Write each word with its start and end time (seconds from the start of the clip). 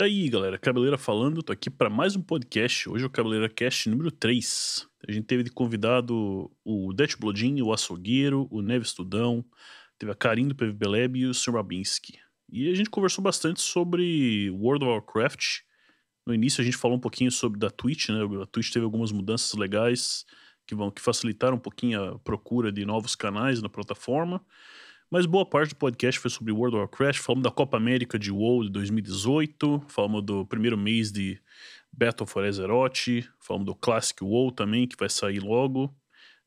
Tá 0.00 0.06
aí, 0.06 0.30
galera. 0.30 0.56
Cabeleira 0.56 0.96
falando. 0.96 1.42
Tô 1.42 1.52
aqui 1.52 1.68
para 1.68 1.90
mais 1.90 2.16
um 2.16 2.22
podcast. 2.22 2.88
Hoje 2.88 3.04
é 3.04 3.06
o 3.06 3.10
Cabeleira 3.10 3.50
Cast 3.50 3.86
número 3.86 4.10
3. 4.10 4.88
A 5.06 5.12
gente 5.12 5.26
teve 5.26 5.42
de 5.42 5.50
convidado 5.50 6.50
o 6.64 6.90
Det 6.94 7.18
Blodin, 7.18 7.60
o 7.60 7.70
Açougueiro, 7.70 8.48
o 8.50 8.62
Neves 8.62 8.94
Tudão, 8.94 9.44
teve 9.98 10.10
a 10.10 10.14
Karim 10.14 10.48
do 10.48 10.54
PVB 10.54 10.86
Lab 10.86 11.18
e 11.18 11.26
o 11.26 11.34
Sr. 11.34 11.52
Babinski. 11.52 12.18
E 12.50 12.70
a 12.70 12.74
gente 12.74 12.88
conversou 12.88 13.22
bastante 13.22 13.60
sobre 13.60 14.48
World 14.52 14.86
of 14.86 14.90
Warcraft. 14.90 15.58
No 16.26 16.32
início 16.32 16.62
a 16.62 16.64
gente 16.64 16.78
falou 16.78 16.96
um 16.96 17.00
pouquinho 17.00 17.30
sobre 17.30 17.58
da 17.58 17.68
Twitch, 17.68 18.08
né? 18.08 18.20
A 18.42 18.46
Twitch 18.46 18.72
teve 18.72 18.86
algumas 18.86 19.12
mudanças 19.12 19.52
legais 19.52 20.24
que 20.66 20.74
vão 20.74 20.90
que 20.90 21.02
facilitaram 21.02 21.58
um 21.58 21.60
pouquinho 21.60 22.02
a 22.02 22.18
procura 22.20 22.72
de 22.72 22.86
novos 22.86 23.14
canais 23.14 23.60
na 23.60 23.68
plataforma. 23.68 24.42
Mas 25.10 25.26
boa 25.26 25.44
parte 25.44 25.70
do 25.70 25.76
podcast 25.76 26.20
foi 26.20 26.30
sobre 26.30 26.52
World 26.52 26.76
of 26.76 26.82
Warcraft. 26.82 27.18
Falamos 27.18 27.42
da 27.42 27.50
Copa 27.50 27.76
América 27.76 28.16
de 28.16 28.30
WoW 28.30 28.62
de 28.62 28.70
2018. 28.70 29.82
Falamos 29.88 30.22
do 30.22 30.46
primeiro 30.46 30.78
mês 30.78 31.10
de 31.10 31.36
Battle 31.92 32.24
for 32.28 32.44
Azeroth. 32.44 33.28
Falamos 33.40 33.66
do 33.66 33.74
Classic 33.74 34.22
WoW 34.22 34.52
também, 34.52 34.86
que 34.86 34.96
vai 34.96 35.08
sair 35.08 35.40
logo. 35.40 35.92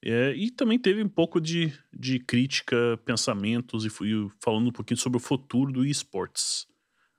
É, 0.01 0.33
e 0.33 0.49
também 0.49 0.79
teve 0.79 1.03
um 1.03 1.09
pouco 1.09 1.41
de, 1.41 1.73
de 1.91 2.19
crítica, 2.19 2.97
pensamentos 3.03 3.83
e 3.83 3.89
fui 3.89 4.29
falando 4.41 4.69
um 4.69 4.71
pouquinho 4.71 4.97
sobre 4.97 5.17
o 5.17 5.21
futuro 5.21 5.69
do 5.69 5.85
esportes. 5.85 6.65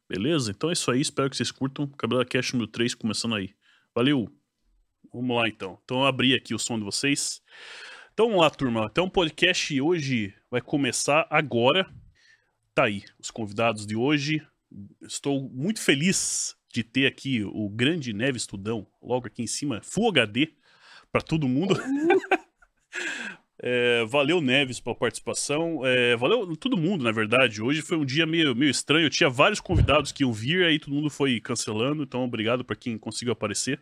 Beleza? 0.08 0.50
Então 0.50 0.70
é 0.70 0.72
isso 0.72 0.90
aí. 0.90 1.02
Espero 1.02 1.28
que 1.28 1.36
vocês 1.36 1.50
curtam. 1.50 1.86
Cabela 1.88 2.24
Cash 2.24 2.54
número 2.54 2.70
3 2.70 2.94
começando 2.94 3.34
aí. 3.34 3.54
Valeu! 3.94 4.30
Vamos 5.12 5.36
lá 5.36 5.46
então. 5.46 5.78
Então 5.84 5.98
eu 5.98 6.06
abri 6.06 6.32
aqui 6.32 6.54
o 6.54 6.58
som 6.58 6.78
de 6.78 6.86
vocês. 6.86 7.42
Então 8.14 8.28
vamos 8.28 8.42
lá, 8.42 8.48
turma. 8.48 8.88
Então 8.90 9.06
o 9.06 9.10
podcast 9.10 9.78
hoje 9.78 10.32
vai 10.54 10.60
começar 10.60 11.26
agora. 11.30 11.84
Tá 12.72 12.84
aí, 12.84 13.02
os 13.18 13.28
convidados 13.28 13.84
de 13.84 13.96
hoje. 13.96 14.40
Estou 15.02 15.50
muito 15.52 15.80
feliz 15.80 16.54
de 16.72 16.84
ter 16.84 17.06
aqui 17.06 17.42
o 17.42 17.68
grande 17.68 18.12
Neves 18.12 18.46
Tudão, 18.46 18.86
logo 19.02 19.26
aqui 19.26 19.42
em 19.42 19.48
cima, 19.48 19.80
Full 19.82 20.10
HD, 20.10 20.52
para 21.10 21.20
todo 21.20 21.48
mundo. 21.48 21.74
é, 23.58 24.04
valeu, 24.04 24.40
Neves, 24.40 24.78
pela 24.78 24.94
participação. 24.94 25.84
É, 25.84 26.14
valeu 26.14 26.56
todo 26.56 26.76
mundo, 26.76 27.02
na 27.02 27.10
verdade. 27.10 27.60
Hoje 27.60 27.82
foi 27.82 27.96
um 27.96 28.04
dia 28.04 28.24
meio, 28.24 28.54
meio 28.54 28.70
estranho. 28.70 29.06
Eu 29.06 29.10
tinha 29.10 29.28
vários 29.28 29.58
convidados 29.58 30.12
que 30.12 30.22
iam 30.22 30.32
vir, 30.32 30.64
aí 30.64 30.78
todo 30.78 30.94
mundo 30.94 31.10
foi 31.10 31.40
cancelando. 31.40 32.04
Então, 32.04 32.22
obrigado 32.22 32.64
para 32.64 32.76
quem 32.76 32.96
conseguiu 32.96 33.32
aparecer. 33.32 33.80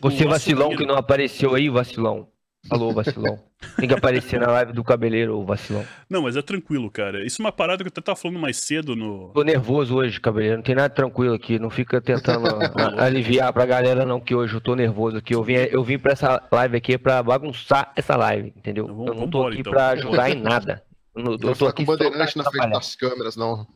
Você 0.00 0.26
vacilão 0.26 0.76
que 0.76 0.86
não 0.86 0.96
apareceu 0.96 1.56
aí, 1.56 1.68
vacilão. 1.68 2.30
Alô, 2.70 2.92
vacilão. 2.92 3.40
Tem 3.76 3.88
que 3.88 3.94
aparecer 3.94 4.40
na 4.40 4.46
live 4.46 4.72
do 4.72 4.84
cabeleiro, 4.84 5.36
ô 5.36 5.44
vacilão. 5.44 5.84
Não, 6.08 6.22
mas 6.22 6.36
é 6.36 6.42
tranquilo, 6.42 6.90
cara. 6.90 7.24
Isso 7.24 7.42
é 7.42 7.44
uma 7.44 7.52
parada 7.52 7.82
que 7.82 7.88
eu 7.88 7.92
até 7.92 8.00
tava 8.00 8.16
falando 8.16 8.38
mais 8.38 8.56
cedo 8.56 8.94
no. 8.94 9.30
Tô 9.34 9.42
nervoso 9.42 9.96
hoje, 9.96 10.20
cabeleiro. 10.20 10.56
Não 10.56 10.62
tem 10.62 10.74
nada 10.74 10.88
tranquilo 10.88 11.34
aqui. 11.34 11.58
Não 11.58 11.70
fica 11.70 12.00
tentando 12.00 12.46
aliviar 12.98 13.52
pra 13.52 13.66
galera, 13.66 14.06
não, 14.06 14.20
que 14.20 14.34
hoje 14.34 14.54
eu 14.54 14.60
tô 14.60 14.76
nervoso 14.76 15.16
aqui. 15.16 15.34
Eu 15.34 15.42
vim, 15.42 15.54
eu 15.54 15.82
vim 15.82 15.98
pra 15.98 16.12
essa 16.12 16.40
live 16.52 16.76
aqui 16.76 16.96
pra 16.96 17.22
bagunçar 17.22 17.92
essa 17.96 18.16
live, 18.16 18.52
entendeu? 18.56 18.84
Então, 18.84 18.96
vamos, 18.96 19.10
eu 19.10 19.20
não 19.20 19.28
tô 19.28 19.38
embora, 19.38 19.52
aqui 19.52 19.60
então. 19.60 19.72
pra 19.72 19.88
ajudar 19.88 20.30
em 20.30 20.40
nada. 20.40 20.82
Eu 21.14 21.24
não, 21.24 21.32
eu 21.32 21.56
tô 21.56 21.66
aqui 21.66 21.84
com 21.84 21.92
bandeirante 21.92 22.38
na 22.38 22.44
frente 22.44 22.70
das 22.70 22.94
câmeras, 22.94 23.36
não. 23.36 23.66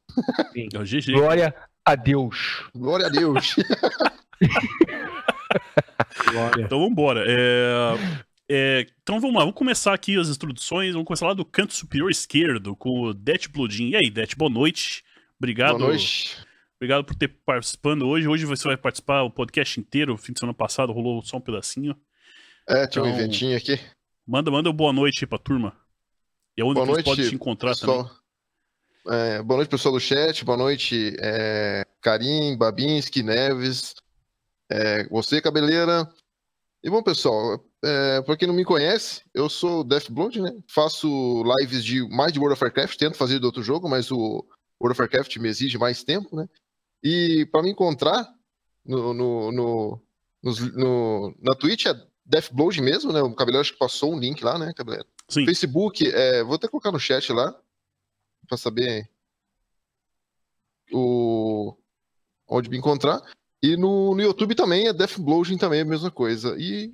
Sim. 0.53 0.69
É 0.73 0.79
o 0.79 0.85
GG. 0.85 1.13
Glória 1.13 1.55
a 1.85 1.95
Deus. 1.97 2.65
Glória 2.75 3.07
a 3.07 3.11
Deus. 3.11 3.57
então 6.59 6.81
vambora. 6.81 7.25
É... 7.27 8.26
É, 8.49 8.87
então 9.03 9.21
vamos 9.21 9.35
lá, 9.35 9.41
vamos 9.41 9.57
começar 9.57 9.93
aqui 9.93 10.19
as 10.19 10.29
introduções. 10.29 10.93
Vamos 10.93 11.07
começar 11.07 11.27
lá 11.27 11.35
do 11.35 11.45
canto 11.45 11.75
superior 11.75 12.11
esquerdo 12.11 12.77
com 12.77 13.03
o 13.03 13.15
Det 13.15 13.49
Bloodin. 13.49 13.91
E 13.91 13.97
aí, 13.97 14.11
Det, 14.11 14.37
boa 14.37 14.51
noite. 14.51 15.03
Obrigado. 15.39 15.79
Boa 15.79 15.89
noite. 15.89 16.37
Obrigado 16.77 17.05
por 17.05 17.15
ter 17.15 17.29
participando 17.45 18.07
hoje. 18.07 18.29
Hoje 18.29 18.45
você 18.45 18.69
vai 18.69 18.77
participar 18.77 19.23
o 19.23 19.31
podcast 19.31 19.81
inteiro. 19.81 20.17
Fim 20.17 20.33
de 20.33 20.41
semana 20.41 20.55
passado 20.55 20.93
rolou 20.93 21.23
só 21.23 21.39
um 21.39 21.41
pedacinho. 21.41 21.97
É, 22.69 22.87
tinha 22.87 23.03
então, 23.03 23.05
um 23.05 23.09
eventinho 23.09 23.57
aqui. 23.57 23.81
Manda, 24.27 24.51
manda 24.51 24.73
boa 24.73 24.93
noite 24.93 25.25
aí 25.25 25.29
pra 25.29 25.39
turma. 25.39 25.75
E 26.57 26.63
aonde 26.63 26.75
boa 26.75 26.87
noite, 26.87 27.05
pode 27.05 27.29
te 27.29 27.35
encontrar 27.35 27.71
pessoal. 27.71 28.05
também. 28.05 28.27
É, 29.09 29.43
boa 29.43 29.59
noite, 29.59 29.69
pessoal 29.69 29.95
do 29.95 30.01
chat. 30.01 30.45
Boa 30.45 30.59
noite, 30.59 31.17
é, 31.21 31.85
Karim, 32.01 32.57
Babinski, 32.57 33.23
Neves. 33.23 33.95
É, 34.71 35.09
você, 35.09 35.41
Cabeleira. 35.41 36.09
E 36.87 36.89
bom, 36.89 37.03
pessoal, 37.03 37.61
é, 37.83 38.23
pra 38.23 38.37
quem 38.37 38.47
não 38.47 38.55
me 38.55 38.65
conhece, 38.65 39.21
eu 39.35 39.49
sou 39.51 39.83
Deathblood, 39.83 40.41
né? 40.41 40.57
Faço 40.69 41.43
lives 41.59 41.85
de 41.85 42.09
mais 42.09 42.33
de 42.33 42.39
World 42.39 42.53
of 42.53 42.63
Warcraft, 42.63 42.97
tento 42.97 43.17
fazer 43.17 43.41
de 43.41 43.45
outro 43.45 43.61
jogo, 43.61 43.89
mas 43.89 44.13
o 44.13 44.47
World 44.81 44.93
of 44.93 45.01
Warcraft 45.01 45.37
me 45.39 45.49
exige 45.49 45.79
mais 45.79 46.05
tempo, 46.05 46.37
né? 46.37 46.49
E 47.03 47.45
para 47.51 47.65
me 47.65 47.71
encontrar 47.71 48.33
no, 48.85 49.13
no, 49.13 49.51
no, 49.51 50.03
no, 50.45 51.35
na 51.43 51.57
Twitch 51.57 51.87
é 51.87 52.01
Deathblood 52.25 52.81
mesmo, 52.81 53.13
né? 53.13 53.21
O 53.21 53.35
Cabeleiro 53.35 53.63
acho 53.63 53.73
que 53.73 53.81
passou 53.81 54.15
um 54.15 54.21
link 54.21 54.45
lá, 54.45 54.57
né, 54.57 54.73
Cabeleiro? 54.73 55.09
Sim. 55.29 55.45
Facebook, 55.45 56.09
é, 56.09 56.45
vou 56.45 56.55
até 56.55 56.69
colocar 56.69 56.93
no 56.93 57.01
chat 57.01 57.33
lá, 57.33 57.53
para 58.47 58.57
saber 58.57 59.11
o 60.93 61.77
onde 62.49 62.71
me 62.71 62.79
encontrar. 62.79 63.21
E 63.67 63.77
no, 63.77 64.15
no 64.15 64.23
YouTube 64.23 64.55
também 64.55 64.87
é 64.87 64.93
Deathblood 64.93 65.57
também 65.59 65.81
é 65.81 65.83
a 65.83 65.87
mesma 65.87 66.09
coisa. 66.09 66.55
E 66.57 66.93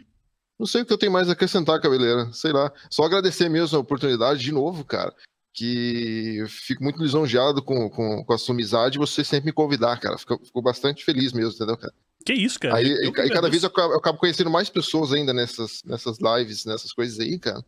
não 0.59 0.67
sei 0.67 0.81
o 0.81 0.87
que 0.87 0.93
eu 0.93 0.97
tenho 0.97 1.13
mais 1.13 1.29
a 1.29 1.33
acrescentar, 1.33 1.79
cabeleira. 1.81 2.33
Sei 2.33 2.51
lá. 2.51 2.73
Só 2.89 3.03
agradecer 3.05 3.51
mesmo 3.51 3.77
a 3.77 3.81
oportunidade 3.81 4.41
de 4.41 4.53
novo, 4.53 4.83
cara. 4.83 5.15
Que 5.53 6.37
eu 6.39 6.49
fico 6.49 6.83
muito 6.83 7.03
lisonjeado 7.03 7.63
com, 7.63 7.91
com, 7.91 8.25
com 8.25 8.33
a 8.33 8.39
sua 8.39 8.55
amizade 8.55 8.97
e 8.97 8.99
você 8.99 9.23
sempre 9.23 9.47
me 9.47 9.53
convidar, 9.53 10.01
cara. 10.01 10.17
Fico, 10.17 10.41
fico 10.43 10.63
bastante 10.63 11.05
feliz 11.05 11.35
mesmo, 11.35 11.53
entendeu, 11.53 11.77
cara? 11.77 11.93
Que 12.25 12.33
isso, 12.33 12.59
cara. 12.59 12.77
Aí, 12.77 12.91
aí 12.91 13.13
cada 13.29 13.51
vez 13.51 13.65
eu 13.65 13.69
acabo, 13.69 13.93
eu 13.93 13.99
acabo, 13.99 14.19
conhecendo 14.19 14.49
mais 14.49 14.71
pessoas 14.71 15.13
ainda 15.13 15.35
nessas, 15.35 15.83
nessas 15.85 16.17
lives, 16.21 16.65
nessas 16.65 16.93
coisas 16.93 17.21
aí, 17.21 17.39
cara. 17.39 17.63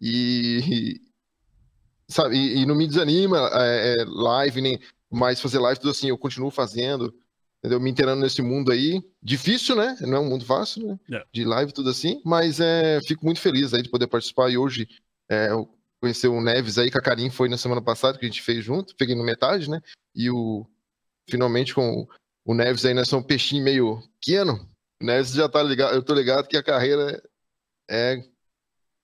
E. 0.00 1.00
sabe, 2.08 2.36
e, 2.36 2.62
e 2.62 2.66
não 2.66 2.74
me 2.74 2.88
desanima 2.88 3.50
é, 3.52 4.00
é, 4.00 4.04
live, 4.04 4.60
nem 4.60 4.80
mais 5.08 5.40
fazer 5.40 5.60
live, 5.60 5.78
tudo 5.78 5.90
assim, 5.90 6.08
eu 6.08 6.18
continuo 6.18 6.50
fazendo 6.50 7.14
entendeu? 7.58 7.80
Me 7.80 7.90
inteirando 7.90 8.22
nesse 8.22 8.42
mundo 8.42 8.72
aí. 8.72 9.02
Difícil, 9.22 9.76
né? 9.76 9.96
Não 10.00 10.16
é 10.16 10.20
um 10.20 10.28
mundo 10.28 10.44
fácil, 10.44 10.86
né? 10.86 11.18
É. 11.18 11.24
De 11.32 11.44
live 11.44 11.72
tudo 11.72 11.90
assim, 11.90 12.20
mas 12.24 12.60
é, 12.60 13.00
fico 13.02 13.24
muito 13.24 13.40
feliz 13.40 13.74
aí 13.74 13.82
de 13.82 13.90
poder 13.90 14.06
participar. 14.06 14.50
E 14.50 14.58
hoje 14.58 14.88
é, 15.30 15.50
eu 15.50 15.68
conheci 16.00 16.26
o 16.28 16.40
Neves 16.40 16.78
aí, 16.78 16.90
que 16.90 16.98
a 16.98 17.02
Karim 17.02 17.30
foi 17.30 17.48
na 17.48 17.58
semana 17.58 17.82
passada, 17.82 18.18
que 18.18 18.24
a 18.24 18.28
gente 18.28 18.42
fez 18.42 18.64
junto, 18.64 18.94
peguei 18.96 19.14
no 19.14 19.24
metade, 19.24 19.68
né? 19.68 19.80
E 20.14 20.30
o 20.30 20.66
finalmente 21.28 21.74
com 21.74 22.06
o, 22.46 22.54
Neves 22.54 22.84
aí, 22.84 22.94
nós 22.94 23.10
né, 23.12 23.18
um 23.18 23.22
peixinho 23.22 23.62
meio 23.62 24.02
pequeno. 24.20 24.66
O 25.00 25.04
Neves 25.04 25.32
já 25.32 25.48
tá 25.48 25.62
ligado, 25.62 25.94
eu 25.94 26.02
tô 26.02 26.14
ligado 26.14 26.48
que 26.48 26.56
a 26.56 26.62
carreira 26.62 27.22
é 27.90 28.22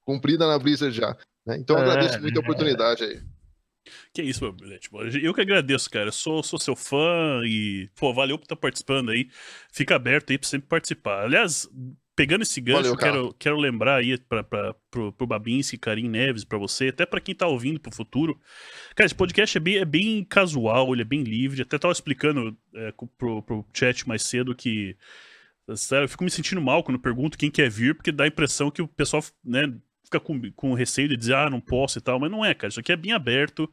cumprida 0.04 0.46
na 0.46 0.58
Blizzard 0.58 0.96
já. 0.96 1.16
Né? 1.46 1.58
Então 1.58 1.76
eu 1.76 1.82
agradeço 1.82 2.20
muito 2.20 2.38
a 2.38 2.42
oportunidade 2.42 3.04
aí. 3.04 3.22
Que 4.12 4.22
é 4.22 4.24
isso, 4.24 4.40
meu 4.40 4.78
tipo, 4.78 5.02
Eu 5.02 5.34
que 5.34 5.40
agradeço, 5.40 5.90
cara. 5.90 6.08
Eu 6.08 6.12
sou, 6.12 6.42
sou 6.42 6.58
seu 6.58 6.76
fã 6.76 7.42
e, 7.44 7.88
pô, 7.94 8.12
valeu 8.12 8.38
por 8.38 8.44
estar 8.44 8.56
participando 8.56 9.10
aí. 9.10 9.28
Fica 9.72 9.96
aberto 9.96 10.30
aí 10.30 10.38
pra 10.38 10.48
sempre 10.48 10.68
participar. 10.68 11.24
Aliás, 11.24 11.68
pegando 12.16 12.42
esse 12.42 12.60
gancho, 12.60 12.82
valeu, 12.82 12.96
quero, 12.96 13.34
quero 13.38 13.56
lembrar 13.56 13.96
aí 13.96 14.16
pra, 14.18 14.42
pra, 14.42 14.74
pro, 14.90 15.12
pro 15.12 15.26
Babinski, 15.26 15.76
Karim 15.76 16.08
Neves, 16.08 16.44
pra 16.44 16.58
você, 16.58 16.88
até 16.88 17.04
pra 17.04 17.20
quem 17.20 17.34
tá 17.34 17.46
ouvindo 17.46 17.80
pro 17.80 17.94
futuro. 17.94 18.40
Cara, 18.94 19.06
esse 19.06 19.14
podcast 19.14 19.56
é 19.56 19.60
bem, 19.60 19.76
é 19.76 19.84
bem 19.84 20.24
casual, 20.24 20.92
ele 20.92 21.02
é 21.02 21.06
bem 21.06 21.22
livre. 21.22 21.62
Até 21.62 21.78
tava 21.78 21.92
explicando 21.92 22.56
é, 22.74 22.92
pro, 23.18 23.42
pro 23.42 23.66
chat 23.72 24.06
mais 24.08 24.22
cedo 24.22 24.54
que. 24.54 24.96
Sério, 25.76 26.04
eu 26.04 26.08
fico 26.10 26.22
me 26.22 26.30
sentindo 26.30 26.60
mal 26.60 26.84
quando 26.84 26.98
pergunto 26.98 27.38
quem 27.38 27.50
quer 27.50 27.70
vir, 27.70 27.94
porque 27.94 28.12
dá 28.12 28.24
a 28.24 28.28
impressão 28.28 28.70
que 28.70 28.82
o 28.82 28.88
pessoal, 28.88 29.24
né, 29.42 29.74
fica 30.14 30.20
com, 30.20 30.40
com 30.52 30.74
receio 30.74 31.08
de 31.08 31.16
dizer, 31.16 31.34
ah, 31.34 31.50
não 31.50 31.60
posso 31.60 31.98
e 31.98 32.00
tal, 32.00 32.18
mas 32.18 32.30
não 32.30 32.44
é, 32.44 32.54
cara. 32.54 32.68
Isso 32.68 32.80
aqui 32.80 32.92
é 32.92 32.96
bem 32.96 33.12
aberto. 33.12 33.70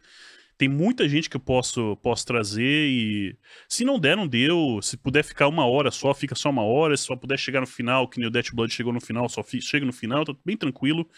Tem 0.57 0.69
muita 0.69 1.09
gente 1.09 1.29
que 1.29 1.35
eu 1.35 1.41
posso, 1.41 1.97
posso 1.97 2.25
trazer 2.25 2.88
e 2.88 3.35
se 3.68 3.84
não 3.84 4.00
der, 4.00 4.16
não 4.16 4.28
deu. 4.28 4.79
Se 4.81 4.96
puder 4.96 5.24
ficar 5.24 5.47
uma 5.47 5.66
hora 5.66 5.90
só, 5.90 6.14
fica 6.14 6.35
só 6.35 6.49
uma 6.49 6.64
hora. 6.64 6.96
Se 6.96 7.05
só 7.05 7.16
puder 7.16 7.38
chegar 7.38 7.61
no 7.61 7.67
final, 7.67 8.08
que 8.08 8.20
nem 8.20 8.28
o 8.28 8.32
Death 8.32 8.52
Blood 8.53 8.73
chegou 8.73 8.93
no 8.93 9.02
final, 9.02 9.28
só 9.28 9.43
chega 9.43 9.85
no 9.85 9.93
final, 9.93 10.23
tá 10.23 10.34
bem 10.46 10.55
tranquilo. 10.55 11.09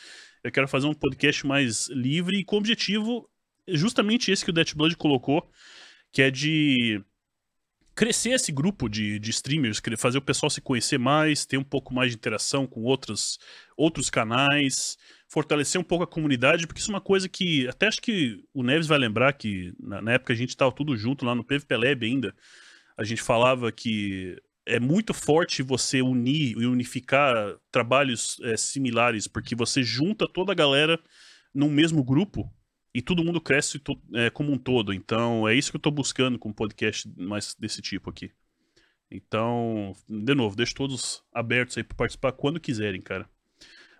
Eu 0.43 0.51
quero 0.51 0.67
fazer 0.67 0.87
um 0.87 0.93
podcast 0.93 1.45
mais 1.45 1.89
livre 1.89 2.39
e 2.39 2.45
com 2.45 2.57
objetivo 2.57 3.29
justamente 3.67 4.31
esse 4.31 4.43
que 4.43 4.51
o 4.51 4.53
Death 4.53 4.75
Blood 4.75 4.95
colocou, 4.95 5.49
que 6.11 6.21
é 6.21 6.31
de 6.31 7.01
crescer 7.95 8.31
esse 8.31 8.51
grupo 8.51 8.89
de, 8.89 9.19
de 9.19 9.29
streamers, 9.29 9.81
fazer 9.97 10.17
o 10.17 10.21
pessoal 10.21 10.49
se 10.49 10.61
conhecer 10.61 10.97
mais, 10.97 11.45
ter 11.45 11.57
um 11.57 11.63
pouco 11.63 11.93
mais 11.93 12.11
de 12.11 12.17
interação 12.17 12.65
com 12.65 12.83
outros, 12.83 13.37
outros 13.77 14.09
canais, 14.09 14.97
fortalecer 15.27 15.79
um 15.79 15.83
pouco 15.83 16.03
a 16.03 16.07
comunidade, 16.07 16.65
porque 16.65 16.79
isso 16.79 16.91
é 16.91 16.95
uma 16.95 17.01
coisa 17.01 17.29
que 17.29 17.67
até 17.67 17.87
acho 17.87 18.01
que 18.01 18.43
o 18.53 18.63
Neves 18.63 18.87
vai 18.87 18.97
lembrar 18.97 19.33
que 19.33 19.73
na, 19.79 20.01
na 20.01 20.13
época 20.13 20.33
a 20.33 20.35
gente 20.35 20.49
estava 20.49 20.71
tudo 20.71 20.95
junto 20.95 21.25
lá 21.25 21.35
no 21.35 21.43
PVP 21.43 21.75
Lab 21.75 22.05
ainda, 22.05 22.35
a 22.97 23.03
gente 23.03 23.21
falava 23.21 23.71
que 23.71 24.37
é 24.65 24.79
muito 24.79 25.13
forte 25.13 25.61
você 25.61 26.01
unir 26.01 26.55
e 26.57 26.65
unificar 26.65 27.55
trabalhos 27.71 28.37
é, 28.43 28.55
similares, 28.55 29.27
porque 29.27 29.55
você 29.55 29.83
junta 29.83 30.27
toda 30.27 30.51
a 30.51 30.55
galera 30.55 30.99
num 31.53 31.69
mesmo 31.69 32.03
grupo 32.03 32.49
e 32.93 33.01
todo 33.01 33.23
mundo 33.23 33.41
cresce 33.41 33.79
to, 33.79 33.99
é, 34.13 34.29
como 34.29 34.51
um 34.51 34.57
todo. 34.57 34.93
Então 34.93 35.47
é 35.47 35.55
isso 35.55 35.71
que 35.71 35.77
eu 35.77 35.79
estou 35.79 35.91
buscando 35.91 36.37
com 36.37 36.49
um 36.49 36.53
podcast 36.53 37.09
mais 37.17 37.55
desse 37.55 37.81
tipo 37.81 38.09
aqui. 38.09 38.31
Então, 39.09 39.93
de 40.09 40.33
novo, 40.33 40.55
deixo 40.55 40.73
todos 40.73 41.23
abertos 41.31 41.77
aí 41.77 41.83
para 41.83 41.95
participar 41.95 42.31
quando 42.31 42.59
quiserem, 42.59 43.01
cara. 43.01 43.29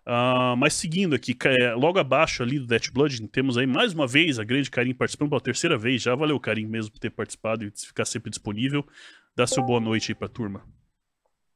Uh, 0.06 0.58
mas 0.58 0.74
seguindo 0.74 1.16
aqui, 1.16 1.36
é, 1.46 1.74
logo 1.74 1.98
abaixo 1.98 2.44
ali 2.44 2.60
do 2.60 2.68
Death 2.68 2.92
Blood, 2.92 3.26
temos 3.30 3.58
aí 3.58 3.66
mais 3.66 3.94
uma 3.94 4.06
vez 4.06 4.38
a 4.38 4.44
grande 4.44 4.70
Karim 4.70 4.94
participando 4.94 5.30
pela 5.30 5.42
terceira 5.42 5.78
vez. 5.78 6.02
Já 6.02 6.14
valeu, 6.14 6.40
Karim, 6.40 6.66
mesmo 6.66 6.92
por 6.92 7.00
ter 7.00 7.10
participado 7.10 7.64
e 7.64 7.72
ficar 7.72 8.06
sempre 8.06 8.30
disponível. 8.30 8.86
Dá 9.36 9.48
seu 9.48 9.64
boa 9.64 9.80
noite 9.80 10.12
aí 10.12 10.16
pra 10.16 10.28
turma. 10.28 10.66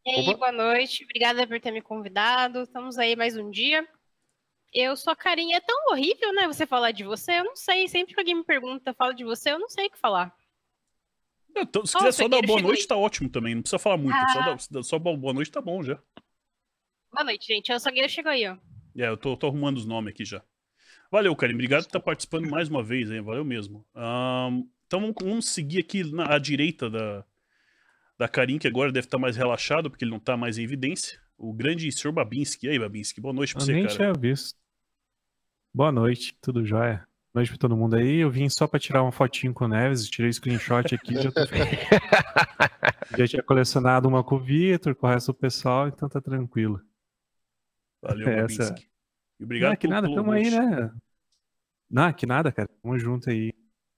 E 0.06 0.12
aí, 0.12 0.24
boa 0.24 0.51
noite. 0.51 1.04
Obrigada 1.04 1.45
por 1.45 1.60
ter 1.60 1.72
me 1.72 1.81
convidado. 1.81 2.62
Estamos 2.62 2.98
aí 2.98 3.16
mais 3.16 3.36
um 3.36 3.51
dia. 3.51 3.86
Eu 4.74 4.96
sou 4.96 5.12
a 5.12 5.16
Karim. 5.16 5.54
É 5.54 5.60
tão 5.60 5.92
horrível, 5.92 6.34
né, 6.34 6.48
você 6.48 6.66
falar 6.66 6.92
de 6.92 7.04
você? 7.04 7.40
Eu 7.40 7.46
não 7.46 7.56
sei. 7.56 7.88
Sempre 7.88 8.14
que 8.14 8.19
alguém 8.19 8.36
me 8.36 8.44
pergunta, 8.44 8.94
fala 8.94 9.14
de 9.14 9.24
você, 9.24 9.52
eu 9.52 9.60
não 9.60 9.69
sei 9.69 9.88
o 9.88 9.92
que 9.92 9.98
falar. 9.98 10.34
Então, 11.56 11.86
se 11.86 11.98
quiser 11.98 12.12
só 12.12 12.28
dar 12.28 12.42
boa 12.42 12.62
noite, 12.62 12.81
aí. 12.81 12.88
tá 12.88 12.96
ótimo 12.96 13.30
também. 13.30 13.56
Não 13.56 13.62
precisa 13.62 13.80
falar 13.80 13.98
muito. 13.98 14.16
Ah. 14.16 14.58
Só, 14.60 14.69
dar, 14.72 14.84
só 14.84 15.00
boa 15.00 15.34
noite 15.34 15.52
tá 15.52 15.62
bom 15.62 15.81
já. 15.81 16.00
Boa 17.12 17.24
noite, 17.24 17.48
gente. 17.48 17.72
O 17.74 17.80
Sogueira 17.80 18.08
chegou 18.08 18.31
aí, 18.31 18.48
ó. 18.48 18.58
É, 18.96 19.08
eu 19.08 19.18
tô, 19.18 19.36
tô, 19.36 19.48
arrumando 19.48 19.78
os 19.78 19.86
nomes 19.86 20.14
aqui 20.14 20.25
já. 20.25 20.44
Valeu, 21.12 21.36
Karim. 21.36 21.54
Obrigado 21.54 21.84
por 21.84 21.88
estar 21.88 22.00
participando 22.00 22.50
mais 22.50 22.69
uma 22.69 22.84
vez, 22.84 23.10
hein? 23.10 23.22
Valeu 23.22 23.46
mesmo. 23.46 23.86
Um, 23.96 24.69
então 24.86 25.00
vamos, 25.02 25.16
vamos, 25.19 25.50
seguir 25.50 25.80
aqui 25.80 26.04
na, 26.04 26.36
à 26.36 26.38
direita 26.38 26.90
da, 26.90 27.24
da 28.18 28.28
Karim, 28.28 28.58
que 28.58 28.68
agora 28.68 28.92
deve 28.92 29.08
estar 29.08 29.18
mais 29.18 29.36
relaxado, 29.36 29.90
porque 29.90 30.04
ele 30.04 30.12
não 30.12 30.18
está 30.18 30.36
mais 30.36 30.58
em 30.58 30.64
evidência. 30.64 31.19
O 31.38 31.54
grande 31.54 31.92
Sr. 31.92 32.12
Babinski. 32.12 32.66
E 32.66 32.69
aí, 32.69 32.80
Babinski? 32.80 33.22
Boa 33.22 33.34
noite 33.34 33.54
pra 33.54 33.62
eu 33.62 33.66
você, 33.66 33.74
nem 33.74 33.84
cara. 33.84 33.95
tinha 33.95 34.13
visto. 34.13 34.57
Boa 35.74 35.92
noite, 35.92 36.36
tudo 36.42 36.66
jóia? 36.66 37.07
Boa 37.31 37.42
noite 37.42 37.50
pra 37.50 37.57
todo 37.60 37.78
mundo 37.78 37.95
aí. 37.95 38.18
Eu 38.18 38.31
vim 38.31 38.50
só 38.50 38.68
pra 38.68 38.80
tirar 38.80 39.04
uma 39.04 39.12
fotinho 39.12 39.54
com 39.54 39.66
o 39.66 39.68
Neves, 39.68 40.10
tirei 40.10 40.34
screenshot 40.34 40.95
aqui 40.95 41.13
já 41.13 41.31
tô 41.31 41.42
Já 43.18 43.28
tinha 43.28 43.44
colecionado 43.44 44.07
uma 44.07 44.24
com 44.24 44.36
o 44.36 44.39
Vitor, 44.39 44.95
com 44.95 45.06
o 45.06 45.10
resto 45.10 45.31
do 45.31 45.38
pessoal, 45.38 45.88
então 45.88 46.10
tá 46.10 46.19
tranquilo. 46.19 46.81
Valeu, 48.01 48.28
Essa... 48.28 48.74
E 49.40 49.44
obrigado 49.44 49.72
Não, 49.72 49.78
que 49.78 49.88
nada, 49.88 50.07
tamo 50.12 50.31
aí, 50.31 50.50
né? 50.50 50.92
Não, 51.90 52.12
que 52.12 52.25
nada, 52.25 52.51
cara. 52.51 52.68
Tamo 52.81 52.98
junto 52.98 53.30
aí. 53.30 53.54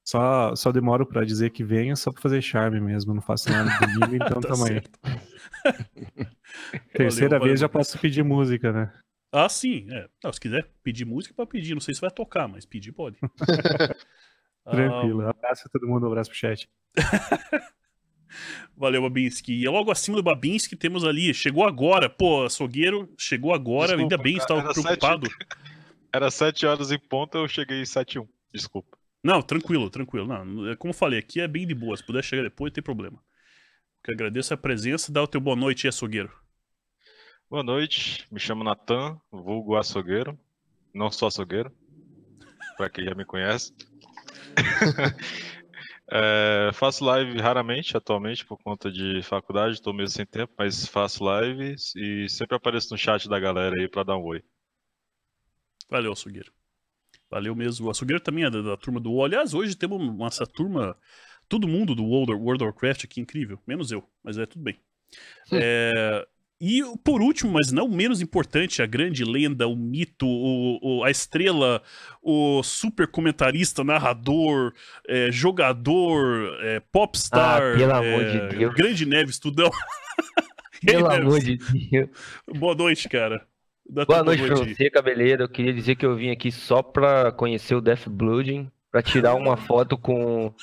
Só, 0.09 0.55
só 0.55 0.71
demoro 0.71 1.05
pra 1.05 1.23
dizer 1.23 1.51
que 1.51 1.63
venha 1.63 1.95
só 1.95 2.11
pra 2.11 2.19
fazer 2.19 2.41
charme 2.41 2.81
mesmo. 2.81 3.13
Não 3.13 3.21
faço 3.21 3.47
nada 3.51 3.69
domingo, 3.85 4.15
então 4.25 4.41
tá 4.41 4.49
tamo 4.49 4.65
aí. 4.65 4.81
Terceira 6.93 7.37
valeu, 7.37 7.45
vez 7.45 7.59
valeu. 7.59 7.67
já 7.67 7.69
posso 7.69 7.99
pedir 7.99 8.23
música, 8.23 8.73
né? 8.73 8.91
Ah, 9.31 9.47
sim. 9.47 9.85
É. 9.91 10.09
Não, 10.23 10.33
se 10.33 10.39
quiser 10.39 10.67
pedir 10.81 11.05
música, 11.05 11.35
pode 11.35 11.51
pedir. 11.51 11.75
Não 11.75 11.79
sei 11.79 11.93
se 11.93 12.01
vai 12.01 12.09
tocar, 12.09 12.47
mas 12.47 12.65
pedir 12.65 12.91
pode. 12.91 13.19
Tranquilo. 14.65 15.25
Um... 15.25 15.29
Abraço 15.29 15.67
a 15.67 15.69
todo 15.69 15.87
mundo, 15.87 16.05
um 16.05 16.07
abraço 16.07 16.31
pro 16.31 16.39
chat. 16.39 16.67
Valeu, 18.75 19.03
Babinski. 19.03 19.61
E 19.61 19.69
logo 19.69 19.91
acima 19.91 20.17
do 20.17 20.23
Babinski 20.23 20.75
temos 20.75 21.03
ali, 21.03 21.35
chegou 21.35 21.67
agora, 21.67 22.09
pô, 22.09 22.45
açougueiro, 22.45 23.13
chegou 23.15 23.53
agora, 23.53 23.95
Desculpa, 23.95 24.01
ainda 24.01 24.17
bem, 24.17 24.37
estava 24.37 24.73
preocupado. 24.73 25.29
Sete... 25.29 25.47
Era 26.11 26.31
7 26.31 26.65
horas 26.65 26.91
em 26.91 26.97
ponta, 26.97 27.37
eu 27.37 27.47
cheguei 27.47 27.85
7 27.85 28.15
e 28.15 28.19
1. 28.19 28.27
Desculpa. 28.51 28.98
Não, 29.23 29.41
tranquilo, 29.41 29.89
tranquilo. 29.89 30.27
Não, 30.27 30.69
é 30.69 30.75
como 30.75 30.91
eu 30.91 30.97
falei, 30.97 31.19
aqui 31.19 31.41
é 31.41 31.47
bem 31.47 31.67
de 31.67 31.75
boa. 31.75 31.95
Se 31.95 32.03
puder 32.03 32.23
chegar 32.23 32.43
depois, 32.43 32.71
não 32.71 32.75
tem 32.75 32.83
problema. 32.83 33.21
Eu 34.07 34.13
agradeço 34.13 34.53
a 34.53 34.57
presença. 34.57 35.11
Dá 35.11 35.21
o 35.21 35.27
teu 35.27 35.41
boa 35.41 35.55
noite, 35.55 35.87
açougueiro. 35.87 36.31
Boa 37.49 37.63
noite, 37.63 38.27
me 38.31 38.39
chamo 38.39 38.63
Natan, 38.63 39.19
vulgo 39.31 39.75
açougueiro. 39.75 40.39
Não 40.93 41.11
sou 41.11 41.27
açougueiro, 41.27 41.71
para 42.77 42.89
quem 42.89 43.05
já 43.05 43.15
me 43.15 43.25
conhece. 43.25 43.73
É, 46.11 46.71
faço 46.73 47.05
live 47.05 47.39
raramente 47.39 47.95
atualmente 47.95 48.43
por 48.43 48.57
conta 48.57 48.91
de 48.91 49.21
faculdade, 49.21 49.75
estou 49.75 49.93
mesmo 49.93 50.09
sem 50.09 50.25
tempo, 50.25 50.51
mas 50.57 50.87
faço 50.87 51.23
live 51.23 51.75
e 51.95 52.27
sempre 52.27 52.55
apareço 52.55 52.91
no 52.91 52.97
chat 52.97 53.29
da 53.29 53.39
galera 53.39 53.75
aí 53.79 53.87
para 53.87 54.03
dar 54.03 54.17
um 54.17 54.23
oi. 54.23 54.43
Valeu, 55.87 56.13
Açougueiro. 56.13 56.51
Valeu 57.29 57.55
mesmo. 57.55 57.87
O 57.87 57.89
Açougueiro 57.91 58.21
também 58.21 58.45
é 58.45 58.49
da, 58.49 58.61
da 58.61 58.77
turma 58.77 58.99
do 58.99 59.23
Aliás, 59.23 59.53
hoje 59.53 59.75
temos 59.75 60.01
essa 60.27 60.45
turma, 60.45 60.95
todo 61.47 61.67
mundo 61.67 61.93
do 61.93 62.03
World, 62.03 62.33
World 62.33 62.63
of 62.63 62.71
Warcraft 62.71 63.05
aqui, 63.05 63.21
incrível. 63.21 63.59
Menos 63.67 63.91
eu, 63.91 64.03
mas 64.23 64.37
é 64.37 64.45
tudo 64.45 64.63
bem. 64.63 64.79
Hum. 65.51 65.59
É, 65.61 66.27
e 66.61 66.83
por 67.05 67.21
último, 67.21 67.53
mas 67.53 67.71
não 67.71 67.87
menos 67.87 68.19
importante, 68.19 68.81
a 68.81 68.85
grande 68.85 69.23
lenda, 69.23 69.65
o 69.65 69.77
mito, 69.77 70.27
o, 70.27 70.79
o 70.81 71.03
a 71.05 71.09
estrela, 71.09 71.81
o 72.21 72.61
super 72.63 73.07
comentarista, 73.07 73.81
narrador, 73.81 74.73
é, 75.07 75.31
jogador, 75.31 76.57
é, 76.61 76.81
popstar, 76.91 77.61
ah, 77.61 77.77
pelo 77.77 77.93
amor 77.93 78.25
de 78.25 78.37
é, 78.37 78.47
Deus. 78.49 78.73
grande 78.73 79.05
Neves 79.05 79.39
Tudão. 79.39 79.71
Pelo 80.81 81.09
Neves. 81.09 81.25
amor 81.25 81.39
de 81.41 81.57
Deus. 81.57 82.09
Boa 82.57 82.73
noite, 82.73 83.09
cara. 83.09 83.45
Dá 83.89 84.05
boa 84.05 84.23
noite 84.23 84.43
pra 84.45 84.55
você, 84.55 84.89
cabeleira. 84.89 85.43
Eu 85.43 85.49
queria 85.49 85.73
dizer 85.73 85.95
que 85.95 86.05
eu 86.05 86.15
vim 86.15 86.29
aqui 86.29 86.51
só 86.51 86.81
pra 86.83 87.31
conhecer 87.31 87.75
o 87.75 87.81
Death 87.81 88.07
Blooding, 88.07 88.69
pra 88.91 89.01
tirar 89.01 89.33
uma 89.33 89.57
foto 89.57 89.97
com, 89.97 90.53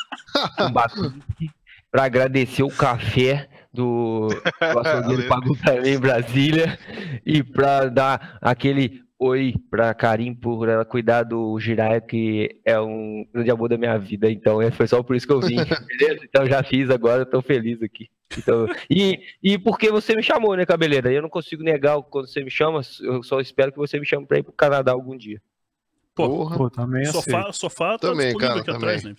com 0.57 0.73
Batuque, 0.73 1.51
pra 1.91 2.05
agradecer 2.05 2.63
o 2.63 2.71
café 2.71 3.49
do, 3.73 4.29
do 4.29 4.79
açougueiro 4.79 5.29
pagou 5.29 5.57
pra 5.57 5.81
mim 5.81 5.89
em 5.91 5.99
Brasília 5.99 6.79
e 7.25 7.43
pra 7.43 7.87
dar 7.87 8.39
aquele 8.41 9.03
oi 9.19 9.55
pra 9.71 9.95
Karim 9.95 10.35
por 10.35 10.69
ela 10.69 10.85
cuidar 10.85 11.23
do 11.23 11.59
Jiraiya, 11.59 12.01
que 12.01 12.61
é 12.65 12.79
um 12.81 13.27
grande 13.33 13.51
amor 13.51 13.69
da 13.69 13.79
minha 13.79 13.97
vida. 13.99 14.31
Então, 14.31 14.61
é, 14.61 14.71
foi 14.71 14.87
só 14.87 15.03
por 15.03 15.17
isso 15.17 15.27
que 15.27 15.33
eu 15.33 15.41
vim, 15.41 15.57
beleza? 15.99 16.25
Então 16.25 16.47
já 16.47 16.63
fiz 16.63 16.91
agora, 16.91 17.25
tô 17.25 17.41
feliz 17.41 17.83
aqui. 17.83 18.09
Então, 18.37 18.67
e, 18.91 19.21
e 19.43 19.59
porque 19.59 19.91
você 19.91 20.15
me 20.15 20.23
chamou, 20.23 20.57
né, 20.57 20.67
cabeleira? 20.67 21.13
Eu 21.13 21.23
não 21.23 21.29
consigo 21.29 21.63
negar 21.63 22.01
quando 22.03 22.27
você 22.27 22.43
me 22.43 22.51
chama, 22.51 22.81
eu 23.01 23.23
só 23.23 23.41
espero 23.41 23.73
que 23.73 23.79
você 23.79 23.99
me 23.99 24.07
chame 24.07 24.27
pra 24.27 24.39
ir 24.39 24.43
pro 24.43 24.53
Canadá 24.53 24.93
algum 24.93 25.17
dia. 25.17 25.41
Porra, 26.15 26.57
Pô, 26.57 26.71
também 26.71 27.05
sofá, 27.05 27.53
sofá 27.53 27.99
tá 27.99 28.09
também, 28.09 28.37
cara, 28.37 28.55
aqui 28.55 28.65
também. 28.65 28.79
atrás, 28.79 29.05
né? 29.05 29.15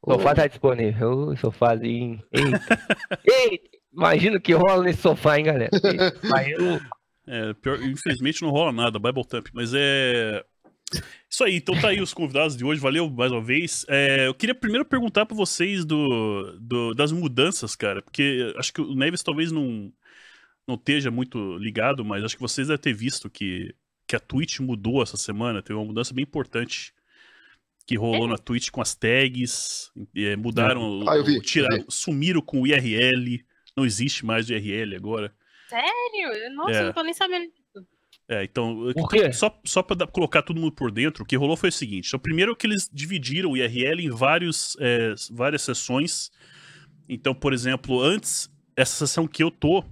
O 0.00 0.14
sofá 0.14 0.34
tá 0.34 0.46
disponível. 0.46 1.28
O 1.28 1.36
sofázinho. 1.36 2.22
Eita. 2.32 2.78
Eita. 3.26 3.78
Imagina 3.92 4.38
o 4.38 4.40
que 4.40 4.52
rola 4.52 4.84
nesse 4.84 5.02
sofá, 5.02 5.38
hein, 5.38 5.44
galera? 5.44 5.70
É, 7.26 7.54
pior, 7.54 7.80
infelizmente 7.82 8.42
não 8.42 8.50
rola 8.50 8.72
nada, 8.72 8.98
Bible 8.98 9.26
Thump, 9.26 9.48
mas 9.52 9.72
é. 9.74 10.44
Isso 11.28 11.42
aí, 11.42 11.56
então 11.56 11.80
tá 11.80 11.88
aí 11.88 12.02
os 12.02 12.12
convidados 12.12 12.54
de 12.54 12.64
hoje, 12.64 12.80
valeu 12.80 13.08
mais 13.08 13.32
uma 13.32 13.42
vez. 13.42 13.86
É, 13.88 14.26
eu 14.26 14.34
queria 14.34 14.54
primeiro 14.54 14.84
perguntar 14.84 15.24
pra 15.24 15.36
vocês 15.36 15.84
do, 15.84 16.58
do, 16.60 16.92
das 16.92 17.12
mudanças, 17.12 17.74
cara, 17.74 18.02
porque 18.02 18.52
acho 18.58 18.72
que 18.72 18.80
o 18.82 18.94
Neves 18.94 19.22
talvez 19.22 19.50
não, 19.50 19.90
não 20.68 20.74
esteja 20.74 21.10
muito 21.10 21.56
ligado, 21.56 22.04
mas 22.04 22.22
acho 22.22 22.36
que 22.36 22.42
vocês 22.42 22.68
devem 22.68 22.82
ter 22.82 22.92
visto 22.92 23.30
que, 23.30 23.74
que 24.06 24.14
a 24.14 24.20
Twitch 24.20 24.60
mudou 24.60 25.02
essa 25.02 25.16
semana, 25.16 25.62
teve 25.62 25.78
uma 25.78 25.86
mudança 25.86 26.12
bem 26.12 26.24
importante 26.24 26.92
que 27.86 27.96
rolou 27.96 28.26
é. 28.26 28.30
na 28.30 28.38
Twitch 28.38 28.70
com 28.70 28.80
as 28.80 28.94
tags, 28.94 29.90
é, 30.14 30.36
mudaram, 30.36 31.08
ah, 31.08 31.22
vi, 31.22 31.40
tiraram, 31.40 31.84
sumiram 31.88 32.40
com 32.40 32.62
o 32.62 32.66
IRL, 32.66 33.44
não 33.76 33.84
existe 33.84 34.24
mais 34.24 34.48
o 34.48 34.52
IRL 34.52 34.94
agora. 34.94 35.34
Sério? 35.72 36.54
Nossa, 36.54 36.78
é. 36.78 36.84
não 36.84 36.92
tô 36.92 37.02
nem 37.02 37.14
sabendo 37.14 37.46
disso. 37.46 37.86
É, 38.28 38.44
então, 38.44 38.90
então 38.90 39.32
só, 39.32 39.60
só 39.64 39.82
pra 39.82 40.06
colocar 40.06 40.42
todo 40.42 40.60
mundo 40.60 40.72
por 40.72 40.90
dentro, 40.90 41.24
o 41.24 41.26
que 41.26 41.36
rolou 41.36 41.56
foi 41.56 41.70
o 41.70 41.72
seguinte: 41.72 42.08
então, 42.08 42.20
primeiro 42.20 42.54
que 42.54 42.66
eles 42.66 42.88
dividiram 42.92 43.50
o 43.50 43.56
IRL 43.56 44.00
em 44.00 44.10
vários, 44.10 44.76
é, 44.80 45.14
várias 45.30 45.62
sessões. 45.62 46.30
Então, 47.08 47.34
por 47.34 47.52
exemplo, 47.52 48.00
antes, 48.00 48.50
essa 48.76 49.06
sessão 49.06 49.26
que 49.26 49.42
eu 49.42 49.50
tô, 49.50 49.84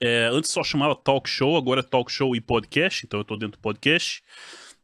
é, 0.00 0.28
antes 0.32 0.50
só 0.50 0.62
chamava 0.62 0.94
Talk 0.94 1.28
Show, 1.28 1.56
agora 1.56 1.80
é 1.80 1.82
Talk 1.82 2.10
Show 2.12 2.36
e 2.36 2.40
Podcast, 2.40 3.06
então 3.06 3.20
eu 3.20 3.24
tô 3.24 3.36
dentro 3.36 3.58
do 3.58 3.62
podcast. 3.62 4.22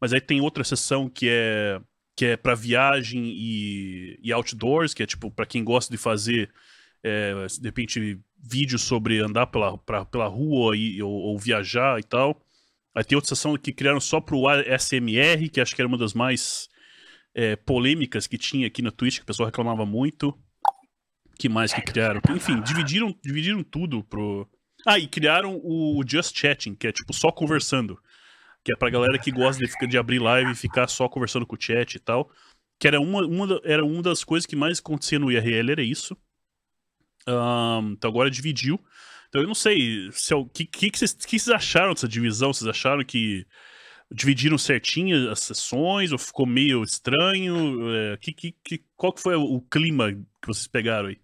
Mas 0.01 0.13
aí 0.13 0.21
tem 0.21 0.41
outra 0.41 0.65
sessão 0.65 1.09
que 1.09 1.29
é 1.29 1.81
que 2.17 2.25
é 2.25 2.37
para 2.37 2.55
viagem 2.55 3.27
e, 3.27 4.19
e, 4.23 4.33
outdoors, 4.33 4.95
que 4.95 5.03
é 5.03 5.07
tipo 5.07 5.31
para 5.31 5.45
quem 5.45 5.63
gosta 5.63 5.93
de 5.93 5.99
fazer 5.99 6.51
é, 7.03 7.35
de 7.61 7.69
repente 7.69 8.19
vídeos 8.39 8.83
sobre 8.83 9.21
andar 9.21 9.47
pela, 9.47 9.77
pra, 9.79 10.05
pela 10.05 10.27
rua 10.27 10.77
e, 10.77 11.03
ou, 11.03 11.13
ou, 11.13 11.39
viajar 11.39 11.99
e 11.99 12.03
tal. 12.03 12.41
Aí 12.95 13.05
tem 13.05 13.17
outra 13.17 13.29
sessão 13.35 13.57
que 13.57 13.73
criaram 13.73 14.01
só 14.01 14.21
pro 14.21 14.45
SMR, 14.79 15.49
que 15.51 15.61
acho 15.61 15.75
que 15.75 15.81
era 15.81 15.89
uma 15.89 15.99
das 15.99 16.15
mais 16.15 16.69
é, 17.35 17.57
polêmicas 17.57 18.27
que 18.27 18.39
tinha 18.39 18.67
aqui 18.67 18.81
na 18.83 18.91
Twitch, 18.91 19.17
que 19.19 19.23
o 19.23 19.27
pessoal 19.27 19.47
reclamava 19.47 19.85
muito. 19.85 20.37
que 21.39 21.49
mais 21.49 21.73
que 21.73 21.83
criaram? 21.83 22.21
Enfim, 22.35 22.61
dividiram, 22.63 23.15
dividiram 23.23 23.63
tudo 23.63 24.03
pro. 24.05 24.49
Ah, 24.87 24.99
e 24.99 25.07
criaram 25.07 25.61
o 25.63 26.03
Just 26.07 26.39
Chatting, 26.39 26.75
que 26.75 26.87
é 26.87 26.93
tipo 26.93 27.13
só 27.13 27.33
conversando 27.33 27.99
que 28.67 28.73
é 28.73 28.77
pra 28.77 28.91
galera 28.91 29.17
que 29.17 29.31
gosta 29.31 29.65
de, 29.65 29.87
de 29.87 29.97
abrir 29.97 30.19
live 30.19 30.51
e 30.51 30.57
ficar 30.57 30.89
só 30.89 31.09
conversando 31.09 31.47
com 31.47 31.55
o 31.55 31.61
chat 31.61 31.95
e 31.95 32.01
tal. 32.01 32.29
Que 32.81 32.89
era 32.89 33.01
uma, 33.01 33.25
uma, 33.25 33.61
era 33.63 33.85
uma 33.85 34.03
das 34.03 34.25
coisas 34.25 34.45
que 34.45 34.57
mais 34.57 34.81
acontecia 34.81 35.21
no 35.21 35.31
IRL, 35.31 35.71
era 35.71 35.83
isso. 35.85 36.17
Um, 37.29 37.93
então 37.93 38.11
agora 38.11 38.31
dividiu. 38.31 38.81
Então 39.29 39.43
eu 39.43 39.47
não 39.47 39.55
sei 39.55 40.11
se 40.13 40.33
o 40.35 40.47
que, 40.47 40.65
que, 40.65 40.91
que, 40.91 40.99
vocês, 40.99 41.13
que 41.13 41.39
vocês 41.39 41.49
acharam 41.49 41.93
dessa 41.93 42.09
divisão? 42.09 42.53
Vocês 42.53 42.69
acharam 42.69 43.05
que 43.05 43.47
dividiram 44.11 44.57
certinho 44.57 45.31
as 45.31 45.41
sessões 45.41 46.13
ou 46.13 46.19
ficou 46.19 46.47
meio 46.47 46.83
estranho? 46.83 47.91
É, 47.93 48.17
que, 48.19 48.33
que, 48.33 48.53
que, 48.63 48.85
qual 48.97 49.13
que 49.13 49.23
foi 49.23 49.35
o 49.35 49.61
clima 49.61 50.13
que 50.13 50.47
vocês 50.47 50.67
pegaram 50.67 51.09
aí? 51.09 51.19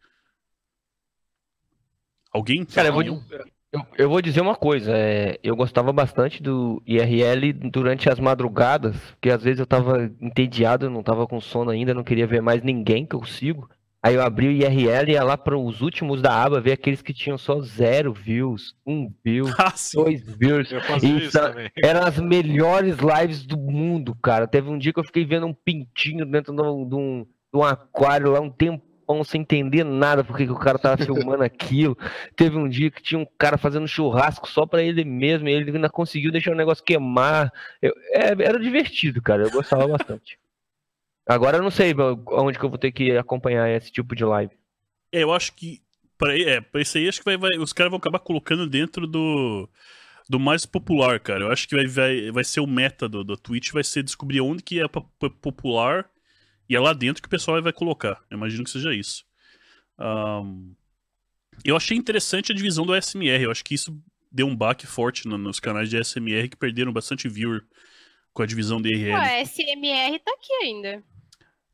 Alguém? 2.33 2.65
Cara, 2.65 2.89
eu 2.89 2.93
vou, 2.93 3.03
eu, 3.03 3.87
eu 3.97 4.09
vou 4.09 4.21
dizer 4.21 4.41
uma 4.41 4.57
coisa. 4.57 4.93
É, 4.95 5.39
eu 5.43 5.55
gostava 5.55 5.93
bastante 5.93 6.43
do 6.43 6.83
IRL 6.87 7.53
durante 7.71 8.09
as 8.11 8.19
madrugadas, 8.19 8.97
porque 9.13 9.31
às 9.31 9.43
vezes 9.43 9.61
eu 9.61 9.67
tava 9.67 10.11
entediado, 10.21 10.91
não 10.91 11.03
tava 11.03 11.27
com 11.27 11.41
sono 11.41 11.71
ainda, 11.71 11.95
não 11.95 12.03
queria 12.05 12.27
ver 12.27 12.43
mais 12.43 12.63
ninguém 12.63 13.07
que 13.07 13.15
eu 13.15 13.25
sigo. 13.25 13.71
Aí 14.05 14.17
eu 14.17 14.23
abri 14.23 14.49
o 14.49 14.51
IRL 14.51 15.09
e 15.09 15.13
ia 15.13 15.23
lá 15.23 15.39
para 15.39 15.57
os 15.57 15.81
últimos 15.81 16.21
da 16.21 16.43
aba 16.43 16.61
ver 16.61 16.73
aqueles 16.73 17.01
que 17.01 17.15
tinham 17.15 17.39
só 17.39 17.61
zero 17.61 18.13
views, 18.13 18.75
um 18.85 19.09
view, 19.25 19.47
ah, 19.57 19.73
dois 19.95 20.23
views. 20.37 20.73
Isso, 21.01 21.39
eram 21.81 22.03
as 22.03 22.19
melhores 22.19 22.97
lives 22.97 23.47
do 23.47 23.57
mundo, 23.57 24.17
cara. 24.21 24.49
Teve 24.49 24.69
um 24.69 24.77
dia 24.77 24.93
que 24.93 24.99
eu 24.99 25.05
fiquei 25.05 25.25
vendo 25.25 25.47
um 25.47 25.55
pintinho 25.55 26.27
dentro 26.27 26.53
de 26.53 26.63
um, 26.63 26.89
de 26.89 26.95
um, 26.97 27.25
de 27.25 27.61
um 27.61 27.63
aquário 27.63 28.33
lá 28.33 28.41
um 28.41 28.51
tempão 28.51 29.23
sem 29.23 29.43
entender 29.43 29.85
nada 29.85 30.25
porque 30.25 30.47
que 30.47 30.53
o 30.53 30.59
cara 30.59 30.81
tava 30.81 31.05
filmando 31.05 31.45
aquilo. 31.45 31.97
Teve 32.35 32.57
um 32.57 32.69
dia 32.69 32.91
que 32.91 33.03
tinha 33.03 33.21
um 33.21 33.27
cara 33.39 33.57
fazendo 33.57 33.87
churrasco 33.87 34.49
só 34.49 34.67
para 34.67 34.83
ele 34.83 35.05
mesmo 35.05 35.49
e 35.49 35.53
ele 35.53 35.71
ainda 35.71 35.89
conseguiu 35.89 36.33
deixar 36.33 36.51
o 36.51 36.57
negócio 36.57 36.83
queimar. 36.83 37.53
Eu, 37.81 37.93
é, 38.11 38.31
era 38.31 38.59
divertido, 38.59 39.23
cara. 39.23 39.45
Eu 39.45 39.51
gostava 39.53 39.87
bastante. 39.87 40.42
Agora 41.27 41.59
eu 41.59 41.63
não 41.63 41.71
sei 41.71 41.95
onde 42.33 42.59
que 42.59 42.65
eu 42.65 42.71
vou 42.71 42.79
ter 42.79 42.93
que 42.93 43.17
acompanhar 43.17 43.69
esse 43.71 43.91
tipo 43.91 44.15
de 44.15 44.25
live. 44.25 44.53
É, 45.13 45.23
eu 45.23 45.33
acho 45.33 45.53
que. 45.55 45.81
Pra, 46.19 46.39
é, 46.39 46.61
pra 46.61 46.81
isso 46.81 46.99
aí, 46.99 47.09
acho 47.09 47.19
que 47.19 47.25
vai, 47.25 47.37
vai, 47.37 47.59
os 47.59 47.73
caras 47.73 47.91
vão 47.91 47.99
acabar 47.99 48.19
colocando 48.19 48.69
dentro 48.69 49.07
do. 49.07 49.69
Do 50.29 50.39
mais 50.39 50.65
popular, 50.65 51.19
cara. 51.19 51.45
Eu 51.45 51.53
acho 51.53 51.69
que 51.69 51.75
vai, 51.75 51.87
vai, 51.87 52.31
vai 52.31 52.45
ser 52.45 52.61
o 52.61 52.67
meta 52.67 53.09
do, 53.09 53.25
do 53.25 53.37
Twitch, 53.37 53.73
vai 53.73 53.83
ser 53.83 54.05
descobrir 54.05 54.41
onde 54.41 54.63
que 54.63 54.81
é 54.81 54.87
popular 54.89 56.09
e 56.69 56.77
é 56.77 56.81
lá 56.81 56.93
dentro 56.93 57.21
que 57.21 57.27
o 57.27 57.31
pessoal 57.31 57.61
vai 57.61 57.73
colocar. 57.73 58.23
Eu 58.31 58.37
imagino 58.37 58.65
que 58.65 58.71
seja 58.71 58.95
isso. 58.95 59.25
Um, 59.99 60.75
eu 61.65 61.77
achei 61.77 61.97
interessante 61.97 62.53
a 62.53 62.55
divisão 62.55 62.87
do 62.87 62.95
SMR. 62.95 63.43
Eu 63.43 63.51
acho 63.51 63.65
que 63.65 63.75
isso 63.75 64.01
deu 64.31 64.47
um 64.47 64.57
baque 64.57 64.87
forte 64.87 65.29
no, 65.29 65.37
nos 65.37 65.61
canais 65.61 65.91
de 65.91 66.03
SMR 66.03 66.49
que 66.49 66.57
perderam 66.57 66.93
bastante 66.93 67.29
viewer 67.29 67.63
com 68.33 68.43
a 68.43 68.47
divisão 68.47 68.81
de 68.81 68.89
IRL. 68.89 69.19
Ué, 69.19 69.45
SMR 69.45 70.19
tá 70.21 70.33
aqui 70.33 70.53
ainda. 70.63 71.05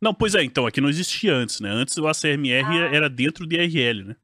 Não, 0.00 0.14
pois 0.14 0.34
é, 0.34 0.42
então, 0.42 0.66
aqui 0.66 0.80
não 0.80 0.88
existia 0.88 1.34
antes, 1.34 1.60
né? 1.60 1.70
Antes 1.70 1.96
o 1.96 2.06
ACMR 2.06 2.64
ah. 2.64 2.94
era 2.94 3.08
dentro 3.08 3.46
do 3.46 3.54
IRL, 3.54 4.04
né? 4.04 4.16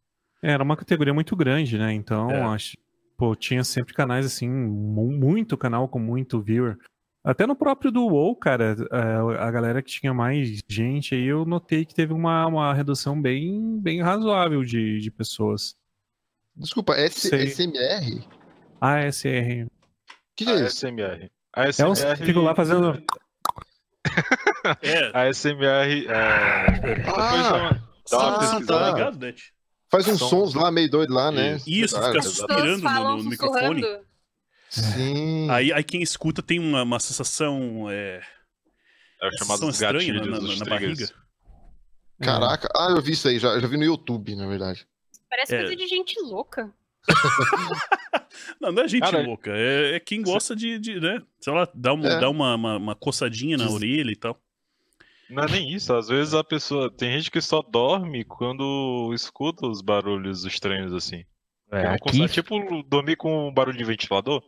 É, 0.43 0.53
era 0.53 0.63
uma 0.63 0.77
categoria 0.77 1.13
muito 1.13 1.35
grande, 1.35 1.77
né? 1.77 1.93
Então, 1.93 2.31
é. 2.31 2.41
acho, 2.43 2.77
pô, 3.17 3.35
tinha 3.35 3.65
sempre 3.65 3.95
canais 3.95 4.25
assim, 4.25 4.49
muito 4.49 5.57
canal 5.57 5.89
com 5.89 5.99
muito 5.99 6.41
viewer. 6.41 6.77
Até 7.25 7.47
no 7.47 7.57
próprio 7.57 7.91
do 7.91 8.07
WoW, 8.07 8.37
cara, 8.37 8.77
é, 8.93 9.43
a 9.43 9.51
galera 9.51 9.83
que 9.83 9.91
tinha 9.91 10.13
mais 10.13 10.63
gente 10.69 11.15
aí, 11.15 11.25
eu 11.25 11.47
notei 11.47 11.87
que 11.87 11.95
teve 11.95 12.13
uma, 12.13 12.47
uma 12.47 12.75
redução 12.75 13.21
bem, 13.21 13.81
bem 13.81 14.03
razoável 14.03 14.63
de, 14.63 15.01
de 15.01 15.11
pessoas. 15.11 15.75
Desculpa, 16.55 16.95
S 16.95 17.29
SMR? 17.29 18.23
ASR. 18.79 19.65
O 19.65 19.71
que, 20.37 20.45
que 20.45 20.51
é 20.51 20.67
isso? 20.67 20.87
ASMR. 20.87 21.31
ASMR. 21.53 21.83
É 21.83 21.91
uns 21.91 22.05
que 22.05 22.27
ficam 22.27 22.43
lá 22.43 22.55
fazendo 22.55 23.03
é. 24.83 25.11
A 25.15 25.33
SMR. 25.33 26.07
É... 26.07 26.15
Ah, 27.09 27.81
ah 28.13 28.61
tá. 28.67 28.93
Ligado, 28.93 29.35
Faz 29.91 30.09
uns 30.09 30.19
Som. 30.19 30.29
sons 30.29 30.55
lá 30.55 30.71
meio 30.71 30.91
doido 30.91 31.15
lá, 31.15 31.31
né? 31.31 31.61
Isso, 31.67 32.01
fica 32.03 32.23
suspirando 32.23 32.83
no, 32.83 33.17
no 33.19 33.25
microfone. 33.25 33.83
Sim. 34.69 35.49
Aí, 35.51 35.73
aí 35.73 35.85
quem 35.85 36.03
escuta 36.03 36.43
tem 36.43 36.59
uma, 36.59 36.83
uma 36.83 36.99
sensação. 36.99 37.89
É, 37.89 38.21
é 39.23 39.31
chamado 39.39 39.69
estranha 39.71 40.15
na, 40.15 40.27
na, 40.27 40.41
na 40.41 40.65
barriga. 40.65 41.09
Caraca, 42.21 42.69
ah, 42.75 42.91
eu 42.91 43.03
vi 43.03 43.13
isso 43.13 43.29
aí, 43.29 43.39
já, 43.39 43.59
já 43.59 43.67
vi 43.67 43.77
no 43.77 43.85
YouTube, 43.85 44.35
na 44.35 44.47
verdade. 44.47 44.87
Parece 45.29 45.55
é. 45.55 45.59
coisa 45.61 45.77
de 45.77 45.87
gente 45.87 46.19
louca. 46.21 46.73
não, 48.61 48.73
não 48.73 48.83
é 48.83 48.89
gente 48.89 49.03
Cara, 49.03 49.23
louca, 49.23 49.51
é, 49.55 49.97
é, 49.97 50.01
quem 50.01 50.23
gosta 50.23 50.57
de, 50.57 50.79
de, 50.79 51.01
né? 51.01 51.23
Sei 51.41 51.53
lá, 51.53 51.69
dar 51.75 51.93
uma, 51.93 52.09
é. 52.09 52.21
dar 52.21 52.31
uma, 52.31 52.55
uma, 52.55 52.77
uma 52.77 52.95
coçadinha 52.95 53.57
na 53.57 53.71
orelha 53.71 54.11
e 54.11 54.17
tal. 54.17 54.41
Não 55.29 55.43
é 55.43 55.51
nem 55.51 55.73
isso, 55.73 55.93
às 55.95 56.09
vezes 56.09 56.35
a 56.35 56.45
pessoa. 56.45 56.91
Tem 56.91 57.13
gente 57.17 57.31
que 57.31 57.41
só 57.41 57.63
dorme 57.63 58.25
quando 58.25 59.11
escuta 59.15 59.67
os 59.67 59.81
barulhos 59.81 60.45
estranhos 60.45 60.93
assim. 60.93 61.25
É, 61.71 61.87
aqui... 61.89 62.29
tipo, 62.29 62.83
dormir 62.85 63.17
com 63.17 63.49
um 63.49 63.53
barulho 63.53 63.77
de 63.77 63.85
ventilador. 63.85 64.43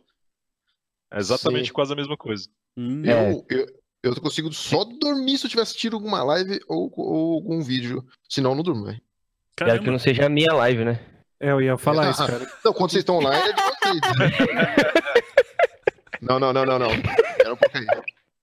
É 1.11 1.17
exatamente 1.17 1.67
Sim. 1.67 1.73
quase 1.73 1.93
a 1.93 1.95
mesma 1.95 2.15
coisa. 2.15 2.47
Hum. 2.75 3.03
Eu, 3.03 3.45
eu, 3.49 3.65
eu 4.03 4.21
consigo 4.21 4.51
só 4.53 4.83
dormir 4.83 5.37
se 5.37 5.45
eu 5.45 5.49
tiver 5.49 5.63
assistido 5.63 5.95
alguma 5.95 6.23
live 6.23 6.59
ou, 6.67 6.91
ou 6.95 7.33
algum 7.33 7.61
vídeo. 7.61 8.05
Senão 8.29 8.51
eu 8.51 8.55
não 8.55 8.63
durmo, 8.63 8.85
velho. 8.85 9.01
Quero 9.55 9.83
que 9.83 9.89
não 9.89 9.99
seja 9.99 10.27
a 10.27 10.29
minha 10.29 10.53
live, 10.53 10.85
né? 10.85 11.16
É, 11.39 11.51
eu 11.51 11.61
ia 11.61 11.77
falar 11.77 12.09
isso, 12.09 12.25
cara. 12.27 12.47
Então, 12.59 12.73
quando 12.73 12.91
vocês 12.91 13.01
estão 13.01 13.17
online, 13.17 13.49
é 13.49 13.53
de 13.53 13.61
vocês. 13.61 14.01
não, 16.21 16.39
não, 16.39 16.51
não, 16.51 16.65
não, 16.65 16.79
não. 16.79 16.89
Era 16.89 17.53
um 17.53 17.57
pouco 17.57 17.77
aí. 17.77 17.85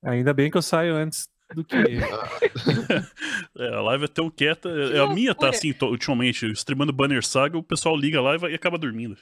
Ainda 0.04 0.32
bem 0.34 0.50
que 0.50 0.56
eu 0.56 0.62
saio 0.62 0.94
antes 0.94 1.28
do 1.54 1.64
que. 1.64 1.76
é, 3.58 3.68
a 3.68 3.80
live 3.80 4.04
é 4.04 4.08
tão 4.08 4.30
quieta. 4.30 4.68
É, 4.68 5.00
a 5.00 5.06
minha 5.06 5.34
tá 5.34 5.48
assim, 5.48 5.74
ultimamente, 5.82 6.46
streamando 6.52 6.92
Banner 6.92 7.24
Saga, 7.24 7.58
o 7.58 7.62
pessoal 7.62 7.96
liga 7.96 8.18
a 8.18 8.22
live 8.22 8.46
e 8.48 8.54
acaba 8.54 8.78
dormindo. 8.78 9.16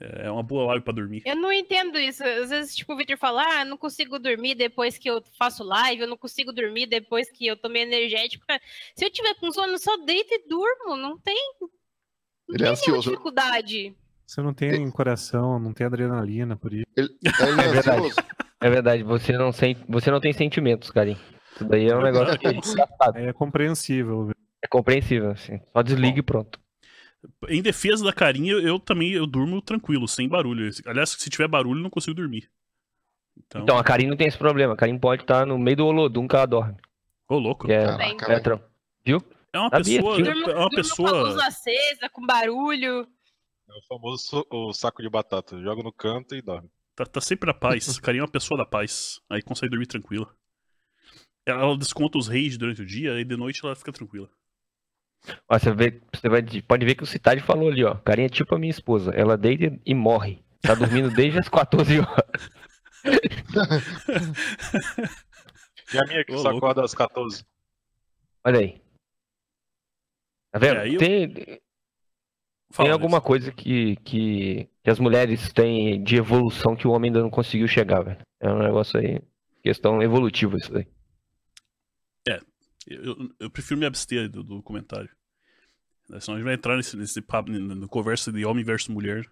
É 0.00 0.28
uma 0.28 0.42
boa 0.42 0.66
live 0.66 0.84
pra 0.84 0.92
dormir. 0.92 1.22
Eu 1.24 1.36
não 1.36 1.52
entendo 1.52 1.96
isso. 1.98 2.24
Às 2.24 2.50
vezes, 2.50 2.74
tipo, 2.74 2.92
o 2.92 2.96
Victor 2.96 3.16
fala, 3.16 3.60
ah, 3.60 3.64
não 3.64 3.76
consigo 3.76 4.18
dormir 4.18 4.56
depois 4.56 4.98
que 4.98 5.08
eu 5.08 5.22
faço 5.38 5.62
live, 5.62 6.02
eu 6.02 6.08
não 6.08 6.16
consigo 6.16 6.52
dormir 6.52 6.86
depois 6.86 7.30
que 7.30 7.46
eu 7.46 7.56
tomei 7.56 7.82
energético. 7.82 8.44
Se 8.96 9.04
eu 9.04 9.10
tiver 9.10 9.34
com 9.34 9.52
sono, 9.52 9.74
eu 9.74 9.78
só 9.78 9.96
deito 9.98 10.34
e 10.34 10.48
durmo. 10.48 10.96
Não 10.96 11.16
tem. 11.16 11.38
Não 12.48 12.54
ele 12.54 12.64
é 12.64 12.68
ansioso. 12.68 13.10
dificuldade. 13.10 13.94
Você 14.26 14.42
não 14.42 14.54
tem 14.54 14.70
ele... 14.70 14.90
coração, 14.90 15.58
não 15.58 15.72
tem 15.72 15.86
adrenalina 15.86 16.56
por 16.56 16.72
isso. 16.72 16.86
Ele, 16.96 17.08
ele 17.22 17.60
é, 17.60 17.64
é 17.64 17.68
verdade. 17.68 18.14
É 18.60 18.70
verdade, 18.70 19.02
você 19.02 19.32
não, 19.36 19.52
sente, 19.52 19.84
você 19.88 20.10
não 20.10 20.20
tem 20.20 20.32
sentimentos, 20.32 20.90
Karim. 20.90 21.18
Isso 21.54 21.64
daí 21.66 21.88
é 21.88 21.96
um 21.96 22.02
negócio 22.02 22.38
que 22.38 22.46
é, 22.46 23.28
é 23.28 23.32
compreensível. 23.32 24.30
É 24.62 24.66
compreensível, 24.66 25.30
assim. 25.30 25.60
Só 25.72 25.82
desliga 25.82 26.18
e 26.18 26.22
pronto. 26.22 26.58
Em 27.48 27.62
defesa 27.62 28.04
da 28.04 28.12
carinha, 28.12 28.54
eu 28.54 28.78
também 28.78 29.12
eu 29.12 29.26
durmo 29.26 29.60
tranquilo, 29.60 30.08
sem 30.08 30.28
barulho. 30.28 30.70
Aliás, 30.86 31.10
se 31.10 31.30
tiver 31.30 31.48
barulho, 31.48 31.78
eu 31.78 31.82
não 31.82 31.90
consigo 31.90 32.14
dormir. 32.14 32.50
Então, 33.36 33.62
então 33.62 33.78
a 33.78 33.84
Karim 33.84 34.06
não 34.06 34.16
tem 34.16 34.26
esse 34.26 34.38
problema. 34.38 34.74
A 34.74 34.76
Karim 34.76 34.98
pode 34.98 35.22
estar 35.22 35.46
no 35.46 35.58
meio 35.58 35.76
do 35.76 35.86
Olodum 35.86 36.28
que 36.28 36.36
ela 36.36 36.46
dorme. 36.46 36.76
Ô, 37.28 37.38
louco. 37.38 37.66
Que 37.66 37.72
é, 37.72 38.14
Caraca, 38.16 38.62
Viu? 39.04 39.22
É 39.54 39.58
uma 39.58 39.70
Sabia, 39.70 40.02
pessoa. 40.02 40.50
é 40.50 40.56
uma 40.56 40.70
pessoa. 40.70 41.10
Com 41.10 41.16
a 41.16 41.22
luz 41.22 41.38
acesa, 41.38 42.08
com 42.12 42.26
barulho. 42.26 43.06
É 43.68 43.72
o 43.72 43.82
famoso 43.88 44.44
o 44.50 44.72
saco 44.72 45.00
de 45.00 45.08
batata. 45.08 45.62
Joga 45.62 45.80
no 45.80 45.92
canto 45.92 46.34
e 46.34 46.42
dorme. 46.42 46.68
Tá, 46.96 47.06
tá 47.06 47.20
sempre 47.20 47.46
na 47.46 47.54
paz. 47.54 48.00
Carinha 48.00 48.22
é 48.22 48.24
uma 48.24 48.30
pessoa 48.30 48.58
da 48.58 48.66
paz. 48.66 49.20
Aí 49.30 49.40
consegue 49.42 49.70
dormir 49.70 49.86
tranquila. 49.86 50.28
Ela 51.46 51.78
desconta 51.78 52.18
os 52.18 52.26
reis 52.26 52.58
durante 52.58 52.82
o 52.82 52.86
dia 52.86 53.20
e 53.20 53.24
de 53.24 53.36
noite 53.36 53.64
ela 53.64 53.76
fica 53.76 53.92
tranquila. 53.92 54.28
Ó, 55.48 55.56
você, 55.56 55.72
vê, 55.72 56.02
você 56.12 56.28
vai, 56.28 56.42
pode 56.42 56.84
ver 56.84 56.96
que 56.96 57.04
o 57.04 57.06
Citade 57.06 57.40
falou 57.40 57.68
ali, 57.68 57.84
ó. 57.84 57.94
Carinha 57.94 58.26
é 58.26 58.30
tipo 58.30 58.56
a 58.56 58.58
minha 58.58 58.72
esposa. 58.72 59.12
Ela 59.12 59.38
deita 59.38 59.78
e 59.86 59.94
morre. 59.94 60.44
Tá 60.62 60.74
dormindo 60.74 61.10
desde 61.10 61.38
as 61.38 61.48
14 61.54 62.00
horas. 62.00 62.50
e 65.94 65.98
a 65.98 66.04
minha 66.06 66.24
que 66.24 66.36
só 66.38 66.50
acorda 66.50 66.84
às 66.84 66.92
14. 66.92 67.44
Olha 68.44 68.58
aí. 68.58 68.83
Tá 70.54 70.60
vendo? 70.60 70.76
É, 70.76 70.88
eu... 70.88 70.98
Tem, 70.98 71.34
tem 71.34 72.90
alguma 72.92 73.18
isso. 73.18 73.26
coisa 73.26 73.50
que, 73.50 73.96
que, 73.96 74.68
que, 74.84 74.90
as 74.90 75.00
mulheres 75.00 75.52
têm 75.52 76.00
de 76.00 76.14
evolução 76.14 76.76
que 76.76 76.86
o 76.86 76.92
homem 76.92 77.08
ainda 77.08 77.20
não 77.20 77.28
conseguiu 77.28 77.66
chegar, 77.66 78.02
velho. 78.02 78.20
É 78.38 78.48
um 78.48 78.62
negócio 78.62 79.00
aí. 79.00 79.20
Questão 79.64 80.00
evolutiva 80.00 80.56
isso 80.56 80.76
aí. 80.76 80.86
É. 82.28 82.38
Eu, 82.86 83.34
eu 83.40 83.50
prefiro 83.50 83.80
me 83.80 83.86
abster 83.86 84.30
do, 84.30 84.44
do 84.44 84.62
comentário. 84.62 85.10
Senão 86.20 86.36
a 86.36 86.38
gente 86.38 86.44
vai 86.44 86.54
entrar 86.54 86.76
nesse, 86.76 86.96
nesse 86.96 87.20
papo, 87.20 87.50
no 87.50 87.88
conversa 87.88 88.30
de 88.30 88.44
homem 88.44 88.62
versus 88.62 88.88
mulher. 88.88 89.28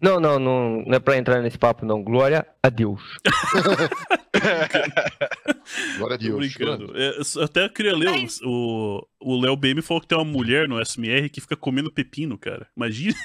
Não, 0.00 0.20
não, 0.20 0.38
não, 0.38 0.82
não 0.86 0.94
é 0.94 0.98
pra 0.98 1.16
entrar 1.16 1.40
nesse 1.40 1.58
papo, 1.58 1.86
não. 1.86 2.02
Glória 2.02 2.46
a 2.62 2.68
Deus. 2.68 3.00
Glória 5.96 6.14
a 6.14 6.18
Deus. 6.18 6.52
Tô 6.52 6.58
brincando. 6.58 6.92
É, 6.96 7.18
eu 7.36 7.42
até 7.42 7.68
queria 7.68 7.96
ler 7.96 8.10
Mas... 8.10 8.40
o, 8.42 9.06
o 9.20 9.40
Léo 9.40 9.56
BM 9.56 9.80
falou 9.80 10.00
que 10.00 10.06
tem 10.06 10.18
uma 10.18 10.24
mulher 10.24 10.68
no 10.68 10.84
SMR 10.84 11.28
que 11.30 11.40
fica 11.40 11.56
comendo 11.56 11.92
pepino, 11.92 12.38
cara. 12.38 12.68
Imagina. 12.76 13.16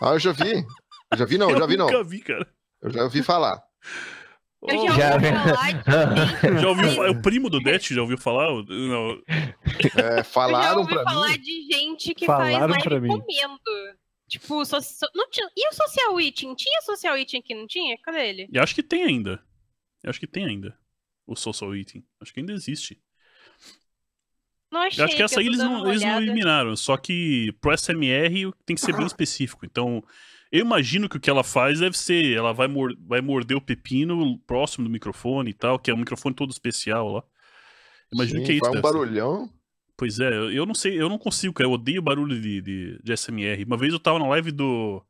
Ah, 0.00 0.12
eu 0.12 0.18
já 0.18 0.32
vi. 0.32 0.64
Eu 1.10 1.18
já 1.18 1.24
vi 1.24 1.38
não, 1.38 1.50
eu 1.50 1.58
já 1.58 1.66
vi 1.66 1.76
não. 1.76 1.90
Eu 1.90 2.04
vi, 2.04 2.20
cara. 2.20 2.46
Eu 2.82 2.90
já 2.90 3.02
ouvi 3.02 3.22
falar. 3.22 3.60
Eu 4.62 4.96
já 4.96 5.14
ouvi 5.14 5.26
falar 5.26 5.84
Já 6.60 6.68
ouviu 6.68 7.04
É 7.04 7.10
o 7.10 7.22
primo 7.22 7.48
do 7.48 7.60
Det 7.60 7.94
já 7.94 8.02
ouviu 8.02 8.18
falar? 8.18 8.48
Não. 8.68 9.18
É, 9.96 10.24
falaram 10.24 10.84
pra 10.84 10.96
mim. 10.96 11.00
Eu 11.00 11.04
já 11.04 11.10
ouvi 11.10 11.12
falar 11.12 11.38
de 11.38 11.62
gente 11.72 12.14
que 12.14 12.26
falaram 12.26 12.74
faz 12.74 12.84
live 12.86 13.08
comendo. 13.08 13.24
Tipo, 14.28 14.64
so, 14.64 14.80
so, 14.82 15.06
não 15.14 15.28
tinha, 15.30 15.48
e 15.56 15.68
o 15.68 15.72
social 15.72 16.20
eating? 16.20 16.54
Tinha 16.54 16.82
social 16.82 17.16
eating 17.16 17.38
aqui, 17.38 17.54
não 17.54 17.66
tinha? 17.66 17.96
Cadê 17.98 18.28
ele? 18.28 18.48
Eu 18.52 18.62
acho 18.62 18.74
que 18.74 18.82
tem 18.82 19.04
ainda. 19.04 19.42
Eu 20.02 20.10
acho 20.10 20.20
que 20.20 20.26
tem 20.26 20.44
ainda. 20.44 20.78
O 21.26 21.34
social 21.34 21.74
eating. 21.74 22.04
Acho 22.20 22.32
que 22.32 22.40
ainda 22.40 22.52
existe. 22.52 23.00
Não 24.70 24.80
achei, 24.82 25.00
eu 25.00 25.06
acho 25.06 25.16
que 25.16 25.22
essa 25.22 25.40
aí 25.40 25.46
eles 25.46 25.58
não, 25.58 25.88
eles 25.88 26.02
não 26.02 26.20
eliminaram, 26.20 26.76
só 26.76 26.96
que 26.98 27.52
pro 27.58 27.72
SMR 27.76 28.52
tem 28.66 28.76
que 28.76 28.82
ser 28.82 28.94
bem 28.94 29.06
específico. 29.06 29.64
Então, 29.64 30.04
eu 30.52 30.60
imagino 30.60 31.08
que 31.08 31.16
o 31.16 31.20
que 31.20 31.30
ela 31.30 31.42
faz 31.42 31.80
deve 31.80 31.96
ser, 31.96 32.36
ela 32.36 32.52
vai, 32.52 32.68
mor 32.68 32.94
vai 33.00 33.22
morder 33.22 33.56
o 33.56 33.62
pepino 33.62 34.38
próximo 34.40 34.84
do 34.84 34.90
microfone 34.90 35.50
e 35.50 35.54
tal, 35.54 35.78
que 35.78 35.90
é 35.90 35.94
um 35.94 35.98
microfone 35.98 36.34
todo 36.34 36.50
especial 36.50 37.10
lá. 37.10 37.24
Imagino 38.12 38.40
Sim, 38.40 38.46
que 38.46 38.52
é 38.52 38.54
isso. 38.56 38.70
Vai 38.70 38.78
um 38.78 38.82
barulhão. 38.82 39.50
Pois 39.98 40.20
é, 40.20 40.28
eu, 40.28 40.52
eu, 40.52 40.64
não 40.64 40.74
sei, 40.74 40.98
eu 40.98 41.08
não 41.08 41.18
consigo, 41.18 41.52
cara. 41.52 41.66
Eu 41.68 41.72
odeio 41.72 42.00
barulho 42.00 42.40
de, 42.40 42.62
de, 42.62 43.02
de, 43.02 43.16
SMR. 43.16 43.64
Uma 43.64 43.76
vez 43.76 43.92
eu 43.92 43.98
tava 43.98 44.20
na 44.20 44.28
live 44.28 44.52
do, 44.52 45.04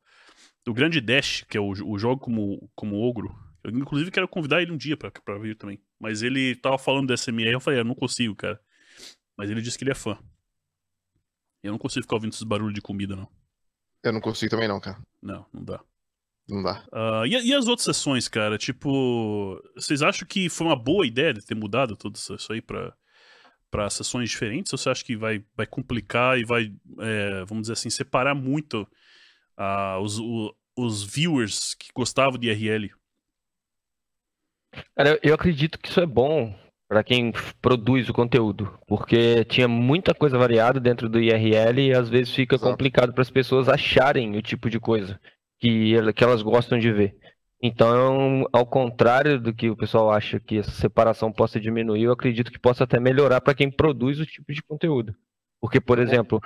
do 0.65 0.73
Grande 0.73 0.99
Dash, 0.99 1.45
que 1.47 1.55
é 1.55 1.61
o, 1.61 1.69
o 1.69 1.99
jogo 1.99 2.19
como, 2.19 2.67
como 2.73 2.99
ogro. 2.99 3.29
Eu, 3.63 3.69
inclusive, 3.69 4.09
quero 4.09 4.27
convidar 4.27 4.63
ele 4.63 4.71
um 4.71 4.77
dia 4.77 4.97
pra, 4.97 5.11
pra 5.11 5.37
vir 5.37 5.55
também. 5.55 5.79
Mas 5.99 6.23
ele 6.23 6.55
tava 6.55 6.79
falando 6.79 7.07
do 7.07 7.13
SMR, 7.15 7.51
eu 7.51 7.59
falei, 7.59 7.81
ah, 7.81 7.83
não 7.83 7.93
consigo, 7.93 8.35
cara. 8.35 8.59
Mas 9.37 9.51
ele 9.51 9.61
disse 9.61 9.77
que 9.77 9.83
ele 9.83 9.91
é 9.91 9.95
fã. 9.95 10.17
Eu 11.61 11.71
não 11.71 11.77
consigo 11.77 12.03
ficar 12.03 12.15
ouvindo 12.15 12.33
esses 12.33 12.41
barulhos 12.41 12.73
de 12.73 12.81
comida, 12.81 13.15
não. 13.15 13.29
Eu 14.03 14.11
não 14.11 14.19
consigo 14.19 14.49
também, 14.49 14.67
não, 14.67 14.79
cara. 14.79 14.97
Não, 15.21 15.45
não 15.53 15.63
dá. 15.63 15.83
Não 16.47 16.63
dá. 16.63 16.83
Uh, 16.91 17.27
e, 17.27 17.49
e, 17.49 17.53
as 17.53 17.67
outras 17.67 17.85
sessões, 17.85 18.27
cara? 18.27 18.57
Tipo, 18.57 19.61
vocês 19.75 20.01
acham 20.01 20.27
que 20.27 20.49
foi 20.49 20.65
uma 20.65 20.75
boa 20.75 21.05
ideia 21.05 21.31
de 21.31 21.45
ter 21.45 21.53
mudado 21.53 21.95
tudo 21.95 22.15
isso 22.15 22.51
aí 22.51 22.59
pra, 22.59 22.91
pra 23.69 23.89
sessões 23.89 24.29
diferentes? 24.29 24.71
Ou 24.73 24.77
você 24.77 24.89
acha 24.89 25.03
que 25.03 25.15
vai, 25.15 25.43
vai 25.55 25.65
complicar 25.65 26.37
e 26.39 26.43
vai, 26.43 26.73
é, 26.99 27.43
vamos 27.45 27.63
dizer 27.63 27.73
assim, 27.73 27.89
separar 27.89 28.35
muito 28.35 28.87
uh, 29.57 29.99
os, 30.01 30.19
o, 30.19 30.55
os 30.77 31.03
viewers 31.03 31.73
que 31.73 31.89
gostavam 31.93 32.39
de 32.39 32.47
IRL? 32.47 32.91
Cara, 34.95 35.19
eu 35.23 35.33
acredito 35.33 35.79
que 35.79 35.89
isso 35.89 35.99
é 35.99 36.05
bom 36.05 36.55
para 36.87 37.03
quem 37.03 37.31
produz 37.61 38.09
o 38.09 38.13
conteúdo, 38.13 38.79
porque 38.87 39.45
tinha 39.45 39.67
muita 39.67 40.13
coisa 40.13 40.37
variada 40.37 40.79
dentro 40.79 41.07
do 41.07 41.19
IRL 41.19 41.79
e 41.79 41.93
às 41.93 42.09
vezes 42.09 42.33
fica 42.33 42.55
Exato. 42.55 42.71
complicado 42.71 43.13
para 43.13 43.21
as 43.21 43.29
pessoas 43.29 43.69
acharem 43.69 44.35
o 44.35 44.41
tipo 44.41 44.69
de 44.69 44.79
coisa 44.79 45.19
que, 45.59 45.93
que 46.13 46.23
elas 46.23 46.41
gostam 46.41 46.79
de 46.79 46.91
ver. 46.91 47.15
Então, 47.61 48.47
ao 48.53 48.65
contrário 48.65 49.39
do 49.39 49.53
que 49.53 49.69
o 49.69 49.75
pessoal 49.75 50.11
acha 50.11 50.39
que 50.39 50.59
essa 50.59 50.71
separação 50.71 51.31
possa 51.31 51.59
diminuir, 51.59 52.03
eu 52.03 52.13
acredito 52.13 52.51
que 52.51 52.59
possa 52.59 52.85
até 52.85 52.99
melhorar 52.99 53.41
para 53.41 53.53
quem 53.53 53.69
produz 53.69 54.19
o 54.19 54.25
tipo 54.25 54.53
de 54.53 54.63
conteúdo. 54.63 55.13
Porque, 55.59 55.81
por 55.81 55.99
exemplo, 55.99 56.41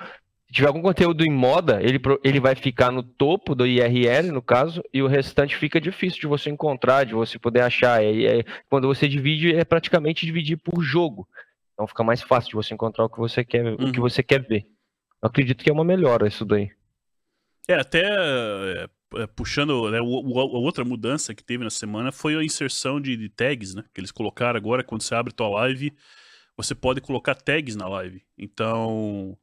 se 0.48 0.54
tiver 0.54 0.68
algum 0.68 0.82
conteúdo 0.82 1.24
em 1.24 1.32
moda, 1.32 1.80
ele, 1.84 2.00
ele 2.24 2.40
vai 2.40 2.56
ficar 2.56 2.92
no 2.92 3.04
topo 3.04 3.54
do 3.54 3.68
IRL, 3.68 4.32
no 4.32 4.42
caso, 4.42 4.84
e 4.92 5.04
o 5.04 5.08
restante 5.08 5.56
fica 5.56 5.80
difícil 5.80 6.20
de 6.20 6.28
você 6.28 6.50
encontrar, 6.50 7.06
de 7.06 7.14
você 7.14 7.38
poder 7.38 7.62
achar. 7.62 8.04
E 8.04 8.26
é, 8.26 8.44
quando 8.68 8.88
você 8.88 9.08
divide, 9.08 9.56
é 9.56 9.64
praticamente 9.64 10.26
dividir 10.26 10.58
por 10.58 10.82
jogo. 10.82 11.28
Então 11.74 11.86
fica 11.86 12.04
mais 12.04 12.24
fácil 12.24 12.50
de 12.50 12.56
você 12.56 12.74
encontrar 12.74 13.06
o 13.06 13.10
que 13.10 13.20
você 13.20 13.46
quer, 13.46 13.64
uhum. 13.66 13.74
o 13.74 13.92
que 13.92 14.00
uhum. 14.00 14.10
você 14.10 14.24
quer 14.24 14.42
ver. 14.42 14.66
Eu 15.22 15.28
acredito 15.28 15.64
que 15.64 15.70
é 15.70 15.74
uma 15.74 15.84
melhora 15.84 16.28
isso 16.28 16.44
daí. 16.44 16.72
É, 17.68 17.76
até 17.76 18.02
é, 18.02 18.84
é 18.84 18.88
puxando 19.36 19.90
né, 19.90 20.00
a 20.00 20.04
outra 20.04 20.84
mudança 20.84 21.34
que 21.34 21.44
teve 21.44 21.64
na 21.64 21.70
semana 21.70 22.12
foi 22.12 22.36
a 22.36 22.44
inserção 22.44 23.00
de, 23.00 23.16
de, 23.16 23.30
tags, 23.30 23.74
né? 23.74 23.84
Que 23.94 24.00
eles 24.02 24.12
colocaram 24.12 24.58
agora, 24.58 24.84
quando 24.84 25.02
você 25.02 25.16
abre 25.16 25.34
tua 25.34 25.50
live, 25.50 25.94
você 26.56 26.76
pode 26.76 27.02
colocar 27.02 27.36
tags 27.36 27.76
na 27.76 27.88
live. 27.88 28.24
Então, 28.38 29.38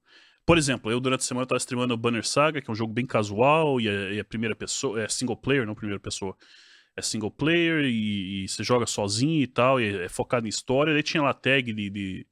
por 0.47 0.59
exemplo, 0.59 0.91
eu 0.91 1.01
durante 1.01 1.21
a 1.21 1.25
semana 1.25 1.45
estava 1.45 1.59
streamando 1.59 1.95
o 1.95 1.97
Banner 1.97 2.27
Saga, 2.27 2.61
que 2.61 2.71
é 2.71 2.73
um 2.73 2.77
jogo 2.77 2.93
bem 2.93 3.07
casual 3.07 3.81
e 3.81 3.89
é, 3.89 4.19
é 4.19 4.23
primeira 4.23 4.57
pessoa, 4.57 5.03
é 5.03 5.09
single 5.09 5.37
player, 5.37 5.67
não 5.67 5.75
primeira 5.75 6.01
pessoa. 6.01 6.37
É 6.97 7.03
single 7.03 7.31
player 7.31 7.85
e, 7.85 8.45
e 8.45 8.49
você 8.49 8.65
joga 8.65 8.85
sozinho 8.85 9.43
e 9.43 9.47
tal, 9.47 9.81
e 9.81 9.85
é, 9.85 10.05
é 10.07 10.09
focado 10.09 10.47
em 10.47 10.49
história. 10.49 10.93
Daí 10.93 11.03
tinha 11.03 11.23
lá 11.23 11.33
tag 11.33 11.73
de, 11.73 11.89
de 11.91 12.27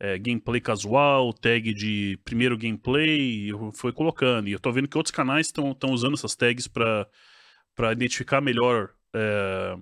é, 0.00 0.16
gameplay 0.18 0.60
casual, 0.60 1.32
tag 1.32 1.72
de 1.74 2.18
primeiro 2.24 2.56
gameplay, 2.56 3.50
fui 3.74 3.92
colocando. 3.92 4.48
E 4.48 4.52
eu 4.52 4.60
tô 4.60 4.70
vendo 4.70 4.88
que 4.88 4.96
outros 4.96 5.14
canais 5.14 5.46
estão 5.46 5.74
usando 5.90 6.14
essas 6.14 6.36
tags 6.36 6.68
para 6.68 7.92
identificar 7.92 8.40
melhor 8.40 8.90
é, 9.14 9.76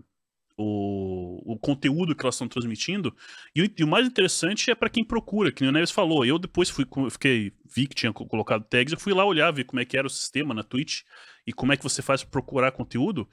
o, 0.56 1.52
o 1.52 1.58
conteúdo 1.58 2.14
que 2.14 2.24
elas 2.24 2.34
estão 2.34 2.48
transmitindo. 2.48 3.14
E 3.54 3.62
o, 3.62 3.70
e 3.76 3.84
o, 3.84 3.88
mais 3.88 4.06
interessante 4.06 4.70
é 4.70 4.74
para 4.74 4.88
quem 4.88 5.04
procura, 5.04 5.52
que 5.52 5.64
o 5.64 5.72
Neves 5.72 5.90
falou. 5.90 6.24
Eu 6.24 6.38
depois 6.38 6.70
fui, 6.70 6.86
fiquei, 7.10 7.52
vi 7.64 7.86
que 7.86 7.94
tinha 7.94 8.12
colocado 8.12 8.64
tags, 8.64 8.92
eu 8.92 8.98
fui 8.98 9.12
lá 9.12 9.24
olhar, 9.24 9.50
ver 9.50 9.64
como 9.64 9.80
é 9.80 9.84
que 9.84 9.96
era 9.96 10.06
o 10.06 10.10
sistema 10.10 10.54
na 10.54 10.62
Twitch 10.62 11.02
e 11.46 11.52
como 11.52 11.72
é 11.72 11.76
que 11.76 11.82
você 11.82 12.00
faz 12.00 12.22
para 12.22 12.30
procurar 12.30 12.72
conteúdo. 12.72 13.28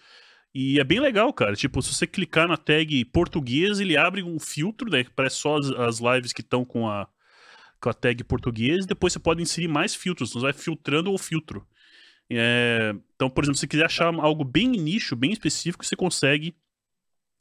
E 0.54 0.80
é 0.80 0.84
bem 0.84 1.00
legal, 1.00 1.34
cara. 1.34 1.56
Tipo, 1.56 1.82
se 1.82 1.94
você 1.94 2.06
clicar 2.06 2.48
na 2.48 2.56
tag 2.56 3.06
português, 3.06 3.80
ele 3.80 3.98
abre 3.98 4.22
um 4.22 4.40
filtro, 4.40 4.90
né? 4.90 5.04
Que 5.04 5.10
parece 5.10 5.38
só 5.38 5.58
as, 5.58 5.72
as 5.72 6.00
lives 6.00 6.32
que 6.32 6.42
estão 6.42 6.64
com 6.64 6.88
a, 6.88 7.08
com 7.82 7.90
a 7.90 7.94
tag 7.94 8.24
português. 8.24 8.86
E 8.86 8.88
depois 8.88 9.14
você 9.14 9.20
pode 9.20 9.42
inserir 9.42 9.68
mais 9.68 9.96
filtros. 9.96 10.32
Você 10.32 10.40
vai 10.40 10.54
filtrando 10.54 11.12
o 11.12 11.18
filtro. 11.18 11.66
É... 12.30 12.94
Então, 13.16 13.30
por 13.30 13.44
exemplo, 13.44 13.56
se 13.56 13.62
você 13.62 13.68
quiser 13.68 13.86
achar 13.86 14.14
algo 14.14 14.44
bem 14.44 14.68
nicho, 14.68 15.16
bem 15.16 15.32
específico, 15.32 15.84
você 15.84 15.96
consegue 15.96 16.56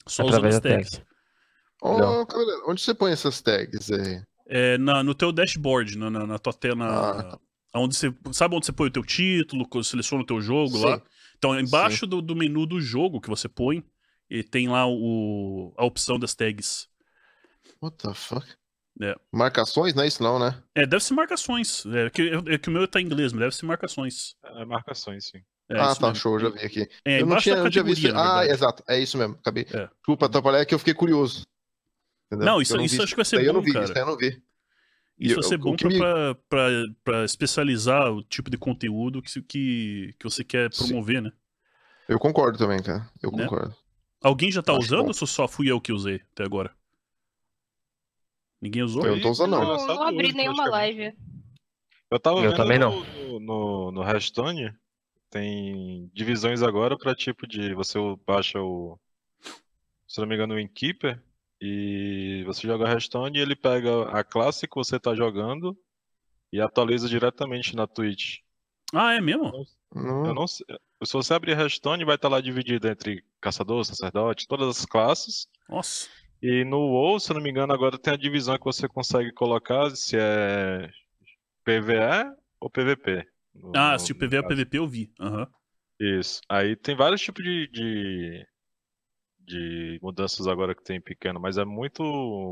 só 0.07 0.23
Através 0.23 0.55
usando 0.55 0.65
as 0.65 0.89
tags. 0.89 1.01
Oh, 1.81 2.25
onde 2.71 2.81
você 2.81 2.93
põe 2.93 3.11
essas 3.11 3.41
tags 3.41 3.91
aí? 3.91 4.21
É, 4.47 4.77
na, 4.77 5.03
no 5.03 5.13
teu 5.13 5.31
dashboard, 5.31 5.97
na, 5.97 6.09
na, 6.09 6.25
na 6.25 6.39
tua 6.39 6.53
tela. 6.53 6.85
Ah. 7.33 7.39
Onde 7.75 7.95
você, 7.95 8.13
sabe 8.31 8.55
onde 8.55 8.65
você 8.65 8.71
põe 8.71 8.87
o 8.87 8.91
teu 8.91 9.03
título, 9.03 9.67
seleciona 9.83 10.23
o 10.23 10.25
teu 10.25 10.39
jogo 10.39 10.77
Sim. 10.77 10.85
lá? 10.85 11.01
Então, 11.43 11.59
embaixo 11.59 12.07
do, 12.07 12.21
do, 12.21 12.33
menu 12.33 12.65
do 12.65 12.79
jogo 12.79 13.19
que 13.19 13.27
você 13.27 13.49
põe, 13.49 13.83
ele 14.29 14.43
tem 14.43 14.69
lá 14.69 14.87
o, 14.87 15.73
a 15.77 15.83
opção 15.83 16.17
das 16.17 16.33
tags. 16.33 16.87
What 17.81 17.97
the 17.97 18.13
fuck? 18.13 18.47
É. 19.01 19.13
Marcações, 19.29 19.93
não 19.93 20.03
é 20.03 20.07
isso 20.07 20.23
não, 20.23 20.39
né? 20.39 20.63
É, 20.73 20.85
deve 20.85 21.03
ser 21.03 21.13
marcações. 21.13 21.85
É 21.85 22.09
que, 22.09 22.31
é 22.47 22.57
que 22.57 22.69
o 22.69 22.71
meu 22.71 22.87
tá 22.87 23.01
em 23.01 23.05
inglês, 23.05 23.33
mas 23.33 23.41
deve 23.41 23.55
ser 23.55 23.65
marcações. 23.65 24.35
É, 24.41 24.63
marcações, 24.63 25.25
sim. 25.25 25.39
É, 25.69 25.77
ah, 25.77 25.93
tá, 25.93 26.07
mesmo. 26.07 26.15
show, 26.15 26.39
já 26.39 26.49
vi 26.49 26.59
aqui. 26.59 26.87
É, 27.03 27.21
eu 27.21 27.25
não 27.25 27.37
tinha, 27.37 27.55
eu 27.55 27.69
tinha 27.69 27.83
visto. 27.83 28.07
Ah, 28.15 28.45
exato, 28.45 28.81
é 28.87 28.97
isso 28.99 29.17
mesmo. 29.17 29.35
Acabei. 29.35 29.65
É. 29.73 29.87
Desculpa 29.87 30.27
atrapalhar, 30.27 30.59
é 30.59 30.65
que 30.65 30.73
eu 30.73 30.79
fiquei 30.79 30.93
curioso. 30.93 31.45
Entendeu? 32.27 32.45
Não, 32.45 32.61
isso, 32.61 32.79
isso 32.79 33.03
acho 33.03 33.11
que 33.11 33.17
vai 33.17 33.25
ser 33.25 33.39
bom, 33.39 33.43
eu 33.43 33.53
não 33.53 33.61
vi, 33.61 33.73
cara. 33.73 33.83
Isso 33.83 33.97
eu 33.97 34.05
não 34.05 34.15
vi. 34.15 34.41
Isso 35.27 35.35
vai 35.35 35.43
ser 35.43 35.57
bom 35.57 35.75
pra, 35.75 35.89
me... 35.89 35.97
pra, 35.97 36.35
pra, 36.49 36.67
pra, 37.03 37.25
especializar 37.25 38.11
o 38.11 38.21
tipo 38.23 38.49
de 38.49 38.57
conteúdo 38.57 39.21
que, 39.21 39.41
que, 39.41 40.15
que 40.19 40.23
você 40.23 40.43
quer 40.43 40.69
promover, 40.69 41.17
Sim. 41.17 41.21
né? 41.23 41.31
Eu 42.07 42.19
concordo 42.19 42.57
também, 42.57 42.81
cara. 42.81 43.09
Eu 43.21 43.31
né? 43.31 43.43
concordo. 43.43 43.75
Alguém 44.21 44.51
já 44.51 44.61
tá 44.61 44.73
acho 44.73 44.81
usando 44.81 45.03
bom. 45.03 45.07
ou 45.07 45.27
só 45.27 45.47
fui 45.47 45.71
eu 45.71 45.79
que 45.79 45.93
usei 45.93 46.21
até 46.33 46.43
agora? 46.43 46.71
Ninguém 48.61 48.83
usou? 48.83 49.05
Eu 49.05 49.15
não 49.15 49.21
tô 49.21 49.31
usando, 49.31 49.51
não. 49.51 49.61
Não, 49.61 49.87
não 49.87 50.03
abri 50.03 50.33
nenhuma 50.33 50.65
live. 50.69 51.13
Eu 52.11 52.19
tava 52.19 52.37
eu 52.37 52.43
vendo 52.43 52.55
também 52.55 52.77
não. 52.77 53.03
no, 53.03 53.39
no, 53.39 53.91
no 53.91 54.03
Restone, 54.03 54.73
tem 55.29 56.09
divisões 56.13 56.61
agora 56.61 56.97
para 56.97 57.15
tipo 57.15 57.47
de 57.47 57.73
você 57.73 57.97
baixa 58.25 58.61
o 58.61 58.99
se 60.07 60.19
não 60.19 60.27
me 60.27 60.35
engano 60.35 60.53
o 60.53 60.59
Inkeeper 60.59 61.19
e 61.65 62.43
você 62.43 62.67
joga 62.67 62.89
Hearthstone 62.89 63.39
e 63.39 63.41
ele 63.41 63.55
pega 63.55 64.09
a 64.09 64.21
classe 64.21 64.67
que 64.67 64.75
você 64.75 64.99
tá 64.99 65.15
jogando 65.15 65.77
e 66.51 66.59
atualiza 66.59 67.07
diretamente 67.07 67.73
na 67.73 67.87
Twitch. 67.87 68.39
Ah, 68.93 69.13
é 69.13 69.21
mesmo? 69.21 69.65
Eu, 69.95 70.25
eu 70.25 70.33
não 70.33 70.45
sei. 70.45 70.65
Se 71.05 71.13
você 71.13 71.33
abrir 71.33 71.57
Hearthstone, 71.57 72.03
vai 72.03 72.15
estar 72.15 72.27
tá 72.27 72.35
lá 72.35 72.41
dividido 72.41 72.85
entre 72.89 73.23
caçador, 73.39 73.85
sacerdote, 73.85 74.45
todas 74.45 74.77
as 74.77 74.85
classes. 74.85 75.47
Nossa. 75.69 76.09
E 76.41 76.65
no 76.65 76.79
WoW, 76.79 77.17
se 77.17 77.31
eu 77.31 77.35
não 77.35 77.41
me 77.41 77.49
engano, 77.49 77.71
agora 77.71 77.97
tem 77.97 78.13
a 78.13 78.17
divisão 78.17 78.57
que 78.57 78.65
você 78.65 78.85
consegue 78.85 79.31
colocar 79.31 79.89
se 79.91 80.17
é 80.19 80.89
PvE 81.63 82.35
ou 82.59 82.69
PvP. 82.69 83.25
No, 83.55 83.71
ah, 83.73 83.97
se 83.97 84.11
o 84.11 84.15
PV 84.15 84.35
é 84.35 84.41
PVP, 84.41 84.79
eu 84.79 84.87
vi. 84.87 85.13
Uhum. 85.17 85.47
Isso. 85.97 86.41
Aí 86.49 86.75
tem 86.75 86.93
vários 86.93 87.21
tipos 87.21 87.41
de, 87.41 87.69
de, 87.69 88.45
de, 89.45 89.99
mudanças 90.01 90.47
agora 90.47 90.75
que 90.75 90.83
tem 90.83 90.99
pequeno, 90.99 91.39
mas 91.39 91.57
é 91.57 91.65
muito, 91.65 92.03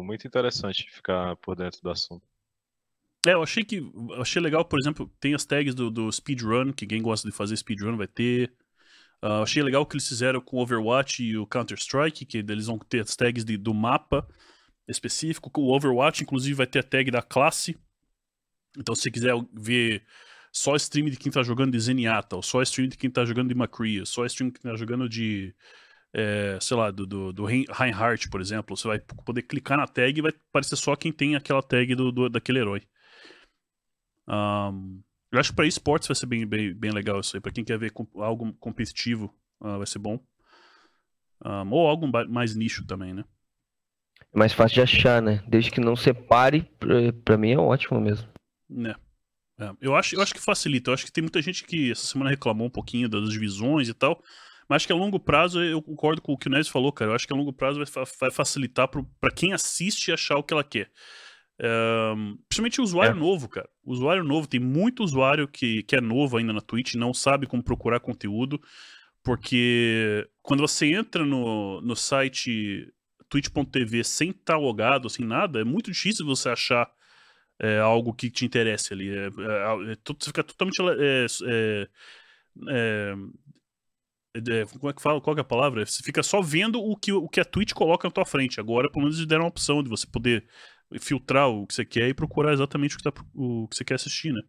muito 0.04 0.27
interessante 0.27 0.89
ficar 0.91 1.36
por 1.38 1.56
dentro 1.56 1.82
do 1.82 1.89
assunto. 1.89 2.25
É, 3.25 3.34
eu 3.34 3.43
achei 3.43 3.63
que. 3.63 3.77
Eu 3.77 4.21
achei 4.21 4.41
legal, 4.41 4.65
por 4.65 4.80
exemplo, 4.80 5.12
tem 5.19 5.36
as 5.36 5.45
tags 5.45 5.75
do, 5.75 5.91
do 5.91 6.12
speedrun, 6.12 6.73
que 6.73 6.88
quem 6.88 7.01
gosta 7.01 7.30
de 7.30 7.36
fazer 7.36 7.56
speedrun 7.56 7.95
vai 7.95 8.08
ter. 8.08 8.51
Uh, 9.23 9.43
achei 9.43 9.62
legal 9.62 9.84
o 9.84 9.86
que 9.86 9.95
eles 9.95 10.08
fizeram 10.08 10.41
com 10.41 10.58
o 10.58 10.62
Overwatch 10.62 11.23
e 11.23 11.38
o 11.38 11.45
Counter-Strike, 11.45 12.25
que 12.25 12.38
eles 12.39 12.65
vão 12.65 12.80
ter 12.80 13.01
as 13.01 13.15
tags 13.15 13.45
de, 13.45 13.56
do 13.56 13.73
mapa 13.73 14.27
específico. 14.88 15.51
O 15.60 15.75
Overwatch, 15.75 16.23
inclusive, 16.23 16.56
vai 16.56 16.65
ter 16.65 16.80
a 16.80 16.84
tag 16.84 17.12
da 17.12 17.21
classe. 17.21 17.77
Então, 18.75 18.95
se 18.95 19.04
você 19.04 19.12
quiser 19.12 19.34
ver 19.54 20.04
só 20.51 20.75
stream 20.75 21.10
de 21.10 21.17
quem 21.17 21.32
tá 21.32 21.43
jogando 21.43 21.71
de 21.73 21.80
Zenyatta, 21.80 22.36
ou 22.36 22.41
só 22.41 22.62
stream 22.63 22.89
de 22.89 22.97
quem 22.97 23.10
tá 23.10 23.23
jogando 23.23 23.49
de 23.49 23.56
McCree, 23.56 24.06
só 24.06 24.25
stream 24.25 24.49
de 24.49 24.60
quem 24.60 24.71
tá 24.71 24.75
jogando 24.75 25.08
de, 25.08 25.54
é, 26.13 26.58
sei 26.62 26.78
lá, 26.78 26.91
do, 26.91 27.06
do, 27.06 27.34
do 27.34 27.45
Reinhardt, 27.45 28.30
por 28.30 28.41
exemplo. 28.41 28.76
Você 28.76 28.88
vai 28.88 29.00
poder 29.00 29.43
clicar 29.43 29.78
na 29.78 29.88
tag 29.88 30.17
e 30.17 30.21
vai 30.21 30.32
aparecer 30.50 30.76
só 30.76 30.95
quem 30.95 31.12
tem 31.12 31.36
aquela 31.36 31.62
tag 31.62 31.93
do, 31.95 32.12
do 32.12 32.30
daquele 32.30 32.60
herói. 32.60 32.82
Um, 34.28 35.02
eu 35.32 35.39
acho 35.39 35.52
que 35.52 35.56
pra 35.56 35.65
esportes 35.65 36.08
vai 36.08 36.15
ser 36.15 36.26
bem, 36.26 36.45
bem, 36.45 36.74
bem 36.74 36.91
legal 36.91 37.19
isso 37.19 37.36
aí. 37.36 37.41
Pra 37.41 37.52
quem 37.52 37.63
quer 37.63 37.78
ver 37.78 37.91
algo 38.15 38.54
competitivo, 38.54 39.34
uh, 39.62 39.78
vai 39.78 39.88
ser 39.88 40.00
bom. 40.00 40.19
Um, 41.43 41.71
ou 41.71 41.88
algo 41.88 42.08
mais 42.30 42.56
nicho 42.56 42.86
também, 42.86 43.13
né? 43.13 43.24
é 44.34 44.38
mais 44.38 44.54
fácil 44.54 44.76
de 44.76 44.82
achar, 44.82 45.21
né? 45.21 45.43
Desde 45.47 45.71
que 45.71 45.82
não 45.82 45.95
separe, 45.95 46.62
pra, 46.80 47.12
pra 47.26 47.38
mim 47.38 47.52
é 47.52 47.58
ótimo 47.58 48.00
mesmo. 48.00 48.28
É. 48.86 48.95
É, 49.60 49.71
eu, 49.80 49.95
acho, 49.95 50.15
eu 50.15 50.21
acho 50.21 50.34
que 50.34 50.41
facilita. 50.41 50.89
Eu 50.89 50.93
acho 50.95 51.06
que 51.06 51.12
tem 51.12 51.21
muita 51.21 51.41
gente 51.41 51.63
que 51.63 51.91
essa 51.91 52.08
semana 52.08 52.32
reclamou 52.32 52.65
um 52.65 52.71
pouquinho 52.71 53.08
das 53.08 53.30
divisões 53.30 53.88
e 53.88 53.93
tal. 53.93 54.21
Mas 54.71 54.77
acho 54.77 54.88
que 54.88 54.93
a 54.93 54.95
longo 54.95 55.19
prazo, 55.19 55.62
eu 55.62 55.81
concordo 55.81 56.21
com 56.21 56.31
o 56.31 56.38
que 56.38 56.47
o 56.47 56.49
Neves 56.49 56.69
falou, 56.69 56.93
cara. 56.93 57.12
Eu 57.12 57.15
acho 57.15 57.27
que 57.27 57.34
a 57.34 57.36
longo 57.36 57.51
prazo 57.51 57.84
vai, 57.84 58.05
vai 58.17 58.31
facilitar 58.31 58.88
para 58.88 59.29
quem 59.29 59.51
assiste 59.51 60.13
achar 60.13 60.38
o 60.38 60.43
que 60.43 60.53
ela 60.53 60.63
quer. 60.63 60.89
É, 61.60 62.13
principalmente 62.47 62.79
o 62.79 62.84
usuário 62.86 63.17
é. 63.17 63.19
novo, 63.19 63.49
cara. 63.49 63.69
O 63.84 63.91
usuário 63.91 64.23
novo, 64.23 64.47
tem 64.47 64.62
muito 64.62 65.03
usuário 65.03 65.45
que, 65.45 65.84
que 65.84 65.97
é 65.97 65.99
novo 65.99 66.38
ainda 66.38 66.53
na 66.53 66.62
Twitch, 66.62 66.93
não 66.93 67.13
sabe 67.13 67.47
como 67.47 67.62
procurar 67.62 67.99
conteúdo. 67.99 68.62
Porque 69.21 70.25
quando 70.41 70.62
você 70.62 70.93
entra 70.93 71.25
no, 71.25 71.81
no 71.81 71.93
site 71.93 72.88
twitch.tv 73.27 74.05
sem 74.05 74.29
estar 74.29 74.55
logado, 74.55 75.10
sem 75.10 75.25
nada, 75.25 75.60
é 75.60 75.65
muito 75.65 75.91
difícil 75.91 76.25
você 76.25 76.47
achar 76.47 76.89
é, 77.60 77.77
algo 77.79 78.13
que 78.13 78.31
te 78.31 78.45
interesse 78.45 78.93
ali. 78.93 79.10
É, 79.10 79.25
é, 79.25 79.91
é 79.91 79.95
você 80.17 80.27
fica 80.27 80.45
totalmente. 80.45 80.77
É, 84.36 84.62
é, 84.62 84.65
como 84.65 84.89
é 84.89 84.94
que 84.94 85.02
fala? 85.02 85.22
Qual 85.22 85.38
é 85.38 85.41
a 85.41 85.44
palavra? 85.44 85.86
Você 85.86 86.02
fica 86.04 86.24
só 86.24 86.41
vendo 86.41 86.80
o 86.82 86.96
que, 86.96 87.12
o 87.12 87.28
que 87.28 87.39
a 87.39 87.46
Twitch 87.46 87.74
coloca 87.74 88.08
na 88.08 88.13
tua 88.13 88.26
frente. 88.26 88.60
Agora, 88.60 88.89
pelo 88.89 89.04
menos, 89.04 89.17
eles 89.17 89.28
deram 89.28 89.44
uma 89.44 89.50
opção 89.50 89.84
de 89.84 89.89
você 89.89 90.08
poder 90.08 90.46
filtrar 91.00 91.50
o 91.50 91.65
que 91.65 91.74
você 91.74 91.86
quer 91.86 92.10
e 92.10 92.13
procurar 92.13 92.54
exatamente 92.54 92.96
o 92.96 92.98
que, 92.98 93.04
tá, 93.04 93.13
o 93.36 93.67
que 93.67 93.76
você 93.76 93.84
quer 93.84 93.96
assistir, 93.96 94.34
né? 94.34 94.41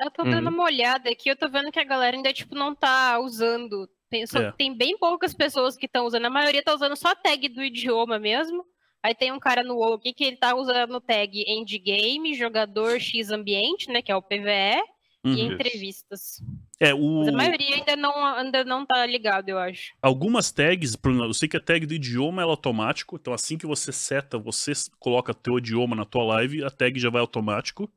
Eu 0.00 0.10
tô 0.10 0.24
dando 0.24 0.48
uhum. 0.48 0.54
uma 0.54 0.64
olhada 0.64 1.10
aqui, 1.10 1.28
eu 1.28 1.36
tô 1.36 1.48
vendo 1.48 1.70
que 1.70 1.78
a 1.78 1.84
galera 1.84 2.16
ainda, 2.16 2.32
tipo, 2.32 2.54
não 2.54 2.74
tá 2.74 3.20
usando. 3.20 3.88
Tem, 4.10 4.26
só, 4.26 4.40
é. 4.40 4.52
tem 4.52 4.76
bem 4.76 4.98
poucas 4.98 5.32
pessoas 5.32 5.76
que 5.76 5.86
estão 5.86 6.04
usando. 6.04 6.26
A 6.26 6.30
maioria 6.30 6.62
tá 6.62 6.74
usando 6.74 6.96
só 6.96 7.08
a 7.08 7.16
tag 7.16 7.48
do 7.48 7.62
idioma 7.62 8.18
mesmo. 8.18 8.64
Aí 9.02 9.14
tem 9.14 9.32
um 9.32 9.38
cara 9.38 9.64
no 9.64 9.74
WoW 9.76 9.94
aqui 9.94 10.12
que 10.12 10.24
ele 10.24 10.36
tá 10.36 10.54
usando 10.54 11.00
tag 11.00 11.44
endgame, 11.46 12.34
jogador 12.34 13.00
X 13.00 13.30
ambiente, 13.30 13.90
né, 13.90 14.00
que 14.00 14.12
é 14.12 14.16
o 14.16 14.22
PVE, 14.22 14.80
uhum. 15.24 15.34
e 15.34 15.40
entrevistas. 15.42 16.42
É, 16.80 16.92
o... 16.94 17.20
Mas 17.20 17.28
a 17.28 17.32
maioria 17.32 17.76
ainda 17.76 17.96
não, 17.96 18.24
ainda 18.24 18.64
não 18.64 18.84
tá 18.84 19.04
ligado, 19.06 19.48
eu 19.48 19.58
acho. 19.58 19.92
Algumas 20.00 20.50
tags, 20.50 20.96
eu 21.04 21.34
sei 21.34 21.48
que 21.48 21.56
a 21.56 21.60
tag 21.60 21.86
do 21.86 21.94
idioma 21.94 22.42
é 22.42 22.44
automático, 22.44 23.16
então 23.16 23.32
assim 23.32 23.56
que 23.56 23.66
você 23.66 23.92
seta, 23.92 24.38
você 24.38 24.72
coloca 24.98 25.34
teu 25.34 25.58
idioma 25.58 25.94
na 25.94 26.04
tua 26.04 26.24
live, 26.24 26.64
a 26.64 26.70
tag 26.70 26.98
já 26.98 27.10
vai 27.10 27.20
automático. 27.20 27.90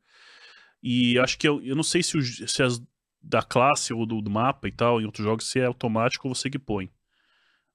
E 0.82 1.18
acho 1.20 1.38
que 1.38 1.48
eu, 1.48 1.62
eu 1.64 1.76
não 1.76 1.84
sei 1.84 2.04
se, 2.04 2.18
o, 2.18 2.22
se 2.22 2.62
as 2.62 2.82
da 3.22 3.42
classe 3.42 3.92
ou 3.92 4.06
do, 4.06 4.22
do, 4.22 4.30
mapa 4.30 4.68
e 4.68 4.72
tal, 4.72 5.02
em 5.02 5.06
outros 5.06 5.26
jogos, 5.26 5.50
se 5.50 5.60
é 5.60 5.66
automático 5.66 6.28
ou 6.28 6.36
você 6.36 6.50
que 6.50 6.60
põe. 6.60 6.92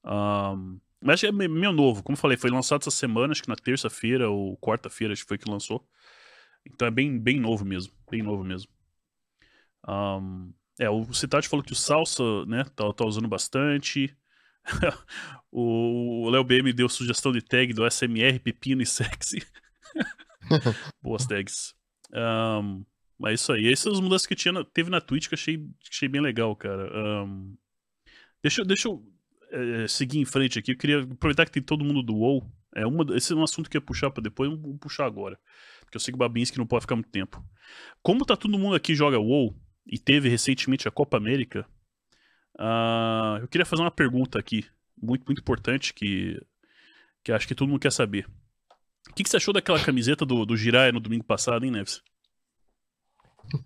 Um, 0.04 0.78
mas 1.02 1.24
é 1.24 1.32
meio 1.32 1.72
novo, 1.72 2.02
como 2.02 2.14
eu 2.14 2.20
falei, 2.20 2.36
foi 2.36 2.50
lançado 2.50 2.82
essa 2.82 2.90
semana, 2.90 3.32
acho 3.32 3.42
que 3.42 3.48
na 3.48 3.56
terça-feira 3.56 4.30
ou 4.30 4.56
quarta-feira, 4.58 5.12
acho 5.12 5.22
que 5.22 5.28
foi 5.28 5.38
que 5.38 5.50
lançou. 5.50 5.84
Então 6.64 6.86
é 6.86 6.90
bem, 6.90 7.18
bem 7.18 7.40
novo 7.40 7.64
mesmo, 7.64 7.92
bem 8.08 8.22
novo 8.22 8.44
mesmo. 8.44 8.70
Um, 9.88 10.53
é, 10.79 10.88
o 10.88 11.12
Citati 11.12 11.49
falou 11.49 11.64
que 11.64 11.73
o 11.73 11.77
Salsa, 11.77 12.23
né, 12.47 12.64
tá, 12.75 12.93
tá 12.93 13.05
usando 13.05 13.29
bastante. 13.29 14.14
o 15.51 16.29
Léo 16.31 16.45
B 16.45 16.62
me 16.62 16.73
deu 16.73 16.88
sugestão 16.88 17.33
de 17.33 17.43
tag 17.43 17.73
do 17.73 17.88
SMR, 17.90 18.38
pepino 18.38 18.83
e 18.83 18.87
sexy. 18.87 19.43
Boas 21.03 21.27
tags. 21.27 21.75
Um, 22.12 22.85
mas 23.19 23.40
isso 23.40 23.53
aí. 23.53 23.66
Essas 23.71 23.85
são 23.85 23.93
as 23.93 24.01
mudanças 24.01 24.27
que 24.27 24.35
tinha, 24.35 24.64
teve 24.64 24.90
na 24.90 25.01
Twitch 25.01 25.29
que 25.29 25.35
eu 25.35 25.38
achei, 25.38 25.69
achei 25.90 26.09
bem 26.09 26.21
legal, 26.21 26.57
cara. 26.57 26.90
Um, 27.25 27.57
deixa, 28.43 28.64
deixa 28.64 28.88
eu 28.88 29.05
é, 29.51 29.87
seguir 29.87 30.19
em 30.19 30.25
frente 30.25 30.59
aqui, 30.59 30.73
eu 30.73 30.79
queria 30.79 31.03
aproveitar 31.03 31.45
que 31.45 31.53
tem 31.53 31.62
todo 31.62 31.85
mundo 31.85 32.03
do 32.03 32.14
WoW. 32.14 32.51
É 32.75 32.87
uma, 32.87 33.05
esse 33.16 33.33
é 33.33 33.37
um 33.37 33.43
assunto 33.43 33.69
que 33.69 33.77
eu 33.77 33.81
ia 33.81 33.85
puxar 33.85 34.11
para 34.11 34.23
depois, 34.23 34.51
vou 34.51 34.79
puxar 34.79 35.05
agora. 35.05 35.38
Porque 35.81 35.97
eu 35.97 36.01
sei 36.01 36.12
que 36.12 36.16
o 36.16 36.19
Babinski 36.19 36.57
não 36.57 36.66
pode 36.66 36.83
ficar 36.83 36.95
muito 36.95 37.11
tempo. 37.11 37.45
Como 38.03 38.25
tá 38.25 38.37
todo 38.37 38.59
mundo 38.59 38.77
aqui 38.77 38.95
joga 38.95 39.19
WoW 39.19 39.55
e 39.87 39.99
teve 39.99 40.29
recentemente 40.29 40.87
a 40.87 40.90
Copa 40.90 41.16
América, 41.16 41.66
uh, 42.59 43.38
eu 43.40 43.49
queria 43.49 43.66
fazer 43.66 43.83
uma 43.83 43.90
pergunta 43.90 44.38
aqui, 44.38 44.66
muito, 45.01 45.25
muito 45.27 45.40
importante, 45.40 45.95
que, 45.95 46.40
que 47.25 47.33
acho 47.33 47.47
que 47.47 47.55
todo 47.55 47.69
mundo 47.69 47.81
quer 47.81 47.93
saber. 47.93 48.27
O 49.09 49.14
que, 49.14 49.23
que 49.23 49.31
você 49.31 49.37
achou 49.37 49.55
daquela 49.55 49.83
camiseta 49.83 50.25
do, 50.25 50.45
do 50.45 50.57
Jiraiya 50.57 50.93
no 50.93 51.01
domingo 51.01 51.25
passado, 51.25 51.64
hein, 51.64 51.71
Neves? 51.71 52.03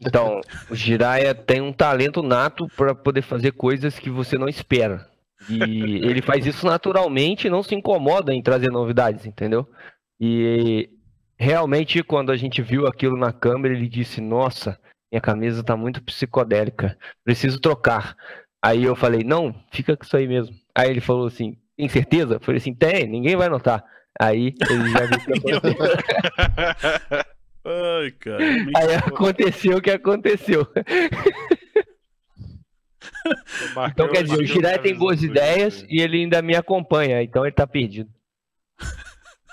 Então, 0.01 0.41
o 0.71 0.75
Jiraiya 0.75 1.35
tem 1.35 1.61
um 1.61 1.73
talento 1.73 2.23
nato 2.23 2.67
para 2.77 2.95
poder 2.95 3.23
fazer 3.23 3.53
coisas 3.53 3.99
que 3.99 4.09
você 4.09 4.39
não 4.39 4.49
espera. 4.49 5.11
E 5.49 5.61
ele 6.07 6.23
faz 6.23 6.47
isso 6.47 6.65
naturalmente, 6.65 7.51
não 7.51 7.63
se 7.63 7.75
incomoda 7.75 8.33
em 8.33 8.43
trazer 8.43 8.71
novidades, 8.71 9.27
entendeu? 9.27 9.69
E 10.21 10.89
realmente, 11.37 12.03
quando 12.03 12.33
a 12.33 12.37
gente 12.37 12.63
viu 12.63 12.87
aquilo 12.87 13.19
na 13.19 13.33
câmera, 13.33 13.75
ele 13.75 13.89
disse: 13.89 14.21
Nossa, 14.21 14.79
minha 15.15 15.21
camisa 15.21 15.63
tá 15.63 15.77
muito 15.77 16.03
psicodélica, 16.03 16.99
preciso 17.23 17.61
trocar. 17.61 18.17
Aí 18.61 18.83
eu 18.83 18.97
falei: 18.97 19.23
Não, 19.23 19.55
fica 19.71 19.97
com 19.97 20.05
isso 20.05 20.17
aí 20.17 20.27
mesmo. 20.27 20.53
Aí 20.75 20.91
ele 20.91 21.01
falou 21.01 21.29
assim: 21.29 21.57
Tem 21.77 21.89
certeza? 21.89 22.35
Eu 22.35 22.41
falei 22.41 22.59
assim: 22.59 22.75
Tem, 22.75 23.07
ninguém 23.07 23.37
vai 23.37 23.49
notar. 23.49 23.85
Aí 24.21 24.53
ele 24.69 24.91
já 24.91 25.07
viu 25.07 25.21
que 25.21 25.33
Ai, 27.67 28.11
cara. 28.11 28.45
Aí 28.45 28.95
aconteceu 29.07 29.79
o 29.79 29.81
que 29.81 29.91
aconteceu. 29.91 30.69
então 33.91 34.07
quer 34.09 34.23
dizer, 34.25 34.37
o 34.37 34.45
Jirai 34.45 34.79
tem 34.79 34.95
boas 34.95 35.23
ideias 35.23 35.83
e 35.89 36.03
ele 36.03 36.19
ainda 36.19 36.43
me 36.43 36.55
acompanha, 36.55 37.23
então 37.23 37.47
ele 37.47 37.55
tá 37.55 37.67
perdido. 37.67 38.11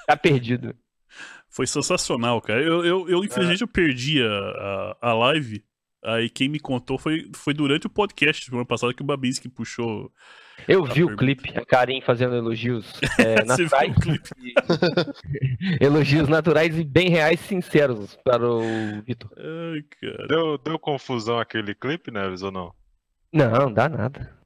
Tá 0.07 0.17
perdido. 0.17 0.75
Foi 1.51 1.67
sensacional, 1.67 2.41
cara. 2.41 2.61
Eu, 2.61 2.85
eu, 2.85 3.09
eu 3.09 3.23
infelizmente, 3.23 3.61
é. 3.61 3.63
eu 3.63 3.67
perdi 3.67 4.23
a, 4.23 4.27
a, 4.27 5.09
a, 5.09 5.13
live. 5.13 5.63
Aí 6.03 6.29
quem 6.29 6.47
me 6.47 6.59
contou 6.59 6.97
foi, 6.97 7.29
foi 7.35 7.53
durante 7.53 7.85
o 7.85 7.89
podcast 7.89 8.45
semana 8.45 8.65
passada 8.65 8.93
que 8.93 9.01
o 9.01 9.05
Babinski 9.05 9.49
puxou. 9.49 10.11
Eu 10.67 10.83
vi 10.83 10.93
pergunta. 10.93 11.13
o 11.13 11.17
clipe, 11.17 11.57
a 11.57 11.65
Karim 11.65 12.01
fazendo 12.01 12.35
elogios 12.35 12.93
é, 13.19 13.43
naturais. 13.43 13.95
elogios 15.81 16.27
naturais 16.29 16.77
e 16.77 16.83
bem 16.83 17.09
reais 17.09 17.39
sinceros 17.41 18.17
para 18.23 18.47
o 18.47 19.01
Vitor. 19.05 19.29
Deu, 20.27 20.57
deu 20.57 20.79
confusão 20.79 21.37
aquele 21.37 21.75
clipe, 21.75 22.11
Neves, 22.11 22.41
ou 22.41 22.51
não? 22.51 22.73
Não, 23.33 23.71
dá 23.71 23.89
nada. 23.89 24.41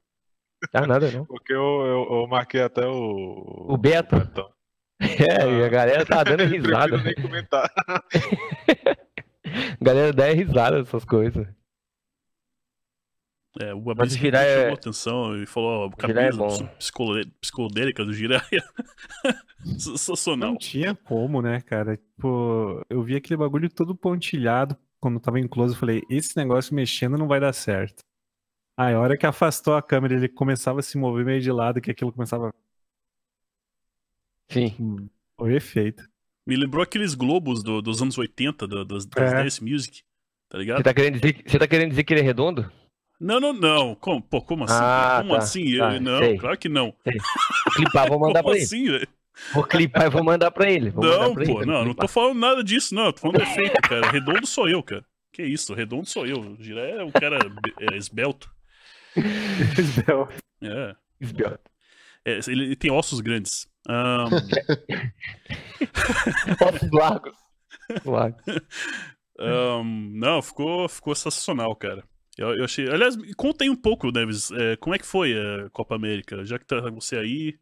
Dá 0.72 0.86
nada, 0.86 1.10
não. 1.10 1.24
Porque 1.26 1.52
eu, 1.52 1.58
eu, 1.58 2.08
eu 2.10 2.26
marquei 2.26 2.62
até 2.62 2.86
o. 2.86 3.66
O 3.68 3.76
Beto. 3.76 4.16
O 4.16 4.55
é, 5.00 5.42
ah. 5.42 5.46
e 5.46 5.64
a 5.64 5.68
galera 5.68 6.06
tá 6.06 6.24
dando 6.24 6.44
risada. 6.46 6.96
nem 6.98 7.14
comentar. 7.14 7.70
a 7.86 8.02
galera 9.80 10.12
dá 10.12 10.26
risada 10.26 10.82
dessas 10.82 11.04
coisas. 11.04 11.46
É, 13.58 13.74
o 13.74 13.90
Abis 13.90 14.14
chamou 14.16 14.34
é... 14.34 14.72
atenção 14.72 15.42
e 15.42 15.46
falou, 15.46 15.86
ó, 15.86 15.90
camisa 15.90 16.70
é 17.18 17.24
psicodélica 17.40 18.04
do 18.04 18.12
Jiraiya. 18.12 18.62
Sensacional. 19.78 20.50
Não 20.50 20.58
tinha 20.58 20.94
como, 20.94 21.40
né, 21.40 21.62
cara? 21.62 21.96
Tipo, 21.96 22.84
eu 22.90 23.02
vi 23.02 23.16
aquele 23.16 23.38
bagulho 23.38 23.70
todo 23.70 23.96
pontilhado 23.96 24.76
quando 25.00 25.20
tava 25.20 25.38
em 25.38 25.46
close, 25.46 25.74
eu 25.74 25.78
falei, 25.78 26.02
esse 26.10 26.36
negócio 26.36 26.74
mexendo 26.74 27.16
não 27.16 27.28
vai 27.28 27.38
dar 27.38 27.52
certo. 27.52 28.02
Aí 28.76 28.92
a 28.92 29.00
hora 29.00 29.16
que 29.16 29.26
afastou 29.26 29.74
a 29.74 29.82
câmera, 29.82 30.14
ele 30.14 30.28
começava 30.28 30.80
a 30.80 30.82
se 30.82 30.98
mover 30.98 31.24
meio 31.24 31.40
de 31.40 31.50
lado, 31.50 31.80
que 31.80 31.90
aquilo 31.90 32.12
começava. 32.12 32.52
Sim. 34.48 34.74
Hum, 34.78 35.08
o 35.38 35.48
efeito. 35.48 36.04
Me 36.46 36.56
lembrou 36.56 36.82
aqueles 36.82 37.14
globos 37.14 37.62
do, 37.62 37.82
dos 37.82 38.00
anos 38.00 38.16
80, 38.16 38.66
do, 38.66 38.84
das, 38.84 39.06
das 39.06 39.32
é. 39.32 39.42
Dance 39.42 39.64
Music. 39.64 40.02
Tá 40.48 40.58
ligado? 40.58 40.78
Você 40.78 40.82
tá, 40.84 40.94
querendo 40.94 41.20
dizer, 41.20 41.42
você 41.44 41.58
tá 41.58 41.66
querendo 41.66 41.90
dizer 41.90 42.04
que 42.04 42.14
ele 42.14 42.20
é 42.20 42.24
redondo? 42.24 42.70
Não, 43.18 43.40
não, 43.40 43.52
não. 43.52 43.94
Como, 43.96 44.22
pô, 44.22 44.40
como 44.40 44.64
assim? 44.64 44.74
Ah, 44.74 45.18
como 45.22 45.32
tá, 45.32 45.38
assim? 45.38 45.76
Tá, 45.76 45.98
não, 45.98 46.18
sei. 46.18 46.38
claro 46.38 46.58
que 46.58 46.68
não. 46.68 46.94
Sei. 47.02 47.18
Vou 47.64 47.74
clipar, 47.74 48.08
vou 48.08 48.18
mandar 48.20 48.42
pra 48.42 48.52
ele. 48.52 48.62
assim, 48.62 48.84
velho? 48.84 49.08
Vou 49.52 49.64
clipar 49.64 50.06
e 50.06 50.10
vou 50.10 50.24
mandar 50.24 50.50
pra 50.50 50.70
ele. 50.70 50.90
Vou 50.90 51.04
não, 51.04 51.34
pra 51.34 51.44
pô, 51.44 51.60
ele, 51.60 51.66
não, 51.66 51.84
não 51.84 51.94
tô 51.94 52.08
falando 52.08 52.38
nada 52.38 52.64
disso, 52.64 52.94
não. 52.94 53.12
Tô 53.12 53.20
falando 53.20 53.42
efeito, 53.42 53.80
cara. 53.82 54.10
Redondo 54.10 54.46
sou 54.46 54.68
eu, 54.68 54.82
cara. 54.82 55.04
Que 55.32 55.42
isso, 55.42 55.74
redondo 55.74 56.06
sou 56.06 56.26
eu. 56.26 56.40
O 56.40 56.62
Giré 56.62 56.92
é 56.92 57.04
um 57.04 57.10
cara 57.10 57.38
é, 57.80 57.96
esbelto. 57.96 58.50
Esbelto. 59.78 60.34
É. 60.62 60.94
Esbelto. 61.20 61.70
É, 62.24 62.40
ele, 62.48 62.64
ele, 62.64 62.76
tem 62.76 62.90
ossos 62.90 63.20
grandes. 63.20 63.68
Um... 63.88 64.26
ossos 66.66 66.90
largos. 66.90 67.36
Um, 69.38 70.10
não, 70.14 70.42
ficou, 70.42 70.88
ficou 70.88 71.14
sensacional, 71.14 71.74
cara. 71.76 72.02
Eu, 72.36 72.54
eu, 72.56 72.64
achei. 72.64 72.88
Aliás, 72.88 73.16
conta 73.36 73.64
aí 73.64 73.70
um 73.70 73.76
pouco, 73.76 74.10
Neves. 74.10 74.50
É, 74.50 74.76
como 74.76 74.94
é 74.94 74.98
que 74.98 75.06
foi 75.06 75.34
a 75.34 75.70
Copa 75.70 75.94
América? 75.94 76.44
Já 76.44 76.58
que 76.58 76.66
tá 76.66 76.80
você 76.90 77.16
aí. 77.16 77.54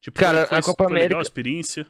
Tipo, 0.00 0.18
cara, 0.20 0.46
foi, 0.46 0.58
a 0.58 0.62
Copa 0.62 0.84
América. 0.84 1.04
Legal 1.04 1.18
a 1.18 1.22
experiência. 1.22 1.86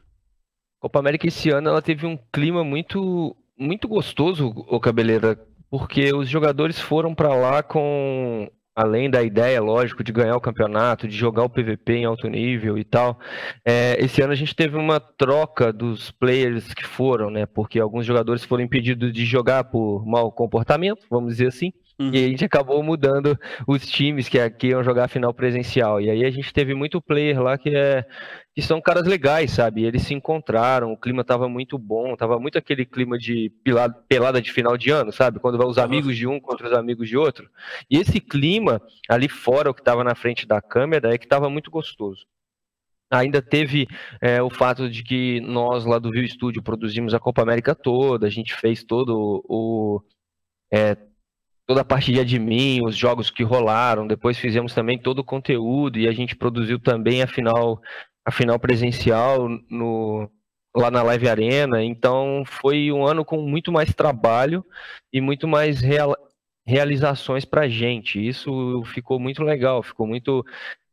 Copa 0.80 0.98
América 0.98 1.26
esse 1.26 1.50
ano 1.50 1.68
ela 1.68 1.82
teve 1.82 2.06
um 2.06 2.16
clima 2.32 2.62
muito 2.64 3.36
muito 3.56 3.86
gostoso, 3.86 4.48
o 4.48 4.80
Cabeleira, 4.80 5.38
porque 5.70 6.12
os 6.12 6.28
jogadores 6.28 6.78
foram 6.78 7.14
para 7.14 7.34
lá 7.34 7.62
com 7.62 8.50
além 8.74 9.08
da 9.08 9.22
ideia, 9.22 9.60
lógico, 9.60 10.02
de 10.02 10.12
ganhar 10.12 10.36
o 10.36 10.40
campeonato, 10.40 11.06
de 11.06 11.16
jogar 11.16 11.44
o 11.44 11.48
PVP 11.48 11.94
em 11.94 12.04
alto 12.04 12.28
nível 12.28 12.76
e 12.76 12.84
tal, 12.84 13.18
é, 13.64 13.96
esse 13.98 14.20
ano 14.20 14.32
a 14.32 14.36
gente 14.36 14.54
teve 14.54 14.76
uma 14.76 14.98
troca 14.98 15.72
dos 15.72 16.10
players 16.10 16.74
que 16.74 16.84
foram, 16.84 17.30
né? 17.30 17.46
Porque 17.46 17.78
alguns 17.78 18.04
jogadores 18.04 18.44
foram 18.44 18.64
impedidos 18.64 19.12
de 19.12 19.24
jogar 19.24 19.64
por 19.64 20.04
mau 20.06 20.32
comportamento, 20.32 21.06
vamos 21.08 21.34
dizer 21.34 21.48
assim. 21.48 21.72
Uhum. 21.98 22.10
E 22.12 22.24
a 22.24 22.28
gente 22.28 22.44
acabou 22.44 22.82
mudando 22.82 23.38
os 23.66 23.86
times 23.86 24.28
que 24.28 24.38
aqui 24.38 24.68
iam 24.68 24.82
jogar 24.82 25.04
a 25.04 25.08
final 25.08 25.32
presencial. 25.32 26.00
E 26.00 26.10
aí 26.10 26.24
a 26.24 26.30
gente 26.30 26.52
teve 26.52 26.74
muito 26.74 27.00
player 27.00 27.40
lá 27.40 27.56
que, 27.56 27.74
é, 27.74 28.04
que 28.54 28.60
são 28.60 28.80
caras 28.80 29.06
legais, 29.06 29.52
sabe? 29.52 29.84
Eles 29.84 30.02
se 30.02 30.12
encontraram, 30.12 30.92
o 30.92 30.98
clima 30.98 31.22
tava 31.22 31.48
muito 31.48 31.78
bom, 31.78 32.16
tava 32.16 32.38
muito 32.38 32.58
aquele 32.58 32.84
clima 32.84 33.16
de 33.16 33.50
pelada, 33.62 33.94
pelada 34.08 34.42
de 34.42 34.52
final 34.52 34.76
de 34.76 34.90
ano, 34.90 35.12
sabe? 35.12 35.38
Quando 35.38 35.56
vai 35.56 35.66
os 35.66 35.78
amigos 35.78 36.16
de 36.16 36.26
um 36.26 36.40
contra 36.40 36.66
os 36.66 36.72
amigos 36.72 37.08
de 37.08 37.16
outro. 37.16 37.48
E 37.88 37.96
esse 37.98 38.20
clima 38.20 38.82
ali 39.08 39.28
fora, 39.28 39.70
o 39.70 39.74
que 39.74 39.82
tava 39.82 40.02
na 40.02 40.16
frente 40.16 40.46
da 40.46 40.60
câmera, 40.60 41.14
é 41.14 41.18
que 41.18 41.28
tava 41.28 41.48
muito 41.48 41.70
gostoso. 41.70 42.26
Ainda 43.10 43.40
teve 43.40 43.86
é, 44.20 44.42
o 44.42 44.50
fato 44.50 44.90
de 44.90 45.04
que 45.04 45.40
nós 45.40 45.84
lá 45.84 45.98
do 46.00 46.10
Viu 46.10 46.26
Studio 46.26 46.62
produzimos 46.62 47.14
a 47.14 47.20
Copa 47.20 47.42
América 47.42 47.74
toda, 47.74 48.26
a 48.26 48.30
gente 48.30 48.54
fez 48.54 48.82
todo 48.82 49.44
o. 49.48 50.02
É, 50.72 50.96
toda 51.66 51.80
a 51.80 51.84
parte 51.84 52.12
de 52.12 52.20
admin, 52.20 52.84
os 52.84 52.96
jogos 52.96 53.30
que 53.30 53.42
rolaram, 53.42 54.06
depois 54.06 54.38
fizemos 54.38 54.74
também 54.74 54.98
todo 54.98 55.20
o 55.20 55.24
conteúdo 55.24 55.98
e 55.98 56.06
a 56.06 56.12
gente 56.12 56.36
produziu 56.36 56.78
também 56.78 57.22
a 57.22 57.26
final, 57.26 57.80
a 58.24 58.30
final 58.30 58.58
presencial 58.58 59.48
no, 59.70 60.30
lá 60.76 60.90
na 60.90 61.02
Live 61.02 61.28
Arena. 61.28 61.82
Então 61.82 62.44
foi 62.46 62.92
um 62.92 63.06
ano 63.06 63.24
com 63.24 63.40
muito 63.40 63.72
mais 63.72 63.94
trabalho 63.94 64.64
e 65.12 65.20
muito 65.20 65.48
mais 65.48 65.80
real, 65.80 66.14
realizações 66.66 67.44
para 67.44 67.62
a 67.62 67.68
gente. 67.68 68.24
Isso 68.26 68.82
ficou 68.86 69.18
muito 69.18 69.42
legal, 69.42 69.82
ficou 69.82 70.06
muito. 70.06 70.44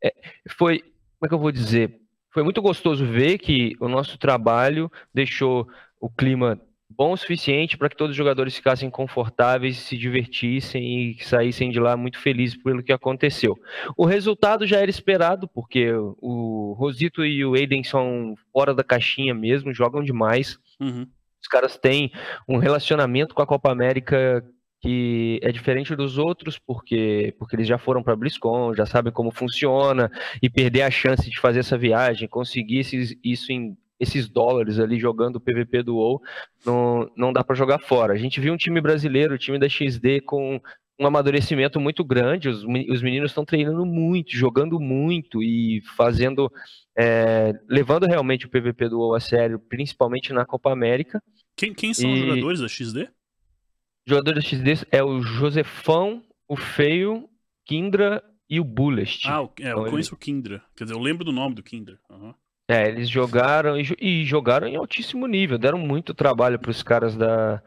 É, 0.02 0.12
foi. 0.50 0.80
Como 0.80 1.26
é 1.26 1.28
que 1.28 1.34
eu 1.34 1.38
vou 1.38 1.52
dizer? 1.52 2.00
Foi 2.32 2.42
muito 2.42 2.62
gostoso 2.62 3.04
ver 3.06 3.38
que 3.38 3.76
o 3.78 3.88
nosso 3.88 4.18
trabalho 4.18 4.90
deixou 5.14 5.68
o 6.00 6.10
clima 6.10 6.60
bom 6.96 7.12
o 7.12 7.16
suficiente 7.16 7.76
para 7.76 7.88
que 7.88 7.96
todos 7.96 8.12
os 8.12 8.16
jogadores 8.16 8.56
ficassem 8.56 8.90
confortáveis, 8.90 9.78
se 9.78 9.96
divertissem 9.96 11.10
e 11.10 11.24
saíssem 11.24 11.70
de 11.70 11.80
lá 11.80 11.96
muito 11.96 12.18
felizes 12.18 12.56
pelo 12.56 12.82
que 12.82 12.92
aconteceu. 12.92 13.56
O 13.96 14.04
resultado 14.04 14.66
já 14.66 14.78
era 14.78 14.90
esperado, 14.90 15.48
porque 15.48 15.92
o 15.92 16.74
Rosito 16.78 17.24
e 17.24 17.44
o 17.44 17.54
Aiden 17.54 17.82
são 17.82 18.34
fora 18.52 18.74
da 18.74 18.84
caixinha 18.84 19.34
mesmo, 19.34 19.72
jogam 19.72 20.02
demais. 20.02 20.58
Uhum. 20.80 21.06
Os 21.40 21.48
caras 21.48 21.76
têm 21.76 22.12
um 22.48 22.58
relacionamento 22.58 23.34
com 23.34 23.42
a 23.42 23.46
Copa 23.46 23.70
América 23.70 24.44
que 24.82 25.38
é 25.42 25.52
diferente 25.52 25.94
dos 25.94 26.18
outros 26.18 26.58
porque 26.58 27.34
porque 27.38 27.54
eles 27.54 27.68
já 27.68 27.78
foram 27.78 28.02
para 28.02 28.16
BlizzCon, 28.16 28.74
já 28.74 28.84
sabem 28.84 29.12
como 29.12 29.30
funciona 29.30 30.10
e 30.42 30.50
perder 30.50 30.82
a 30.82 30.90
chance 30.90 31.30
de 31.30 31.38
fazer 31.38 31.60
essa 31.60 31.78
viagem, 31.78 32.28
conseguir 32.28 32.80
isso 33.22 33.52
em 33.52 33.76
esses 34.02 34.28
dólares 34.28 34.80
ali 34.80 34.98
jogando 34.98 35.36
o 35.36 35.40
PVP 35.40 35.84
do 35.84 35.94
WoW, 35.94 36.20
não, 36.66 37.08
não 37.16 37.32
dá 37.32 37.44
para 37.44 37.54
jogar 37.54 37.78
fora. 37.78 38.12
A 38.12 38.16
gente 38.16 38.40
viu 38.40 38.52
um 38.52 38.56
time 38.56 38.80
brasileiro, 38.80 39.34
o 39.34 39.38
time 39.38 39.60
da 39.60 39.68
XD, 39.68 40.22
com 40.22 40.60
um 40.98 41.06
amadurecimento 41.06 41.78
muito 41.78 42.04
grande. 42.04 42.48
Os, 42.48 42.64
os 42.64 43.00
meninos 43.00 43.30
estão 43.30 43.44
treinando 43.44 43.86
muito, 43.86 44.36
jogando 44.36 44.80
muito 44.80 45.40
e 45.40 45.80
fazendo, 45.96 46.50
é, 46.98 47.52
levando 47.68 48.04
realmente 48.06 48.46
o 48.46 48.50
PVP 48.50 48.88
do 48.88 48.98
WoW 48.98 49.14
a 49.14 49.20
sério, 49.20 49.60
principalmente 49.60 50.32
na 50.32 50.44
Copa 50.44 50.72
América. 50.72 51.22
Quem, 51.56 51.72
quem 51.72 51.94
são 51.94 52.10
e... 52.10 52.14
os 52.14 52.18
jogadores 52.18 52.60
da 52.60 52.68
XD? 52.68 53.08
Jogadores 54.04 54.42
da 54.42 54.48
XD 54.48 54.86
é 54.90 55.04
o 55.04 55.22
Josefão, 55.22 56.24
o 56.48 56.56
Feio, 56.56 57.28
Kindra 57.64 58.20
e 58.50 58.58
o 58.58 58.64
Bullet. 58.64 59.20
Ah, 59.28 59.48
é, 59.60 59.68
eu 59.68 59.78
então, 59.78 59.90
conheço 59.90 60.10
ele... 60.10 60.16
o 60.16 60.18
Kindra. 60.18 60.64
Quer 60.76 60.84
dizer, 60.84 60.96
eu 60.96 61.00
lembro 61.00 61.24
do 61.24 61.30
nome 61.30 61.54
do 61.54 61.62
Kindra. 61.62 62.00
Uhum. 62.10 62.34
É, 62.68 62.88
eles 62.88 63.08
jogaram 63.08 63.78
e, 63.78 63.84
e 64.00 64.24
jogaram 64.24 64.66
em 64.66 64.76
altíssimo 64.76 65.26
nível, 65.26 65.58
deram 65.58 65.78
muito 65.78 66.14
trabalho 66.14 66.58
para 66.58 66.70
os 66.70 66.82
caras 66.82 67.16
da, 67.16 67.62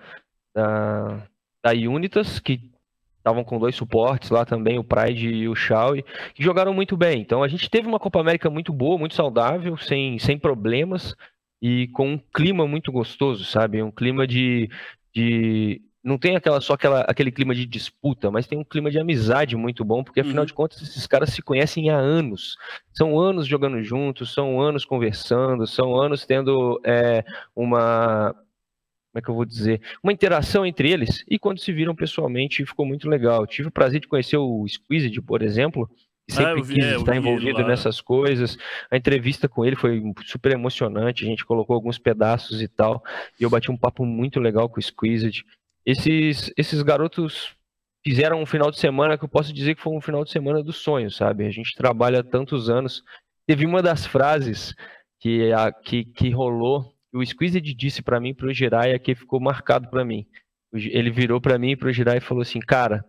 da, 0.54 1.28
da 1.64 1.72
Unitas, 1.72 2.40
que 2.40 2.72
estavam 3.18 3.44
com 3.44 3.60
dois 3.60 3.76
suportes 3.76 4.30
lá 4.30 4.46
também, 4.46 4.78
o 4.78 4.84
Pride 4.84 5.28
e 5.28 5.50
o 5.50 5.56
Shaw, 5.56 5.96
que 6.34 6.44
jogaram 6.44 6.74
muito 6.74 6.96
bem. 6.96 7.22
Então 7.22 7.42
a 7.42 7.48
gente 7.48 7.70
teve 7.70 7.88
uma 7.88 8.00
Copa 8.00 8.20
América 8.20 8.50
muito 8.50 8.72
boa, 8.72 8.98
muito 8.98 9.16
saudável, 9.16 9.76
sem, 9.78 10.20
sem 10.20 10.38
problemas 10.38 11.16
e 11.62 11.88
com 11.88 12.12
um 12.12 12.20
clima 12.34 12.68
muito 12.68 12.92
gostoso, 12.92 13.44
sabe? 13.44 13.82
Um 13.82 13.92
clima 13.92 14.28
de, 14.28 14.70
de 15.14 15.82
não 16.06 16.20
tem 16.20 16.36
aquela 16.36 16.62
só 16.62 16.74
aquela, 16.74 17.02
aquele 17.02 17.32
clima 17.32 17.56
de 17.56 17.66
disputa, 17.66 18.30
mas 18.30 18.46
tem 18.46 18.60
um 18.60 18.64
clima 18.64 18.92
de 18.92 19.00
amizade 19.00 19.56
muito 19.56 19.84
bom, 19.84 20.04
porque 20.04 20.20
afinal 20.20 20.44
uhum. 20.44 20.46
de 20.46 20.54
contas 20.54 20.80
esses 20.80 21.08
caras 21.08 21.32
se 21.32 21.42
conhecem 21.42 21.90
há 21.90 21.98
anos. 21.98 22.58
São 22.94 23.20
anos 23.20 23.48
jogando 23.48 23.82
juntos, 23.84 24.32
são 24.32 24.62
anos 24.62 24.86
conversando, 24.86 25.66
são 25.66 26.00
anos 26.00 26.24
tendo 26.24 26.80
é, 26.86 27.26
uma. 27.56 28.34
Como 28.34 29.20
é 29.20 29.22
que 29.22 29.30
eu 29.30 29.36
vou 29.36 29.46
dizer? 29.46 29.82
Uma 30.04 30.14
interação 30.14 30.64
entre 30.64 30.92
eles. 30.92 31.26
E 31.28 31.40
quando 31.40 31.60
se 31.60 31.74
viram 31.74 31.96
pessoalmente, 31.96 32.66
ficou 32.66 32.86
muito 32.86 33.10
legal. 33.10 33.48
Tive 33.48 33.70
o 33.70 33.72
prazer 33.72 34.00
de 34.00 34.08
conhecer 34.08 34.38
o 34.38 34.64
Squeezed, 34.68 35.20
por 35.24 35.42
exemplo, 35.42 35.90
sempre 36.30 36.62
ah, 36.62 36.64
vi, 36.64 36.76
quis 36.76 36.86
é, 36.86 36.96
estar 36.98 37.16
envolvido 37.16 37.66
nessas 37.66 38.00
coisas. 38.00 38.60
A 38.92 38.98
entrevista 38.98 39.50
com 39.50 39.66
ele 39.66 39.76
foi 39.76 40.04
super 40.26 40.52
emocionante, 40.52 41.24
a 41.24 41.28
gente 41.28 41.46
colocou 41.46 41.74
alguns 41.74 41.98
pedaços 41.98 42.62
e 42.62 42.68
tal, 42.68 43.04
e 43.40 43.44
eu 43.44 43.50
bati 43.50 43.72
um 43.72 43.78
papo 43.78 44.06
muito 44.06 44.40
legal 44.40 44.70
com 44.70 44.80
o 44.80 44.84
Squeezed 44.84 45.44
esses, 45.86 46.52
esses 46.58 46.82
garotos 46.82 47.56
fizeram 48.04 48.42
um 48.42 48.46
final 48.46 48.72
de 48.72 48.80
semana 48.80 49.18
que 49.18 49.24
eu 49.24 49.30
posso 49.30 49.54
dizer 49.54 49.76
que 49.76 49.82
foi 49.82 49.96
um 49.96 50.02
final 50.02 50.24
de 50.24 50.32
semana 50.32 50.64
do 50.64 50.74
sonho, 50.74 51.12
sabe? 51.12 51.46
A 51.46 51.52
gente 51.52 51.76
trabalha 51.76 52.24
tantos 52.24 52.70
anos. 52.70 53.04
Teve 53.48 53.66
uma 53.66 53.82
das 53.82 54.06
frases 54.06 54.74
que, 55.20 55.52
a, 55.52 55.72
que, 55.72 56.06
que 56.06 56.30
rolou, 56.30 56.94
o 57.14 57.26
Squeezed 57.26 57.74
disse 57.74 58.02
para 58.02 58.20
mim, 58.20 58.34
pro 58.34 58.54
Jiraiya, 58.54 59.00
que 59.00 59.16
ficou 59.16 59.40
marcado 59.40 59.90
para 59.90 60.04
mim. 60.04 60.26
Ele 60.74 61.10
virou 61.10 61.40
para 61.40 61.58
mim 61.58 61.78
pro 61.78 61.92
Jiraiya 61.92 62.18
e 62.18 62.22
falou 62.22 62.42
assim, 62.42 62.60
cara, 62.60 63.06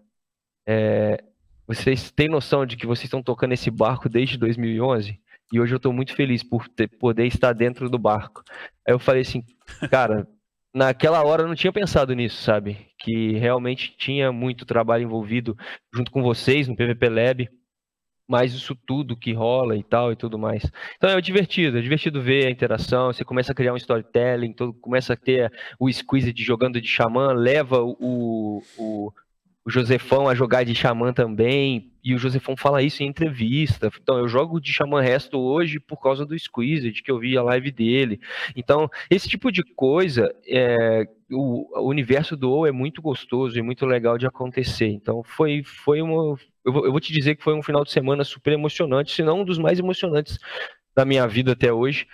é, 0.67 1.23
vocês 1.67 2.11
têm 2.11 2.29
noção 2.29 2.65
de 2.65 2.77
que 2.77 2.87
vocês 2.87 3.05
estão 3.05 3.23
tocando 3.23 3.53
esse 3.53 3.71
barco 3.71 4.09
desde 4.09 4.39
2011? 4.39 5.21
E 5.53 5.61
hoje 5.61 5.75
eu 5.75 5.79
estou 5.79 5.93
muito 5.93 6.15
feliz 6.15 6.43
por 6.43 6.69
ter, 6.69 6.89
poder 6.89 7.27
estar 7.27 7.53
dentro 7.53 7.91
do 7.91 7.99
barco. 7.99 8.43
Aí 8.87 8.95
eu 8.95 8.99
falei 8.99 9.23
assim, 9.23 9.43
cara, 9.91 10.27
naquela 10.77 11.25
hora 11.25 11.43
eu 11.43 11.49
não 11.49 11.55
tinha 11.55 11.73
pensado 11.73 12.13
nisso, 12.13 12.43
sabe? 12.43 12.89
Que 12.99 13.33
realmente 13.39 13.97
tinha 13.97 14.31
muito 14.31 14.67
trabalho 14.67 15.05
envolvido 15.05 15.57
junto 15.93 16.11
com 16.11 16.23
vocês 16.23 16.69
no 16.69 16.77
PVP 16.77 17.09
Lab, 17.09 17.49
mais 18.29 18.53
isso 18.53 18.77
tudo 18.87 19.17
que 19.17 19.33
rola 19.33 19.75
e 19.75 19.83
tal 19.83 20.13
e 20.13 20.17
tudo 20.17 20.39
mais. 20.39 20.71
Então 20.99 21.09
é 21.09 21.21
divertido, 21.21 21.79
é 21.79 21.81
divertido 21.81 22.21
ver 22.21 22.47
a 22.47 22.51
interação, 22.51 23.07
você 23.07 23.25
começa 23.25 23.53
a 23.53 23.55
criar 23.55 23.73
um 23.73 23.77
storytelling, 23.77 24.53
todo, 24.53 24.75
começa 24.75 25.15
a 25.15 25.17
ter 25.17 25.51
o 25.81 25.91
squeeze 25.91 26.31
de 26.31 26.45
jogando 26.45 26.79
de 26.79 26.89
xamã, 26.89 27.33
leva 27.33 27.83
o, 27.83 28.63
o, 28.77 29.13
o 29.67 29.71
Josefão 29.71 30.29
a 30.29 30.35
jogar 30.35 30.65
de 30.65 30.77
xamã 30.77 31.13
também, 31.13 31.91
e 32.05 32.15
o 32.15 32.19
Josefão 32.19 32.57
fala 32.57 32.85
isso 32.85 33.03
em 33.03 33.09
entrevista. 33.09 33.91
Então, 34.01 34.17
eu 34.17 34.29
jogo 34.29 34.61
de 34.61 34.73
Xamã 34.73 35.01
Resto 35.01 35.41
hoje 35.41 35.81
por 35.81 36.01
causa 36.01 36.25
do 36.25 36.39
Squeezed, 36.39 37.03
que 37.03 37.11
eu 37.11 37.19
vi 37.19 37.37
a 37.37 37.43
live 37.43 37.73
dele. 37.73 38.21
Então, 38.55 38.89
esse 39.11 39.29
tipo 39.29 39.51
de 39.51 39.65
coisa, 39.75 40.33
é, 40.47 41.09
o, 41.33 41.81
o, 41.81 41.89
universo 41.89 42.37
do 42.37 42.49
WoW 42.49 42.67
é 42.69 42.71
muito 42.71 43.03
gostoso 43.03 43.59
e 43.59 43.63
muito 43.63 43.85
legal 43.85 44.17
de 44.17 44.25
acontecer. 44.25 44.87
Então, 44.87 45.25
foi, 45.25 45.65
foi 45.65 46.01
uma. 46.01 46.39
Eu 46.65 46.73
vou, 46.73 46.87
eu 46.87 46.93
vou 46.93 47.01
te 47.01 47.13
dizer 47.13 47.35
que 47.35 47.43
foi 47.43 47.55
um 47.55 47.63
final 47.63 47.83
de 47.83 47.91
semana 47.91 48.23
super 48.23 48.53
emocionante, 48.53 49.11
se 49.11 49.25
não 49.25 49.41
um 49.41 49.45
dos 49.45 49.59
mais 49.59 49.81
emocionantes 49.81 50.39
da 50.95 51.05
minha 51.05 51.27
vida 51.27 51.53
até 51.53 51.73
hoje 51.73 52.07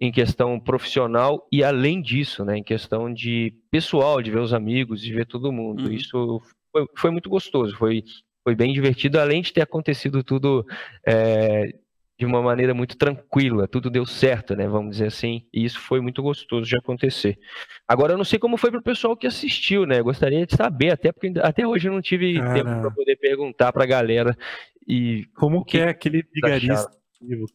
em 0.00 0.12
questão 0.12 0.60
profissional 0.60 1.46
e 1.50 1.64
além 1.64 2.02
disso, 2.02 2.44
né, 2.44 2.58
em 2.58 2.62
questão 2.62 3.12
de 3.12 3.54
pessoal, 3.70 4.20
de 4.20 4.30
ver 4.30 4.40
os 4.40 4.52
amigos, 4.52 5.00
de 5.00 5.12
ver 5.12 5.26
todo 5.26 5.52
mundo. 5.52 5.86
Uhum. 5.86 5.92
Isso 5.92 6.42
foi, 6.76 6.86
foi 6.96 7.10
muito 7.10 7.30
gostoso, 7.30 7.74
foi, 7.76 8.04
foi 8.44 8.54
bem 8.54 8.72
divertido, 8.72 9.18
além 9.18 9.40
de 9.40 9.52
ter 9.52 9.62
acontecido 9.62 10.22
tudo 10.22 10.66
é, 11.06 11.74
de 12.18 12.26
uma 12.26 12.42
maneira 12.42 12.74
muito 12.74 12.96
tranquila, 12.96 13.66
tudo 13.66 13.88
deu 13.88 14.04
certo, 14.04 14.54
né? 14.54 14.68
Vamos 14.68 14.92
dizer 14.92 15.06
assim, 15.06 15.46
e 15.52 15.64
isso 15.64 15.80
foi 15.80 16.00
muito 16.00 16.22
gostoso 16.22 16.66
de 16.66 16.76
acontecer. 16.76 17.38
Agora 17.88 18.12
eu 18.12 18.18
não 18.18 18.24
sei 18.24 18.38
como 18.38 18.56
foi 18.56 18.70
para 18.70 18.80
o 18.80 18.84
pessoal 18.84 19.16
que 19.16 19.26
assistiu, 19.26 19.86
né? 19.86 20.02
Gostaria 20.02 20.46
de 20.46 20.54
saber, 20.54 20.90
até 20.90 21.12
porque 21.12 21.32
até 21.40 21.66
hoje 21.66 21.88
eu 21.88 21.92
não 21.92 22.02
tive 22.02 22.38
Cara... 22.38 22.54
tempo 22.54 22.80
para 22.80 22.90
poder 22.90 23.16
perguntar 23.16 23.72
para 23.72 23.84
a 23.84 23.86
galera 23.86 24.36
e 24.86 25.24
como 25.34 25.64
que, 25.64 25.72
que 25.72 25.78
é 25.78 25.88
aquele 25.88 26.22
vigarista 26.32 26.90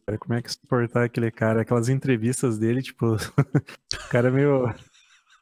cara. 0.04 0.18
Como 0.18 0.34
é 0.34 0.42
que 0.42 0.52
suportar 0.52 1.04
aquele 1.04 1.30
cara? 1.30 1.62
Aquelas 1.62 1.88
entrevistas 1.88 2.58
dele, 2.58 2.82
tipo, 2.82 3.14
o 3.16 4.08
cara 4.10 4.28
é 4.28 4.30
meio. 4.30 4.66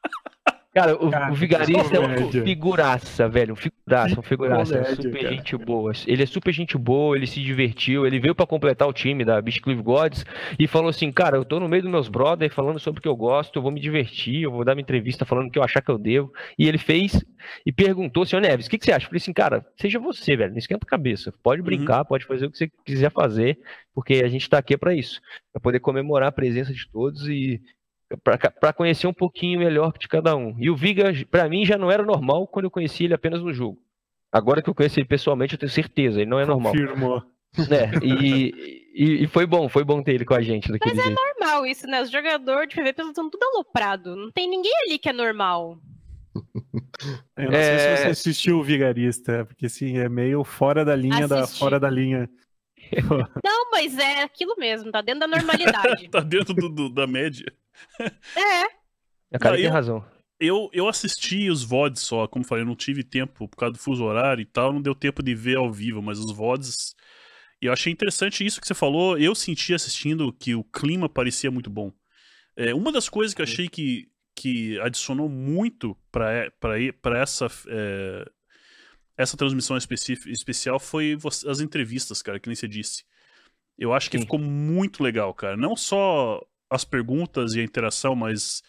Cara, 0.72 0.94
o, 0.94 1.10
Cara, 1.10 1.32
o 1.32 1.34
Vigarista 1.34 1.96
é 1.96 2.00
um 2.00 2.30
figuraça, 2.30 3.28
velho. 3.28 3.54
Um 3.54 3.56
figuraça, 3.56 4.20
um 4.20 4.22
figuraça. 4.22 4.78
É 4.78 4.94
super 4.94 5.22
cara. 5.22 5.34
gente 5.34 5.56
boa. 5.56 5.92
Ele 6.06 6.22
é 6.22 6.26
super 6.26 6.52
gente 6.52 6.78
boa, 6.78 7.16
ele 7.16 7.26
se 7.26 7.42
divertiu. 7.42 8.06
Ele 8.06 8.20
veio 8.20 8.36
para 8.36 8.46
completar 8.46 8.86
o 8.86 8.92
time 8.92 9.24
da 9.24 9.42
Beach 9.42 9.60
Cliff 9.60 9.82
Gods 9.82 10.24
e 10.56 10.68
falou 10.68 10.88
assim: 10.88 11.10
Cara, 11.10 11.36
eu 11.36 11.44
tô 11.44 11.58
no 11.58 11.68
meio 11.68 11.82
dos 11.82 11.90
meus 11.90 12.08
brothers 12.08 12.54
falando 12.54 12.78
sobre 12.78 13.00
o 13.00 13.02
que 13.02 13.08
eu 13.08 13.16
gosto, 13.16 13.56
eu 13.56 13.62
vou 13.62 13.72
me 13.72 13.80
divertir, 13.80 14.42
eu 14.42 14.52
vou 14.52 14.64
dar 14.64 14.76
minha 14.76 14.82
entrevista 14.82 15.24
falando 15.24 15.48
o 15.48 15.50
que 15.50 15.58
eu 15.58 15.64
achar 15.64 15.82
que 15.82 15.90
eu 15.90 15.98
devo. 15.98 16.32
E 16.56 16.68
ele 16.68 16.78
fez 16.78 17.20
e 17.66 17.72
perguntou, 17.72 18.24
senhor 18.24 18.40
Neves, 18.40 18.66
o 18.66 18.70
que, 18.70 18.78
que 18.78 18.84
você 18.84 18.92
acha? 18.92 19.06
Eu 19.06 19.08
falei 19.08 19.20
assim, 19.20 19.32
cara, 19.32 19.66
seja 19.76 19.98
você, 19.98 20.36
velho, 20.36 20.52
não 20.52 20.58
esquenta 20.58 20.86
a 20.86 20.88
cabeça. 20.88 21.34
Pode 21.42 21.62
brincar, 21.62 22.00
uhum. 22.00 22.04
pode 22.04 22.24
fazer 22.24 22.46
o 22.46 22.50
que 22.50 22.58
você 22.58 22.70
quiser 22.84 23.10
fazer, 23.10 23.58
porque 23.92 24.22
a 24.24 24.28
gente 24.28 24.48
tá 24.48 24.58
aqui 24.58 24.76
para 24.76 24.94
isso 24.94 25.20
para 25.52 25.60
poder 25.60 25.80
comemorar 25.80 26.28
a 26.28 26.32
presença 26.32 26.72
de 26.72 26.88
todos 26.92 27.28
e 27.28 27.60
para 28.22 28.72
conhecer 28.72 29.06
um 29.06 29.12
pouquinho 29.12 29.60
melhor 29.60 29.96
de 29.98 30.08
cada 30.08 30.34
um. 30.36 30.54
E 30.58 30.70
o 30.70 30.76
Viga, 30.76 31.12
para 31.30 31.48
mim, 31.48 31.64
já 31.64 31.78
não 31.78 31.90
era 31.90 32.02
normal 32.02 32.46
quando 32.46 32.64
eu 32.64 32.70
conheci 32.70 33.04
ele 33.04 33.14
apenas 33.14 33.42
no 33.42 33.52
jogo. 33.52 33.80
Agora 34.32 34.62
que 34.62 34.70
eu 34.70 34.74
conheci 34.74 35.00
ele 35.00 35.08
pessoalmente, 35.08 35.54
eu 35.54 35.58
tenho 35.58 35.70
certeza, 35.70 36.20
ele 36.20 36.30
não 36.30 36.38
é 36.38 36.46
normal. 36.46 36.72
Confirmou. 36.72 37.22
É, 37.58 38.04
e, 38.04 38.54
e, 38.94 39.24
e, 39.24 39.26
foi 39.26 39.44
bom, 39.44 39.68
foi 39.68 39.82
bom 39.82 40.02
ter 40.02 40.14
ele 40.14 40.24
com 40.24 40.34
a 40.34 40.40
gente. 40.40 40.70
Mas 40.70 40.80
é 40.80 41.02
jeito. 41.02 41.20
normal 41.20 41.66
isso, 41.66 41.86
né? 41.86 42.00
Os 42.00 42.10
jogadores 42.10 42.68
de 42.68 42.76
PVP 42.76 43.02
estão 43.02 43.28
tudo 43.28 43.42
aloprado. 43.42 44.14
Não 44.14 44.30
tem 44.30 44.48
ninguém 44.48 44.72
ali 44.84 44.98
que 44.98 45.08
é 45.08 45.12
normal. 45.12 45.76
Eu 47.36 47.50
não 47.50 47.58
é... 47.58 47.62
sei 47.62 47.78
se 47.78 48.02
você 48.02 48.08
assistiu 48.08 48.58
o 48.58 48.62
Vigarista, 48.62 49.44
porque 49.46 49.68
sim, 49.68 49.98
é 49.98 50.08
meio 50.08 50.44
fora 50.44 50.84
da 50.84 50.94
linha 50.94 51.24
Assisti. 51.24 51.34
da 51.34 51.46
fora 51.46 51.80
da 51.80 51.90
linha. 51.90 52.30
Não, 53.44 53.70
mas 53.70 53.98
é 53.98 54.22
aquilo 54.22 54.54
mesmo, 54.56 54.90
tá 54.90 55.00
dentro 55.00 55.20
da 55.20 55.28
normalidade. 55.28 56.08
tá 56.10 56.20
dentro 56.20 56.54
do, 56.54 56.68
do, 56.68 56.88
da 56.88 57.06
média. 57.06 57.52
É. 58.36 58.80
A 59.32 59.38
cara 59.38 59.56
tem 59.56 59.66
razão. 59.66 60.04
Eu, 60.38 60.70
eu 60.72 60.88
assisti 60.88 61.50
os 61.50 61.62
VODs 61.62 62.00
só, 62.00 62.26
como 62.26 62.44
falei, 62.44 62.62
eu 62.62 62.66
não 62.66 62.74
tive 62.74 63.04
tempo 63.04 63.46
por 63.46 63.56
causa 63.56 63.74
do 63.74 63.78
fuso 63.78 64.02
horário 64.02 64.40
e 64.40 64.46
tal, 64.46 64.72
não 64.72 64.80
deu 64.80 64.94
tempo 64.94 65.22
de 65.22 65.34
ver 65.34 65.58
ao 65.58 65.70
vivo, 65.70 66.00
mas 66.00 66.18
os 66.18 66.32
VODs. 66.32 66.94
E 67.60 67.66
eu 67.66 67.72
achei 67.72 67.92
interessante 67.92 68.44
isso 68.44 68.60
que 68.60 68.66
você 68.66 68.74
falou. 68.74 69.18
Eu 69.18 69.34
senti 69.34 69.74
assistindo 69.74 70.32
que 70.32 70.54
o 70.54 70.64
clima 70.64 71.08
parecia 71.08 71.50
muito 71.50 71.68
bom. 71.68 71.92
É, 72.56 72.74
uma 72.74 72.90
das 72.90 73.08
coisas 73.08 73.34
que 73.34 73.42
eu 73.42 73.44
achei 73.44 73.68
que, 73.68 74.08
que 74.34 74.80
adicionou 74.80 75.28
muito 75.28 75.94
para 76.10 76.50
essa 77.18 77.46
é, 77.68 78.24
essa 79.20 79.36
transmissão 79.36 79.76
especial 79.76 80.80
foi 80.80 81.18
as 81.46 81.60
entrevistas, 81.60 82.22
cara, 82.22 82.40
que 82.40 82.48
nem 82.48 82.56
você 82.56 82.66
disse. 82.66 83.04
Eu 83.78 83.92
acho 83.92 84.10
que 84.10 84.16
Sim. 84.16 84.24
ficou 84.24 84.38
muito 84.38 85.02
legal, 85.02 85.34
cara. 85.34 85.56
Não 85.56 85.76
só 85.76 86.40
as 86.70 86.84
perguntas 86.84 87.54
e 87.54 87.60
a 87.60 87.64
interação, 87.64 88.14
mas 88.14 88.62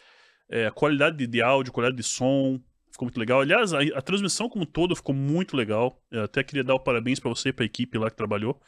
é, 0.50 0.66
a 0.66 0.72
qualidade 0.72 1.26
de 1.26 1.42
áudio, 1.42 1.72
a 1.72 1.74
qualidade 1.74 1.98
de 1.98 2.08
som, 2.08 2.60
ficou 2.92 3.06
muito 3.06 3.20
legal. 3.20 3.42
Aliás, 3.42 3.74
a, 3.74 3.80
a 3.96 4.02
transmissão 4.02 4.50
como 4.50 4.64
um 4.64 4.68
todo 4.68 4.96
ficou 4.96 5.16
muito 5.16 5.56
legal. 5.56 6.02
Eu 6.12 6.24
até 6.24 6.44
queria 6.44 6.64
dar 6.64 6.76
o 6.76 6.80
parabéns 6.80 7.20
para 7.20 7.30
você 7.30 7.50
e 7.50 7.54
para 7.54 7.64
a 7.64 7.66
equipe 7.66 7.98
lá 7.98 8.10
que 8.10 8.18
trabalhou, 8.18 8.60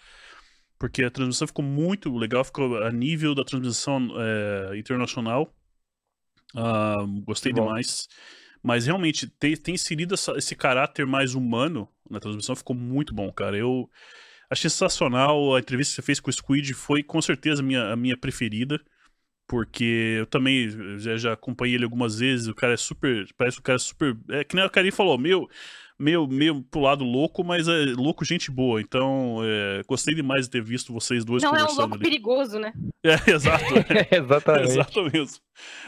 porque 0.80 1.04
a 1.04 1.12
transmissão 1.12 1.48
ficou 1.48 1.66
muito 1.66 2.16
legal, 2.16 2.44
ficou 2.44 2.82
a 2.84 2.92
nível 2.92 3.36
da 3.36 3.44
transmissão 3.44 4.08
é, 4.18 4.78
internacional. 4.78 5.54
Uh, 6.56 7.22
gostei 7.26 7.52
Bom. 7.52 7.64
demais. 7.64 8.08
Mas 8.62 8.86
realmente, 8.86 9.28
ter, 9.28 9.58
ter 9.58 9.72
inserido 9.72 10.14
essa, 10.14 10.32
esse 10.38 10.56
caráter 10.56 11.06
mais 11.06 11.36
humano 11.36 11.90
na 12.10 12.20
transmissão 12.20 12.56
ficou 12.56 12.76
muito 12.76 13.14
bom, 13.14 13.30
cara. 13.32 13.58
Eu 13.58 13.90
achei 14.50 14.70
sensacional. 14.70 15.56
A 15.56 15.60
entrevista 15.60 15.92
que 15.92 15.96
você 15.96 16.02
fez 16.02 16.20
com 16.20 16.30
o 16.30 16.34
Squid 16.34 16.74
foi 16.74 17.04
com 17.04 17.22
certeza 17.22 17.62
a 17.62 17.66
minha, 17.66 17.92
a 17.92 17.96
minha 17.96 18.16
preferida. 18.16 18.80
Porque 19.48 20.16
eu 20.20 20.26
também 20.26 20.70
já, 21.00 21.18
já 21.18 21.34
acompanhei 21.34 21.76
ele 21.76 21.84
algumas 21.84 22.20
vezes. 22.20 22.48
O 22.48 22.56
cara 22.56 22.74
é 22.74 22.78
super. 22.78 23.28
Parece 23.38 23.58
que 23.58 23.62
o 23.62 23.64
cara 23.64 23.76
é 23.76 23.80
super. 23.80 24.18
É 24.30 24.44
que 24.44 24.56
nem 24.56 24.64
a 24.64 24.70
Karim 24.70 24.92
falou, 24.92 25.18
meu 25.18 25.50
meio, 26.00 26.28
meio 26.28 26.62
pro 26.64 26.82
lado 26.82 27.04
louco, 27.04 27.44
mas 27.44 27.68
é 27.68 27.86
louco 27.96 28.26
gente 28.26 28.52
boa. 28.52 28.82
Então, 28.82 29.40
é, 29.44 29.82
gostei 29.88 30.14
demais 30.14 30.46
de 30.46 30.52
ter 30.52 30.64
visto 30.64 30.94
vocês 30.94 31.24
dois 31.24 31.42
Não 31.44 31.56
é 31.56 31.64
um 31.64 31.76
louco 31.76 31.96
ali. 31.96 32.04
perigoso, 32.04 32.60
né? 32.60 32.74
É, 33.06 33.32
exato. 33.32 33.66
Exatamente. 34.12 34.70
Exato 34.70 35.04
mesmo. 35.04 35.38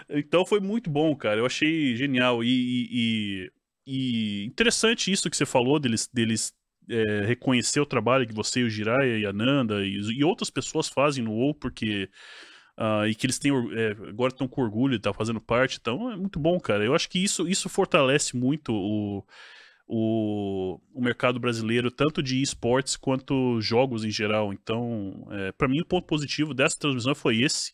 Então 0.09 0.45
foi 0.45 0.59
muito 0.59 0.89
bom, 0.89 1.15
cara. 1.15 1.39
Eu 1.39 1.45
achei 1.45 1.95
genial. 1.95 2.43
E, 2.43 2.89
e, 2.91 3.51
e 3.87 4.45
interessante 4.45 5.11
isso 5.11 5.29
que 5.29 5.37
você 5.37 5.45
falou 5.45 5.79
deles, 5.79 6.09
deles 6.13 6.53
é, 6.89 7.25
reconhecer 7.25 7.79
o 7.79 7.85
trabalho 7.85 8.27
que 8.27 8.33
você, 8.33 8.63
o 8.63 8.69
Jiraiya 8.69 9.17
e 9.17 9.25
a 9.25 9.31
Nanda 9.31 9.85
e, 9.85 9.95
e 10.17 10.23
outras 10.23 10.49
pessoas 10.49 10.87
fazem 10.87 11.23
no 11.23 11.31
WoW, 11.31 11.53
porque... 11.55 12.09
Uh, 12.77 13.07
e 13.07 13.15
que 13.15 13.25
eles 13.25 13.39
têm, 13.39 13.51
é, 13.73 13.91
agora 14.09 14.33
estão 14.33 14.47
com 14.47 14.61
orgulho 14.61 14.91
de 14.91 14.97
estar 14.97 15.11
tá 15.11 15.17
fazendo 15.17 15.39
parte, 15.39 15.77
então 15.79 16.11
é 16.11 16.15
muito 16.17 16.39
bom, 16.39 16.59
cara. 16.59 16.83
Eu 16.83 16.93
acho 16.93 17.09
que 17.09 17.23
isso, 17.23 17.47
isso 17.47 17.69
fortalece 17.69 18.35
muito 18.35 18.73
o, 18.73 19.23
o, 19.87 20.79
o 20.93 21.01
mercado 21.01 21.39
brasileiro, 21.39 21.89
tanto 21.89 22.21
de 22.21 22.41
esportes 22.41 22.97
quanto 22.97 23.61
jogos 23.61 24.03
em 24.03 24.11
geral. 24.11 24.51
Então, 24.51 25.25
é, 25.31 25.51
para 25.53 25.69
mim, 25.69 25.79
o 25.79 25.85
ponto 25.85 26.05
positivo 26.05 26.53
dessa 26.53 26.77
transmissão 26.77 27.15
foi 27.15 27.41
esse. 27.41 27.73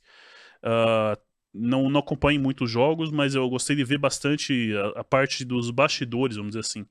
Uh, 0.63 1.19
não, 1.53 1.89
não 1.89 1.99
acompanho 1.99 2.39
muitos 2.39 2.69
jogos, 2.69 3.11
mas 3.11 3.35
eu 3.35 3.49
gostei 3.49 3.75
de 3.75 3.83
ver 3.83 3.97
bastante 3.97 4.71
a, 4.95 4.99
a 4.99 5.03
parte 5.03 5.43
dos 5.43 5.71
bastidores, 5.71 6.37
vamos 6.37 6.51
dizer 6.51 6.61
assim, 6.61 6.85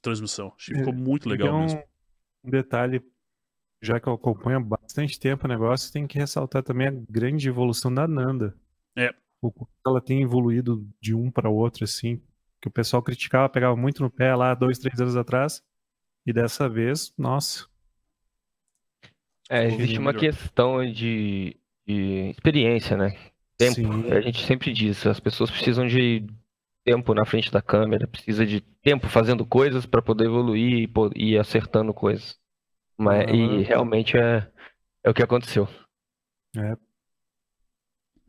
transmissão. 0.00 0.52
Ficou 0.58 0.92
muito 0.92 1.28
legal 1.28 1.48
então, 1.48 1.60
mesmo. 1.60 1.82
Um 2.44 2.50
detalhe, 2.50 3.02
já 3.82 3.98
que 3.98 4.06
eu 4.06 4.12
acompanho 4.12 4.58
há 4.58 4.60
bastante 4.60 5.18
tempo 5.18 5.44
o 5.44 5.48
negócio, 5.48 5.92
tem 5.92 6.06
que 6.06 6.16
ressaltar 6.16 6.62
também 6.62 6.86
a 6.86 6.94
grande 7.10 7.48
evolução 7.48 7.92
da 7.92 8.06
Nanda. 8.06 8.54
É. 8.96 9.12
O 9.42 9.52
ela 9.84 10.00
tem 10.00 10.22
evoluído 10.22 10.86
de 11.00 11.12
um 11.12 11.28
para 11.28 11.50
outro, 11.50 11.82
assim, 11.82 12.22
que 12.60 12.68
o 12.68 12.70
pessoal 12.70 13.02
criticava, 13.02 13.48
pegava 13.48 13.74
muito 13.74 14.00
no 14.00 14.08
pé 14.08 14.36
lá 14.36 14.54
dois, 14.54 14.78
três 14.78 15.00
anos 15.00 15.16
atrás. 15.16 15.60
E 16.24 16.32
dessa 16.32 16.68
vez, 16.68 17.12
nossa. 17.18 17.66
É, 19.50 19.66
existe 19.66 19.98
uma 19.98 20.14
questão 20.14 20.86
de, 20.86 21.56
de, 21.84 22.30
experiência, 22.30 22.96
né? 22.96 23.18
Tempo. 23.58 23.74
Sim. 23.74 24.12
A 24.12 24.20
gente 24.20 24.46
sempre 24.46 24.72
diz, 24.72 25.04
as 25.04 25.18
pessoas 25.18 25.50
precisam 25.50 25.88
de 25.88 26.24
tempo 26.84 27.12
na 27.12 27.24
frente 27.24 27.50
da 27.50 27.60
câmera, 27.60 28.06
precisa 28.06 28.46
de 28.46 28.60
tempo 28.60 29.08
fazendo 29.08 29.44
coisas 29.44 29.84
para 29.84 30.00
poder 30.00 30.26
evoluir 30.26 30.88
e 31.16 31.32
ir 31.32 31.38
acertando 31.38 31.92
coisas. 31.92 32.40
Mas, 32.96 33.26
e 33.30 33.62
realmente 33.62 34.16
é, 34.16 34.50
é 35.04 35.10
o 35.10 35.14
que 35.14 35.22
aconteceu. 35.22 35.68
É, 36.56 36.76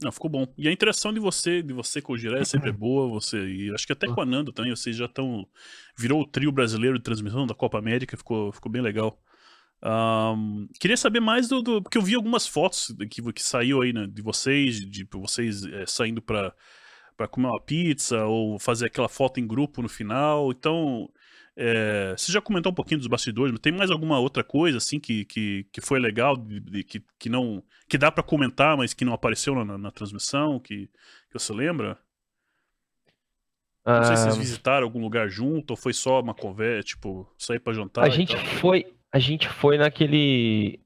não, 0.04 0.12
ficou 0.12 0.30
bom. 0.30 0.45
E 0.58 0.67
a 0.67 0.71
interação 0.71 1.13
de 1.13 1.19
você, 1.19 1.63
de 1.63 1.73
você 1.73 2.02
com 2.02 2.13
o 2.13 2.17
Jiré 2.17 2.41
é 2.41 2.45
sempre 2.45 2.71
boa, 2.73 3.08
você 3.08 3.38
e 3.38 3.73
acho 3.73 3.88
que 3.88 3.93
até 3.93 4.08
com 4.08 4.21
a 4.21 4.26
Nando 4.26 4.52
também, 4.52 4.76
vocês 4.76 4.95
já 4.95 5.06
estão 5.06 5.47
virou 5.97 6.21
o 6.21 6.28
trio 6.28 6.52
brasileiro 6.52 6.97
de 6.97 7.04
transmissão 7.04 7.47
da 7.47 7.56
Copa 7.56 7.80
América, 7.80 8.17
ficou, 8.17 8.52
ficou 8.52 8.71
bem 8.71 8.82
legal. 8.82 9.17
Um, 9.82 10.67
queria 10.80 10.95
saber 10.95 11.19
mais 11.19 11.47
do, 11.47 11.62
do, 11.62 11.82
porque 11.82 11.97
eu 11.97 12.02
vi 12.02 12.15
algumas 12.15 12.47
fotos 12.47 12.93
que, 13.10 13.34
que 13.34 13.43
saiu 13.43 13.82
aí 13.82 13.91
né, 13.91 14.08
de 14.08 14.21
vocês, 14.21 14.80
de, 14.80 14.89
de 14.89 15.08
vocês 15.12 15.65
é, 15.65 15.86
saindo 15.86 16.21
para 16.21 16.54
para 17.15 17.28
comer 17.28 17.47
uma 17.47 17.62
pizza 17.62 18.26
ou 18.26 18.58
fazer 18.58 18.88
aquela 18.88 19.08
foto 19.08 19.39
em 19.39 19.45
grupo 19.45 19.84
no 19.84 19.88
final. 19.88 20.52
Então, 20.52 21.08
é, 21.56 22.16
você 22.18 22.32
já 22.32 22.42
comentou 22.42 22.72
um 22.72 22.76
pouquinho 22.76 23.00
dos 23.00 23.08
bastidores, 23.08 23.52
mas 23.52 23.62
tem 23.62 23.72
mais 23.72 23.92
alguma 23.92 24.20
outra 24.20 24.44
coisa 24.44 24.78
assim 24.78 25.00
que, 25.00 25.26
que, 25.26 25.68
que 25.72 25.82
foi 25.82 26.00
legal, 26.00 26.36
de, 26.36 26.84
que, 26.84 27.04
que 27.20 27.30
não 27.30 27.63
que 27.88 27.98
dá 27.98 28.12
para 28.12 28.24
comentar, 28.24 28.76
mas 28.76 28.94
que 28.94 29.06
não 29.06 29.13
apareceu 29.13 29.54
na, 29.63 29.78
na 29.78 29.92
transmissão, 29.92 30.60
que, 30.60 30.88
que 31.30 31.34
você 31.34 31.54
lembra? 31.54 31.98
Não 33.86 34.04
sei 34.06 34.16
se 34.16 34.24
vocês 34.24 34.36
ah, 34.36 34.39
visitaram 34.39 34.86
algum 34.86 35.02
lugar 35.02 35.28
junto 35.28 35.72
ou 35.72 35.78
foi 35.78 35.94
só 35.94 36.22
uma 36.22 36.34
conversa, 36.34 36.84
tipo, 36.84 37.30
sair 37.38 37.60
para 37.60 37.74
jantar. 37.74 38.06
A 38.06 38.10
gente 38.10 38.36
foi, 38.38 38.94
a 39.12 39.20
gente 39.20 39.48
foi 39.50 39.78
naquele 39.78 40.80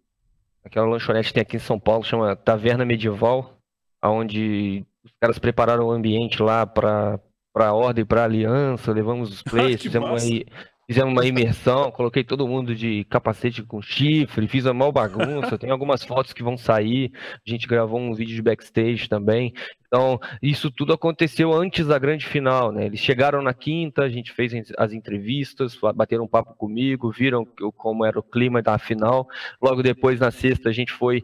aquela 0.65 0.87
lanchonete 0.87 1.29
que 1.29 1.33
tem 1.35 1.41
aqui 1.41 1.55
em 1.57 1.59
São 1.59 1.79
Paulo, 1.79 2.03
chama 2.03 2.35
Taverna 2.35 2.83
Medieval, 2.83 3.57
onde 4.03 4.85
os 5.03 5.11
caras 5.21 5.39
prepararam 5.39 5.85
o 5.85 5.91
ambiente 5.91 6.41
lá 6.41 6.65
para 6.65 7.19
para 7.57 7.69
a 7.69 7.73
ordem, 7.73 8.05
para 8.05 8.21
a 8.21 8.25
aliança, 8.25 8.91
levamos 8.91 9.31
os 9.31 9.41
players, 9.41 9.81
fizemos 9.81 10.09
uma, 10.11 10.43
fizemos 10.87 11.11
uma 11.11 11.25
imersão, 11.25 11.89
coloquei 11.89 12.23
todo 12.23 12.47
mundo 12.47 12.75
de 12.75 13.03
capacete 13.05 13.63
com 13.63 13.81
chifre, 13.81 14.47
fiz 14.47 14.67
a 14.67 14.75
mal 14.75 14.91
bagunça, 14.91 15.57
tem 15.57 15.71
algumas 15.71 16.03
fotos 16.03 16.33
que 16.33 16.43
vão 16.43 16.55
sair, 16.55 17.11
a 17.15 17.49
gente 17.49 17.67
gravou 17.67 17.99
um 17.99 18.13
vídeo 18.13 18.35
de 18.35 18.43
backstage 18.43 19.09
também. 19.09 19.53
Então, 19.87 20.19
isso 20.39 20.69
tudo 20.69 20.93
aconteceu 20.93 21.51
antes 21.51 21.87
da 21.87 21.97
grande 21.97 22.27
final, 22.27 22.71
né? 22.71 22.85
Eles 22.85 22.99
chegaram 22.99 23.41
na 23.41 23.55
quinta, 23.55 24.03
a 24.03 24.09
gente 24.09 24.31
fez 24.33 24.53
as 24.77 24.93
entrevistas, 24.93 25.75
bateram 25.95 26.25
um 26.25 26.27
papo 26.27 26.53
comigo, 26.53 27.09
viram 27.09 27.43
como 27.75 28.05
era 28.05 28.19
o 28.19 28.23
clima 28.23 28.61
da 28.61 28.77
final. 28.77 29.27
Logo 29.59 29.81
depois, 29.81 30.19
na 30.19 30.29
sexta, 30.29 30.69
a 30.69 30.73
gente 30.73 30.91
foi 30.91 31.23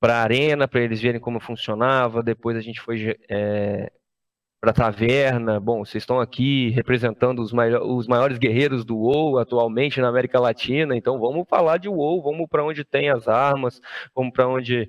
para 0.00 0.14
a 0.14 0.22
arena 0.22 0.66
para 0.66 0.80
eles 0.80 1.02
verem 1.02 1.20
como 1.20 1.38
funcionava. 1.38 2.22
Depois 2.22 2.56
a 2.56 2.60
gente 2.60 2.80
foi 2.80 3.16
é, 3.28 3.90
para 4.60 4.70
a 4.70 4.74
taverna. 4.74 5.60
Bom, 5.60 5.84
vocês 5.84 6.02
estão 6.02 6.20
aqui 6.20 6.70
representando 6.70 7.40
os, 7.40 7.52
os 7.52 8.06
maiores 8.06 8.38
guerreiros 8.38 8.84
do 8.84 8.96
WoW 8.96 9.38
atualmente 9.38 10.00
na 10.00 10.08
América 10.08 10.40
Latina, 10.40 10.96
então 10.96 11.18
vamos 11.18 11.46
falar 11.48 11.78
de 11.78 11.88
WoW, 11.88 12.22
vamos 12.22 12.48
para 12.48 12.64
onde 12.64 12.84
tem 12.84 13.10
as 13.10 13.28
armas, 13.28 13.80
vamos 14.14 14.32
para 14.32 14.48
onde 14.48 14.88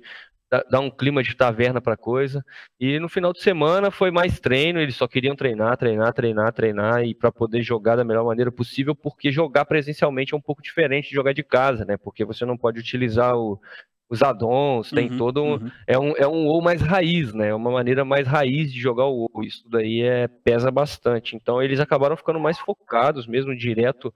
dar 0.70 0.80
um 0.80 0.90
clima 0.90 1.22
de 1.22 1.34
taverna 1.36 1.80
para 1.80 1.96
coisa. 1.96 2.44
E 2.80 2.98
no 2.98 3.08
final 3.08 3.32
de 3.32 3.42
semana 3.42 3.90
foi 3.90 4.10
mais 4.10 4.40
treino, 4.40 4.80
eles 4.80 4.96
só 4.96 5.06
queriam 5.06 5.36
treinar, 5.36 5.76
treinar, 5.76 6.12
treinar, 6.12 6.52
treinar 6.52 7.04
e 7.04 7.14
para 7.14 7.30
poder 7.30 7.62
jogar 7.62 7.96
da 7.96 8.04
melhor 8.04 8.24
maneira 8.24 8.50
possível, 8.50 8.94
porque 8.94 9.30
jogar 9.30 9.66
presencialmente 9.66 10.34
é 10.34 10.36
um 10.36 10.40
pouco 10.40 10.62
diferente 10.62 11.08
de 11.08 11.14
jogar 11.14 11.34
de 11.34 11.42
casa, 11.42 11.84
né? 11.84 11.96
Porque 11.96 12.24
você 12.24 12.44
não 12.46 12.56
pode 12.56 12.80
utilizar 12.80 13.36
o, 13.36 13.60
os 14.08 14.22
addons, 14.22 14.90
tem 14.90 15.10
uhum, 15.10 15.18
todo 15.18 15.42
um, 15.42 15.52
uhum. 15.52 15.70
é 15.86 15.98
um 15.98 16.12
é 16.16 16.26
um 16.26 16.46
WoW 16.46 16.62
mais 16.62 16.80
raiz, 16.80 17.34
né? 17.34 17.48
É 17.48 17.54
uma 17.54 17.70
maneira 17.70 18.04
mais 18.04 18.26
raiz 18.26 18.72
de 18.72 18.80
jogar 18.80 19.04
o 19.04 19.28
WoW. 19.32 19.44
Isso 19.44 19.68
daí 19.68 20.00
é 20.00 20.26
pesa 20.26 20.70
bastante. 20.70 21.36
Então 21.36 21.62
eles 21.62 21.78
acabaram 21.78 22.16
ficando 22.16 22.40
mais 22.40 22.58
focados 22.58 23.26
mesmo 23.26 23.54
direto 23.54 24.12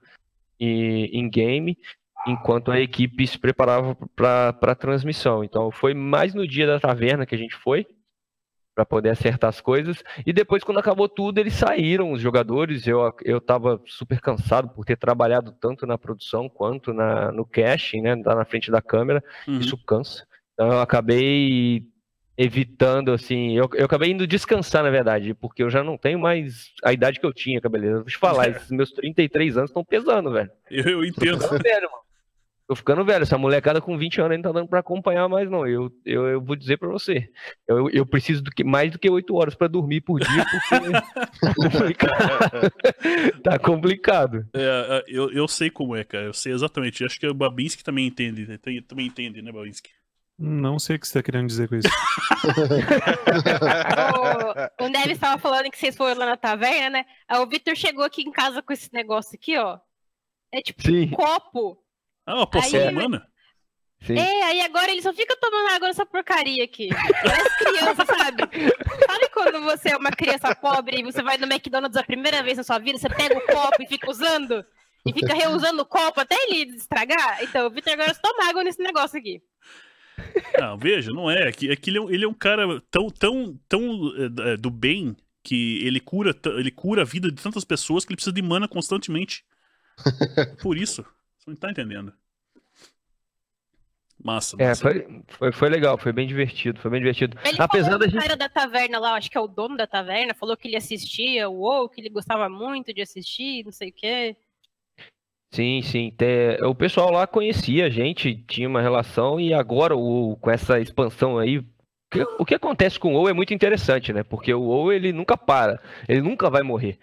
em, 0.59 1.05
em 1.05 1.29
game 1.29 1.77
enquanto 2.25 2.71
a 2.71 2.79
equipe 2.79 3.27
se 3.27 3.37
preparava 3.37 3.95
para 4.15 4.55
a 4.61 4.75
transmissão. 4.75 5.43
Então 5.43 5.69
foi 5.69 5.93
mais 5.93 6.33
no 6.33 6.47
dia 6.47 6.65
da 6.65 6.79
taverna 6.79 7.25
que 7.25 7.35
a 7.35 7.37
gente 7.37 7.55
foi 7.55 7.85
para 8.73 8.85
poder 8.85 9.09
acertar 9.09 9.49
as 9.49 9.61
coisas. 9.61 10.03
E 10.25 10.33
depois, 10.33 10.63
quando 10.63 10.79
acabou 10.79 11.07
tudo, 11.07 11.39
eles 11.39 11.53
saíram, 11.53 12.11
os 12.11 12.21
jogadores. 12.21 12.87
Eu 12.87 13.13
eu 13.23 13.37
estava 13.37 13.81
super 13.85 14.19
cansado 14.19 14.69
por 14.69 14.85
ter 14.85 14.97
trabalhado 14.97 15.51
tanto 15.51 15.85
na 15.85 15.97
produção 15.97 16.49
quanto 16.49 16.93
na, 16.93 17.31
no 17.31 17.45
casting, 17.45 18.01
né? 18.01 18.15
Tá 18.23 18.35
na 18.35 18.45
frente 18.45 18.71
da 18.71 18.81
câmera. 18.81 19.23
Uhum. 19.47 19.59
Isso 19.59 19.77
cansa. 19.85 20.25
Então 20.53 20.71
eu 20.71 20.79
acabei 20.79 21.85
evitando, 22.37 23.11
assim, 23.11 23.55
eu, 23.55 23.69
eu 23.73 23.85
acabei 23.85 24.11
indo 24.11 24.25
descansar, 24.25 24.83
na 24.83 24.89
verdade, 24.89 25.35
porque 25.35 25.61
eu 25.61 25.69
já 25.69 25.83
não 25.83 25.97
tenho 25.97 26.17
mais 26.17 26.71
a 26.83 26.91
idade 26.91 27.19
que 27.19 27.25
eu 27.25 27.33
tinha, 27.33 27.61
cabeleiro. 27.61 27.97
Vou 27.97 28.05
te 28.05 28.17
falar, 28.17 28.49
esses 28.49 28.71
meus 28.71 28.91
33 28.91 29.57
anos 29.57 29.69
estão 29.69 29.83
pesando, 29.83 30.31
velho. 30.31 30.49
Eu, 30.69 30.83
eu 30.83 31.05
entendo. 31.05 31.39
Velho, 31.39 31.91
mano. 31.91 32.03
Tô 32.67 32.75
ficando 32.75 33.03
velho, 33.03 33.23
essa 33.23 33.37
molecada 33.37 33.81
com 33.81 33.97
20 33.97 34.21
anos 34.21 34.37
não 34.37 34.43
tá 34.43 34.51
dando 34.51 34.69
pra 34.69 34.79
acompanhar 34.79 35.27
mais, 35.27 35.49
não. 35.49 35.67
Eu, 35.67 35.91
eu, 36.05 36.27
eu 36.27 36.41
vou 36.41 36.55
dizer 36.55 36.77
pra 36.77 36.87
você. 36.87 37.29
Eu, 37.67 37.89
eu 37.89 38.05
preciso 38.05 38.41
do 38.41 38.49
que, 38.49 38.63
mais 38.63 38.91
do 38.91 38.97
que 38.97 39.09
8 39.09 39.35
horas 39.35 39.53
pra 39.53 39.67
dormir 39.67 39.99
por 40.01 40.19
dia, 40.19 40.45
porque 40.49 40.91
tá 41.41 41.53
complicado. 41.55 42.71
tá 43.43 43.59
complicado. 43.59 44.47
É, 44.53 44.61
é, 44.61 45.03
eu, 45.07 45.29
eu 45.31 45.47
sei 45.47 45.69
como 45.69 45.95
é, 45.95 46.05
cara. 46.05 46.25
Eu 46.25 46.33
sei 46.33 46.53
exatamente. 46.53 47.01
Eu 47.01 47.07
acho 47.07 47.19
que 47.19 47.27
o 47.27 47.33
Babinski 47.33 47.83
também 47.83 48.07
entende. 48.07 48.47
Né? 48.47 48.57
Também 48.87 49.07
entende, 49.07 49.41
né, 49.41 49.51
Babinski? 49.51 49.89
Não 50.39 50.79
sei 50.79 50.95
o 50.95 50.99
que 50.99 51.07
você 51.07 51.19
tá 51.19 51.23
querendo 51.23 51.47
dizer 51.47 51.67
com 51.67 51.75
isso. 51.75 51.87
o, 54.79 54.85
o 54.85 54.89
Neves 54.89 55.13
estava 55.13 55.39
falando 55.39 55.69
que 55.69 55.77
vocês 55.77 55.95
foram 55.95 56.19
lá 56.19 56.25
na 56.25 56.37
taverna, 56.37 56.89
né? 56.89 57.05
Aí 57.27 57.39
o 57.39 57.47
Victor 57.47 57.75
chegou 57.75 58.03
aqui 58.03 58.21
em 58.21 58.31
casa 58.31 58.61
com 58.61 58.73
esse 58.73 58.91
negócio 58.93 59.35
aqui, 59.35 59.57
ó. 59.57 59.79
É 60.51 60.61
tipo 60.61 60.81
Sim. 60.81 61.05
um 61.05 61.11
copo 61.11 61.82
ah, 62.25 62.35
uma 62.35 62.47
poção 62.47 62.79
aí, 62.79 62.89
humana? 62.89 63.27
Sim. 64.05 64.17
É, 64.17 64.43
aí 64.43 64.61
agora 64.61 64.91
ele 64.91 65.01
só 65.01 65.13
fica 65.13 65.35
tomando 65.39 65.69
água 65.69 65.87
nessa 65.87 66.05
porcaria 66.05 66.63
aqui. 66.63 66.89
Parece 66.89 67.57
criança, 67.57 68.05
sabe? 68.05 68.43
Sabe 69.07 69.29
quando 69.33 69.61
você 69.61 69.91
é 69.91 69.97
uma 69.97 70.11
criança 70.11 70.53
pobre 70.53 70.99
e 70.99 71.03
você 71.03 71.23
vai 71.23 71.37
no 71.37 71.45
McDonald's 71.45 71.95
a 71.95 72.03
primeira 72.03 72.43
vez 72.43 72.57
na 72.57 72.63
sua 72.63 72.79
vida, 72.79 72.97
você 72.97 73.07
pega 73.09 73.37
o 73.37 73.45
copo 73.45 73.81
e 73.81 73.87
fica 73.87 74.11
usando? 74.11 74.65
E 75.05 75.13
fica 75.13 75.33
reusando 75.33 75.81
o 75.81 75.85
copo 75.85 76.19
até 76.19 76.35
ele 76.43 76.75
estragar? 76.75 77.43
Então, 77.43 77.67
o 77.67 77.69
Victor 77.69 77.93
agora 77.93 78.13
só 78.13 78.21
toma 78.21 78.49
água 78.49 78.63
nesse 78.63 78.81
negócio 78.81 79.17
aqui. 79.17 79.41
Não, 80.59 80.77
veja, 80.77 81.11
não 81.11 81.29
é. 81.29 81.49
É 81.49 81.51
que, 81.51 81.71
é 81.71 81.75
que 81.75 81.89
ele, 81.89 81.99
é, 81.99 82.03
ele 82.13 82.25
é 82.25 82.27
um 82.27 82.33
cara 82.33 82.81
tão, 82.91 83.09
tão, 83.09 83.59
tão 83.67 84.11
é, 84.45 84.57
do 84.57 84.69
bem 84.69 85.15
que 85.43 85.85
ele 85.85 85.99
cura, 85.99 86.33
ele 86.57 86.71
cura 86.71 87.01
a 87.01 87.05
vida 87.05 87.29
de 87.29 87.41
tantas 87.41 87.65
pessoas 87.65 88.05
que 88.05 88.11
ele 88.11 88.17
precisa 88.17 88.33
de 88.33 88.41
mana 88.41 88.67
constantemente. 88.67 89.43
Por 90.61 90.77
isso. 90.77 91.05
Você 91.43 91.49
não 91.49 91.57
tá 91.57 91.71
entendendo. 91.71 92.13
Massa, 94.23 94.55
é, 94.57 94.69
massa. 94.69 94.81
Foi, 94.81 95.23
foi, 95.27 95.51
foi, 95.51 95.69
legal, 95.69 95.97
foi 95.97 96.13
bem 96.13 96.25
divertido, 96.25 96.79
foi 96.79 96.89
bem 96.89 97.01
divertido. 97.01 97.37
Ele 97.43 97.57
Apesar 97.59 97.91
falou 97.91 97.99
da 97.99 98.07
gente... 98.07 98.21
cara 98.21 98.37
da 98.37 98.47
taverna 98.47 98.97
lá, 98.97 99.15
acho 99.15 99.29
que 99.29 99.37
é 99.37 99.41
o 99.41 99.47
dono 99.47 99.75
da 99.75 99.85
taverna, 99.85 100.33
falou 100.33 100.55
que 100.55 100.69
ele 100.69 100.77
assistia 100.77 101.49
o 101.49 101.55
WoW, 101.55 101.89
que 101.89 101.99
ele 101.99 102.07
gostava 102.07 102.47
muito 102.47 102.93
de 102.93 103.01
assistir, 103.01 103.65
não 103.65 103.73
sei 103.73 103.89
o 103.89 103.93
quê. 103.93 104.37
Sim, 105.51 105.81
sim. 105.81 106.15
O 106.61 106.73
pessoal 106.73 107.11
lá 107.11 107.27
conhecia 107.27 107.87
a 107.87 107.89
gente, 107.89 108.33
tinha 108.47 108.69
uma 108.69 108.81
relação, 108.81 109.37
e 109.37 109.53
agora 109.53 109.97
o, 109.97 110.37
com 110.37 110.49
essa 110.49 110.79
expansão 110.79 111.37
aí, 111.37 111.61
o 112.39 112.45
que 112.45 112.55
acontece 112.55 112.97
com 112.97 113.13
o 113.13 113.17
WoW 113.17 113.29
é 113.29 113.33
muito 113.33 113.53
interessante, 113.53 114.13
né? 114.13 114.23
Porque 114.23 114.53
o 114.53 114.61
WoW 114.61 114.93
ele 114.93 115.11
nunca 115.11 115.35
para, 115.35 115.81
ele 116.07 116.21
nunca 116.21 116.49
vai 116.49 116.63
morrer. 116.63 116.97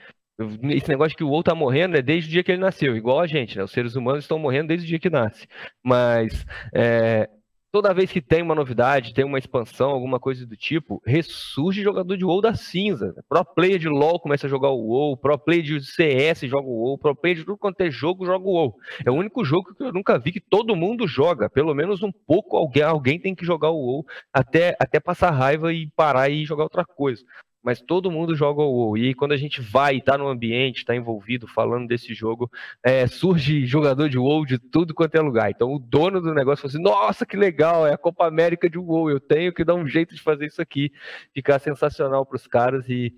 Esse 0.71 0.89
negócio 0.89 1.17
que 1.17 1.25
o 1.25 1.29
WoW 1.29 1.43
tá 1.43 1.55
morrendo 1.55 1.97
é 1.97 2.03
desde 2.03 2.29
o 2.29 2.33
dia 2.33 2.43
que 2.43 2.53
ele 2.53 2.61
nasceu, 2.61 2.97
igual 2.97 3.21
a 3.21 3.27
gente, 3.27 3.57
né? 3.57 3.65
Os 3.65 3.73
seres 3.73 3.95
humanos 3.95 4.25
estão 4.25 4.39
morrendo 4.39 4.69
desde 4.69 4.87
o 4.87 4.89
dia 4.89 4.99
que 4.99 5.11
nasce. 5.11 5.47
Mas 5.83 6.47
é, 6.75 7.29
toda 7.73 7.95
vez 7.95 8.11
que 8.11 8.21
tem 8.21 8.43
uma 8.43 8.55
novidade, 8.55 9.15
tem 9.15 9.25
uma 9.25 9.39
expansão, 9.39 9.91
alguma 9.91 10.19
coisa 10.19 10.47
do 10.47 10.57
tipo, 10.57 11.01
ressurge 11.07 11.83
jogador 11.83 12.17
de 12.17 12.25
WoW 12.25 12.41
da 12.41 12.55
cinza. 12.55 13.15
Pro 13.29 13.45
player 13.45 13.79
de 13.79 13.89
LoL 13.89 14.19
começa 14.19 14.47
a 14.47 14.51
jogar 14.51 14.71
o 14.71 14.81
WoW, 14.81 15.17
pro 15.17 15.39
player 15.39 15.63
de 15.63 15.81
CS 15.81 16.41
joga 16.43 16.67
o 16.67 16.85
WoW, 16.85 16.99
pro 16.99 17.15
player 17.15 17.39
de 17.39 17.45
tudo 17.45 17.59
quanto 17.59 17.81
é 17.81 17.91
jogo 17.91 18.27
joga 18.27 18.45
o 18.45 18.53
WoW. 18.53 18.75
É 19.05 19.11
o 19.11 19.15
único 19.15 19.45
jogo 19.45 19.75
que 19.75 19.83
eu 19.83 19.93
nunca 19.93 20.19
vi 20.19 20.33
que 20.33 20.41
todo 20.41 20.77
mundo 20.77 21.07
joga. 21.07 21.49
Pelo 21.49 21.75
menos 21.75 22.03
um 22.03 22.13
pouco 22.13 22.57
alguém, 22.57 22.83
alguém 22.83 23.21
tem 23.21 23.35
que 23.35 23.45
jogar 23.45 23.71
o 23.71 23.79
WoW 23.79 24.07
até, 24.33 24.77
até 24.81 24.99
passar 24.99 25.31
raiva 25.31 25.73
e 25.73 25.89
parar 25.95 26.29
e 26.29 26.45
jogar 26.45 26.65
outra 26.65 26.85
coisa 26.85 27.23
mas 27.63 27.81
todo 27.81 28.11
mundo 28.11 28.35
joga 28.35 28.63
o 28.63 28.73
WoW. 28.73 28.99
E 28.99 29.15
quando 29.15 29.33
a 29.33 29.37
gente 29.37 29.61
vai, 29.61 29.97
está 29.97 30.17
no 30.17 30.29
ambiente, 30.29 30.79
está 30.79 30.95
envolvido, 30.97 31.47
falando 31.47 31.87
desse 31.87 32.15
jogo, 32.15 32.51
é, 32.83 33.07
surge 33.07 33.67
jogador 33.67 34.09
de 34.09 34.19
WoW 34.19 34.47
de 34.47 34.59
tudo 34.59 34.95
quanto 34.95 35.15
é 35.17 35.21
lugar. 35.21 35.51
Então 35.51 35.73
o 35.75 35.79
dono 35.79 36.21
do 36.21 36.35
negócio 36.35 36.63
falou 36.63 36.71
assim: 36.71 36.83
nossa, 36.83 37.27
que 37.27 37.37
legal, 37.37 37.87
é 37.87 37.93
a 37.93 37.99
Copa 37.99 38.27
América 38.27 38.69
de 38.69 38.79
WoW, 38.79 39.11
eu 39.11 39.21
tenho 39.21 39.53
que 39.53 39.65
dar 39.65 39.75
um 39.75 39.87
jeito 39.87 40.15
de 40.15 40.23
fazer 40.23 40.47
isso 40.47 40.63
aqui, 40.63 40.91
ficar 41.35 41.59
sensacional 41.59 42.25
para 42.25 42.37
os 42.37 42.47
caras 42.47 42.89
e. 42.89 43.15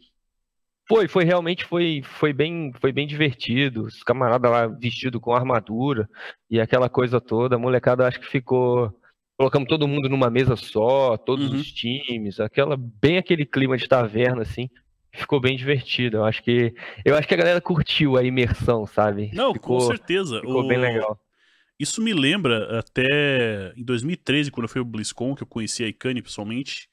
Foi, 0.88 1.07
foi 1.07 1.24
realmente 1.24 1.64
foi, 1.64 2.03
foi 2.03 2.32
bem, 2.32 2.72
foi 2.80 2.93
bem 2.93 3.07
divertido. 3.07 3.84
Os 3.84 4.03
camaradas 4.03 4.51
lá 4.51 4.66
vestido 4.66 5.20
com 5.20 5.32
armadura 5.32 6.09
e 6.51 6.61
aquela 6.61 6.88
coisa 6.88 7.20
toda. 7.20 7.55
A 7.55 7.59
molecada 7.59 8.07
acho 8.07 8.20
que 8.20 8.26
ficou 8.26 8.93
colocamos 9.37 9.68
todo 9.68 9.89
mundo 9.89 10.09
numa 10.09 10.30
mesa 10.30 10.57
só, 10.57 11.16
todos 11.16 11.51
uhum. 11.51 11.59
os 11.59 11.72
times, 11.72 12.41
aquela 12.41 12.76
bem 12.76 13.18
aquele 13.18 13.45
clima 13.45 13.76
de 13.76 13.89
taverna 13.89 14.43
assim. 14.43 14.68
Ficou 15.14 15.39
bem 15.41 15.57
divertido. 15.57 16.18
Eu 16.18 16.24
acho 16.24 16.43
que 16.43 16.74
eu 17.05 17.14
acho 17.16 17.28
que 17.28 17.35
a 17.35 17.37
galera 17.37 17.61
curtiu 17.61 18.16
a 18.16 18.24
imersão, 18.24 18.87
sabe? 18.87 19.30
Não, 19.35 19.53
ficou, 19.53 19.78
com 19.78 19.87
certeza. 19.87 20.41
Ficou 20.41 20.62
o... 20.62 20.66
bem 20.66 20.78
legal. 20.78 21.20
Isso 21.78 22.01
me 22.01 22.14
lembra 22.14 22.78
até 22.78 23.72
em 23.76 23.85
2013, 23.85 24.51
quando 24.51 24.68
foi 24.68 24.80
o 24.80 24.85
BlizzCon, 24.85 25.35
que 25.35 25.43
eu 25.43 25.47
conheci 25.47 25.83
a 25.83 25.89
Ikane 25.89 26.22
pessoalmente. 26.22 26.89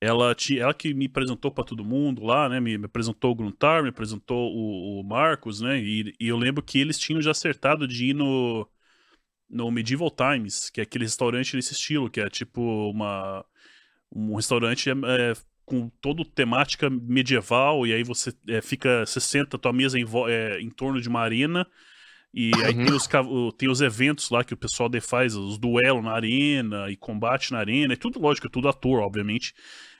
Ela, 0.00 0.34
tinha, 0.34 0.62
ela 0.62 0.74
que 0.74 0.94
me 0.94 1.06
apresentou 1.06 1.50
para 1.50 1.64
todo 1.64 1.84
mundo 1.84 2.22
lá, 2.22 2.48
né? 2.48 2.60
Me, 2.60 2.78
me, 2.78 2.84
apresentou 2.84 3.32
o 3.32 3.34
Gruntar, 3.34 3.82
me 3.82 3.88
apresentou 3.88 4.52
o, 4.54 5.00
o 5.00 5.02
Marcos, 5.02 5.60
né? 5.60 5.78
E, 5.78 6.14
e, 6.20 6.28
eu 6.28 6.36
lembro 6.36 6.62
que 6.62 6.78
eles 6.78 6.98
tinham 6.98 7.20
já 7.20 7.32
acertado 7.32 7.88
de 7.88 8.10
ir 8.10 8.14
no, 8.14 8.68
no 9.48 9.70
Medieval 9.70 10.10
Times, 10.10 10.70
que 10.70 10.80
é 10.80 10.82
aquele 10.82 11.04
restaurante 11.04 11.56
desse 11.56 11.72
estilo, 11.72 12.10
que 12.10 12.20
é 12.20 12.28
tipo 12.28 12.60
uma 12.90 13.44
um 14.14 14.34
restaurante 14.36 14.88
é, 14.88 14.92
é, 14.92 15.32
com 15.64 15.88
toda 16.00 16.24
temática 16.24 16.88
medieval, 16.88 17.86
e 17.86 17.92
aí 17.92 18.02
você 18.02 18.32
é, 18.48 18.60
fica, 18.60 19.04
você 19.04 19.20
senta 19.20 19.56
a 19.56 19.60
tua 19.60 19.72
mesa 19.72 19.98
em, 19.98 20.04
é, 20.28 20.60
em 20.60 20.70
torno 20.70 21.00
de 21.00 21.08
uma 21.08 21.20
arena, 21.20 21.66
e 22.32 22.52
aí 22.64 22.74
tem 22.74 22.90
uhum. 22.90 22.96
os, 22.96 23.54
tem 23.56 23.68
os 23.68 23.80
eventos 23.80 24.30
lá 24.30 24.44
que 24.44 24.54
o 24.54 24.56
pessoal 24.56 24.90
faz, 25.02 25.34
os 25.34 25.58
duelos 25.58 26.04
na 26.04 26.12
arena, 26.12 26.90
e 26.90 26.96
combate 26.96 27.52
na 27.52 27.58
arena, 27.58 27.94
é 27.94 27.96
tudo, 27.96 28.20
lógico, 28.20 28.46
é 28.46 28.50
tudo 28.50 28.68
ator, 28.68 29.00
obviamente, 29.00 29.54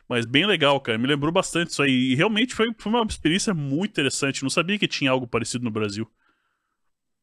mas 0.08 0.24
bem 0.24 0.46
legal, 0.46 0.80
cara, 0.80 0.98
me 0.98 1.06
lembrou 1.06 1.32
bastante 1.32 1.70
isso 1.70 1.82
aí, 1.82 2.12
e 2.12 2.14
realmente 2.14 2.54
foi, 2.54 2.68
foi 2.78 2.92
uma 2.92 3.04
experiência 3.04 3.52
muito 3.52 3.90
interessante, 3.90 4.42
não 4.42 4.50
sabia 4.50 4.78
que 4.78 4.86
tinha 4.86 5.10
algo 5.10 5.26
parecido 5.26 5.64
no 5.64 5.70
Brasil. 5.70 6.08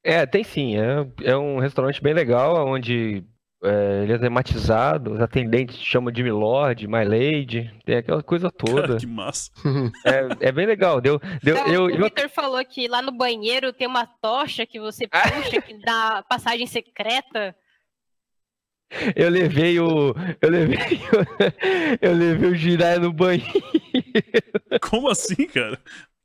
É, 0.04 0.26
tem 0.26 0.44
sim. 0.44 0.76
É, 0.78 1.32
é 1.32 1.38
um 1.38 1.60
restaurante 1.60 2.02
bem 2.02 2.14
legal, 2.14 2.68
onde 2.68 3.24
é, 3.64 4.04
ele 4.04 4.12
é 4.12 4.18
tematizado, 4.18 5.14
os 5.14 5.22
atendentes 5.22 5.78
chamam 5.78 6.12
de 6.12 6.22
Milord, 6.22 6.86
My 6.86 7.06
Lady, 7.06 7.74
tem 7.86 7.96
aquela 7.96 8.22
coisa 8.22 8.52
toda. 8.52 8.88
Cara, 8.88 9.00
que 9.00 9.08
massa. 9.08 9.50
É, 10.06 10.50
é 10.50 10.52
bem 10.52 10.66
legal. 10.66 11.00
Deu, 11.00 11.20
deu, 11.42 11.56
Não, 11.56 11.68
eu, 11.68 11.84
o 11.86 12.04
Victor 12.04 12.26
eu... 12.26 12.30
falou 12.30 12.64
que 12.66 12.90
lá 12.90 13.02
no 13.02 13.12
banheiro 13.14 13.72
tem 13.72 13.88
uma 13.88 14.06
tocha 14.06 14.66
que 14.66 14.80
você 14.80 15.08
puxa, 15.08 15.62
que 15.62 15.80
dá 15.80 16.24
passagem 16.28 16.68
secreta. 16.68 17.56
Eu 19.16 19.30
levei 19.30 19.80
o. 19.80 20.14
Eu 20.42 20.50
levei 20.50 20.78
o. 21.10 22.06
Eu 22.06 22.14
levei 22.14 22.50
o 22.50 22.56
Jiraiya 22.56 23.00
no 23.00 23.14
banheiro. 23.14 23.48
Como 24.82 25.10
assim, 25.10 25.48
cara? 25.48 25.80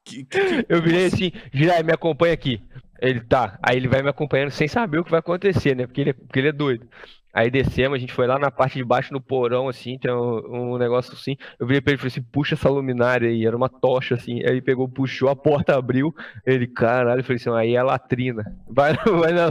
Que, 0.04 0.24
que, 0.24 0.40
que... 0.40 0.66
Eu 0.68 0.82
virei 0.82 1.06
assim, 1.06 1.30
Jiraiya, 1.52 1.84
me 1.84 1.92
acompanha 1.92 2.34
aqui. 2.34 2.60
Ele 3.00 3.20
tá. 3.20 3.58
Aí 3.62 3.76
ele 3.76 3.88
vai 3.88 4.02
me 4.02 4.08
acompanhando 4.08 4.50
sem 4.50 4.68
saber 4.68 4.98
o 4.98 5.04
que 5.04 5.10
vai 5.10 5.20
acontecer, 5.20 5.74
né? 5.74 5.86
Porque 5.86 6.00
ele 6.00 6.10
é, 6.10 6.12
porque 6.12 6.38
ele 6.38 6.48
é 6.48 6.52
doido. 6.52 6.88
Aí 7.32 7.50
descemos, 7.50 7.96
a 7.96 8.00
gente 8.00 8.12
foi 8.12 8.26
lá 8.26 8.38
na 8.38 8.50
parte 8.50 8.74
de 8.74 8.84
baixo 8.84 9.12
no 9.12 9.20
porão, 9.20 9.68
assim, 9.68 9.98
tem 9.98 10.10
um, 10.10 10.72
um 10.72 10.78
negócio 10.78 11.12
assim. 11.12 11.36
Eu 11.60 11.66
virei 11.66 11.80
pra 11.80 11.92
ele 11.92 11.98
e 11.98 12.00
falei 12.00 12.10
assim: 12.10 12.22
puxa 12.32 12.54
essa 12.54 12.68
luminária 12.68 13.28
aí, 13.28 13.46
era 13.46 13.56
uma 13.56 13.68
tocha, 13.68 14.16
assim. 14.16 14.42
Aí 14.44 14.50
ele 14.50 14.62
pegou, 14.62 14.88
puxou, 14.88 15.28
a 15.28 15.36
porta 15.36 15.76
abriu. 15.76 16.12
Ele, 16.44 16.66
caralho, 16.66 17.20
eu 17.20 17.24
falei 17.24 17.36
assim: 17.36 17.50
aí 17.50 17.74
é 17.74 17.78
a 17.78 17.84
latrina. 17.84 18.44
Vai, 18.68 18.94
vai 18.94 19.32
na, 19.32 19.46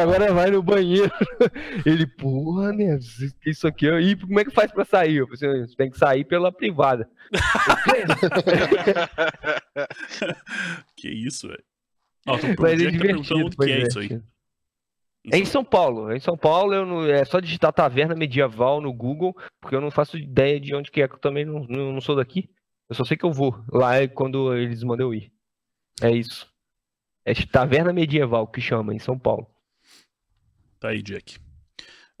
agora 0.00 0.32
vai 0.32 0.50
no 0.50 0.62
banheiro. 0.62 1.10
Ele, 1.84 2.06
porra, 2.06 2.72
né? 2.72 2.98
Isso 3.44 3.66
aqui. 3.66 3.88
E 3.88 4.16
como 4.16 4.38
é 4.38 4.44
que 4.44 4.50
faz 4.50 4.70
pra 4.70 4.84
sair? 4.84 5.16
Eu 5.16 5.26
falei 5.26 5.62
assim: 5.62 5.76
tem 5.76 5.90
que 5.90 5.98
sair 5.98 6.24
pela 6.24 6.52
privada. 6.52 7.08
que 10.96 11.08
isso, 11.08 11.48
velho. 11.48 11.71
Ó, 12.26 12.38
tô 12.38 12.62
Mas 12.62 12.80
é 12.80 12.90
divertido, 12.90 13.46
o 13.46 13.50
que 13.50 13.70
é 13.70 13.82
isso 13.82 13.98
aí. 13.98 14.22
É 15.30 15.38
em 15.38 15.44
São 15.44 15.64
Paulo. 15.64 16.10
É 16.10 16.16
em 16.16 16.20
São 16.20 16.36
Paulo 16.36 16.74
eu 16.74 16.84
não, 16.84 17.04
é 17.04 17.24
só 17.24 17.38
digitar 17.38 17.72
taverna 17.72 18.14
medieval 18.14 18.80
no 18.80 18.92
Google, 18.92 19.36
porque 19.60 19.76
eu 19.76 19.80
não 19.80 19.90
faço 19.90 20.18
ideia 20.18 20.58
de 20.58 20.74
onde 20.74 20.90
que 20.90 21.00
é, 21.00 21.08
que 21.08 21.14
eu 21.14 21.20
também 21.20 21.44
não, 21.44 21.64
não, 21.68 21.92
não 21.92 22.00
sou 22.00 22.16
daqui. 22.16 22.50
Eu 22.88 22.96
só 22.96 23.04
sei 23.04 23.16
que 23.16 23.24
eu 23.24 23.32
vou. 23.32 23.64
Lá 23.72 23.96
é 23.96 24.08
quando 24.08 24.54
eles 24.54 24.82
mandam 24.82 25.06
eu 25.06 25.14
ir. 25.14 25.32
É 26.00 26.10
isso. 26.10 26.50
É 27.24 27.32
taverna 27.34 27.92
medieval 27.92 28.46
que 28.48 28.60
chama, 28.60 28.94
em 28.94 28.98
São 28.98 29.18
Paulo. 29.18 29.46
Tá 30.80 30.88
aí, 30.88 31.00
Jack. 31.00 31.38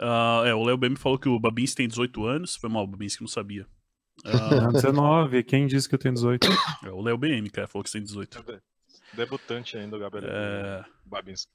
Uh, 0.00 0.44
é, 0.46 0.54
o 0.54 0.62
Léo 0.62 0.78
me 0.78 0.96
falou 0.96 1.18
que 1.18 1.28
o 1.28 1.38
Babins 1.38 1.74
tem 1.74 1.88
18 1.88 2.24
anos. 2.24 2.56
Foi 2.56 2.70
mal, 2.70 2.84
o 2.84 2.86
Babins 2.86 3.16
que 3.16 3.22
não 3.22 3.28
sabia. 3.28 3.66
Uh... 4.24 4.72
19, 4.72 5.42
quem 5.42 5.66
disse 5.66 5.88
que 5.88 5.94
eu 5.94 5.98
tenho 5.98 6.14
18? 6.14 6.46
É, 6.84 6.90
o 6.90 7.00
Léo 7.00 7.16
BM, 7.16 7.48
cara, 7.50 7.66
falou 7.66 7.82
que 7.82 7.88
você 7.88 7.98
tem 7.98 8.04
18. 8.04 8.44
Debutante 9.12 9.76
ainda, 9.76 9.96
o 9.96 9.98
Gabriel. 9.98 10.32
É... 10.32 10.84
Babins. 11.04 11.46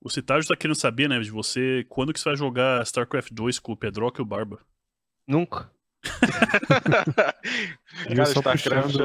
O 0.00 0.10
Citágio 0.10 0.48
tá 0.48 0.56
querendo 0.56 0.76
saber, 0.76 1.08
né, 1.08 1.20
de 1.20 1.30
você, 1.30 1.86
quando 1.88 2.12
que 2.12 2.18
você 2.18 2.28
vai 2.28 2.36
jogar 2.36 2.82
StarCraft 2.82 3.32
2 3.32 3.58
com 3.58 3.72
o 3.72 3.76
Pedroca 3.76 4.20
e 4.20 4.22
o 4.22 4.26
Barba? 4.26 4.58
Nunca. 5.26 5.70
Cara, 8.08 8.22
StarCraft, 8.24 8.96
é... 8.96 9.00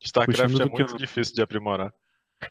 StarCraft 0.00 0.60
é 0.60 0.64
muito 0.64 0.96
difícil 0.96 1.34
de 1.34 1.42
aprimorar. 1.42 1.92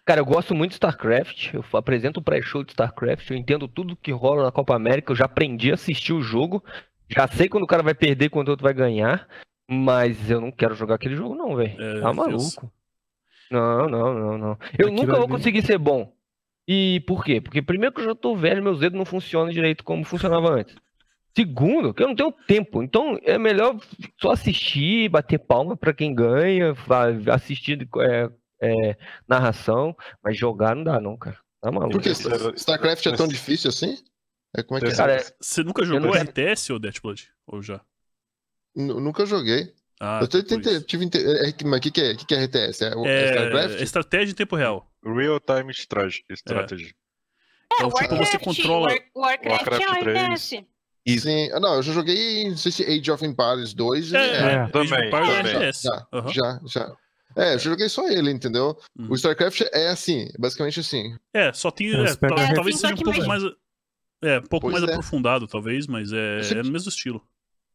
Cara, 0.05 0.21
eu 0.21 0.25
gosto 0.25 0.55
muito 0.55 0.71
de 0.71 0.75
StarCraft. 0.75 1.53
Eu 1.53 1.65
apresento 1.73 2.19
o 2.19 2.23
pré-show 2.23 2.63
de 2.63 2.71
StarCraft. 2.71 3.29
Eu 3.29 3.37
entendo 3.37 3.67
tudo 3.67 3.95
que 3.95 4.11
rola 4.11 4.43
na 4.43 4.51
Copa 4.51 4.75
América. 4.75 5.11
Eu 5.11 5.15
já 5.15 5.25
aprendi 5.25 5.71
a 5.71 5.73
assistir 5.73 6.13
o 6.13 6.21
jogo. 6.21 6.63
Já 7.09 7.27
sei 7.27 7.49
quando 7.49 7.63
o 7.63 7.67
cara 7.67 7.83
vai 7.83 7.93
perder 7.93 8.25
e 8.25 8.29
quando 8.29 8.47
o 8.47 8.51
outro 8.51 8.63
vai 8.63 8.73
ganhar. 8.73 9.27
Mas 9.69 10.29
eu 10.29 10.39
não 10.39 10.51
quero 10.51 10.75
jogar 10.75 10.95
aquele 10.95 11.15
jogo, 11.15 11.35
não, 11.35 11.55
velho. 11.55 11.81
É, 11.81 12.01
tá 12.01 12.13
maluco. 12.13 12.71
Não, 13.51 13.89
não, 13.89 14.13
não, 14.13 14.37
não. 14.37 14.57
Eu 14.79 14.87
Aquilo 14.87 14.91
nunca 14.91 15.17
vou 15.17 15.27
conseguir 15.27 15.61
ser 15.61 15.77
bom. 15.77 16.11
E 16.67 17.03
por 17.05 17.23
quê? 17.23 17.41
Porque 17.41 17.61
primeiro 17.61 17.93
que 17.93 18.01
eu 18.01 18.05
já 18.05 18.15
tô 18.15 18.35
velho, 18.35 18.63
meus 18.63 18.79
dedos 18.79 18.97
não 18.97 19.05
funcionam 19.05 19.51
direito 19.51 19.83
como 19.83 20.05
funcionava 20.05 20.53
antes. 20.53 20.75
Segundo, 21.35 21.93
que 21.93 22.01
eu 22.01 22.07
não 22.07 22.15
tenho 22.15 22.31
tempo. 22.47 22.81
Então 22.81 23.19
é 23.23 23.37
melhor 23.37 23.77
só 24.21 24.31
assistir, 24.31 25.09
bater 25.09 25.37
palma 25.37 25.75
para 25.75 25.93
quem 25.93 26.15
ganha, 26.15 26.73
assistir 27.33 27.87
é, 27.99 28.29
é, 28.61 28.97
narração, 29.27 29.95
mas 30.23 30.37
jogar 30.37 30.75
não 30.75 30.83
dá, 30.83 30.99
não, 30.99 31.17
cara. 31.17 31.37
Tá 31.59 31.71
maluco. 31.71 31.91
Por 31.91 32.01
que 32.01 32.09
StarCraft 32.09 33.05
é 33.05 33.15
tão 33.15 33.27
difícil 33.27 33.69
assim? 33.69 33.97
É, 34.55 34.63
como 34.63 34.77
é 34.77 34.81
que 34.81 34.87
é? 34.87 34.95
Cara, 34.95 35.23
Você 35.39 35.63
nunca 35.63 35.85
jogou 35.85 36.11
RTS 36.11 36.71
ou 36.71 36.79
Deathblood? 36.79 37.31
Ou 37.47 37.61
já? 37.61 37.81
nunca 38.75 39.25
joguei. 39.25 39.73
Ah, 40.03 40.17
eu 40.19 40.27
tentei, 40.27 40.81
tive 40.81 41.05
é, 41.13 41.53
mas 41.63 41.77
o 41.77 41.81
que, 41.81 41.91
que, 41.91 42.01
é, 42.01 42.15
que, 42.15 42.25
que 42.25 42.33
é 42.33 42.43
RTS? 42.45 42.81
É, 42.81 42.93
é, 43.05 43.79
é 43.79 43.83
estratégia 43.83 44.31
em 44.31 44.35
tempo 44.35 44.55
real. 44.55 44.91
Real 45.05 45.39
Time 45.39 45.71
Strategy. 45.71 46.25
É, 46.29 47.75
então, 47.75 47.91
tipo, 47.91 48.15
você 48.15 48.39
controla. 48.39 48.95
Warcraft, 49.15 49.67
Warcraft 49.67 49.97
é 49.97 49.99
3. 49.99 50.53
Isso. 51.05 51.27
Sim, 51.27 51.51
ah, 51.53 51.59
não, 51.59 51.75
eu 51.75 51.83
já 51.83 51.93
joguei, 51.93 52.49
não 52.49 52.57
sei 52.57 52.71
se 52.71 52.83
Age 52.83 53.11
of 53.11 53.23
Empires 53.23 53.75
2. 53.75 54.13
É, 54.13 54.17
é, 54.17 54.53
é. 54.53 54.67
também. 54.69 54.81
Age 54.81 54.93
of 54.93 55.05
Empires 55.05 55.51
também. 55.53 55.71
Já, 55.71 56.07
uhum. 56.11 56.27
já, 56.29 56.61
já. 56.65 56.95
É, 57.35 57.53
eu 57.53 57.59
joguei 57.59 57.87
só 57.87 58.09
ele, 58.09 58.31
entendeu? 58.31 58.75
Uhum. 58.97 59.11
O 59.11 59.13
StarCraft 59.13 59.61
é 59.71 59.89
assim, 59.89 60.29
basicamente 60.39 60.79
assim. 60.79 61.15
É, 61.31 61.53
só 61.53 61.69
tem. 61.69 61.93
É, 61.93 62.09
é, 62.09 62.53
talvez 62.55 62.79
seja 62.79 62.95
um 62.95 62.97
pouco 62.97 63.27
mais. 63.27 63.43
É, 64.23 64.39
um 64.39 64.47
pouco 64.47 64.67
pois 64.67 64.81
mais 64.81 64.91
aprofundado, 64.91 65.47
talvez, 65.47 65.85
mas 65.85 66.11
é, 66.11 66.39
é 66.39 66.63
no 66.63 66.71
mesmo 66.71 66.89
estilo. 66.89 67.23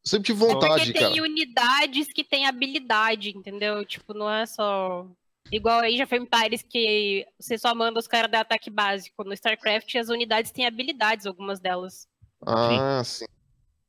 Sempre 0.07 0.27
tive 0.27 0.39
vontade, 0.39 0.83
é 0.83 0.85
porque 0.85 0.99
tem 1.01 1.21
unidades 1.21 2.13
que 2.13 2.23
tem 2.23 2.47
habilidade, 2.47 3.31
entendeu? 3.37 3.85
Tipo, 3.85 4.15
não 4.15 4.31
é 4.31 4.47
só. 4.47 5.05
Igual 5.51 5.81
aí 5.81 5.99
já 5.99 6.07
foi 6.07 6.19
em 6.19 6.25
Pares 6.25 6.63
que 6.63 7.27
você 7.39 7.59
só 7.59 7.75
manda 7.75 7.99
os 7.99 8.07
caras 8.07 8.31
dar 8.31 8.41
ataque 8.41 8.71
básico. 8.71 9.25
No 9.25 9.33
StarCraft 9.33 9.93
as 9.97 10.09
unidades 10.09 10.53
têm 10.53 10.65
habilidades, 10.65 11.27
algumas 11.27 11.59
delas. 11.59 12.07
Ah, 12.47 13.03
sim. 13.05 13.25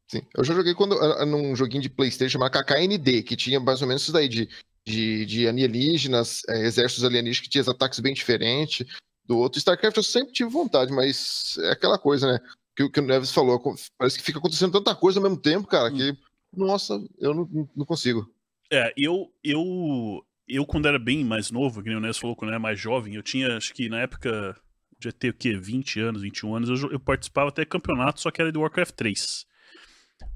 sim. 0.08 0.22
Eu 0.36 0.44
já 0.44 0.56
joguei 0.56 0.74
quando, 0.74 0.96
num 1.26 1.56
joguinho 1.56 1.84
de 1.84 1.90
Playstation 1.90 2.32
chamado 2.32 2.52
KKND, 2.52 3.22
que 3.22 3.36
tinha 3.36 3.60
mais 3.60 3.84
ou 3.84 3.88
menos 3.88 4.02
isso 4.02 4.12
daí 4.12 4.28
de, 4.28 4.50
de, 4.88 5.24
de 5.24 5.48
alienígenas, 5.48 6.42
é, 6.50 6.66
exércitos 6.66 7.04
alienígenas 7.04 7.42
que 7.42 7.50
tinham 7.50 7.70
ataques 7.70 8.00
bem 8.00 8.16
diferentes 8.16 8.88
do 9.24 9.38
outro. 9.38 9.60
StarCraft 9.60 9.98
eu 9.98 10.04
sempre 10.04 10.34
tive 10.34 10.50
vontade, 10.50 10.92
mas 10.92 11.60
é 11.60 11.72
aquela 11.72 12.00
coisa, 12.00 12.34
né? 12.34 12.40
Que, 12.78 12.90
que 12.90 13.00
o 13.00 13.04
Neves 13.04 13.32
falou, 13.32 13.60
parece 13.98 14.18
que 14.18 14.24
fica 14.24 14.40
acontecendo 14.40 14.72
tanta 14.72 14.96
coisa 14.96 15.20
ao 15.20 15.24
mesmo 15.24 15.42
tempo, 15.42 15.68
cara, 15.68 15.92
que, 15.92 16.12
hum. 16.12 16.18
nossa, 16.56 17.04
eu 17.20 17.34
não, 17.34 17.70
não 17.76 17.86
consigo. 17.86 18.32
É, 18.72 18.94
eu, 18.96 19.30
eu 19.44 20.24
eu, 20.48 20.66
quando 20.66 20.88
era 20.88 20.98
bem 20.98 21.26
mais 21.26 21.52
novo, 21.52 21.84
que 21.84 21.90
nem 21.90 21.98
o 21.98 22.02
Nes 22.02 22.18
falou, 22.18 22.36
quando 22.36 22.52
era 22.52 22.60
mais 22.60 22.80
jovem, 22.80 23.16
eu 23.16 23.24
tinha, 23.24 23.58
acho 23.58 23.74
que 23.74 23.90
na 23.90 24.00
época, 24.00 24.56
já 24.98 25.12
ter 25.12 25.30
o 25.30 25.34
quê? 25.34 25.58
20 25.58 26.00
anos, 26.00 26.22
21 26.22 26.56
anos, 26.56 26.82
eu, 26.82 26.92
eu 26.92 27.00
participava 27.00 27.50
até 27.50 27.66
campeonato, 27.66 28.22
só 28.22 28.32
que 28.32 28.42
era 28.42 28.52
do 28.52 28.62
Warcraft 28.62 28.96
3. 28.96 29.46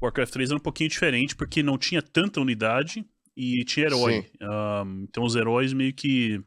Warcraft 0.01 0.33
3 0.33 0.49
era 0.49 0.57
um 0.57 0.61
pouquinho 0.61 0.89
diferente, 0.89 1.35
porque 1.35 1.63
não 1.63 1.77
tinha 1.77 2.01
tanta 2.01 2.41
unidade 2.41 3.05
e 3.35 3.63
tinha 3.63 3.85
herói. 3.85 4.29
Um, 4.41 5.03
então 5.03 5.23
os 5.23 5.35
heróis 5.35 5.71
meio 5.71 5.93
que 5.93 6.43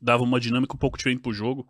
davam 0.00 0.24
uma 0.24 0.38
dinâmica 0.38 0.74
um 0.74 0.78
pouco 0.78 0.96
diferente 0.96 1.20
pro 1.20 1.32
jogo. 1.32 1.68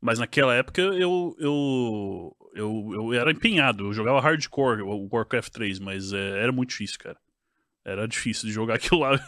Mas 0.00 0.18
naquela 0.18 0.54
época 0.54 0.82
eu, 0.82 1.34
eu, 1.38 2.36
eu, 2.56 2.90
eu 2.94 3.12
era 3.12 3.30
empenhado, 3.30 3.86
eu 3.86 3.92
jogava 3.92 4.20
hardcore 4.20 4.82
o 4.82 5.08
Warcraft 5.12 5.52
3, 5.52 5.78
mas 5.78 6.12
é, 6.12 6.42
era 6.42 6.50
muito 6.50 6.70
difícil, 6.70 6.98
cara. 6.98 7.18
Era 7.84 8.08
difícil 8.08 8.48
de 8.48 8.52
jogar 8.52 8.74
aquilo 8.76 9.00
lá. 9.00 9.20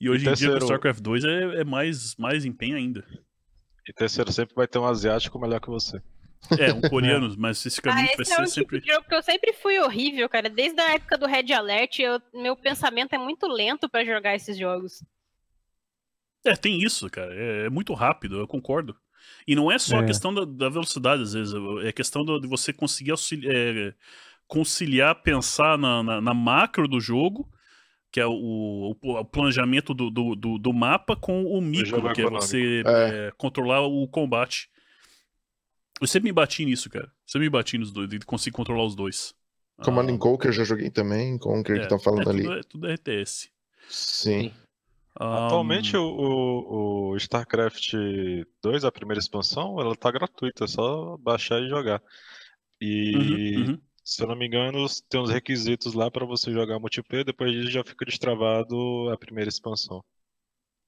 E 0.00 0.10
hoje 0.10 0.26
e 0.26 0.28
em 0.28 0.34
dia 0.34 0.52
o 0.52 0.58
StarCraft 0.58 1.00
2 1.00 1.24
é, 1.24 1.60
é, 1.60 1.64
mais, 1.64 2.16
mais 2.16 2.44
empenho 2.44 2.76
ainda. 2.76 3.04
E 3.88 3.92
terceiro 3.92 4.32
sempre 4.32 4.54
vai 4.54 4.66
ter 4.66 4.78
um 4.78 4.86
asiático 4.86 5.38
melhor 5.38 5.60
que 5.60 5.68
você. 5.68 6.02
É, 6.58 6.72
um 6.72 6.80
coreano, 6.90 7.34
mas 7.38 7.64
esse 7.64 7.80
caminho 7.80 8.08
ah, 8.12 8.16
vai 8.16 8.24
ser 8.24 8.34
é 8.34 8.42
um 8.42 8.46
sempre. 8.46 8.80
Tipo 8.80 8.86
de 8.86 8.92
jogo 8.92 9.08
que 9.08 9.14
eu 9.14 9.22
sempre 9.22 9.52
fui 9.52 9.78
horrível, 9.78 10.28
cara. 10.28 10.50
Desde 10.50 10.80
a 10.80 10.94
época 10.94 11.16
do 11.16 11.26
Red 11.26 11.52
Alert, 11.52 11.98
eu, 11.98 12.20
meu 12.34 12.56
pensamento 12.56 13.14
é 13.14 13.18
muito 13.18 13.46
lento 13.46 13.88
para 13.88 14.04
jogar 14.04 14.34
esses 14.34 14.58
jogos. 14.58 15.02
É, 16.44 16.54
tem 16.54 16.82
isso, 16.82 17.08
cara. 17.08 17.34
É, 17.34 17.66
é, 17.66 17.70
muito 17.70 17.94
rápido, 17.94 18.38
eu 18.38 18.46
concordo. 18.46 18.96
E 19.46 19.54
não 19.54 19.70
é 19.70 19.78
só 19.78 19.96
é. 19.96 20.00
a 20.00 20.04
questão 20.04 20.32
da, 20.32 20.44
da, 20.44 20.68
velocidade, 20.68 21.22
às 21.22 21.32
vezes. 21.32 21.54
É 21.84 21.92
questão 21.92 22.24
de 22.24 22.46
você 22.46 22.72
conseguir 22.72 23.10
auxiliar, 23.10 23.54
é, 23.54 23.94
conciliar, 24.46 25.22
pensar 25.22 25.78
na, 25.78 26.02
na, 26.02 26.20
na 26.20 26.34
macro 26.34 26.88
do 26.88 27.00
jogo 27.00 27.48
que 28.14 28.20
é 28.20 28.26
o, 28.28 28.96
o 29.02 29.24
planejamento 29.24 29.92
do, 29.92 30.08
do, 30.08 30.36
do, 30.36 30.56
do, 30.56 30.72
mapa 30.72 31.16
com 31.16 31.46
o 31.46 31.60
micro, 31.60 32.12
que 32.12 32.22
é 32.22 32.30
você 32.30 32.84
é. 32.86 33.26
É, 33.26 33.32
controlar 33.36 33.80
o 33.80 34.06
combate. 34.06 34.70
Eu 36.00 36.06
sempre 36.06 36.28
me 36.28 36.32
bati 36.32 36.64
nisso, 36.64 36.88
cara. 36.88 37.10
Sempre 37.26 37.46
me 37.46 37.50
bati 37.50 37.76
nos 37.76 37.90
dois, 37.90 38.08
de 38.08 38.20
conseguir 38.20 38.54
controlar 38.54 38.84
os 38.84 38.94
dois. 38.94 39.34
Command 39.82 40.14
ah, 40.14 40.16
Conquer 40.16 40.52
já 40.52 40.62
joguei 40.62 40.90
também, 40.90 41.36
Conquer 41.38 41.76
é, 41.76 41.80
que 41.80 41.88
tá 41.88 41.98
falando 41.98 42.28
é, 42.28 42.32
ali. 42.32 42.42
Tudo 42.44 42.54
é, 42.54 42.60
tudo 42.62 42.86
é 42.86 42.94
RTS. 42.94 43.50
Sim. 43.88 44.46
Um... 44.46 44.63
Atualmente 45.16 45.96
o, 45.96 46.02
o, 46.02 47.10
o, 47.12 47.16
StarCraft 47.16 47.94
2, 48.62 48.84
a 48.84 48.90
primeira 48.90 49.20
expansão, 49.20 49.80
ela 49.80 49.94
tá 49.94 50.10
gratuita, 50.10 50.64
é 50.64 50.68
só 50.68 51.16
baixar 51.18 51.60
e 51.62 51.68
jogar. 51.68 52.02
E 52.80 53.16
uhum, 53.16 53.66
uhum 53.68 53.80
se 54.04 54.22
eu 54.22 54.28
não 54.28 54.36
me 54.36 54.46
engano, 54.46 54.86
tem 55.08 55.18
uns 55.18 55.30
requisitos 55.30 55.94
lá 55.94 56.10
para 56.10 56.26
você 56.26 56.52
jogar 56.52 56.78
multiplayer, 56.78 57.24
depois 57.24 57.50
disso 57.50 57.70
já 57.70 57.82
fica 57.82 58.04
destravado 58.04 59.08
a 59.10 59.16
primeira 59.16 59.48
expansão. 59.48 60.04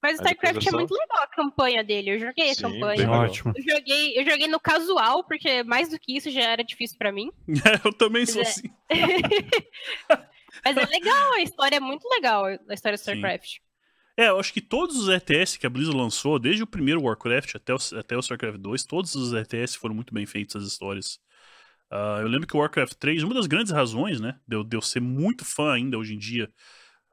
Mas 0.03 0.19
o 0.19 0.21
StarCraft 0.21 0.67
é 0.67 0.71
muito 0.71 0.93
legal 0.93 1.23
a 1.23 1.27
campanha 1.27 1.83
dele. 1.83 2.11
Eu 2.11 2.19
joguei 2.19 2.53
Sim, 2.53 2.65
a 2.65 2.69
campanha. 2.69 3.09
Ótimo. 3.09 3.51
Eu 3.55 3.63
joguei, 3.63 4.19
eu 4.19 4.23
joguei 4.23 4.47
no 4.47 4.59
casual, 4.59 5.23
porque 5.23 5.63
mais 5.63 5.89
do 5.89 5.99
que 5.99 6.15
isso 6.15 6.29
já 6.29 6.41
era 6.41 6.63
difícil 6.63 6.99
para 6.99 7.11
mim. 7.11 7.31
eu 7.83 7.91
também 7.93 8.23
sou 8.27 8.43
é... 8.43 8.45
assim. 8.45 8.69
Mas 10.63 10.77
é 10.77 10.85
legal, 10.85 11.33
a 11.33 11.41
história 11.41 11.77
é 11.77 11.79
muito 11.79 12.07
legal, 12.07 12.45
a 12.45 12.73
história 12.73 12.95
do 12.95 12.99
StarCraft. 12.99 13.47
Sim. 13.47 13.66
É, 14.19 14.29
eu 14.29 14.39
acho 14.39 14.51
que 14.51 14.61
todos 14.61 14.95
os 14.97 15.09
RTS 15.09 15.59
que 15.59 15.67
a 15.67 15.69
Blizzard 15.69 15.95
lançou, 15.95 16.39
desde 16.39 16.63
o 16.63 16.67
primeiro 16.67 17.03
Warcraft 17.03 17.55
até 17.55 17.71
o, 17.71 17.77
até 17.99 18.17
o 18.17 18.19
StarCraft 18.19 18.57
2, 18.57 18.83
todos 18.83 19.13
os 19.13 19.31
RTS 19.31 19.75
foram 19.77 19.93
muito 19.93 20.11
bem 20.11 20.25
feitos, 20.25 20.55
as 20.55 20.63
histórias. 20.63 21.19
Uh, 21.91 22.21
eu 22.21 22.27
lembro 22.27 22.47
que 22.47 22.57
o 22.57 22.59
Warcraft 22.59 22.95
3, 22.95 23.21
uma 23.21 23.35
das 23.35 23.45
grandes 23.45 23.71
razões, 23.71 24.19
né, 24.19 24.39
de 24.47 24.55
eu, 24.55 24.63
de 24.63 24.75
eu 24.75 24.81
ser 24.81 25.01
muito 25.01 25.45
fã 25.45 25.71
ainda 25.73 25.99
hoje 25.99 26.15
em 26.15 26.17
dia 26.17 26.51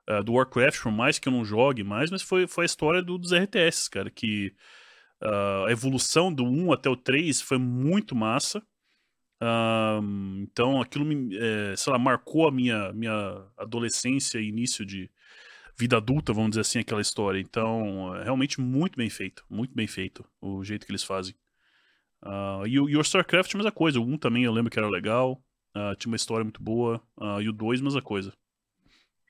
uh, 0.08 0.24
do 0.24 0.32
Warcraft, 0.32 0.82
por 0.82 0.92
mais 0.92 1.18
que 1.18 1.28
eu 1.28 1.32
não 1.32 1.44
jogue 1.44 1.84
mais, 1.84 2.10
mas 2.10 2.22
foi, 2.22 2.46
foi 2.46 2.64
a 2.64 2.66
história 2.66 3.02
do, 3.02 3.18
dos 3.18 3.32
RTS, 3.32 3.90
cara, 3.90 4.10
que 4.10 4.54
uh, 5.22 5.66
a 5.66 5.72
evolução 5.72 6.32
do 6.32 6.44
1 6.44 6.72
até 6.72 6.88
o 6.88 6.96
3 6.96 7.40
foi 7.42 7.58
muito 7.58 8.14
massa. 8.16 8.62
Então 10.42 10.80
aquilo 10.80 11.04
me, 11.04 11.36
é, 11.36 11.76
sei 11.76 11.92
lá, 11.92 11.98
marcou 11.98 12.48
a 12.48 12.52
minha, 12.52 12.92
minha 12.94 13.44
adolescência 13.58 14.38
e 14.38 14.48
início 14.48 14.86
de 14.86 15.10
vida 15.76 15.96
adulta, 15.96 16.32
vamos 16.32 16.50
dizer 16.50 16.60
assim, 16.62 16.78
aquela 16.78 17.00
história. 17.00 17.40
Então, 17.40 18.14
é 18.16 18.24
realmente 18.24 18.60
muito 18.60 18.96
bem 18.96 19.10
feito, 19.10 19.44
muito 19.48 19.74
bem 19.74 19.86
feito 19.86 20.24
o 20.40 20.62
jeito 20.64 20.86
que 20.86 20.92
eles 20.92 21.04
fazem. 21.04 21.34
Uh, 22.22 22.66
e, 22.66 22.72
e, 22.72 22.96
o 22.96 23.00
StarCraft, 23.00 23.54
mesma 23.54 23.72
coisa. 23.72 24.00
O 24.00 24.04
1 24.04 24.18
também 24.18 24.44
eu 24.44 24.52
lembro 24.52 24.70
que 24.70 24.78
era 24.78 24.88
legal, 24.88 25.42
uh, 25.76 25.94
tinha 25.96 26.10
uma 26.10 26.16
história 26.16 26.44
muito 26.44 26.62
boa. 26.62 27.02
Uh, 27.18 27.40
e 27.42 27.48
o 27.48 27.52
2, 27.52 27.80
mesma 27.80 28.00
coisa. 28.00 28.32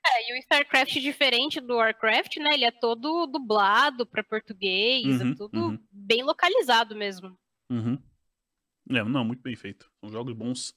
É, 0.06 0.30
e 0.30 0.34
o 0.34 0.38
StarCraft, 0.38 0.92
diferente 1.00 1.60
do 1.60 1.76
Warcraft, 1.76 2.36
né? 2.36 2.50
Ele 2.52 2.66
é 2.66 2.70
todo 2.70 3.26
dublado 3.26 4.06
para 4.06 4.22
português, 4.22 5.20
é 5.20 5.24
uhum, 5.24 5.32
é 5.32 5.34
tudo 5.34 5.68
uhum. 5.70 5.78
bem 5.90 6.22
localizado 6.22 6.94
mesmo. 6.94 7.36
Uhum. 7.70 7.98
É, 8.90 9.02
não, 9.02 9.24
muito 9.24 9.42
bem 9.42 9.56
feito. 9.56 9.90
São 10.00 10.10
jogos 10.10 10.34
bons. 10.34 10.74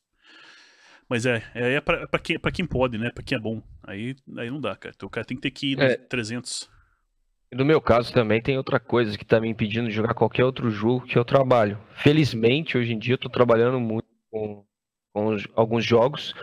Mas 1.10 1.26
é, 1.26 1.44
é, 1.56 1.74
é 1.76 1.82
pra, 1.82 2.08
pra, 2.08 2.20
quem, 2.20 2.38
pra 2.38 2.52
quem 2.52 2.66
pode, 2.66 2.98
né? 2.98 3.10
Pra 3.12 3.24
quem 3.24 3.38
é 3.38 3.42
bom. 3.42 3.62
Aí, 3.84 4.16
aí 4.38 4.50
não 4.50 4.60
dá, 4.60 4.76
cara. 4.76 4.94
Então, 4.96 5.08
o 5.08 5.10
cara 5.10 5.26
tem 5.26 5.38
que 5.38 5.42
ter 5.42 5.52
que 5.52 5.72
ir 5.74 5.80
é. 5.80 5.96
300. 5.96 6.70
No 7.54 7.64
meu 7.64 7.80
caso 7.80 8.12
também 8.12 8.42
tem 8.42 8.58
outra 8.58 8.80
coisa 8.80 9.18
que 9.18 9.24
tá 9.24 9.40
me 9.40 9.48
impedindo 9.48 9.88
de 9.88 9.96
jogar 9.96 10.14
qualquer 10.14 10.44
outro 10.44 10.70
jogo 10.70 11.06
que 11.06 11.18
eu 11.18 11.24
trabalho. 11.24 11.80
Felizmente, 11.96 12.78
hoje 12.78 12.94
em 12.94 13.00
dia 13.00 13.14
eu 13.14 13.18
tô 13.18 13.30
trabalhando 13.30 13.80
muito 13.80 14.08
com, 14.30 14.66
com 15.14 15.38
alguns 15.56 15.86
jogos. 15.86 16.34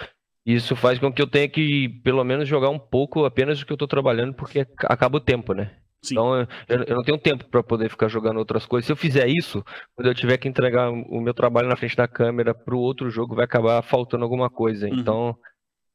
E 0.46 0.54
isso 0.54 0.74
faz 0.74 0.98
com 0.98 1.12
que 1.12 1.20
eu 1.20 1.26
tenha 1.26 1.48
que, 1.48 1.88
pelo 2.02 2.24
menos, 2.24 2.48
jogar 2.48 2.70
um 2.70 2.78
pouco 2.78 3.24
apenas 3.24 3.60
o 3.60 3.66
que 3.66 3.72
eu 3.72 3.76
tô 3.76 3.86
trabalhando, 3.86 4.34
porque 4.34 4.66
acaba 4.80 5.18
o 5.18 5.20
tempo, 5.20 5.52
né? 5.52 5.76
Sim. 6.04 6.14
Então 6.14 6.36
eu, 6.36 6.46
eu, 6.86 6.96
não 6.96 7.02
tenho 7.02 7.18
tempo 7.18 7.44
para 7.48 7.62
poder 7.62 7.88
ficar 7.88 8.08
jogando 8.08 8.38
outras 8.38 8.66
coisas. 8.66 8.86
Se 8.86 8.92
eu 8.92 8.96
fizer 8.96 9.26
isso, 9.28 9.64
quando 9.94 10.08
eu 10.08 10.14
tiver 10.14 10.36
que 10.36 10.48
entregar 10.48 10.90
o 10.90 11.20
meu 11.20 11.34
trabalho 11.34 11.68
na 11.68 11.76
frente 11.76 11.96
da 11.96 12.06
câmera 12.06 12.54
para 12.54 12.74
o 12.74 12.80
outro 12.80 13.10
jogo, 13.10 13.34
vai 13.34 13.44
acabar 13.44 13.80
faltando 13.82 14.24
alguma 14.24 14.50
coisa. 14.50 14.86
Uhum. 14.86 14.94
Então 14.94 15.38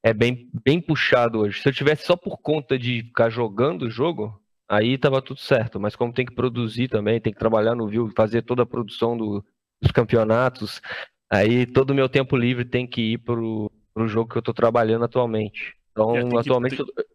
é 0.03 0.13
bem, 0.13 0.49
bem 0.65 0.81
puxado 0.81 1.39
hoje. 1.39 1.61
Se 1.61 1.69
eu 1.69 1.73
tivesse 1.73 2.05
só 2.05 2.15
por 2.15 2.37
conta 2.37 2.77
de 2.77 3.03
ficar 3.03 3.29
jogando 3.29 3.83
o 3.83 3.89
jogo, 3.89 4.39
aí 4.67 4.97
tava 4.97 5.21
tudo 5.21 5.39
certo. 5.39 5.79
Mas 5.79 5.95
como 5.95 6.13
tem 6.13 6.25
que 6.25 6.33
produzir 6.33 6.87
também, 6.87 7.19
tem 7.19 7.33
que 7.33 7.39
trabalhar 7.39 7.75
no 7.75 7.87
View, 7.87 8.11
fazer 8.15 8.41
toda 8.41 8.63
a 8.63 8.67
produção 8.67 9.17
do, 9.17 9.43
dos 9.81 9.91
campeonatos, 9.91 10.81
aí 11.29 11.65
todo 11.65 11.91
o 11.91 11.95
meu 11.95 12.07
tempo 12.07 12.35
livre 12.35 12.65
tem 12.65 12.87
que 12.87 13.13
ir 13.13 13.17
pro, 13.19 13.71
pro 13.93 14.07
jogo 14.07 14.31
que 14.31 14.37
eu 14.37 14.41
tô 14.41 14.53
trabalhando 14.53 15.05
atualmente. 15.05 15.75
Então, 15.91 16.15
é, 16.15 16.39
atualmente. 16.39 16.77
Que, 16.77 16.85
tem, 16.85 17.05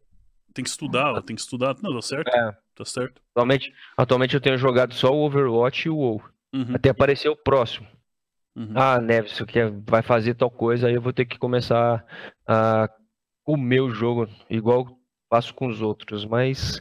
tem, 0.53 0.65
que 0.65 0.71
estudar, 0.71 1.23
tem 1.23 1.37
que 1.37 1.43
estudar. 1.43 1.77
Não, 1.83 1.91
deu 1.91 2.03
certo. 2.03 2.29
É. 2.29 2.57
Tá 2.75 2.85
certo. 2.85 3.23
Atualmente, 3.31 3.73
atualmente 3.97 4.35
eu 4.35 4.41
tenho 4.41 4.59
jogado 4.59 4.95
só 4.95 5.13
o 5.13 5.25
Overwatch 5.25 5.87
e 5.87 5.91
o 5.91 5.97
WoW. 5.97 6.23
Uhum. 6.53 6.75
Até 6.75 6.91
aparecer 6.91 7.29
o 7.29 7.37
próximo. 7.37 7.87
Uhum. 8.57 8.73
Ah, 8.75 9.01
Neves, 9.01 9.33
você 9.33 9.45
quer, 9.45 9.71
vai 9.71 10.03
fazer 10.03 10.35
tal 10.35 10.51
coisa, 10.51 10.87
aí 10.87 10.95
eu 10.95 11.03
vou 11.03 11.13
ter 11.13 11.25
que 11.25 11.39
começar 11.39 12.05
a 12.47 12.89
comer 13.43 13.81
o 13.81 13.91
jogo, 13.91 14.29
igual 14.49 14.87
faço 15.29 15.55
com 15.55 15.67
os 15.67 15.83
outros. 15.83 16.25
Mas 16.25 16.81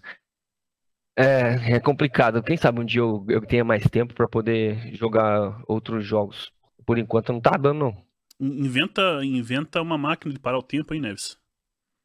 é, 1.18 1.76
é 1.76 1.80
complicado. 1.80 2.44
Quem 2.44 2.58
sabe 2.58 2.80
um 2.80 2.86
dia 2.86 3.02
eu, 3.02 3.26
eu 3.30 3.42
tenha 3.46 3.64
mais 3.64 3.84
tempo 3.88 4.14
para 4.14 4.28
poder 4.28 4.96
jogar 4.96 5.62
outros 5.68 6.06
jogos. 6.06 6.52
Por 6.86 6.98
enquanto 6.98 7.32
não 7.32 7.42
tá 7.42 7.52
dando, 7.52 7.80
não. 7.80 8.06
Inventa, 8.40 9.24
inventa 9.24 9.82
uma 9.82 9.98
máquina 9.98 10.34
de 10.34 10.40
parar 10.40 10.58
o 10.58 10.64
tempo, 10.64 10.94
hein, 10.94 11.02
Neves? 11.02 11.38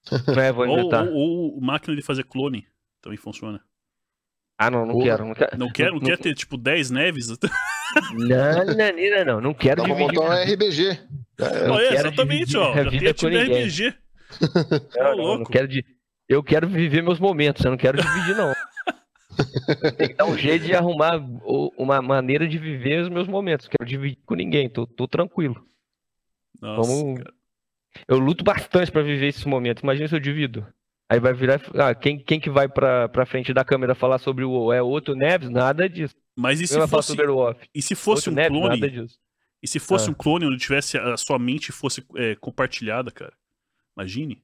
É. 0.39 0.53
Ou, 0.53 1.15
ou, 1.15 1.55
ou 1.55 1.61
máquina 1.61 1.97
de 1.97 2.03
fazer 2.03 2.25
clone. 2.25 2.67
Também 3.01 3.19
funciona. 3.19 3.63
Ah, 4.59 4.71
não, 4.71 4.85
não 4.85 4.99
quero. 4.99 5.25
Não 5.25 5.35
quero, 5.35 5.57
não 5.57 5.71
quer, 5.71 5.87
não, 5.93 5.95
não 5.95 6.01
quer 6.01 6.19
ter, 6.19 6.35
tipo, 6.35 6.57
10 6.57 6.91
neves? 6.91 7.29
Não, 7.29 7.37
não, 8.17 8.75
não, 8.75 9.25
não, 9.25 9.41
não 9.41 9.55
quero 9.55 9.83
Vamos 9.83 9.97
dividir. 9.97 10.21
montar 10.21 10.35
um 10.35 10.53
RBG. 10.53 11.01
É, 11.39 11.87
é 11.87 11.95
exatamente, 11.95 12.57
ó. 12.57 12.75
Já 12.75 12.91
tem 12.91 13.13
time 13.13 13.39
RBG. 13.39 13.95
Não, 14.95 15.17
não, 15.17 15.39
não 15.39 15.45
quero 15.45 15.67
de... 15.67 15.83
Eu 16.29 16.43
quero 16.43 16.69
viver 16.69 17.03
meus 17.03 17.19
momentos, 17.19 17.65
eu 17.65 17.71
não 17.71 17.79
quero 17.79 17.97
dividir, 17.97 18.37
não. 18.37 18.53
Tem 19.97 20.09
que 20.09 20.15
dar 20.15 20.27
um 20.27 20.37
jeito 20.37 20.67
de 20.67 20.75
arrumar 20.75 21.17
uma 21.79 22.03
maneira 22.03 22.47
de 22.47 22.59
viver 22.59 23.01
os 23.01 23.09
meus 23.09 23.27
momentos. 23.27 23.69
Quero 23.69 23.89
dividir 23.89 24.19
com 24.27 24.35
ninguém, 24.35 24.69
tô, 24.69 24.87
tô 24.87 25.09
tranquilo. 25.09 25.65
Nossa, 26.61 26.93
Vamos... 26.93 27.21
Eu 28.07 28.19
luto 28.19 28.45
bastante 28.45 28.93
para 28.93 29.01
viver 29.03 29.29
esses 29.29 29.47
momentos. 29.47 29.83
Imagina 29.83 30.09
se 30.09 30.15
eu 30.15 30.21
divido. 30.21 30.67
Aí 31.11 31.19
vai 31.19 31.33
virar. 31.33 31.61
Ah, 31.75 31.95
quem, 31.95 32.19
quem 32.19 32.39
que 32.39 32.51
vai 32.51 32.69
pra, 32.69 33.09
pra 33.09 33.25
frente 33.25 33.55
da 33.55 33.65
câmera 33.65 33.95
falar 33.95 34.19
sobre 34.19 34.45
o? 34.45 34.73
É 34.73 34.83
outro 34.83 35.15
Neves? 35.15 35.49
Nada 35.49 35.89
disso. 35.89 36.15
Mas 36.37 36.61
e 36.61 36.67
se 36.67 36.87
fosse. 36.87 37.17
E 37.75 37.83
se 37.83 37.95
fosse 37.95 38.29
outro 38.29 38.33
um 38.33 38.35
Neves, 38.69 38.93
clone? 38.93 39.07
E 39.63 39.67
se 39.67 39.79
fosse 39.79 40.09
ah. 40.09 40.11
um 40.11 40.15
clone 40.15 40.47
onde 40.47 40.59
tivesse 40.59 40.99
a 40.99 41.17
sua 41.17 41.39
mente 41.39 41.73
fosse 41.73 42.05
é, 42.17 42.37
compartilhada, 42.37 43.11
cara? 43.11 43.33
Imagine. 43.97 44.43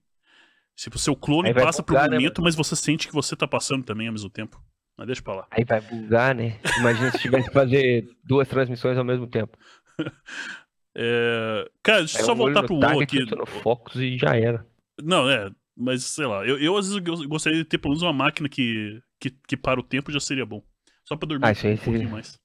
Se 0.74 0.88
o 0.88 0.98
seu 0.98 1.14
clone 1.14 1.54
passa 1.54 1.82
bugar, 1.82 1.84
por 1.84 2.08
um 2.08 2.10
né, 2.10 2.16
momento, 2.16 2.40
né, 2.40 2.44
mas 2.44 2.56
você 2.56 2.74
sente 2.74 3.06
que 3.06 3.14
você 3.14 3.36
tá 3.36 3.46
passando 3.46 3.84
também 3.84 4.08
ao 4.08 4.12
mesmo 4.12 4.30
tempo. 4.30 4.60
Mas 4.96 5.06
deixa 5.06 5.22
pra 5.22 5.34
lá. 5.34 5.46
Aí 5.50 5.64
vai 5.64 5.80
bugar, 5.80 6.34
né? 6.34 6.58
Imagina 6.78 7.10
se 7.12 7.18
tivesse 7.18 7.48
que 7.48 7.54
fazer 7.54 8.08
duas 8.24 8.48
transmissões 8.48 8.96
ao 8.96 9.04
mesmo 9.04 9.26
tempo. 9.26 9.56
é... 10.96 11.70
Cara, 11.82 11.98
deixa 11.98 12.20
eu 12.20 12.24
só 12.24 12.34
voltar 12.34 12.62
pro 12.62 12.76
WoW 12.76 13.00
aqui. 13.00 13.24
No 13.24 13.46
Focus 13.46 13.96
e 13.96 14.16
já 14.16 14.36
era. 14.36 14.66
Não, 15.00 15.28
é. 15.28 15.50
Mas, 15.76 16.04
sei 16.04 16.26
lá, 16.26 16.46
eu, 16.46 16.58
eu 16.58 16.76
às 16.76 16.88
vezes 16.88 17.26
gostaria 17.26 17.58
de 17.58 17.64
ter 17.64 17.78
pelo 17.78 17.92
menos 17.92 18.02
uma 18.02 18.12
máquina 18.12 18.48
que, 18.48 19.02
que, 19.18 19.30
que 19.30 19.56
para 19.56 19.80
o 19.80 19.82
tempo 19.82 20.12
já 20.12 20.20
seria 20.20 20.46
bom. 20.46 20.62
Só 21.04 21.16
pra 21.16 21.28
dormir 21.28 21.46
ah, 21.46 21.50
um, 21.50 21.76
pouquinho 21.76 22.10
mais. 22.10 22.38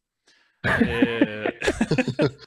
É... 0.63 1.59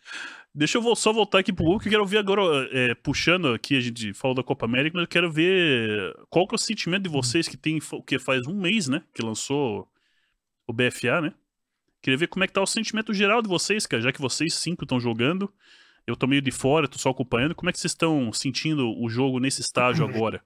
Deixa 0.54 0.76
eu 0.76 0.94
só 0.94 1.14
voltar 1.14 1.38
aqui 1.38 1.50
pro 1.50 1.64
Hulk, 1.64 1.86
eu 1.86 1.90
quero 1.90 2.04
ver 2.04 2.18
agora, 2.18 2.68
é, 2.72 2.94
puxando 2.94 3.54
aqui, 3.54 3.74
a 3.74 3.80
gente 3.80 4.12
falou 4.12 4.34
da 4.34 4.42
Copa 4.42 4.66
América, 4.66 4.94
mas 4.94 5.04
eu 5.04 5.08
quero 5.08 5.32
ver 5.32 6.14
qual 6.28 6.46
que 6.46 6.54
é 6.54 6.56
o 6.56 6.58
sentimento 6.58 7.04
de 7.04 7.08
vocês 7.08 7.48
que 7.48 7.56
tem, 7.56 7.78
que 8.06 8.18
faz 8.18 8.46
um 8.46 8.54
mês, 8.60 8.86
né, 8.86 9.02
que 9.14 9.22
lançou 9.22 9.88
o 10.66 10.72
BFA, 10.74 11.22
né? 11.22 11.32
Queria 12.02 12.18
ver 12.18 12.26
como 12.26 12.44
é 12.44 12.46
que 12.46 12.52
tá 12.52 12.60
o 12.60 12.66
sentimento 12.66 13.14
geral 13.14 13.40
de 13.40 13.48
vocês, 13.48 13.86
cara, 13.86 14.02
já 14.02 14.12
que 14.12 14.20
vocês 14.20 14.52
cinco 14.52 14.84
estão 14.84 15.00
jogando, 15.00 15.50
eu 16.06 16.14
tô 16.16 16.26
meio 16.26 16.42
de 16.42 16.50
fora, 16.50 16.86
tô 16.86 16.98
só 16.98 17.08
acompanhando, 17.08 17.54
como 17.54 17.70
é 17.70 17.72
que 17.72 17.78
vocês 17.78 17.92
estão 17.92 18.30
sentindo 18.30 18.92
o 19.00 19.08
jogo 19.08 19.38
nesse 19.38 19.62
estágio 19.62 20.04
agora? 20.06 20.44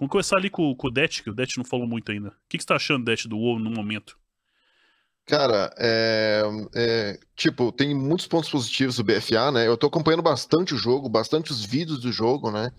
Vamos 0.00 0.12
começar 0.12 0.38
ali 0.38 0.48
com, 0.48 0.74
com 0.74 0.88
o 0.88 0.90
Det, 0.90 1.22
que 1.22 1.28
o 1.28 1.34
Det 1.34 1.58
não 1.58 1.64
falou 1.64 1.86
muito 1.86 2.10
ainda. 2.10 2.30
O 2.30 2.32
que, 2.48 2.56
que 2.56 2.62
você 2.62 2.68
tá 2.68 2.76
achando, 2.76 3.04
Det, 3.04 3.28
do 3.28 3.36
WoW 3.36 3.58
no 3.58 3.70
momento? 3.70 4.16
Cara, 5.26 5.70
é, 5.76 6.42
é, 6.74 7.20
tipo, 7.36 7.70
tem 7.70 7.94
muitos 7.94 8.26
pontos 8.26 8.48
positivos 8.48 8.96
do 8.96 9.04
BFA, 9.04 9.52
né? 9.52 9.68
Eu 9.68 9.76
tô 9.76 9.88
acompanhando 9.88 10.22
bastante 10.22 10.72
o 10.72 10.78
jogo, 10.78 11.06
bastante 11.06 11.52
os 11.52 11.62
vídeos 11.62 12.00
do 12.00 12.10
jogo, 12.10 12.50
né? 12.50 12.72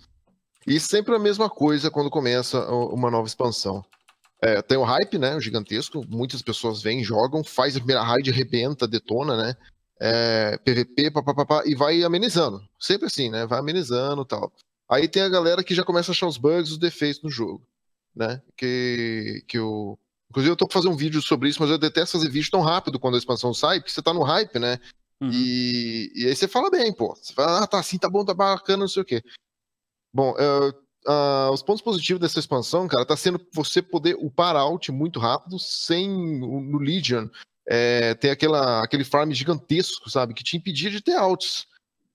E 0.65 0.79
sempre 0.79 1.15
a 1.15 1.19
mesma 1.19 1.47
coisa 1.47 1.91
quando 1.91 2.09
começa 2.09 2.59
uma 2.71 3.11
nova 3.11 3.27
expansão. 3.27 3.85
É, 4.41 4.59
tem 4.59 4.79
o 4.79 4.83
hype, 4.83 5.19
né? 5.19 5.35
O 5.35 5.39
gigantesco. 5.39 6.03
Muitas 6.09 6.41
pessoas 6.41 6.81
vêm, 6.81 7.03
jogam, 7.03 7.43
faz 7.43 7.75
a 7.75 7.79
primeira 7.79 8.01
raid, 8.01 8.31
arrebenta, 8.31 8.87
detona, 8.87 9.37
né? 9.37 9.53
É, 9.99 10.57
PVP, 10.57 11.11
papapá, 11.11 11.61
e 11.67 11.75
vai 11.75 12.03
amenizando. 12.03 12.59
Sempre 12.79 13.05
assim, 13.05 13.29
né? 13.29 13.45
Vai 13.45 13.59
amenizando 13.59 14.25
tal. 14.25 14.51
Aí 14.91 15.07
tem 15.07 15.21
a 15.21 15.29
galera 15.29 15.63
que 15.63 15.73
já 15.73 15.85
começa 15.85 16.11
a 16.11 16.13
achar 16.13 16.27
os 16.27 16.37
bugs, 16.37 16.71
os 16.71 16.77
defeitos 16.77 17.23
no 17.23 17.29
jogo, 17.29 17.65
né? 18.13 18.41
Que, 18.57 19.41
que 19.47 19.57
eu... 19.57 19.97
Inclusive 20.29 20.51
eu 20.51 20.55
tô 20.57 20.67
pra 20.67 20.73
fazer 20.73 20.89
um 20.89 20.97
vídeo 20.97 21.21
sobre 21.21 21.47
isso, 21.47 21.61
mas 21.61 21.71
eu 21.71 21.77
detesto 21.77 22.17
fazer 22.17 22.29
vídeo 22.29 22.51
tão 22.51 22.61
rápido 22.61 22.99
quando 22.99 23.15
a 23.15 23.17
expansão 23.17 23.53
sai, 23.53 23.79
porque 23.79 23.91
você 23.91 24.01
tá 24.01 24.13
no 24.13 24.23
hype, 24.23 24.59
né? 24.59 24.79
Uhum. 25.21 25.29
E, 25.31 26.11
e 26.13 26.27
aí 26.27 26.35
você 26.35 26.47
fala 26.47 26.69
bem, 26.69 26.91
pô. 26.91 27.15
Você 27.15 27.33
fala, 27.33 27.63
ah, 27.63 27.67
tá 27.67 27.79
assim, 27.79 27.97
tá 27.97 28.09
bom, 28.09 28.25
tá 28.25 28.33
bacana, 28.33 28.79
não 28.79 28.87
sei 28.87 29.01
o 29.01 29.05
quê. 29.05 29.23
Bom, 30.13 30.33
uh, 30.33 31.09
uh, 31.09 31.51
os 31.53 31.61
pontos 31.61 31.81
positivos 31.81 32.19
dessa 32.19 32.39
expansão, 32.39 32.87
cara, 32.87 33.05
tá 33.05 33.15
sendo 33.15 33.39
você 33.53 33.81
poder 33.81 34.15
upar 34.19 34.57
out 34.57 34.91
muito 34.91 35.19
rápido, 35.19 35.57
sem 35.57 36.09
no 36.09 36.79
Legion 36.79 37.29
é, 37.65 38.13
ter 38.15 38.29
aquela, 38.29 38.83
aquele 38.83 39.05
farm 39.05 39.31
gigantesco, 39.31 40.09
sabe? 40.09 40.33
Que 40.33 40.43
te 40.43 40.57
impedia 40.57 40.89
de 40.89 41.01
ter 41.01 41.15
alts, 41.15 41.65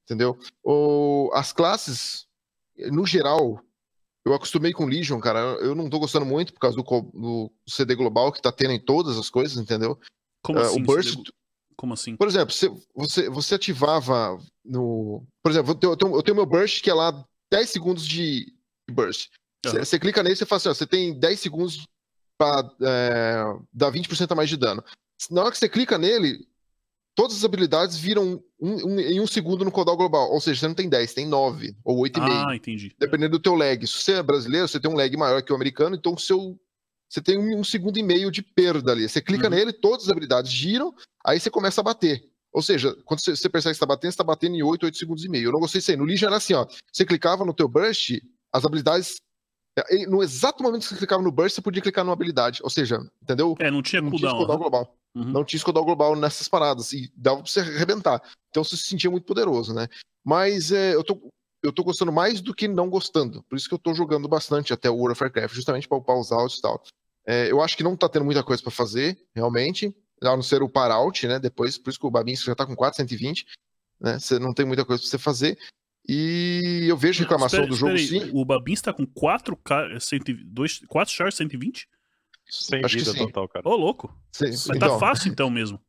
entendeu? 0.04 0.38
Ou 0.62 1.32
as 1.32 1.52
classes 1.52 2.25
no 2.90 3.06
geral, 3.06 3.62
eu 4.24 4.34
acostumei 4.34 4.72
com 4.72 4.86
Legion, 4.86 5.20
cara. 5.20 5.38
Eu 5.60 5.74
não 5.74 5.88
tô 5.88 5.98
gostando 5.98 6.26
muito 6.26 6.52
por 6.52 6.60
causa 6.60 6.76
do, 6.76 6.82
do 6.82 7.52
CD 7.68 7.94
global 7.94 8.32
que 8.32 8.42
tá 8.42 8.50
tendo 8.50 8.72
em 8.72 8.80
todas 8.80 9.16
as 9.16 9.30
coisas, 9.30 9.56
entendeu? 9.56 9.98
Como 10.42 10.58
uh, 10.58 10.62
assim? 10.62 10.82
O 10.82 10.84
Burst. 10.84 11.30
Como 11.76 11.92
assim? 11.92 12.16
Por 12.16 12.26
exemplo, 12.26 12.52
você, 12.52 12.68
você, 12.94 13.30
você 13.30 13.54
ativava 13.54 14.38
no. 14.64 15.24
Por 15.42 15.52
exemplo, 15.52 15.78
eu 15.80 15.96
tenho, 15.96 16.16
eu 16.16 16.22
tenho 16.22 16.34
meu 16.34 16.46
Burst 16.46 16.82
que 16.82 16.90
é 16.90 16.94
lá 16.94 17.24
10 17.52 17.70
segundos 17.70 18.06
de 18.06 18.52
Burst. 18.90 19.28
Você 19.64 19.96
uhum. 19.96 20.00
clica 20.00 20.22
nele 20.22 20.34
e 20.34 20.36
você 20.36 20.46
fala 20.46 20.56
assim: 20.58 20.68
ó, 20.70 20.74
você 20.74 20.86
tem 20.86 21.18
10 21.18 21.40
segundos 21.40 21.86
pra 22.38 22.68
é, 22.82 23.42
dar 23.72 23.92
20% 23.92 24.30
a 24.30 24.34
mais 24.34 24.48
de 24.48 24.56
dano. 24.56 24.82
Na 25.30 25.42
hora 25.42 25.50
que 25.50 25.58
você 25.58 25.68
clica 25.68 25.96
nele, 25.98 26.46
todas 27.16 27.38
as 27.38 27.44
habilidades 27.44 27.98
viram 27.98 28.40
um, 28.60 28.86
um, 28.86 29.00
em 29.00 29.18
um 29.18 29.26
segundo 29.26 29.64
no 29.64 29.72
codal 29.72 29.96
global. 29.96 30.30
Ou 30.30 30.40
seja, 30.40 30.60
você 30.60 30.68
não 30.68 30.74
tem 30.74 30.88
10, 30.88 31.14
tem 31.14 31.26
9 31.26 31.74
ou 31.82 31.98
8,5. 32.04 32.44
Ah, 32.46 32.54
entendi. 32.54 32.94
Dependendo 32.98 33.38
do 33.38 33.42
teu 33.42 33.54
lag. 33.54 33.84
Se 33.86 33.94
você 33.94 34.12
é 34.12 34.22
brasileiro, 34.22 34.68
você 34.68 34.78
tem 34.78 34.90
um 34.90 34.94
lag 34.94 35.16
maior 35.16 35.42
que 35.42 35.52
o 35.52 35.56
americano, 35.56 35.96
então 35.96 36.16
seu, 36.16 36.56
você 37.08 37.20
tem 37.20 37.38
um, 37.38 37.60
um 37.60 37.64
segundo 37.64 37.98
e 37.98 38.02
meio 38.02 38.30
de 38.30 38.42
perda 38.42 38.92
ali. 38.92 39.08
Você 39.08 39.20
clica 39.20 39.44
uhum. 39.48 39.54
nele, 39.54 39.72
todas 39.72 40.04
as 40.04 40.10
habilidades 40.10 40.52
giram, 40.52 40.94
aí 41.24 41.40
você 41.40 41.50
começa 41.50 41.80
a 41.80 41.84
bater. 41.84 42.22
Ou 42.52 42.62
seja, 42.62 42.94
quando 43.04 43.20
você, 43.20 43.34
você 43.34 43.48
percebe 43.48 43.72
que 43.72 43.76
está 43.76 43.86
batendo, 43.86 44.10
você 44.10 44.14
está 44.14 44.24
batendo 44.24 44.54
em 44.54 44.62
8, 44.62 44.84
8 44.84 44.96
segundos 44.96 45.24
e 45.24 45.28
meio. 45.28 45.48
Eu 45.48 45.52
não 45.52 45.60
gostei 45.60 45.78
disso 45.78 45.90
aí. 45.90 45.96
No 45.96 46.04
Legion 46.04 46.28
era 46.28 46.36
assim, 46.36 46.54
ó. 46.54 46.66
Você 46.92 47.04
clicava 47.04 47.44
no 47.44 47.54
teu 47.54 47.68
burst, 47.68 48.18
as 48.52 48.64
habilidades. 48.64 49.16
É, 49.78 50.06
no 50.06 50.22
exato 50.22 50.62
momento 50.62 50.82
que 50.82 50.88
você 50.88 50.96
clicava 50.96 51.22
no 51.22 51.32
burst, 51.32 51.54
você 51.54 51.60
podia 51.60 51.82
clicar 51.82 52.04
numa 52.04 52.14
habilidade. 52.14 52.60
Ou 52.62 52.70
seja, 52.70 52.98
entendeu? 53.22 53.54
É, 53.58 53.70
não 53.70 53.82
tinha 53.82 54.00
não 54.00 54.10
cooldown. 54.10 54.30
Tinha 54.30 54.46
cooldown 54.46 54.56
né? 54.56 54.62
global. 54.70 54.95
Uhum. 55.16 55.32
Não 55.32 55.44
tinha 55.44 55.62
cooldown 55.62 55.84
global 55.84 56.14
nessas 56.14 56.46
paradas. 56.46 56.92
E 56.92 57.10
dava 57.16 57.42
pra 57.42 57.50
você 57.50 57.60
arrebentar. 57.60 58.22
Então 58.50 58.62
você 58.62 58.76
se 58.76 58.84
sentia 58.84 59.10
muito 59.10 59.24
poderoso, 59.24 59.72
né? 59.72 59.88
Mas 60.22 60.70
é, 60.70 60.94
eu 60.94 61.02
tô. 61.02 61.18
Eu 61.62 61.72
tô 61.72 61.82
gostando 61.82 62.12
mais 62.12 62.40
do 62.40 62.54
que 62.54 62.68
não 62.68 62.88
gostando. 62.88 63.42
Por 63.44 63.56
isso 63.56 63.66
que 63.66 63.74
eu 63.74 63.78
tô 63.78 63.92
jogando 63.92 64.28
bastante 64.28 64.72
até 64.72 64.88
o 64.88 64.94
World 64.94 65.12
of 65.12 65.24
Warcraft, 65.24 65.54
justamente 65.54 65.88
para 65.88 65.98
upar 65.98 66.16
os 66.16 66.30
áudios 66.30 66.58
e 66.58 66.62
tal. 66.62 66.80
É, 67.26 67.50
eu 67.50 67.60
acho 67.60 67.76
que 67.76 67.82
não 67.82 67.96
tá 67.96 68.08
tendo 68.08 68.24
muita 68.24 68.44
coisa 68.44 68.62
para 68.62 68.70
fazer, 68.70 69.18
realmente 69.34 69.92
a 70.22 70.36
não 70.36 70.42
ser 70.42 70.62
o 70.62 70.68
parout, 70.68 71.26
né? 71.26 71.38
Depois, 71.38 71.76
por 71.76 71.90
isso 71.90 71.98
que 71.98 72.06
o 72.06 72.10
Babinski 72.10 72.46
já 72.46 72.52
está 72.52 72.64
com 72.64 72.74
420, 72.74 73.46
né? 74.00 74.18
Você 74.18 74.38
não 74.38 74.54
tem 74.54 74.64
muita 74.64 74.84
coisa 74.84 75.02
para 75.02 75.10
você 75.10 75.18
fazer. 75.18 75.58
E 76.08 76.86
eu 76.88 76.96
vejo 76.96 77.22
reclamação 77.22 77.64
espera, 77.64 77.70
do 77.70 77.76
jogo 77.76 77.98
sim. 77.98 78.30
O 78.32 78.44
Babinski 78.44 78.88
está 78.88 78.92
com 78.92 79.06
4 79.06 79.58
102, 79.98 80.82
4 80.86 81.14
chars 81.14 81.34
120? 81.34 81.88
Sem 82.48 82.84
Acho 82.84 82.98
vida 82.98 83.14
total, 83.14 83.48
cara. 83.48 83.68
Ô, 83.68 83.72
oh, 83.72 83.76
louco. 83.76 84.14
Sim, 84.32 84.50
Mas 84.50 84.64
tá 84.64 84.76
então. 84.76 84.88
tá 84.88 84.98
fácil 84.98 85.30
então 85.30 85.50
mesmo. 85.50 85.80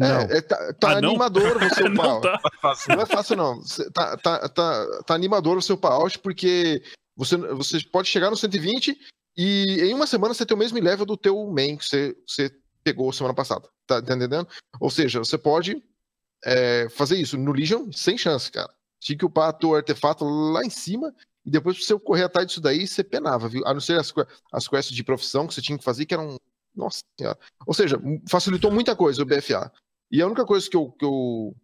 É, 0.00 0.38
é, 0.38 0.40
tá, 0.40 0.72
tá 0.74 0.92
ah, 0.92 0.96
animador 0.96 1.58
você 1.58 1.82
upar. 1.82 2.06
não, 2.08 2.20
tá. 2.20 2.40
não 2.88 3.00
é 3.02 3.06
fácil, 3.06 3.36
não. 3.36 3.60
Tá, 3.92 4.16
tá, 4.16 4.48
tá, 4.48 5.02
tá 5.06 5.14
animador 5.14 5.58
o 5.58 5.62
seu 5.62 5.76
payout, 5.76 6.18
porque 6.20 6.82
você, 7.14 7.36
você 7.36 7.80
pode 7.80 8.08
chegar 8.08 8.30
no 8.30 8.36
120 8.36 8.96
e 9.36 9.80
em 9.82 9.92
uma 9.92 10.06
semana 10.06 10.32
você 10.32 10.46
tem 10.46 10.56
o 10.56 10.58
mesmo 10.58 10.80
level 10.80 11.04
do 11.04 11.18
teu 11.18 11.46
main 11.50 11.76
que 11.76 11.84
você, 11.84 12.16
você 12.26 12.50
pegou 12.82 13.12
semana 13.12 13.34
passada. 13.34 13.68
Tá, 13.86 14.00
tá 14.00 14.14
entendendo? 14.14 14.48
Ou 14.80 14.90
seja, 14.90 15.18
você 15.18 15.36
pode 15.36 15.82
é, 16.44 16.88
fazer 16.88 17.16
isso 17.16 17.36
no 17.36 17.52
Legion 17.52 17.92
sem 17.92 18.16
chance, 18.16 18.50
cara. 18.50 18.72
Tinha 18.98 19.18
que 19.18 19.24
upar 19.24 19.52
teu 19.52 19.74
artefato 19.74 20.24
lá 20.24 20.64
em 20.64 20.70
cima 20.70 21.14
e 21.44 21.50
depois 21.50 21.76
pra 21.76 21.86
você 21.86 21.98
correr 21.98 22.24
atrás 22.24 22.46
disso 22.46 22.60
daí, 22.60 22.86
você 22.86 23.02
penava, 23.02 23.48
viu? 23.48 23.66
A 23.66 23.72
não 23.72 23.80
ser 23.80 23.98
as, 23.98 24.12
as 24.52 24.68
quests 24.68 24.94
de 24.94 25.04
profissão 25.04 25.46
que 25.46 25.54
você 25.54 25.62
tinha 25.62 25.78
que 25.78 25.84
fazer, 25.84 26.06
que 26.06 26.14
eram. 26.14 26.38
Nossa 26.74 27.02
senhora. 27.18 27.38
Ou 27.66 27.74
seja, 27.74 28.00
facilitou 28.28 28.70
muita 28.70 28.94
coisa 28.94 29.22
o 29.22 29.26
BFA. 29.26 29.72
E 30.10 30.22
a 30.22 30.26
única 30.26 30.44
coisa 30.44 30.68
que 30.68 30.76
eu, 30.76 30.90
que 30.92 31.04
eu 31.04 31.56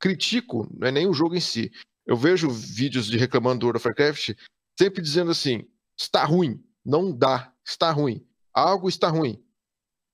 critico 0.00 0.68
não 0.76 0.88
é 0.88 0.90
nem 0.90 1.06
o 1.06 1.14
jogo 1.14 1.36
em 1.36 1.40
si. 1.40 1.70
Eu 2.04 2.16
vejo 2.16 2.50
vídeos 2.50 3.06
de 3.06 3.16
reclamando 3.16 3.60
do 3.60 3.66
World 3.66 3.78
of 3.78 3.86
Warcraft 3.86 4.30
sempre 4.78 5.00
dizendo 5.00 5.30
assim: 5.30 5.64
está 5.96 6.24
ruim, 6.24 6.62
não 6.84 7.16
dá, 7.16 7.52
está 7.64 7.90
ruim, 7.92 8.26
algo 8.52 8.88
está 8.88 9.08
ruim. 9.08 9.42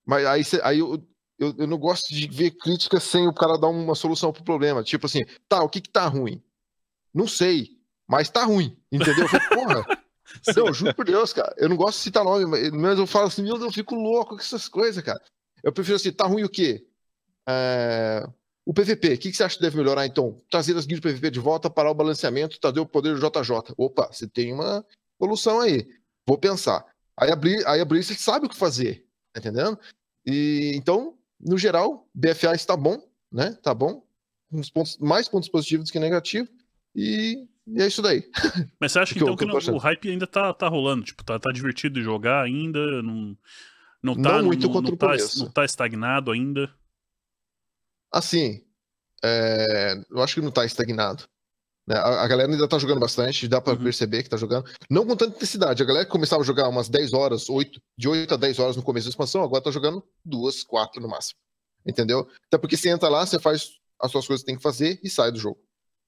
Mas 0.04 0.26
aí, 0.26 0.42
aí 0.62 0.78
eu, 0.78 1.06
eu, 1.38 1.54
eu, 1.58 1.66
não 1.66 1.78
gosto 1.78 2.12
de 2.12 2.26
ver 2.28 2.50
críticas 2.52 3.02
sem 3.04 3.26
o 3.26 3.32
cara 3.32 3.58
dar 3.58 3.68
uma 3.68 3.94
solução 3.94 4.32
pro 4.32 4.44
problema. 4.44 4.82
Tipo 4.82 5.06
assim, 5.06 5.20
tá, 5.48 5.62
o 5.62 5.68
que 5.68 5.80
que 5.80 5.90
tá 5.90 6.06
ruim? 6.06 6.42
Não 7.12 7.26
sei, 7.26 7.77
mas 8.08 8.30
tá 8.30 8.44
ruim, 8.44 8.76
entendeu? 8.90 9.24
Eu 9.24 9.28
falei, 9.28 9.48
porra. 9.48 9.86
não, 10.56 10.72
juro 10.72 10.94
por 10.94 11.04
Deus, 11.04 11.32
cara. 11.32 11.54
Eu 11.58 11.68
não 11.68 11.76
gosto 11.76 11.98
de 11.98 12.04
citar 12.04 12.24
nome, 12.24 12.44
mas 12.70 12.98
eu 12.98 13.06
falo 13.06 13.26
assim, 13.26 13.42
meu 13.42 13.54
Deus, 13.54 13.66
eu 13.66 13.72
fico 13.72 13.94
louco 13.94 14.34
com 14.34 14.40
essas 14.40 14.68
coisas, 14.68 15.02
cara. 15.02 15.20
Eu 15.62 15.72
prefiro 15.72 15.96
assim, 15.96 16.12
tá 16.12 16.26
ruim 16.26 16.44
o 16.44 16.48
quê? 16.48 16.86
É... 17.48 18.26
O 18.64 18.74
PVP, 18.74 19.14
o 19.14 19.18
que, 19.18 19.30
que 19.30 19.36
você 19.36 19.44
acha 19.44 19.56
que 19.56 19.62
deve 19.62 19.78
melhorar 19.78 20.06
então? 20.06 20.38
Trazer 20.50 20.76
as 20.76 20.84
guias 20.84 21.00
do 21.00 21.08
PVP 21.08 21.30
de 21.30 21.40
volta, 21.40 21.70
parar 21.70 21.90
o 21.90 21.94
balanceamento, 21.94 22.60
trazer 22.60 22.80
o 22.80 22.86
poder 22.86 23.18
do 23.18 23.20
JJ. 23.20 23.74
Opa, 23.78 24.08
você 24.12 24.28
tem 24.28 24.52
uma 24.52 24.84
solução 25.18 25.60
aí. 25.60 25.88
Vou 26.26 26.36
pensar. 26.36 26.84
Aí 27.16 27.30
a, 27.30 27.72
aí 27.72 27.80
a 27.80 27.84
Blizzard 27.84 28.20
sabe 28.20 28.46
o 28.46 28.48
que 28.48 28.56
fazer, 28.56 29.06
tá 29.32 29.40
entendendo? 29.40 29.78
E 30.24 30.72
então, 30.76 31.16
no 31.40 31.56
geral, 31.56 32.06
BFA 32.14 32.54
está 32.54 32.76
bom, 32.76 33.02
né? 33.32 33.56
Tá 33.62 33.72
bom. 33.72 34.06
Uns 34.52 34.68
pontos, 34.68 34.98
mais 34.98 35.28
pontos 35.28 35.48
positivos 35.48 35.88
do 35.88 35.92
que 35.92 35.98
negativos. 35.98 36.50
E, 36.94 37.48
e 37.74 37.82
é 37.82 37.86
isso 37.86 38.00
daí. 38.00 38.24
Mas 38.80 38.92
você 38.92 38.98
acha 39.00 39.14
que, 39.14 39.20
então 39.20 39.36
que, 39.36 39.46
que 39.46 39.70
o 39.70 39.78
hype 39.78 40.10
ainda 40.10 40.26
tá, 40.26 40.52
tá 40.54 40.68
rolando? 40.68 41.04
Tipo, 41.04 41.22
tá, 41.24 41.38
tá 41.38 41.50
divertido 41.52 41.96
de 41.96 42.02
jogar 42.02 42.42
ainda? 42.42 43.02
Não, 43.02 43.36
não 44.02 44.14
tá, 44.20 44.38
não 44.38 44.46
muito 44.46 44.66
não, 44.68 44.80
não, 44.80 44.96
tá, 44.96 45.16
não 45.36 45.50
tá 45.50 45.64
estagnado 45.64 46.30
ainda? 46.30 46.72
Assim, 48.12 48.64
é, 49.22 49.94
eu 50.10 50.22
acho 50.22 50.36
que 50.36 50.40
não 50.40 50.50
tá 50.50 50.64
estagnado. 50.64 51.24
Né? 51.86 51.96
A, 51.96 52.22
a, 52.22 52.28
galera 52.28 52.50
ainda 52.50 52.68
tá 52.68 52.78
jogando 52.78 53.00
bastante, 53.00 53.48
dá 53.48 53.60
para 53.60 53.74
uhum. 53.74 53.82
perceber 53.82 54.22
que 54.22 54.30
tá 54.30 54.36
jogando. 54.36 54.70
Não 54.90 55.06
com 55.06 55.16
tanta 55.16 55.36
intensidade. 55.36 55.82
A 55.82 55.86
galera 55.86 56.04
que 56.04 56.10
começava 56.10 56.42
a 56.42 56.46
jogar 56.46 56.68
umas 56.68 56.88
10 56.88 57.12
horas, 57.12 57.48
8, 57.48 57.80
de 57.96 58.08
8 58.08 58.34
a 58.34 58.36
10 58.36 58.58
horas 58.58 58.76
no 58.76 58.82
começo 58.82 59.06
da 59.06 59.10
expansão, 59.10 59.42
agora 59.42 59.62
tá 59.62 59.70
jogando 59.70 60.04
2, 60.24 60.64
4 60.64 61.00
no 61.00 61.08
máximo. 61.08 61.38
Entendeu? 61.86 62.28
Até 62.46 62.58
porque 62.58 62.76
você 62.76 62.90
entra 62.90 63.08
lá, 63.08 63.26
você 63.26 63.38
faz 63.38 63.70
as 64.00 64.10
suas 64.10 64.26
coisas 64.26 64.42
que 64.42 64.46
tem 64.46 64.56
que 64.56 64.62
fazer 64.62 65.00
e 65.02 65.10
sai 65.10 65.32
do 65.32 65.38
jogo. 65.38 65.60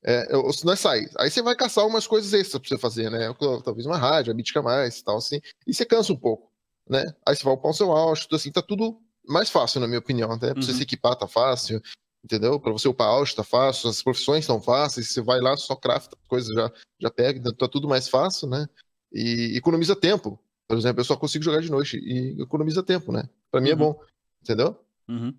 É, 0.03 0.36
ou 0.36 0.53
se 0.53 0.64
não 0.64 0.72
é 0.72 0.76
sair. 0.76 1.11
Aí 1.18 1.30
você 1.30 1.42
vai 1.42 1.55
caçar 1.55 1.86
umas 1.86 2.07
coisas 2.07 2.32
extras 2.32 2.61
pra 2.61 2.68
você 2.68 2.78
fazer, 2.78 3.11
né? 3.11 3.34
Talvez 3.64 3.86
uma 3.86 3.98
rádio, 3.98 4.32
a 4.32 4.34
mítica 4.34 4.62
mais 4.62 4.98
e 4.98 5.05
tal, 5.05 5.18
assim. 5.18 5.40
E 5.66 5.74
você 5.74 5.84
cansa 5.84 6.12
um 6.12 6.16
pouco, 6.16 6.51
né? 6.88 7.05
Aí 7.26 7.36
você 7.36 7.44
vai 7.44 7.55
upar 7.55 7.70
o 7.70 7.74
seu 7.74 7.92
auto, 7.92 8.34
assim, 8.34 8.51
tá 8.51 8.62
tudo 8.62 8.98
mais 9.28 9.51
fácil, 9.51 9.80
na 9.80 9.86
minha 9.86 9.98
opinião. 9.98 10.32
Até 10.32 10.48
pra 10.48 10.57
uhum. 10.57 10.62
você 10.62 10.72
se 10.72 10.82
equipar 10.82 11.16
tá 11.16 11.26
fácil 11.26 11.82
entendeu? 12.24 12.61
Para 12.61 12.72
você 12.72 12.88
upar 12.88 13.09
out 13.09 13.34
tá 13.34 13.42
fácil, 13.42 13.88
as 13.88 14.03
profissões 14.03 14.40
estão 14.40 14.61
fáceis, 14.61 15.12
você 15.12 15.20
vai 15.20 15.40
lá, 15.40 15.57
só 15.57 15.74
crafta, 15.74 16.16
coisa 16.28 16.53
já, 16.53 16.72
já 17.01 17.11
pega, 17.11 17.38
então 17.38 17.55
tá 17.55 17.68
tudo 17.68 17.88
mais 17.88 18.09
fácil, 18.09 18.48
né? 18.48 18.66
E 19.12 19.57
economiza 19.57 19.96
tempo. 19.96 20.38
Por 20.68 20.78
exemplo, 20.78 21.01
eu 21.01 21.05
só 21.05 21.16
consigo 21.16 21.44
jogar 21.44 21.61
de 21.61 21.70
noite 21.70 21.98
e 21.98 22.40
economiza 22.40 22.82
tempo, 22.82 23.11
né? 23.11 23.28
Para 23.51 23.61
mim 23.61 23.70
é 23.70 23.72
uhum. 23.74 23.78
é 23.78 23.84
bom, 23.84 24.01
entendeu? 24.42 24.76
Uhum. 25.09 25.34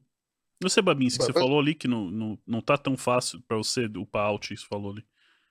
Você, 0.61 0.81
Babins, 0.81 1.17
que 1.17 1.23
você 1.23 1.33
falou 1.33 1.59
ali 1.59 1.73
que 1.73 1.87
não, 1.87 2.11
não, 2.11 2.39
não 2.45 2.61
tá 2.61 2.77
tão 2.77 2.95
fácil 2.95 3.41
para 3.47 3.57
você 3.57 3.85
upar 3.97 4.25
out, 4.25 4.53
isso 4.53 4.67
falou 4.67 4.91
ali. 4.91 5.03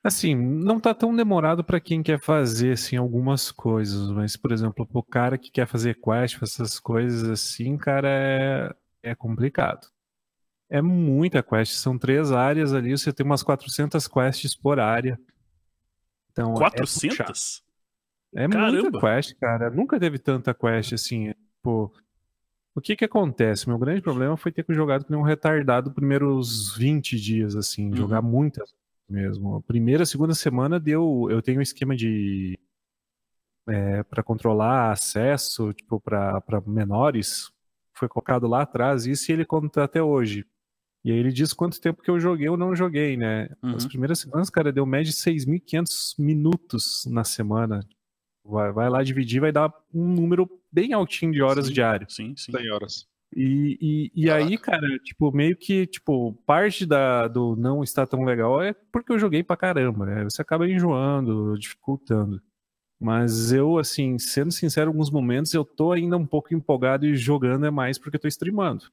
Assim, 0.03 0.35
não 0.35 0.81
tá 0.81 0.95
tão 0.95 1.15
demorado 1.15 1.63
para 1.63 1.81
quem 1.81 2.03
quer 2.03 2.19
fazer 2.21 2.73
assim 2.73 2.97
algumas 2.97 3.51
coisas, 3.51 4.11
mas 4.11 4.35
por 4.35 4.51
exemplo, 4.51 4.89
o 4.91 5.03
cara 5.03 5.37
que 5.37 5.51
quer 5.51 5.67
fazer 5.67 5.99
quest, 6.01 6.41
essas 6.43 6.81
coisas 6.81 7.29
assim, 7.29 7.77
cara, 7.77 8.09
é, 8.09 8.75
é 9.03 9.15
complicado. 9.15 9.87
É 10.71 10.81
muita 10.81 11.43
quest, 11.43 11.75
são 11.75 11.99
três 11.99 12.33
áreas 12.33 12.73
ali, 12.73 12.93
você 12.93 13.13
tem 13.13 13.27
umas 13.27 13.43
400 13.43 14.07
quests 14.09 14.55
por 14.57 14.79
área. 14.79 15.21
Então, 16.31 16.55
400? 16.55 17.63
É, 18.35 18.45
é 18.45 18.49
muita 18.49 19.01
quest, 19.01 19.35
cara. 19.39 19.69
Nunca 19.69 19.99
teve 19.99 20.19
tanta 20.19 20.55
quest 20.55 20.93
assim. 20.93 21.35
Pô, 21.61 21.93
o 22.75 22.81
que 22.81 22.97
que 22.97 23.05
acontece? 23.05 23.69
Meu 23.69 23.79
grande 23.79 24.01
problema 24.01 24.37
foi 24.37 24.53
ter 24.53 24.65
jogado 24.71 25.05
com 25.05 25.17
um 25.17 25.23
retardado 25.23 25.93
primeiros 25.93 26.77
20 26.77 27.21
dias, 27.21 27.57
assim, 27.57 27.91
uhum. 27.91 27.97
jogar 27.97 28.23
muitas 28.23 28.75
mesmo. 29.09 29.57
A 29.57 29.61
primeira, 29.61 30.07
segunda 30.07 30.35
semana 30.35 30.79
deu. 30.79 31.29
Eu 31.31 31.43
tenho 31.43 31.59
um 31.59 31.63
esquema 31.63 31.97
de. 31.97 32.59
É, 33.69 34.03
para 34.05 34.23
controlar 34.23 34.93
acesso, 34.93 35.73
tipo, 35.73 36.01
para 36.01 36.43
menores. 36.67 37.51
Foi 37.93 38.09
colocado 38.09 38.47
lá 38.47 38.63
atrás, 38.63 39.05
isso 39.05 39.31
e 39.31 39.35
ele 39.35 39.45
conta 39.45 39.85
até 39.85 40.03
hoje. 40.03 40.47
E 41.05 41.11
aí 41.11 41.19
ele 41.19 41.33
diz 41.33 41.53
quanto 41.53 41.81
tempo 41.81 42.03
que 42.03 42.11
eu 42.11 42.21
joguei 42.21 42.49
ou 42.49 42.57
não 42.57 42.75
joguei, 42.75 43.17
né? 43.17 43.49
Uhum. 43.63 43.77
As 43.77 43.87
primeiras 43.87 44.21
semanas, 44.21 44.49
cara, 44.49 44.73
deu 44.73 44.87
média 44.87 45.11
de 45.11 45.17
6.500 45.17 46.15
minutos 46.19 47.07
na 47.11 47.25
semana. 47.25 47.81
Vai, 48.45 48.73
vai 48.73 48.89
lá 48.89 49.03
dividir, 49.03 49.41
vai 49.41 49.53
dar 49.53 49.73
um 49.93 50.15
número 50.15 50.49
bem 50.73 50.93
altinho 50.93 51.33
de 51.33 51.43
horas 51.43 51.67
sim, 51.67 51.73
diárias. 51.73 52.15
Sim, 52.15 52.35
sim. 52.37 52.53
100 52.53 52.71
horas. 52.71 53.09
E, 53.35 53.79
e, 53.81 54.25
e 54.25 54.31
aí, 54.31 54.59
cara, 54.59 54.99
tipo, 55.05 55.31
meio 55.31 55.57
que, 55.57 55.87
tipo, 55.87 56.33
parte 56.45 56.85
da, 56.85 57.29
do 57.29 57.55
não 57.55 57.85
estar 57.85 58.07
tão 58.07 58.25
legal 58.25 58.61
é 58.61 58.73
porque 58.93 59.13
eu 59.13 59.19
joguei 59.19 59.43
pra 59.43 59.57
caramba, 59.57 60.05
né? 60.05 60.25
Você 60.25 60.43
acaba 60.43 60.69
enjoando, 60.69 61.57
dificultando. 61.57 62.43
Mas 63.01 63.53
eu, 63.53 63.79
assim, 63.79 64.19
sendo 64.19 64.51
sincero, 64.51 64.91
em 64.91 64.93
alguns 64.93 65.11
momentos 65.11 65.55
eu 65.55 65.65
tô 65.65 65.93
ainda 65.93 66.17
um 66.17 66.27
pouco 66.27 66.53
empolgado 66.53 67.07
e 67.07 67.17
jogando 67.17 67.65
é 67.65 67.71
mais 67.71 67.99
porque 67.99 68.17
eu 68.17 68.21
tô 68.21 68.29
streamando. 68.29 68.91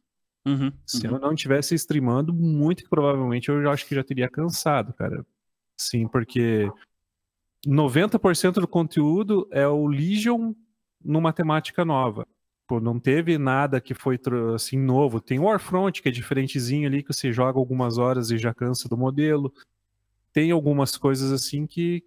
Uhum, 0.47 0.71
Se 0.85 1.05
uhum. 1.05 1.15
eu 1.15 1.19
não 1.19 1.35
tivesse 1.35 1.75
streamando, 1.75 2.33
muito 2.33 2.87
provavelmente 2.89 3.49
eu 3.49 3.61
já 3.61 3.71
acho 3.71 3.85
que 3.85 3.95
já 3.95 4.03
teria 4.03 4.29
cansado, 4.29 4.93
cara. 4.93 5.25
Sim, 5.77 6.07
porque 6.07 6.71
90% 7.65 8.53
do 8.53 8.67
conteúdo 8.67 9.47
é 9.51 9.67
o 9.67 9.87
Legion 9.87 10.53
numa 11.03 11.33
temática 11.33 11.83
nova. 11.85 12.27
Pô, 12.67 12.81
não 12.81 12.99
teve 12.99 13.37
nada 13.37 13.79
que 13.79 13.93
foi 13.93 14.19
assim 14.53 14.77
novo. 14.77 15.21
Tem 15.21 15.39
o 15.39 15.43
Warfront, 15.43 16.01
que 16.01 16.09
é 16.09 16.11
diferentezinho 16.11 16.87
ali, 16.87 17.01
que 17.01 17.13
você 17.13 17.31
joga 17.31 17.57
algumas 17.57 17.97
horas 17.97 18.29
e 18.29 18.37
já 18.37 18.53
cansa 18.53 18.89
do 18.89 18.97
modelo. 18.97 19.53
Tem 20.33 20.51
algumas 20.51 20.97
coisas 20.97 21.31
assim 21.31 21.65
que 21.65 22.03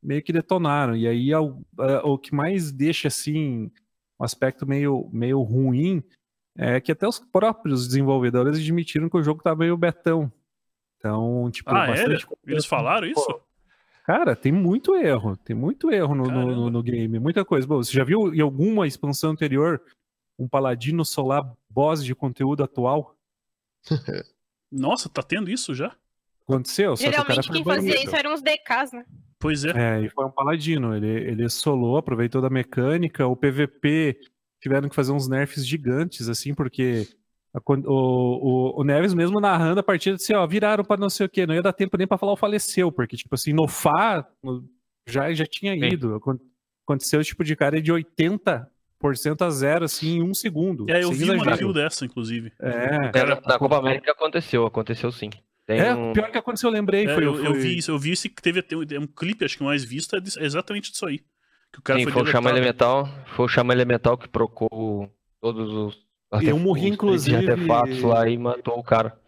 meio 0.00 0.22
que 0.22 0.32
detonaram. 0.32 0.96
E 0.96 1.08
aí 1.08 1.34
o, 1.34 1.60
o 2.04 2.16
que 2.16 2.32
mais 2.32 2.70
deixa 2.70 3.08
assim 3.08 3.70
um 4.18 4.24
aspecto 4.24 4.66
meio, 4.66 5.08
meio 5.12 5.42
ruim 5.42 6.02
é 6.56 6.80
que 6.80 6.92
até 6.92 7.06
os 7.06 7.18
próprios 7.18 7.86
desenvolvedores 7.86 8.58
admitiram 8.58 9.08
que 9.08 9.16
o 9.16 9.22
jogo 9.22 9.42
tá 9.42 9.54
meio 9.54 9.76
betão. 9.76 10.32
Então, 10.96 11.48
tipo, 11.50 11.70
ah, 11.70 11.86
bastante... 11.86 12.26
É? 12.46 12.52
Eles 12.52 12.66
falaram 12.66 13.06
isso? 13.06 13.40
Cara, 14.08 14.34
tem 14.34 14.50
muito 14.50 14.94
erro. 14.94 15.36
Tem 15.36 15.54
muito 15.54 15.90
erro 15.90 16.14
no, 16.14 16.24
no, 16.24 16.70
no, 16.70 16.82
game. 16.82 17.18
Muita 17.18 17.44
coisa. 17.44 17.66
Bom, 17.66 17.76
você 17.76 17.92
já 17.92 18.02
viu 18.02 18.34
em 18.34 18.40
alguma 18.40 18.86
expansão 18.86 19.32
anterior 19.32 19.82
um 20.38 20.48
paladino 20.48 21.04
solar 21.04 21.54
boss 21.68 22.02
de 22.02 22.14
conteúdo 22.14 22.64
atual? 22.64 23.14
Nossa, 24.72 25.10
tá 25.10 25.22
tendo 25.22 25.50
isso 25.50 25.74
já? 25.74 25.94
Aconteceu, 26.42 26.96
só 26.96 27.04
Geralmente 27.04 27.48
que 27.48 27.52
quem 27.52 27.62
fazia 27.62 28.02
isso 28.02 28.16
eram 28.16 28.32
os 28.32 28.40
DKs, 28.40 28.92
né? 28.92 29.04
Pois 29.38 29.66
é. 29.66 29.72
É, 29.98 30.00
e 30.00 30.08
foi 30.08 30.24
um 30.24 30.30
paladino. 30.30 30.96
Ele, 30.96 31.06
ele 31.06 31.48
solou, 31.50 31.98
aproveitou 31.98 32.40
da 32.40 32.48
mecânica. 32.48 33.26
O 33.26 33.36
PVP 33.36 34.18
tiveram 34.58 34.88
que 34.88 34.94
fazer 34.94 35.12
uns 35.12 35.28
nerfs 35.28 35.66
gigantes, 35.66 36.30
assim, 36.30 36.54
porque 36.54 37.06
o, 37.54 38.74
o, 38.76 38.80
o, 38.80 38.84
Neves 38.84 39.14
mesmo 39.14 39.40
narrando 39.40 39.80
a 39.80 39.82
partida 39.82 40.16
disse, 40.16 40.34
ó, 40.34 40.46
viraram 40.46 40.84
para 40.84 41.00
não 41.00 41.08
sei 41.08 41.26
o 41.26 41.28
quê. 41.28 41.46
Não 41.46 41.54
ia 41.54 41.62
dar 41.62 41.72
tempo 41.72 41.96
nem 41.96 42.06
para 42.06 42.18
falar 42.18 42.32
o 42.32 42.36
faleceu, 42.36 42.92
porque, 42.92 43.16
tipo 43.16 43.34
assim, 43.34 43.52
no 43.52 43.66
Fá 43.66 44.26
já, 45.06 45.32
já 45.32 45.46
tinha 45.46 45.74
ido. 45.74 46.20
Sim. 46.24 46.38
Aconteceu 46.84 47.24
tipo 47.24 47.42
de 47.42 47.56
cara 47.56 47.80
de 47.80 47.90
80 47.90 48.70
a 49.40 49.50
zero, 49.50 49.84
assim, 49.84 50.16
em 50.16 50.22
um 50.22 50.34
segundo. 50.34 50.90
É, 50.90 51.02
eu 51.02 51.12
vi 51.12 51.30
uma 51.30 51.44
review 51.44 51.72
dessa, 51.72 52.04
inclusive. 52.04 52.52
É. 52.60 53.10
Na 53.46 53.58
Copa 53.58 53.78
América 53.78 54.12
aconteceu, 54.12 54.66
aconteceu 54.66 55.10
sim. 55.12 55.30
Tem 55.66 55.80
é, 55.80 55.94
um... 55.94 56.14
pior 56.14 56.30
que 56.30 56.38
aconteceu, 56.38 56.68
eu 56.68 56.72
lembrei. 56.72 57.06
É, 57.06 57.14
foi, 57.14 57.26
eu, 57.26 57.34
foi... 57.34 57.46
eu, 57.46 57.54
vi 57.54 57.76
isso, 57.76 57.90
eu 57.90 57.98
vi 57.98 58.12
esse 58.12 58.28
que 58.28 58.40
teve 58.40 58.64
um 58.98 59.06
clipe, 59.06 59.44
acho 59.44 59.58
que 59.58 59.62
mais 59.62 59.84
visto, 59.84 60.16
é, 60.16 60.18
é 60.18 60.44
exatamente 60.44 60.90
disso 60.90 61.06
aí. 61.06 61.18
Que 61.70 61.78
o 61.78 61.82
cara 61.82 61.98
Sim, 61.98 62.04
foi, 62.04 62.12
foi 62.12 62.22
o 62.22 62.26
Chama 62.26 62.50
Elemental, 62.50 63.08
foi 63.26 63.44
o 63.44 63.48
Chama 63.48 63.74
Elemental 63.74 64.16
que 64.16 64.28
procurou 64.28 65.12
todos 65.40 65.72
os 65.72 66.07
eu 66.42 66.58
morri, 66.58 66.88
inclusive... 66.88 67.36
artefatos 67.36 68.02
lá 68.02 68.28
e 68.28 68.36
matou 68.36 68.78
o 68.78 68.82
cara. 68.82 69.18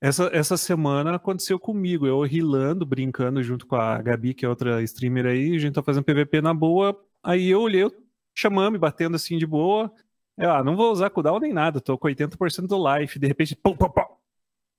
Essa, 0.00 0.28
essa 0.32 0.56
semana 0.56 1.14
aconteceu 1.14 1.58
comigo, 1.58 2.06
eu 2.06 2.20
rilando, 2.22 2.84
brincando 2.84 3.42
junto 3.42 3.66
com 3.66 3.74
a 3.74 4.00
Gabi, 4.02 4.34
que 4.34 4.44
é 4.44 4.48
outra 4.48 4.82
streamer 4.82 5.24
aí, 5.24 5.56
a 5.56 5.58
gente 5.58 5.72
tá 5.72 5.82
fazendo 5.82 6.04
PVP 6.04 6.42
na 6.42 6.52
boa, 6.52 6.94
aí 7.22 7.48
eu 7.48 7.62
olhei, 7.62 7.90
chamando, 8.34 8.72
me 8.72 8.78
batendo 8.78 9.16
assim 9.16 9.38
de 9.38 9.46
boa, 9.46 9.90
eu, 10.36 10.50
ah, 10.50 10.62
não 10.62 10.76
vou 10.76 10.92
usar 10.92 11.08
cooldown 11.08 11.38
nem 11.40 11.54
nada, 11.54 11.80
tô 11.80 11.96
com 11.96 12.06
80% 12.06 12.66
do 12.66 12.98
life, 12.98 13.18
de 13.18 13.26
repente, 13.26 13.56
pum, 13.56 13.74
pum, 13.74 13.88
pum, 13.88 14.02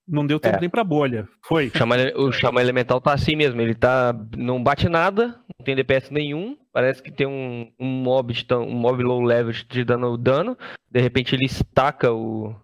não 0.07 0.25
deu 0.25 0.39
tempo 0.39 0.57
é. 0.57 0.61
nem 0.61 0.69
pra 0.69 0.83
bolha. 0.83 1.27
Foi. 1.43 1.67
O 1.67 1.77
Xamã, 1.77 1.95
o 2.15 2.31
Xamã 2.31 2.61
Elemental 2.61 3.01
tá 3.01 3.13
assim 3.13 3.35
mesmo. 3.35 3.59
Ele 3.59 3.73
tá. 3.73 4.15
Não 4.37 4.61
bate 4.61 4.87
nada, 4.87 5.39
não 5.57 5.65
tem 5.65 5.75
DPS 5.75 6.11
nenhum. 6.11 6.57
Parece 6.71 7.01
que 7.01 7.11
tem 7.11 7.25
um, 7.25 7.71
um 7.79 7.87
mob 7.87 8.33
um 8.51 8.75
mob 8.75 9.03
low 9.03 9.21
level 9.21 9.53
te 9.53 9.83
dando 9.83 10.17
dano. 10.17 10.57
De 10.89 11.01
repente 11.01 11.35
ele 11.35 11.45
estaca 11.45 12.11
o. 12.11 12.55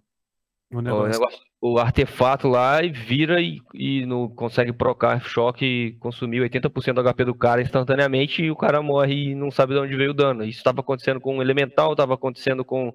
O, 0.74 0.82
negócio. 0.82 1.06
o, 1.06 1.12
negócio, 1.12 1.40
o 1.62 1.78
artefato 1.80 2.48
lá 2.48 2.82
e 2.82 2.90
vira 2.90 3.42
e, 3.42 3.60
e 3.74 4.06
não 4.06 4.30
consegue 4.30 4.72
procar 4.72 5.20
choque 5.20 5.66
e 5.66 5.92
consumir 5.94 6.50
80% 6.50 6.94
do 6.94 7.14
HP 7.14 7.26
do 7.26 7.36
cara 7.36 7.62
instantaneamente 7.62 8.42
e 8.42 8.50
o 8.50 8.56
cara 8.56 8.82
morre 8.82 9.32
e 9.32 9.36
não 9.36 9.52
sabe 9.52 9.74
de 9.74 9.80
onde 9.82 9.98
veio 9.98 10.12
o 10.12 10.14
dano. 10.14 10.44
Isso 10.44 10.60
estava 10.60 10.80
acontecendo 10.80 11.20
com 11.20 11.38
o 11.38 11.42
Elemental, 11.42 11.92
estava 11.92 12.14
acontecendo 12.14 12.64
com 12.64 12.94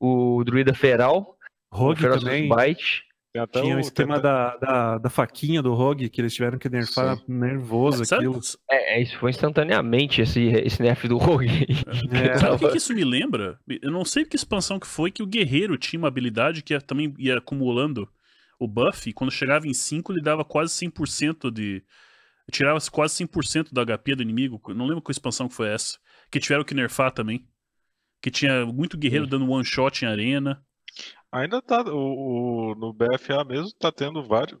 o 0.00 0.42
Druida 0.42 0.72
Feral. 0.72 1.36
Rogue 1.70 2.00
também. 2.00 2.48
Bite. 2.48 3.07
Tinha 3.46 3.76
o 3.76 3.80
esquema 3.80 4.18
da, 4.20 4.56
da, 4.56 4.98
da, 4.98 5.10
faquinha 5.10 5.62
do 5.62 5.74
Rogue, 5.74 6.08
que 6.08 6.20
eles 6.20 6.34
tiveram 6.34 6.58
que 6.58 6.68
nerfar 6.68 7.16
Sim. 7.16 7.24
nervoso 7.28 8.04
Sabe, 8.04 8.26
aquilo. 8.26 8.40
É, 8.70 8.98
é, 8.98 9.02
isso 9.02 9.18
foi 9.18 9.30
instantaneamente, 9.30 10.20
esse, 10.20 10.40
esse 10.40 10.82
nerf 10.82 11.06
do 11.06 11.16
Rogue. 11.16 11.66
É. 12.12 12.38
Sabe 12.38 12.64
o 12.64 12.70
que, 12.70 12.76
isso 12.76 12.94
me 12.94 13.04
lembra? 13.04 13.58
Eu 13.82 13.90
não 13.90 14.04
sei 14.04 14.24
que 14.24 14.36
expansão 14.36 14.78
que 14.78 14.86
foi 14.86 15.10
que 15.10 15.22
o 15.22 15.26
guerreiro 15.26 15.76
tinha 15.76 15.98
uma 15.98 16.08
habilidade 16.08 16.62
que 16.62 16.72
ia, 16.72 16.80
também 16.80 17.14
ia 17.18 17.38
acumulando 17.38 18.08
o 18.58 18.66
buff, 18.66 19.08
e 19.08 19.12
quando 19.12 19.30
chegava 19.30 19.68
em 19.68 19.74
5 19.74 20.12
ele 20.12 20.22
dava 20.22 20.44
quase 20.44 20.72
100% 20.74 21.50
de... 21.50 21.82
Tirava 22.50 22.78
quase 22.90 23.24
100% 23.24 23.68
do 23.72 23.84
HP 23.84 24.14
do 24.14 24.22
inimigo. 24.22 24.60
Não 24.74 24.86
lembro 24.86 25.02
qual 25.02 25.12
expansão 25.12 25.48
que 25.48 25.54
foi 25.54 25.68
essa. 25.68 25.98
Que 26.30 26.40
tiveram 26.40 26.64
que 26.64 26.74
nerfar 26.74 27.12
também. 27.12 27.46
Que 28.22 28.30
tinha 28.30 28.64
muito 28.64 28.96
guerreiro 28.96 29.26
Sim. 29.26 29.30
dando 29.30 29.50
one 29.50 29.64
shot 29.64 30.02
em 30.02 30.08
arena. 30.08 30.64
Ainda 31.32 31.60
tá. 31.60 31.82
O, 31.82 32.72
o, 32.72 32.74
no 32.74 32.92
BFA 32.92 33.44
mesmo 33.44 33.72
tá 33.78 33.92
tendo 33.92 34.22
vários. 34.22 34.58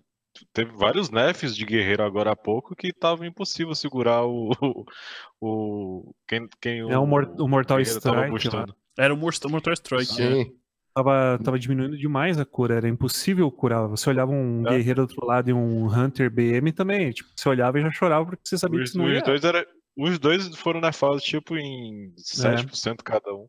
Teve 0.52 0.70
vários 0.72 1.10
nerfs 1.10 1.56
de 1.56 1.64
guerreiro 1.64 2.04
agora 2.04 2.30
há 2.30 2.36
pouco 2.36 2.76
que 2.76 2.92
tava 2.92 3.26
impossível 3.26 3.74
segurar 3.74 4.24
o. 4.24 4.50
o 5.40 6.14
quem, 6.26 6.48
quem 6.60 6.78
é 6.80 6.98
o, 6.98 7.02
o 7.02 7.48
Mortal 7.48 7.80
Strike. 7.80 8.48
Era 8.96 9.12
o 9.12 9.16
Mortal 9.16 9.72
Strike. 9.72 10.06
Sim. 10.06 10.42
É. 10.42 10.68
Tava, 10.94 11.38
tava 11.44 11.58
diminuindo 11.58 11.96
demais 11.96 12.40
a 12.40 12.44
cura, 12.44 12.74
era 12.74 12.88
impossível 12.88 13.48
curar. 13.52 13.86
Você 13.86 14.10
olhava 14.10 14.32
um 14.32 14.66
é. 14.66 14.70
guerreiro 14.70 15.06
do 15.06 15.10
outro 15.10 15.24
lado 15.24 15.48
e 15.48 15.52
um 15.52 15.86
Hunter 15.86 16.28
BM 16.28 16.72
também. 16.72 17.12
Tipo, 17.12 17.30
você 17.36 17.48
olhava 17.48 17.78
e 17.78 17.82
já 17.82 17.90
chorava 17.92 18.26
porque 18.26 18.42
você 18.44 18.58
sabia 18.58 18.82
os, 18.82 18.90
que 18.90 18.98
não 18.98 19.08
ia. 19.08 19.18
Os 19.18 19.22
dois, 19.22 19.44
era, 19.44 19.66
os 19.96 20.18
dois 20.18 20.56
foram 20.56 20.80
nerfados, 20.80 21.22
tipo, 21.22 21.56
em 21.56 22.12
7% 22.16 22.92
é. 22.92 22.96
cada 23.04 23.32
um. 23.32 23.46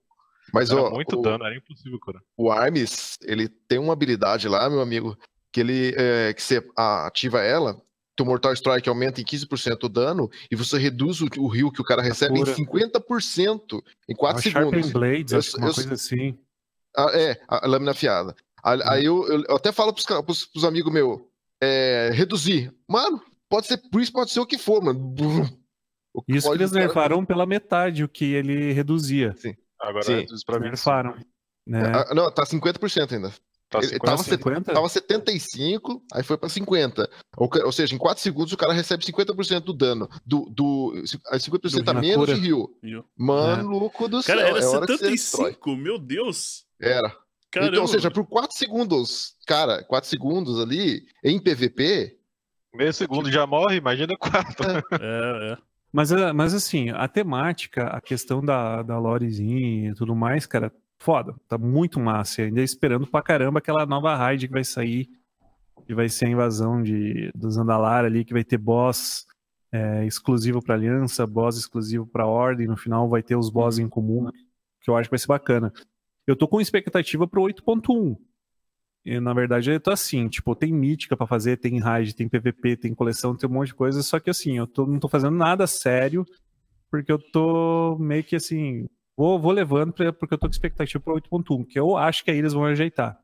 Mas 0.53 0.71
era 0.71 0.81
ó, 0.81 0.91
muito 0.91 1.17
o, 1.17 1.21
dano, 1.21 1.45
era 1.45 1.55
impossível 1.55 1.99
curar. 1.99 2.21
O 2.37 2.51
Armis, 2.51 3.17
ele 3.23 3.47
tem 3.47 3.79
uma 3.79 3.93
habilidade 3.93 4.47
lá, 4.47 4.69
meu 4.69 4.81
amigo, 4.81 5.17
que 5.51 5.59
ele 5.59 5.93
é, 5.97 6.33
que 6.33 6.41
você 6.41 6.63
ativa 6.75 7.41
ela, 7.41 7.81
o 8.21 8.25
Mortal 8.25 8.53
Strike 8.53 8.89
aumenta 8.89 9.21
em 9.21 9.23
15% 9.23 9.83
o 9.83 9.89
dano 9.89 10.29
e 10.51 10.55
você 10.55 10.77
reduz 10.77 11.21
o, 11.21 11.27
o 11.37 11.47
rio 11.47 11.71
que 11.71 11.81
o 11.81 11.85
cara 11.85 12.01
recebe 12.01 12.39
em 12.39 12.43
50% 12.43 13.81
em 14.07 14.15
4 14.15 14.37
ah, 14.37 14.41
segundos. 14.41 14.91
Blades, 14.91 15.53
eu, 15.53 15.59
uma 15.59 15.69
eu, 15.69 15.73
coisa 15.73 15.93
assim. 15.93 16.37
Ah, 16.95 17.11
é, 17.13 17.39
a 17.47 17.67
lâmina 17.67 17.91
afiada. 17.91 18.35
Aí 18.63 19.05
eu, 19.05 19.25
eu, 19.27 19.55
até 19.55 19.71
falo 19.71 19.93
pros, 19.93 20.05
pros, 20.05 20.45
pros 20.45 20.63
amigos 20.65 20.91
meus, 20.91 21.21
é, 21.61 22.09
reduzir. 22.13 22.73
Mano, 22.87 23.21
pode 23.47 23.67
ser, 23.67 23.77
por 23.77 24.01
isso 24.01 24.11
pode 24.11 24.31
ser 24.31 24.39
o 24.39 24.45
que 24.45 24.57
for, 24.57 24.83
mano. 24.83 25.15
Isso 26.27 26.49
que 26.49 26.57
eles 26.57 26.71
nerfaram 26.71 27.23
pela 27.23 27.45
metade 27.45 28.03
o 28.03 28.09
que 28.09 28.33
ele 28.33 28.73
reduzia. 28.73 29.33
Sim. 29.37 29.55
Agora 29.79 30.03
Sim. 30.03 30.15
reduz 30.15 30.43
pra 30.43 30.59
mim. 30.59 30.71
Né? 31.67 31.83
Ah, 31.93 32.13
não, 32.13 32.31
tá 32.31 32.43
50% 32.43 33.13
ainda. 33.13 33.31
Tá 33.69 33.83
50, 33.83 33.99
tava, 34.03 34.23
50? 34.23 34.73
tava 34.73 34.89
75, 34.89 36.01
aí 36.11 36.23
foi 36.23 36.37
pra 36.37 36.49
50. 36.49 37.07
Ou, 37.37 37.49
ou, 37.65 37.71
seja, 37.71 37.93
em 37.93 37.99
4 37.99 38.21
segundos 38.21 38.51
o 38.51 38.57
cara 38.57 38.73
recebe 38.73 39.05
50% 39.05 39.59
do 39.59 39.73
dano. 39.73 40.09
Do, 40.25 40.49
do, 40.49 40.93
50% 41.03 41.83
do 41.83 41.91
a 41.91 41.93
menos 41.93 42.25
de 42.27 42.33
rio. 42.33 42.67
Maluco 43.15 44.05
é. 44.05 44.07
do 44.07 44.23
céu. 44.23 44.35
Cara, 44.35 44.49
era 44.49 44.57
é 44.57 44.61
75, 44.63 45.75
meu 45.75 45.99
Deus. 45.99 46.65
Era. 46.81 47.15
Caramba. 47.51 47.71
Então, 47.73 47.81
ou 47.83 47.87
seja, 47.87 48.09
por 48.09 48.25
4 48.25 48.57
segundos, 48.57 49.35
cara, 49.45 49.83
4 49.83 50.09
segundos 50.09 50.59
ali, 50.59 51.05
em 51.23 51.39
PVP. 51.39 52.17
Meio 52.73 52.93
segundo 52.93 53.25
tipo... 53.25 53.33
já 53.33 53.45
morre, 53.45 53.77
imagina 53.77 54.15
4. 54.17 54.39
É, 54.69 55.51
é. 55.51 55.53
é. 55.53 55.57
Mas, 55.91 56.11
eh, 56.11 56.31
mas 56.33 56.53
assim, 56.53 56.89
a 56.91 57.07
temática, 57.07 57.87
a 57.87 57.99
questão 57.99 58.43
da, 58.43 58.83
da 58.83 58.99
lorezinha 58.99 59.89
e 59.89 59.93
tudo 59.93 60.15
mais, 60.15 60.45
cara, 60.45 60.71
foda. 60.99 61.35
Tá 61.47 61.57
muito 61.57 61.99
massa. 61.99 62.43
Ainda 62.43 62.61
esperando 62.61 63.07
pra 63.07 63.21
caramba 63.21 63.59
aquela 63.59 63.85
nova 63.85 64.15
raid 64.15 64.47
que 64.47 64.53
vai 64.53 64.63
sair, 64.63 65.09
que 65.85 65.95
vai 65.95 66.09
ser 66.09 66.25
a 66.25 66.29
invasão 66.29 66.81
de, 66.81 67.31
do 67.33 67.49
Zandalar 67.49 68.05
ali, 68.05 68.23
que 68.23 68.33
vai 68.33 68.43
ter 68.43 68.57
boss 68.57 69.25
é, 69.71 70.05
exclusivo 70.05 70.61
pra 70.61 70.75
Aliança, 70.75 71.25
boss 71.25 71.57
exclusivo 71.57 72.05
pra 72.05 72.27
Ordem. 72.27 72.67
No 72.67 72.77
final 72.77 73.09
vai 73.09 73.23
ter 73.23 73.35
os 73.35 73.49
boss 73.49 73.79
em 73.79 73.89
comum, 73.89 74.29
que 74.81 74.89
eu 74.89 74.95
acho 74.95 75.09
que 75.09 75.13
vai 75.13 75.19
ser 75.19 75.27
bacana. 75.27 75.73
Eu 76.27 76.35
tô 76.35 76.47
com 76.47 76.61
expectativa 76.61 77.27
pro 77.27 77.41
8.1. 77.41 78.15
E, 79.09 79.19
na 79.19 79.33
verdade, 79.33 79.71
eu 79.71 79.79
tô 79.79 79.89
assim, 79.89 80.27
tipo, 80.27 80.55
tem 80.55 80.71
mítica 80.71 81.17
para 81.17 81.25
fazer, 81.25 81.57
tem 81.57 81.79
raid, 81.79 82.13
tem 82.13 82.29
PVP, 82.29 82.77
tem 82.77 82.93
coleção, 82.93 83.35
tem 83.35 83.49
um 83.49 83.53
monte 83.53 83.69
de 83.69 83.73
coisa, 83.73 84.03
só 84.03 84.19
que 84.19 84.29
assim, 84.29 84.55
eu 84.55 84.67
tô, 84.67 84.85
não 84.85 84.99
tô 84.99 85.09
fazendo 85.09 85.35
nada 85.35 85.65
sério, 85.65 86.23
porque 86.91 87.11
eu 87.11 87.17
tô 87.17 87.97
meio 87.99 88.23
que 88.23 88.35
assim, 88.35 88.87
vou, 89.17 89.39
vou 89.39 89.51
levando 89.51 89.91
pra, 89.93 90.13
porque 90.13 90.35
eu 90.35 90.37
tô 90.37 90.45
com 90.45 90.51
expectativa 90.51 91.03
pro 91.03 91.15
8.1, 91.15 91.65
que 91.65 91.79
eu 91.79 91.97
acho 91.97 92.23
que 92.23 92.29
aí 92.29 92.37
eles 92.37 92.53
vão 92.53 92.65
ajeitar. 92.65 93.17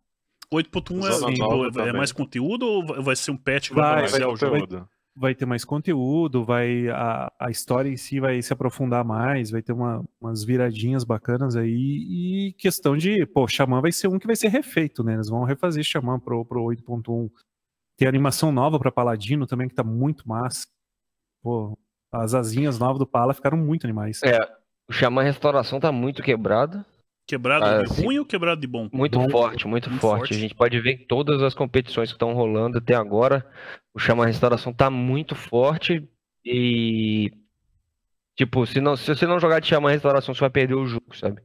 8.1 0.52 1.30
é, 1.30 1.34
tipo, 1.34 1.80
é, 1.82 1.94
mais 1.94 2.12
conteúdo 2.12 2.66
ou 2.66 3.04
vai 3.04 3.16
ser 3.16 3.30
um 3.30 3.38
patch 3.38 3.70
que 3.70 3.76
vai, 3.76 4.08
vai, 4.08 4.26
o 4.26 4.36
jogo? 4.36 4.90
Vai, 5.18 5.34
ter 5.34 5.46
mais 5.46 5.64
conteúdo, 5.64 6.44
vai 6.44 6.90
a, 6.90 7.32
a 7.40 7.50
história 7.50 7.90
em 7.90 7.96
si 7.96 8.20
vai 8.20 8.42
se 8.42 8.52
aprofundar 8.52 9.06
mais, 9.06 9.50
vai 9.50 9.62
ter 9.62 9.72
uma, 9.72 10.04
umas 10.20 10.44
viradinhas 10.44 11.06
bacanas 11.06 11.56
aí 11.56 11.70
e 11.70 12.54
questão 12.58 12.98
de, 12.98 13.26
pô, 13.26 13.48
Xamã 13.48 13.80
vai 13.80 13.94
ser 13.94 14.10
um 14.10 14.20
que 14.20 14.28
vai 14.28 14.36
ser 14.36 14.50
refeito, 14.50 15.04
né? 15.04 15.14
Eles 15.14 15.30
vão 15.30 15.44
refazer 15.44 15.84
Xamã 15.86 16.20
pro, 16.20 16.44
pro 16.44 16.64
8.1. 16.64 17.30
Tem 17.98 18.08
animação 18.08 18.52
nova 18.52 18.78
para 18.78 18.92
Paladino 18.92 19.48
também 19.48 19.70
que 19.70 19.76
tá 19.76 19.84
muito 19.84 20.28
massa. 20.28 20.68
Pô, 21.42 21.78
as 22.12 22.34
asinhas 22.34 22.78
novas 22.78 23.00
do 23.00 23.08
Pala 23.08 23.34
ficaram 23.34 23.58
muito 23.58 23.86
animais. 23.86 24.22
É, 24.24 24.38
o 24.90 24.94
Xamã 24.94 25.24
Restauração 25.24 25.80
tá 25.80 25.92
muito 25.92 26.22
quebrado. 26.22 26.84
Quebrado 27.28 27.66
ah, 27.66 27.82
de 27.82 28.02
ruim 28.02 28.20
ou 28.20 28.26
quebrado 28.26 28.62
de 28.62 28.68
bom? 28.68 28.88
Muito 28.94 29.18
bom. 29.18 29.30
forte, 29.30 29.68
muito, 29.68 29.90
muito 29.90 30.02
forte. 30.02 30.20
forte. 30.20 30.34
A 30.36 30.38
gente 30.38 30.54
pode 30.54 30.80
ver 30.80 30.98
que 30.98 31.06
todas 31.06 31.42
as 31.42 31.56
competições 31.56 32.10
que 32.10 32.16
estão 32.16 32.34
rolando 32.34 32.78
até 32.78 32.94
agora, 32.94 33.46
o 33.94 34.00
Chama 34.00 34.28
Restauração 34.28 34.72
tá 34.72 34.90
muito 34.90 35.34
forte 35.34 36.08
e. 36.44 37.32
Tipo, 38.36 38.68
se, 38.68 38.80
não, 38.80 38.96
se 38.96 39.08
você 39.08 39.26
não 39.26 39.40
jogar 39.40 39.60
de 39.60 39.68
Chama 39.68 39.90
Restauração, 39.90 40.36
você 40.36 40.42
vai 40.42 40.50
perder 40.52 40.76
o 40.76 40.86
jogo, 40.86 41.16
sabe? 41.16 41.42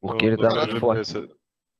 Porque 0.00 0.26
no, 0.26 0.32
ele 0.32 0.36
tá 0.36 0.48
muito 0.48 0.68
PVP, 0.68 0.80
forte. 0.80 1.28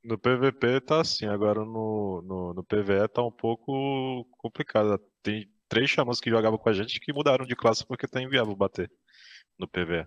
No 0.03 0.17
PVP 0.17 0.81
tá 0.81 1.01
assim, 1.01 1.25
agora 1.25 1.61
no, 1.65 2.21
no, 2.21 2.53
no 2.53 2.63
PVE 2.63 3.07
tá 3.11 3.23
um 3.23 3.31
pouco 3.31 4.27
complicado. 4.37 4.99
Tem 5.23 5.49
três 5.67 5.89
chamas 5.89 6.19
que 6.19 6.29
jogavam 6.29 6.59
com 6.59 6.69
a 6.69 6.73
gente 6.73 6.99
que 6.99 7.11
mudaram 7.11 7.45
de 7.45 7.55
classe 7.55 7.83
porque 7.87 8.07
tá 8.07 8.21
inviável 8.21 8.55
bater 8.55 8.91
no 9.57 9.67
PVE. 9.67 10.05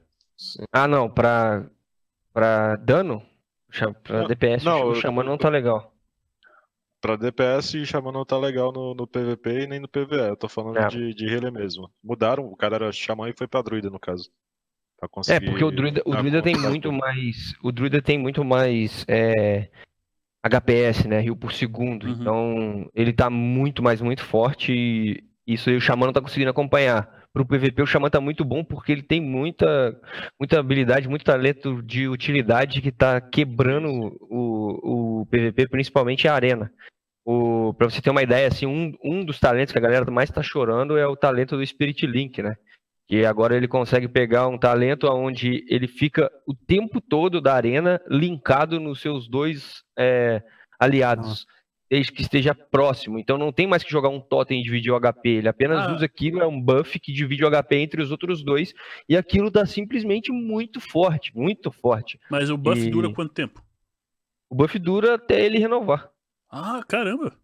Ah, 0.71 0.87
não, 0.87 1.11
pra 1.11 1.69
Pra 2.37 2.77
dano? 2.77 3.23
Pra 4.05 4.25
DPS, 4.25 4.63
não, 4.63 4.91
o 4.91 4.95
Xamã 4.95 5.25
não 5.25 5.39
tá 5.39 5.49
legal. 5.49 5.91
pra 7.01 7.17
DPS, 7.17 7.87
Xamã 7.87 8.13
não 8.13 8.27
tá 8.27 8.37
legal 8.37 8.71
no, 8.71 8.95
no 8.95 9.07
PVP 9.07 9.63
e 9.63 9.67
nem 9.67 9.81
no 9.81 9.89
PVE. 9.89 10.29
Eu 10.29 10.37
tô 10.37 10.47
falando 10.47 10.77
é. 10.77 10.87
de, 10.87 11.15
de 11.15 11.25
healer 11.25 11.51
mesmo. 11.51 11.91
Mudaram, 12.05 12.45
o 12.45 12.55
cara 12.55 12.77
era 12.77 12.93
Xamã 12.93 13.31
e 13.31 13.33
foi 13.33 13.47
pra 13.47 13.63
druida, 13.63 13.89
no 13.89 13.99
caso. 13.99 14.31
É, 15.31 15.41
porque 15.41 15.65
o 15.65 15.71
druida, 15.71 16.03
o 16.05 16.15
druida 16.15 16.43
tem 16.43 16.59
muito 16.59 16.93
mais. 16.93 17.55
O 17.63 17.73
druida 17.73 18.03
tem 18.03 18.19
muito 18.19 18.45
mais. 18.45 19.03
É, 19.09 19.71
HPS, 20.43 21.09
né? 21.09 21.21
Rio 21.21 21.37
por 21.37 21.55
segundo. 21.55 22.05
Uhum. 22.05 22.13
Então, 22.13 22.91
ele 22.95 23.15
tá 23.15 23.31
muito 23.31 23.83
mais, 23.83 24.03
muito 24.03 24.23
forte. 24.23 24.73
E 24.75 25.55
isso 25.55 25.71
aí 25.71 25.77
o 25.77 25.81
Xamã 25.81 26.05
não 26.05 26.13
tá 26.13 26.21
conseguindo 26.21 26.51
acompanhar. 26.51 27.16
Pro 27.37 27.45
PVP, 27.45 27.83
o 27.83 27.87
Xamã 27.87 28.09
tá 28.09 28.19
muito 28.19 28.43
bom 28.47 28.65
porque 28.65 28.91
ele 28.93 29.03
tem 29.03 29.21
muita, 29.21 29.95
muita 30.41 30.59
habilidade, 30.59 31.07
muito 31.07 31.23
talento 31.23 31.83
de 31.83 32.09
utilidade 32.09 32.81
que 32.81 32.91
tá 32.91 33.21
quebrando 33.21 34.17
o, 34.23 35.21
o 35.21 35.27
PVP, 35.27 35.69
principalmente 35.69 36.27
a 36.27 36.33
arena. 36.33 36.73
O, 37.27 37.75
pra 37.75 37.91
você 37.91 38.01
ter 38.01 38.09
uma 38.09 38.23
ideia, 38.23 38.49
assim, 38.49 38.65
um, 38.65 38.91
um 39.05 39.23
dos 39.23 39.39
talentos 39.39 39.71
que 39.71 39.79
a 39.79 39.83
galera 39.83 40.11
mais 40.11 40.31
tá 40.31 40.43
chorando 40.43 40.97
é 40.97 41.07
o 41.07 41.15
talento 41.15 41.59
do 41.59 41.67
Spirit 41.67 42.07
Link, 42.07 42.43
né? 42.43 42.57
que 43.07 43.27
agora 43.27 43.55
ele 43.55 43.69
consegue 43.69 44.09
pegar 44.09 44.49
um 44.49 44.57
talento 44.57 45.07
onde 45.07 45.63
ele 45.69 45.87
fica 45.87 46.31
o 46.47 46.55
tempo 46.55 47.03
todo 47.03 47.39
da 47.39 47.53
arena 47.53 48.01
linkado 48.09 48.81
nos 48.81 49.03
seus 49.03 49.29
dois 49.29 49.83
é, 49.97 50.43
aliados, 50.81 51.47
desde 51.91 52.13
que 52.13 52.23
esteja 52.23 52.55
próximo. 52.55 53.19
Então 53.19 53.39
não 53.39 53.53
tem 53.53 53.67
mais 53.67 53.83
que 53.83 53.91
jogar 53.91 54.09
um 54.09 54.21
totem 54.21 54.61
e 54.61 54.63
dividir 54.63 54.93
o 54.93 55.01
HP, 55.01 55.29
ele 55.29 55.49
apenas 55.49 55.87
ah. 55.87 55.95
usa 55.95 56.05
aquilo, 56.05 56.41
é 56.41 56.47
um 56.47 56.61
buff 56.61 56.99
que 56.99 57.13
divide 57.13 57.45
o 57.45 57.51
HP 57.51 57.77
entre 57.77 58.03
os 58.03 58.11
outros 58.11 58.45
dois, 58.45 58.73
e 59.09 59.17
aquilo 59.17 59.51
dá 59.51 59.65
simplesmente 59.67 60.33
muito 60.33 60.81
forte, 60.81 61.37
muito 61.37 61.71
forte. 61.71 62.19
Mas 62.31 62.51
o 62.51 62.57
buff 62.57 62.81
e... 62.81 62.91
dura 62.91 63.13
quanto 63.13 63.33
tempo? 63.33 63.63
O 64.49 64.55
buff 64.55 64.79
dura 64.79 65.15
até 65.15 65.45
ele 65.45 65.59
renovar. 65.59 66.09
Ah, 66.51 66.83
caramba! 66.87 67.37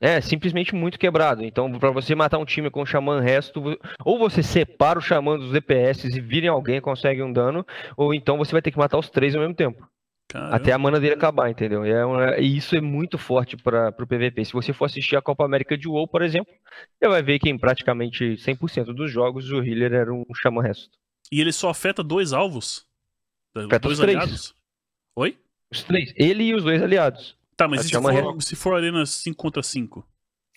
É, 0.00 0.20
simplesmente 0.20 0.74
muito 0.76 0.98
quebrado. 0.98 1.44
Então, 1.44 1.72
para 1.72 1.90
você 1.90 2.14
matar 2.14 2.38
um 2.38 2.44
time 2.44 2.70
com 2.70 2.82
o 2.82 2.86
Xamã 2.86 3.20
resto, 3.20 3.60
ou 4.04 4.18
você 4.18 4.44
separa 4.44 4.98
o 4.98 5.02
Xamã 5.02 5.36
dos 5.36 5.50
DPS 5.50 6.04
e 6.04 6.20
virem 6.20 6.48
alguém 6.48 6.80
consegue 6.80 7.20
um 7.20 7.32
dano, 7.32 7.66
ou 7.96 8.14
então 8.14 8.38
você 8.38 8.52
vai 8.52 8.62
ter 8.62 8.70
que 8.70 8.78
matar 8.78 8.96
os 8.96 9.10
três 9.10 9.34
ao 9.34 9.40
mesmo 9.40 9.56
tempo. 9.56 9.88
Caramba. 10.28 10.56
Até 10.56 10.72
a 10.72 10.78
mana 10.78 11.00
dele 11.00 11.14
acabar, 11.14 11.48
entendeu? 11.48 11.86
E, 11.86 11.90
é 11.90 12.04
uma, 12.04 12.36
e 12.38 12.58
isso 12.58 12.76
é 12.76 12.80
muito 12.82 13.16
forte 13.16 13.56
para 13.56 13.88
o 13.98 14.06
PVP. 14.06 14.44
Se 14.44 14.52
você 14.52 14.74
for 14.74 14.84
assistir 14.84 15.16
a 15.16 15.22
Copa 15.22 15.44
América 15.44 15.76
de 15.76 15.88
WoW, 15.88 16.06
por 16.06 16.20
exemplo, 16.20 16.52
você 17.00 17.08
vai 17.08 17.22
ver 17.22 17.38
que 17.38 17.48
em 17.48 17.56
praticamente 17.56 18.36
100% 18.36 18.92
dos 18.94 19.10
jogos 19.10 19.50
o 19.50 19.62
healer 19.62 19.94
era 19.94 20.12
um 20.12 20.24
Xamã 20.34 20.62
resto. 20.62 20.90
E 21.32 21.40
ele 21.40 21.50
só 21.50 21.70
afeta 21.70 22.02
dois 22.02 22.34
alvos? 22.34 22.86
Afeta 23.56 23.78
dois 23.78 23.98
os 23.98 24.04
três. 24.04 24.18
aliados? 24.18 24.54
Oi? 25.16 25.38
Os 25.70 25.82
três. 25.82 26.12
Ele 26.14 26.44
e 26.44 26.54
os 26.54 26.62
dois 26.62 26.82
aliados. 26.82 27.36
Tá, 27.56 27.66
mas 27.66 27.86
se 27.86 27.92
for, 27.92 28.42
se 28.42 28.56
for 28.56 28.76
arena 28.76 29.04
5 29.06 29.36
contra 29.36 29.62
5? 29.62 30.06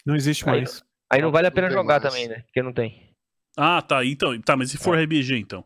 Não 0.05 0.15
existe 0.15 0.45
mais. 0.45 0.83
Aí, 1.09 1.17
aí 1.17 1.21
não 1.21 1.31
vale 1.31 1.47
a 1.47 1.51
pena 1.51 1.69
jogar 1.69 1.99
mais. 1.99 2.13
também, 2.13 2.27
né? 2.27 2.41
Porque 2.41 2.61
não 2.61 2.73
tem. 2.73 3.09
Ah, 3.57 3.81
tá. 3.81 4.05
Então, 4.05 4.39
tá, 4.41 4.55
mas 4.55 4.69
se 4.69 4.77
for 4.77 4.97
é. 4.97 5.03
RBG, 5.03 5.37
então? 5.37 5.63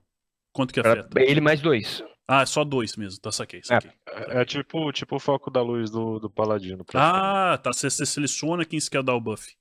Quanto 0.53 0.73
que 0.73 0.79
afeta? 0.79 1.09
Ele 1.19 1.41
mais 1.41 1.59
dois. 1.59 2.03
Ah, 2.27 2.41
é 2.41 2.45
só 2.45 2.63
dois 2.63 2.95
mesmo, 2.95 3.19
tá, 3.21 3.31
saquei, 3.31 3.61
saquei. 3.63 3.91
É, 4.07 4.41
é 4.41 4.45
tipo, 4.45 4.91
tipo 4.91 5.15
o 5.15 5.19
foco 5.19 5.51
da 5.51 5.61
luz 5.61 5.91
do, 5.91 6.19
do 6.19 6.29
Paladino. 6.29 6.83
Ah, 6.95 7.59
tá, 7.61 7.71
você, 7.71 7.89
você 7.89 8.05
seleciona 8.05 8.65
quem 8.65 8.79
você 8.79 8.89
quer 8.89 9.03
dar 9.03 9.13
o 9.13 9.21
buff. 9.21 9.55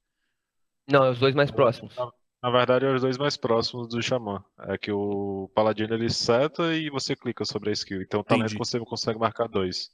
Não, 0.91 1.05
é 1.05 1.11
os 1.11 1.19
dois 1.19 1.35
mais 1.35 1.51
próximos. 1.51 1.95
Na, 1.97 2.11
na 2.43 2.51
verdade, 2.51 2.87
é 2.87 2.95
os 2.95 3.03
dois 3.03 3.19
mais 3.19 3.37
próximos 3.37 3.89
do 3.89 4.03
Xamã. 4.03 4.43
É 4.61 4.79
que 4.79 4.91
o 4.91 5.51
Paladino 5.55 5.95
ele 5.95 6.11
seta 6.11 6.75
e 6.75 6.89
você 6.89 7.15
clica 7.15 7.45
sobre 7.45 7.71
a 7.71 7.73
skill. 7.73 8.03
Então 8.03 8.21
o 8.21 8.25
talento 8.25 8.57
você 8.57 8.79
consegue 8.81 9.19
marcar 9.19 9.47
dois. 9.47 9.91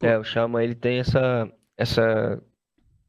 É, 0.00 0.18
o 0.18 0.24
Shaman, 0.24 0.62
ele 0.62 0.74
tem 0.74 0.98
essa, 0.98 1.50
essa... 1.76 2.42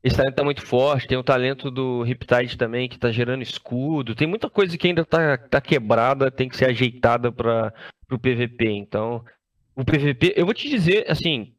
Esse 0.03 0.17
talento 0.17 0.35
tá 0.35 0.43
muito 0.43 0.61
forte, 0.61 1.07
tem 1.07 1.17
o 1.17 1.23
talento 1.23 1.71
do 1.71 2.03
Riptide 2.03 2.57
também, 2.57 2.89
que 2.89 2.99
tá 2.99 3.09
gerando 3.09 3.41
escudo. 3.41 4.13
Tem 4.13 4.27
muita 4.27 4.49
coisa 4.49 4.77
que 4.77 4.87
ainda 4.87 5.05
tá, 5.05 5.37
tá 5.37 5.61
quebrada, 5.61 6.29
tem 6.29 6.49
que 6.49 6.57
ser 6.57 6.65
ajeitada 6.65 7.31
para 7.31 7.73
o 8.15 8.19
PVP. 8.19 8.69
Então, 8.69 9.23
o 9.75 9.83
PVP, 9.83 10.33
eu 10.35 10.45
vou 10.45 10.53
te 10.53 10.69
dizer, 10.69 11.09
assim, 11.09 11.53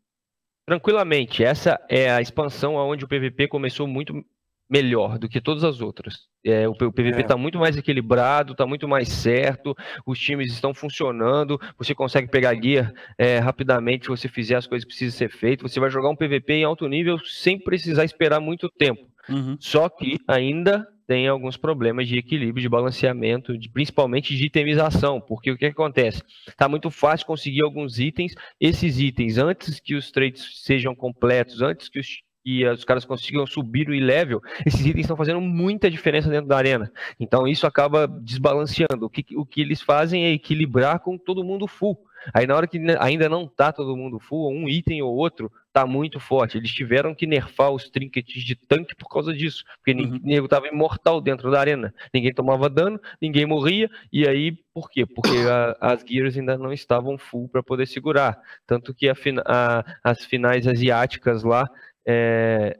tranquilamente, 0.66 1.42
essa 1.44 1.78
é 1.88 2.11
a 2.11 2.20
expansão 2.20 2.74
onde 2.76 3.05
o 3.05 3.09
PVP 3.09 3.48
começou 3.48 3.86
muito 3.86 4.24
melhor 4.68 5.18
do 5.18 5.28
que 5.28 5.40
todas 5.40 5.62
as 5.62 5.80
outras. 5.80 6.26
É, 6.44 6.68
o, 6.68 6.72
o 6.72 6.92
PVP 6.92 7.20
está 7.20 7.34
é. 7.34 7.36
muito 7.38 7.59
mais 7.59 7.76
equilibrado, 7.76 8.52
está 8.52 8.66
muito 8.66 8.88
mais 8.88 9.09
certo, 9.09 9.76
os 10.07 10.18
times 10.18 10.52
estão 10.52 10.74
funcionando, 10.74 11.61
você 11.78 11.94
consegue 11.94 12.28
pegar 12.28 12.55
gear 12.55 12.92
é, 13.18 13.38
rapidamente 13.38 14.05
se 14.05 14.11
você 14.11 14.28
fizer 14.28 14.57
as 14.57 14.66
coisas 14.66 14.84
que 14.84 14.88
precisam 14.88 15.16
ser 15.16 15.30
feitas, 15.30 15.70
você 15.70 15.80
vai 15.80 15.90
jogar 15.90 16.11
um 16.11 16.16
PVP 16.16 16.55
em 16.55 16.64
alto 16.64 16.88
nível 16.88 17.18
sem 17.24 17.59
precisar 17.59 18.05
esperar 18.05 18.40
muito 18.40 18.68
tempo. 18.68 19.07
Uhum. 19.28 19.57
Só 19.59 19.88
que 19.88 20.18
ainda 20.28 20.86
tem 21.07 21.28
alguns 21.28 21.57
problemas 21.57 22.09
de 22.09 22.18
equilíbrio, 22.18 22.62
de 22.62 22.68
balanceamento, 22.68 23.57
de, 23.57 23.68
principalmente 23.68 24.34
de 24.34 24.46
itemização, 24.46 25.20
porque 25.20 25.50
o 25.50 25.57
que, 25.57 25.66
que 25.66 25.72
acontece? 25.72 26.22
Está 26.48 26.68
muito 26.68 26.90
fácil 26.90 27.26
conseguir 27.26 27.62
alguns 27.62 27.98
itens, 27.98 28.34
esses 28.61 28.98
itens, 28.98 29.38
antes 29.38 29.80
que 29.80 29.94
os 29.94 30.11
trades 30.11 30.62
sejam 30.62 30.94
completos, 30.94 31.62
antes 31.62 31.88
que 31.88 32.00
os 32.00 32.22
e 32.44 32.66
os 32.66 32.84
caras 32.84 33.07
consigam 33.07 33.46
subir 33.46 33.88
o 33.88 33.92
level, 33.92 34.40
esses 34.66 34.84
itens 34.84 35.05
estão 35.05 35.16
fazendo 35.16 35.40
muita 35.40 35.90
diferença 35.90 36.28
dentro 36.28 36.46
da 36.46 36.59
arena. 36.59 36.92
Então 37.18 37.48
isso 37.48 37.66
acaba 37.66 38.07
desbalanceando. 38.07 39.07
O 39.07 39.09
que, 39.09 39.24
o 39.34 39.46
que 39.46 39.62
eles 39.62 39.80
fazem 39.80 40.26
é 40.26 40.32
equilibrar 40.32 41.00
com 41.00 41.16
todo 41.16 41.42
mundo 41.42 41.66
full. 41.66 41.98
Aí 42.33 42.47
na 42.47 42.57
hora 42.57 42.66
que 42.66 42.79
ainda 42.99 43.29
não 43.29 43.47
tá 43.47 43.72
todo 43.72 43.97
mundo 43.97 44.18
full, 44.18 44.51
um 44.51 44.68
item 44.68 45.03
ou 45.03 45.14
outro 45.14 45.51
tá 45.72 45.85
muito 45.85 46.20
forte. 46.20 46.57
Eles 46.57 46.70
tiveram 46.70 47.14
que 47.14 47.27
nerfar 47.27 47.70
os 47.70 47.91
trinkets 47.91 48.45
de 48.45 48.55
tanque 48.55 48.95
por 48.95 49.09
causa 49.09 49.35
disso. 49.35 49.64
Porque 49.77 49.93
uhum. 49.93 50.20
ninguém 50.22 50.47
tava 50.47 50.68
imortal 50.68 51.20
dentro 51.20 51.51
da 51.51 51.59
arena. 51.59 51.93
Ninguém 52.12 52.33
tomava 52.33 52.70
dano, 52.70 53.01
ninguém 53.20 53.45
morria. 53.45 53.91
E 54.12 54.27
aí, 54.27 54.53
por 54.72 54.89
quê? 54.89 55.05
Porque 55.05 55.37
a, 55.49 55.77
as 55.81 56.05
gears 56.07 56.37
ainda 56.37 56.57
não 56.57 56.72
estavam 56.72 57.18
full 57.18 57.49
para 57.49 57.62
poder 57.62 57.87
segurar. 57.87 58.41
Tanto 58.66 58.95
que 58.95 59.09
a, 59.09 59.14
a, 59.45 59.85
as 60.05 60.25
finais 60.25 60.66
asiáticas 60.66 61.43
lá 61.43 61.68
é, 62.07 62.79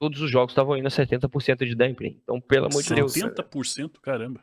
todos 0.00 0.20
os 0.20 0.28
jogos 0.28 0.50
estavam 0.50 0.76
indo 0.76 0.88
a 0.88 0.90
70% 0.90 1.64
de 1.64 1.76
dampening. 1.76 2.18
Então, 2.24 2.40
pelo 2.40 2.66
amor 2.66 2.82
de 2.82 2.92
Deus. 2.92 3.14
70%? 3.14 4.00
Caramba. 4.02 4.40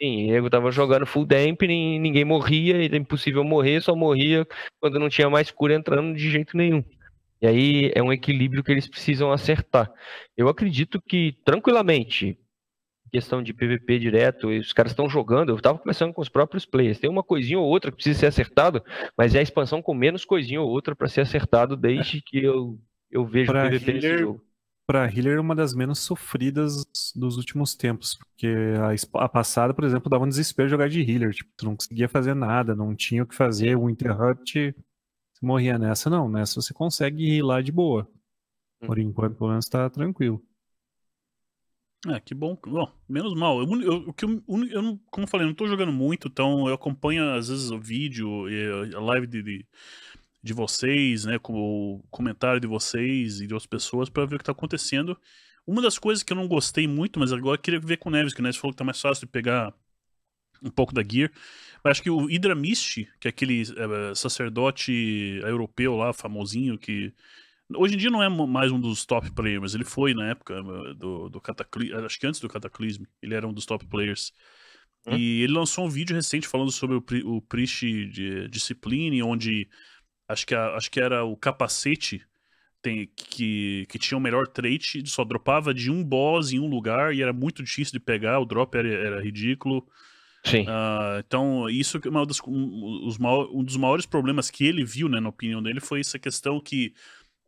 Sim, 0.00 0.30
eu 0.30 0.50
tava 0.50 0.70
jogando 0.70 1.06
full 1.06 1.24
dampening, 1.24 1.98
ninguém 1.98 2.24
morria, 2.24 2.84
era 2.84 2.96
impossível 2.96 3.42
morrer, 3.42 3.80
só 3.80 3.96
morria 3.96 4.46
quando 4.78 4.98
não 4.98 5.08
tinha 5.08 5.30
mais 5.30 5.50
cura 5.50 5.74
entrando 5.74 6.14
de 6.14 6.30
jeito 6.30 6.56
nenhum. 6.56 6.84
E 7.40 7.46
aí 7.46 7.92
é 7.94 8.02
um 8.02 8.12
equilíbrio 8.12 8.62
que 8.62 8.70
eles 8.70 8.88
precisam 8.88 9.32
acertar. 9.32 9.90
Eu 10.36 10.48
acredito 10.48 11.00
que, 11.00 11.32
tranquilamente, 11.44 12.38
questão 13.10 13.42
de 13.42 13.54
PVP 13.54 13.98
direto, 13.98 14.48
os 14.48 14.72
caras 14.72 14.92
estão 14.92 15.08
jogando, 15.08 15.50
eu 15.50 15.60
tava 15.60 15.78
conversando 15.78 16.12
com 16.12 16.20
os 16.20 16.28
próprios 16.28 16.66
players, 16.66 16.98
tem 16.98 17.08
uma 17.08 17.22
coisinha 17.22 17.58
ou 17.58 17.66
outra 17.66 17.90
que 17.90 17.96
precisa 17.96 18.18
ser 18.20 18.26
acertado, 18.26 18.82
mas 19.16 19.34
é 19.34 19.38
a 19.38 19.42
expansão 19.42 19.80
com 19.80 19.94
menos 19.94 20.24
coisinha 20.24 20.60
ou 20.60 20.68
outra 20.68 20.94
para 20.94 21.08
ser 21.08 21.22
acertado 21.22 21.76
desde 21.76 22.20
que 22.20 22.38
eu 22.38 22.78
eu 23.10 23.24
vejo 23.24 23.52
pra 23.52 23.68
PVP 23.68 23.90
healer, 23.90 23.94
nesse 23.94 24.18
jogo. 24.18 24.45
Pra 24.86 25.06
healer, 25.06 25.40
uma 25.40 25.54
das 25.54 25.74
menos 25.74 25.98
sofridas 25.98 26.84
dos 27.14 27.36
últimos 27.36 27.74
tempos. 27.74 28.14
Porque 28.14 28.46
a, 28.78 29.24
a, 29.24 29.28
passada, 29.28 29.74
por 29.74 29.84
exemplo, 29.84 30.08
dava 30.08 30.24
um 30.24 30.28
desespero 30.28 30.68
jogar 30.68 30.88
de 30.88 31.00
healer. 31.00 31.34
Tipo, 31.34 31.50
tu 31.56 31.64
não 31.64 31.76
conseguia 31.76 32.08
fazer 32.08 32.34
nada, 32.34 32.74
não 32.74 32.94
tinha 32.94 33.24
o 33.24 33.26
que 33.26 33.34
fazer. 33.34 33.76
O 33.76 33.90
interrupt, 33.90 34.74
você 35.34 35.46
morria 35.46 35.76
nessa. 35.76 36.08
Não, 36.08 36.28
nessa 36.28 36.60
você 36.60 36.72
consegue 36.72 37.36
healar 37.36 37.62
de 37.62 37.72
boa. 37.72 38.08
Por 38.80 38.98
hum. 38.98 39.02
enquanto, 39.02 39.36
pelo 39.36 39.50
menos 39.50 39.66
tá 39.66 39.90
tranquilo. 39.90 40.40
É, 42.08 42.20
que 42.20 42.34
bom. 42.34 42.56
Bom, 42.64 42.88
menos 43.08 43.34
mal. 43.34 43.60
Eu, 43.60 43.80
eu, 43.80 44.14
eu, 44.22 44.66
eu, 44.70 44.82
não, 44.82 45.00
como 45.10 45.24
eu 45.24 45.28
falei, 45.28 45.46
não 45.46 45.54
tô 45.54 45.66
jogando 45.66 45.92
muito, 45.92 46.28
então 46.28 46.68
eu 46.68 46.74
acompanho 46.74 47.34
às 47.34 47.48
vezes 47.48 47.70
o 47.70 47.80
vídeo 47.80 48.48
e 48.48 48.94
a 48.94 49.00
live 49.00 49.26
de, 49.26 49.42
de 49.42 49.66
de 50.46 50.52
vocês, 50.52 51.24
né, 51.24 51.38
com 51.38 51.54
o 51.54 52.04
comentário 52.10 52.60
de 52.60 52.66
vocês 52.66 53.40
e 53.40 53.46
de 53.46 53.52
outras 53.52 53.66
pessoas 53.66 54.08
para 54.08 54.24
ver 54.24 54.36
o 54.36 54.38
que 54.38 54.42
está 54.42 54.52
acontecendo. 54.52 55.18
Uma 55.66 55.82
das 55.82 55.98
coisas 55.98 56.22
que 56.22 56.32
eu 56.32 56.36
não 56.36 56.46
gostei 56.46 56.86
muito, 56.86 57.18
mas 57.18 57.32
agora 57.32 57.56
eu 57.56 57.60
queria 57.60 57.80
ver 57.80 57.96
com 57.96 58.08
o 58.08 58.12
Neves, 58.12 58.32
que 58.32 58.40
o 58.40 58.42
Neves 58.42 58.56
falou 58.56 58.72
que 58.72 58.78
tá 58.78 58.84
mais 58.84 59.00
fácil 59.00 59.26
de 59.26 59.32
pegar 59.32 59.74
um 60.62 60.70
pouco 60.70 60.94
da 60.94 61.02
gear. 61.02 61.30
Mas 61.82 61.92
acho 61.92 62.02
que 62.02 62.10
o 62.10 62.26
Hydra 62.26 62.54
Mist, 62.54 63.08
que 63.20 63.26
é 63.26 63.30
aquele 63.30 63.62
é, 63.62 64.14
sacerdote 64.14 65.40
europeu 65.42 65.96
lá, 65.96 66.12
famosinho, 66.12 66.78
que 66.78 67.12
hoje 67.74 67.94
em 67.94 67.98
dia 67.98 68.10
não 68.10 68.22
é 68.22 68.28
mais 68.28 68.70
um 68.70 68.80
dos 68.80 69.04
top 69.04 69.30
players, 69.32 69.74
ele 69.74 69.84
foi 69.84 70.14
na 70.14 70.28
época 70.28 70.54
eh, 70.54 70.94
do, 70.94 71.28
do 71.28 71.40
Cataclismo, 71.40 71.98
acho 71.98 72.18
que 72.18 72.26
antes 72.26 72.40
do 72.40 72.48
Cataclismo, 72.48 73.06
ele 73.20 73.34
era 73.34 73.46
um 73.46 73.52
dos 73.52 73.66
top 73.66 73.84
players. 73.86 74.32
Hum? 75.06 75.16
E 75.16 75.42
ele 75.42 75.52
lançou 75.52 75.86
um 75.86 75.90
vídeo 75.90 76.14
recente 76.14 76.46
falando 76.46 76.70
sobre 76.70 76.96
o, 76.96 77.36
o 77.36 77.42
Priest 77.42 77.84
de 78.06 78.48
Discipline, 78.48 79.22
onde 79.22 79.68
acho 80.28 80.46
que, 80.46 80.54
a, 80.54 80.74
acho 80.76 80.90
que 80.90 81.00
era 81.00 81.24
o 81.24 81.36
capacete 81.36 82.24
tem, 82.82 83.10
que, 83.16 83.86
que 83.88 83.98
tinha 83.98 84.16
o 84.16 84.20
melhor 84.20 84.46
trait, 84.46 85.02
só 85.06 85.24
dropava 85.24 85.74
de 85.74 85.90
um 85.90 86.04
boss 86.04 86.52
em 86.52 86.60
um 86.60 86.68
lugar 86.68 87.14
e 87.14 87.22
era 87.22 87.32
muito 87.32 87.62
difícil 87.62 87.92
de 87.92 88.00
pegar, 88.00 88.38
o 88.38 88.44
drop 88.44 88.76
era, 88.76 88.88
era 88.88 89.22
ridículo. 89.22 89.86
Sim. 90.44 90.62
Uh, 90.62 91.18
então, 91.26 91.68
isso 91.68 92.00
é 92.04 92.08
uma 92.08 92.24
das, 92.24 92.40
um, 92.46 93.04
os, 93.04 93.18
um 93.18 93.64
dos 93.64 93.76
maiores 93.76 94.06
problemas 94.06 94.50
que 94.50 94.64
ele 94.64 94.84
viu, 94.84 95.08
né, 95.08 95.18
na 95.18 95.28
opinião 95.28 95.60
dele, 95.60 95.80
foi 95.80 96.00
essa 96.00 96.18
questão 96.18 96.60
que 96.60 96.94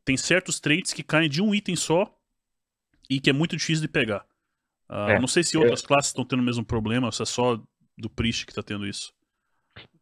tem 0.05 0.17
certos 0.17 0.59
traits 0.59 0.93
que 0.93 1.05
caem 1.05 1.29
de 1.29 1.41
um 1.41 1.55
item 1.55 1.77
só 1.77 2.13
e 3.09 3.21
que 3.21 3.31
é 3.31 3.33
muito 3.33 3.57
difícil 3.57 3.83
de 3.83 3.89
pegar. 3.89 4.27
Uh, 4.91 5.11
é, 5.11 5.21
não 5.21 5.29
sei 5.29 5.45
se 5.45 5.57
outras 5.57 5.83
classes 5.83 6.09
estão 6.09 6.25
tendo 6.25 6.41
o 6.41 6.45
mesmo 6.45 6.65
problema, 6.65 7.07
ou 7.07 7.13
se 7.13 7.23
é 7.23 7.27
só 7.27 7.63
do 7.97 8.11
Priest 8.11 8.45
que 8.47 8.53
está 8.53 8.63
tendo 8.63 8.87
isso. 8.87 9.13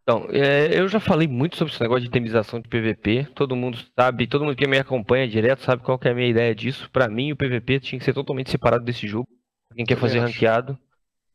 Então, 0.09 0.29
é, 0.31 0.79
eu 0.79 0.87
já 0.87 1.01
falei 1.01 1.27
muito 1.27 1.57
sobre 1.57 1.73
esse 1.73 1.83
negócio 1.83 2.03
de 2.03 2.07
itemização 2.07 2.61
de 2.61 2.69
PVP. 2.69 3.27
Todo 3.35 3.57
mundo 3.57 3.77
sabe, 3.99 4.29
todo 4.29 4.45
mundo 4.45 4.55
que 4.55 4.65
me 4.65 4.79
acompanha 4.79 5.27
direto 5.27 5.65
sabe 5.65 5.83
qual 5.83 5.99
é 6.05 6.11
a 6.11 6.15
minha 6.15 6.29
ideia 6.29 6.55
disso. 6.55 6.89
Para 6.93 7.09
mim, 7.09 7.33
o 7.33 7.37
PVP 7.37 7.81
tinha 7.81 7.99
que 7.99 8.05
ser 8.05 8.15
totalmente 8.15 8.49
separado 8.49 8.85
desse 8.85 9.09
jogo. 9.09 9.27
Quem 9.75 9.85
quer 9.85 9.97
fazer 9.97 10.21
ranqueado. 10.21 10.79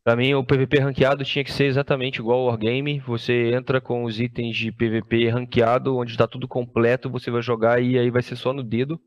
Para 0.06 0.16
mim, 0.16 0.34
o 0.36 0.44
PVP 0.46 0.80
ranqueado 0.80 1.26
tinha 1.26 1.44
que 1.44 1.52
ser 1.52 1.66
exatamente 1.66 2.20
igual 2.20 2.40
ao 2.40 2.46
Wargame. 2.46 3.02
Você 3.02 3.54
entra 3.54 3.82
com 3.82 4.06
os 4.06 4.22
itens 4.22 4.56
de 4.56 4.72
PVP 4.72 5.28
ranqueado, 5.28 5.98
onde 5.98 6.12
está 6.12 6.26
tudo 6.26 6.48
completo, 6.48 7.10
você 7.10 7.30
vai 7.30 7.42
jogar 7.42 7.84
e 7.84 8.00
aí 8.00 8.10
vai 8.10 8.22
ser 8.22 8.38
só 8.38 8.54
no 8.54 8.64
dedo. 8.64 8.98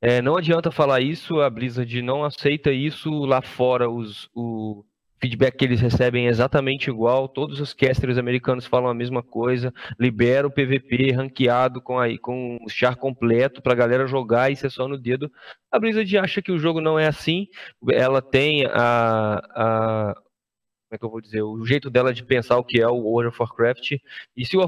É, 0.00 0.22
não 0.22 0.34
adianta 0.34 0.70
falar 0.70 1.02
isso, 1.02 1.40
a 1.40 1.50
Blizzard 1.50 2.00
não 2.00 2.24
aceita 2.24 2.72
isso 2.72 3.10
lá 3.26 3.42
fora. 3.42 3.90
Os, 3.90 4.30
o 4.34 4.82
feedback 5.24 5.56
que 5.56 5.64
eles 5.64 5.80
recebem 5.80 6.26
é 6.26 6.28
exatamente 6.28 6.90
igual. 6.90 7.26
Todos 7.26 7.58
os 7.58 7.72
casters 7.72 8.18
americanos 8.18 8.66
falam 8.66 8.90
a 8.90 8.94
mesma 8.94 9.22
coisa. 9.22 9.72
Libera 9.98 10.46
o 10.46 10.50
PVP 10.50 11.12
ranqueado 11.12 11.80
com, 11.80 11.98
aí, 11.98 12.18
com 12.18 12.58
o 12.62 12.68
char 12.68 12.94
completo 12.94 13.62
para 13.62 13.72
a 13.72 13.76
galera 13.76 14.06
jogar 14.06 14.52
e 14.52 14.56
ser 14.56 14.70
só 14.70 14.86
no 14.86 14.98
dedo. 14.98 15.32
A 15.72 15.78
Blizzard 15.78 16.18
acha 16.18 16.42
que 16.42 16.52
o 16.52 16.58
jogo 16.58 16.78
não 16.78 16.98
é 16.98 17.06
assim. 17.06 17.46
Ela 17.90 18.20
tem 18.20 18.66
a, 18.66 19.40
a 19.54 20.14
como 20.14 20.92
é 20.92 20.98
que 20.98 21.04
eu 21.06 21.10
vou 21.10 21.20
dizer, 21.22 21.42
o 21.42 21.64
jeito 21.64 21.88
dela 21.88 22.12
de 22.12 22.22
pensar 22.22 22.58
o 22.58 22.64
que 22.64 22.78
é 22.78 22.86
o 22.86 22.94
World 22.94 23.28
of 23.28 23.38
Warcraft. 23.40 23.92
E 24.36 24.44
se 24.44 24.58
o, 24.58 24.62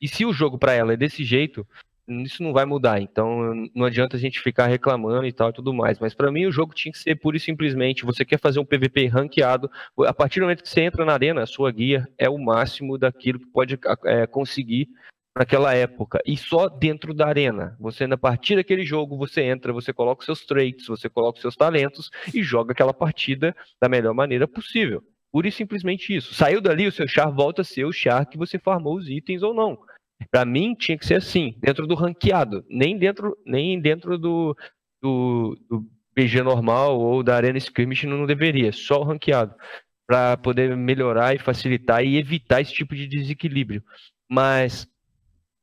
e 0.00 0.08
se 0.08 0.26
o 0.26 0.32
jogo 0.32 0.58
para 0.58 0.72
ela 0.72 0.94
é 0.94 0.96
desse 0.96 1.22
jeito, 1.22 1.64
isso 2.08 2.42
não 2.42 2.52
vai 2.52 2.64
mudar. 2.64 3.00
Então 3.00 3.68
não 3.74 3.86
adianta 3.86 4.16
a 4.16 4.20
gente 4.20 4.40
ficar 4.40 4.66
reclamando 4.66 5.26
e 5.26 5.32
tal 5.32 5.50
e 5.50 5.52
tudo 5.52 5.72
mais. 5.72 5.98
Mas 5.98 6.14
para 6.14 6.30
mim 6.30 6.46
o 6.46 6.52
jogo 6.52 6.74
tinha 6.74 6.92
que 6.92 6.98
ser 6.98 7.14
pura 7.16 7.36
e 7.36 7.40
simplesmente: 7.40 8.04
você 8.04 8.24
quer 8.24 8.38
fazer 8.38 8.58
um 8.58 8.64
PVP 8.64 9.06
ranqueado, 9.06 9.70
a 10.06 10.12
partir 10.12 10.40
do 10.40 10.44
momento 10.44 10.62
que 10.62 10.68
você 10.68 10.82
entra 10.82 11.04
na 11.04 11.12
arena, 11.12 11.42
a 11.42 11.46
sua 11.46 11.70
guia 11.70 12.06
é 12.18 12.28
o 12.28 12.38
máximo 12.38 12.98
daquilo 12.98 13.38
que 13.38 13.46
pode 13.46 13.78
é, 14.04 14.26
conseguir 14.26 14.88
naquela 15.36 15.74
época 15.74 16.20
e 16.26 16.36
só 16.36 16.68
dentro 16.68 17.14
da 17.14 17.26
arena. 17.26 17.76
Você 17.80 18.04
a 18.04 18.18
partir 18.18 18.56
daquele 18.56 18.84
jogo 18.84 19.16
você 19.16 19.42
entra, 19.42 19.72
você 19.72 19.92
coloca 19.92 20.20
os 20.20 20.26
seus 20.26 20.44
traits, 20.44 20.86
você 20.86 21.08
coloca 21.08 21.36
os 21.36 21.42
seus 21.42 21.56
talentos 21.56 22.10
e 22.34 22.42
joga 22.42 22.72
aquela 22.72 22.92
partida 22.92 23.54
da 23.80 23.88
melhor 23.88 24.14
maneira 24.14 24.46
possível. 24.46 25.02
Pura 25.32 25.48
e 25.48 25.52
simplesmente 25.52 26.14
isso. 26.14 26.34
Saiu 26.34 26.60
dali, 26.60 26.86
o 26.86 26.92
seu 26.92 27.08
char 27.08 27.30
volta 27.30 27.62
a 27.62 27.64
ser 27.64 27.86
o 27.86 27.92
char 27.92 28.26
que 28.26 28.36
você 28.36 28.58
farmou 28.58 28.96
os 28.96 29.08
itens 29.08 29.42
ou 29.42 29.54
não. 29.54 29.78
Para 30.30 30.44
mim 30.44 30.74
tinha 30.74 30.96
que 30.98 31.06
ser 31.06 31.14
assim, 31.14 31.54
dentro 31.58 31.86
do 31.86 31.94
ranqueado, 31.94 32.64
nem 32.68 32.98
dentro, 32.98 33.36
nem 33.46 33.80
dentro 33.80 34.18
do, 34.18 34.56
do, 35.00 35.58
do 35.68 35.86
BG 36.14 36.42
normal 36.42 36.98
ou 36.98 37.22
da 37.22 37.36
Arena 37.36 37.58
Skirmish 37.58 38.04
não 38.04 38.26
deveria, 38.26 38.72
só 38.72 39.00
o 39.00 39.04
ranqueado, 39.04 39.54
para 40.06 40.36
poder 40.36 40.76
melhorar 40.76 41.34
e 41.34 41.38
facilitar 41.38 42.04
e 42.04 42.18
evitar 42.18 42.60
esse 42.60 42.72
tipo 42.72 42.94
de 42.94 43.06
desequilíbrio. 43.06 43.82
Mas 44.28 44.88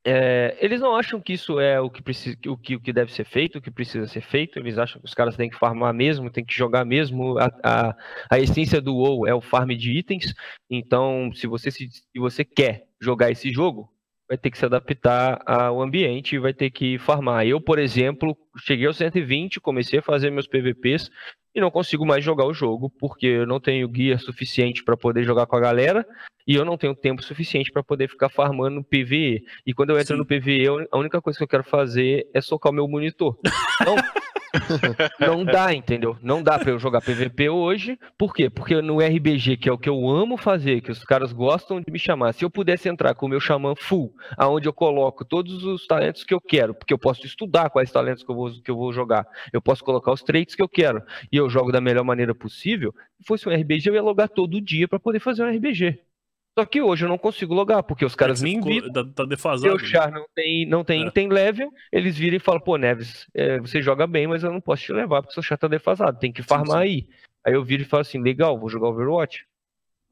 é, 0.04 0.56
eles 0.60 0.80
não 0.80 0.96
acham 0.96 1.20
que 1.20 1.34
isso 1.34 1.60
é 1.60 1.78
o 1.78 1.90
que, 1.90 2.02
precisa, 2.02 2.36
o, 2.46 2.56
que, 2.56 2.74
o 2.74 2.80
que 2.80 2.92
deve 2.92 3.12
ser 3.12 3.24
feito, 3.24 3.58
o 3.58 3.60
que 3.60 3.70
precisa 3.70 4.06
ser 4.06 4.22
feito. 4.22 4.58
Eles 4.58 4.78
acham 4.78 5.00
que 5.00 5.06
os 5.06 5.14
caras 5.14 5.36
têm 5.36 5.50
que 5.50 5.58
farmar 5.58 5.92
mesmo, 5.92 6.30
têm 6.30 6.44
que 6.44 6.54
jogar 6.54 6.84
mesmo. 6.84 7.38
A, 7.38 7.50
a, 7.62 7.96
a 8.30 8.38
essência 8.38 8.80
do 8.80 8.94
WoW 8.96 9.26
é 9.26 9.34
o 9.34 9.40
farm 9.40 9.70
de 9.70 9.92
itens. 9.92 10.34
Então, 10.70 11.30
se 11.34 11.46
você, 11.46 11.70
se, 11.70 11.88
se 11.90 12.18
você 12.18 12.44
quer 12.44 12.86
jogar 13.00 13.30
esse 13.30 13.52
jogo, 13.52 13.92
vai 14.30 14.38
ter 14.38 14.48
que 14.48 14.58
se 14.58 14.64
adaptar 14.64 15.42
ao 15.44 15.82
ambiente 15.82 16.36
e 16.36 16.38
vai 16.38 16.54
ter 16.54 16.70
que 16.70 16.96
farmar. 16.98 17.44
Eu, 17.44 17.60
por 17.60 17.80
exemplo, 17.80 18.36
cheguei 18.58 18.86
ao 18.86 18.92
120, 18.92 19.60
comecei 19.60 19.98
a 19.98 20.02
fazer 20.02 20.30
meus 20.30 20.46
PVPs 20.46 21.10
e 21.52 21.60
não 21.60 21.68
consigo 21.68 22.06
mais 22.06 22.24
jogar 22.24 22.46
o 22.46 22.54
jogo 22.54 22.88
porque 22.96 23.26
eu 23.26 23.46
não 23.46 23.58
tenho 23.58 23.88
guia 23.88 24.16
suficiente 24.18 24.84
para 24.84 24.96
poder 24.96 25.24
jogar 25.24 25.46
com 25.46 25.56
a 25.56 25.60
galera 25.60 26.06
e 26.46 26.54
eu 26.54 26.64
não 26.64 26.78
tenho 26.78 26.94
tempo 26.94 27.20
suficiente 27.24 27.72
para 27.72 27.82
poder 27.82 28.08
ficar 28.08 28.28
farmando 28.28 28.84
PVE. 28.84 29.42
E 29.66 29.74
quando 29.74 29.90
eu 29.90 29.98
entro 29.98 30.14
Sim. 30.14 30.18
no 30.18 30.24
PVE, 30.24 30.86
a 30.92 30.96
única 30.96 31.20
coisa 31.20 31.36
que 31.36 31.42
eu 31.42 31.48
quero 31.48 31.64
fazer 31.64 32.28
é 32.32 32.40
socar 32.40 32.70
o 32.70 32.74
meu 32.74 32.86
monitor. 32.86 33.36
Então, 33.80 33.96
não 35.18 35.44
dá, 35.44 35.72
entendeu? 35.72 36.16
Não 36.22 36.42
dá 36.42 36.58
para 36.58 36.70
eu 36.70 36.78
jogar 36.78 37.00
PVP 37.00 37.48
hoje. 37.48 37.98
Por 38.18 38.34
quê? 38.34 38.50
Porque 38.50 38.80
no 38.80 39.00
RBG, 39.00 39.56
que 39.56 39.68
é 39.68 39.72
o 39.72 39.78
que 39.78 39.88
eu 39.88 40.08
amo 40.08 40.36
fazer, 40.36 40.80
que 40.80 40.90
os 40.90 41.04
caras 41.04 41.32
gostam 41.32 41.80
de 41.80 41.90
me 41.90 41.98
chamar, 41.98 42.32
se 42.32 42.44
eu 42.44 42.50
pudesse 42.50 42.88
entrar 42.88 43.14
com 43.14 43.26
o 43.26 43.28
meu 43.28 43.40
xamã 43.40 43.74
full, 43.76 44.12
aonde 44.36 44.68
eu 44.68 44.72
coloco 44.72 45.24
todos 45.24 45.64
os 45.64 45.86
talentos 45.86 46.24
que 46.24 46.34
eu 46.34 46.40
quero, 46.40 46.74
porque 46.74 46.92
eu 46.92 46.98
posso 46.98 47.24
estudar 47.26 47.70
quais 47.70 47.90
talentos 47.90 48.22
que 48.22 48.30
eu 48.30 48.34
vou, 48.34 48.50
que 48.50 48.70
eu 48.70 48.76
vou 48.76 48.92
jogar, 48.92 49.26
eu 49.52 49.62
posso 49.62 49.84
colocar 49.84 50.12
os 50.12 50.22
traits 50.22 50.54
que 50.54 50.62
eu 50.62 50.68
quero, 50.68 51.02
e 51.32 51.36
eu 51.36 51.48
jogo 51.48 51.72
da 51.72 51.80
melhor 51.80 52.04
maneira 52.04 52.34
possível, 52.34 52.94
se 53.18 53.26
fosse 53.26 53.48
um 53.48 53.52
RBG, 53.52 53.90
eu 53.90 53.94
ia 53.94 54.02
logar 54.02 54.28
todo 54.28 54.60
dia 54.60 54.88
para 54.88 54.98
poder 54.98 55.20
fazer 55.20 55.42
um 55.42 55.48
RBG. 55.48 56.09
Só 56.58 56.64
que 56.64 56.82
hoje 56.82 57.04
eu 57.04 57.08
não 57.08 57.16
consigo 57.16 57.54
logar, 57.54 57.82
porque 57.82 58.04
os 58.04 58.14
caras 58.14 58.42
é 58.42 58.44
me 58.44 58.54
invitam. 58.54 58.92
Tá, 58.92 59.04
tá 59.14 59.24
defasado. 59.24 59.68
Meu 59.68 59.78
char 59.78 60.10
não 60.10 60.26
tem, 60.34 60.66
não 60.66 60.84
tem, 60.84 61.06
é. 61.06 61.10
tem 61.10 61.28
level, 61.28 61.70
eles 61.92 62.16
viram 62.16 62.36
e 62.36 62.40
falam, 62.40 62.60
pô, 62.60 62.76
Neves, 62.76 63.26
é, 63.34 63.58
você 63.60 63.80
joga 63.80 64.06
bem, 64.06 64.26
mas 64.26 64.42
eu 64.42 64.52
não 64.52 64.60
posso 64.60 64.82
te 64.82 64.92
levar, 64.92 65.22
porque 65.22 65.34
seu 65.34 65.42
char 65.42 65.56
tá 65.56 65.68
defasado, 65.68 66.18
tem 66.18 66.32
que 66.32 66.42
farmar 66.42 66.82
sim, 66.82 66.88
sim. 66.88 66.94
aí. 66.94 67.08
Aí 67.46 67.54
eu 67.54 67.64
viro 67.64 67.82
e 67.82 67.86
falo 67.86 68.02
assim, 68.02 68.20
legal, 68.20 68.58
vou 68.58 68.68
jogar 68.68 68.88
Overwatch. 68.88 69.46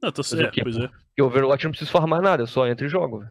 Não, 0.01 0.13
tô 0.13 0.23
certo, 0.23 0.61
pois 0.63 0.77
é. 0.77 0.89
Porque 0.89 1.23
Overwatch 1.23 1.65
eu 1.65 1.69
não 1.69 1.73
preciso 1.73 1.91
farmar 1.91 2.23
nada, 2.23 2.45
eu 2.45 2.47
só 2.47 2.67
entro 2.67 2.87
e 2.87 2.89
jogo. 2.89 3.27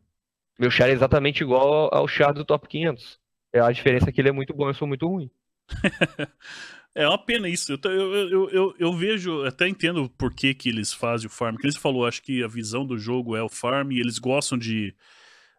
Meu 0.59 0.69
char 0.69 0.89
é 0.89 0.91
exatamente 0.91 1.41
igual 1.41 1.89
ao 1.93 2.07
char 2.07 2.33
do 2.33 2.43
top 2.43 2.67
500. 2.67 3.19
É, 3.53 3.59
a 3.59 3.71
diferença 3.71 4.09
é 4.09 4.11
que 4.11 4.19
ele 4.19 4.29
é 4.29 4.33
muito 4.33 4.53
bom, 4.53 4.67
eu 4.67 4.73
sou 4.73 4.87
muito 4.87 5.07
ruim. 5.07 5.31
É 6.97 7.07
uma 7.07 7.17
pena 7.17 7.47
isso. 7.47 7.71
Eu, 7.73 7.79
eu, 7.91 8.49
eu, 8.49 8.75
eu, 8.79 8.93
vejo, 8.93 9.45
até 9.45 9.67
entendo 9.67 10.09
por 10.17 10.33
que, 10.33 10.55
que 10.55 10.67
eles 10.67 10.91
fazem 10.91 11.27
o 11.27 11.29
farm. 11.29 11.55
Que 11.55 11.67
eles 11.67 11.77
falou, 11.77 12.07
acho 12.07 12.23
que 12.23 12.43
a 12.43 12.47
visão 12.47 12.83
do 12.83 12.97
jogo 12.97 13.35
é 13.35 13.43
o 13.43 13.47
farm 13.47 13.91
e 13.91 13.99
eles 13.99 14.17
gostam 14.17 14.57
de. 14.57 14.95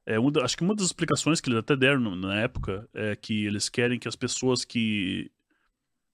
É, 0.04 0.18
um, 0.18 0.32
acho 0.42 0.56
que 0.56 0.64
uma 0.64 0.74
das 0.74 0.86
explicações 0.86 1.40
que 1.40 1.48
eles 1.48 1.60
até 1.60 1.76
deram 1.76 2.16
na 2.16 2.40
época 2.40 2.88
é 2.92 3.14
que 3.14 3.46
eles 3.46 3.68
querem 3.68 4.00
que 4.00 4.08
as 4.08 4.16
pessoas 4.16 4.64
que, 4.64 5.30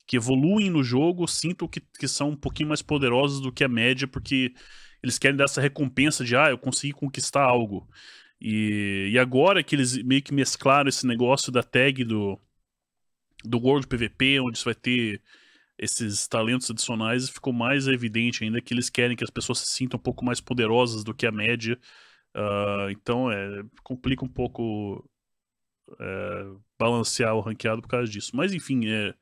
que 0.06 0.18
evoluem 0.18 0.68
no 0.68 0.82
jogo 0.82 1.26
sintam 1.26 1.66
que, 1.68 1.80
que 1.80 2.06
são 2.06 2.30
um 2.30 2.36
pouquinho 2.36 2.68
mais 2.68 2.82
poderosas 2.82 3.40
do 3.40 3.50
que 3.50 3.64
a 3.64 3.68
média, 3.68 4.06
porque 4.06 4.52
eles 5.02 5.18
querem 5.18 5.38
dar 5.38 5.44
essa 5.44 5.60
recompensa 5.60 6.22
de, 6.22 6.36
ah, 6.36 6.50
eu 6.50 6.58
consegui 6.58 6.92
conquistar 6.92 7.44
algo. 7.44 7.88
E, 8.38 9.08
e 9.10 9.18
agora 9.18 9.62
que 9.62 9.74
eles 9.74 9.96
meio 10.02 10.22
que 10.22 10.34
mesclaram 10.34 10.88
esse 10.90 11.06
negócio 11.06 11.50
da 11.50 11.62
tag 11.62 12.04
do, 12.04 12.38
do 13.44 13.58
World 13.58 13.86
PVP, 13.86 14.40
onde 14.40 14.58
você 14.58 14.64
vai 14.64 14.74
ter 14.74 15.22
esses 15.78 16.26
talentos 16.28 16.70
adicionais, 16.70 17.28
ficou 17.28 17.52
mais 17.52 17.88
evidente 17.88 18.44
ainda 18.44 18.60
que 18.60 18.72
eles 18.72 18.88
querem 18.88 19.16
que 19.16 19.24
as 19.24 19.30
pessoas 19.30 19.58
se 19.60 19.70
sintam 19.70 19.98
um 19.98 20.02
pouco 20.02 20.24
mais 20.24 20.40
poderosas 20.40 21.02
do 21.02 21.14
que 21.14 21.26
a 21.26 21.32
média. 21.32 21.78
Uh, 22.34 22.90
então, 22.90 23.30
é, 23.30 23.62
complica 23.82 24.24
um 24.24 24.28
pouco 24.28 25.08
é, 26.00 26.46
balancear 26.78 27.34
o 27.34 27.40
ranqueado 27.40 27.82
por 27.82 27.88
causa 27.88 28.10
disso. 28.10 28.32
Mas, 28.34 28.52
enfim, 28.52 28.88
é. 28.88 29.14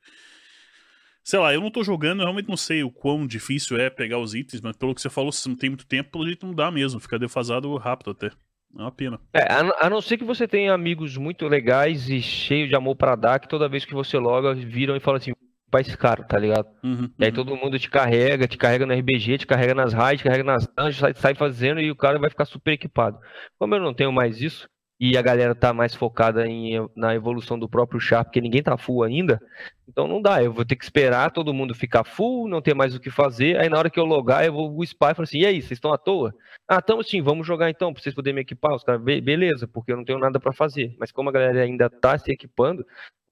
Sei 1.23 1.39
lá, 1.39 1.53
eu 1.53 1.61
não 1.61 1.71
tô 1.71 1.83
jogando, 1.83 2.19
eu 2.19 2.25
realmente 2.25 2.49
não 2.49 2.57
sei 2.57 2.83
o 2.83 2.91
quão 2.91 3.25
difícil 3.25 3.77
é 3.77 3.89
pegar 3.89 4.19
os 4.19 4.35
itens, 4.35 4.59
mas 4.59 4.75
pelo 4.75 4.93
que 4.93 5.01
você 5.01 5.09
falou, 5.09 5.31
se 5.31 5.47
não 5.47 5.55
tem 5.55 5.69
muito 5.69 5.85
tempo, 5.85 6.11
pelo 6.11 6.25
jeito 6.25 6.45
não 6.45 6.53
dá 6.53 6.69
mesmo, 6.69 6.99
fica 6.99 7.17
defasado 7.17 7.73
rápido 7.77 8.11
até. 8.11 8.29
É 8.77 8.81
uma 8.81 8.91
pena. 8.91 9.19
É, 9.33 9.43
a, 9.79 9.89
não 9.89 10.01
ser 10.01 10.17
que 10.17 10.23
você 10.23 10.47
tenha 10.47 10.73
amigos 10.73 11.15
muito 11.15 11.47
legais 11.47 12.09
e 12.09 12.21
cheios 12.21 12.69
de 12.69 12.75
amor 12.75 12.95
para 12.95 13.15
dar, 13.15 13.39
que 13.39 13.47
toda 13.47 13.69
vez 13.69 13.85
que 13.85 13.93
você 13.93 14.17
loga, 14.17 14.53
viram 14.53 14.95
e 14.95 14.99
falam 14.99 15.17
assim, 15.17 15.33
vai 15.71 15.81
esse 15.81 15.97
cara, 15.97 16.23
tá 16.23 16.37
ligado? 16.37 16.67
Uhum, 16.83 17.09
e 17.17 17.23
aí 17.23 17.29
uhum. 17.29 17.35
todo 17.35 17.55
mundo 17.55 17.79
te 17.79 17.89
carrega, 17.89 18.47
te 18.47 18.57
carrega 18.57 18.85
no 18.85 18.93
RBG, 18.93 19.39
te 19.39 19.47
carrega 19.47 19.73
nas 19.73 19.93
raids, 19.93 20.21
te 20.21 20.23
carrega 20.23 20.43
nas 20.43 20.67
dungeons, 20.67 20.97
sai, 20.97 21.13
sai 21.15 21.35
fazendo 21.35 21.79
e 21.79 21.89
o 21.91 21.95
cara 21.95 22.19
vai 22.19 22.29
ficar 22.29 22.45
super 22.45 22.73
equipado. 22.73 23.19
Como 23.57 23.73
eu 23.73 23.81
não 23.81 23.93
tenho 23.93 24.11
mais 24.11 24.41
isso, 24.41 24.67
e 24.99 25.17
a 25.17 25.21
galera 25.21 25.53
tá 25.55 25.73
mais 25.73 25.93
focada 25.93 26.47
em, 26.47 26.73
na 26.95 27.13
evolução 27.15 27.57
do 27.57 27.67
próprio 27.67 27.99
char, 27.99 28.23
porque 28.23 28.39
ninguém 28.39 28.63
tá 28.63 28.77
full 28.77 29.03
ainda, 29.03 29.41
então 29.87 30.07
não 30.07 30.21
dá, 30.21 30.41
eu 30.43 30.53
vou 30.53 30.63
ter 30.63 30.75
que 30.75 30.83
esperar 30.83 31.31
todo 31.31 31.53
mundo 31.53 31.75
ficar 31.75 32.03
full, 32.03 32.47
não 32.47 32.61
ter 32.61 32.73
mais 32.73 32.95
o 32.95 32.99
que 32.99 33.09
fazer, 33.09 33.57
aí 33.59 33.69
na 33.69 33.77
hora 33.77 33.89
que 33.89 33.99
eu 33.99 34.05
logar, 34.05 34.45
eu 34.45 34.53
vou 34.53 34.77
o 34.77 34.83
spy 34.83 35.11
e 35.11 35.15
falo 35.15 35.23
assim, 35.23 35.39
e 35.39 35.45
aí, 35.45 35.61
vocês 35.61 35.73
estão 35.73 35.93
à 35.93 35.97
toa? 35.97 36.33
Ah, 36.67 36.77
estamos 36.79 37.09
sim, 37.09 37.21
vamos 37.21 37.45
jogar 37.45 37.69
então, 37.69 37.93
pra 37.93 38.01
vocês 38.01 38.15
poderem 38.15 38.35
me 38.35 38.41
equipar, 38.41 38.75
os 38.75 38.83
caras, 38.83 39.01
beleza, 39.01 39.67
porque 39.67 39.91
eu 39.91 39.97
não 39.97 40.05
tenho 40.05 40.19
nada 40.19 40.39
para 40.39 40.53
fazer, 40.53 40.95
mas 40.99 41.11
como 41.11 41.29
a 41.29 41.33
galera 41.33 41.61
ainda 41.61 41.89
tá 41.89 42.17
se 42.17 42.31
equipando, 42.31 42.85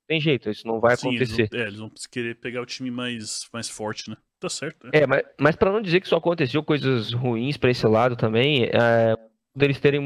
tem 0.07 0.19
jeito, 0.19 0.49
isso 0.49 0.67
não 0.67 0.79
vai 0.81 0.97
sim, 0.97 1.07
acontecer. 1.07 1.43
Eles 1.43 1.49
vão, 1.51 1.59
é, 1.59 1.67
eles 1.67 1.79
vão 1.79 1.91
querer 2.11 2.35
pegar 2.35 2.61
o 2.61 2.65
time 2.65 2.91
mais, 2.91 3.47
mais 3.53 3.69
forte, 3.69 4.09
né? 4.09 4.17
Tá 4.41 4.49
certo. 4.49 4.89
É, 4.91 5.03
é 5.03 5.07
mas, 5.07 5.23
mas 5.39 5.55
para 5.55 5.71
não 5.71 5.81
dizer 5.81 6.01
que 6.01 6.07
só 6.07 6.17
aconteceu 6.17 6.61
coisas 6.61 7.13
ruins 7.13 7.55
para 7.55 7.71
esse 7.71 7.87
lado 7.87 8.17
também, 8.17 8.65
é, 8.65 9.15
eles 9.57 9.79
terem 9.79 10.01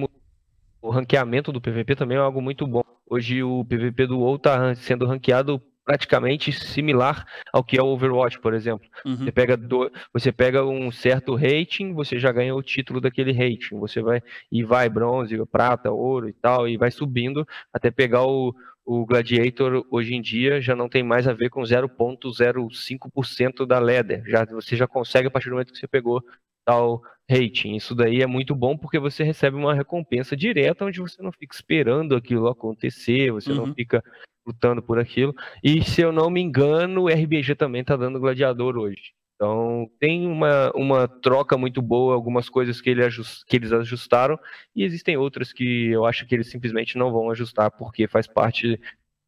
o 0.85 0.91
ranqueamento 0.91 1.51
do 1.51 1.59
PVP 1.59 1.95
também 1.95 2.17
é 2.17 2.21
algo 2.21 2.41
muito 2.41 2.67
bom. 2.67 2.83
Hoje 3.09 3.41
o 3.41 3.65
PVP 3.65 4.05
do 4.05 4.19
WoW 4.19 4.35
está 4.35 4.75
sendo 4.75 5.05
ranqueado 5.05 5.59
praticamente 5.83 6.51
similar 6.51 7.25
ao 7.51 7.63
que 7.63 7.77
é 7.77 7.81
o 7.81 7.87
Overwatch, 7.87 8.39
por 8.39 8.53
exemplo. 8.53 8.87
Uhum. 9.03 9.17
Você, 9.17 9.31
pega 9.31 9.57
do, 9.57 9.91
você 10.13 10.31
pega 10.31 10.63
um 10.63 10.91
certo 10.91 11.35
rating, 11.35 11.93
você 11.93 12.19
já 12.19 12.31
ganha 12.31 12.55
o 12.55 12.61
título 12.61 13.01
daquele 13.01 13.31
rating. 13.31 13.79
Você 13.79 14.01
vai 14.01 14.21
e 14.51 14.63
vai 14.63 14.89
bronze, 14.89 15.43
prata, 15.47 15.91
ouro 15.91 16.29
e 16.29 16.33
tal, 16.33 16.67
e 16.67 16.77
vai 16.77 16.91
subindo 16.91 17.47
até 17.73 17.89
pegar 17.89 18.23
o, 18.23 18.53
o 18.85 19.05
Gladiator 19.05 19.85
hoje 19.89 20.13
em 20.13 20.21
dia 20.21 20.61
já 20.61 20.75
não 20.75 20.87
tem 20.87 21.03
mais 21.03 21.27
a 21.27 21.33
ver 21.33 21.49
com 21.49 21.61
0.05% 21.61 23.65
da 23.65 23.79
ladder. 23.79 24.23
Já, 24.27 24.45
você 24.45 24.75
já 24.75 24.87
consegue 24.87 25.27
a 25.27 25.31
partir 25.31 25.49
do 25.49 25.53
momento 25.53 25.73
que 25.73 25.79
você 25.79 25.87
pegou 25.87 26.23
tal 26.63 27.01
rating. 27.29 27.75
Isso 27.75 27.95
daí 27.95 28.21
é 28.21 28.27
muito 28.27 28.55
bom 28.55 28.77
porque 28.77 28.99
você 28.99 29.23
recebe 29.23 29.57
uma 29.57 29.73
recompensa 29.73 30.35
direta 30.35 30.85
onde 30.85 30.99
você 30.99 31.21
não 31.21 31.31
fica 31.31 31.55
esperando 31.55 32.15
aquilo 32.15 32.47
acontecer, 32.47 33.31
você 33.31 33.51
uhum. 33.51 33.67
não 33.67 33.73
fica 33.73 34.03
lutando 34.45 34.81
por 34.81 34.99
aquilo. 34.99 35.33
E 35.63 35.83
se 35.83 36.01
eu 36.01 36.11
não 36.11 36.29
me 36.29 36.41
engano, 36.41 37.03
o 37.03 37.09
RBG 37.09 37.55
também 37.55 37.81
está 37.81 37.95
dando 37.95 38.19
gladiador 38.19 38.77
hoje. 38.77 39.13
Então 39.35 39.89
tem 39.99 40.25
uma, 40.25 40.71
uma 40.73 41.07
troca 41.07 41.57
muito 41.57 41.81
boa, 41.81 42.13
algumas 42.13 42.47
coisas 42.47 42.79
que, 42.79 42.89
ele 42.89 43.03
ajust, 43.03 43.43
que 43.45 43.57
eles 43.57 43.73
ajustaram, 43.73 44.39
e 44.73 44.83
existem 44.83 45.17
outras 45.17 45.51
que 45.51 45.87
eu 45.87 46.05
acho 46.05 46.25
que 46.25 46.33
eles 46.33 46.49
simplesmente 46.49 46.97
não 46.97 47.11
vão 47.11 47.29
ajustar, 47.29 47.69
porque 47.71 48.07
faz 48.07 48.27
parte 48.27 48.79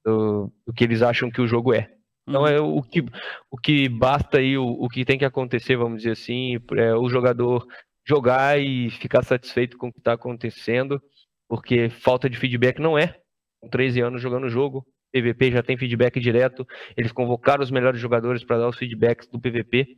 do, 0.05 0.51
do 0.65 0.73
que 0.73 0.83
eles 0.83 1.01
acham 1.01 1.29
que 1.29 1.41
o 1.41 1.47
jogo 1.47 1.73
é. 1.73 1.91
Então 2.27 2.41
uhum. 2.41 2.47
é 2.47 2.59
o 2.59 2.81
que, 2.81 3.03
o 3.51 3.57
que 3.57 3.89
basta 3.89 4.37
aí, 4.37 4.57
o, 4.57 4.65
o 4.65 4.87
que 4.87 5.03
tem 5.03 5.17
que 5.17 5.25
acontecer, 5.25 5.75
vamos 5.75 5.99
dizer 5.99 6.11
assim, 6.11 6.57
é 6.77 6.93
o 6.93 7.09
jogador 7.09 7.65
jogar 8.07 8.59
e 8.59 8.89
ficar 8.89 9.23
satisfeito 9.23 9.77
com 9.77 9.89
o 9.89 9.91
que 9.91 9.99
está 9.99 10.13
acontecendo, 10.13 11.01
porque 11.47 11.89
falta 11.89 12.29
de 12.29 12.37
feedback 12.37 12.79
não 12.79 12.97
é. 12.97 13.19
Com 13.59 13.69
13 13.69 14.01
anos 14.01 14.21
jogando 14.21 14.45
o 14.45 14.49
jogo, 14.49 14.85
PVP 15.11 15.51
já 15.51 15.61
tem 15.61 15.77
feedback 15.77 16.19
direto. 16.19 16.65
Eles 16.95 17.11
convocaram 17.11 17.63
os 17.63 17.71
melhores 17.71 17.99
jogadores 17.99 18.43
para 18.43 18.59
dar 18.59 18.69
os 18.69 18.77
feedbacks 18.77 19.27
do 19.27 19.39
PVP. 19.39 19.97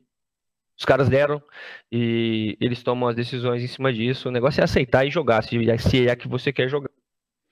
Os 0.78 0.86
caras 0.86 1.10
deram 1.10 1.42
e 1.92 2.58
eles 2.60 2.82
tomam 2.82 3.10
as 3.10 3.16
decisões 3.16 3.62
em 3.62 3.68
cima 3.68 3.94
disso. 3.94 4.30
O 4.30 4.32
negócio 4.32 4.62
é 4.62 4.64
aceitar 4.64 5.06
e 5.06 5.12
jogar, 5.12 5.44
se 5.44 6.08
é 6.08 6.16
que 6.16 6.28
você 6.28 6.52
quer 6.52 6.70
jogar. 6.70 6.90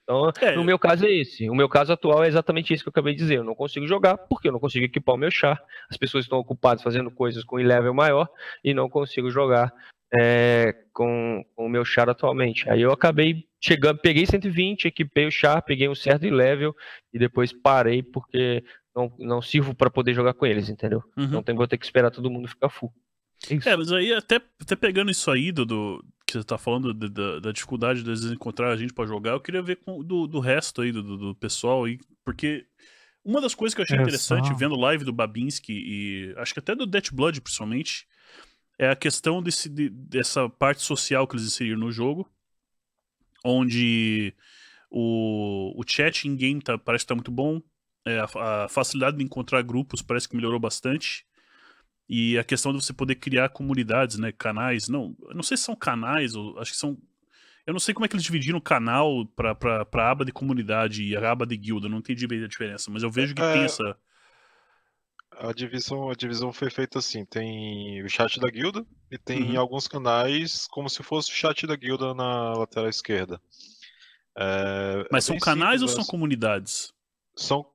Então, 0.02 0.32
é. 0.40 0.56
no 0.56 0.64
meu 0.64 0.78
caso 0.78 1.04
é 1.04 1.12
esse. 1.12 1.48
O 1.50 1.54
meu 1.54 1.68
caso 1.68 1.92
atual 1.92 2.24
é 2.24 2.28
exatamente 2.28 2.72
isso 2.72 2.82
que 2.82 2.88
eu 2.88 2.92
acabei 2.92 3.12
de 3.12 3.18
dizer. 3.18 3.36
Eu 3.36 3.44
não 3.44 3.54
consigo 3.54 3.86
jogar 3.86 4.16
porque 4.16 4.48
eu 4.48 4.52
não 4.52 4.58
consigo 4.58 4.86
equipar 4.86 5.14
o 5.14 5.18
meu 5.18 5.30
char. 5.30 5.62
As 5.90 5.98
pessoas 5.98 6.24
estão 6.24 6.38
ocupadas 6.38 6.82
fazendo 6.82 7.10
coisas 7.10 7.44
com 7.44 7.56
level 7.56 7.92
maior 7.92 8.26
e 8.64 8.72
não 8.72 8.88
consigo 8.88 9.30
jogar 9.30 9.70
é, 10.12 10.74
com, 10.92 11.44
com, 11.54 11.66
o 11.66 11.68
meu 11.68 11.84
char 11.84 12.08
atualmente. 12.08 12.68
Aí 12.68 12.80
eu 12.80 12.92
acabei 12.92 13.44
chegando, 13.60 13.98
peguei 13.98 14.26
120, 14.26 14.86
equipei 14.86 15.26
o 15.26 15.30
char, 15.30 15.62
peguei 15.62 15.88
um 15.88 15.94
certo 15.94 16.28
level 16.28 16.74
e 17.12 17.18
depois 17.18 17.52
parei 17.52 18.02
porque 18.02 18.64
não, 18.94 19.12
não 19.18 19.42
sirvo 19.42 19.74
para 19.74 19.90
poder 19.90 20.14
jogar 20.14 20.34
com 20.34 20.46
eles, 20.46 20.68
entendeu? 20.68 21.02
Uhum. 21.16 21.42
Tem, 21.42 21.54
vou 21.54 21.68
ter 21.68 21.78
que 21.78 21.84
esperar 21.84 22.10
todo 22.10 22.30
mundo 22.30 22.48
ficar 22.48 22.68
full. 22.68 22.92
É, 23.50 23.70
é, 23.70 23.76
mas 23.76 23.92
aí 23.92 24.12
até, 24.12 24.40
até 24.60 24.74
pegando 24.74 25.10
isso 25.10 25.30
aí 25.30 25.52
do, 25.52 25.64
do 25.64 26.04
que 26.26 26.32
você 26.32 26.44
tá 26.44 26.58
falando 26.58 26.92
de, 26.92 27.08
da, 27.08 27.38
da, 27.38 27.52
dificuldade 27.52 28.02
de 28.02 28.32
encontrar 28.32 28.72
a 28.72 28.76
gente 28.76 28.92
para 28.92 29.06
jogar, 29.06 29.32
eu 29.32 29.40
queria 29.40 29.62
ver 29.62 29.76
com, 29.76 30.02
do, 30.02 30.26
do 30.26 30.40
resto 30.40 30.82
aí, 30.82 30.90
do, 30.90 31.02
do 31.02 31.34
pessoal 31.36 31.84
aí, 31.84 31.98
porque 32.24 32.66
uma 33.24 33.40
das 33.40 33.54
coisas 33.54 33.74
que 33.74 33.80
eu 33.80 33.84
achei 33.84 33.96
é 33.96 34.00
interessante 34.00 34.48
só... 34.48 34.54
vendo 34.54 34.74
live 34.74 35.04
do 35.04 35.12
Babinski 35.12 35.72
e 35.72 36.34
acho 36.36 36.52
que 36.52 36.58
até 36.58 36.74
do 36.74 36.86
Death 36.86 37.12
Blood, 37.12 37.40
principalmente, 37.40 38.06
é 38.78 38.88
a 38.88 38.96
questão 38.96 39.42
desse, 39.42 39.68
de, 39.68 39.88
dessa 39.88 40.48
parte 40.48 40.82
social 40.82 41.26
que 41.26 41.34
eles 41.34 41.46
inseriram 41.46 41.80
no 41.80 41.90
jogo, 41.90 42.28
onde 43.44 44.32
o, 44.90 45.74
o 45.76 45.84
chat 45.86 46.26
in-game 46.28 46.62
tá, 46.62 46.78
parece 46.78 47.04
que 47.04 47.08
tá 47.08 47.14
muito 47.14 47.30
bom, 47.30 47.60
é, 48.06 48.20
a, 48.20 48.64
a, 48.64 48.68
facilidade 48.68 49.16
de 49.16 49.24
encontrar 49.24 49.62
grupos 49.62 50.00
parece 50.00 50.28
que 50.28 50.36
melhorou 50.36 50.60
bastante, 50.60 51.26
e 52.08 52.38
a 52.38 52.44
questão 52.44 52.72
de 52.72 52.82
você 52.82 52.92
poder 52.92 53.16
criar 53.16 53.50
comunidades, 53.50 54.18
né, 54.18 54.32
canais, 54.32 54.88
não, 54.88 55.14
não 55.34 55.42
sei 55.42 55.56
se 55.56 55.64
são 55.64 55.76
canais, 55.76 56.34
ou 56.34 56.58
acho 56.58 56.72
que 56.72 56.78
são 56.78 56.96
eu 57.66 57.72
não 57.74 57.80
sei 57.80 57.92
como 57.92 58.06
é 58.06 58.08
que 58.08 58.16
eles 58.16 58.24
dividiram 58.24 58.56
o 58.56 58.62
canal 58.62 59.26
pra, 59.36 59.54
pra, 59.54 59.84
pra 59.84 60.10
aba 60.10 60.24
de 60.24 60.32
comunidade 60.32 61.04
e 61.04 61.14
a 61.14 61.30
aba 61.30 61.44
de 61.44 61.54
guilda, 61.54 61.86
não 61.86 61.98
entendi 61.98 62.26
bem 62.26 62.42
a 62.42 62.48
diferença, 62.48 62.90
mas 62.90 63.02
eu 63.02 63.10
vejo 63.10 63.34
que 63.34 63.42
é, 63.42 63.52
tem 63.52 63.64
essa 63.64 63.94
a 65.38 65.52
divisão, 65.52 66.10
a 66.10 66.14
divisão 66.14 66.52
foi 66.52 66.70
feita 66.70 66.98
assim: 66.98 67.24
tem 67.24 68.02
o 68.02 68.08
chat 68.08 68.40
da 68.40 68.50
guilda 68.50 68.84
e 69.10 69.16
tem 69.16 69.52
uhum. 69.52 69.60
alguns 69.60 69.86
canais 69.86 70.66
como 70.68 70.88
se 70.88 71.02
fosse 71.02 71.30
o 71.30 71.34
chat 71.34 71.66
da 71.66 71.76
guilda 71.76 72.14
na 72.14 72.54
lateral 72.54 72.88
esquerda. 72.88 73.40
É, 74.36 75.06
Mas 75.10 75.24
são 75.24 75.38
canais 75.38 75.80
simples, 75.80 75.96
ou 75.96 76.02
são 76.02 76.10
comunidades? 76.10 76.92
São 77.36 77.66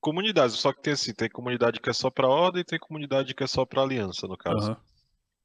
comunidades, 0.00 0.56
só 0.56 0.72
que 0.72 0.82
tem 0.82 0.94
assim: 0.94 1.12
tem 1.12 1.28
comunidade 1.28 1.80
que 1.80 1.90
é 1.90 1.92
só 1.92 2.10
para 2.10 2.28
ordem 2.28 2.62
e 2.62 2.64
tem 2.64 2.78
comunidade 2.78 3.34
que 3.34 3.44
é 3.44 3.46
só 3.46 3.64
para 3.64 3.82
aliança, 3.82 4.26
no 4.26 4.36
caso. 4.36 4.70
Uhum. 4.70 4.76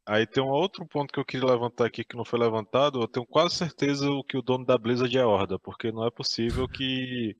Aí 0.07 0.27
tem 0.27 0.43
um 0.43 0.49
outro 0.49 0.85
ponto 0.85 1.11
que 1.11 1.19
eu 1.19 1.25
queria 1.25 1.47
levantar 1.47 1.87
aqui 1.87 2.03
que 2.03 2.15
não 2.15 2.23
foi 2.23 2.39
levantado. 2.39 3.01
Eu 3.01 3.07
tenho 3.07 3.25
quase 3.25 3.55
certeza 3.55 4.07
que 4.29 4.37
o 4.37 4.41
dono 4.41 4.63
da 4.63 4.77
Blizzard 4.77 5.17
é 5.17 5.25
Horda, 5.25 5.57
porque 5.57 5.91
não 5.91 6.05
é 6.05 6.11
possível 6.11 6.67
que 6.67 7.35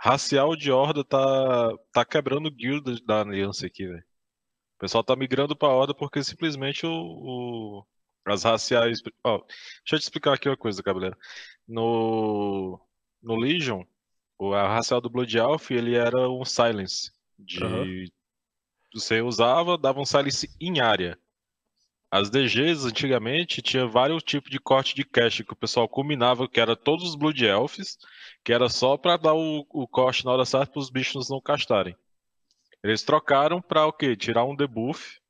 racial 0.00 0.56
de 0.56 0.72
Horda 0.72 1.04
tá, 1.04 1.76
tá 1.92 2.04
quebrando 2.04 2.50
guilda 2.50 2.94
da 3.04 3.20
aliança 3.20 3.66
aqui, 3.66 3.86
velho. 3.86 4.02
O 4.76 4.78
pessoal 4.80 5.04
tá 5.04 5.14
migrando 5.14 5.54
pra 5.54 5.68
Horda 5.68 5.94
porque 5.94 6.24
simplesmente 6.24 6.86
o, 6.86 6.90
o 6.90 7.86
as 8.24 8.42
raciais. 8.42 9.02
Ó, 9.22 9.38
deixa 9.38 9.94
eu 9.94 9.98
te 9.98 10.02
explicar 10.02 10.34
aqui 10.34 10.48
uma 10.48 10.56
coisa, 10.56 10.82
cabeleira. 10.82 11.16
No, 11.68 12.80
no 13.22 13.36
Legion, 13.36 13.84
o 14.38 14.54
a 14.54 14.66
racial 14.68 15.00
do 15.00 15.10
Blood 15.10 15.36
Elf 15.36 15.70
ele 15.70 15.94
era 15.94 16.28
um 16.30 16.44
silence. 16.44 17.12
De, 17.38 17.62
uhum. 17.62 18.04
Você 18.94 19.20
usava, 19.20 19.76
dava 19.76 20.00
um 20.00 20.06
silence 20.06 20.48
em 20.58 20.80
área. 20.80 21.18
As 22.10 22.28
DGs 22.28 22.86
antigamente 22.86 23.62
tinha 23.62 23.86
vários 23.86 24.22
tipos 24.22 24.50
de 24.50 24.58
corte 24.58 24.96
de 24.96 25.04
cache 25.04 25.44
que 25.44 25.52
o 25.52 25.56
pessoal 25.56 25.88
combinava 25.88 26.48
que 26.48 26.58
era 26.58 26.74
todos 26.74 27.04
os 27.04 27.14
Blood 27.14 27.44
Elves, 27.44 27.98
que 28.44 28.52
era 28.52 28.68
só 28.68 28.96
para 28.96 29.16
dar 29.16 29.34
o, 29.34 29.66
o 29.70 29.86
corte 29.86 30.24
na 30.24 30.32
hora 30.32 30.44
certa 30.44 30.72
para 30.72 30.80
os 30.80 30.90
bichos 30.90 31.28
não 31.28 31.40
castarem. 31.40 31.96
Eles 32.82 33.02
trocaram 33.02 33.60
para 33.60 33.86
o 33.86 33.92
quê? 33.92 34.16
Tirar 34.16 34.44
um 34.44 34.56
debuff, 34.56 35.20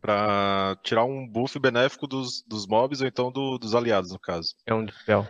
para 0.00 0.76
tirar 0.82 1.04
um 1.04 1.26
buff 1.26 1.58
benéfico 1.58 2.06
dos, 2.06 2.42
dos 2.42 2.66
mobs 2.66 3.00
ou 3.00 3.06
então 3.06 3.32
do, 3.32 3.58
dos 3.58 3.74
aliados 3.74 4.12
no 4.12 4.18
caso. 4.18 4.54
É 4.66 4.74
um 4.74 4.84
dispel. 4.84 5.26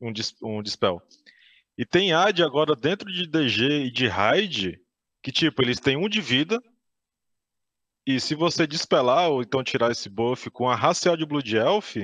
Um, 0.00 0.12
dis, 0.12 0.34
um 0.42 0.62
dispel. 0.62 1.00
E 1.76 1.86
tem 1.86 2.12
AD 2.12 2.42
agora 2.42 2.74
dentro 2.74 3.10
de 3.12 3.26
DG 3.26 3.86
e 3.86 3.90
de 3.90 4.08
Raid 4.08 4.80
que 5.22 5.32
tipo 5.32 5.62
eles 5.62 5.80
têm 5.80 5.96
um 5.96 6.08
de 6.08 6.20
vida 6.20 6.60
e 8.06 8.18
se 8.18 8.34
você 8.34 8.66
despelar 8.66 9.30
ou 9.30 9.42
então 9.42 9.62
tirar 9.62 9.90
esse 9.90 10.08
buff 10.08 10.50
com 10.50 10.68
a 10.68 10.74
racial 10.74 11.16
de 11.16 11.26
Blood 11.26 11.56
Elf, 11.56 11.96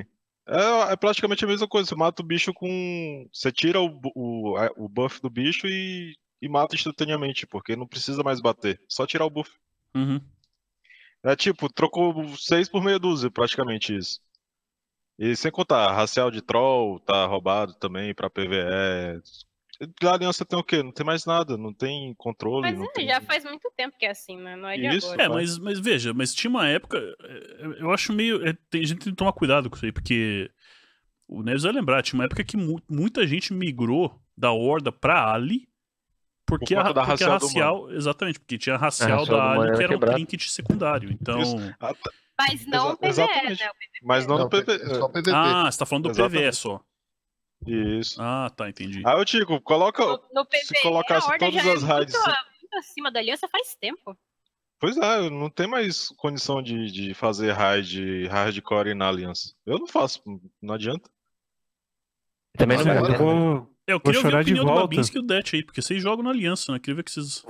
é, 0.46 0.92
é, 0.92 0.96
praticamente 0.96 1.44
a 1.44 1.48
mesma 1.48 1.66
coisa. 1.66 1.88
Você 1.88 1.94
mata 1.94 2.22
o 2.22 2.26
bicho 2.26 2.52
com. 2.52 3.28
Você 3.32 3.50
tira 3.50 3.80
o, 3.80 4.00
o, 4.14 4.54
o 4.76 4.88
buff 4.88 5.20
do 5.20 5.30
bicho 5.30 5.66
e, 5.66 6.16
e 6.40 6.48
mata 6.48 6.74
instantaneamente, 6.74 7.46
porque 7.46 7.76
não 7.76 7.86
precisa 7.86 8.22
mais 8.22 8.40
bater. 8.40 8.80
Só 8.88 9.06
tirar 9.06 9.24
o 9.24 9.30
buff. 9.30 9.50
Uhum. 9.94 10.20
É 11.22 11.34
tipo, 11.34 11.72
trocou 11.72 12.36
6 12.36 12.68
por 12.68 12.82
meia 12.82 12.98
dúzia, 12.98 13.30
praticamente 13.30 13.96
isso. 13.96 14.20
E 15.18 15.34
sem 15.36 15.50
contar, 15.50 15.92
racial 15.92 16.30
de 16.30 16.42
troll 16.42 17.00
tá 17.00 17.24
roubado 17.24 17.74
também 17.74 18.14
pra 18.14 18.28
PVE. 18.28 19.22
Da 20.00 20.14
aliança 20.14 20.44
tem 20.44 20.58
o 20.58 20.62
quê? 20.62 20.82
Não 20.82 20.92
tem 20.92 21.04
mais 21.04 21.24
nada, 21.24 21.56
não 21.56 21.72
tem 21.72 22.14
controle. 22.14 22.62
Mas 22.62 22.80
é, 22.80 22.92
tem... 22.92 23.08
já 23.08 23.20
faz 23.20 23.44
muito 23.44 23.70
tempo 23.76 23.96
que 23.98 24.06
é 24.06 24.10
assim, 24.10 24.36
né? 24.36 24.56
Não 24.56 24.68
é 24.68 24.76
de 24.76 24.96
isso, 24.96 25.12
agora. 25.12 25.22
É, 25.22 25.28
mas, 25.28 25.58
mas 25.58 25.78
veja, 25.78 26.14
mas 26.14 26.34
tinha 26.34 26.50
uma 26.50 26.68
época. 26.68 26.98
É, 26.98 27.82
eu 27.82 27.90
acho 27.90 28.12
meio. 28.12 28.46
É, 28.46 28.52
tem, 28.70 28.82
a 28.82 28.86
gente 28.86 29.00
tem 29.00 29.12
que 29.12 29.16
tomar 29.16 29.32
cuidado 29.32 29.68
com 29.68 29.76
isso 29.76 29.84
aí, 29.84 29.92
porque. 29.92 30.50
O 31.26 31.42
Neves 31.42 31.62
vai 31.62 31.72
lembrar, 31.72 32.02
tinha 32.02 32.18
uma 32.18 32.26
época 32.26 32.44
que 32.44 32.54
mu 32.54 32.78
muita 32.86 33.26
gente 33.26 33.52
migrou 33.54 34.20
da 34.36 34.52
Horda 34.52 34.92
pra 34.92 35.32
Ali. 35.32 35.66
Porque, 36.46 36.74
Por 36.74 36.80
a, 36.80 36.92
porque 36.92 37.00
racial 37.00 37.30
a 37.30 37.34
racial. 37.34 37.90
Exatamente, 37.90 38.38
porque 38.38 38.58
tinha 38.58 38.74
a 38.74 38.78
racial, 38.78 39.22
a 39.22 39.24
da 39.24 39.52
Ali 39.52 39.76
que 39.76 39.82
era 39.82 39.96
um 39.96 40.00
trinket 40.00 40.48
secundário. 40.48 41.10
Então. 41.10 41.40
Ah. 41.80 41.94
Mas 42.38 42.66
não 42.66 42.92
o 42.92 42.96
PVE, 42.96 43.16
né? 43.16 43.70
Mas 44.02 44.26
não, 44.26 44.38
no 44.38 44.50
PVE. 44.50 44.80
Ah, 45.32 45.70
você 45.70 45.78
tá 45.78 45.86
falando 45.86 46.04
do 46.04 46.10
exatamente. 46.10 46.42
PVE 46.42 46.52
só. 46.52 46.84
Isso. 47.66 48.20
Ah, 48.20 48.50
tá, 48.54 48.68
entendi. 48.68 49.02
Ah, 49.04 49.14
eu 49.14 49.24
digo, 49.24 49.60
coloca. 49.60 50.04
No, 50.04 50.20
no 50.32 50.46
PVE, 50.46 50.64
se 50.64 50.82
colocasse 50.82 51.38
todas 51.38 51.66
as 51.66 51.82
é 51.82 51.86
raids. 51.86 52.14
Muito, 52.14 52.38
muito 52.60 52.76
acima 52.76 53.10
da 53.10 53.20
aliança 53.20 53.48
faz 53.48 53.74
tempo. 53.74 54.16
Pois 54.78 54.96
é, 54.96 55.30
não 55.30 55.48
tem 55.48 55.66
mais 55.66 56.08
condição 56.08 56.62
de, 56.62 56.90
de 56.90 57.14
fazer 57.14 57.52
raid 57.52 58.26
hardcore 58.26 58.94
na 58.94 59.08
aliança. 59.08 59.54
Eu 59.64 59.78
não 59.78 59.86
faço, 59.86 60.20
não 60.60 60.74
adianta. 60.74 61.08
Também 62.56 62.76
não, 62.78 62.84
vai. 62.84 62.98
Eu 62.98 63.18
vou, 63.18 63.74
eu 63.86 64.00
queria 64.00 64.20
vou 64.20 64.30
chorar 64.30 64.44
de 64.44 64.54
volta. 64.54 64.72
do 64.72 64.80
Babinski 64.80 65.16
e 65.16 65.20
o 65.20 65.22
Det 65.22 65.50
aí, 65.54 65.64
porque 65.64 65.80
vocês 65.80 66.02
jogam 66.02 66.24
na 66.24 66.30
aliança, 66.30 66.72
né? 66.72 66.78
Queria 66.78 66.96
ver 66.96 67.04
que 67.04 67.12
vocês. 67.12 67.42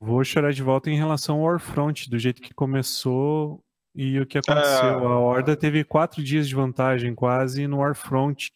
Vou 0.00 0.22
chorar 0.24 0.52
de 0.52 0.62
volta 0.62 0.90
em 0.90 0.96
relação 0.96 1.36
ao 1.36 1.44
Warfront, 1.44 2.10
do 2.10 2.18
jeito 2.18 2.42
que 2.42 2.52
começou 2.52 3.64
e 3.94 4.20
o 4.20 4.26
que 4.26 4.38
aconteceu. 4.38 4.86
É... 4.86 5.04
A 5.04 5.18
Horda 5.18 5.56
teve 5.56 5.84
quatro 5.84 6.22
dias 6.22 6.46
de 6.46 6.54
vantagem 6.54 7.14
quase 7.14 7.66
no 7.66 7.78
Warfront 7.78 8.52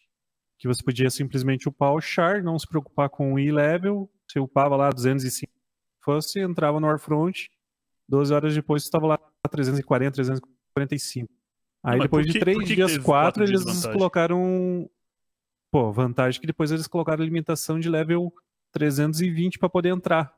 que 0.59 0.67
você 0.67 0.83
podia 0.83 1.09
simplesmente 1.09 1.69
upar 1.69 1.93
o 1.93 2.01
char, 2.01 2.43
não 2.43 2.59
se 2.59 2.67
preocupar 2.67 3.09
com 3.09 3.33
o 3.33 3.39
E-level, 3.39 4.11
você 4.27 4.39
upava 4.39 4.75
lá 4.75 4.89
205, 4.89 5.51
fosse, 6.01 6.39
entrava 6.41 6.81
no 6.81 6.87
Warfront, 6.87 7.49
12 8.07 8.33
horas 8.33 8.53
depois 8.53 8.83
você 8.83 8.87
estava 8.87 9.07
lá 9.07 9.19
340, 9.49 10.11
345. 10.11 11.31
Aí 11.81 11.97
não, 11.97 12.03
depois 12.03 12.27
de 12.27 12.37
três 12.37 12.67
dias, 12.67 12.97
quatro, 12.97 13.43
eles 13.43 13.85
colocaram. 13.85 14.89
Pô, 15.71 15.93
vantagem 15.93 16.41
que 16.41 16.47
depois 16.47 16.71
eles 16.71 16.87
colocaram 16.87 17.23
limitação 17.23 17.79
de 17.79 17.87
level 17.87 18.33
320 18.73 19.57
para 19.57 19.69
poder 19.69 19.89
entrar. 19.89 20.35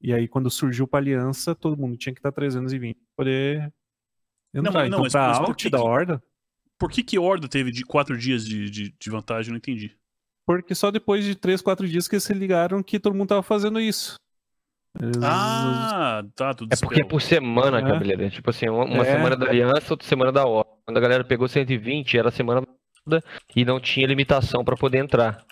E 0.00 0.12
aí, 0.12 0.28
quando 0.28 0.50
surgiu 0.50 0.86
para 0.86 0.98
aliança, 0.98 1.54
todo 1.54 1.76
mundo 1.76 1.96
tinha 1.96 2.12
que 2.12 2.18
estar 2.18 2.32
320 2.32 2.96
para 2.96 3.06
poder 3.16 3.72
entrar. 4.52 4.72
Não, 4.72 4.72
não, 4.72 4.86
então, 4.86 5.10
para 5.10 5.38
alt 5.38 5.70
da 5.70 5.82
Horda. 5.82 6.22
Por 6.78 6.90
que, 6.90 7.02
que 7.02 7.18
Horda 7.18 7.48
teve 7.48 7.72
de 7.72 7.84
4 7.84 8.16
dias 8.16 8.46
de, 8.46 8.70
de, 8.70 8.94
de 8.98 9.10
vantagem? 9.10 9.50
Eu 9.50 9.52
não 9.52 9.58
entendi. 9.58 9.96
Porque 10.46 10.74
só 10.74 10.90
depois 10.90 11.24
de 11.24 11.34
3, 11.34 11.60
4 11.60 11.86
dias 11.88 12.06
que 12.06 12.14
eles 12.14 12.24
se 12.24 12.32
ligaram 12.32 12.82
que 12.82 13.00
todo 13.00 13.14
mundo 13.14 13.28
tava 13.28 13.42
fazendo 13.42 13.80
isso. 13.80 14.14
Eles... 14.98 15.16
Ah, 15.22 16.24
tá, 16.34 16.54
tudo 16.54 16.72
É 16.72 16.76
porque 16.76 17.02
é 17.02 17.04
por 17.04 17.20
semana, 17.20 17.78
é. 17.78 17.82
Cabeleira. 17.82 18.30
Tipo 18.30 18.50
assim, 18.50 18.68
uma, 18.68 18.84
uma 18.84 19.06
é. 19.06 19.12
semana 19.12 19.36
da 19.36 19.46
aliança, 19.46 19.92
outra 19.92 20.06
semana 20.06 20.32
da 20.32 20.46
Horda. 20.46 20.70
Quando 20.86 20.96
a 20.96 21.00
galera 21.00 21.24
pegou 21.24 21.48
120, 21.48 22.16
era 22.16 22.28
a 22.28 22.32
semana 22.32 22.62
e 23.54 23.64
não 23.64 23.80
tinha 23.80 24.06
limitação 24.06 24.64
para 24.64 24.76
poder 24.76 24.98
entrar. 24.98 25.44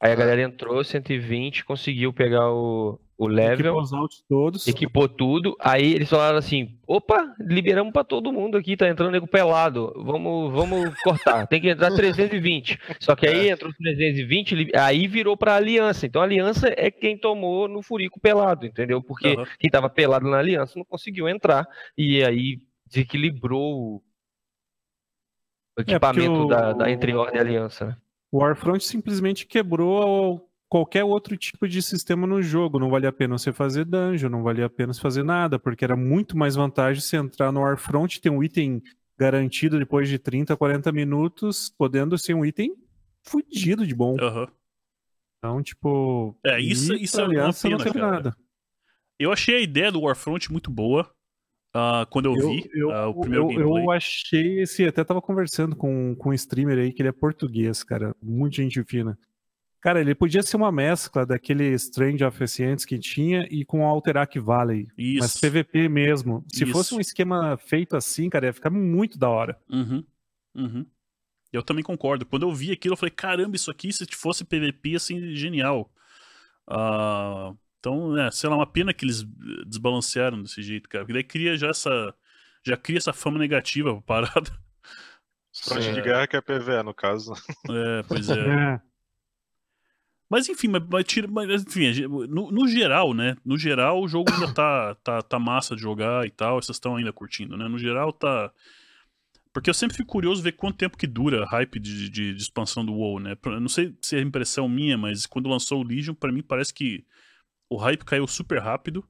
Aí 0.00 0.12
a 0.12 0.16
galera 0.16 0.42
entrou 0.42 0.82
120, 0.82 1.64
conseguiu 1.64 2.12
pegar 2.12 2.50
o, 2.50 2.98
o 3.16 3.26
level. 3.26 3.78
Equipou 3.78 4.04
os 4.04 4.24
todos. 4.28 4.66
Equipou 4.66 5.08
tudo. 5.08 5.56
Aí 5.60 5.94
eles 5.94 6.08
falaram 6.08 6.38
assim: 6.38 6.78
opa, 6.86 7.34
liberamos 7.40 7.92
para 7.92 8.04
todo 8.04 8.32
mundo 8.32 8.56
aqui, 8.56 8.76
tá 8.76 8.88
entrando 8.88 9.12
nego 9.12 9.26
pelado. 9.26 9.92
Vamos, 9.96 10.52
vamos 10.52 10.94
cortar. 11.02 11.46
Tem 11.46 11.60
que 11.60 11.68
entrar 11.68 11.94
320. 11.94 12.78
Só 13.00 13.14
que 13.14 13.26
aí 13.26 13.50
entrou 13.50 13.72
320, 13.72 14.76
aí 14.76 15.06
virou 15.06 15.36
pra 15.36 15.56
aliança. 15.56 16.06
Então 16.06 16.22
a 16.22 16.24
aliança 16.24 16.72
é 16.76 16.90
quem 16.90 17.16
tomou 17.16 17.68
no 17.68 17.82
furico 17.82 18.20
pelado, 18.20 18.66
entendeu? 18.66 19.02
Porque 19.02 19.36
uhum. 19.36 19.44
quem 19.58 19.70
tava 19.70 19.88
pelado 19.88 20.28
na 20.28 20.38
aliança 20.38 20.78
não 20.78 20.84
conseguiu 20.84 21.28
entrar. 21.28 21.66
E 21.96 22.22
aí 22.24 22.58
desequilibrou 22.86 24.02
o 25.76 25.80
equipamento 25.80 26.32
é 26.32 26.44
o... 26.44 26.46
da, 26.46 26.72
da 26.72 26.90
entre 26.90 27.14
ordem 27.14 27.36
e 27.36 27.40
aliança. 27.40 27.86
Né? 27.86 27.96
O 28.30 28.38
Warfront 28.38 28.84
simplesmente 28.84 29.46
quebrou 29.46 30.48
qualquer 30.68 31.04
outro 31.04 31.36
tipo 31.36 31.68
de 31.68 31.80
sistema 31.82 32.26
no 32.26 32.42
jogo. 32.42 32.78
Não 32.78 32.90
valia 32.90 33.08
a 33.08 33.12
pena 33.12 33.38
você 33.38 33.52
fazer 33.52 33.84
dungeon, 33.84 34.28
não 34.28 34.42
valia 34.42 34.66
a 34.66 34.70
pena 34.70 34.92
você 34.92 35.00
fazer 35.00 35.22
nada, 35.22 35.58
porque 35.58 35.84
era 35.84 35.96
muito 35.96 36.36
mais 36.36 36.54
vantagem 36.54 37.00
você 37.00 37.16
entrar 37.16 37.52
no 37.52 37.60
Warfront, 37.60 38.20
ter 38.20 38.30
um 38.30 38.42
item 38.42 38.82
garantido 39.18 39.78
depois 39.78 40.08
de 40.08 40.18
30, 40.18 40.56
40 40.56 40.92
minutos, 40.92 41.70
podendo 41.76 42.18
ser 42.18 42.34
um 42.34 42.44
item 42.44 42.74
fudido 43.22 43.86
de 43.86 43.94
bom. 43.94 44.16
Uhum. 44.20 44.46
Então, 45.38 45.62
tipo. 45.62 46.36
É, 46.44 46.60
isso, 46.60 46.94
isso 46.94 47.20
é 47.20 47.24
uma 47.24 47.52
pena, 47.52 47.76
não 47.76 47.84
teve 47.84 47.98
cara. 47.98 48.10
nada. 48.10 48.36
Eu 49.18 49.30
achei 49.30 49.56
a 49.56 49.60
ideia 49.60 49.92
do 49.92 50.00
Warfront 50.02 50.50
muito 50.50 50.70
boa. 50.70 51.08
Uh, 51.76 52.06
quando 52.08 52.26
eu, 52.26 52.36
eu 52.36 52.48
vi 52.48 52.70
eu, 52.72 52.88
uh, 52.88 53.08
o 53.08 53.20
primeiro 53.20 53.44
eu, 53.44 53.48
gameplay. 53.48 53.84
Eu 53.84 53.90
achei 53.90 54.60
esse. 54.60 54.84
Até 54.84 55.04
tava 55.04 55.20
conversando 55.20 55.76
com, 55.76 56.14
com 56.16 56.30
um 56.30 56.32
streamer 56.32 56.78
aí 56.78 56.92
que 56.92 57.02
ele 57.02 57.08
é 57.08 57.12
português, 57.12 57.82
cara. 57.82 58.14
Muito 58.22 58.56
gente 58.56 58.82
fina. 58.84 59.18
Cara, 59.84 60.00
ele 60.00 60.14
podia 60.14 60.42
ser 60.42 60.56
uma 60.56 60.72
mescla 60.72 61.26
daquele 61.26 61.74
Strange 61.74 62.24
of 62.24 62.42
Ascients 62.42 62.86
que 62.86 62.98
tinha 62.98 63.46
e 63.50 63.66
com 63.66 63.82
o 63.82 63.86
Alterac 63.86 64.38
Valley. 64.38 64.88
Isso. 64.96 65.18
Mas 65.20 65.36
PVP 65.36 65.90
mesmo. 65.90 66.42
Se 66.48 66.64
Isso. 66.64 66.72
fosse 66.72 66.94
um 66.94 67.00
esquema 67.00 67.58
feito 67.58 67.94
assim, 67.94 68.30
cara, 68.30 68.46
ia 68.46 68.52
ficar 68.54 68.70
muito 68.70 69.18
da 69.18 69.28
hora. 69.28 69.60
Uhum. 69.68 70.02
Uhum. 70.54 70.86
Eu 71.52 71.62
também 71.62 71.84
concordo. 71.84 72.24
Quando 72.24 72.44
eu 72.44 72.54
vi 72.54 72.72
aquilo, 72.72 72.94
eu 72.94 72.96
falei, 72.96 73.10
caramba, 73.10 73.56
isso 73.56 73.70
aqui, 73.70 73.92
se 73.92 74.06
fosse 74.12 74.42
PVP, 74.42 74.96
assim, 74.96 75.36
genial. 75.36 75.92
Uh, 76.66 77.54
então, 77.78 78.16
é, 78.16 78.30
sei 78.30 78.48
lá, 78.48 78.56
uma 78.56 78.66
pena 78.66 78.94
que 78.94 79.04
eles 79.04 79.22
desbalancearam 79.66 80.40
desse 80.40 80.62
jeito, 80.62 80.88
cara. 80.88 81.04
Porque 81.04 81.12
daí 81.12 81.24
cria 81.24 81.58
já 81.58 81.68
essa. 81.68 82.14
Já 82.62 82.78
cria 82.78 82.96
essa 82.96 83.12
fama 83.12 83.38
negativa 83.38 84.00
pra 84.00 84.22
parada. 84.22 84.50
Fronte 85.62 85.92
de 85.92 86.00
guerra 86.00 86.26
que 86.26 86.36
é 86.36 86.40
PVE, 86.40 86.82
no 86.82 86.94
caso. 86.94 87.34
É, 87.68 88.02
pois 88.08 88.30
é. 88.30 88.80
é. 90.34 90.38
Mas 90.38 90.48
enfim, 90.48 90.68
mas, 90.68 90.82
mas, 90.88 91.62
enfim, 91.62 92.06
no, 92.08 92.50
no, 92.50 92.66
geral, 92.66 93.14
né? 93.14 93.36
No 93.44 93.56
geral, 93.56 94.02
o 94.02 94.08
jogo 94.08 94.32
ainda 94.32 94.52
tá, 94.52 94.94
tá, 94.96 95.22
tá 95.22 95.38
massa 95.38 95.76
de 95.76 95.82
jogar 95.82 96.26
e 96.26 96.30
tal. 96.30 96.60
Vocês 96.60 96.76
estão 96.76 96.96
ainda 96.96 97.12
curtindo, 97.12 97.56
né? 97.56 97.68
No 97.68 97.78
geral, 97.78 98.12
tá. 98.12 98.52
Porque 99.52 99.70
eu 99.70 99.74
sempre 99.74 99.96
fico 99.96 100.08
curioso 100.08 100.42
ver 100.42 100.52
quanto 100.52 100.76
tempo 100.76 100.98
que 100.98 101.06
dura 101.06 101.44
a 101.44 101.46
hype 101.46 101.78
de, 101.78 102.10
de, 102.10 102.34
de 102.34 102.42
expansão 102.42 102.84
do 102.84 102.92
WoW, 102.92 103.20
né? 103.20 103.36
não 103.60 103.68
sei 103.68 103.96
se 104.02 104.16
é 104.16 104.20
impressão 104.20 104.68
minha, 104.68 104.98
mas 104.98 105.26
quando 105.26 105.48
lançou 105.48 105.80
o 105.80 105.86
Legion, 105.86 106.12
para 106.12 106.32
mim 106.32 106.42
parece 106.42 106.74
que 106.74 107.06
o 107.70 107.76
hype 107.76 108.04
caiu 108.04 108.26
super 108.26 108.60
rápido. 108.60 109.06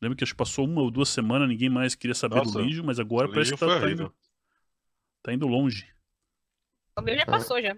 Lembro 0.00 0.16
que 0.16 0.24
acho 0.24 0.32
que 0.32 0.38
passou 0.38 0.64
uma 0.64 0.80
ou 0.80 0.90
duas 0.90 1.10
semanas, 1.10 1.46
ninguém 1.46 1.68
mais 1.68 1.94
queria 1.94 2.14
saber 2.14 2.36
Nossa, 2.36 2.52
do 2.52 2.64
Legion, 2.64 2.86
mas 2.86 2.98
agora 2.98 3.28
parece 3.28 3.52
que 3.52 3.60
tá, 3.60 3.78
tá, 3.78 3.90
indo, 3.90 4.14
tá 5.22 5.32
indo 5.34 5.46
longe. 5.46 5.86
O 6.98 7.02
meu 7.02 7.14
já 7.14 7.26
passou 7.26 7.60
já. 7.60 7.76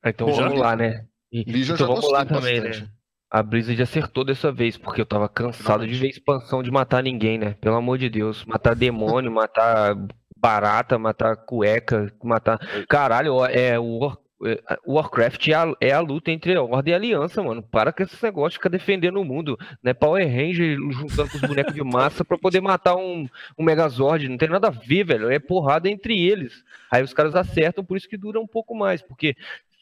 Ah, 0.00 0.10
então 0.10 0.32
já? 0.32 0.44
vamos 0.44 0.60
lá, 0.60 0.76
né? 0.76 1.08
E, 1.34 1.42
Legion 1.50 1.74
então 1.74 1.88
vamos 1.88 2.12
lá 2.12 2.24
também, 2.24 2.60
né? 2.60 2.68
bastante. 2.68 2.84
né? 2.84 2.94
A 3.28 3.42
Blizzard 3.42 3.82
acertou 3.82 4.24
dessa 4.24 4.52
vez, 4.52 4.76
porque 4.76 5.00
eu 5.00 5.06
tava 5.06 5.28
cansado 5.28 5.84
de 5.84 5.94
ver 5.94 6.08
expansão 6.08 6.62
de 6.62 6.70
matar 6.70 7.02
ninguém, 7.02 7.36
né? 7.36 7.56
Pelo 7.60 7.74
amor 7.74 7.98
de 7.98 8.08
Deus. 8.08 8.44
Matar 8.44 8.76
demônio, 8.76 9.32
matar 9.32 9.96
barata, 10.36 10.96
matar 10.96 11.36
cueca, 11.38 12.14
matar. 12.22 12.60
Caralho, 12.88 13.44
é 13.46 13.76
o 13.76 14.16
é, 14.44 14.60
Warcraft 14.86 15.48
é 15.48 15.54
a, 15.54 15.74
é 15.80 15.90
a, 15.90 15.98
luta 15.98 16.30
entre 16.30 16.54
a 16.54 16.62
Ordem 16.62 16.92
e 16.92 16.94
a 16.94 16.96
Aliança, 16.96 17.42
mano. 17.42 17.60
Para 17.60 17.92
com 17.92 18.04
esse 18.04 18.22
negócio 18.22 18.50
de 18.50 18.58
ficar 18.58 18.68
defendendo 18.68 19.20
o 19.20 19.24
mundo. 19.24 19.58
Né? 19.82 19.92
Power 19.92 20.24
Ranger 20.24 20.76
juntando 20.92 21.30
com 21.30 21.36
os 21.38 21.42
bonecos 21.42 21.74
de 21.74 21.82
massa 21.82 22.24
para 22.24 22.38
poder 22.38 22.60
matar 22.60 22.94
um, 22.94 23.26
um 23.58 23.64
Megazord. 23.64 24.28
Não 24.28 24.36
tem 24.36 24.48
nada 24.48 24.68
a 24.68 24.70
ver, 24.70 25.04
velho. 25.04 25.28
É 25.28 25.40
porrada 25.40 25.88
entre 25.88 26.16
eles. 26.24 26.62
Aí 26.88 27.02
os 27.02 27.12
caras 27.12 27.34
acertam, 27.34 27.84
por 27.84 27.96
isso 27.96 28.08
que 28.08 28.16
dura 28.16 28.38
um 28.38 28.46
pouco 28.46 28.76
mais. 28.76 29.02
Porque, 29.02 29.34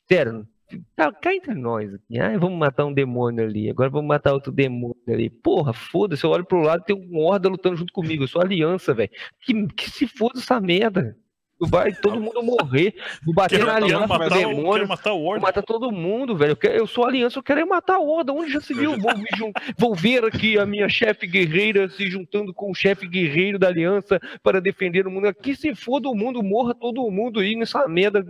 sério, 0.09 0.47
tá, 0.97 1.13
cá 1.13 1.35
entre 1.35 1.55
nós 1.55 1.93
aqui. 1.95 2.19
Ah, 2.19 2.37
vamos 2.39 2.59
matar 2.59 2.85
um 2.85 2.93
demônio 2.93 3.45
ali. 3.45 3.71
Agora 3.71 3.91
vamos 3.91 4.09
matar 4.09 4.33
outro 4.33 4.53
demônio 4.53 4.97
ali. 5.09 5.29
Porra, 5.31 5.73
foda-se. 5.73 6.25
Eu 6.25 6.31
olho 6.31 6.45
pro 6.45 6.61
lado 6.61 6.85
tem 6.85 6.97
um 6.97 7.19
Horda 7.19 7.49
lutando 7.49 7.77
junto 7.77 7.93
comigo. 7.93 8.25
Eu 8.25 8.29
sou 8.29 8.43
aliança, 8.43 8.95
velho. 8.95 9.11
Que, 9.41 9.67
que 9.69 9.91
se 9.91 10.07
foda 10.07 10.39
essa 10.39 10.61
merda. 10.61 11.17
Vai 11.69 11.93
todo 11.93 12.21
mundo 12.21 12.43
morrer. 12.43 12.95
Vou 13.25 13.35
bater 13.35 13.59
quero, 13.59 13.67
na 13.67 13.77
aliança 13.77 14.07
matar 14.07 14.29
do 14.29 14.35
demônio. 14.35 14.89
matar 14.89 15.13
o. 15.13 15.41
Matar 15.41 15.63
todo 15.63 15.93
mundo, 15.93 16.37
velho. 16.37 16.53
Eu, 16.53 16.57
quero, 16.57 16.75
eu 16.75 16.87
sou 16.87 17.05
aliança, 17.05 17.39
eu 17.39 17.43
quero 17.43 17.61
é 17.61 17.65
matar 17.65 17.99
o 17.99 18.09
Orda. 18.09 18.33
Onde 18.33 18.53
já 18.53 18.61
se 18.61 18.75
viu? 18.75 18.97
Vou, 18.99 19.13
vou 19.77 19.95
ver 19.95 20.25
aqui 20.25 20.59
a 20.59 20.67
minha 20.67 20.89
chefe 20.89 21.27
guerreira 21.27 21.89
se 21.89 22.09
juntando 22.11 22.53
com 22.53 22.71
o 22.71 22.75
chefe 22.75 23.07
guerreiro 23.07 23.59
da 23.59 23.69
aliança 23.69 24.21
para 24.43 24.61
defender 24.61 25.07
o 25.07 25.11
mundo. 25.11 25.27
Aqui 25.27 25.55
se 25.55 25.75
foda 25.75 26.09
o 26.09 26.15
mundo, 26.15 26.43
morra 26.43 26.75
todo 26.75 27.11
mundo 27.11 27.41
aí 27.41 27.57
nessa 27.57 27.87
merda. 27.89 28.25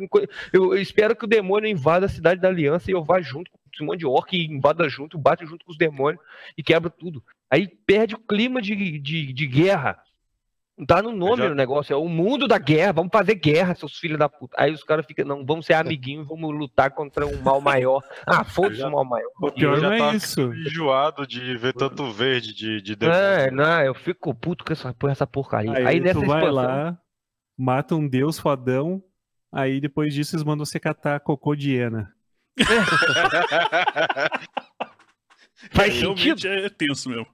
Eu, 0.53 0.75
eu 0.75 0.81
espero 0.81 1.17
que 1.17 1.25
o 1.25 1.29
demônio 1.29 1.69
invada 1.69 2.07
a 2.07 2.09
cidade 2.09 2.41
da 2.41 2.49
aliança 2.49 2.91
e 2.91 2.95
eu 2.95 3.03
vá 3.03 3.21
junto 3.21 3.51
com 3.51 3.85
um 3.85 3.87
monte 3.87 4.01
de 4.01 4.07
orc 4.07 4.37
e 4.37 4.47
invada 4.47 4.89
junto, 4.89 5.19
bate 5.19 5.47
junto 5.47 5.65
com 5.65 5.73
os 5.73 5.79
demônios 5.79 6.23
e 6.57 6.63
quebra 6.63 6.91
tudo. 6.91 7.23
Aí 7.51 7.69
perde 7.69 8.15
o 8.15 8.19
clima 8.19 8.63
de, 8.63 8.99
de, 8.99 9.33
de 9.33 9.47
guerra. 9.47 9.99
Tá 10.87 11.03
no 11.03 11.13
nome 11.13 11.43
já... 11.43 11.49
do 11.49 11.55
negócio, 11.55 11.93
é 11.93 11.97
o 11.97 12.09
mundo 12.09 12.49
da 12.49 12.59
guerra, 12.59 12.95
vamos 12.95 13.11
fazer 13.13 13.35
guerra, 13.35 13.75
seus 13.75 13.99
filhos 13.99 14.19
da 14.19 14.29
puta. 14.29 14.57
Aí 14.59 14.73
os 14.73 14.83
caras 14.83 15.05
ficam, 15.05 15.25
não, 15.25 15.45
vamos 15.45 15.67
ser 15.67 15.75
amiguinhos, 15.75 16.27
vamos 16.27 16.57
lutar 16.57 16.91
contra 16.91 17.27
um 17.27 17.43
mal 17.43 17.61
maior. 17.61 18.03
Ah, 18.27 18.45
foda-se 18.45 18.81
já... 18.81 18.89
o 18.89 18.93
mal 18.93 19.05
maior. 19.05 19.29
O 19.43 19.51
pior 19.51 19.81
não 19.81 19.93
é 19.93 20.17
isso. 20.17 20.41
enjoado 20.55 21.27
de 21.27 21.57
ver 21.57 21.75
tanto 21.75 22.11
verde 22.11 22.55
de, 22.55 22.81
de 22.81 22.97
É, 23.05 23.51
não, 23.51 23.83
eu 23.83 23.95
fico 23.95 24.35
puto 24.35 24.65
com 24.65 24.73
essa, 24.73 24.95
essa 25.11 25.27
porcaria. 25.27 25.73
Aí, 25.73 25.87
aí 25.87 26.01
nessa 26.01 26.21
tu 26.21 26.27
vai 26.27 26.51
lá, 26.51 26.97
mata 27.59 27.95
um 27.95 28.09
deus 28.09 28.39
fodão, 28.39 29.03
aí 29.53 29.81
depois 29.81 30.15
disso 30.15 30.35
eles 30.35 30.45
mandam 30.45 30.65
você 30.65 30.81
catar 30.81 31.21
cocô 31.21 31.55
de 31.55 31.73
hiena. 31.73 32.11
Faz 35.73 35.95
sentido. 35.95 36.47
É 36.47 36.69
tenso 36.71 37.11
mesmo. 37.11 37.27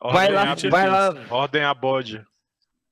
Vai 0.00 0.30
lá, 0.30 0.54
vai 0.70 0.88
lá. 0.88 1.14
Ordem 1.30 1.64
a 1.64 1.72
bode. 1.72 2.24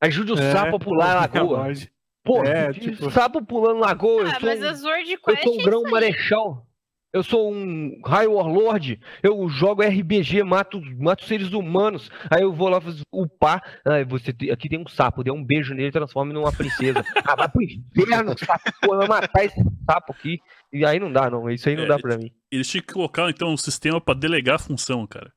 Ajude 0.02 0.32
o 0.32 0.38
é, 0.38 0.52
sapo 0.52 0.76
a 0.76 0.80
pular 0.80 1.16
a 1.16 1.20
lagoa. 1.20 1.72
Pô, 2.24 2.44
é, 2.44 2.72
tipo... 2.72 3.10
sapo 3.10 3.44
pulando 3.44 3.80
lagoa. 3.80 4.28
Ah, 4.28 4.38
mas 4.40 4.62
um, 4.62 4.68
as 4.68 4.80
Sword 4.80 5.16
Quest 5.16 5.38
eu 5.38 5.42
sou 5.44 5.56
um 5.56 5.60
é 5.60 5.64
grão 5.64 5.82
marechal. 5.82 6.66
Eu 7.12 7.22
sou 7.22 7.52
um 7.52 8.00
High 8.06 8.26
Warlord. 8.26 8.98
Eu 9.22 9.48
jogo 9.48 9.82
RPG, 9.82 10.42
mato, 10.44 10.80
mato 10.98 11.24
seres 11.24 11.52
humanos. 11.52 12.10
Aí 12.30 12.42
eu 12.42 12.52
vou 12.52 12.68
lá 12.68 12.80
upar. 13.12 13.62
Aí 13.84 14.04
você 14.04 14.30
aqui 14.50 14.68
tem 14.68 14.78
um 14.78 14.86
sapo, 14.86 15.22
dê 15.22 15.30
um 15.30 15.44
beijo 15.44 15.74
nele 15.74 15.88
e 15.88 15.92
transforma 15.92 16.32
numa 16.32 16.52
princesa. 16.52 17.04
ah, 17.24 17.36
vai 17.36 17.48
pro 17.48 17.62
inferno, 17.62 18.34
sapo, 18.38 18.72
pô, 18.80 18.96
vai 18.96 19.08
matar 19.08 19.44
esse 19.44 19.60
sapo 19.84 20.12
aqui. 20.12 20.38
E 20.72 20.86
aí 20.86 20.98
não 20.98 21.12
dá, 21.12 21.28
não. 21.28 21.50
Isso 21.50 21.68
aí 21.68 21.76
não 21.76 21.84
é, 21.84 21.88
dá 21.88 21.98
pra 21.98 22.16
mim. 22.16 22.30
Eles 22.50 22.68
tinham 22.68 22.82
que 22.82 22.94
colocar, 22.94 23.28
então, 23.28 23.52
um 23.52 23.58
sistema 23.58 24.00
pra 24.00 24.14
delegar 24.14 24.54
a 24.54 24.60
função, 24.60 25.06
cara. 25.06 25.30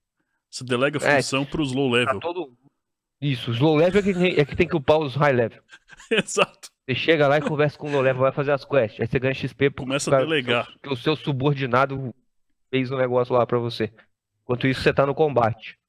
Você 0.50 0.64
delega 0.64 0.98
a 1.04 1.10
é, 1.10 1.16
função 1.18 1.42
é, 1.42 1.46
pros 1.46 1.74
low 1.74 1.90
level. 1.90 2.20
Todo, 2.22 2.54
isso, 3.22 3.52
os 3.52 3.60
low 3.60 3.76
level 3.76 4.00
é 4.00 4.04
que, 4.04 4.14
tem, 4.14 4.40
é 4.40 4.46
que 4.46 4.56
tem 4.56 4.68
que 4.68 4.76
upar 4.76 5.00
os 5.00 5.16
high 5.16 5.34
level. 5.34 5.62
Exato. 6.12 6.70
Você 6.88 6.96
chega 6.96 7.28
lá 7.28 7.38
e 7.38 7.42
conversa 7.42 7.78
com 7.78 7.88
o 7.88 7.92
low 7.92 8.02
level, 8.02 8.22
vai 8.22 8.32
fazer 8.32 8.52
as 8.52 8.64
quests. 8.64 9.00
Aí 9.00 9.08
você 9.08 9.20
ganha 9.20 9.34
XP 9.34 9.70
porque 9.72 9.88
Começa 9.88 10.16
a 10.16 10.20
delegar. 10.20 10.68
Que 10.82 10.90
o 10.90 10.96
seu 10.96 11.16
subordinado 11.16 12.14
fez 12.70 12.92
um 12.92 12.98
negócio 12.98 13.34
lá 13.34 13.46
pra 13.46 13.58
você. 13.58 13.92
Enquanto 14.44 14.68
isso, 14.68 14.82
você 14.82 14.94
tá 14.94 15.06
no 15.06 15.16
combate. 15.16 15.80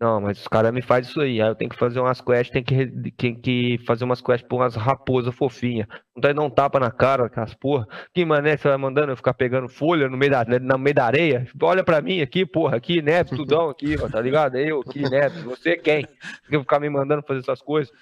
Não, 0.00 0.20
mas 0.20 0.40
os 0.40 0.48
caras 0.48 0.72
me 0.72 0.82
fazem 0.82 1.08
isso 1.08 1.20
aí. 1.20 1.40
Aí 1.40 1.48
eu 1.48 1.54
tenho 1.54 1.70
que 1.70 1.78
fazer 1.78 2.00
umas 2.00 2.20
quests, 2.20 2.50
tem 2.50 2.64
que, 2.64 3.12
tem 3.12 3.40
que 3.40 3.78
fazer 3.86 4.04
umas 4.04 4.20
quests 4.20 4.46
por 4.48 4.56
umas 4.56 4.74
raposas 4.74 5.34
fofinhas. 5.34 5.86
Não 6.14 6.20
tá 6.20 6.32
dar 6.32 6.42
um 6.42 6.50
tapa 6.50 6.80
na 6.80 6.90
cara, 6.90 7.26
aquelas 7.26 7.54
porra. 7.54 7.86
Que 8.12 8.24
mané 8.24 8.56
você 8.56 8.68
vai 8.68 8.76
mandando 8.76 9.12
eu 9.12 9.16
ficar 9.16 9.34
pegando 9.34 9.68
folha 9.68 10.08
no 10.08 10.16
meio 10.16 10.32
da, 10.32 10.44
no 10.44 10.78
meio 10.78 10.94
da 10.94 11.06
areia? 11.06 11.46
Olha 11.62 11.84
pra 11.84 12.02
mim 12.02 12.20
aqui, 12.20 12.44
porra, 12.44 12.76
aqui, 12.76 13.00
né? 13.00 13.22
Tudão 13.22 13.70
aqui, 13.70 13.96
ó, 14.00 14.08
tá 14.08 14.20
ligado? 14.20 14.56
Eu 14.56 14.80
aqui, 14.80 15.08
né? 15.08 15.28
Você 15.28 15.76
quem? 15.76 16.06
Você 16.48 16.58
ficar 16.58 16.80
me 16.80 16.90
mandando 16.90 17.22
fazer 17.22 17.40
essas 17.40 17.62
coisas? 17.62 17.92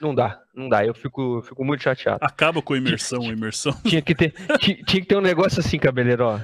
Não 0.00 0.14
dá, 0.14 0.40
não 0.54 0.68
dá. 0.68 0.84
Eu 0.84 0.92
fico, 0.92 1.40
fico 1.42 1.64
muito 1.64 1.82
chateado. 1.82 2.18
Acaba 2.20 2.60
com 2.60 2.74
a 2.74 2.78
imersão, 2.78 3.22
a 3.22 3.32
imersão. 3.32 3.72
Tinha 3.84 4.02
que 4.02 4.14
ter, 4.14 4.34
tinha, 4.58 4.76
tinha 4.84 5.02
que 5.02 5.06
ter 5.06 5.16
um 5.16 5.20
negócio 5.20 5.60
assim, 5.60 5.78
cabeleiro, 5.78 6.24
ó. 6.24 6.40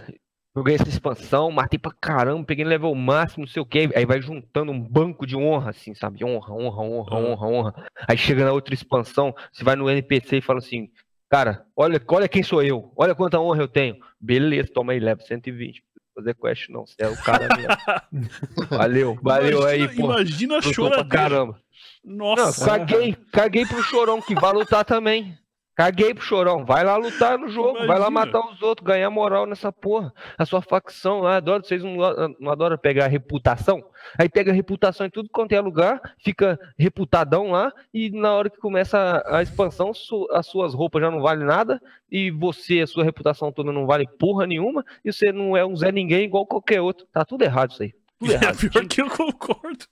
Eu 0.55 0.65
ganhei 0.65 0.81
essa 0.81 0.89
expansão, 0.89 1.51
matei 1.53 1.79
pra 1.79 1.93
caramba, 1.93 2.45
peguei 2.45 2.65
no 2.65 2.71
level 2.71 2.93
máximo, 2.95 3.45
não 3.45 3.53
sei 3.53 3.63
o 3.63 3.67
que. 3.67 3.89
Aí 3.95 4.05
vai 4.05 4.21
juntando 4.21 4.73
um 4.73 4.81
banco 4.81 5.25
de 5.25 5.37
honra, 5.37 5.71
assim, 5.71 5.95
sabe? 5.95 6.25
Honra, 6.25 6.53
honra, 6.53 6.83
honra, 6.83 7.17
honra, 7.17 7.47
honra. 7.47 7.87
Aí 8.09 8.19
chega 8.19 8.45
na 8.45 8.53
outra 8.53 8.75
expansão, 8.75 9.35
você 9.53 9.63
vai 9.63 9.77
no 9.77 9.89
NPC 9.89 10.39
e 10.39 10.43
fala 10.43 10.59
assim: 10.59 10.91
Cara, 11.31 11.65
olha, 11.77 12.03
olha 12.09 12.29
quem 12.29 12.43
sou 12.43 12.61
eu, 12.61 12.93
olha 12.97 13.15
quanta 13.15 13.39
honra 13.39 13.63
eu 13.63 13.69
tenho. 13.69 13.97
Beleza, 14.21 14.73
toma 14.75 14.93
aí, 14.93 14.99
level 14.99 15.25
120. 15.25 15.85
Fazer 16.13 16.35
quest 16.35 16.69
não, 16.69 16.85
você 16.85 16.97
é 16.99 17.09
o 17.09 17.17
cara 17.17 17.47
mesmo. 17.57 18.27
valeu, 18.69 19.17
valeu 19.23 19.61
imagina, 19.61 19.69
aí, 19.69 19.97
pô. 19.97 20.05
Imagina 20.07 20.59
a 20.59 20.63
choradeira. 20.63 21.09
Caramba. 21.09 21.61
Nossa. 22.05 22.61
Não, 22.61 22.67
caguei, 22.67 23.17
caguei 23.31 23.65
pro 23.65 23.83
chorão 23.85 24.21
que 24.21 24.35
vai 24.35 24.53
lutar 24.53 24.85
também. 24.85 25.39
Caguei 25.75 26.13
pro 26.13 26.23
chorão. 26.23 26.65
Vai 26.65 26.85
lá 26.85 26.97
lutar 26.97 27.39
no 27.39 27.49
jogo. 27.49 27.71
Imagina. 27.71 27.87
Vai 27.87 27.99
lá 27.99 28.11
matar 28.11 28.41
os 28.41 28.61
outros, 28.61 28.87
ganhar 28.87 29.09
moral 29.11 29.47
nessa 29.47 29.73
porra. 29.73 30.13
A 30.37 30.45
sua 30.45 30.61
facção 30.61 31.21
lá, 31.21 31.37
adora, 31.37 31.63
vocês 31.63 31.83
não, 31.83 31.97
não 32.39 32.51
adoram 32.51 32.77
pegar 32.77 33.07
reputação? 33.07 33.83
Aí 34.19 34.29
pega 34.29 34.53
reputação 34.53 35.07
em 35.07 35.11
tudo 35.11 35.29
quanto 35.31 35.53
é 35.53 35.61
lugar, 35.61 36.01
fica 36.19 36.59
reputadão 36.79 37.51
lá, 37.51 37.73
e 37.93 38.11
na 38.11 38.33
hora 38.33 38.51
que 38.51 38.59
começa 38.59 38.99
a, 38.99 39.39
a 39.39 39.43
expansão, 39.43 39.95
su, 39.95 40.27
as 40.33 40.47
suas 40.47 40.75
roupas 40.75 41.03
já 41.03 41.11
não 41.11 41.23
valem 41.23 41.47
nada, 41.47 41.81
e 42.11 42.31
você, 42.31 42.81
a 42.81 42.87
sua 42.87 43.05
reputação 43.05 43.53
toda 43.53 43.73
não 43.73 43.87
vale 43.87 44.07
porra 44.19 44.47
nenhuma, 44.47 44.85
e 45.05 45.13
você 45.13 45.33
não 45.33 45.57
é 45.57 45.65
um 45.65 45.77
Zé 45.77 45.93
Ninguém 45.93 46.25
igual 46.25 46.47
qualquer 46.47 46.81
outro. 46.81 47.07
Tá 47.13 47.25
tudo 47.25 47.43
errado 47.43 47.73
isso 47.73 47.83
aí. 47.83 47.95
Tudo 48.19 48.33
errado. 48.33 48.59
É 48.65 48.69
pior 48.69 48.87
que 48.87 49.01
eu 49.01 49.11
concordo. 49.11 49.85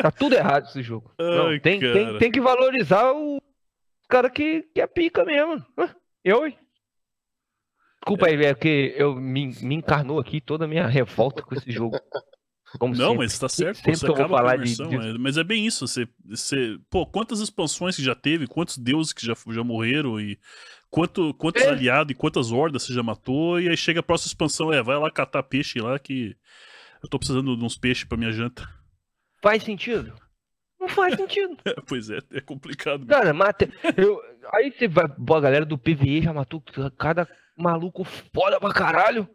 Tá 0.00 0.10
tudo 0.10 0.34
errado 0.34 0.66
esse 0.66 0.82
jogo. 0.82 1.12
Ai, 1.18 1.26
não, 1.26 1.58
tem, 1.58 1.80
tem, 1.80 2.18
tem 2.18 2.30
que 2.30 2.40
valorizar 2.40 3.12
o 3.12 3.40
cara 4.08 4.30
que, 4.30 4.62
que 4.74 4.80
é 4.80 4.86
pica 4.86 5.24
mesmo. 5.24 5.64
Eu? 6.24 6.52
Desculpa 8.00 8.26
aí, 8.26 8.44
é 8.44 8.54
que 8.54 8.94
eu 8.96 9.14
me, 9.14 9.54
me 9.60 9.74
encarnou 9.74 10.18
aqui 10.18 10.40
toda 10.40 10.64
a 10.64 10.68
minha 10.68 10.86
revolta 10.86 11.42
com 11.42 11.54
esse 11.54 11.70
jogo. 11.70 11.98
Como 12.78 12.94
não, 12.94 13.10
sempre. 13.12 13.18
mas 13.18 13.38
tá 13.38 13.48
certo. 13.48 13.76
Sempre 13.76 13.96
você 13.96 14.06
acaba 14.06 14.36
falar 14.36 14.58
de, 14.58 14.76
de... 14.76 14.96
É, 14.96 15.18
mas 15.18 15.38
é 15.38 15.44
bem 15.44 15.66
isso. 15.66 15.86
Você, 15.86 16.06
você, 16.24 16.78
pô, 16.90 17.06
quantas 17.06 17.40
expansões 17.40 17.96
que 17.96 18.02
já 18.02 18.14
teve, 18.14 18.46
quantos 18.46 18.76
deuses 18.76 19.12
que 19.12 19.24
já, 19.24 19.34
já 19.48 19.64
morreram 19.64 20.20
e 20.20 20.38
quanto, 20.90 21.32
quantos 21.34 21.62
é. 21.62 21.70
aliados 21.70 22.12
e 22.12 22.14
quantas 22.14 22.52
hordas 22.52 22.82
você 22.82 22.92
já 22.92 23.02
matou. 23.02 23.60
E 23.60 23.68
aí 23.68 23.76
chega 23.76 24.00
a 24.00 24.02
próxima 24.02 24.28
expansão, 24.28 24.72
é, 24.72 24.82
vai 24.82 24.98
lá 24.98 25.10
catar 25.10 25.42
peixe 25.42 25.80
lá 25.80 25.98
que 25.98 26.36
eu 27.02 27.08
tô 27.08 27.18
precisando 27.18 27.56
de 27.56 27.64
uns 27.64 27.76
peixes 27.76 28.04
pra 28.04 28.18
minha 28.18 28.32
janta. 28.32 28.68
Faz 29.42 29.62
sentido? 29.62 30.14
Não 30.88 30.94
faz 30.94 31.14
sentido. 31.16 31.56
pois 31.86 32.10
é, 32.10 32.18
é 32.32 32.40
complicado. 32.40 33.00
Mesmo. 33.00 33.08
Cara, 33.10 33.32
mata. 33.32 33.68
Eu, 33.96 34.20
aí 34.52 34.72
você 34.72 34.88
vai. 34.88 35.04
A 35.04 35.40
galera 35.40 35.64
do 35.64 35.78
PVE 35.78 36.22
já 36.22 36.32
matou 36.32 36.62
cada 36.96 37.28
maluco 37.56 38.04
foda 38.04 38.58
pra 38.58 38.72
caralho. 38.72 39.28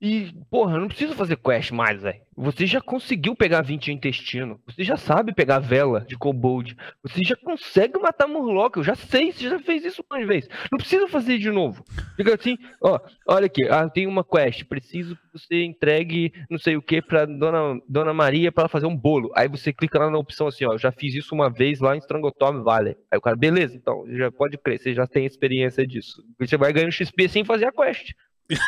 E, 0.00 0.32
porra, 0.50 0.78
não 0.78 0.88
precisa 0.88 1.14
fazer 1.14 1.36
quest 1.36 1.72
mais, 1.72 2.00
velho. 2.00 2.22
Você 2.34 2.64
já 2.64 2.80
conseguiu 2.80 3.36
pegar 3.36 3.60
20 3.60 3.92
intestino. 3.92 4.58
Você 4.66 4.82
já 4.82 4.96
sabe 4.96 5.34
pegar 5.34 5.58
vela 5.58 6.06
de 6.08 6.16
kobold. 6.16 6.74
Você 7.02 7.22
já 7.22 7.36
consegue 7.36 7.98
matar 7.98 8.26
Murloc. 8.26 8.76
Eu 8.76 8.82
já 8.82 8.94
sei, 8.94 9.30
você 9.30 9.50
já 9.50 9.58
fez 9.58 9.84
isso 9.84 10.02
uma 10.10 10.24
vez. 10.24 10.48
Não 10.72 10.78
precisa 10.78 11.06
fazer 11.06 11.36
de 11.36 11.50
novo. 11.50 11.84
Fica 12.16 12.34
assim, 12.34 12.56
ó, 12.82 12.98
olha 13.28 13.44
aqui, 13.44 13.68
ah, 13.68 13.90
tem 13.90 14.06
uma 14.06 14.24
quest. 14.24 14.64
Preciso 14.64 15.14
que 15.16 15.38
você 15.38 15.64
entregue 15.64 16.32
não 16.48 16.58
sei 16.58 16.78
o 16.78 16.82
que 16.82 17.02
pra 17.02 17.26
Dona, 17.26 17.78
Dona 17.86 18.14
Maria 18.14 18.50
para 18.50 18.68
fazer 18.68 18.86
um 18.86 18.96
bolo. 18.96 19.30
Aí 19.36 19.48
você 19.48 19.70
clica 19.70 19.98
lá 19.98 20.10
na 20.10 20.16
opção 20.16 20.46
assim, 20.46 20.64
ó, 20.64 20.78
já 20.78 20.90
fiz 20.90 21.14
isso 21.14 21.34
uma 21.34 21.50
vez 21.50 21.78
lá 21.78 21.94
em 21.94 21.98
Strangotom 21.98 22.62
Valley. 22.62 22.96
Aí 23.10 23.18
o 23.18 23.20
cara, 23.20 23.36
beleza, 23.36 23.76
então, 23.76 24.06
já 24.08 24.32
pode 24.32 24.56
crer, 24.56 24.78
você 24.78 24.94
já 24.94 25.06
tem 25.06 25.26
experiência 25.26 25.86
disso. 25.86 26.24
Você 26.38 26.56
vai 26.56 26.72
ganhando 26.72 26.92
XP 26.92 27.28
sem 27.28 27.44
fazer 27.44 27.66
a 27.66 27.72
quest. 27.72 28.14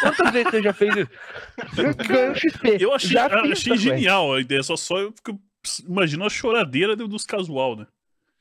Quantas 0.01 0.33
vezes 0.33 0.51
você 0.51 0.63
já 0.63 0.73
fez 0.73 0.97
isso? 0.97 1.11
Ganhou 2.09 2.35
XP. 2.35 2.77
Eu 2.81 2.95
achei, 2.95 3.11
já 3.11 3.27
achei 3.27 3.77
genial 3.77 4.35
a 4.35 4.41
ideia, 4.41 4.63
só 4.63 4.77
só 4.77 4.99
eu 4.99 5.13
fico, 5.13 5.41
imagino 5.89 6.25
a 6.25 6.31
choradeira 6.31 6.97
dos 6.97 7.25
casual, 7.25 7.77
né? 7.77 7.87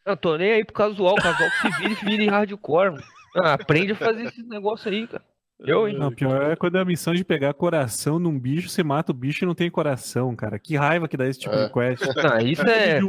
Eu 0.06 0.18
tô 0.18 0.36
nem 0.38 0.52
aí 0.52 0.66
pro 0.66 0.74
casual, 0.74 1.14
o 1.14 1.22
casual 1.22 1.50
que 1.50 1.58
se 1.62 1.80
vira 1.80 1.92
e 1.92 2.06
vira 2.06 2.24
em 2.24 2.30
hardcore, 2.30 2.92
mano. 2.92 3.04
Ah, 3.36 3.54
aprende 3.54 3.94
a 3.94 3.96
fazer 3.96 4.24
esse 4.24 4.44
negócio 4.44 4.92
aí, 4.92 5.08
cara. 5.08 5.24
Eu, 5.60 5.88
hein? 5.88 5.96
Não, 5.98 6.12
pior 6.12 6.52
é 6.52 6.56
quando 6.56 6.78
é 6.78 6.82
a 6.82 6.86
missão 6.86 7.14
de 7.14 7.24
pegar 7.24 7.54
coração 7.54 8.18
num 8.18 8.38
bicho, 8.38 8.68
você 8.68 8.84
mata 8.84 9.12
o 9.12 9.16
bicho 9.16 9.46
e 9.46 9.48
não 9.48 9.54
tem 9.54 9.70
coração, 9.70 10.36
cara. 10.36 10.58
Que 10.58 10.76
raiva 10.76 11.08
que 11.08 11.16
dá 11.16 11.28
esse 11.28 11.40
tipo 11.40 11.54
é. 11.54 11.66
de 11.68 11.72
quest. 11.72 12.02
Não, 12.02 12.40
isso 12.40 12.62
é. 12.64 13.00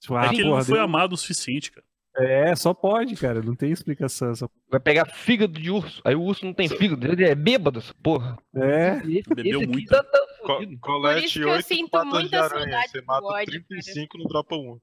Tipo, 0.00 0.16
ah, 0.16 0.26
é 0.26 0.28
que 0.30 0.40
ele 0.40 0.50
não 0.50 0.64
foi 0.64 0.80
amado 0.80 1.12
o 1.12 1.16
suficiente, 1.16 1.70
cara. 1.70 1.86
É, 2.18 2.54
só 2.56 2.74
pode, 2.74 3.14
cara. 3.16 3.40
Não 3.40 3.54
tem 3.54 3.70
explicação. 3.70 4.34
Só... 4.34 4.48
Vai 4.70 4.80
pegar 4.80 5.06
fígado 5.06 5.58
de 5.58 5.70
urso. 5.70 6.02
Aí 6.04 6.14
o 6.14 6.22
urso 6.22 6.44
não 6.44 6.52
tem 6.52 6.68
fígado. 6.68 7.06
Ele 7.06 7.24
é 7.24 7.34
bêbado, 7.34 7.82
porra. 8.02 8.36
É. 8.54 9.00
Esse, 9.06 9.34
Bebeu 9.34 9.60
esse 9.60 9.66
muito. 9.66 9.88
Tá, 9.88 10.02
tá 10.02 10.18
Co 10.42 10.60
colete 10.80 11.44
8 11.44 11.90
patas 11.90 12.28
de 12.28 12.36
aranha. 12.36 12.82
Você 12.88 13.00
mata 13.02 13.26
ódio, 13.26 13.64
35 13.68 14.08
cara. 14.08 14.22
no 14.22 14.28
dropa 14.28 14.56
1. 14.56 14.80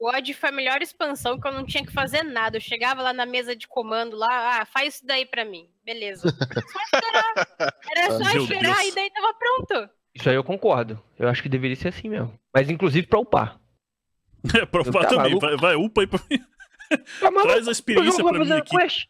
O 0.00 0.08
Odd 0.08 0.32
foi 0.32 0.48
a 0.48 0.52
melhor 0.52 0.80
expansão 0.80 1.38
que 1.38 1.46
eu 1.46 1.52
não 1.52 1.66
tinha 1.66 1.84
que 1.84 1.92
fazer 1.92 2.22
nada. 2.22 2.56
Eu 2.56 2.60
chegava 2.60 3.02
lá 3.02 3.12
na 3.12 3.26
mesa 3.26 3.54
de 3.54 3.68
comando 3.68 4.16
lá, 4.16 4.60
ah, 4.60 4.64
faz 4.64 4.94
isso 4.94 5.06
daí 5.06 5.26
pra 5.26 5.44
mim. 5.44 5.68
Beleza. 5.84 6.22
Só 6.30 6.80
esperar. 6.84 7.34
Era 7.94 8.10
só 8.12 8.32
Meu 8.32 8.42
esperar 8.44 8.76
Deus. 8.76 8.88
e 8.88 8.94
daí 8.94 9.10
tava 9.10 9.34
pronto. 9.34 9.90
Isso 10.14 10.28
aí 10.30 10.34
eu 10.34 10.42
concordo. 10.42 11.00
Eu 11.18 11.28
acho 11.28 11.42
que 11.42 11.50
deveria 11.50 11.76
ser 11.76 11.88
assim 11.88 12.08
mesmo. 12.08 12.32
Mas 12.52 12.70
inclusive 12.70 13.06
pra 13.06 13.18
upar. 13.18 13.60
É, 14.54 14.66
pra 14.66 14.82
upar 14.82 15.02
tá 15.02 15.08
também. 15.10 15.38
Vai, 15.38 15.56
vai, 15.56 15.74
upa 15.74 16.00
aí 16.00 16.06
pra 16.06 16.20
mim. 16.30 16.38
Tá 17.20 17.30
Traz 17.30 17.68
a 17.68 17.72
experiência 17.72 18.24
pra 18.24 18.38
mim 18.38 18.52
aqui. 18.52 18.76
Quest. 18.76 19.06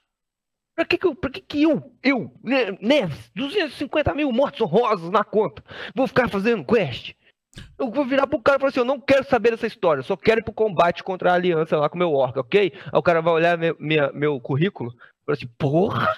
Pra 0.74 0.84
que 0.84 0.96
que 0.96 1.06
eu, 1.06 1.14
pra 1.14 1.30
que 1.30 1.40
que 1.40 1.62
eu, 1.62 1.92
eu, 2.02 2.32
Neves, 2.80 3.30
250 3.34 4.14
mil 4.14 4.32
mortos 4.32 4.60
honrosos 4.60 5.10
na 5.10 5.22
conta, 5.22 5.62
vou 5.94 6.06
ficar 6.06 6.28
fazendo 6.28 6.64
quest? 6.64 7.12
Eu 7.78 7.90
vou 7.90 8.06
virar 8.06 8.26
pro 8.26 8.40
cara 8.40 8.56
e 8.56 8.60
falar 8.60 8.70
assim: 8.70 8.80
eu 8.80 8.84
não 8.84 9.00
quero 9.00 9.24
saber 9.24 9.50
dessa 9.50 9.66
história, 9.66 10.02
só 10.02 10.16
quero 10.16 10.40
ir 10.40 10.44
pro 10.44 10.52
combate 10.52 11.02
contra 11.02 11.32
a 11.32 11.34
aliança 11.34 11.76
lá 11.76 11.88
com 11.88 11.98
meu 11.98 12.12
orca, 12.12 12.40
ok? 12.40 12.72
Aí 12.74 12.98
o 12.98 13.02
cara 13.02 13.20
vai 13.20 13.32
olhar 13.32 13.58
meu, 13.58 13.76
minha, 13.78 14.10
meu 14.12 14.40
currículo 14.40 14.94
falar 15.30 15.34
assim: 15.34 15.48
porra, 15.58 16.16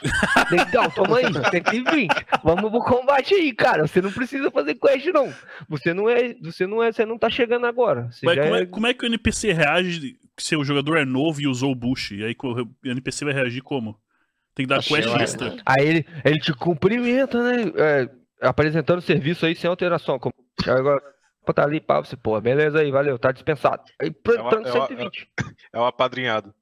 legal, 0.51 0.91
toma 0.91 1.19
aí, 1.19 1.25
120, 1.51 2.09
vamos 2.43 2.71
pro 2.71 2.81
combate 2.81 3.35
aí, 3.35 3.53
cara. 3.53 3.87
Você 3.87 4.01
não 4.01 4.13
precisa 4.13 4.51
fazer 4.51 4.75
quest, 4.75 5.07
não. 5.07 5.33
Você 5.69 5.93
não 5.93 6.09
é, 6.09 6.35
você 6.35 6.67
não 6.67 6.83
é, 6.83 6.93
você 6.93 7.05
não 7.05 7.19
tá 7.19 7.29
chegando 7.29 7.67
agora. 7.67 8.09
Mas 8.23 8.39
como 8.39 8.57
é, 8.57 8.63
é, 8.63 8.67
como 8.67 8.87
é 8.87 8.95
que 8.95 9.05
o 9.05 9.07
NPC 9.07 9.53
reage 9.53 10.17
se 10.39 10.57
o 10.57 10.65
jogador 10.65 10.97
é 10.97 11.05
novo 11.05 11.41
e 11.41 11.47
usou 11.47 11.73
o 11.73 11.77
bush? 11.77 12.13
E 12.13 12.25
aí 12.25 12.37
o 12.43 12.91
NPC 12.91 13.25
vai 13.25 13.35
reagir 13.35 13.63
como? 13.63 13.99
Tem 14.55 14.67
que 14.67 14.71
dar 14.71 14.83
quest 14.83 15.09
extra. 15.21 15.57
Aí 15.65 15.87
ele, 15.87 16.07
ele 16.25 16.39
te 16.39 16.53
cumprimenta, 16.53 17.43
né? 17.43 17.73
É, 17.77 18.09
apresentando 18.43 18.99
o 18.99 19.03
serviço 19.03 19.47
aí 19.47 19.55
sem 19.55 19.69
alteração. 19.69 20.19
Como... 20.19 20.35
Agora, 20.67 21.03
tá 21.55 21.65
ali, 21.65 21.81
pá, 21.81 22.01
você, 22.01 22.17
pô, 22.17 22.39
beleza 22.41 22.81
aí, 22.81 22.91
valeu, 22.91 23.19
tá 23.19 23.33
dispensado. 23.33 23.83
Aí, 24.01 24.11
plantando 24.11 24.69
é 24.69 24.73
120. 24.73 25.29
É 25.73 25.79
o 25.79 25.85
apadrinhado. 25.87 26.55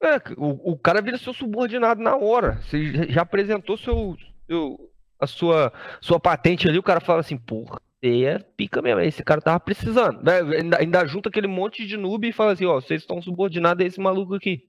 É, 0.00 0.16
o, 0.36 0.72
o 0.72 0.78
cara 0.78 1.02
vira 1.02 1.18
seu 1.18 1.32
subordinado 1.32 2.00
na 2.00 2.16
hora. 2.16 2.60
Você 2.62 3.10
já 3.10 3.22
apresentou 3.22 3.76
seu, 3.76 4.16
seu, 4.46 4.90
a 5.18 5.26
sua, 5.26 5.72
sua 6.00 6.20
patente 6.20 6.68
ali, 6.68 6.78
o 6.78 6.82
cara 6.82 7.00
fala 7.00 7.20
assim, 7.20 7.36
porra, 7.36 7.80
você 8.00 8.24
é 8.24 8.38
pica 8.38 8.80
mesmo, 8.80 9.00
esse 9.00 9.24
cara 9.24 9.40
tava 9.40 9.58
precisando. 9.58 10.22
Né? 10.22 10.40
Ainda, 10.58 10.78
ainda 10.78 11.06
junta 11.06 11.28
aquele 11.28 11.48
monte 11.48 11.86
de 11.86 11.96
noob 11.96 12.28
e 12.28 12.32
fala 12.32 12.52
assim, 12.52 12.66
ó, 12.66 12.80
vocês 12.80 13.02
estão 13.02 13.20
subordinados 13.20 13.84
a 13.84 13.88
esse 13.88 14.00
maluco 14.00 14.34
aqui. 14.34 14.68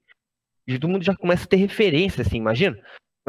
E 0.68 0.78
todo 0.78 0.90
mundo 0.90 1.04
já 1.04 1.16
começa 1.16 1.46
a 1.46 1.48
ter 1.48 1.58
referência, 1.58 2.22
assim, 2.22 2.38
imagina? 2.38 2.78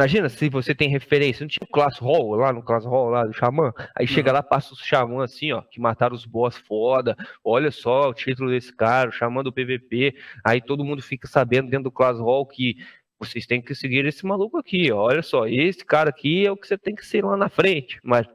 Imagina 0.00 0.30
se 0.30 0.48
você 0.48 0.74
tem 0.74 0.88
referência, 0.88 1.44
não 1.44 1.48
tinha 1.48 1.60
o 1.62 1.70
Class 1.70 1.98
Hall 1.98 2.34
lá 2.34 2.54
no 2.54 2.62
Class 2.62 2.86
Hall 2.86 3.10
lá 3.10 3.26
do 3.26 3.34
Xamã, 3.34 3.70
aí 3.94 4.06
chega 4.06 4.32
lá, 4.32 4.42
passa 4.42 4.72
o 4.72 4.76
Xamã 4.76 5.22
assim, 5.22 5.52
ó, 5.52 5.60
que 5.60 5.78
mataram 5.78 6.14
os 6.16 6.24
boss 6.24 6.56
foda, 6.56 7.14
olha 7.44 7.70
só 7.70 8.08
o 8.08 8.14
título 8.14 8.48
desse 8.48 8.74
cara, 8.74 9.10
o 9.10 9.12
Xamã 9.12 9.42
do 9.42 9.52
PVP, 9.52 10.16
aí 10.42 10.62
todo 10.62 10.86
mundo 10.86 11.02
fica 11.02 11.28
sabendo 11.28 11.68
dentro 11.68 11.84
do 11.84 11.92
Class 11.92 12.18
Hall 12.18 12.46
que 12.46 12.76
vocês 13.18 13.44
têm 13.44 13.60
que 13.60 13.74
seguir 13.74 14.06
esse 14.06 14.24
maluco 14.24 14.56
aqui, 14.56 14.90
ó, 14.90 15.02
olha 15.02 15.20
só, 15.20 15.46
esse 15.46 15.84
cara 15.84 16.08
aqui 16.08 16.46
é 16.46 16.50
o 16.50 16.56
que 16.56 16.66
você 16.66 16.78
tem 16.78 16.94
que 16.94 17.04
ser 17.04 17.22
lá 17.22 17.36
na 17.36 17.50
frente, 17.50 18.00
mas 18.02 18.26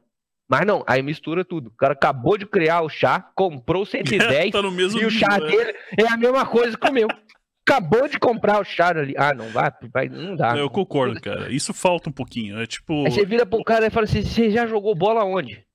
mas 0.47 0.63
não, 0.63 0.83
aí 0.85 1.01
mistura 1.01 1.43
tudo. 1.43 1.69
O 1.69 1.75
cara 1.75 1.93
acabou 1.93 2.37
de 2.37 2.45
criar 2.45 2.81
o 2.81 2.89
chá, 2.89 3.19
comprou 3.33 3.83
110 3.83 4.51
tá 4.53 4.59
e 4.59 5.05
o 5.05 5.09
chá 5.09 5.39
né? 5.39 5.47
dele 5.47 5.73
é 5.97 6.07
a 6.07 6.15
mesma 6.15 6.45
coisa 6.45 6.77
que 6.77 6.87
o 6.87 6.93
meu 6.93 7.07
acabou 7.67 8.07
de 8.07 8.19
comprar 8.19 8.59
o 8.59 8.63
char 8.63 8.97
ali. 8.97 9.13
Ah, 9.17 9.33
não 9.33 9.49
vai, 9.49 9.71
vai 9.91 10.09
não 10.09 10.35
dá. 10.35 10.55
Eu 10.55 10.69
concordo, 10.69 11.19
cara. 11.19 11.51
Isso 11.51 11.73
falta 11.73 12.09
um 12.09 12.13
pouquinho. 12.13 12.61
É 12.61 12.65
tipo. 12.67 13.05
Aí 13.05 13.11
você 13.11 13.25
vira 13.25 13.45
pro 13.45 13.63
cara 13.63 13.87
e 13.87 13.89
fala 13.89 14.05
assim: 14.05 14.21
você 14.21 14.51
já 14.51 14.67
jogou 14.67 14.93
bola 14.95 15.23
onde? 15.23 15.65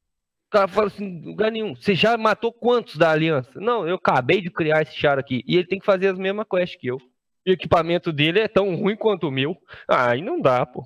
cara 0.51 0.67
fala 0.67 0.89
assim, 0.89 1.23
lugar 1.25 1.51
nenhum. 1.51 1.75
Você 1.77 1.95
já 1.95 2.19
matou 2.19 2.53
quantos 2.53 2.97
da 2.97 3.11
aliança? 3.11 3.59
Não, 3.61 3.87
eu 3.87 3.95
acabei 3.95 4.41
de 4.41 4.51
criar 4.51 4.83
esse 4.83 4.95
char 4.97 5.19
aqui. 5.19 5.45
E 5.47 5.57
ele 5.57 5.67
tem 5.67 5.79
que 5.79 5.87
fazer 5.87 6.09
as 6.09 6.19
mesmas 6.19 6.47
quests 6.51 6.79
que 6.79 6.89
eu. 6.89 7.01
E 7.47 7.53
o 7.53 7.55
equipamento 7.55 8.13
dele 8.13 8.41
é 8.41 8.49
tão 8.49 8.75
ruim 8.75 8.97
quanto 8.97 9.29
o 9.29 9.31
meu. 9.31 9.57
Ah, 9.89 10.11
aí 10.11 10.21
não 10.21 10.41
dá, 10.41 10.67
pô. 10.67 10.85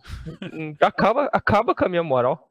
Acaba, 0.80 1.28
acaba 1.32 1.74
com 1.74 1.84
a 1.84 1.88
minha 1.88 2.02
moral. 2.02 2.48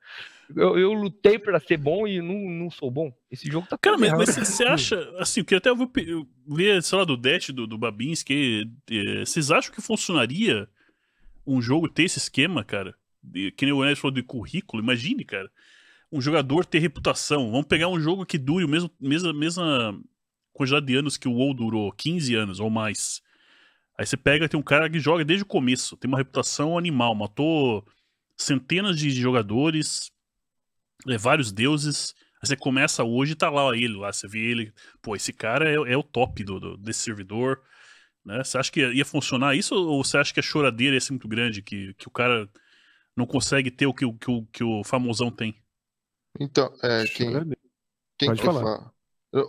Eu, 0.55 0.77
eu 0.77 0.93
lutei 0.93 1.39
para 1.39 1.59
ser 1.59 1.77
bom 1.77 2.07
e 2.07 2.21
não, 2.21 2.38
não 2.49 2.69
sou 2.69 2.91
bom. 2.91 3.11
Esse 3.31 3.49
jogo 3.49 3.67
tá 3.67 3.77
Cara, 3.77 3.97
mas, 3.97 4.11
mas 4.11 4.30
você 4.35 4.63
acha, 4.63 4.97
assim, 5.17 5.41
eu 5.41 5.45
queria 5.45 5.57
até 5.57 5.69
ver, 6.47 6.84
sei 6.84 6.97
lá, 6.97 7.05
do 7.05 7.17
Dash, 7.17 7.49
do, 7.49 7.65
do 7.65 7.77
Babinski, 7.77 8.69
é, 8.91 9.19
vocês 9.25 9.51
acham 9.51 9.73
que 9.73 9.81
funcionaria 9.81 10.67
um 11.45 11.61
jogo 11.61 11.89
ter 11.89 12.03
esse 12.03 12.17
esquema, 12.17 12.63
cara? 12.63 12.95
Que 13.57 13.65
nem 13.65 13.71
o 13.73 13.84
Enes 13.84 13.99
falou 13.99 14.13
de 14.13 14.21
currículo, 14.21 14.84
imagine, 14.84 15.23
cara 15.23 15.49
um 16.13 16.21
jogador 16.21 16.63
ter 16.63 16.77
reputação. 16.77 17.49
Vamos 17.49 17.65
pegar 17.65 17.88
um 17.88 17.99
jogo 17.99 18.23
que 18.23 18.38
dure 18.38 18.63
o 18.63 18.69
mesmo 18.69 18.89
mesma, 19.01 19.34
mesma 19.34 19.99
quantidade 20.53 20.85
de 20.85 20.95
anos 20.95 21.17
que 21.17 21.27
o 21.27 21.34
WoW 21.34 21.55
durou, 21.55 21.91
15 21.91 22.35
anos 22.35 22.59
ou 22.59 22.69
mais. 22.69 23.19
Aí 23.97 24.05
você 24.05 24.15
pega, 24.15 24.47
tem 24.47 24.59
um 24.59 24.63
cara 24.63 24.88
que 24.88 24.99
joga 24.99 25.25
desde 25.25 25.43
o 25.43 25.47
começo, 25.47 25.97
tem 25.97 26.07
uma 26.07 26.19
reputação 26.19 26.77
animal, 26.77 27.15
matou 27.15 27.84
centenas 28.38 28.97
de 28.97 29.09
jogadores, 29.09 30.11
é, 31.07 31.17
vários 31.17 31.51
deuses. 31.51 32.13
Aí 32.41 32.47
você 32.47 32.55
começa 32.55 33.03
hoje 33.03 33.34
e 33.34 33.35
tá 33.35 33.49
lá 33.49 33.75
ele 33.75 33.95
lá, 33.97 34.11
você 34.11 34.27
vê 34.27 34.39
ele, 34.39 34.73
pô, 35.01 35.15
esse 35.15 35.31
cara 35.31 35.69
é, 35.69 35.93
é 35.93 35.97
o 35.97 36.03
top 36.03 36.43
do, 36.43 36.59
do, 36.59 36.77
desse 36.77 36.99
servidor. 36.99 37.61
Né? 38.25 38.43
Você 38.43 38.57
acha 38.57 38.71
que 38.71 38.80
ia, 38.80 39.05
funcionar 39.05 39.55
isso 39.55 39.75
ou 39.75 40.03
você 40.03 40.17
acha 40.17 40.34
que 40.34 40.39
a 40.39 40.43
choradeira 40.43 40.95
ia 40.95 41.01
ser 41.01 41.11
muito 41.11 41.27
grande, 41.27 41.61
que, 41.61 41.93
que 41.95 42.07
o 42.07 42.11
cara 42.11 42.49
não 43.15 43.25
consegue 43.25 43.69
ter 43.69 43.85
o 43.85 43.93
que, 43.93 44.11
que, 44.13 44.31
o, 44.31 44.45
que 44.45 44.63
o 44.63 44.84
famosão 44.84 45.30
tem? 45.30 45.55
Então, 46.39 46.73
é, 46.81 47.05
quem, 47.05 47.31
quem 48.17 48.30
Pode 48.30 48.41
falar. 48.41 48.61
falar? 48.61 48.93
Eu, 49.31 49.47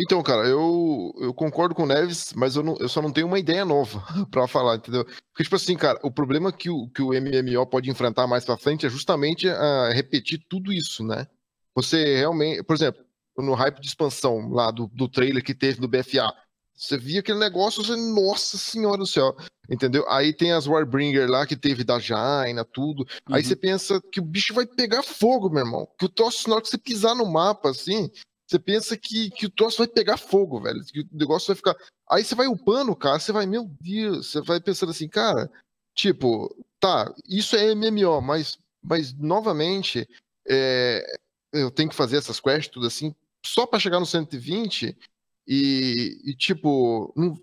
então, 0.00 0.22
cara, 0.22 0.46
eu, 0.46 1.12
eu 1.18 1.34
concordo 1.34 1.74
com 1.74 1.82
o 1.82 1.86
Neves, 1.86 2.32
mas 2.34 2.56
eu, 2.56 2.62
não, 2.62 2.76
eu 2.78 2.88
só 2.88 3.02
não 3.02 3.12
tenho 3.12 3.26
uma 3.26 3.38
ideia 3.38 3.64
nova 3.64 4.02
para 4.30 4.46
falar, 4.46 4.76
entendeu? 4.76 5.04
Porque, 5.04 5.44
tipo 5.44 5.56
assim, 5.56 5.76
cara, 5.76 5.98
o 6.02 6.10
problema 6.10 6.52
que 6.52 6.70
o, 6.70 6.88
que 6.88 7.02
o 7.02 7.10
MMO 7.10 7.66
pode 7.66 7.90
enfrentar 7.90 8.26
mais 8.26 8.44
pra 8.44 8.56
frente 8.56 8.86
é 8.86 8.88
justamente 8.88 9.48
a 9.48 9.90
repetir 9.92 10.44
tudo 10.48 10.72
isso, 10.72 11.04
né? 11.04 11.26
Você 11.74 12.16
realmente, 12.16 12.62
por 12.62 12.74
exemplo, 12.74 13.04
no 13.36 13.54
hype 13.54 13.80
de 13.80 13.88
expansão 13.88 14.48
lá 14.50 14.70
do, 14.70 14.86
do 14.88 15.08
trailer 15.08 15.44
que 15.44 15.54
teve 15.54 15.80
do 15.80 15.88
BFA, 15.88 16.32
você 16.80 16.96
via 16.96 17.20
aquele 17.20 17.38
negócio, 17.38 17.84
você, 17.84 17.94
nossa 17.94 18.56
senhora 18.56 18.96
do 18.96 19.06
céu, 19.06 19.36
entendeu? 19.68 20.02
Aí 20.08 20.32
tem 20.32 20.52
as 20.52 20.66
Warbringer 20.66 21.28
lá 21.28 21.46
que 21.46 21.54
teve 21.54 21.84
da 21.84 21.98
Jaina, 21.98 22.64
tudo. 22.64 23.00
Uhum. 23.28 23.34
Aí 23.34 23.44
você 23.44 23.54
pensa 23.54 24.00
que 24.10 24.18
o 24.18 24.24
bicho 24.24 24.54
vai 24.54 24.64
pegar 24.64 25.02
fogo, 25.02 25.50
meu 25.50 25.62
irmão. 25.62 25.86
Que 25.98 26.06
o 26.06 26.08
troço, 26.08 26.48
na 26.48 26.54
hora 26.54 26.62
que 26.62 26.70
você 26.70 26.78
pisar 26.78 27.14
no 27.14 27.30
mapa, 27.30 27.68
assim, 27.68 28.10
você 28.50 28.58
pensa 28.58 28.96
que, 28.96 29.30
que 29.30 29.46
o 29.46 29.50
troço 29.50 29.78
vai 29.78 29.86
pegar 29.86 30.16
fogo, 30.16 30.60
velho. 30.60 30.84
Que 30.84 31.02
o 31.02 31.08
negócio 31.12 31.46
vai 31.46 31.56
ficar. 31.56 31.76
Aí 32.10 32.24
você 32.24 32.34
vai 32.34 32.48
upando, 32.48 32.96
cara, 32.96 33.20
você 33.20 33.30
vai, 33.30 33.46
meu 33.46 33.70
Deus, 33.80 34.32
você 34.32 34.40
vai 34.40 34.60
pensando 34.60 34.90
assim, 34.90 35.08
cara, 35.08 35.48
tipo, 35.94 36.52
tá, 36.80 37.14
isso 37.28 37.54
é 37.54 37.72
MMO, 37.76 38.20
mas, 38.20 38.58
mas 38.82 39.12
novamente, 39.14 40.08
é, 40.48 41.16
eu 41.52 41.70
tenho 41.70 41.88
que 41.88 41.94
fazer 41.94 42.16
essas 42.16 42.40
quests, 42.40 42.72
tudo 42.72 42.88
assim, 42.88 43.14
só 43.46 43.66
para 43.66 43.78
chegar 43.78 44.00
no 44.00 44.06
120 44.06 44.98
e, 45.46 46.20
e 46.24 46.34
tipo, 46.34 47.12
não, 47.16 47.40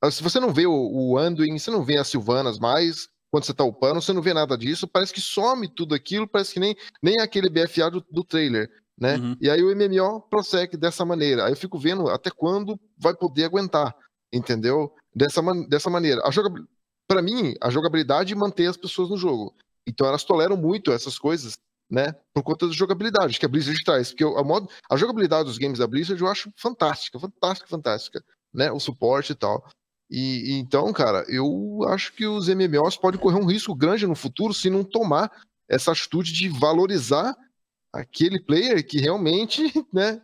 ah, 0.00 0.10
se 0.10 0.22
você 0.22 0.40
não 0.40 0.54
vê 0.54 0.66
o, 0.66 0.72
o 0.72 1.18
Anduin, 1.18 1.58
você 1.58 1.70
não 1.70 1.84
vê 1.84 1.98
as 1.98 2.08
Silvanas 2.08 2.58
mais, 2.58 3.10
quando 3.30 3.44
você 3.44 3.52
tá 3.52 3.64
upando, 3.64 4.00
você 4.00 4.14
não 4.14 4.22
vê 4.22 4.32
nada 4.32 4.56
disso, 4.56 4.88
parece 4.88 5.12
que 5.12 5.20
some 5.20 5.68
tudo 5.68 5.94
aquilo, 5.94 6.26
parece 6.26 6.54
que 6.54 6.60
nem, 6.60 6.74
nem 7.02 7.20
aquele 7.20 7.50
BFA 7.50 7.90
do, 7.90 8.00
do 8.10 8.24
trailer, 8.24 8.70
né? 8.98 9.16
Uhum. 9.16 9.36
E 9.40 9.50
aí 9.50 9.62
o 9.62 9.74
MMO 9.74 10.22
prossegue 10.22 10.76
dessa 10.76 11.04
maneira. 11.04 11.44
Aí 11.44 11.52
eu 11.52 11.56
fico 11.56 11.78
vendo 11.78 12.08
até 12.08 12.30
quando 12.30 12.78
vai 12.96 13.14
poder 13.14 13.44
aguentar, 13.44 13.94
entendeu? 14.32 14.94
Dessa, 15.14 15.42
man 15.42 15.62
dessa 15.68 15.90
maneira. 15.90 16.22
A 16.24 16.30
jogabilidade, 16.30 16.74
para 17.06 17.22
mim, 17.22 17.54
a 17.62 17.70
jogabilidade 17.70 18.34
mantém 18.34 18.66
as 18.66 18.76
pessoas 18.76 19.10
no 19.10 19.16
jogo. 19.16 19.54
Então 19.86 20.06
elas 20.06 20.24
toleram 20.24 20.56
muito 20.56 20.90
essas 20.92 21.18
coisas 21.18 21.56
né? 21.90 22.14
Por 22.34 22.42
conta 22.42 22.66
da 22.66 22.72
jogabilidade 22.72 23.38
que 23.38 23.46
a 23.46 23.48
Blizzard 23.48 23.82
traz. 23.84 24.10
Porque 24.10 24.24
a, 24.24 24.42
modo, 24.42 24.68
a 24.90 24.96
jogabilidade 24.96 25.44
dos 25.44 25.58
games 25.58 25.78
da 25.78 25.86
Blizzard 25.86 26.20
eu 26.20 26.28
acho 26.28 26.52
fantástica, 26.56 27.18
fantástica, 27.18 27.68
fantástica, 27.68 28.24
né? 28.52 28.70
O 28.72 28.80
suporte 28.80 29.32
e 29.32 29.34
tal. 29.34 29.64
E, 30.10 30.52
e, 30.52 30.58
então, 30.58 30.92
cara, 30.92 31.24
eu 31.28 31.80
acho 31.88 32.12
que 32.12 32.26
os 32.26 32.48
MMOs 32.48 32.96
podem 32.96 33.20
correr 33.20 33.40
um 33.40 33.46
risco 33.46 33.74
grande 33.74 34.06
no 34.06 34.14
futuro 34.14 34.54
se 34.54 34.70
não 34.70 34.84
tomar 34.84 35.30
essa 35.68 35.92
atitude 35.92 36.32
de 36.32 36.48
valorizar 36.48 37.36
aquele 38.00 38.40
player 38.40 38.86
que 38.86 38.98
realmente, 38.98 39.62
né, 39.92 40.20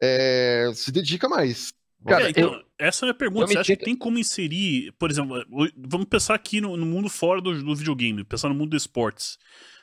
é, 0.00 0.70
se 0.74 0.90
dedica 0.90 1.28
mais. 1.28 1.72
Cara, 2.06 2.26
é, 2.26 2.30
então, 2.30 2.54
eu, 2.54 2.64
essa 2.78 3.04
é 3.04 3.06
a 3.06 3.08
minha 3.08 3.18
pergunta. 3.18 3.46
Você 3.46 3.58
acha 3.58 3.76
que 3.76 3.84
tem 3.84 3.94
como 3.94 4.18
inserir, 4.18 4.92
por 4.98 5.10
exemplo, 5.10 5.44
vamos 5.76 6.06
pensar 6.08 6.34
aqui 6.34 6.60
no, 6.60 6.76
no 6.76 6.86
mundo 6.86 7.10
fora 7.10 7.40
do, 7.40 7.62
do 7.62 7.76
videogame, 7.76 8.24
pensar 8.24 8.48
no 8.48 8.54
mundo 8.54 8.70
dos 8.70 8.82
esportes. 8.82 9.38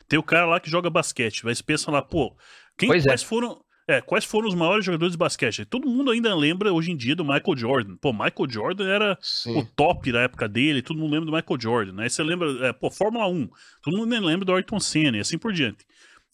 Tem 0.08 0.18
o 0.18 0.24
cara 0.24 0.46
lá 0.46 0.60
que 0.60 0.70
joga 0.70 0.90
basquete, 0.90 1.46
mas 1.46 1.62
pensa 1.62 1.92
lá, 1.92 2.02
pô, 2.02 2.36
quem, 2.78 2.90
quais 2.90 3.06
é. 3.06 3.18
foram. 3.18 3.64
É, 3.90 4.02
quais 4.02 4.26
foram 4.26 4.50
os 4.50 4.56
maiores 4.56 4.84
jogadores 4.84 5.14
de 5.14 5.18
basquete? 5.18 5.64
Todo 5.64 5.88
mundo 5.88 6.12
ainda 6.12 6.36
lembra 6.36 6.74
hoje 6.74 6.92
em 6.92 6.98
dia 6.98 7.16
do 7.16 7.24
Michael 7.24 7.56
Jordan. 7.56 7.96
Pô, 7.96 8.12
Michael 8.12 8.50
Jordan 8.50 8.86
era 8.86 9.18
Sim. 9.22 9.58
o 9.58 9.66
top 9.66 10.12
da 10.12 10.24
época 10.24 10.46
dele, 10.46 10.82
todo 10.82 11.00
mundo 11.00 11.14
lembra 11.14 11.26
do 11.28 11.32
Michael 11.32 11.62
Jordan, 11.62 11.94
né? 11.94 12.10
Você 12.10 12.22
lembra, 12.22 12.68
é, 12.68 12.74
pô, 12.74 12.92
Fórmula 12.92 13.30
1, 13.30 13.50
todo 13.82 13.96
mundo 13.96 14.26
lembra 14.26 14.46
do 14.46 14.54
Ayrton 14.54 14.78
Senna 14.78 15.16
e 15.16 15.22
assim 15.22 15.38
por 15.38 15.54
diante. 15.54 15.86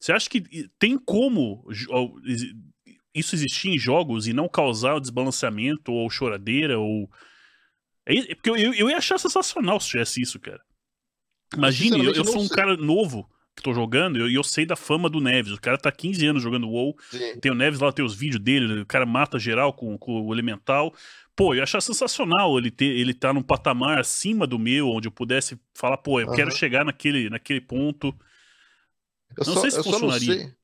Você 0.03 0.11
acha 0.11 0.29
que 0.29 0.69
tem 0.77 0.97
como 0.97 1.65
isso 3.15 3.35
existir 3.35 3.69
em 3.69 3.79
jogos 3.79 4.27
e 4.27 4.33
não 4.33 4.49
causar 4.49 4.95
o 4.95 4.99
desbalanceamento 4.99 5.93
ou 5.93 6.09
choradeira 6.09 6.77
ou. 6.77 7.09
É, 8.05 8.35
porque 8.35 8.49
eu, 8.49 8.57
eu, 8.57 8.89
ia 8.89 8.97
achar 8.97 9.17
sensacional 9.17 9.79
se 9.79 9.87
tivesse 9.87 10.21
isso, 10.21 10.41
cara. 10.41 10.59
Imagine, 11.55 12.03
eu, 12.03 12.11
eu 12.11 12.25
sou 12.25 12.41
um 12.41 12.49
cara 12.49 12.75
novo 12.75 13.29
que 13.55 13.63
tô 13.63 13.73
jogando, 13.73 14.17
e 14.17 14.19
eu, 14.19 14.29
eu, 14.29 14.43
sei 14.43 14.65
da 14.65 14.75
fama 14.75 15.09
do 15.09 15.21
Neves. 15.21 15.53
O 15.53 15.61
cara 15.61 15.77
tá 15.77 15.89
15 15.89 16.27
anos 16.27 16.43
jogando 16.43 16.67
WoW. 16.67 16.97
Sim. 17.09 17.39
Tem 17.39 17.49
o 17.49 17.55
Neves 17.55 17.79
lá, 17.79 17.89
tem 17.93 18.03
os 18.03 18.13
vídeos 18.13 18.43
dele, 18.43 18.81
o 18.81 18.85
cara 18.85 19.05
mata 19.05 19.39
geral 19.39 19.71
com, 19.71 19.97
com 19.97 20.19
o 20.21 20.33
Elemental. 20.33 20.93
Pô, 21.33 21.55
eu 21.55 21.63
achar 21.63 21.79
sensacional 21.79 22.57
ele 22.57 22.71
ter 22.71 22.87
ele 22.87 23.13
tá 23.13 23.31
num 23.31 23.41
patamar 23.41 23.99
acima 23.99 24.45
do 24.45 24.59
meu, 24.59 24.89
onde 24.89 25.07
eu 25.07 25.13
pudesse 25.13 25.57
falar, 25.73 25.95
pô, 25.95 26.19
eu 26.19 26.27
uhum. 26.27 26.35
quero 26.35 26.51
chegar 26.51 26.83
naquele, 26.83 27.29
naquele 27.29 27.61
ponto. 27.61 28.13
Eu 29.37 29.45
não 29.45 29.53
só, 29.53 29.61
sei 29.61 29.71
se 29.71 29.83
funcionaria. 29.83 30.37
Sei, 30.37 30.55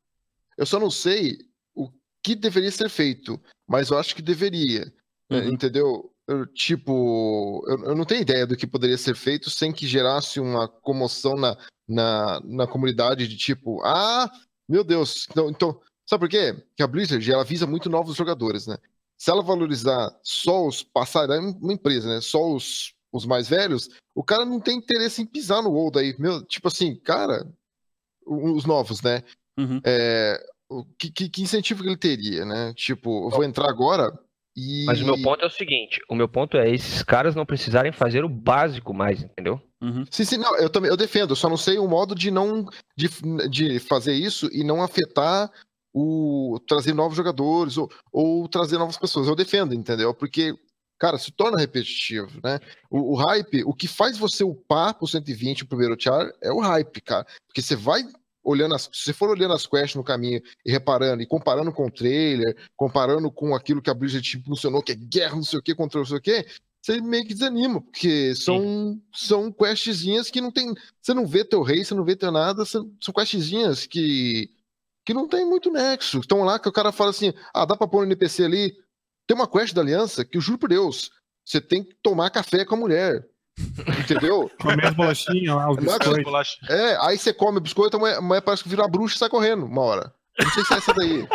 eu 0.57 0.65
só 0.65 0.79
não 0.79 0.91
sei 0.91 1.37
o 1.73 1.89
que 2.23 2.35
deveria 2.35 2.71
ser 2.71 2.89
feito, 2.89 3.39
mas 3.67 3.89
eu 3.89 3.97
acho 3.97 4.15
que 4.15 4.21
deveria. 4.21 4.91
Uhum. 5.29 5.49
Entendeu? 5.49 6.11
Eu, 6.27 6.45
tipo, 6.45 7.63
eu, 7.67 7.85
eu, 7.85 7.95
não 7.95 8.05
tenho 8.05 8.21
ideia 8.21 8.45
do 8.45 8.55
que 8.55 8.67
poderia 8.67 8.97
ser 8.97 9.15
feito 9.15 9.49
sem 9.49 9.71
que 9.71 9.87
gerasse 9.87 10.39
uma 10.39 10.67
comoção 10.67 11.35
na, 11.35 11.57
na, 11.87 12.39
na 12.43 12.67
comunidade 12.67 13.27
de 13.27 13.35
tipo, 13.35 13.81
ah, 13.83 14.29
meu 14.67 14.83
Deus, 14.83 15.27
então, 15.31 15.49
então 15.49 15.81
sabe 16.05 16.21
por 16.21 16.29
quê? 16.29 16.55
Que 16.75 16.83
a 16.83 16.87
Blizzard 16.87 17.31
ela 17.31 17.43
visa 17.43 17.65
muito 17.65 17.89
novos 17.89 18.15
jogadores, 18.15 18.67
né? 18.67 18.77
Se 19.17 19.31
ela 19.31 19.41
valorizar 19.41 20.15
só 20.23 20.67
os 20.67 20.83
passados, 20.83 21.35
é 21.35 21.39
uma 21.39 21.73
empresa, 21.73 22.07
né? 22.07 22.21
Só 22.21 22.53
os, 22.53 22.93
os 23.11 23.25
mais 23.25 23.49
velhos, 23.49 23.89
o 24.13 24.23
cara 24.23 24.45
não 24.45 24.59
tem 24.59 24.77
interesse 24.77 25.21
em 25.21 25.25
pisar 25.25 25.63
no 25.63 25.71
WoW 25.71 25.91
daí. 25.91 26.15
Meu, 26.19 26.43
tipo 26.45 26.67
assim, 26.67 26.95
cara, 26.95 27.51
os 28.29 28.65
novos, 28.65 29.01
né? 29.01 29.23
Uhum. 29.57 29.81
É, 29.85 30.39
que, 30.97 31.11
que, 31.11 31.29
que, 31.29 31.41
incentivo 31.41 31.81
que 31.81 31.89
ele 31.89 31.97
teria, 31.97 32.45
né? 32.45 32.73
Tipo, 32.75 33.27
eu 33.27 33.29
vou 33.29 33.43
entrar 33.43 33.69
agora, 33.69 34.11
e... 34.55 34.85
Mas 34.85 35.01
o 35.01 35.05
meu 35.05 35.21
ponto 35.21 35.43
é 35.43 35.47
o 35.47 35.51
seguinte: 35.51 36.01
o 36.09 36.15
meu 36.15 36.27
ponto 36.27 36.57
é 36.57 36.69
esses 36.69 37.01
caras 37.03 37.35
não 37.35 37.45
precisarem 37.45 37.91
fazer 37.91 38.23
o 38.23 38.29
básico 38.29 38.93
mais, 38.93 39.23
entendeu? 39.23 39.61
Uhum. 39.81 40.05
Sim, 40.11 40.25
sim, 40.25 40.37
não, 40.37 40.57
eu 40.57 40.69
também 40.69 40.89
eu 40.89 40.97
defendo, 40.97 41.31
eu 41.31 41.35
só 41.35 41.47
não 41.47 41.57
sei 41.57 41.79
o 41.79 41.87
modo 41.87 42.13
de 42.13 42.29
não 42.29 42.65
de, 42.95 43.07
de 43.49 43.79
fazer 43.79 44.13
isso 44.13 44.49
e 44.51 44.63
não 44.63 44.83
afetar 44.83 45.49
o 45.93 46.59
trazer 46.67 46.93
novos 46.93 47.15
jogadores 47.15 47.77
ou, 47.77 47.89
ou 48.11 48.47
trazer 48.47 48.77
novas 48.77 48.97
pessoas. 48.97 49.27
Eu 49.27 49.35
defendo, 49.35 49.73
entendeu? 49.73 50.13
Porque, 50.13 50.53
cara, 50.99 51.17
se 51.17 51.31
torna 51.31 51.57
repetitivo, 51.57 52.39
né? 52.43 52.59
O, 52.89 53.13
o 53.13 53.15
hype, 53.15 53.63
o 53.63 53.73
que 53.73 53.87
faz 53.87 54.17
você 54.17 54.43
upar 54.43 54.93
pro 54.93 55.07
120 55.07 55.63
o 55.63 55.67
primeiro 55.67 55.95
char 55.97 56.29
é 56.41 56.51
o 56.51 56.59
hype, 56.59 57.01
cara. 57.01 57.25
Porque 57.47 57.61
você 57.61 57.75
vai 57.75 58.03
olhando 58.43 58.75
as, 58.75 58.83
se 58.83 59.05
você 59.05 59.13
for 59.13 59.29
olhando 59.29 59.53
as 59.53 59.65
quests 59.65 59.95
no 59.95 60.03
caminho 60.03 60.41
e 60.65 60.71
reparando, 60.71 61.21
e 61.21 61.25
comparando 61.27 61.71
com 61.71 61.87
o 61.87 61.91
trailer, 61.91 62.55
comparando 62.75 63.31
com 63.31 63.55
aquilo 63.55 63.81
que 63.81 63.89
a 63.89 63.93
Blizzard 63.93 64.43
funcionou, 64.45 64.81
que 64.81 64.91
é 64.91 64.95
guerra, 64.95 65.35
não 65.35 65.43
sei 65.43 65.59
o 65.59 65.61
que, 65.61 65.75
contra 65.75 65.99
não 65.99 66.05
sei 66.05 66.17
o 66.17 66.21
que, 66.21 66.45
você 66.81 67.01
meio 67.01 67.25
que 67.25 67.33
desanima, 67.33 67.81
porque 67.81 68.33
são, 68.35 68.99
são 69.13 69.51
questzinhas 69.51 70.31
que 70.31 70.39
não 70.39 70.51
tem. 70.51 70.73
Você 71.01 71.13
não 71.13 71.27
vê 71.27 71.43
teu 71.43 71.61
rei, 71.61 71.83
você 71.83 71.93
não 71.93 72.05
vê 72.05 72.15
teu 72.15 72.31
nada, 72.31 72.63
são, 72.65 72.89
são 73.01 73.13
questzinhas 73.13 73.85
que, 73.85 74.49
que 75.05 75.13
não 75.13 75.27
tem 75.27 75.45
muito 75.45 75.71
nexo. 75.71 76.19
Estão 76.19 76.43
lá 76.43 76.57
que 76.57 76.69
o 76.69 76.71
cara 76.71 76.91
fala 76.91 77.09
assim: 77.09 77.33
ah, 77.53 77.65
dá 77.65 77.75
pra 77.75 77.87
pôr 77.87 78.01
um 78.01 78.05
NPC 78.05 78.45
ali. 78.45 78.77
Tem 79.27 79.35
uma 79.35 79.47
quest 79.47 79.73
da 79.73 79.81
aliança 79.81 80.25
que 80.25 80.37
eu 80.37 80.41
juro 80.41 80.57
por 80.57 80.69
Deus, 80.69 81.11
você 81.45 81.59
tem 81.59 81.83
que 81.83 81.95
tomar 82.01 82.29
café 82.29 82.63
com 82.65 82.75
a 82.75 82.77
mulher. 82.77 83.27
Entendeu? 83.99 84.49
Comer 84.59 84.87
as 84.87 84.93
bolachinhas 84.93 85.55
lá, 85.55 85.71
os 85.71 85.77
biscoitos. 85.77 86.59
É, 86.69 86.97
aí 87.01 87.17
você 87.17 87.33
come 87.33 87.57
o 87.57 87.61
biscoito, 87.61 87.97
a 87.97 87.99
mulher, 87.99 88.17
a 88.17 88.21
mulher 88.21 88.41
parece 88.41 88.63
que 88.63 88.69
vira 88.69 88.87
bruxa 88.87 89.15
e 89.15 89.19
sai 89.19 89.29
correndo 89.29 89.65
uma 89.65 89.81
hora. 89.81 90.13
Não 90.39 90.49
sei 90.51 90.63
se 90.63 90.73
é 90.73 90.77
essa 90.77 90.93
daí. 90.93 91.27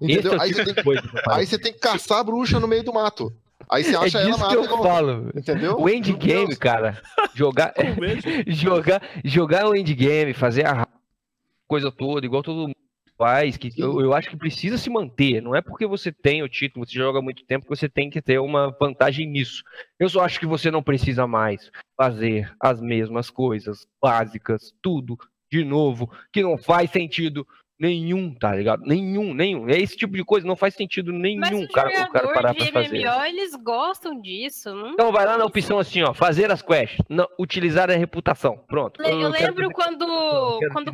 Entendeu? 0.00 0.40
Aí 0.40 0.52
você, 0.52 0.64
tem, 0.64 0.84
aí 1.30 1.46
você 1.46 1.58
tem 1.58 1.72
que 1.72 1.78
caçar 1.78 2.18
a 2.18 2.24
bruxa 2.24 2.60
no 2.60 2.68
meio 2.68 2.84
do 2.84 2.92
mato. 2.92 3.32
Aí 3.68 3.84
você 3.84 3.94
é 3.94 3.98
acha 3.98 4.18
é 4.18 4.22
ela 4.22 4.38
mata. 4.38 4.56
Que 4.56 4.72
eu 4.72 4.78
falo. 4.82 5.30
Entendeu? 5.34 5.78
O 5.78 5.88
endgame, 5.88 6.56
cara. 6.56 7.00
Jogar, 7.34 7.74
jogar, 8.46 9.02
jogar 9.24 9.66
o 9.66 9.74
endgame, 9.74 10.32
fazer 10.32 10.66
a 10.66 10.86
coisa 11.66 11.90
toda, 11.92 12.24
igual 12.24 12.42
todo 12.42 12.68
mundo 12.68 12.74
faz, 13.18 13.56
que 13.56 13.72
eu, 13.76 14.00
eu 14.00 14.14
acho 14.14 14.30
que 14.30 14.36
precisa 14.36 14.78
se 14.78 14.88
manter. 14.88 15.42
Não 15.42 15.54
é 15.54 15.60
porque 15.60 15.86
você 15.86 16.12
tem 16.12 16.42
o 16.42 16.48
título, 16.48 16.86
você 16.86 16.94
joga 16.94 17.20
muito 17.20 17.44
tempo, 17.44 17.64
que 17.64 17.76
você 17.76 17.88
tem 17.88 18.08
que 18.08 18.22
ter 18.22 18.38
uma 18.38 18.70
vantagem 18.80 19.26
nisso. 19.26 19.64
Eu 19.98 20.08
só 20.08 20.24
acho 20.24 20.38
que 20.38 20.46
você 20.46 20.70
não 20.70 20.82
precisa 20.82 21.26
mais 21.26 21.70
fazer 21.96 22.54
as 22.60 22.80
mesmas 22.80 23.28
coisas 23.28 23.86
básicas, 24.00 24.72
tudo 24.80 25.18
de 25.50 25.64
novo, 25.64 26.10
que 26.32 26.42
não 26.42 26.56
faz 26.56 26.90
sentido 26.90 27.46
Nenhum, 27.78 28.34
tá 28.34 28.52
ligado? 28.54 28.82
Nenhum, 28.84 29.32
nenhum. 29.32 29.68
É 29.68 29.78
esse 29.78 29.96
tipo 29.96 30.16
de 30.16 30.24
coisa, 30.24 30.44
não 30.44 30.56
faz 30.56 30.74
sentido 30.74 31.12
nenhum 31.12 31.40
Mas 31.40 31.52
o 31.52 31.68
cara, 31.68 31.88
o 31.88 32.10
cara 32.10 32.32
parar 32.32 32.52
de 32.52 32.72
pra 32.72 32.82
fazer. 32.82 33.04
MMO, 33.04 33.24
eles 33.24 33.54
gostam 33.54 34.20
disso. 34.20 34.74
Não 34.74 34.90
então 34.90 35.12
vai 35.12 35.24
lá 35.24 35.38
na 35.38 35.44
opção 35.44 35.78
assim, 35.78 36.02
ó, 36.02 36.12
fazer 36.12 36.50
as 36.50 36.60
quests, 36.60 36.98
não, 37.08 37.28
utilizar 37.38 37.88
a 37.88 37.94
reputação. 37.94 38.58
Pronto. 38.66 39.00
Eu, 39.00 39.20
eu 39.20 39.28
lembro 39.28 39.70
quando, 39.70 40.04
quando 40.72 40.90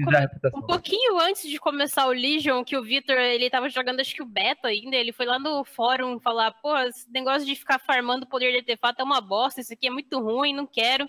um 0.54 0.62
pouquinho 0.62 1.18
antes 1.18 1.48
de 1.48 1.58
começar 1.58 2.06
o 2.06 2.12
Legion, 2.12 2.62
que 2.62 2.76
o 2.76 2.82
Victor, 2.82 3.16
ele 3.16 3.48
tava 3.48 3.70
jogando 3.70 4.00
acho 4.00 4.14
que 4.14 4.22
o 4.22 4.26
beta 4.26 4.68
ainda, 4.68 4.94
ele 4.94 5.12
foi 5.12 5.24
lá 5.24 5.38
no 5.38 5.64
fórum 5.64 6.20
falar, 6.20 6.50
pô, 6.52 6.76
esse 6.80 7.10
negócio 7.10 7.46
de 7.46 7.54
ficar 7.54 7.78
farmando 7.78 8.26
poder 8.26 8.50
de 8.52 8.58
artefato 8.58 9.00
é 9.00 9.04
uma 9.04 9.22
bosta, 9.22 9.62
isso 9.62 9.72
aqui 9.72 9.86
é 9.86 9.90
muito 9.90 10.20
ruim, 10.20 10.52
não 10.52 10.66
quero 10.66 11.08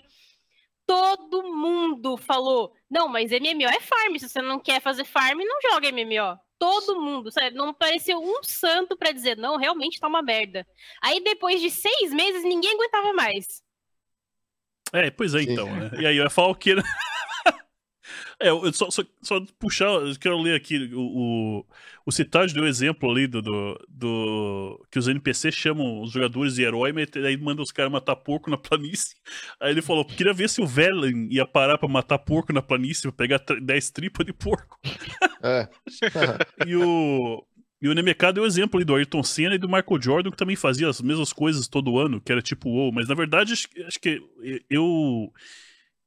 todo 0.86 1.42
mundo 1.42 2.16
falou: 2.16 2.72
não, 2.90 3.08
mas 3.08 3.30
MMO 3.30 3.68
é 3.68 3.80
farm. 3.80 4.16
Se 4.18 4.28
você 4.28 4.40
não 4.40 4.58
quer 4.58 4.80
fazer 4.80 5.04
farm, 5.04 5.38
não 5.38 5.60
joga 5.70 5.90
MMO. 5.90 6.38
Todo 6.58 7.00
mundo, 7.00 7.30
sério, 7.30 7.56
não 7.56 7.68
apareceu 7.68 8.18
um 8.18 8.42
santo 8.42 8.96
para 8.96 9.12
dizer, 9.12 9.36
não, 9.36 9.58
realmente 9.58 10.00
tá 10.00 10.08
uma 10.08 10.22
merda. 10.22 10.66
Aí 11.02 11.20
depois 11.22 11.60
de 11.60 11.70
seis 11.70 12.10
meses, 12.12 12.42
ninguém 12.44 12.72
aguentava 12.72 13.12
mais. 13.12 13.62
É, 14.92 15.10
pois 15.10 15.34
é, 15.34 15.40
Sim. 15.40 15.52
então, 15.52 15.66
né? 15.66 15.90
E 16.00 16.06
aí, 16.06 16.16
eu 16.16 16.24
ia 16.24 16.30
falar 16.30 16.48
o 16.48 16.54
quê? 16.54 16.74
É, 18.40 18.50
eu 18.50 18.70
só, 18.72 18.90
só, 18.90 19.02
só, 19.22 19.40
puxar, 19.58 19.86
eu 19.86 20.14
quero 20.20 20.38
ler 20.38 20.54
aqui 20.54 20.90
o, 20.92 21.00
o, 21.00 21.66
o 22.04 22.12
Citade 22.12 22.52
deu 22.52 22.66
exemplo 22.66 23.10
ali 23.10 23.26
do, 23.26 23.40
do, 23.40 23.86
do, 23.88 24.86
que 24.90 24.98
os 24.98 25.08
NPCs 25.08 25.54
chamam 25.54 26.02
os 26.02 26.12
jogadores 26.12 26.54
de 26.54 26.62
herói, 26.62 26.92
mas 26.92 27.08
aí 27.16 27.34
manda 27.38 27.62
os 27.62 27.72
caras 27.72 27.90
matar 27.90 28.14
porco 28.14 28.50
na 28.50 28.58
planície. 28.58 29.16
Aí 29.58 29.70
ele 29.70 29.80
falou: 29.80 30.04
queria 30.04 30.34
ver 30.34 30.50
se 30.50 30.60
o 30.60 30.66
Velen 30.66 31.28
ia 31.30 31.46
parar 31.46 31.78
pra 31.78 31.88
matar 31.88 32.18
porco 32.18 32.52
na 32.52 32.60
planície, 32.60 33.10
pra 33.10 33.12
pegar 33.12 33.38
10 33.38 33.90
tripas 33.90 34.26
de 34.26 34.34
porco. 34.34 34.78
É. 35.42 35.68
e 36.66 36.76
o. 36.76 37.42
E 37.80 37.88
o 37.88 37.94
NMK 37.94 38.32
deu 38.32 38.46
exemplo 38.46 38.78
ali 38.78 38.86
do 38.86 38.94
Ayrton 38.94 39.22
Senna 39.22 39.54
e 39.54 39.58
do 39.58 39.68
Michael 39.68 40.00
Jordan, 40.00 40.30
que 40.30 40.36
também 40.36 40.56
fazia 40.56 40.88
as 40.88 41.00
mesmas 41.02 41.30
coisas 41.30 41.68
todo 41.68 41.98
ano, 41.98 42.22
que 42.22 42.32
era 42.32 42.40
tipo 42.40 42.70
WoW, 42.70 42.90
mas 42.90 43.06
na 43.06 43.14
verdade 43.14 43.52
acho 43.52 44.00
que 44.00 44.22
eu 44.70 45.30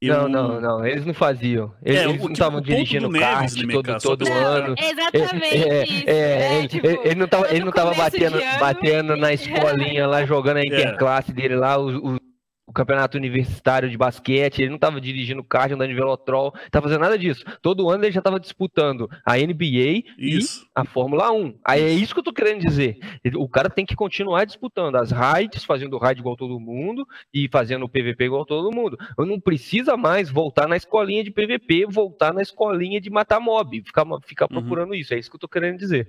eu... 0.00 0.28
Não, 0.28 0.28
não, 0.28 0.60
não, 0.60 0.86
eles 0.86 1.04
não 1.04 1.12
faziam. 1.12 1.72
Eles, 1.84 2.00
é, 2.00 2.04
eles 2.04 2.22
não 2.22 2.32
estavam 2.32 2.60
dirigindo 2.60 3.10
kart 3.10 3.52
todo, 3.70 4.00
todo 4.00 4.24
não, 4.24 4.34
ano. 4.34 4.74
Exatamente. 4.78 5.44
É, 5.46 5.82
isso, 5.84 6.04
é, 6.06 6.64
é, 6.64 6.68
tipo, 6.68 6.86
ele 6.86 7.14
não 7.16 7.28
tava, 7.28 7.54
ele 7.54 7.64
não 7.64 7.72
tava 7.72 7.94
batendo, 7.94 8.38
batendo 8.58 9.16
na 9.16 9.32
escolinha 9.34 10.06
lá, 10.06 10.24
jogando 10.24 10.56
a 10.56 10.60
é. 10.60 10.66
interclasse 10.66 11.32
dele 11.32 11.54
lá, 11.54 11.76
os, 11.76 11.94
os 12.02 12.29
o 12.70 12.72
campeonato 12.72 13.18
universitário 13.18 13.90
de 13.90 13.98
basquete, 13.98 14.60
ele 14.60 14.68
não 14.68 14.76
estava 14.76 15.00
dirigindo 15.00 15.42
kart, 15.42 15.72
andando 15.72 15.88
de 15.88 15.94
velotrol, 15.94 16.54
estava 16.64 16.84
fazendo 16.84 17.00
nada 17.00 17.18
disso. 17.18 17.44
Todo 17.60 17.90
ano 17.90 18.04
ele 18.04 18.12
já 18.12 18.20
estava 18.20 18.38
disputando 18.38 19.10
a 19.26 19.36
NBA 19.36 20.04
isso. 20.16 20.62
e 20.62 20.68
a 20.72 20.84
Fórmula 20.84 21.32
1. 21.32 21.58
Aí 21.66 21.82
é 21.82 21.90
isso 21.90 22.14
que 22.14 22.20
eu 22.20 22.24
tô 22.24 22.32
querendo 22.32 22.60
dizer. 22.60 22.96
O 23.34 23.48
cara 23.48 23.68
tem 23.68 23.84
que 23.84 23.96
continuar 23.96 24.44
disputando 24.44 24.94
as 24.94 25.10
raids, 25.10 25.64
fazendo 25.64 25.98
raid 25.98 26.20
igual 26.20 26.36
todo 26.36 26.60
mundo 26.60 27.04
e 27.34 27.48
fazendo 27.48 27.86
o 27.86 27.88
PVP 27.88 28.26
igual 28.26 28.46
todo 28.46 28.72
mundo. 28.72 28.96
Eu 29.18 29.26
não 29.26 29.40
precisa 29.40 29.96
mais 29.96 30.30
voltar 30.30 30.68
na 30.68 30.76
escolinha 30.76 31.24
de 31.24 31.32
PVP, 31.32 31.86
voltar 31.86 32.32
na 32.32 32.40
escolinha 32.40 33.00
de 33.00 33.10
matar 33.10 33.40
mob, 33.40 33.82
ficar, 33.82 34.06
ficar 34.24 34.46
uhum. 34.48 34.60
procurando 34.60 34.94
isso. 34.94 35.12
É 35.12 35.18
isso 35.18 35.28
que 35.28 35.34
eu 35.34 35.40
tô 35.40 35.48
querendo 35.48 35.76
dizer. 35.76 36.08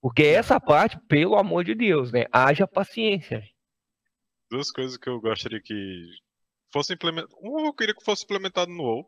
Porque 0.00 0.22
essa 0.22 0.58
parte, 0.58 0.98
pelo 1.06 1.36
amor 1.36 1.62
de 1.62 1.74
Deus, 1.74 2.10
né? 2.10 2.24
Haja 2.32 2.66
paciência 2.66 3.42
duas 4.50 4.70
coisas 4.70 4.96
que 4.96 5.08
eu 5.08 5.20
gostaria 5.20 5.60
que 5.60 6.10
fosse 6.72 6.92
implementado. 6.92 7.34
Um 7.42 7.66
eu 7.66 7.72
queria 7.72 7.94
que 7.94 8.04
fosse 8.04 8.24
implementado 8.24 8.70
no 8.70 8.82
WoW, 8.82 9.04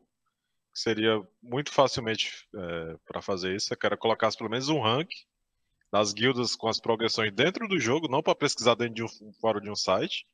que 0.72 0.80
seria 0.80 1.20
muito 1.42 1.72
facilmente 1.72 2.48
é, 2.54 2.96
para 3.06 3.20
fazer 3.20 3.54
isso. 3.54 3.72
Eu 3.72 3.76
quero 3.76 3.98
colocar 3.98 4.30
pelo 4.36 4.50
menos 4.50 4.68
um 4.68 4.80
rank 4.80 5.08
das 5.92 6.12
guildas 6.12 6.56
com 6.56 6.68
as 6.68 6.80
progressões 6.80 7.32
dentro 7.32 7.68
do 7.68 7.78
jogo, 7.78 8.08
não 8.08 8.22
para 8.22 8.34
pesquisar 8.34 8.74
dentro 8.74 8.94
de 8.94 9.02
um 9.02 9.32
fórum 9.40 9.60
de 9.60 9.70
um 9.70 9.76
site. 9.76 10.26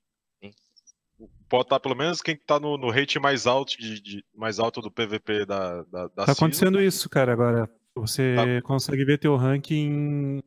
Pode 1.48 1.64
estar 1.64 1.80
pelo 1.80 1.96
menos 1.96 2.22
quem 2.22 2.36
está 2.36 2.60
no, 2.60 2.78
no 2.78 2.90
rate 2.90 3.18
mais 3.18 3.44
alto 3.46 3.76
de, 3.76 4.00
de, 4.00 4.24
mais 4.32 4.60
alto 4.60 4.80
do 4.80 4.90
PVP 4.90 5.44
da, 5.46 5.82
da, 5.84 6.08
da 6.08 6.26
Tá 6.26 6.32
acontecendo 6.32 6.80
isso, 6.80 7.08
cara, 7.08 7.32
agora. 7.32 7.68
Você 7.96 8.36
tá. 8.36 8.62
consegue 8.62 9.04
ver 9.04 9.18
teu 9.18 9.34
ranking 9.34 10.40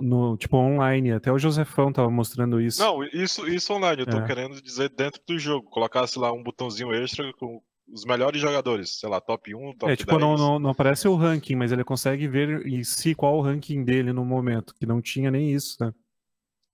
no 0.00 0.36
tipo 0.36 0.56
online. 0.56 1.12
Até 1.12 1.32
o 1.32 1.38
Josefão 1.38 1.92
tava 1.92 2.10
mostrando 2.10 2.60
isso. 2.60 2.80
Não, 2.80 3.02
isso, 3.04 3.46
isso 3.48 3.72
online. 3.72 4.02
Eu 4.02 4.06
tô 4.06 4.18
é. 4.18 4.26
querendo 4.26 4.60
dizer 4.60 4.90
dentro 4.90 5.20
do 5.26 5.38
jogo. 5.38 5.68
Colocasse 5.70 6.18
lá 6.18 6.32
um 6.32 6.42
botãozinho 6.42 6.92
extra 6.92 7.32
com 7.34 7.60
os 7.88 8.04
melhores 8.04 8.40
jogadores, 8.40 8.98
sei 8.98 9.08
lá, 9.08 9.20
top 9.20 9.54
1, 9.54 9.76
top 9.76 9.92
É, 9.92 9.96
tipo, 9.96 10.10
10. 10.10 10.20
Não, 10.20 10.36
não, 10.36 10.58
não 10.58 10.70
aparece 10.70 11.06
o 11.06 11.14
ranking, 11.14 11.54
mas 11.54 11.70
ele 11.70 11.84
consegue 11.84 12.26
ver 12.26 12.66
em 12.66 12.82
si 12.82 13.14
qual 13.14 13.36
o 13.36 13.40
ranking 13.40 13.84
dele 13.84 14.12
no 14.12 14.24
momento, 14.24 14.74
que 14.74 14.84
não 14.84 15.00
tinha 15.00 15.30
nem 15.30 15.52
isso, 15.52 15.76
né? 15.80 15.92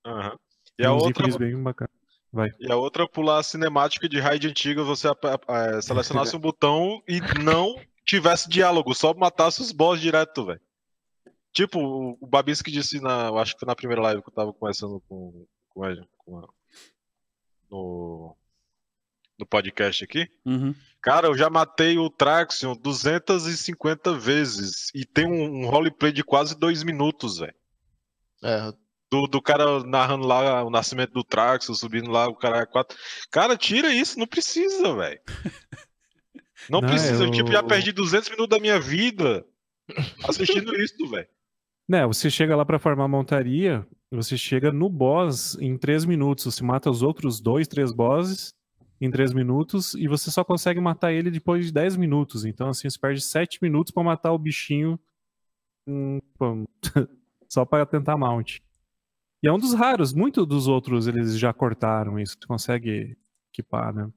Uhum. 0.06 0.36
E 0.78 0.86
a 0.86 0.92
outra... 0.92 1.26
E 2.58 2.72
a 2.72 2.76
outra 2.76 3.06
pular 3.06 3.40
a 3.40 3.42
cinemática 3.42 4.08
de 4.08 4.18
raid 4.18 4.48
antiga, 4.48 4.82
você 4.82 5.06
é, 5.08 5.82
selecionasse 5.82 6.34
um 6.36 6.40
botão 6.40 7.02
e 7.06 7.20
não 7.42 7.78
tivesse 8.06 8.48
diálogo, 8.48 8.94
só 8.94 9.12
matasse 9.12 9.60
os 9.60 9.70
boss 9.70 10.00
direto, 10.00 10.46
velho. 10.46 10.60
Tipo, 11.52 12.16
o 12.18 12.26
Babinski 12.26 12.70
disse 12.70 13.00
na. 13.00 13.26
Eu 13.26 13.38
acho 13.38 13.54
que 13.54 13.60
foi 13.60 13.66
na 13.66 13.76
primeira 13.76 14.00
live 14.02 14.22
que 14.22 14.28
eu 14.28 14.34
tava 14.34 14.52
conversando 14.52 15.02
com, 15.06 15.46
com, 15.68 15.84
a, 15.84 15.96
com 16.18 16.38
a, 16.38 16.48
no, 17.70 18.36
no 19.38 19.46
podcast 19.46 20.02
aqui. 20.02 20.28
Uhum. 20.46 20.74
Cara, 21.02 21.26
eu 21.26 21.36
já 21.36 21.50
matei 21.50 21.98
o 21.98 22.08
Traxion 22.08 22.74
250 22.74 24.14
vezes. 24.14 24.90
E 24.94 25.04
tem 25.04 25.26
um, 25.26 25.64
um 25.64 25.68
roleplay 25.68 26.10
de 26.10 26.24
quase 26.24 26.56
dois 26.58 26.82
minutos, 26.82 27.38
velho. 27.38 27.54
É. 28.42 28.72
Do, 29.10 29.26
do 29.26 29.42
cara 29.42 29.84
narrando 29.84 30.26
lá 30.26 30.64
o 30.64 30.70
nascimento 30.70 31.12
do 31.12 31.22
Traxion, 31.22 31.74
subindo 31.74 32.10
lá 32.10 32.28
o 32.28 32.34
cara 32.34 32.64
quatro. 32.64 32.96
Cara, 33.30 33.58
tira 33.58 33.92
isso, 33.92 34.18
não 34.18 34.26
precisa, 34.26 34.94
velho. 34.94 35.20
Não, 36.70 36.80
não, 36.80 36.88
precisa. 36.88 37.24
Eu... 37.24 37.26
eu, 37.26 37.32
tipo, 37.32 37.50
já 37.50 37.60
perdi 37.60 37.90
200 37.90 38.28
minutos 38.30 38.56
da 38.56 38.60
minha 38.60 38.78
vida 38.78 39.44
assistindo 40.22 40.72
isso, 40.76 41.08
velho. 41.08 41.26
Né, 41.88 42.06
você 42.06 42.30
chega 42.30 42.56
lá 42.56 42.64
para 42.64 42.78
formar 42.78 43.08
montaria, 43.08 43.86
você 44.10 44.36
chega 44.36 44.70
no 44.70 44.88
boss 44.88 45.56
em 45.60 45.76
3 45.76 46.04
minutos, 46.04 46.44
você 46.44 46.62
mata 46.62 46.90
os 46.90 47.02
outros 47.02 47.40
dois, 47.40 47.66
três 47.66 47.92
bosses 47.92 48.54
em 49.00 49.10
3 49.10 49.32
minutos 49.32 49.94
e 49.94 50.06
você 50.06 50.30
só 50.30 50.44
consegue 50.44 50.80
matar 50.80 51.12
ele 51.12 51.30
depois 51.30 51.66
de 51.66 51.72
10 51.72 51.96
minutos. 51.96 52.44
Então, 52.44 52.68
assim, 52.68 52.88
você 52.88 52.98
perde 52.98 53.20
7 53.20 53.58
minutos 53.60 53.92
para 53.92 54.02
matar 54.04 54.32
o 54.32 54.38
bichinho 54.38 54.98
hum, 55.86 56.18
só 57.48 57.64
para 57.64 57.84
tentar 57.84 58.16
mount. 58.16 58.60
E 59.42 59.48
é 59.48 59.52
um 59.52 59.58
dos 59.58 59.74
raros, 59.74 60.12
muitos 60.12 60.46
dos 60.46 60.68
outros 60.68 61.08
eles 61.08 61.36
já 61.36 61.52
cortaram 61.52 62.18
isso, 62.18 62.36
você 62.40 62.46
consegue 62.46 63.16
equipar, 63.50 63.92
né? 63.92 64.08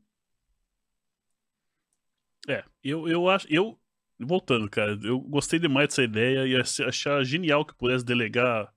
É, 2.47 2.63
eu, 2.83 3.07
eu 3.07 3.27
acho. 3.27 3.47
Eu, 3.51 3.77
voltando, 4.19 4.69
cara, 4.69 4.97
eu 5.03 5.19
gostei 5.19 5.59
demais 5.59 5.89
dessa 5.89 6.03
ideia 6.03 6.47
e 6.47 6.55
achar 6.55 7.23
genial 7.23 7.65
que 7.65 7.75
pudesse 7.75 8.05
delegar 8.05 8.73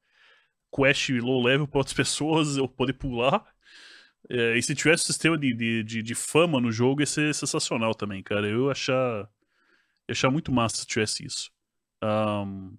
quest 0.75 1.11
low 1.11 1.43
level 1.43 1.67
para 1.67 1.79
outras 1.79 1.95
pessoas, 1.97 2.57
eu 2.57 2.69
poder 2.69 2.95
pular. 2.95 3.45
É, 4.29 4.59
e 4.59 4.63
se 4.63 4.75
tivesse 4.75 5.05
um 5.05 5.07
sistema 5.07 5.39
de, 5.39 5.55
de, 5.55 5.83
de, 5.83 6.03
de, 6.03 6.15
fama 6.15 6.61
no 6.61 6.71
jogo, 6.71 7.01
ia 7.01 7.07
ser 7.07 7.35
sensacional 7.35 7.95
também, 7.95 8.23
cara. 8.23 8.47
Eu 8.47 8.67
ia 8.67 8.73
achar, 8.73 9.21
ia 10.09 10.13
achar 10.13 10.31
muito 10.31 10.53
massa 10.53 10.79
se 10.79 10.87
tivesse 10.87 11.25
isso. 11.25 11.51
Um, 12.03 12.77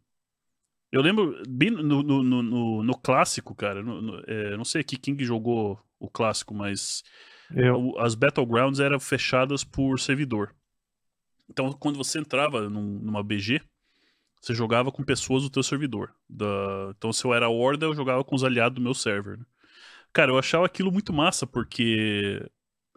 eu 0.91 1.01
lembro 1.01 1.41
bem 1.47 1.69
no, 1.71 2.03
no, 2.03 2.23
no, 2.23 2.83
no 2.83 2.97
clássico, 2.97 3.55
cara. 3.55 3.81
No, 3.81 4.21
é, 4.27 4.57
não 4.57 4.65
sei 4.65 4.81
aqui 4.81 4.97
quem 4.97 5.15
que 5.15 5.23
jogou 5.23 5.79
o 5.99 6.09
clássico, 6.09 6.53
mas 6.53 7.03
eu. 7.55 7.97
as 7.99 8.15
Battlegrounds 8.15 8.79
eram 8.79 8.99
fechadas 8.99 9.63
por 9.63 9.99
servidor. 9.99 10.55
Então, 11.49 11.71
quando 11.73 11.97
você 11.97 12.19
entrava 12.19 12.69
num, 12.69 12.99
numa 12.99 13.23
BG, 13.23 13.61
você 14.41 14.53
jogava 14.53 14.91
com 14.91 15.03
pessoas 15.03 15.43
do 15.43 15.49
teu 15.49 15.63
servidor. 15.63 16.13
Da... 16.29 16.93
Então, 16.97 17.11
se 17.11 17.25
eu 17.25 17.33
era 17.33 17.49
horda, 17.49 17.85
eu 17.85 17.95
jogava 17.95 18.23
com 18.23 18.35
os 18.35 18.43
aliados 18.43 18.75
do 18.75 18.81
meu 18.81 18.93
server. 18.93 19.37
Né? 19.37 19.45
Cara, 20.13 20.31
eu 20.31 20.37
achava 20.37 20.65
aquilo 20.65 20.91
muito 20.91 21.11
massa, 21.11 21.45
porque 21.45 22.41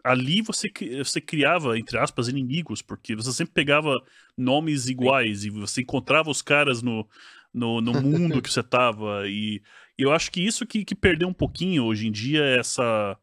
ali 0.03 0.41
você, 0.41 0.71
você 0.97 1.21
criava, 1.21 1.77
entre 1.77 1.97
aspas, 1.97 2.27
inimigos, 2.27 2.81
porque 2.81 3.15
você 3.15 3.31
sempre 3.31 3.53
pegava 3.53 4.01
nomes 4.37 4.87
iguais 4.87 5.41
Sim. 5.41 5.47
e 5.47 5.49
você 5.51 5.81
encontrava 5.81 6.29
os 6.29 6.41
caras 6.41 6.81
no, 6.81 7.07
no, 7.53 7.79
no 7.81 7.93
mundo 8.01 8.41
que 8.41 8.51
você 8.51 8.63
tava. 8.63 9.27
E, 9.27 9.61
e, 9.97 10.03
eu 10.03 10.11
acho 10.11 10.31
que 10.31 10.45
isso 10.45 10.65
que, 10.65 10.83
que 10.83 10.95
perdeu 10.95 11.27
um 11.27 11.33
pouquinho 11.33 11.85
hoje 11.85 12.07
em 12.07 12.11
dia 12.11 12.43
é 12.43 12.59
essa 12.59 13.17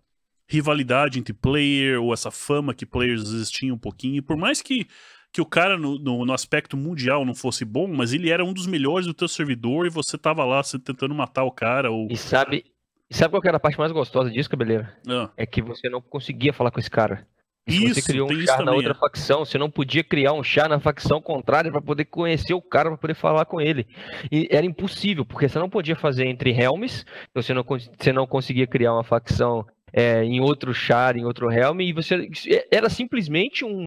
rivalidade 0.49 1.19
entre 1.19 1.33
player 1.33 2.03
ou 2.03 2.13
essa 2.13 2.31
fama 2.31 2.75
que 2.75 2.85
players 2.85 3.23
existiam 3.23 3.77
um 3.77 3.79
pouquinho. 3.79 4.17
E 4.17 4.23
por 4.23 4.37
mais 4.37 4.61
que, 4.61 4.87
que 5.33 5.41
o 5.41 5.47
cara 5.47 5.79
no, 5.79 5.99
no, 5.99 6.25
no, 6.25 6.33
aspecto 6.33 6.77
mundial 6.77 7.25
não 7.25 7.35
fosse 7.35 7.65
bom, 7.65 7.87
mas 7.87 8.13
ele 8.13 8.31
era 8.31 8.45
um 8.45 8.53
dos 8.53 8.67
melhores 8.67 9.07
do 9.07 9.15
teu 9.15 9.29
servidor 9.29 9.87
e 9.87 9.91
você 9.91 10.19
tava 10.19 10.45
lá 10.45 10.63
você, 10.63 10.79
tentando 10.79 11.15
matar 11.15 11.45
o 11.45 11.53
cara. 11.53 11.91
Ou... 11.91 12.09
E 12.11 12.17
sabe, 12.17 12.65
sabe 13.11 13.31
qual 13.31 13.43
era 13.45 13.57
a 13.57 13.61
parte 13.61 13.79
mais 13.79 13.93
gostosa 13.93 14.31
disso, 14.31 14.51
Cabeleira? 14.51 14.97
Ah. 15.09 15.31
É 15.37 15.47
que 15.47 15.63
você 15.63 15.89
não 15.89 16.01
conseguia 16.01 16.53
falar 16.53 16.71
com 16.71 16.81
esse 16.81 16.91
cara. 16.91 17.27
Isso, 17.67 17.95
você 17.95 18.03
criou 18.03 18.31
um 18.31 18.41
char 18.41 18.65
na 18.65 18.73
outra 18.73 18.93
é. 18.93 18.95
facção, 18.95 19.45
você 19.45 19.57
não 19.57 19.71
podia 19.71 20.03
criar 20.03 20.33
um 20.33 20.43
char 20.43 20.69
na 20.69 20.81
facção 20.81 21.21
contrária 21.21 21.71
para 21.71 21.81
poder 21.81 22.07
conhecer 22.07 22.55
o 22.55 22.63
cara, 22.63 22.89
para 22.89 22.99
poder 22.99 23.15
falar 23.15 23.45
com 23.45 23.61
ele. 23.61 23.87
E 24.33 24.49
era 24.51 24.67
impossível, 24.67 25.25
porque 25.25 25.49
você 25.49 25.59
não 25.59 25.71
podia 25.71 25.95
fazer 25.95 26.27
entre 26.27 26.51
helms, 26.51 27.05
você 27.33 27.55
não, 27.55 27.65
você 27.65 28.13
não 28.13 28.27
conseguia 28.27 28.67
criar 28.67 28.95
uma 28.95 29.05
facção 29.05 29.65
é, 29.93 30.25
em 30.25 30.41
outro 30.41 30.75
char, 30.75 31.17
em 31.17 31.25
outro 31.25 31.51
helm, 31.51 31.81
e 31.81 31.93
você 31.93 32.29
era 32.73 32.89
simplesmente 32.89 33.65
um, 33.65 33.85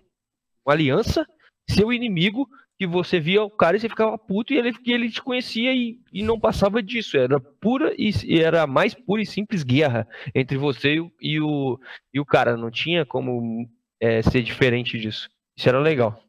uma 0.66 0.74
aliança, 0.74 1.26
seu 1.70 1.92
inimigo 1.92 2.48
que 2.78 2.88
você 2.88 3.20
via 3.20 3.44
o 3.44 3.50
cara 3.50 3.78
e 3.78 3.80
você 3.80 3.88
ficava 3.88 4.18
puto 4.18 4.54
e 4.54 4.58
ele, 4.58 4.74
e 4.86 4.92
ele 4.92 5.10
te 5.10 5.22
conhecia 5.22 5.74
e, 5.74 6.00
e 6.12 6.24
não 6.24 6.40
passava 6.40 6.82
disso. 6.82 7.18
Era 7.18 7.40
pura 7.40 7.94
e, 7.98 8.12
e 8.26 8.40
era 8.40 8.66
mais 8.68 8.94
pura 8.94 9.22
e 9.22 9.26
simples 9.26 9.64
guerra 9.64 10.08
entre 10.34 10.58
você 10.58 10.96
e 11.22 11.40
o, 11.40 11.80
e 12.14 12.20
o 12.20 12.26
cara. 12.26 12.58
Não 12.58 12.72
tinha 12.72 13.06
como 13.06 13.70
é, 14.00 14.22
ser 14.22 14.42
diferente 14.42 15.00
disso. 15.00 15.30
Isso 15.56 15.70
era 15.70 15.80
legal. 15.80 16.22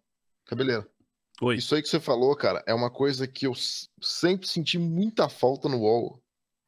Cabeleira. 0.44 0.86
Oi. 1.40 1.56
Isso 1.56 1.74
aí 1.74 1.82
que 1.82 1.88
você 1.88 1.98
falou, 1.98 2.36
cara, 2.36 2.62
é 2.66 2.72
uma 2.72 2.90
coisa 2.90 3.26
que 3.26 3.46
eu 3.46 3.52
sempre 4.00 4.46
senti 4.46 4.78
muita 4.78 5.28
falta 5.28 5.68
no 5.68 5.80
WoW. 5.80 6.22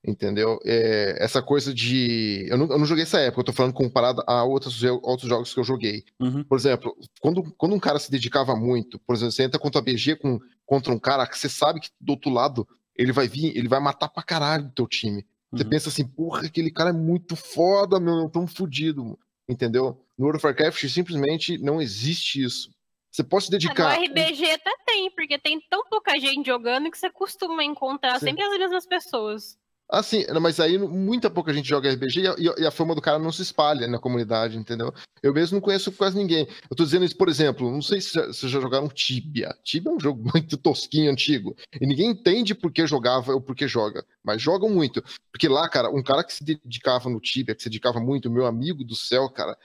Entendeu? 0.06 0.60
É, 0.64 1.16
essa 1.18 1.42
coisa 1.42 1.74
de. 1.74 2.46
Eu 2.48 2.56
não, 2.56 2.70
eu 2.70 2.78
não, 2.78 2.86
joguei 2.86 3.02
essa 3.02 3.18
época, 3.18 3.40
eu 3.40 3.44
tô 3.46 3.52
falando 3.52 3.72
comparado 3.72 4.22
a 4.24 4.44
outros, 4.44 4.80
outros 5.02 5.28
jogos 5.28 5.52
que 5.52 5.58
eu 5.58 5.64
joguei. 5.64 6.04
Uhum. 6.20 6.44
Por 6.44 6.56
exemplo, 6.56 6.96
quando, 7.20 7.42
quando 7.58 7.74
um 7.74 7.80
cara 7.80 7.98
se 7.98 8.08
dedicava 8.08 8.54
muito, 8.54 9.00
por 9.00 9.16
exemplo, 9.16 9.32
você 9.32 9.42
entra 9.42 9.58
contra 9.58 9.80
a 9.80 9.84
BG 9.84 10.16
com, 10.16 10.38
contra 10.64 10.92
um 10.92 10.98
cara 10.98 11.26
que 11.26 11.36
você 11.36 11.48
sabe 11.48 11.80
que 11.80 11.88
do 12.00 12.12
outro 12.12 12.30
lado 12.30 12.68
ele 12.94 13.10
vai 13.10 13.26
vir, 13.26 13.56
ele 13.56 13.68
vai 13.68 13.80
matar 13.80 14.08
pra 14.08 14.22
caralho 14.22 14.66
o 14.66 14.72
teu 14.72 14.86
time. 14.86 15.26
Você 15.50 15.64
uhum. 15.64 15.70
pensa 15.70 15.88
assim, 15.88 16.06
porra, 16.06 16.42
aquele 16.46 16.70
cara 16.70 16.90
é 16.90 16.92
muito 16.92 17.34
foda, 17.34 17.98
meu, 17.98 18.14
eu 18.14 18.28
tô 18.28 18.46
fudido. 18.46 19.18
Entendeu? 19.48 20.00
No 20.16 20.26
World 20.26 20.38
of 20.38 20.46
Warcraft 20.46 20.88
simplesmente 20.88 21.58
não 21.58 21.80
existe 21.80 22.42
isso. 22.42 22.70
Você 23.10 23.24
pode 23.24 23.44
se 23.44 23.50
dedicar. 23.50 23.98
No 23.98 24.04
RBG 24.04 24.50
até 24.50 24.70
tem, 24.84 25.10
porque 25.10 25.38
tem 25.38 25.60
tão 25.70 25.84
pouca 25.88 26.18
gente 26.18 26.46
jogando 26.46 26.90
que 26.90 26.98
você 26.98 27.10
costuma 27.10 27.64
encontrar 27.64 28.18
Sim. 28.18 28.26
sempre 28.26 28.42
as 28.42 28.58
mesmas 28.58 28.86
pessoas. 28.86 29.58
Assim, 29.88 30.24
mas 30.40 30.58
aí 30.58 30.76
muita 30.78 31.30
pouca 31.30 31.52
gente 31.52 31.68
joga 31.68 31.92
RPG 31.92 32.20
e 32.20 32.48
a, 32.48 32.54
e 32.58 32.66
a, 32.66 32.70
fama 32.72 32.92
do 32.92 33.00
cara 33.00 33.20
não 33.20 33.30
se 33.30 33.42
espalha 33.42 33.86
na 33.86 34.00
comunidade, 34.00 34.58
entendeu? 34.58 34.92
Eu 35.22 35.32
mesmo 35.32 35.56
não 35.56 35.60
conheço 35.60 35.92
quase 35.92 36.16
ninguém. 36.16 36.48
Eu 36.68 36.76
tô 36.76 36.82
dizendo 36.82 37.04
isso, 37.04 37.16
por 37.16 37.28
exemplo, 37.28 37.70
não 37.70 37.80
sei 37.80 38.00
se 38.00 38.12
vocês 38.14 38.50
já 38.50 38.60
jogaram 38.60 38.88
Tibia. 38.88 39.54
Tibia 39.62 39.92
é 39.92 39.94
um 39.94 40.00
jogo 40.00 40.22
muito 40.34 40.56
tosquinho, 40.56 41.10
antigo. 41.12 41.56
E 41.80 41.86
ninguém 41.86 42.10
entende 42.10 42.52
por 42.52 42.72
que 42.72 42.84
jogava 42.84 43.32
ou 43.32 43.40
por 43.40 43.54
que 43.54 43.68
joga. 43.68 44.04
Mas 44.24 44.42
jogam 44.42 44.68
muito. 44.68 45.04
Porque 45.30 45.48
lá, 45.48 45.68
cara, 45.68 45.88
um 45.88 46.02
cara 46.02 46.24
que 46.24 46.34
se 46.34 46.42
dedicava 46.42 47.08
no 47.08 47.20
Tibia, 47.20 47.54
que 47.54 47.62
se 47.62 47.68
dedicava 47.68 48.00
muito, 48.00 48.30
meu 48.30 48.44
amigo 48.44 48.82
do 48.82 48.96
céu, 48.96 49.30
cara. 49.30 49.56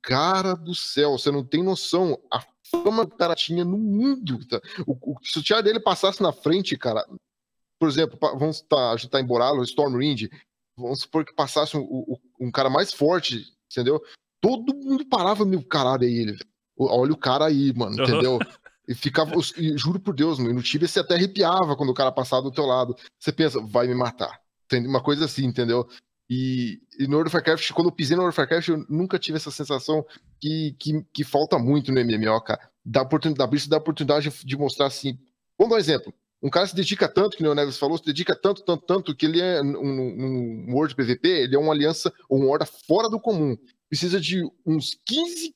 Cara 0.00 0.54
do 0.54 0.74
céu, 0.74 1.12
você 1.18 1.30
não 1.30 1.44
tem 1.44 1.62
noção. 1.62 2.18
A 2.32 2.42
fama 2.70 3.06
que 3.06 3.14
o 3.14 3.18
cara 3.18 3.34
tinha 3.34 3.64
no 3.64 3.76
mundo. 3.76 4.38
Tá? 4.46 4.58
O, 4.86 4.92
o, 5.12 5.16
se 5.22 5.38
o 5.38 5.42
tia 5.42 5.62
dele 5.62 5.80
passasse 5.80 6.22
na 6.22 6.32
frente, 6.32 6.78
cara, 6.78 7.04
por 7.80 7.88
exemplo, 7.88 8.18
vamos 8.20 8.56
estar, 8.56 8.76
tá, 8.76 8.90
a 8.90 8.96
gente 8.96 9.06
está 9.06 9.20
em 9.20 9.26
Boralo, 9.26 9.64
Stormwind, 9.64 10.28
vamos 10.76 11.00
supor 11.00 11.24
que 11.24 11.34
passasse 11.34 11.78
um, 11.78 11.80
um, 11.80 12.16
um, 12.38 12.50
cara 12.50 12.68
mais 12.68 12.92
forte, 12.92 13.46
entendeu? 13.72 14.02
Todo 14.38 14.74
mundo 14.74 15.06
parava, 15.06 15.46
meu 15.46 15.62
caralho, 15.64 16.04
aí 16.04 16.14
ele, 16.14 16.38
olha 16.78 17.12
o 17.12 17.16
cara 17.16 17.46
aí, 17.46 17.72
mano, 17.74 17.96
uhum. 17.96 18.04
entendeu? 18.04 18.38
E 18.88 18.94
ficava, 18.94 19.30
e, 19.56 19.78
juro 19.78 20.00
por 20.00 20.12
Deus, 20.12 20.40
no 20.40 20.62
Tibia 20.62 20.88
você 20.88 20.98
até 20.98 21.14
arrepiava 21.14 21.76
quando 21.76 21.90
o 21.90 21.94
cara 21.94 22.10
passava 22.10 22.42
do 22.42 22.50
teu 22.50 22.66
lado. 22.66 22.96
Você 23.20 23.30
pensa, 23.30 23.60
vai 23.60 23.86
me 23.86 23.94
matar. 23.94 24.40
Tem 24.66 24.84
uma 24.84 25.00
coisa 25.00 25.26
assim, 25.26 25.44
entendeu? 25.44 25.88
E, 26.28 26.80
e 26.98 27.06
no 27.06 27.14
World 27.14 27.28
of 27.28 27.36
Warcraft, 27.36 27.70
quando 27.70 27.86
eu 27.86 27.92
pisei 27.92 28.16
no 28.16 28.22
World 28.22 28.34
of 28.34 28.40
Warcraft, 28.40 28.68
eu 28.68 28.84
nunca 28.88 29.16
tive 29.16 29.36
essa 29.36 29.52
sensação 29.52 30.04
que, 30.40 30.74
que, 30.76 31.04
que 31.12 31.22
falta 31.22 31.56
muito 31.56 31.92
no 31.92 32.04
MMO, 32.04 32.40
cara. 32.40 32.68
Da 32.84 33.02
oportunidade, 33.02 33.54
isso 33.54 33.70
dá 33.70 33.76
a 33.76 33.78
oportunidade 33.78 34.28
de 34.44 34.56
mostrar 34.56 34.86
assim. 34.86 35.16
Vamos 35.56 35.70
dar 35.70 35.76
um 35.76 35.78
exemplo. 35.78 36.12
Um 36.42 36.48
cara 36.48 36.66
se 36.66 36.74
dedica 36.74 37.08
tanto, 37.08 37.36
que 37.36 37.46
o 37.46 37.54
Neves 37.54 37.78
falou, 37.78 37.98
se 37.98 38.04
dedica 38.04 38.34
tanto, 38.34 38.62
tanto, 38.62 38.84
tanto, 38.86 39.14
que 39.14 39.26
ele 39.26 39.40
é 39.40 39.60
um, 39.60 40.66
um 40.68 40.74
World 40.74 40.94
PVP, 40.94 41.28
ele 41.28 41.54
é 41.54 41.58
uma 41.58 41.72
aliança 41.72 42.12
ou 42.28 42.40
um 42.40 42.48
horda 42.48 42.64
fora 42.64 43.10
do 43.10 43.20
comum. 43.20 43.56
Precisa 43.88 44.20
de 44.20 44.42
uns 44.64 44.98
15, 45.04 45.54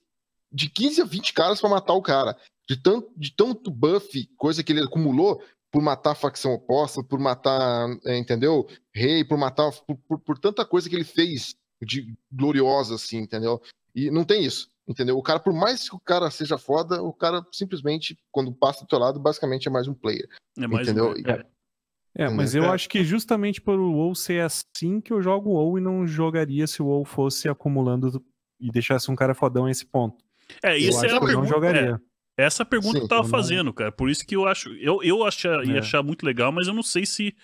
de 0.53 0.69
15 0.69 1.03
a 1.03 1.05
20 1.05 1.33
caras 1.33 1.61
para 1.61 1.71
matar 1.71 1.95
o 1.95 2.03
cara. 2.03 2.37
De 2.69 2.77
tanto, 2.77 3.11
de 3.17 3.35
tanto 3.35 3.71
buff, 3.71 4.29
coisa 4.37 4.63
que 4.63 4.73
ele 4.73 4.83
acumulou 4.83 5.43
por 5.71 5.83
matar 5.83 6.13
a 6.13 6.15
facção 6.15 6.53
oposta, 6.53 7.03
por 7.03 7.19
matar, 7.19 7.89
é, 8.05 8.17
entendeu? 8.17 8.69
Rei, 8.93 9.25
por 9.25 9.39
matar, 9.39 9.73
por, 9.87 9.97
por, 9.97 10.19
por 10.21 10.39
tanta 10.39 10.65
coisa 10.65 10.89
que 10.89 10.95
ele 10.95 11.05
fez 11.05 11.57
de 11.83 12.15
gloriosa, 12.31 12.95
assim, 12.95 13.19
entendeu? 13.19 13.61
E 13.95 14.11
não 14.11 14.25
tem 14.25 14.45
isso. 14.45 14.71
Entendeu? 14.87 15.17
O 15.17 15.23
cara, 15.23 15.41
por 15.41 15.53
mais 15.53 15.89
que 15.89 15.97
o 15.97 16.01
cara 16.01 16.31
seja 16.31 16.59
foda, 16.59 17.03
o 17.03 17.13
cara 17.13 17.45
simplesmente, 17.51 18.19
quando 18.31 18.53
passa 18.53 18.85
do 18.85 18.87
teu 18.87 18.99
lado, 18.99 19.19
basicamente 19.19 19.67
é 19.67 19.71
mais 19.71 19.89
um 19.89 19.95
player. 19.95 20.29
É 20.59 20.67
mais 20.67 20.87
entendeu? 20.87 21.13
Um... 21.13 21.31
É. 21.31 22.25
é. 22.25 22.29
mas 22.29 22.55
eu 22.55 22.65
é. 22.65 22.69
acho 22.69 22.89
que 22.89 23.03
justamente 23.03 23.63
por 23.63 23.79
o 23.79 23.93
WoW 23.93 24.15
ser 24.15 24.43
assim 24.43 25.01
que 25.01 25.13
eu 25.13 25.23
jogo 25.23 25.51
o 25.51 25.55
WoW 25.55 25.79
e 25.79 25.81
não 25.81 26.07
jogaria 26.07 26.67
se 26.67 26.83
o 26.83 26.87
WoW 26.87 27.05
fosse 27.05 27.49
acumulando 27.49 28.23
e 28.61 28.71
deixasse 28.71 29.11
um 29.11 29.17
cara 29.17 29.35
fodão 29.35 29.65
a 29.65 29.71
esse 29.71 29.87
ponto. 29.87 30.23
É, 30.63 30.77
isso 30.77 31.05
é 31.05 31.11
a 31.11 31.21
pergunta. 31.21 31.39
Não 31.39 31.47
jogaria. 31.47 32.01
É, 32.39 32.45
essa 32.45 32.65
pergunta 32.65 32.99
Sim, 32.99 33.05
eu 33.05 33.09
tava 33.09 33.25
fazendo, 33.27 33.73
cara. 33.73 33.91
Por 33.91 34.11
isso 34.11 34.27
que 34.27 34.37
eu 34.37 34.47
acho. 34.47 34.69
Eu, 34.75 35.03
eu 35.03 35.25
achar, 35.25 35.65
ia 35.65 35.77
é. 35.77 35.79
achar 35.79 36.03
muito 36.03 36.27
legal, 36.27 36.53
mas 36.53 36.67
eu 36.67 36.75
não 36.75 36.83
sei 36.83 37.07
se 37.07 37.35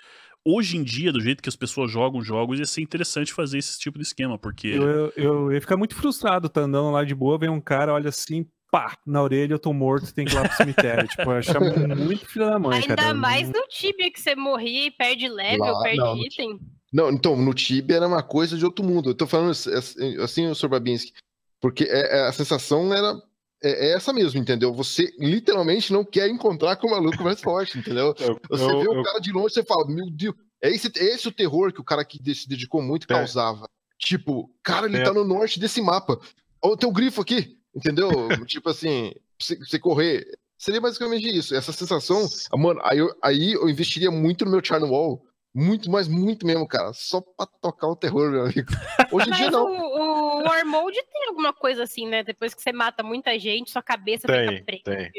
hoje 0.46 0.76
em 0.76 0.82
dia, 0.82 1.12
do 1.12 1.20
jeito 1.20 1.42
que 1.42 1.48
as 1.48 1.56
pessoas 1.56 1.90
jogam 1.90 2.22
jogos, 2.22 2.58
ia 2.58 2.66
ser 2.66 2.82
interessante 2.82 3.32
fazer 3.32 3.58
esse 3.58 3.78
tipo 3.78 3.98
de 3.98 4.04
esquema, 4.04 4.38
porque. 4.38 4.68
Eu, 4.68 4.82
eu, 4.82 5.12
eu 5.16 5.52
ia 5.52 5.60
ficar 5.60 5.76
muito 5.76 5.94
frustrado, 5.94 6.48
tá 6.48 6.62
andando 6.62 6.90
lá 6.90 7.04
de 7.04 7.14
boa, 7.14 7.38
vem 7.38 7.48
um 7.48 7.60
cara, 7.60 7.92
olha 7.92 8.08
assim, 8.08 8.46
pá, 8.70 8.96
na 9.06 9.22
orelha 9.22 9.54
eu 9.54 9.58
tô 9.58 9.72
morto, 9.72 10.12
tem 10.14 10.24
que 10.24 10.32
ir 10.32 10.36
lá 10.36 10.48
pro 10.48 10.56
cemitério. 10.56 11.06
tipo, 11.08 11.22
eu 11.22 11.32
acho 11.32 11.52
muito 11.96 12.26
filho 12.26 12.46
da 12.46 12.58
mãe. 12.58 12.80
Ainda 12.80 12.96
cara. 12.96 13.14
mais 13.14 13.48
no 13.48 13.62
Tibia 13.68 14.10
que 14.10 14.20
você 14.20 14.34
morria 14.34 14.86
e 14.86 14.90
perde 14.90 15.28
level, 15.28 15.72
lá, 15.72 15.82
perde 15.82 15.98
não, 15.98 16.16
item. 16.16 16.60
Não, 16.92 17.10
então, 17.10 17.36
no 17.36 17.54
Tibia 17.54 17.96
era 17.96 18.08
uma 18.08 18.22
coisa 18.22 18.56
de 18.56 18.64
outro 18.64 18.84
mundo. 18.84 19.10
Eu 19.10 19.14
tô 19.14 19.26
falando 19.26 19.50
assim, 19.50 20.18
o 20.48 20.54
Sr. 20.54 20.68
Babinski, 20.68 21.12
porque 21.60 21.84
é, 21.84 22.18
é, 22.18 22.28
a 22.28 22.32
sensação 22.32 22.92
era 22.92 23.14
é, 23.62 23.88
é, 23.88 23.92
essa 23.94 24.12
mesmo, 24.12 24.40
entendeu? 24.40 24.72
Você 24.74 25.12
literalmente 25.18 25.92
não 25.92 26.04
quer 26.04 26.28
encontrar 26.28 26.76
com 26.76 26.86
o 26.86 26.90
maluco 26.90 27.22
mais 27.22 27.40
forte, 27.40 27.78
entendeu? 27.78 28.14
Eu, 28.18 28.40
você 28.48 28.64
eu, 28.64 28.80
vê 28.80 28.86
eu, 28.86 29.00
o 29.00 29.02
cara 29.02 29.18
de 29.18 29.32
longe 29.32 29.48
e 29.48 29.54
você 29.54 29.64
fala, 29.64 29.86
meu 29.86 30.10
Deus, 30.10 30.34
é 30.62 30.70
esse, 30.70 30.90
é 30.96 31.04
esse 31.04 31.28
o 31.28 31.32
terror 31.32 31.72
que 31.72 31.80
o 31.80 31.84
cara 31.84 32.04
que 32.04 32.18
se 32.34 32.48
dedicou 32.48 32.82
muito 32.82 33.04
é. 33.04 33.14
causava. 33.14 33.68
Tipo, 33.98 34.50
cara, 34.62 34.86
ele 34.86 34.98
é. 34.98 35.02
tá 35.02 35.12
no 35.12 35.24
norte 35.24 35.60
desse 35.60 35.80
mapa. 35.80 36.18
Olha 36.62 36.76
tem 36.76 36.88
um 36.88 36.92
grifo 36.92 37.20
aqui, 37.20 37.58
entendeu? 37.74 38.08
tipo 38.46 38.68
assim, 38.70 39.12
você, 39.38 39.56
você 39.56 39.78
correr. 39.78 40.26
Seria 40.58 40.80
basicamente 40.80 41.26
isso. 41.28 41.54
Essa 41.54 41.72
sensação. 41.72 42.26
Mano, 42.54 42.80
aí 42.82 42.98
eu, 42.98 43.14
aí 43.22 43.52
eu 43.52 43.68
investiria 43.68 44.10
muito 44.10 44.44
no 44.44 44.50
meu 44.50 44.64
Charm 44.64 44.84
Wall 44.90 45.22
muito, 45.54 45.90
mas 45.90 46.06
muito 46.06 46.46
mesmo, 46.46 46.66
cara. 46.66 46.92
Só 46.92 47.20
pra 47.20 47.46
tocar 47.46 47.88
o 47.88 47.96
terror, 47.96 48.30
meu 48.30 48.44
amigo. 48.44 48.68
Hoje 49.12 49.28
em 49.28 49.32
dia 49.32 49.50
não. 49.50 49.66
O, 49.66 50.40
o 50.40 50.42
War 50.44 50.64
Mode 50.66 51.02
tem 51.12 51.28
alguma 51.28 51.52
coisa 51.52 51.82
assim, 51.82 52.06
né? 52.06 52.22
Depois 52.22 52.54
que 52.54 52.62
você 52.62 52.72
mata 52.72 53.02
muita 53.02 53.38
gente, 53.38 53.70
sua 53.70 53.82
cabeça 53.82 54.26
tem, 54.26 54.48
fica 54.48 54.64
preta. 54.64 54.90
Tem. 54.90 55.10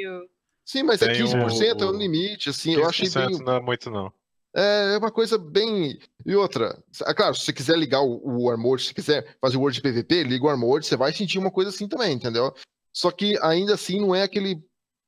Sim, 0.66 0.84
mas 0.84 1.02
é 1.02 1.12
tem 1.12 1.22
é 1.22 1.26
15%, 1.26 1.82
o, 1.82 1.84
é 1.84 1.88
o 1.88 1.92
limite, 1.92 2.50
assim. 2.50 2.74
Eu 2.74 2.88
achei 2.88 3.10
bem. 3.10 3.40
Não 3.40 3.56
é 3.56 3.60
muito, 3.60 3.90
não. 3.90 4.12
É, 4.56 4.96
é 4.96 4.98
uma 4.98 5.12
coisa 5.12 5.38
bem. 5.38 5.98
E 6.26 6.36
outra, 6.36 6.78
é 7.06 7.14
claro, 7.14 7.36
se 7.36 7.46
você 7.46 7.54
quiser 7.54 7.78
ligar 7.78 8.02
o, 8.02 8.22
o 8.24 8.46
War 8.46 8.58
Mode, 8.58 8.84
se 8.84 8.94
quiser 8.94 9.38
fazer 9.40 9.58
o 9.58 9.62
Word 9.62 9.76
de 9.76 9.82
PVP, 9.82 10.24
liga 10.24 10.44
o 10.44 10.48
War 10.48 10.58
Mode, 10.58 10.86
você 10.86 10.98
vai 10.98 11.14
sentir 11.14 11.40
uma 11.40 11.52
coisa 11.52 11.70
assim 11.70 11.88
também, 11.88 12.14
entendeu? 12.14 12.54
Só 12.94 13.12
que 13.12 13.38
ainda 13.42 13.74
assim 13.74 14.00
não 14.00 14.14
é 14.14 14.24
aquele 14.24 14.62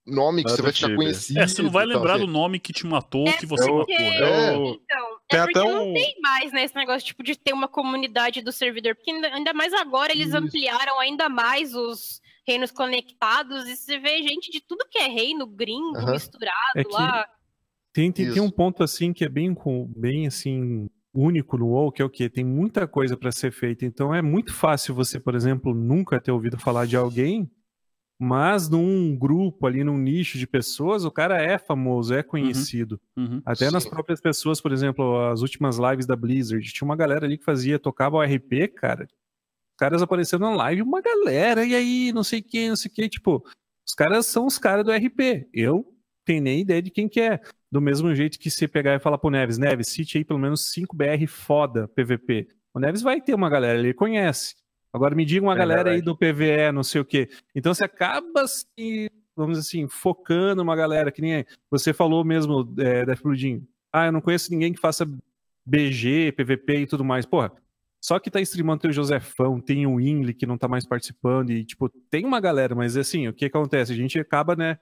nome 0.05 0.43
que 0.43 0.51
você 0.51 0.61
vai 0.61 0.71
ficar 0.71 0.95
conhecido. 0.95 1.39
É, 1.39 1.47
você 1.47 1.61
não 1.61 1.71
vai 1.71 1.85
lembrar 1.85 2.17
do 2.17 2.27
nome 2.27 2.59
que 2.59 2.73
te 2.73 2.85
matou, 2.85 3.27
é 3.27 3.33
que 3.33 3.45
você 3.45 3.69
porque... 3.69 3.93
matou, 3.93 4.09
né? 4.09 4.53
É. 4.53 4.55
Então, 4.55 5.02
tem 5.33 5.41
é 5.41 5.45
porque 5.45 5.59
até 5.59 5.67
um... 5.67 5.85
não 5.85 5.93
tem 5.93 6.15
mais, 6.21 6.51
né, 6.51 6.63
esse 6.63 6.75
negócio, 6.75 7.05
tipo, 7.05 7.23
de 7.23 7.35
ter 7.35 7.53
uma 7.53 7.67
comunidade 7.67 8.41
do 8.41 8.51
servidor, 8.51 8.95
porque 8.95 9.11
ainda, 9.11 9.27
ainda 9.27 9.53
mais 9.53 9.73
agora 9.73 10.11
eles 10.11 10.29
Isso. 10.29 10.37
ampliaram 10.37 10.99
ainda 10.99 11.29
mais 11.29 11.73
os 11.73 12.21
reinos 12.45 12.71
conectados, 12.71 13.67
e 13.67 13.75
você 13.75 13.97
vê 13.99 14.21
gente 14.21 14.51
de 14.51 14.61
tudo 14.61 14.87
que 14.89 14.97
é 14.97 15.07
reino, 15.07 15.47
gringo, 15.47 16.11
misturado 16.11 16.55
é 16.75 16.83
lá. 16.89 17.27
Tem, 17.93 18.11
tem, 18.11 18.31
tem, 18.33 18.41
um 18.41 18.49
ponto, 18.49 18.83
assim, 18.83 19.13
que 19.13 19.23
é 19.23 19.29
bem, 19.29 19.55
bem 19.95 20.25
assim, 20.25 20.89
único 21.13 21.57
no 21.57 21.67
WoW, 21.67 21.91
que 21.91 22.01
é 22.01 22.05
o 22.05 22.09
quê? 22.09 22.27
Tem 22.27 22.43
muita 22.43 22.87
coisa 22.87 23.15
para 23.15 23.31
ser 23.31 23.51
feita. 23.51 23.85
Então 23.85 24.13
é 24.13 24.21
muito 24.21 24.53
fácil 24.53 24.95
você, 24.95 25.19
por 25.19 25.35
exemplo, 25.35 25.73
nunca 25.73 26.19
ter 26.19 26.31
ouvido 26.31 26.57
falar 26.57 26.87
de 26.87 26.95
alguém, 26.95 27.49
mas 28.23 28.69
num 28.69 29.17
grupo 29.17 29.67
ali, 29.67 29.83
num 29.83 29.97
nicho 29.97 30.37
de 30.37 30.47
pessoas, 30.47 31.03
o 31.03 31.11
cara 31.11 31.41
é 31.41 31.57
famoso, 31.57 32.13
é 32.13 32.19
uhum. 32.19 32.23
conhecido. 32.23 32.99
Uhum, 33.17 33.25
uhum. 33.25 33.41
Até 33.45 33.67
Sim. 33.67 33.73
nas 33.73 33.85
próprias 33.85 34.21
pessoas, 34.21 34.61
por 34.61 34.71
exemplo, 34.71 35.19
as 35.27 35.41
últimas 35.41 35.77
lives 35.77 36.05
da 36.05 36.15
Blizzard, 36.15 36.65
tinha 36.71 36.85
uma 36.85 36.95
galera 36.95 37.25
ali 37.25 37.37
que 37.37 37.43
fazia, 37.43 37.77
tocava 37.77 38.17
o 38.17 38.23
RP, 38.23 38.69
cara. 38.75 39.03
Os 39.03 39.77
caras 39.77 40.01
aparecendo 40.01 40.41
na 40.41 40.55
live, 40.55 40.81
uma 40.81 41.01
galera, 41.01 41.65
e 41.65 41.75
aí, 41.75 42.13
não 42.13 42.23
sei 42.23 42.41
quem, 42.41 42.69
não 42.69 42.75
sei 42.77 42.89
o 42.89 42.93
que, 42.93 43.09
tipo, 43.09 43.43
os 43.85 43.93
caras 43.93 44.25
são 44.25 44.45
os 44.45 44.57
caras 44.57 44.85
do 44.85 44.91
RP. 44.91 45.49
Eu 45.53 45.85
tenho 46.25 46.41
nem 46.41 46.61
ideia 46.61 46.81
de 46.81 46.91
quem 46.91 47.09
que 47.09 47.19
é. 47.19 47.41
Do 47.69 47.81
mesmo 47.81 48.15
jeito 48.15 48.39
que 48.39 48.49
se 48.49 48.67
pegar 48.67 48.95
e 48.95 48.99
falar 48.99 49.17
pro 49.17 49.29
Neves, 49.29 49.57
Neves, 49.57 49.89
cite 49.89 50.17
aí 50.17 50.23
pelo 50.23 50.39
menos 50.39 50.71
5 50.71 50.95
BR 50.95 51.27
foda 51.27 51.89
PVP. 51.89 52.47
O 52.73 52.79
Neves 52.79 53.01
vai 53.01 53.19
ter 53.19 53.33
uma 53.33 53.49
galera, 53.49 53.77
ele 53.77 53.93
conhece. 53.93 54.55
Agora 54.93 55.15
me 55.15 55.25
diga 55.25 55.43
uma 55.43 55.55
é 55.55 55.57
galera 55.57 55.83
verdade. 55.85 55.95
aí 55.95 56.01
do 56.03 56.15
PVE, 56.15 56.71
não 56.71 56.83
sei 56.83 57.01
o 57.01 57.05
quê. 57.05 57.27
Então 57.55 57.73
você 57.73 57.83
acaba 57.83 58.47
se, 58.47 59.09
vamos 59.35 59.57
dizer 59.57 59.67
assim, 59.67 59.87
focando 59.87 60.61
uma 60.61 60.75
galera, 60.75 61.11
que 61.11 61.21
nem 61.21 61.43
você 61.69 61.91
falou 61.91 62.23
mesmo, 62.23 62.71
é, 62.77 63.03
Death 63.03 63.23
Bloodinho. 63.23 63.67
Ah, 63.91 64.05
eu 64.05 64.11
não 64.11 64.21
conheço 64.21 64.51
ninguém 64.51 64.71
que 64.71 64.79
faça 64.79 65.09
BG, 65.65 66.33
PVP 66.33 66.81
e 66.81 66.87
tudo 66.87 67.03
mais. 67.03 67.25
Porra, 67.25 67.51
só 67.99 68.19
que 68.19 68.29
tá 68.29 68.39
streamando 68.41 68.81
tem 68.81 68.91
o 68.91 68.93
Josefão, 68.93 69.59
tem 69.59 69.87
o 69.87 69.99
Inly 69.99 70.33
que 70.33 70.45
não 70.45 70.57
tá 70.57 70.67
mais 70.67 70.85
participando, 70.85 71.51
e 71.51 71.63
tipo, 71.63 71.89
tem 72.09 72.25
uma 72.25 72.39
galera, 72.39 72.75
mas 72.75 72.97
assim, 72.97 73.27
o 73.27 73.33
que 73.33 73.45
acontece? 73.45 73.93
A 73.93 73.95
gente 73.95 74.19
acaba, 74.19 74.55
né, 74.55 74.77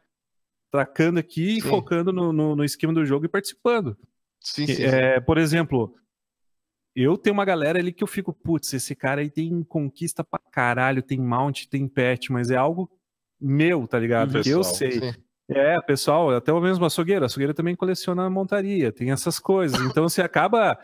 tracando 0.71 1.19
aqui 1.19 1.57
e 1.57 1.61
focando 1.61 2.11
no, 2.11 2.33
no, 2.33 2.55
no, 2.55 2.63
esquema 2.63 2.93
do 2.93 3.05
jogo 3.05 3.25
e 3.25 3.29
participando. 3.29 3.95
Sim, 4.39 4.65
sim, 4.65 4.83
é, 4.83 5.19
sim. 5.19 5.25
Por 5.25 5.37
exemplo, 5.37 5.93
eu 6.95 7.17
tenho 7.17 7.33
uma 7.33 7.45
galera 7.45 7.79
ali 7.79 7.91
que 7.91 8.03
eu 8.03 8.07
fico, 8.07 8.33
putz, 8.33 8.73
esse 8.73 8.95
cara 8.95 9.21
aí 9.21 9.29
tem 9.29 9.63
conquista 9.63 10.23
pra 10.23 10.39
caralho, 10.51 11.01
tem 11.01 11.19
mount, 11.19 11.65
tem 11.67 11.87
pet, 11.87 12.31
mas 12.31 12.51
é 12.51 12.55
algo 12.55 12.89
meu, 13.39 13.87
tá 13.87 13.97
ligado? 13.97 14.33
Pessoal, 14.33 14.57
eu 14.57 14.63
sei. 14.63 14.91
Sim. 14.91 15.13
É, 15.49 15.81
pessoal, 15.81 16.31
até 16.31 16.53
o 16.53 16.61
mesmo 16.61 16.85
açougueiro. 16.85 17.23
A 17.23 17.25
açougueira 17.25 17.53
também 17.53 17.75
coleciona 17.75 18.29
montaria, 18.29 18.91
tem 18.91 19.11
essas 19.11 19.39
coisas. 19.39 19.79
Então 19.81 20.07
você 20.07 20.21
acaba 20.21 20.77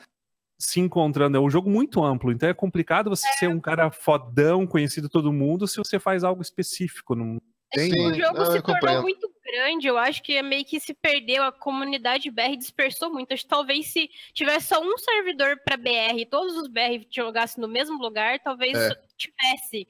se 0.59 0.79
encontrando. 0.79 1.37
É 1.37 1.39
um 1.39 1.49
jogo 1.49 1.69
muito 1.69 2.03
amplo, 2.03 2.31
então 2.31 2.49
é 2.49 2.53
complicado 2.53 3.09
você 3.09 3.27
é. 3.27 3.31
ser 3.33 3.47
um 3.47 3.59
cara 3.59 3.91
fodão, 3.91 4.65
conhecido 4.65 5.07
todo 5.07 5.31
mundo, 5.31 5.67
se 5.67 5.77
você 5.77 5.99
faz 5.99 6.23
algo 6.23 6.41
específico. 6.41 7.15
Não 7.15 7.39
tem, 7.71 7.91
Sim, 7.91 8.07
o 8.07 8.13
jogo 8.13 8.45
se 8.45 8.61
tornou 8.61 9.01
muito 9.01 9.29
grande, 9.43 9.87
eu 9.87 9.97
acho 9.97 10.23
que 10.23 10.33
é 10.33 10.41
meio 10.41 10.65
que 10.65 10.79
se 10.79 10.93
perdeu, 10.93 11.43
a 11.43 11.51
comunidade 11.51 12.31
BR 12.31 12.55
dispersou 12.57 13.11
muito. 13.11 13.33
Acho 13.33 13.43
que 13.43 13.49
talvez 13.49 13.87
se 13.87 14.09
tivesse 14.33 14.67
só 14.67 14.81
um 14.81 14.97
servidor 14.97 15.59
para 15.63 15.77
BR 15.77 16.19
e 16.19 16.25
todos 16.25 16.55
os 16.55 16.67
BR 16.67 17.05
jogassem 17.09 17.61
no 17.61 17.67
mesmo 17.67 17.97
lugar, 18.01 18.39
talvez 18.39 18.77
é. 18.77 18.95
tivesse 19.17 19.87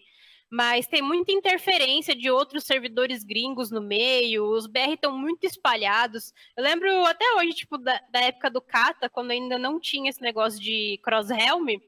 mas 0.49 0.87
tem 0.87 1.01
muita 1.01 1.31
interferência 1.31 2.15
de 2.15 2.31
outros 2.31 2.63
servidores 2.63 3.23
gringos 3.23 3.69
no 3.69 3.81
meio, 3.81 4.45
os 4.45 4.65
BR 4.65 4.93
estão 4.93 5.17
muito 5.17 5.45
espalhados. 5.45 6.33
Eu 6.55 6.63
lembro 6.63 6.89
até 7.05 7.25
hoje, 7.35 7.53
tipo, 7.53 7.77
da, 7.77 8.01
da, 8.09 8.21
época 8.21 8.49
do 8.49 8.61
Kata, 8.61 9.09
quando 9.09 9.31
ainda 9.31 9.57
não 9.57 9.79
tinha 9.79 10.09
esse 10.09 10.21
negócio 10.21 10.59
de 10.59 10.99
cross-helm, 11.03 11.81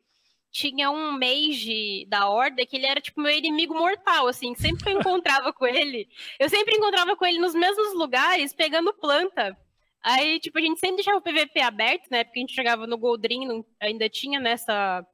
tinha 0.51 0.89
um 0.89 1.11
mage 1.11 2.05
da 2.07 2.27
Horda 2.29 2.65
que 2.65 2.75
ele 2.75 2.85
era, 2.85 2.99
tipo, 2.99 3.21
meu 3.21 3.31
inimigo 3.31 3.73
mortal, 3.73 4.27
assim, 4.27 4.55
sempre 4.55 4.83
que 4.83 4.89
eu 4.89 4.99
encontrava 4.99 5.53
com 5.53 5.65
ele, 5.65 6.07
eu 6.39 6.49
sempre 6.49 6.75
encontrava 6.75 7.15
com 7.15 7.25
ele 7.25 7.39
nos 7.39 7.53
mesmos 7.53 7.93
lugares, 7.93 8.53
pegando 8.53 8.93
planta. 8.93 9.57
Aí, 10.01 10.39
tipo, 10.39 10.57
a 10.57 10.61
gente 10.61 10.79
sempre 10.79 10.97
deixava 10.97 11.17
o 11.17 11.21
PVP 11.21 11.59
aberto, 11.61 12.07
né, 12.09 12.23
porque 12.23 12.39
a 12.39 12.41
gente 12.41 12.55
jogava 12.55 12.87
no 12.87 12.97
Goldrin, 12.97 13.63
ainda 13.81 14.09
tinha 14.09 14.39
nessa 14.39 15.05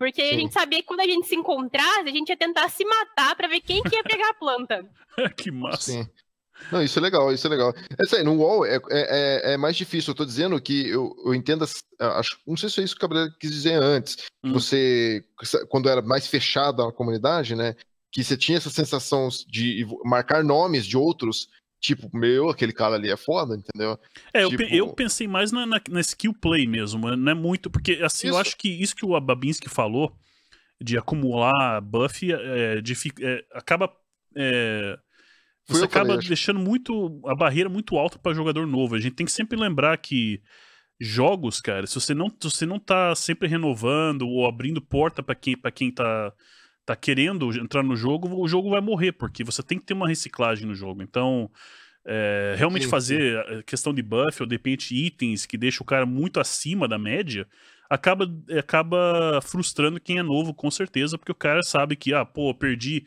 porque 0.00 0.22
Sim. 0.22 0.34
a 0.34 0.38
gente 0.38 0.54
sabia 0.54 0.78
que 0.78 0.86
quando 0.86 1.00
a 1.00 1.06
gente 1.06 1.26
se 1.26 1.36
encontrasse, 1.36 2.08
a 2.08 2.10
gente 2.10 2.30
ia 2.30 2.36
tentar 2.36 2.70
se 2.70 2.82
matar 2.86 3.36
para 3.36 3.46
ver 3.46 3.60
quem 3.60 3.82
que 3.82 3.94
ia 3.94 4.02
pegar 4.02 4.30
a 4.30 4.34
planta. 4.34 4.90
que 5.36 5.50
massa. 5.50 5.92
Sim. 5.92 6.08
Não, 6.70 6.82
isso 6.82 6.98
é 6.98 7.02
legal, 7.02 7.32
isso 7.32 7.46
é 7.46 7.50
legal. 7.50 7.74
É 7.76 8.16
aí, 8.16 8.22
no 8.22 8.34
UOL 8.34 8.64
é, 8.64 8.76
é, 8.76 8.80
é, 8.90 9.52
é, 9.52 9.56
mais 9.56 9.76
difícil. 9.76 10.12
Eu 10.12 10.16
tô 10.16 10.24
dizendo 10.24 10.60
que 10.60 10.88
eu, 10.88 11.14
eu 11.24 11.34
entendo, 11.34 11.64
acho, 11.98 12.38
não 12.46 12.56
sei 12.56 12.68
se 12.68 12.80
é 12.80 12.84
isso 12.84 12.94
que 12.96 13.04
o 13.04 13.08
Gabriel 13.08 13.30
quis 13.38 13.50
dizer 13.50 13.74
antes. 13.74 14.18
Hum. 14.44 14.52
Você, 14.52 15.24
quando 15.68 15.88
era 15.88 16.02
mais 16.02 16.26
fechada 16.26 16.86
a 16.86 16.92
comunidade, 16.92 17.54
né? 17.54 17.74
Que 18.12 18.24
você 18.24 18.36
tinha 18.36 18.58
essa 18.58 18.70
sensação 18.70 19.28
de 19.48 19.86
marcar 20.04 20.42
nomes 20.42 20.86
de 20.86 20.96
outros 20.96 21.48
tipo, 21.80 22.10
meu, 22.14 22.50
aquele 22.50 22.74
cara 22.74 22.96
ali 22.96 23.10
é 23.10 23.16
foda, 23.16 23.56
entendeu? 23.56 23.98
É, 24.34 24.46
tipo... 24.46 24.62
eu, 24.64 24.68
eu 24.68 24.92
pensei 24.92 25.26
mais 25.26 25.50
na, 25.50 25.64
na, 25.64 25.80
na, 25.88 26.00
skill 26.00 26.34
play 26.34 26.66
mesmo, 26.66 27.16
não 27.16 27.32
é 27.32 27.34
muito, 27.34 27.70
porque 27.70 27.92
assim, 28.02 28.26
isso. 28.26 28.36
eu 28.36 28.38
acho 28.38 28.54
que 28.56 28.68
isso 28.68 28.94
que 28.94 29.06
o 29.06 29.18
Babinski 29.18 29.68
falou, 29.68 30.14
de 30.80 30.96
acumular 30.96 31.80
buff, 31.80 32.30
é, 32.32 32.80
de, 32.80 32.94
é, 33.22 33.44
acaba. 33.52 33.92
É, 34.36 34.98
você 35.72 35.84
acaba 35.84 36.10
falei, 36.10 36.28
deixando 36.28 36.60
muito 36.60 37.20
a 37.26 37.34
barreira 37.34 37.68
muito 37.68 37.96
alta 37.96 38.18
para 38.18 38.34
jogador 38.34 38.66
novo. 38.66 38.94
A 38.94 39.00
gente 39.00 39.14
tem 39.14 39.26
que 39.26 39.32
sempre 39.32 39.58
lembrar 39.58 39.96
que 39.98 40.40
jogos, 41.00 41.60
cara, 41.60 41.86
se 41.86 41.94
você 41.94 42.14
não, 42.14 42.28
se 42.28 42.50
você 42.50 42.66
não 42.66 42.78
tá 42.78 43.14
sempre 43.14 43.48
renovando 43.48 44.28
ou 44.28 44.46
abrindo 44.46 44.80
porta 44.82 45.22
para 45.22 45.34
quem, 45.34 45.56
pra 45.56 45.70
quem 45.70 45.90
tá 45.90 46.32
tá 46.84 46.96
querendo 46.96 47.52
entrar 47.56 47.84
no 47.84 47.94
jogo, 47.94 48.28
o 48.42 48.48
jogo 48.48 48.70
vai 48.70 48.80
morrer, 48.80 49.12
porque 49.12 49.44
você 49.44 49.62
tem 49.62 49.78
que 49.78 49.84
ter 49.84 49.94
uma 49.94 50.08
reciclagem 50.08 50.66
no 50.66 50.74
jogo. 50.74 51.02
Então, 51.02 51.48
é, 52.04 52.54
realmente 52.56 52.84
sim, 52.84 52.90
fazer 52.90 53.44
sim. 53.46 53.62
questão 53.64 53.94
de 53.94 54.02
buff 54.02 54.42
ou 54.42 54.46
de 54.46 54.56
repente 54.56 54.94
itens 54.94 55.46
que 55.46 55.56
deixa 55.56 55.82
o 55.82 55.86
cara 55.86 56.04
muito 56.04 56.40
acima 56.40 56.88
da 56.88 56.98
média, 56.98 57.46
acaba, 57.88 58.26
acaba 58.58 59.40
frustrando 59.42 60.00
quem 60.00 60.18
é 60.18 60.22
novo, 60.22 60.52
com 60.52 60.70
certeza, 60.70 61.16
porque 61.16 61.32
o 61.32 61.36
cara 61.36 61.62
sabe 61.62 61.94
que, 61.94 62.12
ah, 62.12 62.24
pô, 62.24 62.52
perdi 62.54 63.04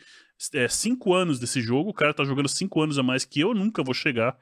é, 0.54 0.68
cinco 0.68 1.14
anos 1.14 1.40
desse 1.40 1.62
jogo, 1.62 1.90
o 1.90 1.94
cara 1.94 2.14
tá 2.14 2.24
jogando 2.24 2.50
cinco 2.50 2.82
anos 2.82 2.98
a 2.98 3.04
mais 3.04 3.26
que 3.26 3.40
eu, 3.40 3.54
nunca 3.54 3.84
vou 3.84 3.94
chegar 3.94 4.38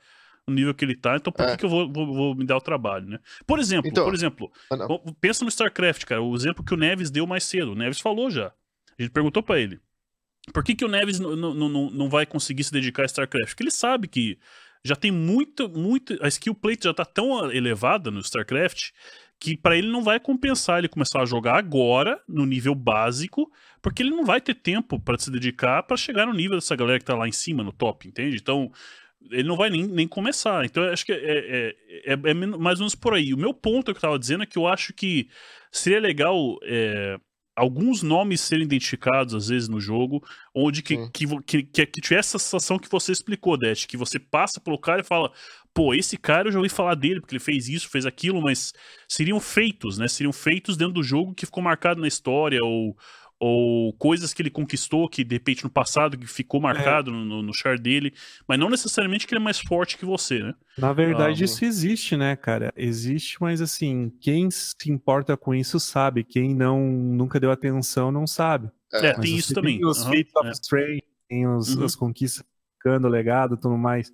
no 0.48 0.53
nível 0.53 0.73
que 0.73 0.84
ele 0.84 0.95
tá, 0.95 1.15
então 1.15 1.32
por 1.32 1.45
é. 1.45 1.56
que, 1.56 1.65
eu 1.65 1.69
vou, 1.69 1.91
vou, 1.91 2.14
vou, 2.14 2.36
me 2.36 2.45
dar 2.45 2.57
o 2.57 2.61
trabalho, 2.61 3.07
né? 3.07 3.19
Por 3.45 3.60
exemplo, 3.60 3.90
então, 3.90 4.03
por 4.03 4.14
exemplo, 4.14 4.52
ah, 4.72 4.78
pensa 5.19 5.44
no 5.44 5.49
StarCraft, 5.49 6.06
cara, 6.06 6.22
o 6.22 6.36
exemplo 6.36 6.64
que 6.64 6.73
o 6.73 6.78
Neves 6.78 7.11
deu 7.11 7.28
mais 7.28 7.44
cedo. 7.44 7.72
O 7.72 7.76
Neves 7.76 7.99
falou 7.99 8.30
já. 8.30 8.48
A 8.98 9.02
gente 9.02 9.11
perguntou 9.11 9.44
para 9.44 9.60
ele. 9.60 9.80
Por 10.52 10.64
que, 10.64 10.76
que 10.76 10.84
o 10.84 10.88
Neves 10.88 11.19
não 11.19 12.10
vai 12.10 12.26
conseguir 12.26 12.64
se 12.64 12.72
dedicar 12.72 13.03
a 13.03 13.06
StarCraft? 13.06 13.49
Porque 13.49 13.64
ele 13.64 13.72
sabe 13.72 14.07
que 14.07 14.40
já 14.84 14.95
tem 14.95 15.11
muito, 15.11 15.69
muito. 15.69 16.18
A 16.22 16.28
skill 16.28 16.56
plate 16.56 16.86
já 16.86 16.94
tá 16.94 17.06
tão 17.06 17.52
elevada 17.52 18.10
no 18.10 18.19
StarCraft 18.19 18.90
que 19.42 19.58
para 19.58 19.76
ele 19.76 19.88
não 19.88 20.04
vai 20.04 20.20
compensar 20.20 20.78
ele 20.78 20.88
começar 20.88 21.20
a 21.20 21.26
jogar 21.26 21.58
agora, 21.58 22.22
no 22.30 22.46
nível 22.46 22.76
básico, 22.76 23.52
porque 23.82 24.04
ele 24.04 24.12
não 24.12 24.24
vai 24.24 24.40
ter 24.40 24.54
tempo 24.54 25.00
para 25.00 25.18
se 25.18 25.32
dedicar 25.32 25.82
para 25.82 25.98
chegar 25.98 26.28
no 26.28 26.34
nível 26.34 26.58
dessa 26.58 26.76
galera 26.76 27.00
que 27.00 27.06
tá 27.06 27.16
lá 27.16 27.28
em 27.28 27.32
cima, 27.32 27.64
no 27.64 27.72
top, 27.72 28.08
entende? 28.08 28.38
Então, 28.38 28.72
ele 29.32 29.48
não 29.48 29.56
vai 29.56 29.72
nem, 29.72 29.88
nem 29.88 30.08
começar. 30.08 30.64
Então, 30.64 30.84
acho 30.84 31.04
que 31.04 31.12
é, 31.12 31.16
é, 31.18 31.76
é, 32.06 32.14
é, 32.14 32.34
mais 32.36 32.78
ou 32.78 32.84
menos 32.84 32.94
por 32.94 33.16
aí. 33.16 33.34
O 33.34 33.38
meu 33.38 33.52
ponto 33.52 33.92
que 33.92 33.98
eu 33.98 34.02
tava 34.02 34.20
dizendo 34.20 34.44
é 34.44 34.46
que 34.46 34.60
eu 34.60 34.68
acho 34.68 34.94
que 34.94 35.28
seria 35.72 36.00
legal. 36.00 36.60
É, 36.62 37.20
alguns 37.56 38.02
nomes 38.02 38.41
serem 38.41 38.65
identificados, 38.65 39.34
às 39.34 39.48
vezes, 39.48 39.68
no 39.68 39.80
jogo, 39.80 40.23
onde 40.56 40.82
que, 40.82 41.10
que, 41.10 41.26
que, 41.45 41.64
que, 41.64 41.86
que 41.86 42.02
tiver 42.02 42.19
essa 42.19 42.40
sensação 42.40 42.80
que 42.80 42.90
você 42.90 43.11
explicou, 43.11 43.57
Dash, 43.57 43.86
que 43.86 43.98
você 43.98 44.19
passa 44.19 44.60
pelo 44.60 44.80
cara 44.80 45.02
e 45.02 45.06
fala, 45.06 45.32
pô, 45.73 45.94
esse 45.94 46.18
cara 46.18 46.48
eu 46.48 46.52
já 46.52 46.60
ouvi 46.60 46.69
falar 46.69 46.95
dele, 46.95 47.19
porque 47.19 47.36
ele 47.36 47.44
fez 47.44 47.68
isso, 47.68 47.90
fez 47.90 48.06
aquilo, 48.06 48.41
mas 48.41 48.73
seriam 49.07 49.40
feitos, 49.40 49.98
né? 49.98 50.07
Seriam 50.07 50.34
feitos 50.34 50.78
dentro 50.78 50.94
do 50.94 51.03
jogo 51.03 51.34
que 51.34 51.45
ficou 51.45 51.64
marcado 51.64 52.02
na 52.02 52.07
história, 52.07 52.60
ou, 52.64 52.95
ou 53.44 53.92
coisas 53.94 54.36
que 54.36 54.42
ele 54.44 54.52
conquistou 54.52 55.10
que 55.10 55.24
de 55.24 55.34
repente 55.34 55.64
no 55.64 55.70
passado 55.70 56.16
que 56.16 56.28
ficou 56.28 56.60
é. 56.60 56.64
marcado 56.64 57.10
é. 57.10 57.14
no, 57.14 57.42
no 57.42 57.54
char 57.54 57.80
dele, 57.80 58.14
mas 58.48 58.60
não 58.60 58.70
necessariamente 58.70 59.26
que 59.26 59.34
ele 59.34 59.42
é 59.42 59.44
mais 59.44 59.60
forte 59.60 59.98
que 59.98 60.06
você, 60.06 60.44
né? 60.44 60.54
Na 60.78 60.94
verdade, 60.94 61.42
ah, 61.42 61.46
isso 61.46 61.66
existe, 61.66 62.16
né, 62.16 62.36
cara? 62.36 62.72
Existe, 62.78 63.42
mas 63.42 63.60
assim, 63.60 64.14
quem 64.22 64.52
se 64.52 64.76
importa 64.92 65.36
com 65.36 65.56
isso 65.56 65.80
sabe, 65.80 66.24
quem 66.24 66.54
não 66.54 66.82
nunca 66.86 67.40
deu 67.40 67.50
atenção 67.50 68.12
não 68.12 68.28
sabe. 68.28 68.70
É, 68.94 69.08
é 69.08 69.14
tem 69.16 69.36
isso 69.36 69.56
também. 69.56 69.80
Tem 69.80 69.88
os 69.88 70.06
uhum, 70.06 70.12
feats 70.12 70.36
of 70.36 70.48
é. 70.48 70.52
Stray, 70.52 71.04
tem 71.28 71.48
os, 71.48 71.76
uhum. 71.76 71.84
as 71.84 71.96
conquistas 71.96 72.46
ficando, 72.78 73.08
legado, 73.08 73.58
tudo 73.58 73.76
mais. 73.76 74.14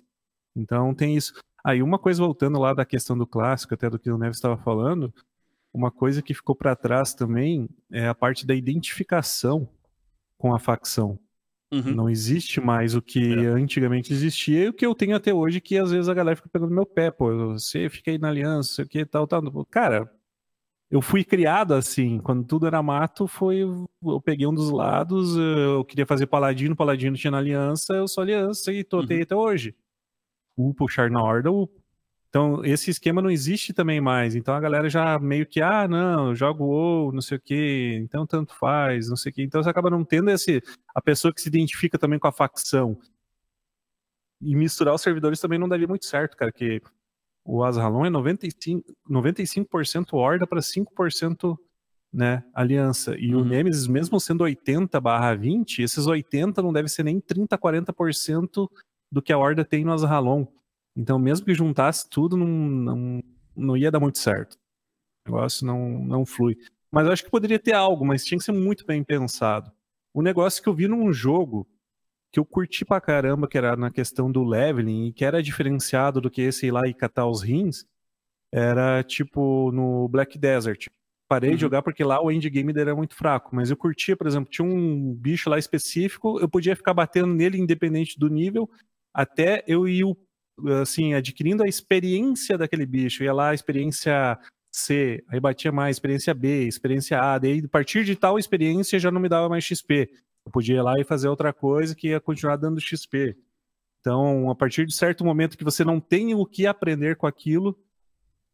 Então 0.56 0.94
tem 0.94 1.14
isso. 1.14 1.34
Aí 1.62 1.82
uma 1.82 1.98
coisa 1.98 2.22
voltando 2.22 2.58
lá 2.58 2.72
da 2.72 2.86
questão 2.86 3.16
do 3.18 3.26
clássico, 3.26 3.74
até 3.74 3.90
do 3.90 3.98
que 3.98 4.10
o 4.10 4.16
Neves 4.16 4.38
estava 4.38 4.56
falando, 4.56 5.12
uma 5.72 5.90
coisa 5.90 6.22
que 6.22 6.34
ficou 6.34 6.54
para 6.54 6.76
trás 6.76 7.14
também 7.14 7.68
é 7.90 8.08
a 8.08 8.14
parte 8.14 8.46
da 8.46 8.54
identificação 8.54 9.68
com 10.36 10.54
a 10.54 10.58
facção. 10.58 11.18
Uhum. 11.70 11.94
Não 11.94 12.08
existe 12.08 12.60
mais 12.60 12.94
o 12.94 13.02
que 13.02 13.34
é. 13.34 13.46
antigamente 13.46 14.12
existia 14.12 14.64
e 14.64 14.68
o 14.68 14.72
que 14.72 14.86
eu 14.86 14.94
tenho 14.94 15.14
até 15.14 15.34
hoje, 15.34 15.60
que 15.60 15.76
às 15.76 15.90
vezes 15.90 16.08
a 16.08 16.14
galera 16.14 16.36
fica 16.36 16.48
pegando 16.48 16.74
meu 16.74 16.86
pé, 16.86 17.10
pô, 17.10 17.52
você 17.52 17.90
fica 17.90 18.10
aí 18.10 18.18
na 18.18 18.28
aliança, 18.28 18.74
sei 18.74 18.84
o 18.86 18.88
que, 18.88 19.04
tal, 19.04 19.26
tal. 19.26 19.42
Cara, 19.66 20.10
eu 20.90 21.02
fui 21.02 21.22
criado 21.22 21.74
assim, 21.74 22.18
quando 22.20 22.46
tudo 22.46 22.66
era 22.66 22.82
mato, 22.82 23.26
foi 23.26 23.60
eu 23.60 24.20
peguei 24.24 24.46
um 24.46 24.54
dos 24.54 24.70
lados, 24.70 25.36
eu 25.36 25.84
queria 25.84 26.06
fazer 26.06 26.26
paladino, 26.26 26.74
paladino 26.74 27.16
tinha 27.16 27.30
na 27.30 27.38
aliança, 27.38 27.92
eu 27.94 28.08
sou 28.08 28.22
aliança 28.22 28.72
e 28.72 28.82
tô 28.82 29.00
uhum. 29.00 29.22
até 29.22 29.36
hoje. 29.36 29.76
Upo, 30.56 30.88
char 30.88 31.10
na 31.10 31.22
horda, 31.22 31.50
upo. 31.50 31.78
Então, 32.28 32.62
esse 32.64 32.90
esquema 32.90 33.22
não 33.22 33.30
existe 33.30 33.72
também 33.72 34.00
mais. 34.00 34.34
Então, 34.34 34.54
a 34.54 34.60
galera 34.60 34.90
já 34.90 35.18
meio 35.18 35.46
que, 35.46 35.62
ah, 35.62 35.88
não, 35.88 36.34
jogo 36.34 36.64
WoW, 36.64 37.12
não 37.12 37.22
sei 37.22 37.38
o 37.38 37.40
quê, 37.40 37.98
então 38.02 38.26
tanto 38.26 38.54
faz, 38.54 39.08
não 39.08 39.16
sei 39.16 39.32
o 39.32 39.34
quê. 39.34 39.42
Então, 39.42 39.62
você 39.62 39.70
acaba 39.70 39.88
não 39.88 40.04
tendo 40.04 40.30
esse, 40.30 40.62
a 40.94 41.00
pessoa 41.00 41.32
que 41.32 41.40
se 41.40 41.48
identifica 41.48 41.98
também 41.98 42.18
com 42.18 42.28
a 42.28 42.32
facção. 42.32 42.98
E 44.40 44.54
misturar 44.54 44.94
os 44.94 45.02
servidores 45.02 45.40
também 45.40 45.58
não 45.58 45.68
daria 45.68 45.88
muito 45.88 46.04
certo, 46.04 46.36
cara, 46.36 46.52
que 46.52 46.82
o 47.44 47.64
Azralon 47.64 48.04
é 48.04 48.10
95%, 48.10 48.84
95 49.08 50.16
horda 50.16 50.46
para 50.46 50.60
5% 50.60 51.58
né, 52.12 52.44
aliança. 52.54 53.16
E 53.18 53.34
uhum. 53.34 53.40
o 53.40 53.44
Nemesis, 53.44 53.86
mesmo 53.86 54.20
sendo 54.20 54.42
80 54.42 55.00
barra 55.00 55.34
20, 55.34 55.82
esses 55.82 56.06
80 56.06 56.62
não 56.62 56.72
deve 56.72 56.88
ser 56.88 57.04
nem 57.04 57.20
30, 57.20 57.56
40% 57.56 58.68
do 59.10 59.22
que 59.22 59.32
a 59.32 59.38
horda 59.38 59.64
tem 59.64 59.84
no 59.84 59.92
Azralon. 59.92 60.46
Então, 60.98 61.16
mesmo 61.16 61.46
que 61.46 61.54
juntasse 61.54 62.10
tudo, 62.10 62.36
não, 62.36 62.48
não, 62.48 63.22
não 63.54 63.76
ia 63.76 63.88
dar 63.88 64.00
muito 64.00 64.18
certo. 64.18 64.58
O 65.24 65.30
negócio 65.30 65.64
não, 65.64 66.04
não 66.04 66.26
flui. 66.26 66.58
Mas 66.90 67.06
eu 67.06 67.12
acho 67.12 67.24
que 67.24 67.30
poderia 67.30 67.58
ter 67.58 67.72
algo, 67.72 68.04
mas 68.04 68.24
tinha 68.24 68.36
que 68.36 68.44
ser 68.44 68.50
muito 68.50 68.84
bem 68.84 69.04
pensado. 69.04 69.70
O 70.12 70.20
negócio 70.20 70.60
que 70.60 70.68
eu 70.68 70.74
vi 70.74 70.88
num 70.88 71.12
jogo 71.12 71.68
que 72.32 72.40
eu 72.40 72.44
curti 72.44 72.84
pra 72.84 73.00
caramba, 73.00 73.46
que 73.46 73.56
era 73.56 73.76
na 73.76 73.92
questão 73.92 74.30
do 74.30 74.42
leveling, 74.42 75.06
e 75.06 75.12
que 75.12 75.24
era 75.24 75.40
diferenciado 75.40 76.20
do 76.20 76.28
que 76.28 76.42
esse 76.42 76.66
ir 76.66 76.72
lá 76.72 76.88
e 76.88 76.92
catar 76.92 77.28
os 77.28 77.42
rins, 77.42 77.86
era 78.52 79.04
tipo 79.04 79.70
no 79.70 80.08
Black 80.08 80.36
Desert. 80.36 80.88
Parei 81.28 81.50
uhum. 81.50 81.56
de 81.56 81.60
jogar 81.60 81.82
porque 81.82 82.02
lá 82.02 82.20
o 82.20 82.32
endgame 82.32 82.72
dele 82.72 82.90
era 82.90 82.96
muito 82.96 83.14
fraco, 83.14 83.54
mas 83.54 83.70
eu 83.70 83.76
curtia, 83.76 84.16
por 84.16 84.26
exemplo, 84.26 84.50
tinha 84.50 84.66
um 84.66 85.14
bicho 85.14 85.48
lá 85.48 85.58
específico, 85.58 86.40
eu 86.40 86.48
podia 86.48 86.74
ficar 86.74 86.92
batendo 86.92 87.32
nele 87.32 87.56
independente 87.56 88.18
do 88.18 88.28
nível, 88.28 88.68
até 89.14 89.62
eu 89.66 89.86
ir 89.86 90.04
assim, 90.80 91.14
adquirindo 91.14 91.62
a 91.62 91.68
experiência 91.68 92.58
daquele 92.58 92.86
bicho. 92.86 93.22
Ia 93.22 93.32
lá, 93.32 93.54
experiência 93.54 94.38
C, 94.70 95.24
aí 95.28 95.40
batia 95.40 95.72
mais, 95.72 95.96
experiência 95.96 96.34
B, 96.34 96.66
experiência 96.66 97.20
A, 97.20 97.38
daí 97.38 97.62
a 97.64 97.68
partir 97.68 98.04
de 98.04 98.14
tal 98.14 98.38
experiência 98.38 98.98
já 98.98 99.10
não 99.10 99.20
me 99.20 99.28
dava 99.28 99.48
mais 99.48 99.64
XP. 99.64 100.10
Eu 100.44 100.52
podia 100.52 100.76
ir 100.76 100.82
lá 100.82 100.94
e 100.98 101.04
fazer 101.04 101.28
outra 101.28 101.52
coisa 101.52 101.94
que 101.94 102.08
ia 102.08 102.20
continuar 102.20 102.56
dando 102.56 102.80
XP. 102.80 103.36
Então, 104.00 104.50
a 104.50 104.54
partir 104.54 104.86
de 104.86 104.94
certo 104.94 105.24
momento 105.24 105.58
que 105.58 105.64
você 105.64 105.84
não 105.84 106.00
tem 106.00 106.34
o 106.34 106.46
que 106.46 106.66
aprender 106.66 107.16
com 107.16 107.26
aquilo, 107.26 107.78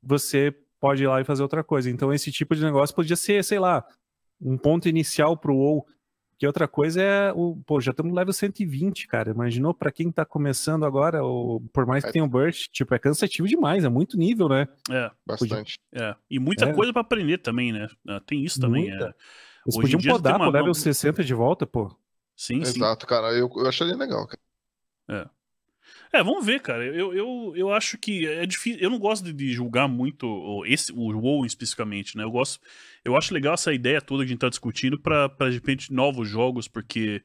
você 0.02 0.54
pode 0.80 1.02
ir 1.02 1.06
lá 1.06 1.20
e 1.20 1.24
fazer 1.24 1.42
outra 1.42 1.62
coisa. 1.62 1.90
Então, 1.90 2.12
esse 2.12 2.32
tipo 2.32 2.54
de 2.54 2.64
negócio 2.64 2.94
podia 2.94 3.16
ser, 3.16 3.44
sei 3.44 3.58
lá, 3.58 3.86
um 4.40 4.58
ponto 4.58 4.88
inicial 4.88 5.36
para 5.36 5.52
o 5.52 5.56
WoW 5.56 5.86
que 6.38 6.46
outra 6.46 6.66
coisa 6.66 7.00
é 7.00 7.32
o. 7.32 7.56
Pô, 7.66 7.80
já 7.80 7.90
estamos 7.90 8.10
no 8.10 8.16
level 8.16 8.32
120, 8.32 9.06
cara. 9.06 9.30
Imaginou 9.30 9.72
para 9.72 9.92
quem 9.92 10.10
tá 10.10 10.24
começando 10.24 10.84
agora, 10.84 11.24
o, 11.24 11.60
por 11.72 11.86
mais 11.86 12.02
que 12.04 12.10
é. 12.10 12.12
tenha 12.12 12.24
um 12.24 12.28
burst, 12.28 12.70
tipo, 12.70 12.94
é 12.94 12.98
cansativo 12.98 13.46
demais, 13.46 13.84
é 13.84 13.88
muito 13.88 14.16
nível, 14.16 14.48
né? 14.48 14.66
É, 14.90 15.10
bastante. 15.26 15.78
É. 15.92 16.14
E 16.30 16.38
muita 16.38 16.66
é. 16.66 16.72
coisa 16.72 16.92
para 16.92 17.02
aprender 17.02 17.38
também, 17.38 17.72
né? 17.72 17.88
Ah, 18.08 18.20
tem 18.24 18.44
isso 18.44 18.60
também. 18.60 18.90
É. 18.90 18.94
Eles 18.94 19.76
Hoje 19.76 19.92
podiam 19.92 20.14
podar 20.14 20.38
pro 20.38 20.50
level 20.50 20.74
60 20.74 21.24
de 21.24 21.34
volta, 21.34 21.66
pô. 21.66 21.94
Sim, 22.36 22.60
Exato, 22.60 23.04
sim. 23.04 23.08
cara. 23.08 23.32
Eu, 23.32 23.50
eu 23.56 23.66
acharia 23.66 23.96
legal, 23.96 24.26
cara. 24.26 24.40
É. 25.08 25.28
É, 26.14 26.22
vamos 26.22 26.46
ver, 26.46 26.60
cara. 26.60 26.84
Eu, 26.84 27.12
eu, 27.12 27.52
eu 27.56 27.72
acho 27.72 27.98
que 27.98 28.24
é 28.24 28.46
difícil. 28.46 28.80
Eu 28.80 28.88
não 28.88 29.00
gosto 29.00 29.32
de, 29.32 29.52
julgar 29.52 29.88
muito 29.88 30.62
esse, 30.64 30.92
o 30.92 31.10
WoW 31.18 31.44
especificamente, 31.44 32.16
né? 32.16 32.22
Eu 32.22 32.30
gosto. 32.30 32.60
Eu 33.04 33.16
acho 33.16 33.34
legal 33.34 33.54
essa 33.54 33.74
ideia 33.74 34.00
toda 34.00 34.22
que 34.22 34.28
a 34.28 34.30
gente 34.30 34.38
tá 34.38 34.48
discutindo 34.48 34.96
pra, 34.96 35.28
pra 35.28 35.48
de 35.48 35.56
repente, 35.56 35.92
novos 35.92 36.28
jogos, 36.28 36.68
porque, 36.68 37.20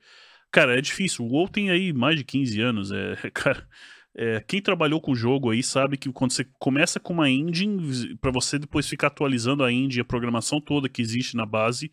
cara, 0.52 0.76
é 0.76 0.82
difícil. 0.82 1.24
O 1.24 1.28
WoW 1.30 1.48
tem 1.48 1.70
aí 1.70 1.94
mais 1.94 2.18
de 2.18 2.24
15 2.24 2.62
anos. 2.62 2.92
É, 2.92 3.16
cara. 3.32 3.68
É, 4.16 4.44
quem 4.48 4.60
trabalhou 4.60 5.00
com 5.00 5.12
o 5.12 5.16
jogo 5.16 5.52
aí 5.52 5.62
sabe 5.62 5.96
que 5.96 6.12
quando 6.12 6.32
você 6.32 6.44
começa 6.58 7.00
com 7.00 7.14
uma 7.14 7.30
engine, 7.30 8.16
para 8.16 8.32
você 8.32 8.58
depois 8.58 8.90
ficar 8.90 9.08
atualizando 9.08 9.64
a 9.64 9.72
engine, 9.72 10.02
a 10.02 10.06
programação 10.06 10.60
toda 10.60 10.90
que 10.90 11.00
existe 11.00 11.38
na 11.38 11.46
base, 11.46 11.92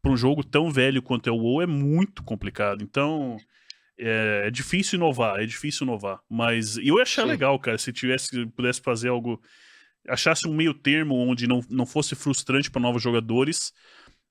para 0.00 0.10
um 0.10 0.16
jogo 0.16 0.42
tão 0.42 0.70
velho 0.70 1.02
quanto 1.02 1.28
é 1.28 1.32
o 1.32 1.36
WoW, 1.36 1.60
é 1.60 1.66
muito 1.66 2.22
complicado. 2.24 2.82
Então, 2.82 3.36
é, 3.98 4.44
é, 4.46 4.50
difícil 4.50 4.96
inovar, 4.96 5.40
é 5.40 5.46
difícil 5.46 5.86
inovar. 5.86 6.20
Mas 6.28 6.76
eu 6.78 6.96
ia 6.96 7.02
achar 7.02 7.22
Sim. 7.22 7.28
legal, 7.28 7.58
cara, 7.58 7.78
se 7.78 7.92
tivesse, 7.92 8.46
pudesse 8.46 8.80
fazer 8.80 9.08
algo. 9.08 9.40
Achasse 10.08 10.48
um 10.48 10.54
meio 10.54 10.72
termo 10.72 11.14
onde 11.16 11.46
não, 11.46 11.60
não 11.68 11.84
fosse 11.84 12.14
frustrante 12.14 12.70
para 12.70 12.80
novos 12.80 13.02
jogadores, 13.02 13.72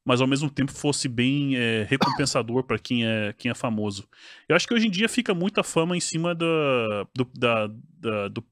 mas 0.04 0.22
ao 0.22 0.28
mesmo 0.28 0.50
tempo 0.50 0.72
fosse 0.72 1.08
bem 1.08 1.56
é, 1.56 1.86
recompensador 1.88 2.64
para 2.64 2.80
quem 2.80 3.06
é, 3.06 3.34
quem 3.38 3.52
é 3.52 3.54
famoso. 3.54 4.08
Eu 4.48 4.56
acho 4.56 4.68
que 4.68 4.74
hoje 4.74 4.88
em 4.88 4.92
dia 4.92 5.10
fica 5.10 5.34
muita 5.34 5.64
fama 5.64 5.96
em 5.96 6.00
cima 6.00 6.34
da, 6.34 7.06
do, 7.14 7.30
da, 7.36 7.68
da, 7.68 8.28
do, 8.30 8.44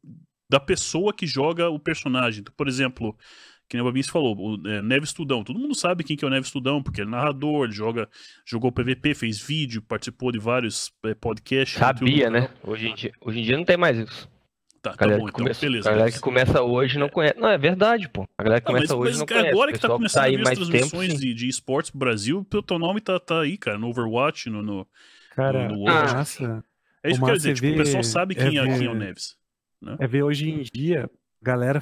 da 0.50 0.60
pessoa 0.60 1.14
que 1.14 1.26
joga 1.26 1.70
o 1.70 1.80
personagem. 1.80 2.42
Então, 2.42 2.54
por 2.56 2.68
exemplo, 2.68 3.18
que 3.68 3.76
nem 3.76 3.82
o 3.82 3.86
Babins 3.86 4.08
falou, 4.08 4.36
o 4.38 4.68
é, 4.68 4.82
Neves 4.82 5.12
Tudão. 5.12 5.44
Todo 5.44 5.60
mundo 5.60 5.74
sabe 5.74 6.04
quem 6.04 6.16
que 6.16 6.24
é 6.24 6.28
o 6.28 6.32
Neves 6.32 6.52
Tudão, 6.52 6.82
porque 6.84 7.02
ele 7.02 7.08
é 7.10 7.12
narrador, 7.12 7.66
ele 7.66 7.74
joga, 7.74 8.08
jogou 8.46 8.72
PVP, 8.72 9.14
fez 9.16 9.40
vídeo, 9.40 9.82
participou 9.82 10.32
de 10.32 10.40
vários 10.40 10.92
é, 11.04 11.14
podcasts. 11.14 11.78
Sabia, 11.78 12.30
né? 12.30 12.50
Hoje 12.64 12.88
em, 12.88 12.94
dia, 12.94 13.12
hoje 13.22 13.40
em 13.40 13.44
dia 13.44 13.58
não 13.58 13.66
tem 13.66 13.78
mais 13.78 13.98
isso. 13.98 14.30
Tá, 14.86 14.94
tá 14.94 15.08
bom, 15.08 15.16
então, 15.16 15.28
começa, 15.30 15.62
beleza. 15.62 15.90
A 15.90 15.94
galera 15.94 16.12
que 16.12 16.20
começa 16.20 16.62
hoje 16.62 17.00
não 17.00 17.10
conhece. 17.10 17.40
Não, 17.40 17.50
é 17.50 17.58
verdade, 17.58 18.08
pô. 18.08 18.28
A 18.38 18.44
galera 18.44 18.62
que 18.62 18.68
começa 18.68 18.94
não, 18.94 19.00
mas, 19.00 19.10
hoje 19.10 19.18
mas 19.18 19.20
não 19.20 19.26
conhece. 19.26 19.50
Agora 19.50 19.74
que 19.74 19.80
tá 19.80 19.88
começando 19.88 20.22
tá 20.22 20.28
a 20.28 20.32
ver 20.32 20.42
as 20.42 20.50
transmissões 20.54 21.08
tempo, 21.08 21.22
de, 21.22 21.34
de 21.34 21.48
esportes 21.48 21.90
pro 21.90 22.00
Brasil, 22.00 22.48
o 22.54 22.62
teu 22.62 22.78
nome 22.78 23.02
tá, 23.02 23.20
tá 23.20 23.42
aí, 23.42 23.58
cara, 23.58 23.80
no 23.80 23.90
Overwatch, 23.90 24.48
no, 24.52 24.62
no, 24.62 24.88
cara, 25.32 25.70
no, 25.70 25.86
no 25.86 25.90
ah, 25.90 26.24
É 27.02 27.10
isso 27.10 27.18
que 27.18 27.24
eu 27.24 27.26
quero 27.26 27.38
dizer, 27.38 27.56
tipo, 27.56 27.68
o 27.68 27.78
pessoal 27.78 28.04
sabe 28.04 28.36
quem 28.36 28.60
é, 28.60 28.62
é, 28.62 28.78
quem 28.78 28.86
é 28.86 28.92
o 28.92 28.94
Neves. 28.94 29.36
Né? 29.82 29.98
É 30.00 30.06
ver 30.06 30.22
hoje 30.22 30.52
em 30.52 30.62
dia, 30.72 31.10
galera. 31.42 31.82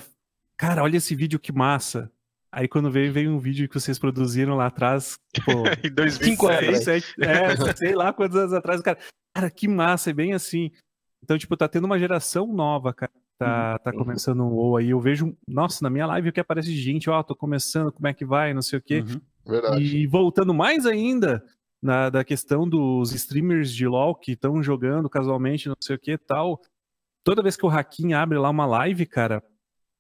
Cara, 0.64 0.81
olha 0.81 0.95
esse 0.95 1.14
vídeo 1.14 1.41
que 1.41 1.52
massa. 1.52 2.10
Aí 2.49 2.69
quando 2.69 2.90
veio, 2.90 3.11
veio 3.11 3.30
um 3.30 3.38
vídeo 3.38 3.68
que 3.68 3.77
vocês 3.77 3.99
produziram 3.99 4.56
lá 4.56 4.68
atrás, 4.68 5.19
tipo, 5.34 5.52
em 5.85 5.94
2007, 5.94 7.15
é, 7.19 7.76
sei 7.76 7.94
lá 7.94 8.14
quantos 8.14 8.38
anos 8.38 8.53
atrás, 8.53 8.80
cara, 8.80 8.98
cara, 9.35 9.52
que 9.52 9.68
massa, 9.68 10.11
é 10.11 10.14
bem 10.14 10.31
assim. 10.31 10.72
Então, 11.22 11.38
tipo, 11.38 11.57
tá 11.57 11.68
tendo 11.68 11.84
uma 11.84 11.99
geração 11.99 12.48
nova, 12.48 12.94
cara, 12.94 13.11
tá, 13.38 13.77
tá 13.80 13.91
uhum. 13.91 13.98
começando 13.98 14.40
o 14.40 14.56
WoW 14.56 14.77
aí, 14.77 14.91
eu 14.91 15.02
vejo, 15.02 15.35
nossa, 15.45 15.84
na 15.84 15.90
minha 15.90 16.06
live 16.06 16.30
o 16.30 16.31
que 16.31 16.40
aparece 16.40 16.69
de 16.69 16.81
gente, 16.81 17.10
ó, 17.10 17.19
oh, 17.19 17.23
tô 17.26 17.35
começando, 17.35 17.91
como 17.91 18.07
é 18.07 18.14
que 18.14 18.23
vai, 18.23 18.53
não 18.53 18.61
sei 18.61 18.80
o 18.80 18.81
quê. 18.81 19.02
Uhum. 19.02 19.19
Verdade. 19.45 19.84
E 19.84 20.07
voltando 20.07 20.53
mais 20.53 20.85
ainda, 20.85 21.44
na, 21.81 22.10
da 22.10 22.23
questão 22.23 22.69
dos 22.69 23.11
streamers 23.11 23.69
de 23.69 23.85
LoL 23.85 24.15
que 24.15 24.31
estão 24.31 24.64
jogando 24.64 25.10
casualmente, 25.10 25.68
não 25.68 25.76
sei 25.84 25.98
o 25.98 25.99
que 25.99 26.18
tal, 26.18 26.61
toda 27.22 27.44
vez 27.44 27.57
que 27.57 27.65
o 27.65 27.69
Hakim 27.69 28.14
abre 28.14 28.38
lá 28.38 28.49
uma 28.49 28.65
live, 28.65 29.06
cara, 29.06 29.44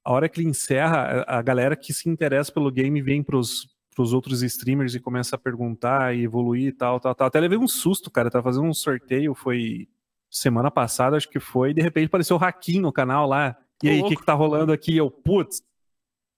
a 0.03 0.11
hora 0.11 0.27
que 0.27 0.41
ele 0.41 0.49
encerra, 0.49 1.23
a 1.27 1.41
galera 1.41 1.75
que 1.75 1.93
se 1.93 2.09
interessa 2.09 2.51
pelo 2.51 2.71
game 2.71 3.01
vem 3.01 3.23
pros, 3.23 3.67
pros 3.95 4.13
outros 4.13 4.41
streamers 4.43 4.93
e 4.95 4.99
começa 4.99 5.35
a 5.35 5.39
perguntar 5.39 6.15
e 6.15 6.23
evoluir 6.23 6.67
e 6.67 6.71
tal, 6.73 6.99
tal, 6.99 7.15
tal. 7.15 7.27
Até 7.27 7.39
levei 7.39 7.57
um 7.57 7.67
susto, 7.67 8.11
cara. 8.11 8.29
Tava 8.29 8.43
fazendo 8.43 8.67
um 8.67 8.73
sorteio, 8.73 9.33
foi 9.33 9.87
semana 10.29 10.69
passada, 10.69 11.15
acho 11.15 11.29
que 11.29 11.39
foi, 11.39 11.69
e 11.69 11.73
de 11.75 11.81
repente 11.81 12.07
apareceu 12.07 12.35
o 12.35 12.43
Hakim 12.43 12.79
no 12.79 12.91
canal 12.91 13.27
lá. 13.27 13.55
E 13.83 13.89
aí, 13.89 14.01
o 14.01 14.07
que, 14.07 14.15
que 14.15 14.25
tá 14.25 14.33
rolando 14.33 14.71
aqui? 14.71 14.95
Eu, 14.97 15.11
putz. 15.11 15.61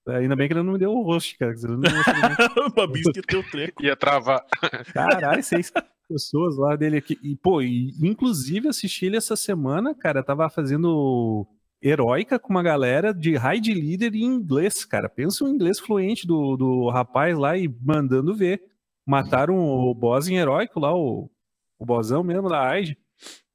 Ainda 0.08 0.36
bem 0.36 0.46
que 0.46 0.54
ele 0.54 0.62
não 0.62 0.74
me 0.74 0.78
deu 0.78 0.92
o 0.92 1.02
host, 1.02 1.36
cara. 1.36 1.54
O 2.66 2.70
Babis 2.70 3.10
que 3.12 3.22
teu 3.22 3.42
treco. 3.50 3.82
Ia 3.82 3.96
travar. 3.96 4.44
Caralho, 4.92 5.42
seis 5.42 5.72
pessoas 6.08 6.56
lá 6.56 6.76
dele 6.76 6.98
aqui. 6.98 7.18
E, 7.22 7.34
pô, 7.36 7.60
e, 7.60 7.90
inclusive 8.00 8.68
assisti 8.68 9.06
ele 9.06 9.16
essa 9.16 9.34
semana, 9.34 9.94
cara. 9.94 10.22
Tava 10.22 10.48
fazendo 10.48 11.46
heróica 11.88 12.38
com 12.38 12.50
uma 12.50 12.62
galera 12.62 13.14
de 13.14 13.36
raid 13.36 13.72
líder 13.72 14.14
em 14.14 14.24
inglês, 14.24 14.84
cara. 14.84 15.08
Pensa 15.08 15.44
o 15.44 15.48
inglês 15.48 15.78
fluente 15.78 16.26
do, 16.26 16.56
do 16.56 16.88
rapaz 16.88 17.38
lá 17.38 17.56
e 17.56 17.68
mandando 17.68 18.34
ver. 18.34 18.62
Mataram 19.04 19.56
o 19.56 19.94
boss 19.94 20.26
em 20.28 20.36
heróico 20.36 20.80
lá, 20.80 20.92
o, 20.94 21.30
o 21.78 21.86
bossão 21.86 22.24
mesmo 22.24 22.48
da 22.48 22.64
raid. 22.64 22.98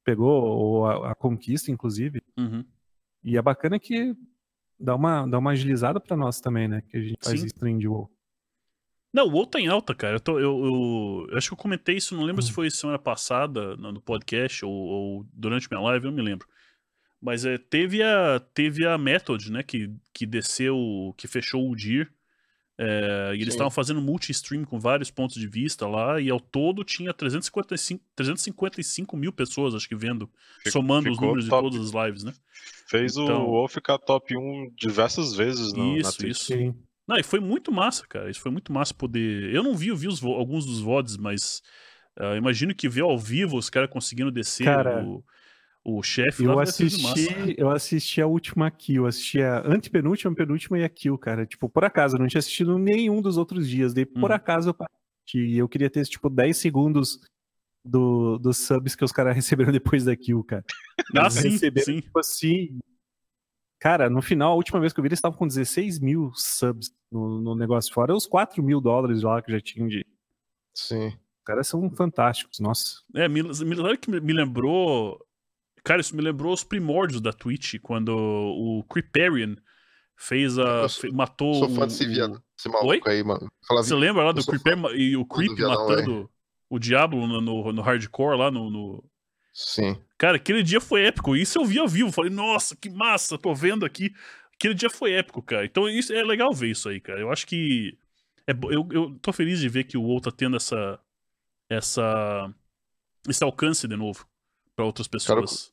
Pegou 0.02 0.86
a, 0.86 1.12
a 1.12 1.14
conquista, 1.14 1.70
inclusive. 1.70 2.22
Uhum. 2.38 2.64
E 3.22 3.36
é 3.36 3.42
bacana 3.42 3.78
que 3.78 4.16
dá 4.80 4.96
uma, 4.96 5.26
dá 5.26 5.38
uma 5.38 5.50
agilizada 5.50 6.00
para 6.00 6.16
nós 6.16 6.40
também, 6.40 6.66
né? 6.66 6.82
Que 6.88 6.96
a 6.96 7.00
gente 7.00 7.18
faz 7.22 7.40
Sim. 7.40 7.46
stream 7.46 7.78
de 7.78 7.86
WoW. 7.86 8.10
Não, 9.12 9.26
o 9.26 9.32
WoW 9.32 9.46
tá 9.46 9.60
em 9.60 9.68
alta, 9.68 9.94
cara. 9.94 10.16
Eu, 10.16 10.20
tô, 10.20 10.40
eu, 10.40 11.26
eu, 11.28 11.36
acho 11.36 11.48
que 11.48 11.52
eu 11.52 11.58
comentei 11.58 11.96
isso, 11.96 12.16
não 12.16 12.24
lembro 12.24 12.42
se 12.42 12.50
hum. 12.50 12.54
foi 12.54 12.70
semana 12.70 12.98
passada 12.98 13.76
no 13.76 14.00
podcast 14.00 14.64
ou, 14.64 14.72
ou 14.72 15.26
durante 15.32 15.68
minha 15.70 15.82
live, 15.82 16.06
eu 16.06 16.10
não 16.10 16.16
me 16.16 16.22
lembro. 16.22 16.48
Mas 17.22 17.44
é, 17.44 17.56
teve 17.56 18.02
a 18.02 18.40
teve 18.52 18.84
a 18.84 18.98
Method, 18.98 19.52
né, 19.52 19.62
que, 19.62 19.94
que 20.12 20.26
desceu, 20.26 21.14
que 21.16 21.28
fechou 21.28 21.70
o 21.70 21.76
DIR. 21.76 22.12
É, 22.76 23.32
e 23.36 23.42
eles 23.42 23.54
estavam 23.54 23.70
fazendo 23.70 24.00
multi-stream 24.00 24.64
com 24.64 24.80
vários 24.80 25.10
pontos 25.10 25.36
de 25.36 25.46
vista 25.46 25.86
lá, 25.86 26.20
e 26.20 26.30
ao 26.30 26.40
todo 26.40 26.82
tinha 26.82 27.12
355, 27.12 28.02
355 28.16 29.16
mil 29.16 29.32
pessoas, 29.32 29.74
acho 29.74 29.86
que, 29.86 29.94
vendo, 29.94 30.28
somando 30.68 31.10
os 31.10 31.20
números 31.20 31.46
top. 31.46 31.70
de 31.70 31.76
todas 31.76 31.94
as 31.94 32.06
lives, 32.06 32.24
né? 32.24 32.32
Fez 32.88 33.16
então, 33.16 33.44
o 33.46 33.50
WoW 33.50 33.68
ficar 33.68 33.98
top 33.98 34.36
1 34.36 34.72
diversas 34.74 35.34
vezes 35.34 35.72
no, 35.74 35.96
isso, 35.96 36.26
Isso, 36.26 36.44
Sim. 36.46 36.74
Não, 37.06 37.16
e 37.16 37.22
foi 37.22 37.40
muito 37.40 37.70
massa, 37.70 38.06
cara. 38.06 38.30
Isso 38.30 38.40
foi 38.40 38.50
muito 38.50 38.72
massa 38.72 38.94
poder. 38.94 39.54
Eu 39.54 39.62
não 39.62 39.76
vi, 39.76 39.88
eu 39.88 39.96
vi 39.96 40.08
os, 40.08 40.22
alguns 40.22 40.64
dos 40.64 40.80
VODs, 40.80 41.16
mas 41.16 41.62
uh, 42.18 42.36
imagino 42.36 42.74
que 42.74 42.88
ver 42.88 43.02
ao 43.02 43.18
vivo 43.18 43.56
os 43.56 43.68
caras 43.68 43.90
conseguindo 43.90 44.30
descer 44.30 44.64
cara, 44.64 45.04
o, 45.04 45.22
O 45.84 46.00
chefe 46.00 46.44
eu 46.44 46.60
assisti, 46.60 47.56
eu 47.58 47.68
assisti 47.68 48.22
a 48.22 48.26
última 48.26 48.70
kill, 48.70 49.04
assisti 49.06 49.42
a 49.42 49.66
antepenúltima, 49.66 50.32
penúltima 50.32 50.78
e 50.78 50.84
a 50.84 50.88
kill, 50.88 51.18
cara. 51.18 51.44
Tipo, 51.44 51.68
por 51.68 51.84
acaso, 51.84 52.14
eu 52.14 52.20
não 52.20 52.28
tinha 52.28 52.38
assistido 52.38 52.78
nenhum 52.78 53.20
dos 53.20 53.36
outros 53.36 53.68
dias. 53.68 53.92
Daí, 53.92 54.06
por 54.06 54.30
hum. 54.30 54.34
acaso, 54.34 54.70
eu 54.70 54.86
e 55.34 55.58
eu 55.58 55.68
queria 55.68 55.90
ter, 55.90 56.04
tipo, 56.06 56.28
10 56.30 56.56
segundos 56.56 57.20
do, 57.84 58.38
dos 58.38 58.58
subs 58.58 58.94
que 58.94 59.04
os 59.04 59.12
caras 59.12 59.34
receberam 59.36 59.72
depois 59.72 60.04
da 60.04 60.14
kill, 60.14 60.44
cara. 60.44 60.64
Ah, 61.16 61.30
sim, 61.30 61.50
receberam, 61.50 61.84
sim. 61.84 62.00
Tipo 62.00 62.18
assim. 62.18 62.78
Cara, 63.80 64.08
no 64.08 64.22
final, 64.22 64.52
a 64.52 64.56
última 64.56 64.78
vez 64.78 64.92
que 64.92 65.00
eu 65.00 65.02
vi, 65.02 65.08
eles 65.08 65.18
estavam 65.18 65.36
com 65.36 65.46
16 65.46 65.98
mil 65.98 66.30
subs 66.36 66.94
no, 67.10 67.40
no 67.40 67.56
negócio 67.56 67.92
fora. 67.92 68.14
Os 68.14 68.26
4 68.26 68.62
mil 68.62 68.80
dólares 68.80 69.22
lá 69.22 69.42
que 69.42 69.50
já 69.50 69.60
tinham 69.60 69.88
de. 69.88 70.06
Sim. 70.72 71.08
Os 71.08 71.44
caras 71.44 71.66
são 71.66 71.90
fantásticos, 71.90 72.60
nossa. 72.60 73.02
É, 73.16 73.28
me, 73.28 73.42
me, 73.42 73.96
que 73.96 74.08
me 74.08 74.32
lembrou. 74.32 75.20
Cara, 75.84 76.00
isso 76.00 76.14
me 76.14 76.22
lembrou 76.22 76.52
os 76.52 76.62
primórdios 76.62 77.20
da 77.20 77.32
Twitch, 77.32 77.74
quando 77.82 78.10
o 78.16 78.84
Creeperian 78.84 79.56
fez 80.16 80.58
a. 80.58 80.88
Sou, 80.88 81.12
matou. 81.12 81.54
Sou 81.54 81.68
fã 81.70 81.86
desse 81.86 82.06
viado. 82.06 82.42
Esse 82.56 82.68
maluco 82.68 82.88
Oi? 82.88 83.00
aí, 83.06 83.24
mano. 83.24 83.50
Você 83.68 83.94
lembra 83.94 84.22
lá 84.22 84.32
do 84.32 84.46
Creeper 84.46 84.78
e 84.94 85.16
o 85.16 85.24
Creep 85.26 85.58
matando 85.58 86.30
o 86.70 86.78
Diablo 86.78 87.26
no, 87.26 87.40
no, 87.40 87.72
no, 87.72 87.82
hardcore 87.82 88.38
lá 88.38 88.50
no, 88.50 88.70
no, 88.70 89.04
Sim. 89.52 89.98
Cara, 90.16 90.36
aquele 90.36 90.62
dia 90.62 90.80
foi 90.80 91.04
épico. 91.04 91.36
Isso 91.36 91.58
eu 91.58 91.64
vi 91.64 91.78
ao 91.78 91.88
vivo. 91.88 92.12
Falei, 92.12 92.30
nossa, 92.30 92.76
que 92.76 92.88
massa, 92.88 93.36
tô 93.36 93.52
vendo 93.54 93.84
aqui. 93.84 94.14
Aquele 94.54 94.74
dia 94.74 94.88
foi 94.88 95.12
épico, 95.12 95.42
cara. 95.42 95.64
Então 95.64 95.88
isso 95.88 96.12
é 96.12 96.22
legal 96.22 96.52
ver 96.54 96.70
isso 96.70 96.88
aí, 96.88 97.00
cara. 97.00 97.20
Eu 97.20 97.30
acho 97.30 97.46
que. 97.46 97.98
É, 98.46 98.52
eu, 98.52 98.88
eu 98.92 99.18
tô 99.20 99.32
feliz 99.32 99.58
de 99.58 99.68
ver 99.68 99.84
que 99.84 99.98
o 99.98 100.02
WoW 100.02 100.20
tá 100.20 100.30
tendo 100.30 100.56
essa. 100.56 100.98
essa 101.68 102.52
esse 103.28 103.44
alcance 103.44 103.86
de 103.86 103.96
novo 103.96 104.26
para 104.76 104.84
outras 104.84 105.08
pessoas. 105.08 105.66
Cara, 105.66 105.72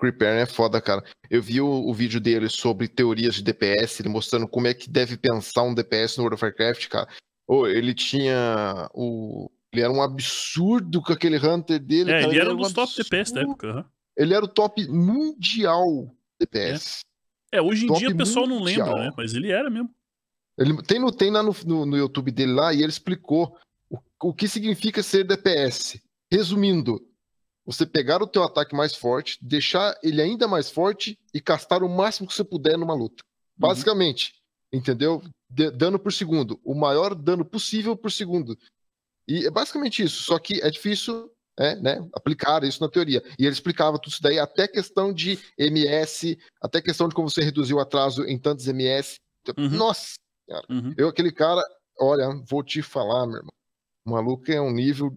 Creeper 0.00 0.28
é 0.28 0.46
foda, 0.46 0.80
cara. 0.80 1.04
Eu 1.28 1.42
vi 1.42 1.60
o, 1.60 1.66
o, 1.66 1.92
vídeo 1.92 2.20
dele 2.20 2.48
sobre 2.48 2.88
teorias 2.88 3.34
de 3.34 3.42
DPS, 3.42 4.00
ele 4.00 4.08
mostrando 4.08 4.48
como 4.48 4.66
é 4.66 4.74
que 4.74 4.88
deve 4.88 5.16
pensar 5.16 5.62
um 5.62 5.74
DPS 5.74 6.16
no 6.16 6.24
World 6.24 6.36
of 6.36 6.44
Warcraft, 6.44 6.88
cara. 6.88 7.08
Oh, 7.46 7.66
ele 7.66 7.94
tinha 7.94 8.88
o. 8.94 9.50
Ele 9.72 9.82
era 9.82 9.92
um 9.92 10.02
absurdo 10.02 11.00
com 11.02 11.12
aquele 11.12 11.36
Hunter 11.36 11.78
dele. 11.78 12.10
É, 12.10 12.20
cara. 12.20 12.24
ele, 12.24 12.32
ele 12.32 12.40
era, 12.40 12.54
um 12.54 12.56
dos 12.56 12.72
top 12.72 12.92
DPS 12.96 13.32
da 13.32 13.42
época. 13.42 13.76
Uhum. 13.76 13.84
Ele 14.16 14.34
era 14.34 14.44
o 14.44 14.48
top 14.48 14.88
mundial 14.88 16.14
DPS. 16.40 17.00
É, 17.52 17.58
é 17.58 17.62
hoje 17.62 17.84
em 17.84 17.88
top 17.88 18.00
dia 18.00 18.10
o 18.10 18.16
pessoal 18.16 18.48
mundial. 18.48 18.86
não 18.86 18.94
lembra, 18.94 19.04
né? 19.04 19.14
Mas 19.16 19.34
ele 19.34 19.52
era 19.52 19.68
mesmo. 19.70 19.90
Ele, 20.58 20.82
tem 20.82 20.98
no, 20.98 21.12
tem 21.12 21.30
lá 21.30 21.42
no, 21.42 21.54
no, 21.64 21.86
no 21.86 21.96
YouTube 21.96 22.30
dele 22.30 22.52
lá 22.52 22.72
e 22.74 22.78
ele 22.78 22.88
explicou 22.88 23.56
o, 23.88 23.98
o 24.22 24.34
que 24.34 24.48
significa 24.48 25.02
ser 25.02 25.24
DPS. 25.24 26.02
Resumindo, 26.30 27.00
você 27.70 27.86
pegar 27.86 28.20
o 28.20 28.26
teu 28.26 28.42
ataque 28.42 28.74
mais 28.74 28.96
forte, 28.96 29.38
deixar 29.40 29.96
ele 30.02 30.20
ainda 30.20 30.48
mais 30.48 30.68
forte 30.68 31.16
e 31.32 31.40
castar 31.40 31.84
o 31.84 31.88
máximo 31.88 32.26
que 32.26 32.34
você 32.34 32.42
puder 32.42 32.76
numa 32.76 32.94
luta. 32.94 33.22
Uhum. 33.22 33.68
Basicamente, 33.68 34.34
uhum. 34.72 34.78
entendeu? 34.80 35.22
De, 35.48 35.70
dano 35.70 35.98
por 35.98 36.12
segundo, 36.12 36.60
o 36.64 36.74
maior 36.74 37.14
dano 37.14 37.44
possível 37.44 37.96
por 37.96 38.10
segundo. 38.10 38.58
E 39.26 39.46
é 39.46 39.50
basicamente 39.50 40.02
isso, 40.02 40.24
só 40.24 40.38
que 40.38 40.60
é 40.60 40.68
difícil 40.68 41.30
é, 41.56 41.76
né, 41.76 42.08
aplicar 42.12 42.64
isso 42.64 42.82
na 42.82 42.88
teoria. 42.88 43.22
E 43.38 43.44
ele 43.44 43.52
explicava 43.52 43.98
tudo 43.98 44.12
isso 44.12 44.22
daí, 44.22 44.38
até 44.38 44.66
questão 44.66 45.12
de 45.12 45.38
MS, 45.56 46.38
até 46.60 46.82
questão 46.82 47.08
de 47.08 47.14
como 47.14 47.30
você 47.30 47.42
reduziu 47.42 47.76
o 47.76 47.80
atraso 47.80 48.24
em 48.24 48.38
tantos 48.38 48.66
MS. 48.66 49.14
Uhum. 49.56 49.68
Nossa, 49.70 50.14
cara, 50.48 50.66
uhum. 50.68 50.92
eu, 50.96 51.08
aquele 51.08 51.30
cara, 51.30 51.62
olha, 51.98 52.28
vou 52.48 52.64
te 52.64 52.82
falar, 52.82 53.26
meu 53.26 53.36
irmão. 53.36 53.52
O 54.04 54.10
maluco 54.10 54.50
é 54.50 54.60
um 54.60 54.72
nível 54.72 55.16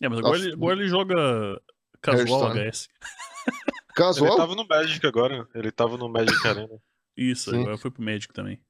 é, 0.00 0.08
mas 0.08 0.18
agora, 0.18 0.38
ele, 0.38 0.52
agora 0.52 0.76
ele 0.80 0.88
joga 0.88 1.60
casual 2.00 2.52
HS. 2.54 2.88
Casual? 3.94 4.30
Ele 4.30 4.36
tava 4.36 4.54
no 4.54 4.64
Magic 4.64 5.04
agora. 5.04 5.48
Ele 5.52 5.72
tava 5.72 5.96
no 5.96 6.08
Magic 6.08 6.46
Arena. 6.46 6.80
Isso, 7.16 7.50
Sim. 7.50 7.62
agora 7.62 7.76
foi 7.76 7.90
pro 7.90 8.00
Magic 8.00 8.32
também. 8.32 8.60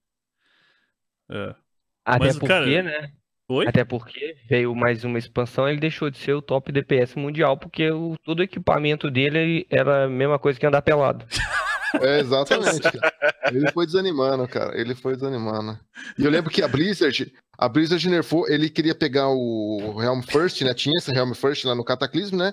É. 1.31 1.55
Até 2.03 2.25
mas, 2.25 2.39
porque, 2.39 2.49
cara... 2.49 2.83
né? 2.83 3.13
Oi? 3.51 3.67
Até 3.67 3.85
porque 3.85 4.37
veio 4.49 4.75
mais 4.75 5.05
uma 5.05 5.19
expansão, 5.19 5.69
ele 5.69 5.81
deixou 5.81 6.11
de 6.11 6.17
ser 6.17 6.33
o 6.33 6.43
top 6.43 6.73
DPS 6.73 7.15
mundial, 7.15 7.59
porque 7.59 7.91
o, 7.91 8.15
todo 8.23 8.41
o 8.41 8.43
equipamento 8.43 9.11
dele 9.11 9.67
era 9.71 10.05
a 10.05 10.09
mesma 10.09 10.39
coisa 10.39 10.59
que 10.59 10.67
andar 10.67 10.81
pelado. 10.83 11.27
É, 12.01 12.21
exatamente, 12.21 12.81
cara. 12.81 13.15
Ele 13.53 13.71
foi 13.73 13.87
desanimando, 13.87 14.47
cara. 14.47 14.79
Ele 14.79 14.95
foi 14.95 15.15
desanimando. 15.15 15.79
E 16.19 16.25
eu 16.25 16.31
lembro 16.31 16.51
que 16.51 16.63
a 16.63 16.69
Blizzard, 16.69 17.33
a 17.57 17.69
Blizzard 17.69 18.09
nerfou, 18.09 18.49
ele 18.49 18.69
queria 18.69 18.95
pegar 18.95 19.29
o 19.29 20.01
Helm 20.03 20.21
First, 20.23 20.63
né? 20.63 20.75
Tinha 20.75 20.97
esse 20.99 21.11
Helm 21.11 21.33
First 21.33 21.65
lá 21.65 21.75
no 21.75 21.85
Cataclysm, 21.85 22.37
né? 22.37 22.53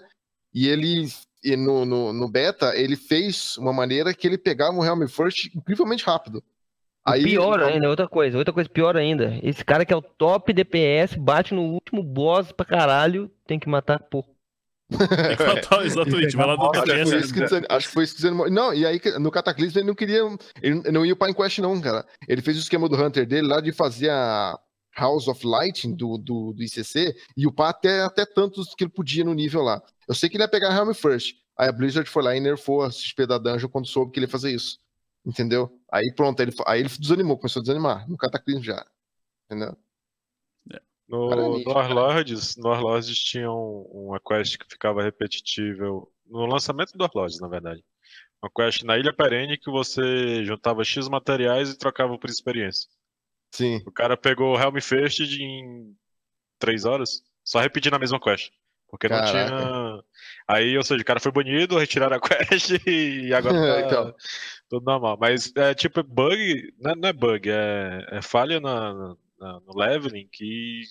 E 0.53 0.67
ele, 0.67 1.07
e 1.43 1.55
no, 1.55 1.85
no, 1.85 2.13
no, 2.13 2.29
beta, 2.29 2.75
ele 2.75 2.95
fez 2.95 3.57
uma 3.57 3.73
maneira 3.73 4.13
que 4.13 4.25
ele 4.25 4.37
pegava 4.37 4.77
o 4.77 4.85
Helm 4.85 5.05
First 5.07 5.53
incrivelmente 5.55 6.05
rápido. 6.05 6.43
Aí, 7.05 7.23
pior 7.23 7.59
ele... 7.59 7.73
ainda, 7.73 7.89
outra 7.89 8.07
coisa, 8.07 8.37
outra 8.37 8.53
coisa 8.53 8.69
pior 8.69 8.97
ainda. 8.97 9.37
Esse 9.43 9.63
cara 9.63 9.85
que 9.85 9.93
é 9.93 9.95
o 9.95 10.01
top 10.01 10.51
DPS, 10.51 11.15
bate 11.15 11.53
no 11.53 11.61
último 11.61 12.01
boss 12.01 12.51
pra 12.51 12.65
caralho, 12.65 13.29
tem 13.45 13.59
que 13.59 13.69
matar 13.69 13.99
por 15.69 15.85
exatamente, 15.85 16.35
vai 16.35 16.45
lá 16.45 16.55
do 16.55 16.65
acho, 16.65 17.65
acho 17.69 17.87
que 17.87 17.93
foi 17.93 18.03
isso 18.03 18.13
que 18.13 18.21
desanimou. 18.21 18.49
Não, 18.49 18.73
e 18.73 18.85
aí 18.85 19.01
no 19.19 19.31
Cataclismo 19.31 19.79
ele 19.79 19.87
não 19.87 19.95
queria. 19.95 20.21
Ele 20.61 20.91
não 20.91 21.05
ia 21.05 21.15
para 21.15 21.31
Inquest, 21.31 21.59
não, 21.59 21.79
cara. 21.81 22.05
Ele 22.27 22.41
fez 22.41 22.57
o 22.57 22.59
esquema 22.59 22.87
do 22.87 22.95
Hunter 22.95 23.25
dele 23.25 23.47
lá 23.47 23.59
de 23.59 23.71
fazer 23.71 24.09
a 24.11 24.59
House 24.97 25.27
of 25.27 25.45
Lighting 25.45 25.95
do, 25.95 26.17
do, 26.17 26.53
do 26.53 26.63
ICC 26.63 27.15
e 27.35 27.47
upar 27.47 27.69
até, 27.69 28.01
até 28.01 28.25
tantos 28.25 28.73
que 28.75 28.83
ele 28.83 28.91
podia 28.91 29.23
no 29.23 29.33
nível 29.33 29.61
lá. 29.61 29.81
Eu 30.07 30.13
sei 30.13 30.29
que 30.29 30.37
ele 30.37 30.43
ia 30.43 30.47
pegar 30.47 30.75
Helm 30.75 30.93
First. 30.93 31.35
Aí 31.57 31.69
a 31.69 31.71
Blizzard 31.71 32.09
foi 32.09 32.21
lá 32.23 32.35
e 32.35 32.39
nerfou 32.39 32.83
a 32.83 32.91
XP 32.91 33.25
da 33.25 33.37
Dungeon 33.37 33.69
quando 33.69 33.87
soube 33.87 34.11
que 34.11 34.19
ele 34.19 34.25
ia 34.25 34.31
fazer 34.31 34.51
isso. 34.51 34.77
Entendeu? 35.25 35.71
Aí 35.91 36.13
pronto, 36.13 36.39
aí 36.39 36.47
ele, 36.47 36.55
aí 36.67 36.79
ele 36.81 36.89
desanimou, 36.89 37.37
começou 37.37 37.61
a 37.61 37.63
desanimar. 37.63 38.07
No 38.09 38.17
Cataclismo 38.17 38.63
já. 38.63 38.85
Entendeu? 39.45 39.75
No, 41.07 41.59
no 41.59 41.71
Warlords, 41.71 42.57
no 42.57 42.69
Warlords 42.69 43.17
tinha 43.17 43.51
um, 43.51 44.07
uma 44.07 44.19
quest 44.19 44.57
que 44.57 44.65
ficava 44.69 45.03
repetitível. 45.03 46.11
No 46.25 46.45
lançamento 46.45 46.97
do 46.97 47.03
Warlords, 47.03 47.39
na 47.39 47.47
verdade. 47.47 47.83
Uma 48.41 48.49
quest 48.49 48.83
na 48.83 48.97
Ilha 48.97 49.13
Perene 49.13 49.57
que 49.57 49.69
você 49.69 50.43
juntava 50.43 50.83
X 50.83 51.07
materiais 51.07 51.69
e 51.69 51.77
trocava 51.77 52.17
por 52.17 52.29
experiência. 52.29 52.89
Sim. 53.51 53.81
O 53.85 53.91
cara 53.91 54.17
pegou 54.17 54.55
o 54.55 54.59
Helm 54.59 54.79
Fest 54.81 55.19
em 55.21 55.95
3 56.59 56.85
horas, 56.85 57.21
só 57.43 57.59
repetindo 57.59 57.93
a 57.93 57.99
mesma 57.99 58.19
quest. 58.19 58.51
Porque 58.89 59.07
não 59.07 59.17
Caraca. 59.17 59.31
tinha. 59.31 60.03
Aí, 60.47 60.77
ou 60.77 60.83
seja, 60.83 61.01
o 61.01 61.05
cara 61.05 61.19
foi 61.19 61.31
banido, 61.31 61.77
retiraram 61.79 62.17
a 62.17 62.19
quest 62.19 62.71
e 62.87 63.33
agora 63.33 63.53
tá 63.53 63.81
então. 63.81 64.15
tudo 64.69 64.83
normal. 64.83 65.17
Mas 65.19 65.51
é 65.55 65.73
tipo 65.73 66.01
bug, 66.03 66.73
não 66.79 66.91
é, 66.91 66.95
não 66.95 67.09
é 67.09 67.13
bug, 67.13 67.49
é, 67.49 68.07
é 68.11 68.21
falha 68.21 68.59
na, 68.59 69.15
no 69.39 69.75
leveling 69.75 70.27
que 70.31 70.83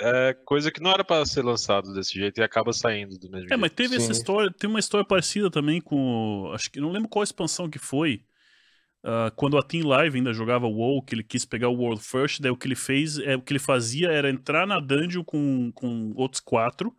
é 0.00 0.34
coisa 0.44 0.70
que 0.70 0.82
não 0.82 0.90
era 0.90 1.04
para 1.04 1.24
ser 1.24 1.42
lançado 1.42 1.94
desse 1.94 2.14
jeito 2.14 2.38
e 2.38 2.42
acaba 2.42 2.72
saindo 2.72 3.18
do 3.18 3.30
mesmo 3.30 3.36
é, 3.36 3.40
jeito. 3.40 3.54
É, 3.54 3.56
mas 3.56 3.72
teve 3.72 3.96
Sim. 3.96 4.02
essa 4.02 4.12
história, 4.12 4.52
tem 4.52 4.68
uma 4.68 4.78
história 4.78 5.06
parecida 5.06 5.50
também 5.50 5.80
com, 5.80 6.50
acho 6.54 6.70
que 6.70 6.80
não 6.80 6.90
lembro 6.92 7.08
qual 7.08 7.22
expansão 7.22 7.70
que 7.70 7.78
foi. 7.78 8.24
Uh, 9.04 9.30
quando 9.36 9.56
a 9.56 9.62
Team 9.62 9.86
Live 9.86 10.16
ainda 10.16 10.32
jogava 10.32 10.66
WoW, 10.66 11.02
que 11.02 11.14
ele 11.14 11.22
quis 11.22 11.44
pegar 11.44 11.68
o 11.68 11.76
World 11.76 12.02
First, 12.02 12.40
daí 12.40 12.50
o 12.50 12.56
que 12.56 12.66
ele 12.66 12.74
fez, 12.74 13.18
é 13.18 13.36
o 13.36 13.40
que 13.40 13.52
ele 13.52 13.60
fazia 13.60 14.10
era 14.10 14.28
entrar 14.28 14.66
na 14.66 14.80
dungeon 14.80 15.22
com, 15.22 15.70
com 15.72 16.12
outros 16.16 16.40
quatro. 16.40 16.94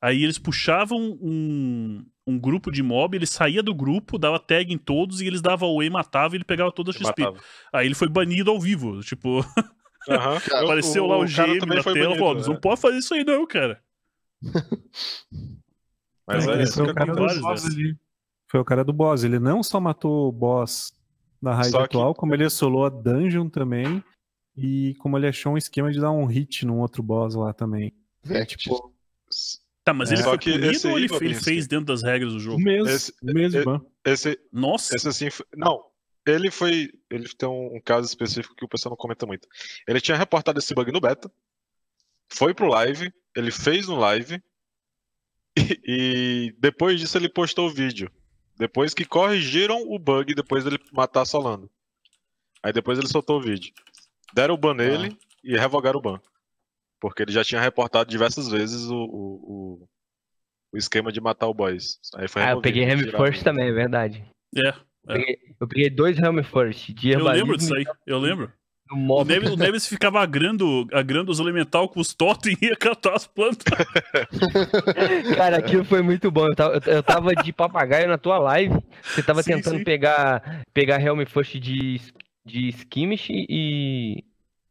Aí 0.00 0.22
eles 0.22 0.38
puxavam 0.38 1.18
um, 1.20 2.04
um 2.26 2.38
grupo 2.38 2.70
de 2.70 2.82
mob, 2.82 3.16
ele 3.16 3.26
saía 3.26 3.62
do 3.62 3.74
grupo, 3.74 4.18
dava 4.18 4.38
tag 4.38 4.72
em 4.72 4.78
todos 4.78 5.20
e 5.20 5.26
eles 5.26 5.40
davam 5.40 5.68
away, 5.70 5.90
matava 5.90 6.34
e 6.34 6.38
ele 6.38 6.44
pegava 6.44 6.70
toda 6.70 6.90
a 6.90 6.94
XP. 6.94 7.22
Matava. 7.22 7.40
Aí 7.72 7.86
ele 7.86 7.94
foi 7.94 8.08
banido 8.08 8.50
ao 8.50 8.60
vivo, 8.60 9.00
tipo. 9.00 9.40
Uhum. 9.40 9.44
Apareceu 10.62 11.04
o, 11.04 11.06
lá 11.08 11.16
o, 11.16 11.22
o 11.22 11.26
gêmeo 11.26 11.66
na 11.66 11.82
tela 11.82 12.14
e 12.14 12.18
falou: 12.18 12.34
não 12.34 12.54
é. 12.54 12.60
pode 12.60 12.80
fazer 12.80 12.98
isso 12.98 13.14
aí, 13.14 13.24
não, 13.24 13.46
cara. 13.46 13.82
Mas 16.26 16.46
é, 16.46 16.62
é 16.62 16.66
foi 16.66 16.90
o 16.90 16.94
cara 16.94 17.12
do 17.14 17.40
boss 17.40 17.64
ali. 17.66 17.96
Foi 18.50 18.60
o 18.60 18.64
cara 18.64 18.84
do 18.84 18.92
boss. 18.92 19.24
Ele 19.24 19.38
não 19.38 19.62
só 19.62 19.80
matou 19.80 20.28
o 20.28 20.32
boss 20.32 20.92
na 21.40 21.54
raid 21.54 21.76
atual, 21.76 22.14
que... 22.14 22.20
como 22.20 22.34
ele 22.34 22.48
solou 22.48 22.84
a 22.86 22.88
dungeon 22.88 23.48
também. 23.48 24.02
E 24.56 24.94
como 24.98 25.16
ele 25.16 25.28
achou 25.28 25.54
um 25.54 25.58
esquema 25.58 25.90
de 25.90 26.00
dar 26.00 26.10
um 26.10 26.26
hit 26.26 26.66
num 26.66 26.80
outro 26.80 27.02
boss 27.02 27.34
lá 27.34 27.52
também. 27.52 27.94
É, 28.28 28.44
tipo, 28.44 28.92
Tá, 29.88 29.94
mas 29.94 30.12
ele 30.12 30.20
é. 30.20 30.24
foi 30.24 30.36
punido 30.36 30.88
ou 30.90 30.98
ele, 30.98 31.08
ele 31.22 31.34
fez 31.34 31.66
dentro 31.66 31.86
das 31.86 32.02
regras 32.02 32.34
do 32.34 32.38
jogo? 32.38 32.60
Mesmo, 32.60 32.90
esse, 32.90 33.14
mesmo. 33.22 33.90
Esse, 34.04 34.38
Nossa. 34.52 34.94
Esse 34.94 35.08
assim, 35.08 35.28
não. 35.56 35.82
Ele 36.26 36.50
foi, 36.50 36.92
ele 37.08 37.26
tem 37.26 37.48
um, 37.48 37.80
caso 37.82 38.06
específico 38.06 38.54
que 38.54 38.66
o 38.66 38.68
pessoal 38.68 38.90
não 38.90 38.98
comenta 38.98 39.24
muito. 39.24 39.48
Ele 39.86 39.98
tinha 39.98 40.14
reportado 40.14 40.58
esse 40.58 40.74
bug 40.74 40.92
no 40.92 41.00
beta, 41.00 41.32
foi 42.30 42.52
pro 42.52 42.68
live, 42.68 43.10
ele 43.34 43.50
fez 43.50 43.88
no 43.88 43.96
live 43.96 44.42
e, 45.56 45.80
e 45.86 46.54
depois 46.58 47.00
disso 47.00 47.16
ele 47.16 47.30
postou 47.30 47.66
o 47.66 47.72
vídeo. 47.72 48.10
Depois 48.58 48.92
que 48.92 49.06
corrigiram 49.06 49.80
o 49.88 49.98
bug 49.98 50.34
depois 50.34 50.64
dele 50.64 50.78
matar 50.92 51.24
Solano. 51.24 51.70
Aí 52.62 52.74
depois 52.74 52.98
ele 52.98 53.08
soltou 53.08 53.38
o 53.38 53.42
vídeo. 53.42 53.72
Deram 54.34 54.52
o 54.52 54.58
ban 54.58 54.74
nele 54.74 55.16
ah. 55.18 55.26
e 55.42 55.56
revogaram 55.56 55.98
o 55.98 56.02
ban. 56.02 56.20
Porque 57.00 57.22
ele 57.22 57.32
já 57.32 57.44
tinha 57.44 57.60
reportado 57.60 58.10
diversas 58.10 58.48
vezes 58.48 58.90
o, 58.90 58.96
o, 58.96 59.88
o 60.72 60.76
esquema 60.76 61.12
de 61.12 61.20
matar 61.20 61.46
o 61.46 61.54
boss. 61.54 61.98
Aí 62.16 62.28
foi 62.28 62.42
ah, 62.42 62.52
eu 62.52 62.60
peguei 62.60 62.84
Helm 62.84 63.00
First 63.10 63.42
também, 63.42 63.68
é 63.68 63.72
verdade. 63.72 64.24
É. 64.56 64.68
é. 64.68 64.72
Eu, 65.06 65.14
peguei, 65.14 65.38
eu 65.60 65.68
peguei 65.68 65.90
dois 65.90 66.18
Helm 66.18 66.42
First. 66.42 66.92
De 66.92 67.10
eu 67.10 67.24
lembro 67.24 67.56
disso 67.56 67.74
aí, 67.74 67.84
eu 68.06 68.18
lembro. 68.18 68.52
O 68.90 69.24
Neves, 69.24 69.50
o 69.50 69.56
Neves 69.56 69.86
ficava 69.86 70.20
agrando, 70.22 70.86
agrando 70.92 71.30
os 71.30 71.38
elemental 71.38 71.88
com 71.88 72.00
os 72.00 72.14
totem 72.14 72.56
e 72.60 72.66
ia 72.66 72.76
catar 72.76 73.14
as 73.14 73.26
plantas. 73.26 73.66
Cara, 75.36 75.58
aquilo 75.58 75.84
foi 75.84 76.00
muito 76.00 76.30
bom. 76.30 76.46
Eu 76.46 76.56
tava, 76.56 76.80
eu 76.86 77.02
tava, 77.02 77.34
de 77.34 77.52
papagaio 77.52 78.08
na 78.08 78.16
tua 78.16 78.38
live. 78.38 78.74
Você 79.02 79.22
tava 79.22 79.42
sim, 79.42 79.52
tentando 79.52 79.78
sim. 79.78 79.84
pegar 79.84 80.62
pegar 80.72 81.02
Helm 81.02 81.22
First 81.26 81.56
de, 81.56 82.00
de 82.46 82.68
Skimish 82.68 83.28
e. 83.30 84.24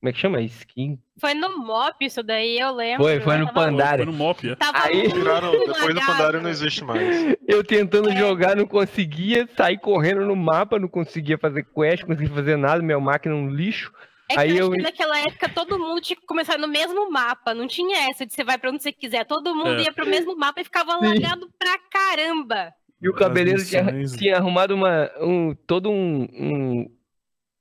Como 0.07 0.09
é 0.09 0.13
que 0.13 0.19
chama? 0.19 0.41
Skin. 0.41 0.97
Foi 1.19 1.33
no 1.33 1.57
MOP 1.57 2.05
isso 2.05 2.23
daí, 2.23 2.57
eu 2.57 2.73
lembro. 2.73 3.03
Foi, 3.03 3.19
foi 3.19 3.37
no 3.37 3.51
Pandaria. 3.51 4.05
Foi 4.05 4.13
no 4.13 4.17
MOP, 4.17 4.49
é. 4.49 4.55
Tava 4.55 4.85
Aí, 4.85 5.11
tiraram, 5.11 5.51
depois 5.51 5.93
do 5.93 6.05
Pandaria 6.05 6.39
não 6.39 6.49
existe 6.49 6.83
mais. 6.83 7.35
Eu 7.45 7.63
tentando 7.63 8.09
é. 8.09 8.15
jogar, 8.15 8.55
não 8.55 8.65
conseguia, 8.65 9.47
sair 9.57 9.77
correndo 9.77 10.25
no 10.25 10.35
mapa, 10.35 10.79
não 10.79 10.87
conseguia 10.87 11.37
fazer 11.37 11.63
quest, 11.63 12.03
não 12.03 12.15
conseguia 12.15 12.33
fazer 12.33 12.57
nada, 12.57 12.81
minha 12.81 12.99
máquina 12.99 13.35
um 13.35 13.49
lixo. 13.49 13.91
É 14.29 14.35
que 14.35 14.39
Aí 14.39 14.57
eu... 14.57 14.69
naquela 14.69 15.19
época 15.19 15.49
todo 15.49 15.79
mundo 15.79 16.01
tinha 16.01 16.17
que 16.17 16.25
começar 16.25 16.57
no 16.57 16.67
mesmo 16.67 17.09
mapa, 17.11 17.53
não 17.53 17.67
tinha 17.67 18.09
essa 18.09 18.25
de 18.25 18.33
você 18.33 18.43
vai 18.43 18.57
pra 18.57 18.69
onde 18.69 18.83
você 18.83 18.91
quiser, 18.91 19.25
todo 19.25 19.55
mundo 19.55 19.79
é. 19.79 19.83
ia 19.83 19.93
pro 19.93 20.07
mesmo 20.07 20.37
mapa 20.37 20.61
e 20.61 20.65
ficava 20.65 20.99
Sim. 20.99 21.07
lagado 21.07 21.49
pra 21.57 21.77
caramba. 21.91 22.73
E 23.01 23.09
o 23.09 23.13
cabeleiro 23.13 23.63
tinha, 23.63 23.85
tinha, 24.17 24.37
arrumado 24.37 24.73
uma, 24.73 25.09
um, 25.21 25.55
todo 25.67 25.89
um, 25.89 26.27
um 26.33 26.96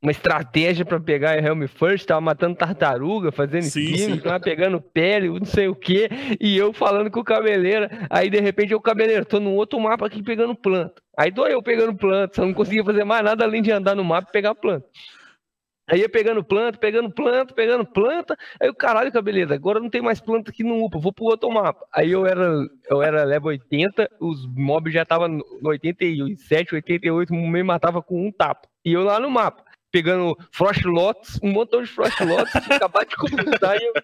uma 0.03 0.11
estratégia 0.11 0.85
para 0.85 1.01
pegar 1.01 1.31
a 1.31 1.39
Helm 1.39 1.67
First, 1.67 2.07
tava 2.07 2.21
matando 2.21 2.57
tartaruga, 2.57 3.33
fazendo 3.33 3.65
skin, 3.65 4.19
tava 4.19 4.39
pegando 4.39 4.81
pele, 4.81 5.29
não 5.29 5.45
sei 5.45 5.69
o 5.69 5.75
que, 5.75 6.09
e 6.41 6.57
eu 6.57 6.73
falando 6.73 7.11
com 7.11 7.21
o 7.21 7.25
cabeleiro, 7.25 7.89
aí 8.11 8.29
de 8.29 8.39
repente 8.41 8.73
eu, 8.73 8.81
cabeleiro, 8.81 9.25
tô 9.25 9.41
num 9.41 9.55
outro 9.55 9.81
mapa 9.81 10.07
aqui 10.07 10.23
pegando 10.23 10.55
planta. 10.55 11.03
Aí 11.19 11.33
tô 11.33 11.47
eu 11.47 11.63
pegando 11.63 11.97
planta, 11.97 12.37
só 12.37 12.45
não 12.45 12.53
conseguia 12.53 12.85
fazer 12.85 13.05
mais 13.05 13.25
nada 13.25 13.45
além 13.45 13.63
de 13.63 13.73
andar 13.73 13.95
no 13.95 14.05
mapa 14.05 14.29
e 14.29 14.33
pegar 14.33 14.55
planta. 14.55 14.87
Aí 15.89 16.01
ia 16.01 16.09
pegando 16.09 16.43
planta, 16.43 16.77
pegando 16.79 17.09
planta, 17.13 17.55
pegando 17.55 17.87
planta. 17.87 18.37
Aí 18.61 18.69
o 18.69 18.75
caralho, 18.75 19.13
cabeleiro, 19.13 19.55
agora 19.55 19.79
não 19.79 19.89
tem 19.89 20.03
mais 20.03 20.21
planta 20.21 20.51
aqui 20.51 20.65
no 20.65 20.85
UPA, 20.85 20.99
vou 20.99 21.13
pro 21.13 21.27
outro 21.27 21.49
mapa. 21.49 21.87
Aí 21.95 22.11
eu 22.11 22.27
era, 22.27 22.53
eu 22.91 23.01
era 23.01 23.23
level 23.23 23.51
80, 23.51 24.11
os 24.21 24.47
mobs 24.53 24.93
já 24.93 25.05
tava 25.05 25.29
no 25.29 25.45
87, 25.63 26.75
88, 26.75 27.33
me 27.33 27.63
matava 27.63 28.03
com 28.03 28.27
um 28.27 28.33
tapa. 28.33 28.69
E 28.85 28.93
eu 28.93 29.05
lá 29.05 29.21
no 29.21 29.31
mapa 29.31 29.63
pegando 29.97 30.37
Frost 30.51 30.85
Lotus, 30.85 31.41
um 31.43 31.51
montão 31.51 31.83
de 31.83 31.89
Frost 31.89 32.21
Lotus, 32.21 32.55
acabar 32.71 33.07
de 33.07 33.17
completar 33.17 33.81
e 33.81 33.83
eu, 33.83 33.95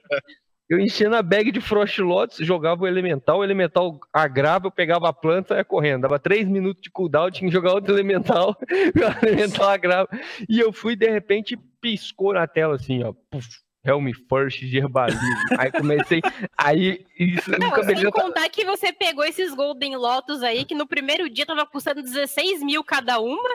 eu 0.70 0.80
enchendo 0.80 1.14
a 1.16 1.22
bag 1.22 1.52
de 1.52 1.60
Frost 1.60 1.98
Lotus, 1.98 2.38
jogava 2.38 2.84
o 2.84 2.86
Elemental, 2.86 3.40
o 3.40 3.44
Elemental 3.44 4.00
agrava, 4.10 4.68
eu 4.68 4.70
pegava 4.70 5.10
a 5.10 5.12
planta 5.12 5.52
e 5.52 5.58
ia 5.58 5.64
correndo. 5.64 6.02
Dava 6.02 6.18
3 6.18 6.48
minutos 6.48 6.82
de 6.82 6.90
cooldown, 6.90 7.30
tinha 7.30 7.46
que 7.46 7.52
jogar 7.52 7.74
outro 7.74 7.92
Elemental, 7.92 8.56
o 9.22 9.26
Elemental 9.26 9.68
agrava. 9.68 10.08
E 10.48 10.58
eu 10.58 10.72
fui, 10.72 10.96
de 10.96 11.10
repente, 11.10 11.58
piscou 11.78 12.32
na 12.32 12.46
tela 12.46 12.76
assim, 12.76 13.04
ó. 13.04 13.12
Puf, 13.30 13.46
Helm 13.84 14.08
First 14.30 14.60
de 14.60 14.78
herbalismo. 14.78 15.20
aí 15.58 15.70
comecei. 15.70 16.22
Aí 16.56 17.04
isso 17.18 17.50
Não, 17.50 17.84
sem 17.84 18.10
contar 18.10 18.48
que 18.48 18.64
você 18.64 18.94
pegou 18.94 19.24
esses 19.24 19.52
Golden 19.52 19.96
Lotus 19.96 20.42
aí, 20.42 20.64
que 20.64 20.74
no 20.74 20.86
primeiro 20.86 21.28
dia 21.28 21.44
tava 21.44 21.66
custando 21.66 22.00
16 22.00 22.62
mil 22.62 22.82
cada 22.82 23.20
uma. 23.20 23.50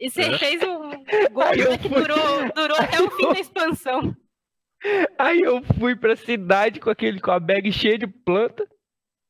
E 0.00 0.10
você 0.10 0.22
é. 0.22 0.38
fez 0.38 0.62
um 0.62 0.90
gol 1.32 1.78
que 1.80 1.88
fui... 1.88 2.02
durou, 2.02 2.52
durou 2.54 2.76
até 2.78 3.02
o 3.02 3.10
fim 3.10 3.32
da 3.32 3.40
expansão. 3.40 4.16
Aí 5.18 5.40
eu 5.40 5.62
fui 5.78 5.96
pra 5.96 6.14
cidade 6.14 6.78
com 6.78 6.88
aquele 6.88 7.20
com 7.20 7.32
a 7.32 7.40
bag 7.40 7.70
cheia 7.72 7.98
de 7.98 8.06
planta. 8.06 8.66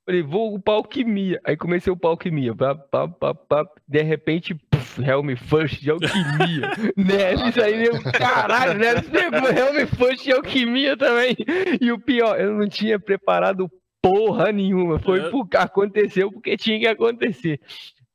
Falei, 0.05 0.23
vou 0.23 0.55
upar 0.55 0.77
alquimia. 0.77 1.41
Aí 1.45 1.57
comecei 1.57 1.91
a 1.91 1.95
upar 1.95 2.11
alquimia. 2.11 2.55
Pá, 2.55 2.75
pá, 2.75 3.09
pá, 3.09 3.35
pá. 3.35 3.67
De 3.87 4.03
repente, 4.03 4.55
puff, 4.55 5.03
Helm 5.03 5.35
First 5.37 5.81
de 5.81 5.91
alquimia. 5.91 6.71
Neves 6.97 7.59
aí, 7.59 7.79
meu 7.79 8.03
caralho, 8.13 8.79
Neves 8.79 9.09
pegou 9.09 9.49
Helm 9.49 9.87
First 9.87 10.25
de 10.25 10.33
alquimia 10.33 10.97
também. 10.97 11.37
E 11.81 11.93
o 11.93 11.99
pior, 11.99 12.41
eu 12.41 12.53
não 12.55 12.69
tinha 12.69 12.99
preparado 12.99 13.71
porra 14.03 14.51
nenhuma. 14.51 14.99
Foi 14.99 15.21
é. 15.21 15.31
porque 15.31 15.57
aconteceu 15.57 16.33
porque 16.33 16.57
tinha 16.57 16.79
que 16.79 16.87
acontecer. 16.87 17.61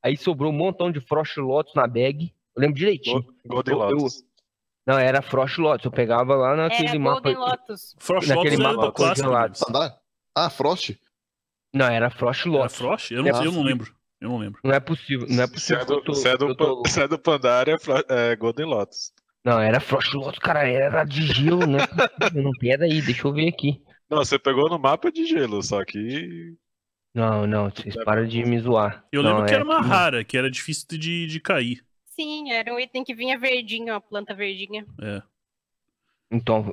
Aí 0.02 0.16
sobrou 0.16 0.52
um 0.52 0.56
montão 0.56 0.90
de 0.90 1.00
Frost 1.00 1.36
Lotus 1.36 1.74
na 1.74 1.86
bag. 1.86 2.32
Eu 2.56 2.60
lembro 2.60 2.76
direitinho. 2.76 3.24
Golden 3.46 3.74
Lotus. 3.74 4.16
Eu... 4.20 4.34
Não, 4.86 4.98
era 4.98 5.22
Frost 5.22 5.58
Lotus. 5.58 5.84
Eu 5.84 5.90
pegava 5.90 6.34
lá 6.34 6.56
naquele 6.56 6.88
era 6.88 6.98
mapa. 6.98 7.32
Golden 7.32 7.36
Lotus. 7.36 7.96
Frost 7.98 8.28
naquele 8.28 8.56
Lotus 8.56 8.76
mapa 8.76 8.92
clássico. 8.92 9.30
Ah, 10.36 10.50
Frost? 10.50 10.96
Não, 11.72 11.86
era 11.86 12.10
Frost 12.10 12.46
Lotus. 12.46 12.74
Era 12.74 12.88
Frost? 12.88 13.10
Eu 13.10 13.22
não, 13.22 13.44
eu 13.44 13.52
não 13.52 13.62
lembro. 13.62 13.94
Eu 14.20 14.28
não 14.28 14.38
lembro. 14.38 14.60
Não 14.64 14.72
é 14.72 14.80
possível. 14.80 15.26
Não 15.28 15.42
é 15.42 15.46
possível. 15.46 15.84
Se 15.84 15.92
é 15.92 15.96
do, 15.96 16.02
tô, 16.02 16.14
se 16.14 16.28
é 16.28 16.36
do, 16.36 16.54
tô... 16.54 16.82
se 16.86 17.02
é 17.02 17.08
do 17.08 17.18
Pandaria, 17.18 17.76
é, 18.08 18.30
é 18.32 18.36
Golden 18.36 18.66
Lotus. 18.66 19.12
Não, 19.44 19.60
era 19.60 19.80
Frost 19.80 20.14
Lotus, 20.14 20.38
cara. 20.38 20.66
Era 20.66 21.04
de 21.04 21.26
gelo, 21.26 21.66
né? 21.66 21.78
não, 22.34 22.50
pera 22.52 22.84
aí, 22.84 23.02
deixa 23.02 23.26
eu 23.26 23.32
ver 23.32 23.48
aqui. 23.48 23.82
Não, 24.08 24.18
você 24.18 24.38
pegou 24.38 24.68
no 24.68 24.78
mapa 24.78 25.10
de 25.10 25.26
gelo, 25.26 25.62
só 25.62 25.84
que. 25.84 26.56
Não, 27.14 27.46
não, 27.46 27.70
vocês 27.70 27.94
param 28.04 28.26
de 28.26 28.44
me 28.44 28.58
zoar. 28.58 29.04
Eu 29.12 29.22
não, 29.22 29.30
lembro 29.30 29.46
que 29.46 29.52
é... 29.52 29.56
era 29.56 29.64
uma 29.64 29.80
rara, 29.80 30.24
que 30.24 30.36
era 30.36 30.50
difícil 30.50 30.86
de, 30.98 31.26
de 31.26 31.40
cair. 31.40 31.84
Sim, 32.14 32.52
era 32.52 32.72
um 32.72 32.78
item 32.78 33.02
que 33.02 33.14
vinha 33.14 33.38
verdinho, 33.38 33.94
a 33.94 34.00
planta 34.00 34.34
verdinha. 34.34 34.86
É. 35.00 35.22
Então, 36.30 36.72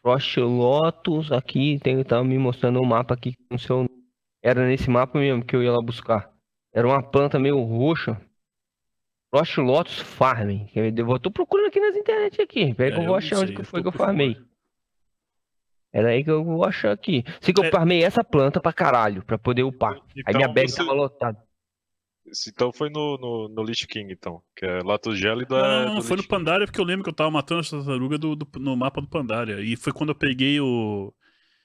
Frost 0.00 0.36
Lotus 0.38 1.30
aqui, 1.30 1.78
tem, 1.80 2.02
tá 2.02 2.22
me 2.22 2.38
mostrando 2.38 2.80
um 2.80 2.84
mapa 2.84 3.14
aqui 3.14 3.34
com 3.48 3.56
seu. 3.56 3.86
Era 4.42 4.66
nesse 4.66 4.90
mapa 4.90 5.18
mesmo 5.18 5.44
que 5.44 5.54
eu 5.54 5.62
ia 5.62 5.72
lá 5.72 5.80
buscar. 5.80 6.32
Era 6.72 6.86
uma 6.86 7.02
planta 7.02 7.38
meio 7.38 7.60
roxa. 7.62 8.20
Frost 9.30 9.58
Lotus 9.58 10.00
Farming. 10.00 10.68
Eu 10.74 11.18
tô 11.18 11.30
procurando 11.30 11.68
aqui 11.68 11.80
nas 11.80 11.96
internet 11.96 12.42
aqui. 12.42 12.74
Peraí 12.74 12.92
é, 12.92 12.94
que 12.94 13.00
eu 13.00 13.06
vou 13.06 13.16
achar 13.16 13.36
sei, 13.36 13.44
onde 13.44 13.54
que 13.54 13.62
foi 13.62 13.82
que 13.82 13.88
eu 13.88 13.92
farmei. 13.92 14.36
Era 15.92 16.08
aí 16.08 16.24
que 16.24 16.30
eu 16.30 16.42
vou 16.42 16.64
achar 16.64 16.92
aqui. 16.92 17.24
Sei 17.40 17.54
que 17.54 17.60
eu 17.60 17.64
é... 17.64 17.70
farmei 17.70 18.02
essa 18.02 18.24
planta 18.24 18.60
pra 18.60 18.72
caralho, 18.72 19.24
pra 19.24 19.38
poder 19.38 19.62
upar. 19.62 19.96
Então, 20.16 20.22
aí 20.26 20.34
minha 20.34 20.48
bag 20.48 20.68
você... 20.68 20.76
tava 20.76 20.92
lotada. 20.92 21.51
Então 22.48 22.72
foi 22.72 22.88
no, 22.88 23.18
no, 23.18 23.48
no 23.48 23.62
Lich 23.62 23.86
King, 23.86 24.12
então. 24.12 24.42
Que 24.56 24.64
é 24.64 24.80
Lato 24.82 25.14
Gélido. 25.14 25.54
Não, 25.54 25.64
é 25.64 25.84
não, 25.86 26.02
foi 26.02 26.16
no 26.16 26.26
Pandaria, 26.26 26.66
porque 26.66 26.80
eu 26.80 26.84
lembro 26.84 27.02
que 27.02 27.10
eu 27.10 27.14
tava 27.14 27.30
matando 27.30 27.60
essa 27.60 27.76
tartaruga 27.76 28.16
do, 28.16 28.36
do, 28.36 28.48
no 28.58 28.76
mapa 28.76 29.00
do 29.00 29.08
Pandaria. 29.08 29.60
E 29.60 29.76
foi 29.76 29.92
quando 29.92 30.10
eu 30.10 30.14
peguei 30.14 30.60
o. 30.60 31.12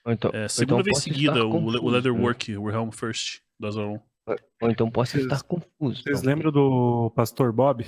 Então, 0.06 0.32
é, 0.34 0.48
segunda 0.48 0.82
então 0.82 0.84
vez 0.84 1.04
seguida, 1.04 1.46
o, 1.46 1.52
confuso, 1.52 1.84
o 1.84 1.90
Leatherwork, 1.90 2.52
né? 2.52 2.58
o 2.58 2.70
Helm 2.70 2.90
First, 2.92 3.42
do 3.60 3.68
Azaron. 3.68 4.00
Ou 4.62 4.70
então 4.70 4.90
posso 4.90 5.12
vocês, 5.12 5.24
estar 5.24 5.42
confuso. 5.44 6.02
Vocês 6.04 6.24
lembram 6.24 6.52
do 6.52 7.12
Pastor 7.16 7.52
Bob? 7.54 7.86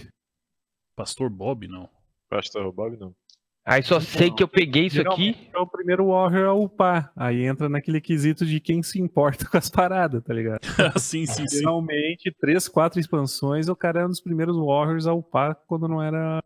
Pastor 0.96 1.30
Bob, 1.30 1.68
não. 1.68 1.90
Pastor 2.30 2.72
Bob, 2.72 2.98
não. 2.98 3.16
Aí 3.66 3.84
só 3.84 4.00
sei 4.00 4.32
que 4.32 4.42
eu 4.42 4.48
peguei 4.48 4.88
isso 4.88 5.02
aqui. 5.02 5.50
É 5.54 5.60
o 5.60 5.68
primeiro 5.68 6.08
Warrior 6.08 6.50
a 6.50 6.54
upar. 6.54 7.12
Aí 7.16 7.46
entra 7.46 7.70
naquele 7.70 8.02
quesito 8.02 8.46
de 8.46 8.60
quem 8.60 8.82
se 8.82 9.00
importa 9.00 9.46
com 9.50 9.58
as 9.58 9.70
paradas, 9.70 10.24
tá 10.24 10.34
ligado? 10.34 10.62
sim, 11.00 11.26
sim, 11.26 11.48
sim. 11.48 11.60
Finalmente, 11.60 12.32
três, 12.40 12.68
quatro 12.68 13.00
expansões, 13.00 13.70
o 13.70 13.76
cara 13.76 14.00
era 14.00 14.08
um 14.08 14.12
dos 14.12 14.22
primeiros 14.22 14.58
Warriors 14.58 15.06
a 15.06 15.14
upar 15.14 15.56
quando 15.68 15.88
não 15.88 16.02
era. 16.02 16.44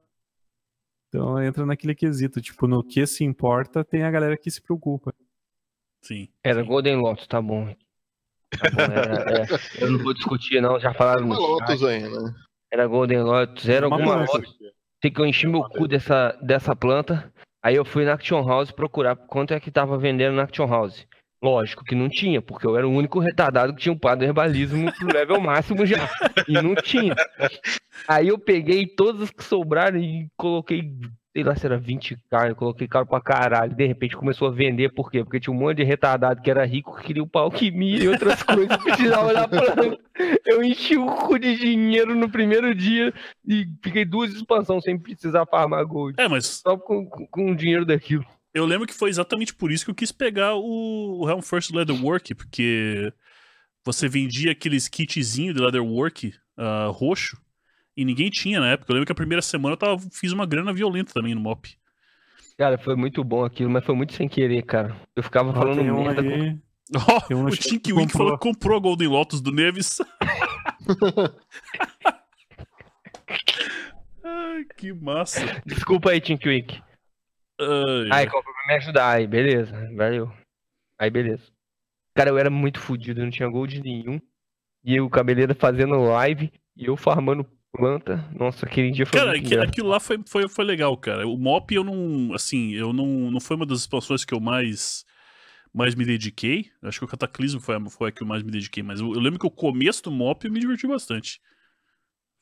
Então 1.08 1.42
entra 1.42 1.66
naquele 1.66 1.96
quesito. 1.96 2.42
Tipo, 2.42 2.68
no 2.68 2.84
que 2.84 3.06
se 3.06 3.24
importa, 3.24 3.84
tem 3.86 4.04
a 4.04 4.12
galera 4.12 4.38
que 4.38 4.52
se 4.52 4.62
preocupa. 4.62 5.14
Sim. 6.02 6.28
Era 6.44 6.62
sim. 6.62 6.68
Golden 6.68 6.98
Lotus, 6.98 7.28
tá 7.28 7.42
bom. 7.42 7.74
Tá 8.50 8.70
bom 8.70 8.82
era, 8.82 9.32
era... 9.32 9.60
eu 9.80 9.92
não 9.92 10.00
vou 10.00 10.14
discutir, 10.14 10.62
não. 10.62 10.78
Já 10.80 10.94
falaram. 10.94 11.32
Era 11.32 11.40
Lotus 11.40 11.84
ainda, 11.84 12.22
né? 12.22 12.36
Era 12.72 12.88
Golden 12.88 13.22
Lotus, 13.22 13.70
era 13.70 13.86
alguma 13.86 14.26
Lotus. 14.26 14.58
Sei 15.04 15.12
que 15.12 15.20
eu 15.20 15.26
enchi 15.26 15.48
meu 15.48 15.64
cu 15.64 15.86
dessa, 15.86 16.32
dessa 16.42 16.74
planta. 16.74 17.30
Aí 17.62 17.76
eu 17.76 17.84
fui 17.84 18.06
na 18.06 18.14
Action 18.14 18.42
House 18.48 18.72
procurar 18.72 19.18
quanto 19.18 19.54
é 19.54 19.60
que 19.60 19.70
tava 19.70 19.98
vendendo 19.98 20.36
na 20.36 20.44
Action 20.44 20.66
House. 20.66 21.06
Lógico 21.44 21.84
que 21.84 21.94
não 21.94 22.08
tinha, 22.08 22.42
porque 22.42 22.66
eu 22.66 22.78
era 22.78 22.88
o 22.88 22.92
único 22.92 23.20
retardado 23.20 23.76
que 23.76 23.82
tinha 23.82 23.92
upado 23.92 24.24
herbalismo 24.24 24.90
pro 24.94 25.14
level 25.14 25.42
máximo 25.44 25.86
já. 25.86 26.10
E 26.48 26.54
não 26.54 26.74
tinha. 26.74 27.14
Aí 28.08 28.30
eu 28.30 28.40
peguei 28.40 28.88
todos 28.88 29.24
os 29.24 29.30
que 29.30 29.44
sobraram 29.44 29.98
e 29.98 30.30
coloquei 30.38 30.90
sei 31.34 31.44
lá 31.44 31.56
se 31.56 31.66
era 31.66 31.78
20 31.78 32.16
caras, 32.30 32.50
eu 32.50 32.56
coloquei 32.56 32.88
caro 32.88 33.08
pra 33.08 33.20
caralho, 33.20 33.76
de 33.76 33.88
repente 33.88 34.16
começou 34.16 34.48
a 34.48 34.52
vender, 34.52 34.94
por 34.94 35.10
quê? 35.10 35.24
Porque 35.24 35.40
tinha 35.40 35.54
um 35.54 35.58
monte 35.58 35.78
de 35.78 35.84
retardado 35.84 36.42
que 36.42 36.50
era 36.50 36.64
rico, 36.64 36.96
que 36.96 37.08
queria 37.08 37.24
o 37.24 37.30
alquimia 37.34 38.04
e 38.04 38.08
outras 38.08 38.42
coisas, 38.44 38.78
precisava 38.78 39.34
da 39.34 39.48
planta. 39.48 40.00
Eu 40.46 40.64
enchi 40.64 40.96
o 40.96 41.08
cu 41.08 41.40
de 41.40 41.58
dinheiro 41.58 42.14
no 42.14 42.30
primeiro 42.30 42.76
dia 42.76 43.12
e 43.46 43.68
fiquei 43.84 44.06
duas 44.06 44.32
expansões 44.32 44.84
sem 44.84 44.98
precisar 44.98 45.48
farmar 45.48 45.84
gold. 45.86 46.22
É, 46.22 46.28
mas... 46.28 46.62
Só 46.64 46.78
com, 46.78 47.06
com 47.08 47.52
o 47.52 47.56
dinheiro 47.56 47.86
daquilo. 47.86 48.26
Eu 48.54 48.66
lembro 48.66 48.86
que 48.86 48.94
foi 48.94 49.10
exatamente 49.10 49.56
por 49.56 49.72
isso 49.72 49.84
que 49.84 49.90
eu 49.90 49.96
quis 49.96 50.12
pegar 50.12 50.54
o, 50.54 51.22
o 51.22 51.30
Helm 51.30 51.42
First 51.42 51.72
Leatherwork, 51.72 52.36
porque 52.36 53.12
você 53.84 54.08
vendia 54.08 54.52
aqueles 54.52 54.88
kitzinhos 54.88 55.56
de 55.56 55.62
Leatherwork 55.62 56.36
uh, 56.58 56.92
roxo, 56.92 57.42
e 57.96 58.04
ninguém 58.04 58.30
tinha 58.30 58.60
na 58.60 58.72
época. 58.72 58.92
Eu 58.92 58.96
lembro 58.96 59.06
que 59.06 59.12
a 59.12 59.16
primeira 59.16 59.42
semana 59.42 59.74
eu 59.74 59.78
tava, 59.78 59.98
fiz 60.12 60.32
uma 60.32 60.46
grana 60.46 60.74
violenta 60.74 61.14
também 61.14 61.36
no 61.36 61.42
MOP. 61.42 61.78
Cara, 62.58 62.78
foi 62.78 62.96
muito 62.96 63.24
bom 63.24 63.44
aquilo, 63.44 63.70
mas 63.70 63.84
foi 63.84 63.96
muito 63.96 64.14
sem 64.14 64.28
querer, 64.28 64.64
cara. 64.64 64.96
Eu 65.16 65.24
ficava 65.24 65.52
ah, 65.52 65.54
falando 65.54 65.84
merda. 65.84 66.24
Com... 66.24 66.60
Oh, 66.96 67.48
o 67.48 67.50
Tink 67.52 67.92
Wink 67.94 68.12
falou 68.12 68.38
que 68.38 68.48
comprou 68.48 68.78
a 68.78 68.80
Golden 68.80 69.08
Lotus 69.08 69.42
do 69.42 69.52
Neves. 69.52 69.98
Ai, 74.24 74.66
que 74.78 74.94
massa. 74.94 75.62
Desculpa 75.66 76.12
aí, 76.12 76.22
Tink 76.22 76.48
Wink. 76.48 76.80
Ai, 77.60 78.10
Ai 78.12 78.26
comprou 78.26 78.54
pra 78.54 78.68
me 78.68 78.74
ajudar. 78.76 79.16
Aí, 79.16 79.26
beleza. 79.26 79.74
Valeu. 79.96 80.32
Aí, 81.00 81.10
beleza. 81.10 81.52
Cara, 82.14 82.30
eu 82.30 82.38
era 82.38 82.50
muito 82.50 82.80
fodido, 82.80 83.24
não 83.24 83.32
tinha 83.32 83.50
gold 83.50 83.82
nenhum. 83.82 84.22
E 84.84 85.00
o 85.00 85.10
cabeleiro 85.10 85.56
fazendo 85.56 86.04
live 86.04 86.52
e 86.76 86.86
eu 86.86 86.96
farmando 86.96 87.50
planta. 87.74 88.30
Nossa, 88.38 88.66
aquele 88.66 88.92
dia 88.92 89.06
foi 89.06 89.20
Cara, 89.20 89.36
aquilo, 89.36 89.62
aquilo 89.62 89.90
lá 89.90 90.00
foi, 90.00 90.20
foi, 90.28 90.48
foi 90.48 90.64
legal, 90.64 90.96
cara. 90.96 91.28
O 91.28 91.38
MOP 91.38 91.74
eu 91.74 91.84
não, 91.84 92.34
assim, 92.34 92.72
eu 92.74 92.94
não, 92.94 93.32
não 93.32 93.40
foi 93.40 93.56
uma 93.56 93.66
das 93.66 93.80
expansões 93.80 94.24
que 94.24 94.34
eu 94.34 94.40
mais 94.40 95.04
mais 95.74 95.96
me 95.96 96.06
dediquei. 96.06 96.70
Acho 96.84 97.00
que 97.00 97.06
o 97.06 97.08
Cataclismo 97.08 97.60
foi, 97.60 97.76
foi 97.90 98.10
a 98.10 98.12
que 98.12 98.22
eu 98.22 98.28
mais 98.28 98.44
me 98.44 98.52
dediquei, 98.52 98.84
mas 98.84 99.00
eu, 99.00 99.12
eu 99.12 99.20
lembro 99.20 99.40
que 99.40 99.48
o 99.48 99.52
começo 99.52 100.04
do 100.04 100.12
MOP 100.12 100.46
eu 100.46 100.52
me 100.52 100.60
diverti 100.60 100.86
bastante. 100.86 101.42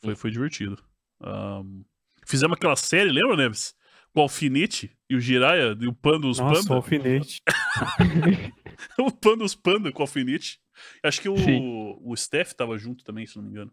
Foi, 0.03 0.15
foi 0.15 0.31
divertido. 0.31 0.83
Um, 1.21 1.85
fizemos 2.27 2.57
aquela 2.57 2.75
série, 2.75 3.09
lembra, 3.09 3.37
Neves? 3.37 3.73
Com 4.13 4.19
o 4.19 4.23
Alfinete 4.23 4.91
e 5.09 5.15
o 5.15 5.21
Jiraya 5.21 5.77
e 5.79 5.87
o 5.87 5.93
Panda 5.93 6.27
os 6.27 6.39
Nossa, 6.39 6.61
Panda. 6.61 6.73
o 6.73 6.75
Alfinete. 6.75 7.41
o 8.99 9.09
Panda 9.09 9.45
os 9.45 9.55
Panda 9.55 9.89
com 9.93 9.99
o 9.99 10.03
Alfinete. 10.03 10.59
Acho 11.01 11.21
que 11.21 11.29
o, 11.29 12.01
o 12.03 12.17
Steph 12.17 12.51
tava 12.51 12.77
junto 12.77 13.05
também, 13.05 13.25
se 13.25 13.37
não 13.37 13.43
me 13.43 13.51
engano. 13.51 13.71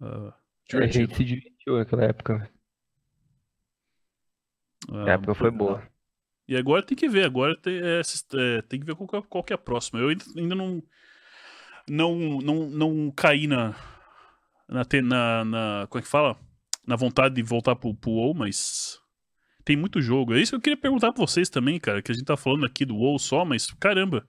Uh, 0.00 0.32
a 0.74 0.86
gente 0.86 1.14
se 1.14 1.24
divertiu 1.24 1.76
naquela 1.76 2.04
época. 2.04 2.50
Uh, 4.88 5.06
a 5.06 5.10
época 5.10 5.34
foi 5.34 5.50
boa. 5.50 5.82
E 6.48 6.56
agora 6.56 6.82
tem 6.82 6.96
que 6.96 7.08
ver, 7.08 7.24
agora 7.24 7.56
tem, 7.56 7.78
é, 7.78 8.00
é, 8.00 8.62
tem 8.62 8.80
que 8.80 8.86
ver 8.86 8.96
qual, 8.96 9.22
qual 9.22 9.44
que 9.44 9.52
é 9.52 9.54
a 9.54 9.58
próxima. 9.58 10.00
Eu 10.00 10.08
ainda 10.08 10.54
não 10.54 10.82
não 11.88 12.40
não, 12.40 12.70
não 12.70 13.10
caí 13.12 13.46
na, 13.46 13.74
na, 14.68 14.82
na, 15.02 15.44
na 15.44 15.86
como 15.88 16.00
é 16.00 16.02
que 16.02 16.08
fala? 16.08 16.36
Na 16.86 16.96
vontade 16.96 17.36
de 17.36 17.42
voltar 17.42 17.76
pro, 17.76 17.94
pro 17.94 18.10
WoW, 18.10 18.34
mas 18.34 18.98
tem 19.64 19.76
muito 19.76 20.00
jogo. 20.00 20.34
É 20.34 20.40
isso 20.40 20.52
que 20.52 20.56
eu 20.56 20.60
queria 20.60 20.76
perguntar 20.76 21.12
pra 21.12 21.24
vocês 21.24 21.48
também, 21.48 21.78
cara, 21.78 22.02
que 22.02 22.10
a 22.10 22.14
gente 22.14 22.24
tá 22.24 22.36
falando 22.36 22.66
aqui 22.66 22.84
do 22.84 22.96
WoW 22.96 23.18
só, 23.18 23.44
mas 23.44 23.70
caramba, 23.78 24.26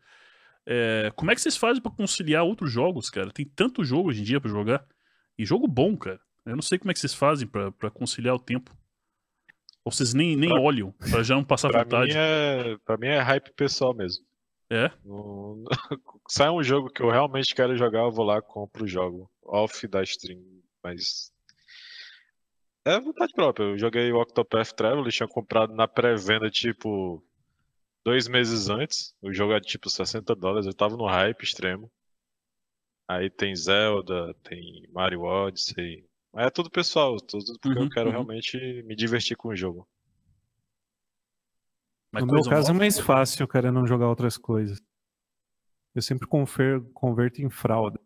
é, 0.65 1.11
como 1.15 1.31
é 1.31 1.35
que 1.35 1.41
vocês 1.41 1.57
fazem 1.57 1.81
para 1.81 1.91
conciliar 1.91 2.43
outros 2.43 2.71
jogos, 2.71 3.09
cara? 3.09 3.31
Tem 3.31 3.45
tanto 3.45 3.83
jogo 3.83 4.09
hoje 4.09 4.21
em 4.21 4.25
dia 4.25 4.39
para 4.39 4.51
jogar. 4.51 4.85
E 5.37 5.45
jogo 5.45 5.67
bom, 5.67 5.97
cara. 5.97 6.19
Eu 6.45 6.55
não 6.55 6.61
sei 6.61 6.79
como 6.79 6.91
é 6.91 6.93
que 6.93 6.99
vocês 6.99 7.13
fazem 7.13 7.47
para 7.47 7.91
conciliar 7.91 8.35
o 8.35 8.39
tempo. 8.39 8.75
Ou 9.83 9.91
vocês 9.91 10.13
nem, 10.13 10.35
nem 10.35 10.49
pra... 10.49 10.61
olham, 10.61 10.91
pra 10.91 11.23
já 11.23 11.35
não 11.35 11.43
passar 11.43 11.69
pra 11.71 11.83
vontade. 11.83 12.13
Mim 12.13 12.19
é... 12.19 12.77
Pra 12.85 12.97
mim 12.97 13.07
é 13.07 13.19
hype 13.19 13.51
pessoal 13.53 13.93
mesmo. 13.93 14.23
É? 14.69 14.89
No... 15.03 15.63
Sai 16.29 16.49
um 16.49 16.63
jogo 16.63 16.89
que 16.89 17.01
eu 17.01 17.09
realmente 17.09 17.53
quero 17.53 17.75
jogar, 17.75 17.99
eu 18.03 18.11
vou 18.11 18.25
lá 18.25 18.37
e 18.37 18.41
compro 18.41 18.85
o 18.85 18.87
jogo. 18.87 19.29
Off 19.43 19.87
da 19.87 20.01
stream, 20.03 20.41
mas. 20.83 21.31
É 22.85 22.99
vontade 22.99 23.33
própria. 23.33 23.65
Eu 23.65 23.77
joguei 23.77 24.11
o 24.11 24.19
Octopath 24.19 24.71
Travel, 24.71 25.03
tinha 25.09 25.27
comprado 25.27 25.75
na 25.75 25.87
pré-venda, 25.87 26.49
tipo, 26.49 27.23
dois 28.03 28.27
meses 28.27 28.69
antes. 28.69 29.13
O 29.21 29.33
jogo 29.33 29.53
é 29.53 29.59
tipo 29.59 29.89
60 29.89 30.33
dólares, 30.35 30.65
eu 30.65 30.73
tava 30.73 30.95
no 30.95 31.05
hype 31.05 31.43
extremo. 31.43 31.91
Aí 33.11 33.29
tem 33.29 33.53
Zelda, 33.53 34.33
tem 34.41 34.87
Mario 34.93 35.23
Odyssey. 35.23 36.05
Mas 36.33 36.47
é 36.47 36.49
tudo 36.49 36.71
pessoal, 36.71 37.17
tudo 37.17 37.59
porque 37.59 37.77
uhum, 37.77 37.85
eu 37.85 37.89
quero 37.89 38.05
uhum. 38.05 38.11
realmente 38.13 38.57
me 38.83 38.95
divertir 38.95 39.35
com 39.35 39.49
o 39.49 39.55
jogo. 39.55 39.85
Mas 42.09 42.25
no 42.25 42.31
meu 42.31 42.43
caso 42.43 42.71
é 42.71 42.73
mais 42.73 42.97
fácil, 42.97 43.43
eu 43.43 43.49
quero 43.49 43.69
não 43.69 43.85
jogar 43.85 44.07
outras 44.07 44.37
coisas. 44.37 44.81
Eu 45.93 46.01
sempre 46.01 46.25
confer, 46.25 46.81
converto 46.93 47.41
em 47.41 47.49
fralda. 47.49 47.99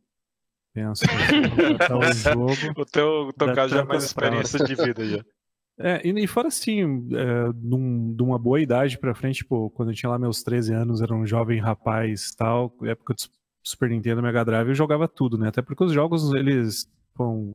Penso, 0.74 1.06
o 1.06 2.14
jogo. 2.14 2.82
O 2.82 2.86
teu, 2.86 3.28
o 3.28 3.34
teu 3.34 3.54
caso 3.54 3.76
já 3.76 3.82
é 3.82 3.86
mais 3.86 4.06
experiência 4.06 4.66
de 4.66 4.76
vida 4.76 5.06
já. 5.06 5.24
É, 5.78 6.08
e, 6.08 6.26
fora 6.26 6.48
assim, 6.48 6.84
é, 7.14 7.52
de, 7.54 8.24
uma 8.24 8.40
boa 8.40 8.62
idade 8.62 8.98
pra 8.98 9.14
frente, 9.14 9.40
tipo, 9.40 9.70
quando 9.72 9.92
eu 9.92 9.94
tinha 9.94 10.10
lá 10.10 10.18
meus 10.18 10.42
13 10.42 10.74
anos, 10.74 11.02
era 11.02 11.14
um 11.14 11.28
jovem 11.28 11.60
rapaz 11.60 12.34
tal, 12.34 12.74
época 12.82 13.14
do 13.14 13.20
Super 13.66 13.90
Nintendo, 13.90 14.22
Mega 14.22 14.46
Drive, 14.46 14.70
eu 14.70 14.76
jogava 14.76 15.08
tudo, 15.08 15.38
né? 15.38 15.48
Até 15.50 15.62
porque 15.62 15.84
os 15.84 15.92
jogos, 15.92 16.32
eles, 16.34 16.88
bom, 17.16 17.54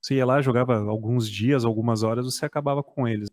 você 0.00 0.14
ia 0.14 0.26
lá, 0.26 0.40
jogava 0.40 0.78
alguns 0.78 1.28
dias, 1.28 1.64
algumas 1.64 2.02
horas, 2.02 2.24
você 2.26 2.46
acabava 2.46 2.82
com 2.82 3.08
eles. 3.08 3.28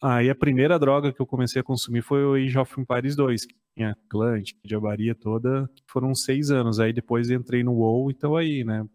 Aí 0.00 0.30
a 0.30 0.34
primeira 0.34 0.78
droga 0.78 1.12
que 1.12 1.20
eu 1.20 1.26
comecei 1.26 1.60
a 1.60 1.64
consumir 1.64 2.02
foi 2.02 2.24
o 2.24 2.34
Age 2.34 2.56
of 2.58 2.80
Empires 2.80 3.16
2, 3.16 3.46
que 3.46 3.54
tinha 3.76 3.96
clã, 4.08 4.40
tinha 4.40 4.60
diabaria 4.64 5.14
toda, 5.14 5.68
foram 5.86 6.14
seis 6.14 6.50
anos. 6.52 6.78
Aí 6.78 6.92
depois 6.92 7.30
entrei 7.30 7.64
no 7.64 7.72
WoW, 7.72 8.10
então 8.10 8.36
aí, 8.36 8.62
né? 8.62 8.86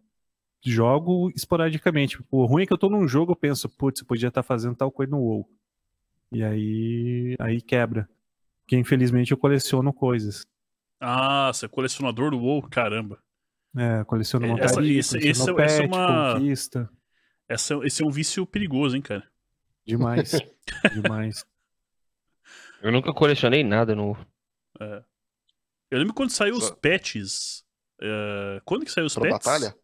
jogo 0.64 1.30
esporadicamente. 1.36 2.18
O 2.30 2.46
ruim 2.46 2.62
é 2.62 2.66
que 2.66 2.72
eu 2.72 2.78
tô 2.78 2.88
num 2.88 3.06
jogo, 3.06 3.32
eu 3.32 3.36
penso, 3.36 3.68
putz, 3.68 4.00
eu 4.00 4.06
podia 4.06 4.28
estar 4.28 4.42
tá 4.42 4.46
fazendo 4.46 4.74
tal 4.74 4.90
coisa 4.90 5.10
no 5.10 5.18
WoW. 5.18 5.48
E 6.32 6.42
aí, 6.42 7.36
aí 7.38 7.60
quebra. 7.60 8.08
Porque 8.62 8.76
infelizmente 8.76 9.32
eu 9.32 9.38
coleciono 9.38 9.92
coisas. 9.92 10.44
Ah, 11.04 11.52
você 11.52 11.66
é 11.66 11.68
colecionador 11.68 12.30
do 12.30 12.38
WoW? 12.38 12.62
Caramba. 12.68 13.18
É, 13.76 14.04
coleciono 14.04 14.46
montaria, 14.46 15.00
esse, 15.00 15.18
esse, 15.18 15.28
esse, 15.28 15.54
pet, 15.54 15.82
é 15.82 15.86
uma... 15.86 16.34
conquista. 16.34 16.88
Essa, 17.48 17.74
esse 17.84 18.02
é 18.02 18.06
um 18.06 18.10
vício 18.10 18.46
perigoso, 18.46 18.96
hein, 18.96 19.02
cara? 19.02 19.28
Demais. 19.84 20.32
Demais. 20.94 21.44
Eu 22.80 22.92
nunca 22.92 23.12
colecionei 23.12 23.62
nada 23.62 23.94
no. 23.94 24.16
É. 24.80 25.02
Eu 25.90 25.98
lembro 25.98 26.14
quando 26.14 26.30
saiu 26.30 26.54
Só... 26.60 26.66
os 26.66 26.70
patches. 26.70 27.64
Uh, 28.00 28.60
quando 28.64 28.84
que 28.84 28.90
saiu 28.90 29.06
os 29.06 29.14
pra 29.14 29.30
patches? 29.30 29.44
Batalha? 29.44 29.76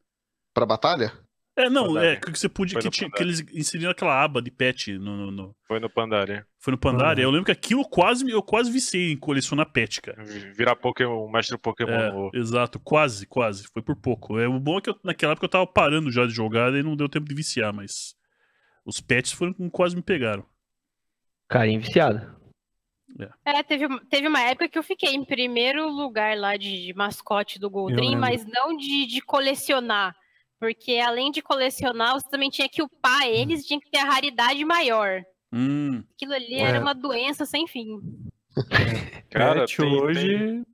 Pra 0.55 0.66
batalha? 0.66 1.12
É, 1.56 1.68
não, 1.68 1.89
Pandaria. 1.89 2.12
é 2.12 2.16
que 2.16 2.31
você 2.31 2.48
podia. 2.48 2.78
Que, 2.78 2.90
tinha, 2.90 3.10
que, 3.10 3.22
eles 3.22 3.40
inseriram 3.52 3.90
aquela 3.90 4.22
aba 4.22 4.40
de 4.40 4.51
pet 4.51 4.97
no. 4.98 5.16
no, 5.16 5.31
no... 5.31 5.56
Foi 5.66 5.81
no 5.81 5.90
Pandaria. 5.90 6.47
Foi 6.59 6.70
no 6.70 6.78
Pandaria. 6.78 7.24
Uhum. 7.24 7.31
Eu 7.31 7.32
lembro 7.32 7.47
que 7.47 7.52
aquilo 7.52 7.86
quase 7.89 8.28
eu 8.31 8.43
quase 8.43 8.70
viciei 8.70 9.12
em 9.12 9.16
colecionar 9.16 9.70
pet, 9.70 10.01
cara. 10.01 10.22
Virar 10.24 10.77
Pokémon, 10.77 11.24
o 11.24 11.31
mestre 11.31 11.59
Pokémon. 11.59 11.90
É, 11.90 12.12
no... 12.12 12.31
Exato, 12.32 12.78
quase, 12.78 13.27
quase. 13.27 13.66
Foi 13.72 13.82
por 13.82 13.97
pouco. 13.97 14.39
É, 14.39 14.48
o 14.48 14.60
bom 14.60 14.78
é 14.78 14.81
que 14.81 14.90
eu, 14.90 14.97
naquela 15.05 15.32
época 15.32 15.47
eu 15.47 15.51
tava 15.51 15.66
parando 15.66 16.10
já 16.10 16.24
de 16.24 16.32
jogar 16.32 16.72
e 16.74 16.82
não 16.82 16.97
deu 16.97 17.09
tempo 17.09 17.28
de 17.28 17.35
viciar, 17.35 17.72
mas. 17.72 18.14
Os 18.85 19.01
pets 19.01 19.32
foram 19.32 19.55
quase 19.70 19.94
me 19.94 20.02
pegaram. 20.02 20.44
Carinho 21.48 21.81
viciado. 21.81 22.40
É, 23.44 23.59
é 23.59 23.62
teve, 23.62 23.86
teve 24.09 24.28
uma 24.28 24.40
época 24.43 24.68
que 24.68 24.78
eu 24.78 24.82
fiquei 24.82 25.14
em 25.14 25.24
primeiro 25.24 25.89
lugar 25.89 26.36
lá 26.39 26.56
de, 26.56 26.86
de 26.86 26.94
mascote 26.94 27.59
do 27.59 27.68
Goldrim, 27.68 28.16
mas 28.16 28.47
não 28.47 28.77
de, 28.77 29.06
de 29.06 29.20
colecionar. 29.20 30.14
Porque 30.60 30.98
além 30.98 31.30
de 31.30 31.40
colecionar, 31.40 32.12
você 32.12 32.28
também 32.28 32.50
tinha 32.50 32.68
que 32.68 32.82
upar 32.82 33.26
eles, 33.26 33.66
tinha 33.66 33.80
que 33.80 33.90
ter 33.90 33.98
a 33.98 34.04
raridade 34.04 34.62
maior. 34.62 35.24
Hum. 35.50 36.04
Aquilo 36.14 36.34
ali 36.34 36.54
é. 36.54 36.60
era 36.60 36.80
uma 36.80 36.92
doença 36.92 37.46
sem 37.46 37.66
fim. 37.66 37.98
Cara, 39.30 39.60
Pet 39.60 39.76
tem, 39.78 39.96
hoje. 39.96 40.38
Tem... 40.38 40.66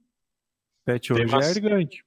Pet 0.84 1.12
hoje 1.12 1.26
mas... 1.26 1.50
é 1.50 1.54
gigante. 1.54 2.04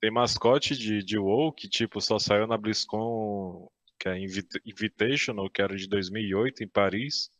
Tem 0.00 0.10
mascote 0.12 0.76
de, 0.76 1.02
de 1.02 1.18
WoW 1.18 1.52
que, 1.52 1.68
tipo, 1.68 2.00
só 2.00 2.18
saiu 2.18 2.46
na 2.46 2.56
BlizzCon, 2.56 3.68
que 3.98 4.08
é 4.08 4.18
Invitational, 4.64 5.50
que 5.50 5.60
era 5.60 5.74
de 5.74 5.88
2008 5.88 6.62
em 6.62 6.68
Paris. 6.68 7.30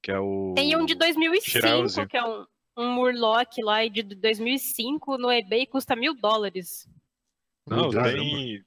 Que 0.00 0.12
é 0.12 0.18
o. 0.18 0.52
Tem 0.54 0.76
um 0.76 0.84
de 0.84 0.94
2005, 0.94 1.50
Shirauzi. 1.50 2.06
que 2.06 2.16
é 2.16 2.24
um, 2.24 2.46
um 2.76 2.92
Murloc 2.92 3.56
lá 3.62 3.84
de 3.88 4.02
2005 4.02 5.18
no 5.18 5.32
eBay 5.32 5.66
custa 5.66 5.96
mil 5.96 6.14
dólares. 6.14 6.86
Não, 7.66 7.90
tem. 7.90 8.62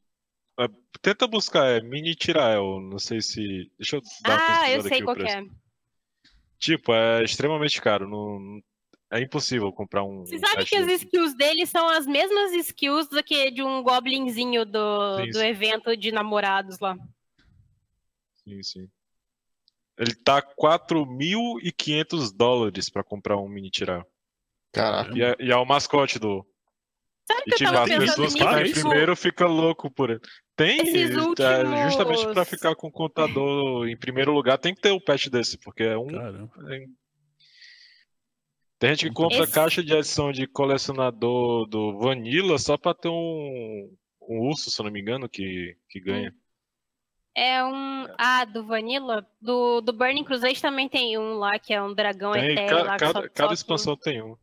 É, 0.60 0.68
tenta 1.02 1.28
buscar, 1.28 1.68
é 1.68 1.82
Mini 1.82 2.16
Tirael. 2.16 2.80
Não 2.82 2.98
sei 2.98 3.22
se. 3.22 3.72
Deixa 3.78 3.98
eu 3.98 4.02
dar 4.24 4.62
Ah, 4.64 4.72
eu 4.72 4.82
sei 4.82 5.02
qual 5.02 5.16
é. 5.18 5.44
Tipo, 6.58 6.94
é 6.94 7.24
extremamente 7.24 7.82
caro. 7.82 8.10
Não... 8.10 8.62
É 9.10 9.22
impossível 9.22 9.72
comprar 9.72 10.04
um. 10.04 10.26
Você 10.26 10.38
sabe 10.38 10.66
que 10.66 10.76
as 10.76 11.02
skills 11.02 11.34
dele 11.36 11.66
são 11.66 11.88
as 11.88 12.06
mesmas 12.06 12.52
skills 12.52 13.08
do 13.08 13.24
que 13.24 13.50
de 13.52 13.64
um 13.64 13.82
goblinzinho 13.82 14.66
do, 14.66 15.18
sim, 15.18 15.30
do 15.30 15.40
sim. 15.40 15.48
evento 15.48 15.96
de 15.96 16.12
namorados 16.12 16.78
lá. 16.80 16.98
Sim, 18.44 18.62
sim. 18.64 18.90
Ele 19.98 20.14
tá 20.14 20.42
4.500 20.42 22.36
dólares 22.36 22.90
pra 22.90 23.02
comprar 23.02 23.38
um 23.38 23.48
mini 23.48 23.72
tirar. 23.72 24.06
Caraca. 24.74 25.18
E 25.18 25.22
é, 25.24 25.36
e 25.40 25.52
é 25.52 25.56
o 25.56 25.66
mascote 25.66 26.20
do, 26.20 26.46
Sabe 27.28 27.42
e, 27.46 27.52
que 27.52 27.58
tipo, 27.58 27.78
as 27.78 27.90
pessoas 27.90 28.34
que 28.34 28.40
estão 28.40 28.82
primeiro 28.84 29.16
ficam 29.16 29.50
louco 29.50 29.92
por 29.92 30.10
ele. 30.10 30.22
Tem, 30.56 30.80
é, 30.80 31.18
últimos... 31.18 31.82
justamente 31.84 32.28
para 32.34 32.46
ficar 32.46 32.74
com 32.76 32.88
o 32.88 32.92
contador 32.92 33.88
em 33.88 33.98
primeiro 33.98 34.32
lugar, 34.32 34.58
tem 34.58 34.74
que 34.74 34.82
ter 34.82 34.94
um 34.94 35.00
patch 35.00 35.28
desse, 35.28 35.58
porque 35.58 35.84
é 35.84 35.98
um. 35.98 36.08
É... 36.10 36.86
Tem 38.80 38.92
gente 38.92 39.10
que 39.10 39.14
compra 39.14 39.44
Esse... 39.44 39.54
caixa 39.54 39.84
de 39.84 39.94
adição 39.94 40.32
de 40.32 40.48
colecionador 40.48 41.68
do 41.68 41.98
Vanilla 41.98 42.58
só 42.58 42.78
pra 42.78 42.94
ter 42.94 43.10
um, 43.10 43.92
um 44.22 44.40
urso, 44.48 44.72
se 44.72 44.80
eu 44.80 44.86
não 44.86 44.92
me 44.92 45.02
engano, 45.02 45.28
que, 45.28 45.76
que 45.90 46.00
ganha. 46.00 46.34
É 47.36 47.64
um. 47.64 48.08
Ah, 48.18 48.46
do 48.46 48.66
Vanilla? 48.66 49.28
Do, 49.42 49.82
do 49.82 49.94
Burning 49.94 50.24
Crusade 50.24 50.62
também 50.62 50.88
tem 50.88 51.18
um 51.18 51.36
lá, 51.36 51.60
que 51.60 51.74
é 51.74 51.82
um 51.82 51.94
dragão 51.94 52.32
tem, 52.32 52.52
eterno. 52.52 52.78
Ca, 52.78 52.84
lá, 52.84 52.98
cada, 52.98 53.30
cada 53.30 53.54
expansão 53.54 53.98
tem 53.98 54.22
um. 54.24 54.36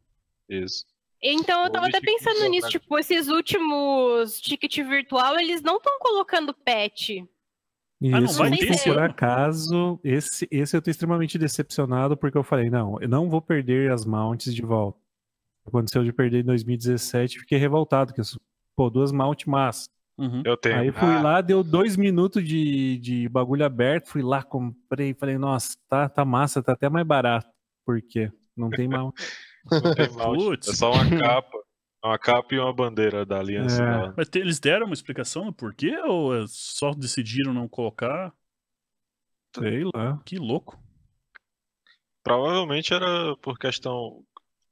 Isso. 0.49 0.85
Então 1.27 1.65
eu 1.65 1.71
tava 1.71 1.87
até 1.87 2.01
pensando 2.01 2.47
nisso, 2.51 2.69
tipo, 2.69 2.99
esses 2.99 3.29
últimos 3.29 4.39
ticket 4.43 4.77
virtual, 4.87 5.39
eles 5.39 5.63
não 5.63 5.79
estão 5.79 5.99
colocando 5.99 6.53
patch. 6.53 7.11
Isso, 7.99 8.15
ah, 8.15 8.21
não 8.21 8.33
vai 8.35 8.51
ter, 8.51 8.83
por 8.83 8.99
acaso, 8.99 9.99
esse, 10.05 10.47
esse 10.51 10.77
eu 10.77 10.83
tô 10.83 10.91
extremamente 10.91 11.39
decepcionado 11.39 12.15
porque 12.15 12.37
eu 12.37 12.45
falei, 12.45 12.69
não, 12.69 13.01
eu 13.01 13.09
não 13.09 13.31
vou 13.31 13.41
perder 13.41 13.91
as 13.91 14.05
mounts 14.05 14.55
de 14.55 14.61
volta. 14.61 14.99
Aconteceu 15.67 16.05
de 16.05 16.13
perder 16.13 16.41
em 16.41 16.45
2017, 16.45 17.39
fiquei 17.41 17.57
revoltado, 17.57 18.13
que 18.13 18.21
pô, 18.77 18.91
duas 18.91 19.11
mount 19.11 19.47
massas. 19.47 19.89
Uhum. 20.19 20.43
Eu 20.45 20.59
tenho. 20.59 20.79
Aí 20.79 20.93
fui 20.93 21.09
ah. 21.09 21.23
lá, 21.23 21.41
deu 21.41 21.65
dois 21.65 21.97
minutos 21.97 22.47
de, 22.47 22.99
de 22.99 23.29
bagulho 23.31 23.65
aberto, 23.65 24.11
fui 24.11 24.21
lá, 24.21 24.43
comprei, 24.43 25.15
falei, 25.15 25.39
nossa, 25.39 25.75
tá, 25.89 26.07
tá 26.07 26.23
massa, 26.23 26.63
tá 26.63 26.73
até 26.73 26.91
mais 26.91 27.07
barato. 27.07 27.49
Por 27.87 28.03
quê? 28.03 28.31
Não 28.55 28.69
tem 28.69 28.87
mount. 28.87 29.15
Não 29.71 29.95
tem 29.95 30.09
mount, 30.13 30.69
é 30.69 30.73
só 30.73 30.93
uma 30.93 31.19
capa. 31.19 31.65
Uma 32.05 32.19
capa 32.19 32.55
e 32.55 32.59
uma 32.59 32.73
bandeira 32.73 33.25
da 33.25 33.39
aliança. 33.39 33.83
É. 33.83 34.13
Mas 34.17 34.29
eles 34.35 34.61
deram 34.61 34.87
uma 34.87 34.95
explicação 34.95 35.47
do 35.47 35.53
porquê 35.53 35.97
ou 36.01 36.37
é 36.37 36.45
só 36.47 36.93
decidiram 36.93 37.55
não 37.55 37.67
colocar? 37.67 38.33
Sei 39.57 39.85
lá. 39.95 40.21
Que 40.25 40.37
louco. 40.37 40.79
Provavelmente 42.23 42.93
era 42.93 43.35
por 43.39 43.59
questão. 43.59 44.23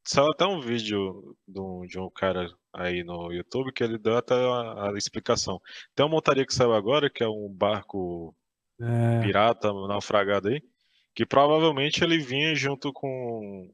Saiu 0.05 0.31
até 0.31 0.45
um 0.45 0.61
vídeo 0.61 1.37
de 1.47 1.61
um, 1.61 1.87
de 1.87 1.99
um 1.99 2.11
cara 2.11 2.53
aí 2.73 3.05
no 3.05 3.33
YouTube 3.33 3.73
que 3.73 3.85
ele 3.85 3.99
deu 3.99 4.17
até 4.17 4.35
a, 4.35 4.91
a 4.91 4.99
explicação. 4.99 5.61
Tem 5.95 6.05
uma 6.05 6.13
montaria 6.13 6.45
que 6.45 6.55
saiu 6.55 6.75
agora, 6.75 7.09
que 7.09 7.23
é 7.23 7.29
um 7.29 7.49
barco 7.49 8.35
é. 8.81 9.21
pirata 9.23 9.73
naufragado 9.73 10.49
aí, 10.49 10.61
que 11.15 11.25
provavelmente 11.25 12.03
ele 12.03 12.19
vinha 12.19 12.55
junto 12.55 12.93
com 12.93 13.71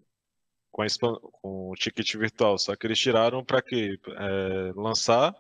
com, 0.71 0.85
com 1.33 1.71
o 1.71 1.75
ticket 1.75 2.15
virtual, 2.17 2.59
só 2.59 2.77
que 2.77 2.87
eles 2.87 2.99
tiraram 2.99 3.45
para 3.45 3.63
que 3.63 3.99
é, 4.07 4.73
lançar, 4.75 5.35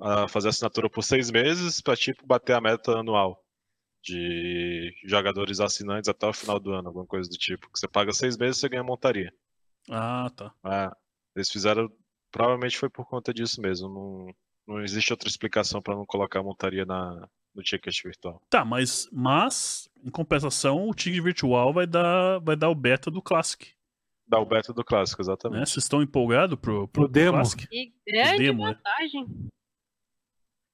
a 0.00 0.28
fazer 0.28 0.48
assinatura 0.48 0.88
por 0.88 1.02
seis 1.02 1.30
meses 1.30 1.80
para 1.80 1.96
tipo 1.96 2.26
bater 2.26 2.54
a 2.54 2.60
meta 2.60 2.92
anual 2.98 3.42
de 4.02 4.94
jogadores 5.04 5.60
assinantes 5.60 6.08
até 6.08 6.26
o 6.26 6.32
final 6.32 6.58
do 6.60 6.72
ano, 6.72 6.88
alguma 6.88 7.06
coisa 7.06 7.28
do 7.28 7.36
tipo. 7.36 7.70
Que 7.70 7.78
você 7.78 7.88
paga 7.88 8.12
seis 8.12 8.36
meses, 8.36 8.58
você 8.58 8.68
ganha 8.68 8.82
montaria. 8.82 9.32
Ah, 9.90 10.30
tá. 10.34 10.52
É, 10.64 10.90
eles 11.34 11.50
fizeram, 11.50 11.90
provavelmente 12.30 12.78
foi 12.78 12.88
por 12.88 13.06
conta 13.06 13.34
disso 13.34 13.60
mesmo. 13.60 13.88
Não, 13.88 14.76
não 14.76 14.82
existe 14.82 15.12
outra 15.12 15.28
explicação 15.28 15.82
para 15.82 15.94
não 15.94 16.06
colocar 16.06 16.42
montaria 16.42 16.84
na, 16.84 17.28
no 17.54 17.62
ticket 17.62 18.02
virtual. 18.04 18.40
Tá, 18.48 18.64
mas, 18.64 19.08
mas 19.12 19.88
em 20.02 20.10
compensação, 20.10 20.88
o 20.88 20.94
ticket 20.94 21.22
virtual 21.22 21.72
vai 21.72 21.86
dar, 21.86 22.38
vai 22.40 22.56
dar 22.56 22.70
o 22.70 22.74
beta 22.74 23.10
do 23.10 23.20
Classic. 23.20 23.74
Dá 24.28 24.38
o 24.38 24.44
beta 24.44 24.72
do 24.72 24.84
clássico, 24.84 25.22
exatamente. 25.22 25.60
Né? 25.60 25.66
Vocês 25.66 25.84
estão 25.84 26.02
empolgados 26.02 26.58
pro, 26.58 26.86
pro, 26.88 27.04
pro 27.04 27.08
demo? 27.08 27.42
Que 27.56 27.92
grande 28.06 28.38
demo, 28.38 28.66
é. 28.66 28.74
vantagem. 28.74 29.26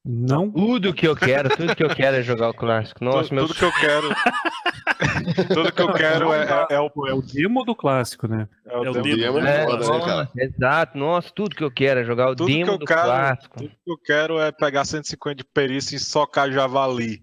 Não. 0.05 0.51
Tudo 0.51 0.93
que 0.93 1.09
eu 1.09 1.16
quero, 1.16 1.48
tudo 1.56 1.74
que 1.74 1.82
eu 1.82 1.89
quero 1.89 2.16
é 2.16 2.22
jogar 2.22 2.51
o 2.51 2.55
clássico. 2.55 3.02
Nossa, 3.02 3.31
tudo, 3.31 3.35
meu... 3.35 3.47
tudo 3.47 3.56
que 3.56 3.64
eu 3.64 3.72
quero. 3.72 4.09
tudo 5.55 5.72
que 5.72 5.82
eu 5.82 5.93
quero 5.94 6.32
é, 6.35 6.44
é, 6.44 6.74
é, 6.74 6.81
o, 6.81 6.90
é 7.09 7.14
o 7.14 7.22
demo 7.22 7.64
do 7.64 7.74
clássico, 7.74 8.28
né? 8.28 8.47
É 8.66 8.76
o, 8.76 8.85
é 8.85 8.90
o 8.90 8.93
demo, 8.93 9.16
demo 9.16 9.39
é, 9.39 9.64
foda, 9.64 9.98
né, 9.98 10.05
cara? 10.05 10.31
Exato, 10.36 10.98
nossa, 10.98 11.31
tudo 11.35 11.56
que 11.56 11.64
eu 11.64 11.70
quero 11.70 12.01
é 12.01 12.05
jogar 12.05 12.31
o 12.31 12.36
tudo 12.36 12.52
demo 12.52 12.76
do 12.76 12.85
quero, 12.85 13.02
clássico. 13.02 13.56
Tudo 13.56 13.70
que 13.70 13.90
eu 13.90 13.98
quero 13.98 14.39
é 14.39 14.52
pegar 14.52 14.85
150 14.85 15.36
de 15.36 15.44
perícia 15.44 15.97
e 15.97 15.98
socar 15.98 16.52
javali. 16.52 17.22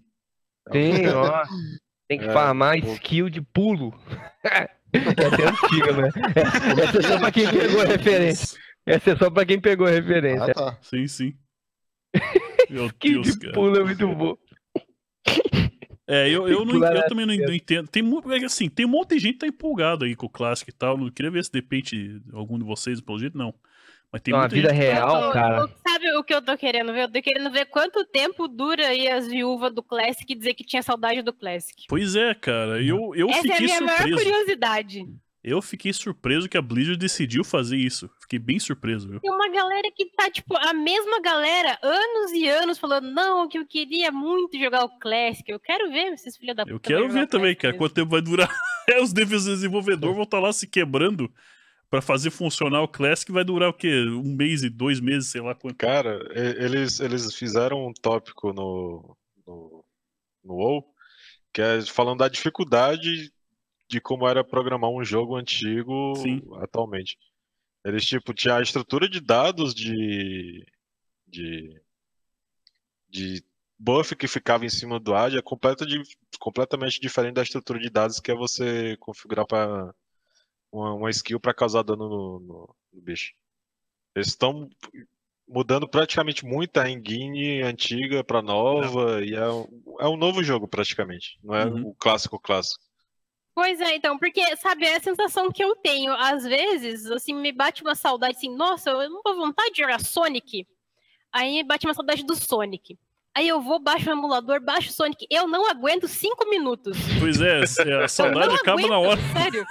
Sim, 0.71 1.05
ó. 1.13 1.43
Tem 2.07 2.17
que 2.17 2.25
é, 2.25 2.33
farmar 2.33 2.77
skill 2.77 3.29
de 3.29 3.41
pulo. 3.41 3.93
É 4.93 5.47
antiga, 5.47 5.93
né? 5.93 6.09
Essa 6.83 6.99
é 6.99 7.01
só 7.01 7.19
pra 7.19 7.31
quem 7.31 7.49
pegou 7.49 7.81
a 7.81 7.85
referência. 7.85 8.59
Essa 8.85 9.11
é 9.11 9.15
só 9.15 9.29
pra 9.29 9.45
quem 9.45 9.59
pegou 9.59 9.87
a 9.87 9.91
referência. 9.91 10.51
Ah, 10.51 10.53
tá. 10.53 10.77
Sim, 10.81 11.07
sim. 11.07 11.33
Meu 12.69 12.91
que 12.99 13.13
Deus, 13.13 13.35
cara. 13.35 13.53
pula 13.53 13.79
é 13.79 13.83
muito 13.83 14.07
bom. 14.07 14.37
É, 16.07 16.27
eu, 16.29 16.47
eu, 16.49 16.65
não, 16.65 16.83
eu 16.83 17.05
também 17.05 17.25
não, 17.25 17.35
não, 17.35 17.53
entendo. 17.53 17.87
Tem, 17.87 18.03
é 18.03 18.45
assim, 18.45 18.67
tem 18.67 18.85
um 18.85 18.89
monte 18.89 19.15
de 19.15 19.19
gente 19.19 19.33
que 19.33 19.39
tá 19.39 19.47
empolgado 19.47 20.03
aí 20.03 20.13
com 20.13 20.25
o 20.25 20.29
clássico 20.29 20.69
e 20.69 20.73
tal. 20.73 20.97
Não 20.97 21.09
queria 21.09 21.31
ver 21.31 21.45
se 21.45 21.51
depende 21.51 22.21
algum 22.33 22.57
de 22.57 22.65
vocês, 22.65 22.99
pelo 22.99 23.19
jeito, 23.19 23.37
não. 23.37 23.53
Mas 24.11 24.21
tem 24.21 24.33
Na 24.33 24.45
vida 24.47 24.73
real, 24.73 25.27
tô, 25.27 25.31
cara. 25.31 25.69
Sabe 25.87 26.11
o 26.17 26.23
que 26.23 26.33
eu 26.33 26.41
tô 26.41 26.57
querendo 26.57 26.91
ver? 26.91 27.03
Eu 27.03 27.11
tô 27.11 27.21
querendo 27.21 27.49
ver 27.49 27.65
quanto 27.65 28.03
tempo 28.03 28.45
dura 28.47 28.87
aí 28.87 29.07
as 29.07 29.27
viúvas 29.27 29.73
do 29.73 29.81
Classic 29.81 30.35
dizer 30.35 30.53
que 30.53 30.65
tinha 30.65 30.83
saudade 30.83 31.21
do 31.21 31.31
Classic. 31.31 31.85
Pois 31.87 32.15
é, 32.15 32.33
cara. 32.33 32.83
Eu, 32.83 33.15
eu 33.15 33.29
Essa 33.29 33.41
fiquei 33.41 33.53
é 33.53 33.57
a 33.57 33.61
minha 33.61 33.77
surpreso. 33.77 34.03
maior 34.03 34.17
curiosidade. 34.17 35.05
Eu 35.43 35.59
fiquei 35.59 35.91
surpreso 35.91 36.47
que 36.47 36.57
a 36.57 36.61
Blizzard 36.61 36.99
decidiu 36.99 37.43
fazer 37.43 37.77
isso. 37.77 38.07
Fiquei 38.19 38.37
bem 38.37 38.59
surpreso, 38.59 39.09
viu? 39.09 39.19
Tem 39.21 39.31
uma 39.31 39.49
galera 39.49 39.89
que 39.95 40.05
tá, 40.11 40.29
tipo, 40.29 40.55
a 40.55 40.73
mesma 40.73 41.19
galera, 41.19 41.79
anos 41.81 42.31
e 42.33 42.47
anos, 42.47 42.77
falando, 42.77 43.09
não, 43.09 43.47
que 43.47 43.57
eu 43.57 43.65
queria 43.65 44.11
muito 44.11 44.59
jogar 44.59 44.83
o 44.83 44.99
Classic. 44.99 45.49
Eu 45.49 45.59
quero 45.59 45.89
ver 45.89 46.13
esses 46.13 46.37
filhos 46.37 46.55
da 46.55 46.63
puta. 46.63 46.75
Eu 46.75 46.79
quero 46.79 47.09
ver 47.09 47.27
também, 47.27 47.55
cara, 47.55 47.75
quanto 47.75 47.95
tempo 47.95 48.11
vai 48.11 48.21
durar. 48.21 48.49
Os 49.01 49.13
desenvolvedores 49.13 50.15
vão 50.15 50.25
estar 50.25 50.37
tá 50.37 50.43
lá 50.43 50.53
se 50.53 50.67
quebrando 50.67 51.31
para 51.91 52.01
fazer 52.01 52.31
funcionar 52.31 52.81
o 52.81 52.87
Classic 52.87 53.29
vai 53.33 53.43
durar 53.43 53.69
o 53.69 53.73
quê? 53.73 54.05
Um 54.07 54.33
mês 54.33 54.63
e 54.63 54.69
dois 54.69 55.01
meses, 55.01 55.29
sei 55.29 55.41
lá 55.41 55.53
quanto. 55.53 55.75
Cara, 55.75 56.21
eles, 56.33 57.01
eles 57.01 57.35
fizeram 57.35 57.85
um 57.85 57.93
tópico 57.93 58.53
no, 58.53 59.17
no, 59.45 59.83
no 60.41 60.53
WoW, 60.53 60.85
que 61.53 61.61
é 61.61 61.81
falando 61.81 62.19
da 62.19 62.29
dificuldade 62.29 63.29
de 63.89 63.99
como 63.99 64.25
era 64.25 64.41
programar 64.41 64.89
um 64.89 65.03
jogo 65.03 65.35
antigo 65.35 66.15
Sim. 66.15 66.41
atualmente. 66.61 67.17
Eles, 67.83 68.05
tipo, 68.05 68.33
tinham 68.33 68.55
a 68.55 68.61
estrutura 68.61 69.09
de 69.09 69.19
dados 69.19 69.75
de, 69.75 70.65
de, 71.27 71.81
de 73.09 73.43
buff 73.77 74.15
que 74.15 74.29
ficava 74.29 74.65
em 74.65 74.69
cima 74.69 74.97
do 74.97 75.13
AD 75.13 75.37
é 75.37 75.41
completa 75.41 75.85
de, 75.85 76.01
completamente 76.39 77.01
diferente 77.01 77.33
da 77.33 77.43
estrutura 77.43 77.79
de 77.79 77.89
dados 77.89 78.21
que 78.21 78.31
é 78.31 78.35
você 78.35 78.95
configurar 78.97 79.45
para 79.45 79.93
uma, 80.71 80.93
uma 80.93 81.09
skill 81.09 81.39
para 81.39 81.53
causar 81.53 81.83
dano 81.83 82.07
no, 82.07 82.39
no, 82.39 82.75
no 82.93 83.01
bicho. 83.01 83.33
Eles 84.15 84.27
estão 84.27 84.69
mudando 85.47 85.87
praticamente 85.87 86.45
muito 86.45 86.77
a 86.77 86.89
engine 86.89 87.61
antiga 87.61 88.23
para 88.23 88.41
nova 88.41 89.21
é. 89.21 89.25
e 89.25 89.35
é 89.35 89.49
um, 89.49 89.67
é 89.99 90.07
um 90.07 90.15
novo 90.15 90.43
jogo 90.43 90.67
praticamente, 90.67 91.37
não 91.43 91.55
é 91.55 91.65
uhum. 91.65 91.89
o 91.89 91.95
clássico 91.95 92.39
clássico. 92.39 92.83
Pois 93.53 93.81
é, 93.81 93.95
então, 93.95 94.17
porque, 94.17 94.55
sabe, 94.55 94.85
é 94.85 94.95
a 94.95 95.01
sensação 95.01 95.51
que 95.51 95.61
eu 95.61 95.75
tenho. 95.75 96.13
Às 96.13 96.43
vezes, 96.45 97.11
assim, 97.11 97.33
me 97.33 97.51
bate 97.51 97.81
uma 97.81 97.95
saudade 97.95 98.37
assim, 98.37 98.55
nossa, 98.55 98.89
eu 98.89 99.09
não 99.09 99.21
tô 99.21 99.35
vontade 99.35 99.73
de 99.73 99.81
jogar 99.81 99.99
Sonic. 99.99 100.65
Aí 101.33 101.51
me 101.55 101.63
bate 101.63 101.85
uma 101.85 101.93
saudade 101.93 102.25
do 102.25 102.33
Sonic. 102.33 102.97
Aí 103.35 103.47
eu 103.47 103.61
vou, 103.61 103.77
baixo 103.77 104.09
o 104.09 104.13
emulador, 104.13 104.61
baixo 104.61 104.89
o 104.89 104.93
Sonic. 104.93 105.25
Eu 105.29 105.47
não 105.47 105.69
aguento 105.69 106.07
cinco 106.07 106.49
minutos. 106.49 106.97
Pois 107.19 107.41
é, 107.41 107.61
a 108.03 108.07
saudade 108.07 108.55
acaba 108.55 108.79
aguento, 108.79 108.89
na 108.89 108.99
hora. 108.99 109.21
Sério. 109.33 109.65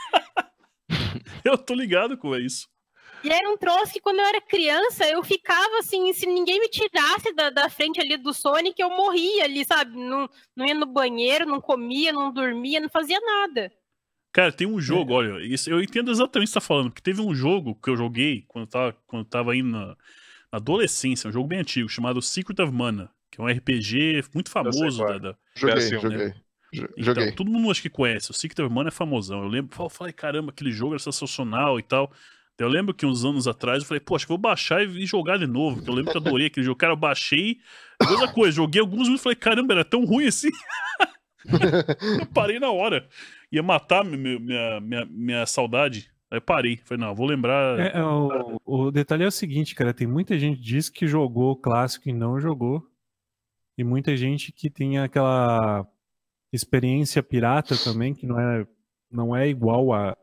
eu 1.45 1.59
tô 1.59 1.75
ligado 1.75 2.17
com 2.17 2.35
isso. 2.37 2.69
E 3.23 3.31
era 3.31 3.51
um 3.51 3.57
troço 3.57 3.93
que 3.93 4.01
quando 4.01 4.19
eu 4.19 4.25
era 4.25 4.41
criança, 4.41 5.05
eu 5.05 5.23
ficava 5.23 5.79
assim, 5.79 6.13
se 6.13 6.27
ninguém 6.27 6.59
me 6.59 6.69
tirasse 6.69 7.35
da, 7.35 7.51
da 7.51 7.69
frente 7.69 8.01
ali 8.01 8.17
do 8.17 8.33
Sonic, 8.33 8.81
eu 8.81 8.89
morria 8.89 9.45
ali, 9.45 9.65
sabe? 9.65 9.95
Não, 9.95 10.29
não 10.57 10.67
ia 10.67 10.75
no 10.75 10.87
banheiro, 10.87 11.45
não 11.45 11.61
comia, 11.61 12.13
não 12.13 12.33
dormia, 12.33 12.81
não 12.81 12.89
fazia 12.89 13.21
nada. 13.21 13.71
Cara, 14.33 14.53
tem 14.53 14.67
um 14.67 14.81
jogo, 14.81 15.13
é. 15.13 15.17
olha, 15.17 15.45
isso, 15.45 15.69
eu 15.69 15.83
entendo 15.83 16.11
exatamente 16.11 16.47
o 16.47 16.51
que 16.51 16.53
você 16.53 16.61
tá 16.61 16.67
falando, 16.67 16.91
porque 16.91 17.03
teve 17.03 17.21
um 17.21 17.35
jogo 17.35 17.75
que 17.75 17.91
eu 17.91 17.97
joguei 17.97 18.45
quando 18.47 18.65
eu 18.65 18.71
tava, 18.71 18.97
quando 19.07 19.25
eu 19.25 19.29
tava 19.29 19.57
indo 19.57 19.71
na, 19.71 19.87
na 19.89 19.97
adolescência, 20.53 21.29
um 21.29 21.33
jogo 21.33 21.49
bem 21.49 21.59
antigo, 21.59 21.89
chamado 21.89 22.23
Secret 22.23 22.63
of 22.63 22.73
Mana, 22.73 23.11
que 23.31 23.41
é 23.41 23.45
um 23.45 23.49
RPG 23.49 24.25
muito 24.33 24.51
famoso 24.51 25.05
da, 25.05 25.19
da, 25.19 25.37
Joguei, 25.55 25.75
né? 25.75 26.01
joguei. 26.01 26.35
Então, 26.73 27.35
todo 27.35 27.51
mundo 27.51 27.71
acho 27.71 27.83
que 27.83 27.91
conhece. 27.91 28.31
O 28.31 28.35
Secret 28.35 28.65
of 28.65 28.75
Mana 28.75 28.89
é 28.89 28.93
famosão. 28.93 29.43
Eu 29.43 29.49
lembro, 29.49 29.71
eu 29.83 29.89
falei, 29.89 30.13
caramba, 30.13 30.51
aquele 30.51 30.71
jogo 30.71 30.93
era 30.93 30.99
sensacional 30.99 31.79
e 31.79 31.83
tal. 31.83 32.13
Eu 32.59 32.69
lembro 32.69 32.93
que 32.93 33.07
uns 33.07 33.25
anos 33.25 33.49
atrás 33.49 33.83
eu 33.83 33.89
falei, 33.89 34.01
pô, 34.01 34.15
acho 34.15 34.27
que 34.27 34.31
vou 34.31 34.39
baixar 34.39 34.83
e 34.85 35.07
jogar 35.07 35.39
de 35.39 35.47
novo, 35.47 35.77
porque 35.77 35.91
eu 35.91 35.95
lembro 35.95 36.11
que 36.13 36.19
eu 36.19 36.21
adorei 36.21 36.47
aquele 36.49 36.67
jogo. 36.67 36.77
Cara, 36.77 36.93
eu 36.93 36.97
baixei, 36.97 37.59
mesma 38.03 38.31
coisa, 38.33 38.57
joguei 38.57 38.81
alguns 38.81 39.05
minutos 39.05 39.21
e 39.21 39.23
falei, 39.23 39.37
caramba, 39.37 39.73
era 39.73 39.85
tão 39.85 40.05
ruim 40.05 40.27
assim. 40.27 40.51
eu 42.21 42.27
parei 42.35 42.61
na 42.61 42.71
hora. 42.71 43.09
Ia 43.51 43.63
matar 43.63 44.05
minha, 44.05 44.39
minha, 44.39 44.81
minha, 44.81 45.07
minha 45.07 45.47
saudade. 45.47 46.11
Aí 46.31 46.37
eu 46.37 46.43
parei. 46.43 46.77
Falei, 46.85 47.03
não, 47.03 47.15
vou 47.15 47.27
lembrar. 47.27 47.81
É, 47.81 47.99
é, 47.99 48.05
o, 48.05 48.61
o 48.67 48.91
detalhe 48.91 49.25
é 49.25 49.27
o 49.27 49.33
seguinte, 49.33 49.75
cara, 49.75 49.95
tem 49.95 50.07
muita 50.07 50.39
gente 50.39 50.59
que 50.59 50.63
diz 50.63 50.91
que 50.91 51.07
jogou 51.07 51.57
clássico 51.57 52.11
e 52.11 52.13
não 52.13 52.39
jogou. 52.39 52.87
E 53.77 53.83
muita 53.83 54.15
gente 54.15 54.53
que 54.53 54.69
tem 54.69 54.99
aquela 54.99 55.87
experiência 56.53 57.23
pirata 57.23 57.77
também, 57.77 58.15
que 58.15 58.27
não 58.27 58.39
é, 58.39 58.67
não 59.11 59.37
é 59.37 59.49
igual 59.49 59.93
a 59.93 60.17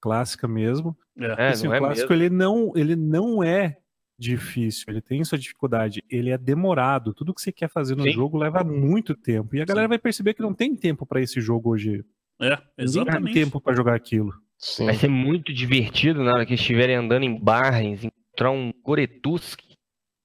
clássica 0.00 0.46
mesmo. 0.46 0.96
É, 1.18 1.50
Esse, 1.50 1.66
o 1.66 1.72
é 1.72 1.78
clássico 1.78 2.12
mesmo. 2.12 2.24
ele 2.24 2.34
não, 2.34 2.72
ele 2.76 2.96
não 2.96 3.42
é 3.42 3.76
difícil, 4.18 4.84
ele 4.88 5.02
tem 5.02 5.22
sua 5.24 5.38
dificuldade, 5.38 6.02
ele 6.08 6.30
é 6.30 6.38
demorado. 6.38 7.12
Tudo 7.12 7.34
que 7.34 7.40
você 7.40 7.52
quer 7.52 7.68
fazer 7.68 7.94
no 7.94 8.04
Sim. 8.04 8.12
jogo 8.12 8.38
leva 8.38 8.64
muito 8.64 9.14
tempo. 9.14 9.54
E 9.54 9.60
a 9.60 9.64
galera 9.64 9.86
Sim. 9.86 9.90
vai 9.90 9.98
perceber 9.98 10.34
que 10.34 10.42
não 10.42 10.54
tem 10.54 10.74
tempo 10.74 11.04
para 11.04 11.20
esse 11.20 11.40
jogo 11.40 11.70
hoje. 11.70 12.04
É, 12.40 12.58
exatamente. 12.78 13.20
Não 13.20 13.32
tem 13.32 13.44
tempo 13.44 13.60
para 13.60 13.76
jogar 13.76 13.94
aquilo. 13.94 14.32
Sim. 14.58 14.86
Vai 14.86 14.94
ser 14.94 15.08
muito 15.08 15.52
divertido 15.52 16.24
na 16.24 16.32
hora 16.32 16.46
que 16.46 16.54
estiverem 16.54 16.96
andando 16.96 17.24
em 17.24 17.38
Barrens, 17.38 18.04
encontrar 18.04 18.50
um 18.50 18.72
Goretusk 18.82 19.60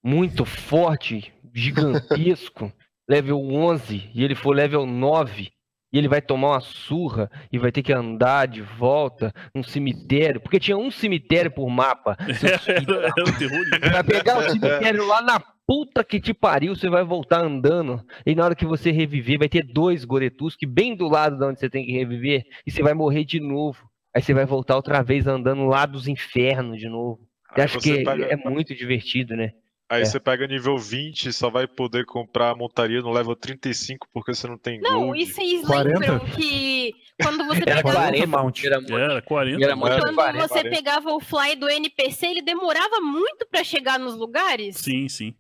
muito 0.03 0.45
forte, 0.45 1.34
gigantesco, 1.53 2.72
level 3.10 3.40
11, 3.40 4.11
e 4.14 4.23
ele 4.23 4.36
for 4.36 4.56
level 4.56 4.86
9, 4.86 5.52
e 5.94 5.98
ele 5.98 6.07
vai 6.07 6.22
tomar 6.22 6.52
uma 6.52 6.61
surra 6.61 7.30
e 7.52 7.57
vai 7.57 7.72
ter 7.72 7.84
que 7.84 7.91
andar 7.91 8.48
de 8.48 8.61
volta 8.61 9.34
num 9.53 9.64
cemitério, 9.64 10.40
porque 10.40 10.60
tinha 10.60 10.78
um 10.78 10.90
cemitério 10.90 11.52
por 11.52 11.69
mapa. 11.69 12.15
Vai 13.91 14.03
pegar 14.03 14.40
o 14.40 14.44
cemitério 14.44 15.06
lá 15.06 15.22
na 15.22 15.44
puta 15.68 16.03
que 16.03 16.19
te 16.19 16.34
pariu, 16.34 16.76
você 16.76 16.90
vai 16.90 17.03
voltar 17.03 17.41
andando. 17.41 18.03
E 18.26 18.36
na 18.36 18.45
hora 18.45 18.56
que 18.56 18.65
você 18.65 18.91
reviver, 18.91 19.40
vai 19.40 19.49
ter 19.49 19.64
dois 19.64 20.03
Goretusk 20.03 20.65
bem 20.65 20.95
do 20.95 21.07
lado 21.07 21.38
de 21.38 21.45
onde 21.45 21.60
você 21.60 21.69
tem 21.69 21.86
que 21.86 21.91
reviver, 21.91 22.44
e 22.65 22.72
você 22.72 22.82
vai 22.82 22.94
morrer 22.94 23.23
de 23.23 23.40
novo. 23.40 23.90
Aí 24.14 24.22
você 24.22 24.34
vai 24.34 24.45
voltar 24.45 24.76
outra 24.76 25.02
vez 25.02 25.28
andando 25.28 25.65
lá 25.65 25.86
dos 25.86 26.07
infernos 26.07 26.78
de 26.78 26.90
novo. 26.90 27.19
Eu 27.56 27.64
acho 27.64 27.80
que 27.80 28.03
é 28.07 28.36
muito 28.49 28.73
divertido, 28.76 29.36
né? 29.36 29.52
Aí 29.92 30.04
é. 30.04 30.06
você 30.06 30.22
pega 30.22 30.48
nível 30.48 30.78
20 30.78 31.34
só 31.34 31.50
vai 31.50 31.68
poder 31.68 32.06
comprar 32.06 32.52
a 32.52 32.56
montaria 32.56 33.02
no 33.02 33.12
level 33.12 33.36
35 33.36 34.08
porque 34.14 34.34
você 34.34 34.48
não 34.48 34.58
tem 34.58 34.80
não, 34.80 35.08
gold. 35.08 35.22
e 35.22 35.26
vocês 35.26 35.68
40? 35.68 36.00
lembram 36.00 36.20
que 36.28 36.94
quando 37.22 37.46
você 37.46 37.62
era 37.68 37.84
pegava... 37.84 37.94
40 37.94 38.28
mount. 38.28 38.64
Era, 38.64 38.76
era 38.90 39.22
40. 39.22 39.66
Era 39.66 39.76
quando 39.76 40.16
40, 40.16 40.48
você 40.48 40.54
40. 40.62 40.70
pegava 40.70 41.12
o 41.12 41.20
fly 41.20 41.58
do 41.58 41.68
NPC, 41.68 42.26
ele 42.26 42.42
demorava 42.42 43.02
muito 43.02 43.46
para 43.52 43.66
chegar 43.66 44.00
nos 44.00 44.16
lugares? 44.16 44.78
Sim, 44.78 45.10
sim. 45.10 45.36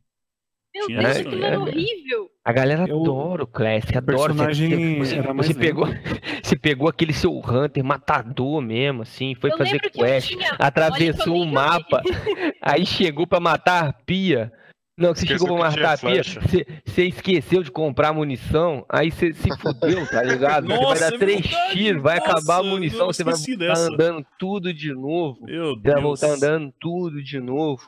Meu 0.73 0.87
Tinha 0.87 1.01
Deus, 1.01 1.17
aquilo 1.17 1.43
era 1.43 1.59
horrível. 1.59 2.29
A 2.45 2.53
galera 2.53 2.87
eu... 2.87 3.01
adora 3.01 3.43
o 3.43 3.47
Classic, 3.47 3.97
adora. 3.97 4.33
Personagem 4.33 4.99
você, 4.99 5.21
você, 5.21 5.53
pegou, 5.53 5.85
você 6.41 6.55
pegou 6.55 6.87
aquele 6.87 7.11
seu 7.11 7.37
Hunter 7.37 7.83
matador 7.83 8.61
mesmo, 8.61 9.01
assim, 9.01 9.35
foi 9.35 9.51
eu 9.51 9.57
fazer 9.57 9.79
quest, 9.79 10.29
tinha... 10.29 10.55
atravessou 10.57 11.41
o 11.41 11.45
mapa, 11.45 12.01
aí 12.61 12.85
chegou 12.85 13.27
para 13.27 13.39
matar 13.41 13.85
a 13.85 13.93
pia. 13.93 14.51
Não, 14.97 15.13
você 15.13 15.25
chegou 15.25 15.47
pra 15.47 15.69
matar 15.69 15.93
a 15.93 15.97
pia, 15.97 16.23
você, 16.23 16.65
você 16.85 17.05
esqueceu 17.05 17.63
de 17.63 17.71
comprar 17.71 18.13
munição, 18.13 18.85
aí 18.87 19.11
você 19.11 19.33
se 19.33 19.49
fudeu, 19.57 20.07
tá 20.07 20.23
ligado? 20.23 20.67
Nossa, 20.67 21.09
você 21.09 21.17
vai 21.17 21.19
dar 21.19 21.27
3x, 21.27 21.99
vai 21.99 22.19
nossa, 22.19 22.31
acabar 22.31 22.59
a 22.59 22.63
munição, 22.63 23.07
você 23.07 23.23
vai 23.23 23.33
voltar 23.33 23.57
dessa. 23.57 23.93
andando 23.93 24.25
tudo 24.39 24.73
de 24.73 24.93
novo. 24.93 25.45
Meu 25.45 25.75
você 25.75 25.91
vai 25.91 26.01
voltar 26.01 26.27
andando 26.29 26.73
tudo 26.79 27.21
de 27.21 27.39
novo 27.41 27.81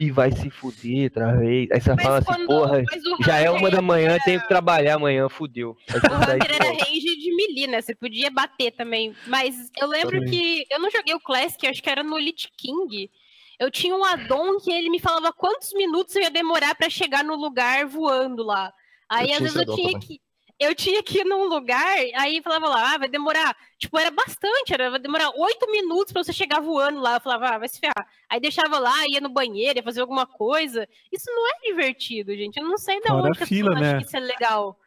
e 0.00 0.10
vai 0.10 0.32
se 0.32 0.48
fuder 0.48 1.04
outra 1.04 1.36
vez. 1.36 1.70
Aí 1.70 1.78
você 1.78 1.94
mas 1.94 2.02
fala 2.02 2.18
assim, 2.18 2.26
quando, 2.26 2.46
porra, 2.46 2.82
já 3.20 3.36
é 3.36 3.50
uma 3.50 3.70
da 3.70 3.82
manhã, 3.82 4.12
era... 4.12 4.24
tenho 4.24 4.40
que 4.40 4.48
trabalhar 4.48 4.94
amanhã, 4.94 5.28
fudeu. 5.28 5.76
O 5.90 5.96
Hunter 5.96 6.54
era 6.54 6.64
range 6.70 7.16
de 7.18 7.36
melee, 7.36 7.66
né? 7.66 7.82
Você 7.82 7.94
podia 7.94 8.30
bater 8.30 8.72
também. 8.72 9.14
Mas 9.26 9.70
eu 9.78 9.86
lembro 9.86 10.18
também. 10.18 10.30
que 10.30 10.66
eu 10.70 10.80
não 10.80 10.90
joguei 10.90 11.14
o 11.14 11.20
Classic, 11.20 11.66
acho 11.66 11.82
que 11.82 11.90
era 11.90 12.02
no 12.02 12.18
Elite 12.18 12.50
King. 12.56 13.10
Eu 13.58 13.70
tinha 13.70 13.94
um 13.94 14.02
addon 14.02 14.58
que 14.58 14.72
ele 14.72 14.88
me 14.88 14.98
falava 14.98 15.34
quantos 15.34 15.74
minutos 15.74 16.16
eu 16.16 16.22
ia 16.22 16.30
demorar 16.30 16.74
para 16.74 16.88
chegar 16.88 17.22
no 17.22 17.36
lugar 17.36 17.84
voando 17.84 18.42
lá. 18.42 18.72
Aí 19.06 19.30
às 19.34 19.40
vezes 19.40 19.56
eu 19.56 19.66
tinha 19.66 19.92
também. 19.92 20.00
que 20.00 20.20
eu 20.60 20.74
tinha 20.74 21.02
que 21.02 21.20
ir 21.20 21.24
num 21.24 21.48
lugar, 21.48 21.96
aí 22.16 22.42
falava 22.42 22.68
lá, 22.68 22.94
ah, 22.94 22.98
vai 22.98 23.08
demorar, 23.08 23.56
tipo, 23.78 23.98
era 23.98 24.10
bastante, 24.10 24.74
era, 24.74 24.90
vai 24.90 25.00
demorar 25.00 25.30
oito 25.30 25.70
minutos 25.70 26.12
para 26.12 26.22
você 26.22 26.34
chegar 26.34 26.60
voando 26.60 27.00
lá. 27.00 27.14
Eu 27.14 27.20
falava, 27.20 27.48
ah, 27.48 27.58
vai 27.58 27.66
se 27.66 27.80
ferrar. 27.80 28.06
Aí 28.28 28.38
deixava 28.38 28.78
lá, 28.78 28.92
ia 29.10 29.22
no 29.22 29.30
banheiro, 29.30 29.78
ia 29.78 29.82
fazer 29.82 30.02
alguma 30.02 30.26
coisa. 30.26 30.86
Isso 31.10 31.30
não 31.34 31.48
é 31.48 31.60
divertido, 31.62 32.36
gente. 32.36 32.58
Eu 32.58 32.68
não 32.68 32.76
sei 32.76 33.00
de 33.00 33.08
fora 33.08 33.28
onde 33.28 33.46
fila, 33.46 33.74
né? 33.74 33.98
que 33.98 34.04
isso 34.04 34.16
é 34.16 34.20
legal. 34.20 34.78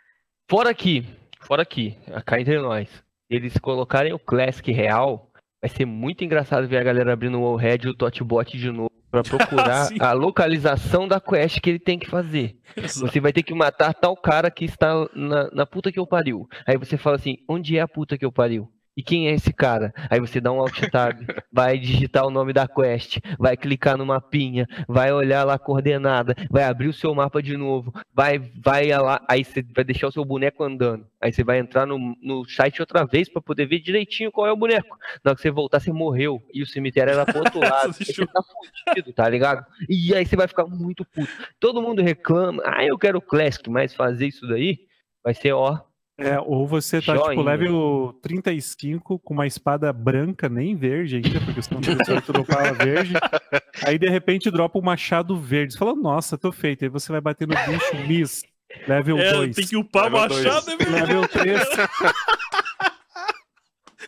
Fora 0.47 0.69
aqui, 0.69 1.03
fora 1.41 1.63
aqui, 1.63 1.97
cá 2.23 2.39
entre 2.39 2.59
nós. 2.59 2.87
Eles 3.27 3.57
colocarem 3.57 4.13
o 4.13 4.19
Classic 4.19 4.71
real, 4.71 5.31
vai 5.59 5.69
ser 5.71 5.85
muito 5.85 6.23
engraçado 6.23 6.67
ver 6.67 6.77
a 6.77 6.83
galera 6.83 7.13
abrindo 7.13 7.39
o 7.39 7.41
Wallhead 7.41 7.87
e 7.87 7.89
o 7.89 7.95
Totbot 7.95 8.55
de 8.55 8.71
novo 8.71 8.93
para 9.13 9.21
procurar 9.21 9.89
a 10.01 10.11
localização 10.11 11.07
da 11.07 11.21
quest 11.21 11.59
que 11.59 11.69
ele 11.69 11.77
tem 11.77 11.99
que 11.99 12.09
fazer. 12.09 12.57
Exato. 12.75 13.11
Você 13.11 13.19
vai 13.19 13.31
ter 13.31 13.43
que 13.43 13.53
matar 13.53 13.93
tal 13.93 14.17
cara 14.17 14.49
que 14.49 14.65
está 14.65 15.07
na, 15.13 15.51
na 15.51 15.65
puta 15.67 15.91
que 15.91 15.99
eu 15.99 16.07
pariu. 16.07 16.49
Aí 16.65 16.77
você 16.77 16.97
fala 16.97 17.17
assim: 17.17 17.37
onde 17.47 17.77
é 17.77 17.81
a 17.81 17.87
puta 17.87 18.17
que 18.17 18.25
eu 18.25 18.31
pariu? 18.31 18.67
E 18.95 19.01
quem 19.01 19.27
é 19.27 19.31
esse 19.31 19.51
cara? 19.51 19.93
Aí 20.09 20.19
você 20.19 20.39
dá 20.39 20.51
um 20.51 20.59
alt 20.59 20.79
tab, 20.91 21.19
vai 21.51 21.77
digitar 21.77 22.25
o 22.25 22.29
nome 22.29 22.53
da 22.53 22.67
quest, 22.67 23.17
vai 23.39 23.57
clicar 23.57 23.97
no 23.97 24.05
mapinha, 24.05 24.67
vai 24.87 25.11
olhar 25.11 25.43
lá 25.43 25.55
a 25.55 25.59
coordenada, 25.59 26.35
vai 26.49 26.63
abrir 26.63 26.87
o 26.87 26.93
seu 26.93 27.13
mapa 27.15 27.41
de 27.41 27.57
novo, 27.57 27.91
vai 28.13 28.37
vai 28.37 28.89
lá, 28.89 29.23
aí 29.27 29.43
você 29.43 29.63
vai 29.75 29.83
deixar 29.83 30.07
o 30.07 30.11
seu 30.11 30.23
boneco 30.23 30.63
andando. 30.63 31.07
Aí 31.19 31.31
você 31.31 31.43
vai 31.43 31.57
entrar 31.57 31.87
no, 31.87 32.15
no 32.21 32.45
site 32.45 32.81
outra 32.81 33.05
vez 33.05 33.29
para 33.29 33.41
poder 33.41 33.65
ver 33.65 33.79
direitinho 33.79 34.31
qual 34.31 34.45
é 34.45 34.51
o 34.51 34.57
boneco. 34.57 34.97
Na 35.23 35.31
hora 35.31 35.35
que 35.35 35.41
você 35.41 35.49
voltar, 35.49 35.79
você 35.79 35.91
morreu 35.91 36.41
e 36.53 36.61
o 36.61 36.67
cemitério 36.67 37.13
era 37.13 37.25
pro 37.25 37.39
outro 37.39 37.59
lado. 37.61 37.93
você 37.93 38.27
tá 38.27 38.41
fudido, 38.85 39.13
tá 39.13 39.27
ligado? 39.27 39.65
E 39.89 40.13
aí 40.13 40.25
você 40.25 40.35
vai 40.35 40.47
ficar 40.47 40.65
muito 40.65 41.03
puto. 41.05 41.31
Todo 41.59 41.81
mundo 41.81 42.01
reclama, 42.01 42.61
ah, 42.65 42.85
eu 42.85 42.97
quero 42.97 43.21
Classic, 43.21 43.67
mas 43.69 43.95
fazer 43.95 44.27
isso 44.27 44.47
daí 44.47 44.79
vai 45.23 45.33
ser 45.33 45.53
ó 45.53 45.79
é, 46.17 46.39
ou 46.39 46.67
você 46.67 47.01
tá, 47.01 47.15
Joinha. 47.15 47.29
tipo, 47.31 47.41
level 47.41 48.19
35 48.21 49.17
com 49.17 49.33
uma 49.33 49.47
espada 49.47 49.91
branca, 49.91 50.47
nem 50.47 50.75
verde 50.75 51.15
ainda, 51.15 51.41
porque 51.41 51.61
senão 51.61 51.81
tu 51.81 52.33
não 52.33 52.45
fala 52.45 52.71
verde. 52.73 53.13
Aí, 53.83 53.97
de 53.97 54.07
repente, 54.07 54.51
dropa 54.51 54.77
um 54.77 54.83
machado 54.83 55.35
verde. 55.39 55.73
Você 55.73 55.79
fala, 55.79 55.95
nossa, 55.95 56.37
tô 56.37 56.51
feito. 56.51 56.83
Aí 56.83 56.89
você 56.89 57.11
vai 57.11 57.19
bater 57.19 57.47
no 57.47 57.55
bicho, 57.55 58.07
miss, 58.07 58.43
level 58.87 59.17
é, 59.17 59.33
2. 59.33 59.55
Tem 59.55 59.65
que 59.65 59.75
upar 59.75 60.07
o 60.07 60.11
machado, 60.11 60.71
é 60.71 60.77
verdade. 60.77 61.13
Level 61.13 61.27
3. 61.27 61.61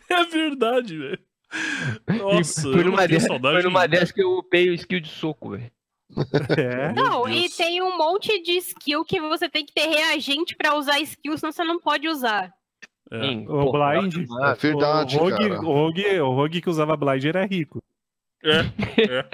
é 0.10 0.24
verdade, 0.24 0.98
velho. 0.98 1.18
Nossa, 2.18 2.62
foi 2.62 2.84
numa, 2.84 3.08
dessas, 3.08 3.28
foi 3.28 3.62
numa 3.62 3.86
dessas 3.86 4.12
que 4.12 4.22
eu 4.22 4.38
upei 4.38 4.70
o 4.70 4.74
skill 4.74 5.00
de 5.00 5.08
soco, 5.08 5.50
velho. 5.50 5.70
É. 6.56 6.92
Não, 6.92 7.28
e 7.28 7.48
tem 7.50 7.82
um 7.82 7.96
monte 7.96 8.40
de 8.42 8.52
skill 8.58 9.04
que 9.04 9.20
você 9.20 9.48
tem 9.48 9.64
que 9.64 9.72
ter 9.72 9.86
reagente 9.86 10.56
para 10.56 10.76
usar 10.76 11.00
skill, 11.00 11.36
senão 11.36 11.52
você 11.52 11.64
não 11.64 11.80
pode 11.80 12.08
usar. 12.08 12.52
É. 13.10 13.20
Sim, 13.20 13.46
o 13.48 13.70
Blind. 13.72 14.14
É 14.42 14.54
verdade, 14.54 15.16
o 15.16 15.20
Rogue, 15.20 15.48
cara. 15.48 15.60
O 15.60 15.72
Rogue, 15.72 16.20
o 16.20 16.30
Rogue 16.32 16.60
que 16.60 16.70
usava 16.70 16.96
Blind 16.96 17.24
era 17.24 17.44
rico. 17.44 17.82
É, 18.42 18.60
é. 19.02 19.26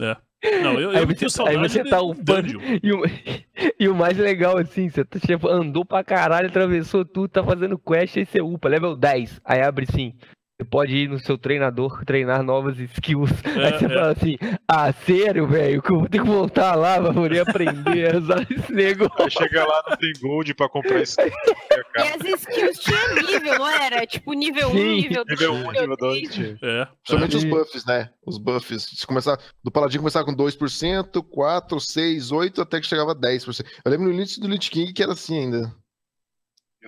é. 0.12 0.16
Não, 0.62 0.78
eu, 0.78 0.90
aí, 0.90 0.98
eu 0.98 1.06
você, 1.06 1.42
aí 1.42 1.56
você 1.56 1.84
tá 1.84 2.00
upando. 2.00 2.60
E 2.82 2.92
o, 2.92 3.02
e 3.80 3.88
o 3.88 3.94
mais 3.94 4.16
legal, 4.16 4.58
assim, 4.58 4.88
você 4.88 5.04
tá, 5.04 5.18
tipo, 5.18 5.48
andou 5.48 5.84
pra 5.84 6.04
caralho, 6.04 6.48
atravessou 6.48 7.04
tudo, 7.04 7.28
tá 7.28 7.42
fazendo 7.42 7.78
quest, 7.78 8.16
aí 8.16 8.26
você 8.26 8.40
upa, 8.40 8.68
level 8.68 8.96
10. 8.96 9.40
Aí 9.44 9.62
abre 9.62 9.86
assim, 9.88 10.14
você 10.58 10.64
pode 10.64 10.96
ir 10.96 11.08
no 11.08 11.18
seu 11.18 11.36
treinador 11.36 12.02
treinar 12.06 12.42
novas 12.42 12.78
skills. 12.78 13.30
É, 13.56 13.66
Aí 13.66 13.78
você 13.78 13.84
é. 13.86 13.88
fala 13.88 14.10
assim: 14.12 14.36
Ah, 14.68 14.92
sério, 14.92 15.46
velho, 15.46 15.82
que 15.82 15.90
eu 15.90 16.00
vou 16.00 16.08
ter 16.08 16.20
que 16.20 16.26
voltar 16.26 16.74
lá 16.74 17.00
pra 17.00 17.12
poder 17.12 17.40
aprender 17.40 18.14
a 18.14 18.18
usar 18.18 18.46
esse 18.50 18.72
negócio. 18.72 19.24
Aí 19.24 19.30
chega 19.30 19.64
lá, 19.64 19.82
não 19.88 19.96
tem 19.96 20.12
gold 20.20 20.54
pra 20.54 20.68
comprar 20.68 21.02
skill. 21.02 21.26
e 21.96 22.00
as 22.00 22.40
skills 22.40 22.78
tinham 22.78 23.14
nível, 23.14 23.58
não 23.58 23.68
era? 23.68 24.06
Tipo, 24.06 24.32
nível 24.34 24.68
1, 24.68 24.74
nível 24.74 25.24
2. 25.24 25.40
Nível 25.40 25.52
1, 25.54 25.72
nível 25.72 25.96
2. 25.96 26.38
É. 26.62 26.88
Somente 27.04 27.36
os 27.36 27.44
buffs, 27.44 27.84
né? 27.86 28.10
Os 28.26 28.38
buffs. 28.38 28.82
Se 28.94 29.06
começar, 29.06 29.38
do 29.64 29.70
Paladino 29.70 30.02
começava 30.02 30.24
com 30.24 30.34
2%, 30.34 31.22
4, 31.22 31.80
6, 31.80 32.32
8, 32.32 32.62
até 32.62 32.80
que 32.80 32.86
chegava 32.86 33.12
a 33.12 33.16
10%. 33.16 33.64
Eu 33.84 33.90
lembro 33.90 34.06
no 34.06 34.12
início 34.12 34.40
do 34.40 34.48
Lich 34.48 34.70
King 34.70 34.92
que 34.92 35.02
era 35.02 35.12
assim 35.12 35.38
ainda. 35.38 35.74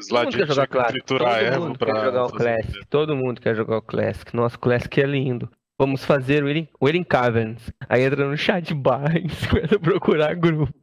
Todo 0.07 0.25
mundo 0.25 0.37
quer 0.37 0.47
jogar 0.47 0.66
Classic. 0.66 1.05
Todo 1.07 1.16
mundo 1.61 1.79
quer 1.79 2.05
jogar 2.05 2.25
o 2.25 2.33
Classic. 2.33 2.87
Todo 2.89 3.16
mundo 3.16 3.41
quer 3.41 3.55
jogar 3.57 3.77
o 3.77 3.83
Classic. 3.83 4.37
Nosso 4.37 4.59
Classic 4.59 5.01
é 5.01 5.07
lindo. 5.07 5.51
Vamos 5.81 6.05
fazer 6.05 6.43
o 6.43 6.89
Erin 6.89 7.05
Caverns. 7.05 7.73
Aí 7.89 8.03
entra 8.03 8.29
no 8.29 8.37
chat 8.37 8.75
bar, 8.75 9.12
começa 9.49 9.79
procurar 9.79 10.35
grupo. 10.35 10.75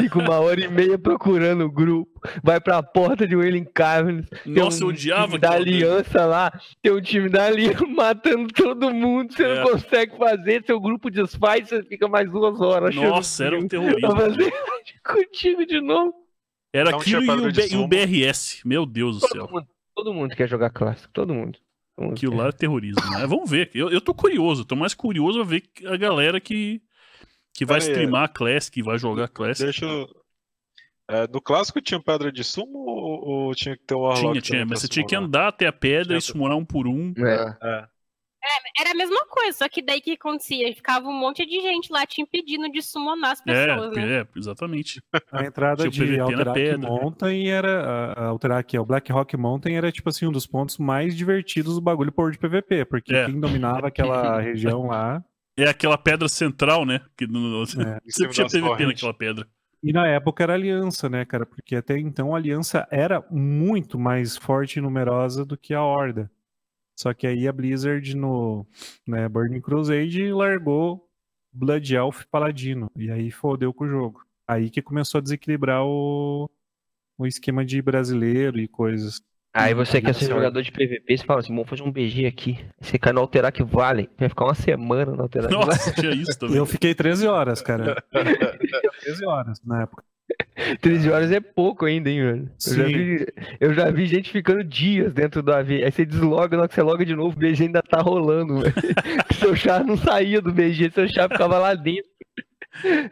Fica 0.00 0.18
uma 0.18 0.40
hora 0.40 0.58
e 0.58 0.66
meia 0.66 0.98
procurando 0.98 1.66
o 1.66 1.70
grupo. 1.70 2.18
Vai 2.42 2.58
pra 2.58 2.82
porta 2.82 3.26
de 3.26 3.36
Wailing 3.36 3.66
Caverns. 3.66 4.26
Nossa, 4.46 4.82
um 4.82 4.88
eu 4.88 4.94
odiava 4.94 5.38
da 5.38 5.50
aliança 5.52 6.24
lá. 6.24 6.50
Tem 6.80 6.90
um 6.90 7.02
time 7.02 7.28
da 7.28 7.44
aliança 7.44 7.84
matando 7.86 8.48
todo 8.48 8.90
mundo. 8.94 9.30
Você 9.34 9.44
é. 9.44 9.56
não 9.56 9.72
consegue 9.72 10.16
fazer. 10.16 10.64
Seu 10.64 10.80
grupo 10.80 11.10
desfaz, 11.10 11.68
você 11.68 11.82
fica 11.82 12.08
mais 12.08 12.30
duas 12.30 12.58
horas. 12.62 12.94
Nossa, 12.94 13.44
era 13.44 13.58
um 13.58 13.68
terrorismo. 13.68 14.16
Fazer 14.16 14.52
contigo 15.04 15.66
de 15.66 15.82
novo. 15.82 16.14
Era 16.72 16.90
então, 16.90 17.00
aquilo 17.00 17.22
e 17.22 17.30
o, 17.30 17.52
B, 17.52 17.68
e 17.68 17.76
o, 17.76 17.88
BRS. 17.88 18.60
Meu 18.64 18.84
Deus 18.84 19.20
todo 19.20 19.28
do 19.28 19.34
céu. 19.34 19.48
Mundo, 19.50 19.68
todo 19.94 20.14
mundo 20.14 20.36
quer 20.36 20.48
jogar 20.48 20.70
clássico, 20.70 21.12
todo 21.12 21.34
mundo. 21.34 21.58
aquilo 22.12 22.36
lá 22.36 22.48
é 22.48 22.52
terrorismo, 22.52 23.02
né? 23.10 23.26
Vamos 23.26 23.50
ver. 23.50 23.70
Eu, 23.74 23.90
eu 23.90 24.00
tô 24.00 24.14
curioso, 24.14 24.64
tô 24.64 24.76
mais 24.76 24.94
curioso 24.94 25.40
a 25.40 25.44
ver 25.44 25.62
a 25.86 25.96
galera 25.96 26.40
que, 26.40 26.82
que 27.54 27.64
vai 27.64 27.80
Pera 27.80 27.90
streamar 27.90 28.28
aí. 28.28 28.34
Classic, 28.34 28.82
vai 28.82 28.98
jogar 28.98 29.28
Classic. 29.28 29.64
Deixa 29.64 29.84
eu... 29.84 30.08
É, 31.10 31.26
no 31.26 31.40
clássico 31.40 31.80
tinha 31.80 31.98
pedra 31.98 32.30
de 32.30 32.44
sumo 32.44 32.80
ou, 32.80 33.28
ou 33.28 33.54
tinha 33.54 33.74
que 33.74 33.82
ter 33.84 33.94
o 33.94 34.00
Warlock? 34.00 34.32
Tinha, 34.32 34.42
tinha, 34.42 34.66
mas 34.66 34.80
você 34.80 34.88
tinha 34.88 35.06
que 35.06 35.16
andar 35.16 35.48
até 35.48 35.66
a 35.66 35.72
pedra 35.72 36.08
tinha 36.08 36.18
e 36.18 36.20
summonar 36.20 36.58
um 36.58 36.66
por 36.66 36.86
um. 36.86 37.14
É. 37.16 37.56
é. 37.62 37.88
É, 38.48 38.82
era 38.82 38.92
a 38.92 38.94
mesma 38.94 39.26
coisa, 39.26 39.58
só 39.58 39.68
que 39.68 39.82
daí 39.82 40.00
que 40.00 40.12
acontecia? 40.12 40.74
Ficava 40.74 41.06
um 41.08 41.12
monte 41.12 41.44
de 41.44 41.60
gente 41.60 41.92
lá 41.92 42.06
te 42.06 42.22
impedindo 42.22 42.70
de 42.70 42.80
summonar 42.80 43.32
as 43.32 43.40
é, 43.40 43.44
pessoas, 43.44 43.96
é, 43.96 44.00
né? 44.00 44.20
É, 44.20 44.26
exatamente. 44.36 45.02
A 45.30 45.44
entrada 45.44 45.88
de 45.88 46.18
Alterac 46.18 46.76
Mountain 46.78 47.48
era. 47.48 48.14
A, 48.14 48.26
Alterac, 48.26 48.78
o 48.78 48.84
Black 48.84 49.12
Rock 49.12 49.36
Mountain 49.36 49.76
era, 49.76 49.92
tipo 49.92 50.08
assim, 50.08 50.26
um 50.26 50.32
dos 50.32 50.46
pontos 50.46 50.78
mais 50.78 51.14
divertidos 51.14 51.74
do 51.74 51.80
bagulho 51.80 52.12
por 52.12 52.30
de 52.30 52.38
PVP, 52.38 52.84
porque 52.86 53.14
é. 53.14 53.26
quem 53.26 53.38
dominava 53.38 53.88
aquela 53.88 54.40
região 54.40 54.86
lá. 54.86 55.22
É 55.56 55.68
aquela 55.68 55.98
pedra 55.98 56.28
central, 56.28 56.86
né? 56.86 57.00
Que 57.16 57.26
no, 57.26 57.62
é. 57.64 58.00
sempre 58.08 58.34
tinha 58.34 58.46
PVP 58.46 58.86
naquela 58.86 59.12
pedra. 59.12 59.46
E 59.82 59.92
na 59.92 60.06
época 60.08 60.42
era 60.42 60.54
aliança, 60.54 61.08
né, 61.08 61.24
cara? 61.24 61.46
Porque 61.46 61.76
até 61.76 61.98
então 61.98 62.34
a 62.34 62.38
aliança 62.38 62.86
era 62.90 63.24
muito 63.30 63.98
mais 63.98 64.36
forte 64.36 64.78
e 64.78 64.82
numerosa 64.82 65.44
do 65.44 65.56
que 65.56 65.72
a 65.72 65.82
Horda. 65.82 66.30
Só 66.98 67.14
que 67.14 67.28
aí 67.28 67.46
a 67.46 67.52
Blizzard 67.52 68.16
no 68.16 68.66
né, 69.06 69.28
Burning 69.28 69.60
Crusade 69.60 70.32
largou 70.32 71.08
Blood 71.52 71.94
Elf 71.94 72.24
Paladino. 72.28 72.90
E 72.96 73.08
aí 73.08 73.30
fodeu 73.30 73.72
com 73.72 73.84
o 73.84 73.88
jogo. 73.88 74.20
Aí 74.48 74.68
que 74.68 74.82
começou 74.82 75.20
a 75.20 75.22
desequilibrar 75.22 75.84
o, 75.84 76.50
o 77.16 77.24
esquema 77.24 77.64
de 77.64 77.80
brasileiro 77.80 78.58
e 78.58 78.66
coisas. 78.66 79.22
Aí 79.54 79.74
você 79.74 80.02
quer 80.02 80.12
ser 80.12 80.26
jogador 80.26 80.60
de 80.60 80.72
PVP, 80.72 81.16
você 81.16 81.24
fala 81.24 81.38
assim, 81.38 81.54
vamos 81.54 81.70
fazer 81.70 81.84
um 81.84 81.92
BG 81.92 82.26
aqui. 82.26 82.58
Você 82.80 82.98
cai 82.98 83.12
no 83.12 83.20
Alterar 83.20 83.52
que 83.52 83.62
vale. 83.62 84.10
Vai 84.18 84.28
ficar 84.28 84.46
uma 84.46 84.54
semana 84.56 85.12
no 85.12 85.22
Alterar 85.22 85.52
Nossa, 85.52 85.92
tinha 85.92 86.12
isso 86.12 86.36
também. 86.36 86.56
Eu 86.56 86.66
fiquei 86.66 86.96
13 86.96 87.28
horas, 87.28 87.62
cara. 87.62 88.02
13 89.02 89.24
horas 89.24 89.62
na 89.64 89.82
época. 89.82 90.02
13 90.80 91.10
horas 91.10 91.32
é 91.32 91.40
pouco 91.40 91.84
ainda, 91.84 92.10
hein, 92.10 92.20
velho? 92.20 92.50
Eu 92.66 92.74
já, 92.74 92.84
vi, 92.84 93.26
eu 93.60 93.74
já, 93.74 93.90
vi, 93.90 94.06
gente 94.06 94.30
ficando 94.30 94.62
dias 94.64 95.12
dentro 95.12 95.42
do 95.42 95.52
AV. 95.52 95.84
Aí 95.84 95.90
você 95.90 96.04
desloga, 96.04 96.56
na 96.56 96.62
hora 96.62 96.68
que 96.68 96.74
você 96.74 96.82
loga 96.82 97.04
de 97.04 97.14
novo, 97.14 97.36
o 97.36 97.38
BG 97.38 97.64
ainda 97.64 97.82
tá 97.82 98.00
rolando, 98.00 98.60
velho. 98.60 98.74
seu 99.38 99.56
chá 99.56 99.82
não 99.82 99.96
saía 99.96 100.40
do 100.40 100.52
BG, 100.52 100.90
seu 100.90 101.08
chá 101.08 101.28
ficava 101.28 101.58
lá 101.58 101.74
dentro. 101.74 102.10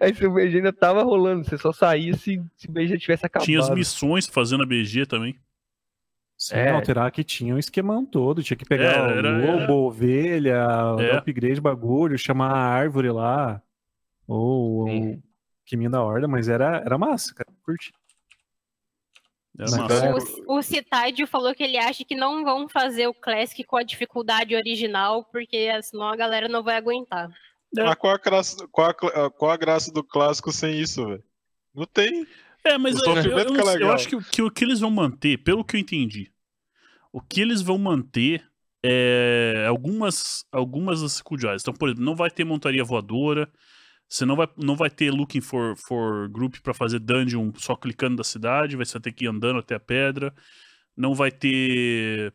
Aí 0.01 0.15
seu 0.15 0.33
BG 0.33 0.59
ainda 0.59 0.73
tava 0.73 1.03
rolando, 1.03 1.45
você 1.45 1.57
só 1.57 1.73
saía 1.73 2.15
se, 2.15 2.41
se 2.57 2.69
o 2.69 2.73
BG 2.73 2.99
tivesse 2.99 3.27
acabado. 3.27 3.47
Tinha 3.47 3.61
as 3.61 3.71
missões 3.71 4.27
fazendo 4.27 4.63
a 4.63 4.67
BG 4.67 5.07
também. 5.07 5.39
Sim, 6.39 6.57
é. 6.57 6.71
alterar 6.71 7.11
que 7.11 7.25
tinha 7.25 7.55
um 7.55 7.59
esquemão 7.59 8.05
todo, 8.05 8.43
tinha 8.43 8.59
que 8.59 8.67
pegar 8.67 8.93
é, 8.93 9.19
era, 9.19 9.39
lobo, 9.39 9.63
era... 9.63 9.73
ovelha, 9.73 10.63
é. 11.01 11.17
upgrade 11.17 11.63
bagulho, 11.63 12.19
chamar 12.19 12.51
a 12.51 12.59
árvore 12.59 13.11
lá, 13.11 13.63
ou, 14.29 14.87
ou 14.87 15.23
Caminho 15.69 15.91
da 15.91 16.03
Horda, 16.03 16.29
mas 16.29 16.49
era, 16.49 16.83
era 16.85 16.97
massa, 16.97 17.35
cara. 17.35 17.49
Curti. 17.65 17.93
O, 20.47 20.59
o 20.59 20.63
Citaidio 20.63 21.27
falou 21.27 21.55
que 21.55 21.63
ele 21.63 21.79
acha 21.79 22.05
que 22.05 22.15
não 22.15 22.45
vão 22.45 22.69
fazer 22.69 23.07
o 23.07 23.15
Classic 23.15 23.65
com 23.65 23.77
a 23.77 23.83
dificuldade 23.83 24.55
original, 24.55 25.25
porque 25.25 25.71
senão 25.83 26.09
a 26.09 26.17
galera 26.17 26.47
não 26.47 26.63
vai 26.63 26.77
aguentar. 26.77 27.31
É. 27.77 27.85
Mas 27.85 27.95
qual 27.95 28.15
a, 28.15 28.19
graça, 28.19 28.69
qual, 28.71 28.91
a, 28.91 29.31
qual 29.31 29.51
a 29.51 29.57
graça 29.57 29.91
do 29.91 30.05
clássico 30.05 30.53
sem 30.53 30.79
isso, 30.79 31.07
velho? 31.07 31.25
Não 31.75 31.87
tem. 31.87 32.27
É, 32.65 32.77
mas 32.77 32.97
eu, 33.01 33.15
eu, 33.15 33.39
eu, 33.39 33.69
é 33.71 33.83
eu, 33.83 33.93
acho 33.93 34.09
que, 34.09 34.23
que 34.31 34.43
o 34.43 34.51
que 34.51 34.65
eles 34.65 34.81
vão 34.81 34.91
manter, 34.91 35.39
pelo 35.39 35.65
que 35.65 35.77
eu 35.77 35.81
entendi, 35.81 36.31
o 37.13 37.21
que 37.21 37.41
eles 37.41 37.63
vão 37.63 37.79
manter 37.79 38.47
é 38.83 39.67
algumas, 39.69 40.45
algumas 40.53 41.01
das 41.01 41.13
dificuldades. 41.13 41.63
Então, 41.63 41.75
por 41.75 41.89
exemplo, 41.89 42.05
não 42.05 42.15
vai 42.15 42.31
ter 42.31 42.45
montaria 42.45 42.85
voadora, 42.85 43.51
você 44.09 44.25
não 44.25 44.37
vai, 44.37 44.49
não 44.57 44.77
vai 44.77 44.89
ter 44.89 45.11
looking 45.11 45.41
for, 45.41 45.77
for 45.77 46.29
group 46.29 46.57
para 46.63 46.73
fazer 46.73 47.01
dungeon 47.01 47.53
só 47.57 47.75
clicando 47.75 48.17
da 48.17 48.25
cidade, 48.25 48.77
vai 48.77 48.87
ter 48.87 49.13
que 49.13 49.25
ir 49.25 49.29
andando 49.29 49.59
até 49.59 49.75
a 49.75 49.81
pedra. 49.81 50.33
Não 50.97 51.15
vai 51.15 51.31
ter. 51.31 52.33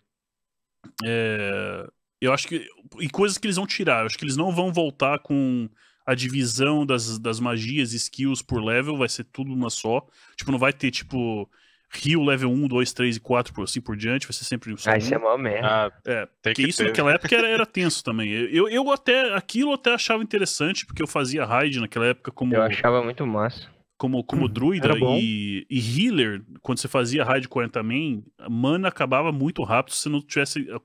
É, 1.03 1.87
eu 2.19 2.33
acho 2.33 2.47
que. 2.47 2.67
E 2.99 3.09
coisas 3.09 3.37
que 3.37 3.47
eles 3.47 3.55
vão 3.55 3.65
tirar. 3.65 4.01
Eu 4.01 4.07
acho 4.07 4.17
que 4.17 4.25
eles 4.25 4.35
não 4.35 4.51
vão 4.51 4.71
voltar 4.73 5.19
com 5.19 5.69
a 6.05 6.13
divisão 6.13 6.85
das, 6.85 7.17
das 7.17 7.39
magias 7.39 7.93
e 7.93 7.97
skills 7.97 8.41
por 8.41 8.61
level, 8.61 8.97
vai 8.97 9.07
ser 9.07 9.23
tudo 9.25 9.53
uma 9.53 9.69
só. 9.69 10.05
Tipo, 10.35 10.51
não 10.51 10.59
vai 10.59 10.73
ter, 10.73 10.91
tipo, 10.91 11.49
Rio 11.93 12.23
level 12.23 12.49
1, 12.49 12.67
2, 12.67 12.93
3 12.93 13.17
e 13.17 13.19
4, 13.19 13.63
assim 13.63 13.81
por 13.81 13.97
diante, 13.97 14.25
vai 14.25 14.33
ser 14.33 14.45
sempre 14.45 14.75
só 14.77 14.91
Ah, 14.91 14.97
isso 14.97 15.13
é 15.13 15.17
mó 15.17 15.37
merda. 15.37 15.67
Ah, 15.67 15.91
é, 16.05 16.27
porque 16.41 16.61
isso 16.61 16.77
ter. 16.77 16.85
naquela 16.85 17.11
época 17.13 17.35
era, 17.35 17.47
era 17.47 17.65
tenso 17.65 18.01
também. 18.01 18.29
Eu, 18.29 18.69
eu 18.69 18.89
até, 18.91 19.33
aquilo 19.35 19.71
eu 19.71 19.75
até 19.75 19.93
achava 19.93 20.23
interessante, 20.23 20.85
porque 20.85 21.03
eu 21.03 21.07
fazia 21.07 21.43
raid 21.43 21.81
naquela 21.81 22.05
época 22.05 22.31
como... 22.31 22.55
Eu 22.55 22.61
achava 22.61 23.03
muito 23.03 23.27
massa. 23.27 23.69
Como, 23.97 24.23
como 24.23 24.47
druida 24.47 24.93
e, 25.19 25.67
e 25.69 26.07
healer, 26.07 26.41
quando 26.61 26.79
você 26.79 26.87
fazia 26.87 27.23
raid 27.23 27.47
40 27.47 27.83
man, 27.83 28.23
a 28.39 28.49
mana 28.49 28.87
acabava 28.87 29.31
muito 29.31 29.61
rápido 29.61 29.93
se 29.93 30.09
não 30.09 30.19
tivesse 30.21 30.61
uh, 30.61 30.81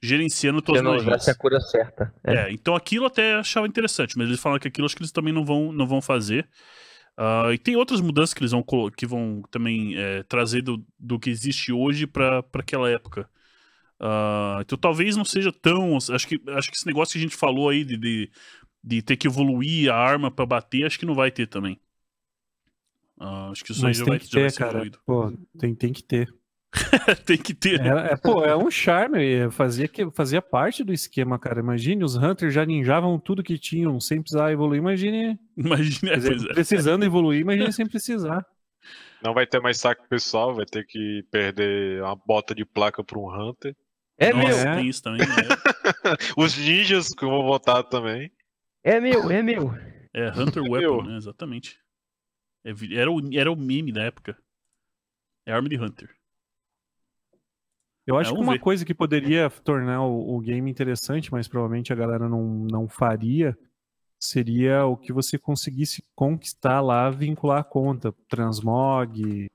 gerenciando 0.00 0.62
todas 0.62 0.80
as 0.80 1.04
magias. 1.04 1.28
a 1.28 1.34
cura 1.34 1.60
certa. 1.60 2.14
É. 2.24 2.34
é. 2.34 2.52
então 2.52 2.74
aquilo 2.74 3.04
eu 3.04 3.08
até 3.08 3.34
achava 3.34 3.66
interessante, 3.66 4.16
mas 4.16 4.28
eles 4.28 4.40
falam 4.40 4.58
que 4.58 4.66
aquilo 4.66 4.86
acho 4.86 4.96
que 4.96 5.02
eles 5.02 5.12
também 5.12 5.34
não 5.34 5.44
vão, 5.44 5.70
não 5.70 5.86
vão 5.86 6.00
fazer. 6.00 6.48
Uh, 7.20 7.52
e 7.52 7.58
tem 7.58 7.76
outras 7.76 8.00
mudanças 8.00 8.32
que 8.32 8.40
eles 8.40 8.52
vão, 8.52 8.64
que 8.96 9.04
vão 9.04 9.42
também 9.50 9.94
é, 9.94 10.22
trazer 10.22 10.62
do, 10.62 10.82
do 10.98 11.18
que 11.18 11.28
existe 11.28 11.70
hoje 11.70 12.06
para 12.06 12.42
aquela 12.54 12.88
época. 12.88 13.28
Uh, 14.00 14.62
então 14.62 14.78
talvez 14.78 15.18
não 15.18 15.24
seja 15.24 15.52
tão. 15.52 15.98
Acho 15.98 16.26
que, 16.26 16.40
acho 16.46 16.70
que 16.70 16.76
esse 16.78 16.86
negócio 16.86 17.12
que 17.12 17.18
a 17.18 17.20
gente 17.20 17.36
falou 17.36 17.68
aí 17.68 17.84
de, 17.84 17.98
de, 17.98 18.30
de 18.82 19.02
ter 19.02 19.18
que 19.18 19.26
evoluir 19.26 19.92
a 19.92 19.96
arma 19.96 20.30
para 20.30 20.46
bater, 20.46 20.86
acho 20.86 20.98
que 20.98 21.04
não 21.04 21.14
vai 21.14 21.30
ter 21.30 21.46
também. 21.46 21.78
Uh, 23.18 23.52
acho 23.52 23.62
que 23.62 23.72
isso 23.72 23.82
Mas 23.82 23.98
aí 23.98 24.06
já 24.06 24.10
vai, 24.10 24.18
ter, 24.18 24.26
já 24.26 24.40
vai 24.40 24.50
ser 24.50 24.58
cara. 24.58 24.90
Pô, 25.04 25.30
tem, 25.58 25.74
tem 25.74 25.92
que 25.92 26.02
ter. 26.02 26.34
tem 27.26 27.36
que 27.36 27.52
ter. 27.52 27.80
É, 27.80 28.12
é, 28.12 28.16
pô, 28.16 28.44
é 28.44 28.56
um 28.56 28.70
charme. 28.70 29.50
Fazia, 29.50 29.88
que, 29.88 30.08
fazia 30.10 30.40
parte 30.40 30.84
do 30.84 30.92
esquema, 30.92 31.38
cara. 31.38 31.60
Imagine, 31.60 32.04
os 32.04 32.16
Hunters 32.16 32.54
já 32.54 32.64
ninjavam 32.64 33.18
tudo 33.18 33.42
que 33.42 33.58
tinham 33.58 33.98
sem 34.00 34.20
precisar 34.20 34.52
evoluir. 34.52 34.78
Imagine. 34.78 35.38
Imagine, 35.56 36.16
dizer, 36.16 36.50
é. 36.50 36.54
precisando 36.54 37.04
evoluir, 37.04 37.40
imagine 37.40 37.72
sem 37.72 37.86
precisar. 37.86 38.46
Não 39.22 39.34
vai 39.34 39.46
ter 39.46 39.60
mais 39.60 39.78
saco 39.78 40.08
pessoal, 40.08 40.54
vai 40.54 40.64
ter 40.64 40.86
que 40.86 41.24
perder 41.30 42.02
uma 42.02 42.16
bota 42.16 42.54
de 42.54 42.64
placa 42.64 43.04
para 43.04 43.18
um 43.18 43.28
Hunter. 43.28 43.76
É 44.16 44.32
Nossa, 44.32 44.64
meu. 44.64 44.76
Tem 44.76 44.88
isso 44.88 45.02
também. 45.02 45.20
Né? 45.20 45.26
os 46.36 46.56
ninjas 46.56 47.08
que 47.08 47.24
vão 47.24 47.42
votar 47.42 47.82
também. 47.84 48.30
É 48.82 49.00
meu, 49.00 49.30
é 49.30 49.42
meu. 49.42 49.74
É, 50.14 50.28
Hunter 50.28 50.62
é 50.64 50.68
Weapon, 50.68 51.02
né? 51.02 51.16
Exatamente. 51.16 51.78
É, 52.64 52.70
era 52.94 53.10
o, 53.10 53.20
era 53.34 53.50
o 53.50 53.56
meme 53.56 53.92
da 53.92 54.04
época. 54.04 54.36
É 55.46 55.52
arma 55.52 55.68
de 55.68 55.78
Hunter. 55.78 56.19
Eu 58.06 58.16
acho 58.16 58.32
é, 58.32 58.34
que 58.34 58.40
uma 58.40 58.52
ver. 58.52 58.58
coisa 58.58 58.84
que 58.84 58.94
poderia 58.94 59.50
tornar 59.50 60.02
o, 60.02 60.36
o, 60.36 60.40
game 60.40 60.70
interessante, 60.70 61.30
mas 61.30 61.46
provavelmente 61.46 61.92
a 61.92 61.96
galera 61.96 62.28
não, 62.28 62.44
não 62.70 62.88
faria, 62.88 63.56
seria 64.18 64.84
o 64.84 64.96
que 64.96 65.12
você 65.12 65.38
conseguisse 65.38 66.04
conquistar 66.14 66.80
lá, 66.80 67.10
vincular 67.10 67.60
a 67.60 67.64
conta. 67.64 68.12
Transmog, 68.28 69.48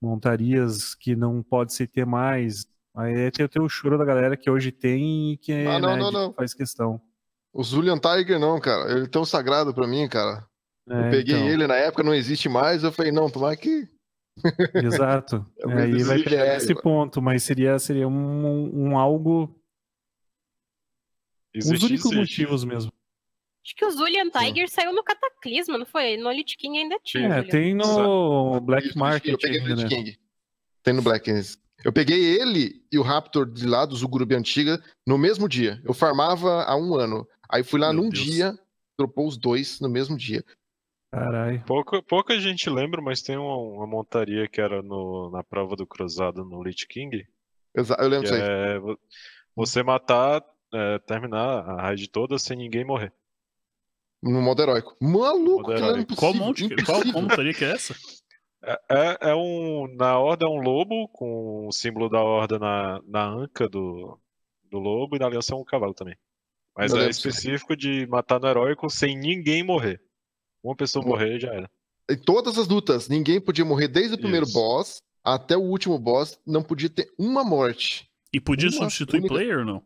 montarias 0.00 0.94
que 0.94 1.16
não 1.16 1.42
pode 1.42 1.72
se 1.72 1.86
ter 1.86 2.06
mais. 2.06 2.66
Aí 2.94 3.26
é 3.26 3.30
ter 3.30 3.60
o 3.60 3.68
choro 3.68 3.98
da 3.98 4.04
galera 4.04 4.36
que 4.36 4.50
hoje 4.50 4.72
tem 4.72 5.32
e 5.32 5.36
que 5.36 5.52
ah, 5.52 5.78
não, 5.78 5.90
né, 5.90 5.96
não, 5.96 6.10
não. 6.10 6.32
faz 6.32 6.54
questão. 6.54 7.00
O 7.52 7.62
Zulian 7.62 7.98
Tiger 7.98 8.38
não, 8.38 8.60
cara. 8.60 8.90
Ele 8.90 9.04
é 9.04 9.08
tão 9.08 9.24
sagrado 9.24 9.74
para 9.74 9.86
mim, 9.86 10.08
cara. 10.08 10.46
É, 10.88 11.06
eu 11.06 11.10
peguei 11.10 11.36
então... 11.36 11.48
ele 11.48 11.66
na 11.66 11.76
época, 11.76 12.02
não 12.02 12.14
existe 12.14 12.48
mais. 12.48 12.84
Eu 12.84 12.92
falei, 12.92 13.10
não, 13.10 13.28
tomar 13.28 13.56
que 13.56 13.88
Exato. 14.74 15.46
É, 15.58 15.82
aí 15.82 16.02
vai 16.02 16.22
ter 16.22 16.56
esse 16.56 16.74
ponto, 16.74 17.22
mas 17.22 17.42
seria, 17.42 17.78
seria 17.78 18.06
um, 18.06 18.90
um 18.90 18.98
algo. 18.98 19.54
Existe, 21.54 21.74
os 21.74 21.82
únicos 21.82 22.12
existe. 22.12 22.18
motivos 22.18 22.64
mesmo. 22.64 22.92
Acho 23.64 23.74
que 23.74 23.84
o 23.84 23.90
Zulian 23.90 24.30
Tiger 24.30 24.68
Sim. 24.68 24.74
saiu 24.74 24.92
no 24.92 25.02
Cataclisma, 25.02 25.76
não 25.76 25.86
foi? 25.86 26.16
No 26.16 26.30
Elite 26.30 26.56
King 26.56 26.78
ainda 26.78 27.00
tinha. 27.02 27.28
É, 27.28 27.42
tem 27.42 27.74
no 27.74 28.60
Black 28.60 28.96
Market. 28.96 29.32
Eu 29.32 29.38
peguei 29.38 29.60
no 29.60 29.74
né? 29.74 29.88
King. 29.88 30.18
Tem 30.84 30.94
no 30.94 31.02
Black 31.02 31.28
Eu 31.84 31.92
peguei 31.92 32.38
ele 32.38 32.80
e 32.92 32.98
o 32.98 33.02
Raptor 33.02 33.50
de 33.50 33.66
lá 33.66 33.84
do 33.84 33.96
Zugurubi 33.96 34.36
Antiga 34.36 34.80
no 35.04 35.18
mesmo 35.18 35.48
dia. 35.48 35.82
Eu 35.84 35.92
farmava 35.92 36.62
há 36.62 36.76
um 36.76 36.94
ano. 36.94 37.26
Aí 37.48 37.64
fui 37.64 37.80
lá 37.80 37.92
Meu 37.92 38.04
num 38.04 38.08
Deus. 38.08 38.24
dia, 38.24 38.56
dropou 38.96 39.26
os 39.26 39.36
dois 39.36 39.80
no 39.80 39.88
mesmo 39.88 40.16
dia. 40.16 40.44
Caralho. 41.10 41.62
Pouca, 41.64 42.02
pouca 42.02 42.38
gente 42.38 42.68
lembra, 42.68 43.00
mas 43.00 43.22
tem 43.22 43.36
uma, 43.36 43.56
uma 43.56 43.86
montaria 43.86 44.48
que 44.48 44.60
era 44.60 44.82
no, 44.82 45.30
na 45.30 45.42
prova 45.42 45.76
do 45.76 45.86
cruzado 45.86 46.44
no 46.44 46.62
Lich 46.62 46.86
King. 46.86 47.26
Exato, 47.74 48.02
eu 48.02 48.08
lembro 48.08 48.28
disso 48.28 48.34
aí. 48.34 48.42
É 48.42 48.80
você 49.54 49.82
matar, 49.82 50.44
é, 50.72 50.98
terminar 50.98 51.60
a 51.70 51.82
raid 51.82 52.08
toda 52.08 52.38
sem 52.38 52.56
ninguém 52.56 52.84
morrer. 52.84 53.12
No 54.22 54.42
modo 54.42 54.62
heróico. 54.62 54.96
Maluco, 55.00 55.62
modo 55.62 55.72
heróico. 55.72 56.12
É 56.12 56.16
qual, 56.16 56.34
monte, 56.34 56.68
qual, 56.84 57.00
qual 57.02 57.12
montaria 57.12 57.54
que 57.54 57.64
é 57.64 57.72
essa? 57.72 57.94
É, 58.62 58.80
é, 58.90 59.18
é, 59.30 59.34
um. 59.34 59.86
Na 59.96 60.18
horda 60.18 60.46
é 60.46 60.48
um 60.48 60.60
lobo, 60.60 61.08
com 61.08 61.68
o 61.68 61.72
símbolo 61.72 62.08
da 62.08 62.20
horda 62.20 62.58
na, 62.58 63.00
na 63.06 63.26
anca 63.28 63.68
do, 63.68 64.18
do 64.70 64.78
lobo, 64.78 65.16
e 65.16 65.18
na 65.18 65.26
aliança 65.26 65.54
é 65.54 65.56
um 65.56 65.64
cavalo 65.64 65.94
também. 65.94 66.16
Mas 66.76 66.92
é 66.92 67.08
específico 67.08 67.74
de 67.74 68.06
matar 68.06 68.38
no 68.38 68.48
heróico 68.48 68.90
sem 68.90 69.16
ninguém 69.16 69.62
morrer. 69.62 70.02
Uma 70.66 70.74
pessoa 70.74 71.04
morrer 71.04 71.38
já 71.38 71.52
era. 71.54 71.70
Em 72.10 72.16
todas 72.16 72.58
as 72.58 72.66
lutas, 72.66 73.08
ninguém 73.08 73.40
podia 73.40 73.64
morrer 73.64 73.86
desde 73.86 74.14
o 74.14 74.18
primeiro 74.18 74.46
Isso. 74.46 74.54
boss 74.54 75.02
até 75.22 75.56
o 75.56 75.60
último 75.60 75.98
boss, 75.98 76.38
não 76.46 76.62
podia 76.62 76.90
ter 76.90 77.12
uma 77.16 77.44
morte. 77.44 78.08
E 78.32 78.40
podia 78.40 78.68
uma 78.70 78.90
substituir 78.90 79.20
única... 79.20 79.34
player 79.34 79.58
ou 79.58 79.64
não? 79.64 79.82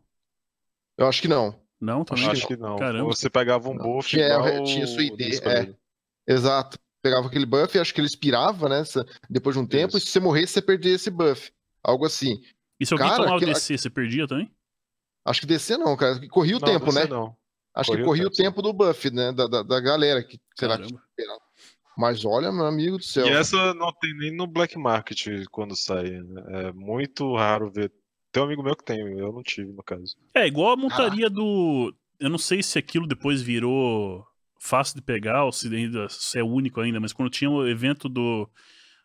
Eu 0.97 1.07
acho 1.07 1.21
que 1.21 1.27
não. 1.27 1.55
Não, 1.79 2.03
também 2.03 2.27
acho 2.27 2.47
que 2.47 2.55
não. 2.55 2.77
Caramba. 2.77 3.05
Você 3.05 3.29
pegava 3.29 3.69
um 3.69 3.77
buff 3.77 4.09
tinha, 4.09 4.27
igual... 4.27 4.63
tinha 4.63 4.87
sua 4.87 5.03
ID, 5.03 5.21
é. 5.43 5.73
Exato. 6.27 6.79
Pegava 7.03 7.27
aquele 7.27 7.45
buff, 7.45 7.77
acho 7.79 7.93
que 7.93 7.99
ele 7.99 8.07
expirava, 8.07 8.69
né? 8.69 8.83
Depois 9.29 9.55
de 9.55 9.61
um 9.61 9.65
tempo, 9.65 9.97
Isso. 9.97 9.97
e 9.97 10.01
se 10.01 10.13
você 10.13 10.19
morresse, 10.19 10.53
você 10.53 10.61
perdia 10.61 10.93
esse 10.93 11.09
buff. 11.09 11.51
Algo 11.83 12.05
assim. 12.05 12.41
E 12.79 12.85
se 12.85 12.93
alguém 12.93 13.07
cara, 13.07 13.23
tomava 13.23 13.37
aquilo... 13.37 13.53
DC, 13.53 13.77
você 13.77 13.89
perdia 13.89 14.27
também? 14.27 14.51
Acho 15.25 15.41
que 15.41 15.47
DC 15.47 15.77
não, 15.77 15.95
cara. 15.95 16.27
Corria 16.29 16.57
o 16.57 16.59
não, 16.59 16.67
tempo, 16.67 16.91
né? 16.91 17.05
Não. 17.05 17.35
Acho 17.73 17.91
que 17.91 18.03
corria 18.03 18.27
o 18.27 18.29
tempo, 18.29 18.61
tempo 18.61 18.61
do 18.61 18.73
buff, 18.73 19.09
né? 19.11 19.31
Da, 19.31 19.47
da, 19.47 19.63
da 19.63 19.79
galera 19.79 20.23
que 20.23 20.39
será 20.57 20.77
que 20.77 20.93
mas 21.97 22.23
olha, 22.25 22.51
meu 22.51 22.65
amigo 22.65 22.97
do 22.97 23.03
céu. 23.03 23.27
E 23.27 23.29
essa 23.29 23.73
não 23.73 23.91
tem 23.93 24.15
nem 24.17 24.35
no 24.35 24.47
black 24.47 24.77
market 24.77 25.27
quando 25.51 25.75
sai. 25.75 26.09
Né? 26.09 26.67
É 26.67 26.71
muito 26.71 27.35
raro 27.35 27.71
ver. 27.71 27.91
Tem 28.31 28.41
um 28.41 28.45
amigo 28.45 28.63
meu 28.63 28.75
que 28.75 28.85
tem, 28.85 28.99
eu 28.99 29.31
não 29.31 29.43
tive, 29.43 29.73
no 29.73 29.83
caso. 29.83 30.15
É, 30.33 30.47
igual 30.47 30.71
a 30.71 30.77
montaria 30.77 31.27
ah. 31.27 31.29
do. 31.29 31.93
Eu 32.19 32.29
não 32.29 32.37
sei 32.37 32.63
se 32.63 32.79
aquilo 32.79 33.05
depois 33.05 33.41
virou 33.41 34.25
fácil 34.59 34.95
de 34.95 35.01
pegar, 35.01 35.43
ou 35.43 35.51
se, 35.51 35.67
ainda, 35.75 36.07
se 36.07 36.39
é 36.39 36.43
único 36.43 36.79
ainda, 36.79 36.99
mas 36.99 37.11
quando 37.11 37.31
tinha 37.31 37.49
o 37.49 37.67
evento 37.67 38.07
do, 38.07 38.49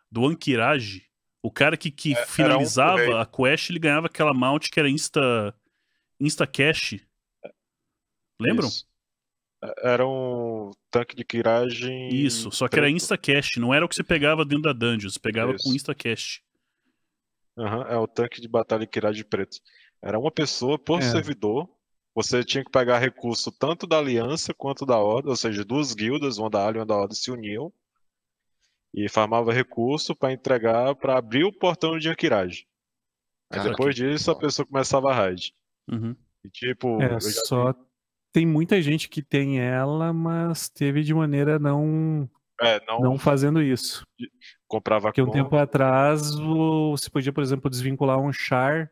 do 0.09 0.25
Ankirage, 0.25 1.03
o 1.41 1.51
cara 1.51 1.75
que, 1.75 1.91
que 1.91 2.13
é, 2.13 2.25
finalizava 2.25 3.01
um 3.01 3.17
a 3.17 3.25
quest, 3.25 3.69
ele 3.69 3.79
ganhava 3.79 4.05
aquela 4.05 4.33
mount 4.33 4.69
que 4.69 4.79
era 4.79 4.89
Insta, 4.89 5.53
Insta 6.19 6.47
Cash. 6.47 6.95
Lembram? 8.39 8.67
Isso. 8.67 8.85
Era 9.79 10.07
um 10.07 10.71
tanque 10.91 11.15
de 11.15 11.23
kiragem. 11.23 12.09
Isso, 12.09 12.51
só 12.51 12.65
que 12.67 12.71
preto. 12.71 12.83
era 12.83 12.91
Instacast, 12.91 13.59
não 13.59 13.73
era 13.73 13.83
o 13.83 13.89
que 13.89 13.95
você 13.95 14.03
pegava 14.03 14.45
dentro 14.45 14.63
da 14.63 14.73
dungeon, 14.73 15.09
você 15.09 15.19
pegava 15.19 15.53
Isso. 15.53 15.63
com 15.63 15.73
Instacast. 15.73 16.43
Uhum, 17.57 17.81
é 17.83 17.97
o 17.97 18.07
tanque 18.07 18.39
de 18.39 18.47
batalha 18.47 18.81
de 18.81 18.87
kiragem 18.87 19.23
preto. 19.23 19.57
Era 19.99 20.19
uma 20.19 20.31
pessoa 20.31 20.77
por 20.77 20.99
é. 20.99 21.01
servidor. 21.01 21.67
Você 22.13 22.43
tinha 22.43 22.63
que 22.63 22.71
pegar 22.71 22.99
recurso 22.99 23.51
tanto 23.51 23.87
da 23.87 23.97
aliança 23.97 24.53
quanto 24.53 24.85
da 24.85 24.97
ordem, 24.97 25.29
ou 25.29 25.35
seja, 25.35 25.65
duas 25.65 25.93
guildas, 25.93 26.37
uma 26.37 26.49
da 26.49 26.65
Alien 26.65 26.77
e 26.77 26.79
uma 26.79 26.85
da 26.85 26.95
ordem, 26.95 27.15
se 27.15 27.31
uniam 27.31 27.71
e 28.93 29.07
farmava 29.09 29.53
recurso 29.53 30.15
para 30.15 30.33
entregar 30.33 30.95
para 30.95 31.17
abrir 31.17 31.43
o 31.43 31.53
portão 31.53 31.99
de 31.99 32.09
Akirage. 32.09 32.67
Aí 33.49 33.63
depois 33.63 33.95
disso 33.95 34.31
a 34.31 34.35
pessoa 34.37 34.65
começava 34.65 35.11
a 35.11 35.13
raid. 35.13 35.53
Uhum. 35.87 36.15
E 36.43 36.49
tipo, 36.49 37.01
é, 37.01 37.19
só 37.19 37.73
tem 38.37 38.45
muita 38.45 38.79
gente 38.79 39.09
que 39.09 39.23
tem 39.23 39.59
ela, 39.59 40.13
mas 40.13 40.69
teve 40.69 41.01
de 41.01 41.11
maneira 41.11 41.57
não 41.57 42.29
é, 42.61 42.79
não... 42.85 42.99
não 42.99 43.17
fazendo 43.17 43.59
isso. 43.63 44.05
Comprava 44.67 45.07
Porque 45.07 45.23
um 45.23 45.31
tempo 45.31 45.55
atrás 45.55 46.35
você 46.35 47.09
podia, 47.09 47.33
por 47.33 47.41
exemplo, 47.41 47.67
desvincular 47.67 48.19
um 48.19 48.31
char 48.31 48.91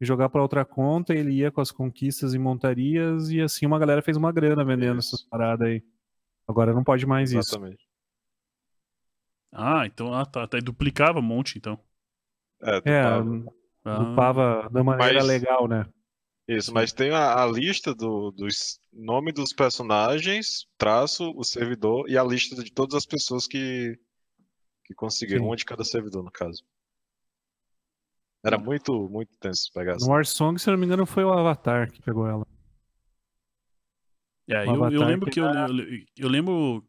e 0.00 0.06
jogar 0.06 0.30
para 0.30 0.40
outra 0.40 0.64
conta, 0.64 1.14
ele 1.14 1.30
ia 1.32 1.50
com 1.50 1.60
as 1.60 1.70
conquistas 1.70 2.32
e 2.32 2.38
montarias, 2.38 3.28
e 3.28 3.38
assim 3.38 3.66
uma 3.66 3.78
galera 3.78 4.00
fez 4.00 4.16
uma 4.16 4.32
grana 4.32 4.64
vendendo 4.64 4.98
isso. 4.98 5.14
essas 5.14 5.28
paradas 5.28 5.68
aí. 5.68 5.84
Agora 6.48 6.72
não 6.72 6.82
pode 6.82 7.04
mais 7.04 7.34
Exatamente. 7.34 7.74
isso. 7.74 7.86
Ah, 9.52 9.84
então 9.84 10.14
ah, 10.14 10.24
tá, 10.24 10.46
tá, 10.46 10.56
duplicava 10.58 11.18
um 11.18 11.22
monte, 11.22 11.58
então. 11.58 11.78
É, 12.62 12.80
dupava, 12.80 13.52
é, 13.84 13.98
dupava 13.98 14.70
da 14.70 14.82
maneira 14.82 15.18
Mas... 15.18 15.26
legal, 15.26 15.68
né? 15.68 15.84
Isso, 16.48 16.72
mas 16.72 16.92
tem 16.92 17.10
a, 17.10 17.42
a 17.42 17.46
lista 17.46 17.92
do, 17.92 18.30
dos 18.30 18.78
nome 18.92 19.32
dos 19.32 19.52
personagens, 19.52 20.66
traço, 20.78 21.32
o 21.36 21.42
servidor 21.42 22.08
e 22.08 22.16
a 22.16 22.22
lista 22.22 22.62
de 22.62 22.72
todas 22.72 22.94
as 22.94 23.04
pessoas 23.04 23.48
que, 23.48 23.98
que 24.84 24.94
conseguiram, 24.94 25.44
Sim. 25.44 25.50
um 25.50 25.56
de 25.56 25.64
cada 25.64 25.82
servidor, 25.82 26.22
no 26.22 26.30
caso. 26.30 26.62
Era 28.44 28.58
muito, 28.58 29.08
muito 29.08 29.36
tenso 29.38 29.72
pegar 29.72 29.96
No 29.96 30.06
Warsong, 30.06 30.56
se 30.60 30.70
não 30.70 30.78
me 30.78 30.86
engano, 30.86 31.04
foi 31.04 31.24
o 31.24 31.32
Avatar 31.32 31.90
que 31.90 32.00
pegou 32.00 32.28
ela. 32.28 32.46
É, 34.48 34.64
eu, 34.64 34.90
eu, 34.90 35.04
lembro 35.04 35.26
que, 35.26 35.32
que 35.32 35.40
eu, 35.40 35.46
eu, 35.46 36.04
eu, 36.16 36.28
lembro. 36.28 36.86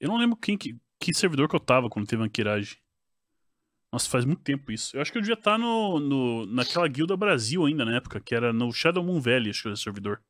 Eu 0.00 0.08
não 0.08 0.16
lembro 0.16 0.34
quem 0.36 0.56
que, 0.56 0.74
que 0.98 1.12
servidor 1.12 1.46
que 1.46 1.54
eu 1.54 1.60
tava 1.60 1.90
quando 1.90 2.06
teve 2.06 2.24
a 2.24 2.28
Kirage. 2.30 2.78
Nossa, 3.92 4.08
faz 4.08 4.24
muito 4.24 4.42
tempo 4.42 4.70
isso. 4.70 4.96
Eu 4.96 5.00
acho 5.00 5.10
que 5.10 5.18
eu 5.18 5.22
devia 5.22 5.34
estar 5.34 5.52
tá 5.52 5.58
no, 5.58 5.98
no, 5.98 6.46
naquela 6.46 6.86
guilda 6.86 7.16
Brasil 7.16 7.64
ainda 7.64 7.84
na 7.84 7.96
época, 7.96 8.20
que 8.20 8.34
era 8.34 8.52
no 8.52 8.70
Shadow 8.70 9.02
Moon 9.02 9.20
Valley, 9.20 9.50
acho 9.50 9.62
que 9.62 9.68
era 9.68 9.74
o 9.74 9.78
servidor. 9.78 10.22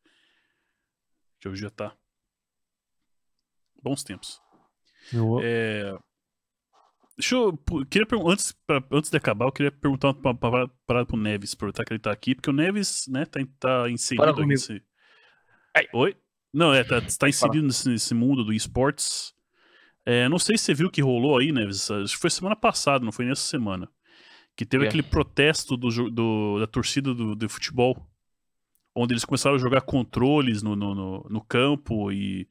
Que 1.41 1.49
eu 1.49 1.53
devia 1.53 1.69
estar. 1.69 1.91
Tá. 1.91 1.97
Bons 3.83 4.05
tempos. 4.05 4.41
Eu... 5.13 5.41
É... 5.43 5.99
Deixa 7.17 7.35
eu. 7.35 7.59
Queria 7.91 8.07
antes, 8.29 8.53
pra, 8.65 8.81
antes 8.93 9.11
de 9.11 9.17
acabar, 9.17 9.47
eu 9.47 9.53
queria 9.53 9.73
perguntar 9.73 10.11
uma 10.11 10.37
parada 10.87 11.05
pro 11.05 11.17
Neves, 11.17 11.53
aproveitar 11.53 11.85
que 11.85 11.93
ele 11.93 11.99
tá 11.99 12.13
aqui, 12.13 12.33
porque 12.33 12.49
o 12.49 12.53
Neves, 12.53 13.07
né, 13.09 13.25
tá, 13.25 13.41
tá 13.59 13.91
inserido 13.91 14.47
nesse. 14.47 14.81
Oi? 15.93 16.17
Não, 16.55 16.73
é, 16.73 16.85
tá, 16.85 17.01
tá 17.01 17.29
inserido 17.29 17.67
nesse, 17.67 17.89
nesse 17.89 18.15
mundo 18.15 18.45
do 18.45 18.53
esportes. 18.53 19.35
É, 20.11 20.27
não 20.27 20.39
sei 20.39 20.57
se 20.57 20.65
você 20.65 20.73
viu 20.73 20.91
que 20.91 21.03
rolou 21.03 21.37
aí, 21.37 21.53
né? 21.53 21.67
Acho 21.67 22.15
que 22.15 22.17
foi 22.17 22.31
semana 22.31 22.57
passada, 22.57 23.05
não 23.05 23.13
foi 23.13 23.27
nessa 23.27 23.43
semana. 23.43 23.87
Que 24.57 24.65
teve 24.65 24.87
é. 24.87 24.89
aquele 24.89 25.03
protesto 25.03 25.77
do, 25.77 26.11
do, 26.11 26.59
da 26.59 26.67
torcida 26.67 27.13
do, 27.13 27.37
do, 27.37 27.47
futebol, 27.47 27.95
onde 28.95 29.13
eles 29.13 29.27
começaram 29.27 29.57
a 29.57 29.59
jogar 29.59 29.83
controles 29.83 30.63
no, 30.63 30.75
no, 30.75 30.95
no, 30.95 31.27
no 31.29 31.41
campo 31.43 32.11
e, 32.11 32.49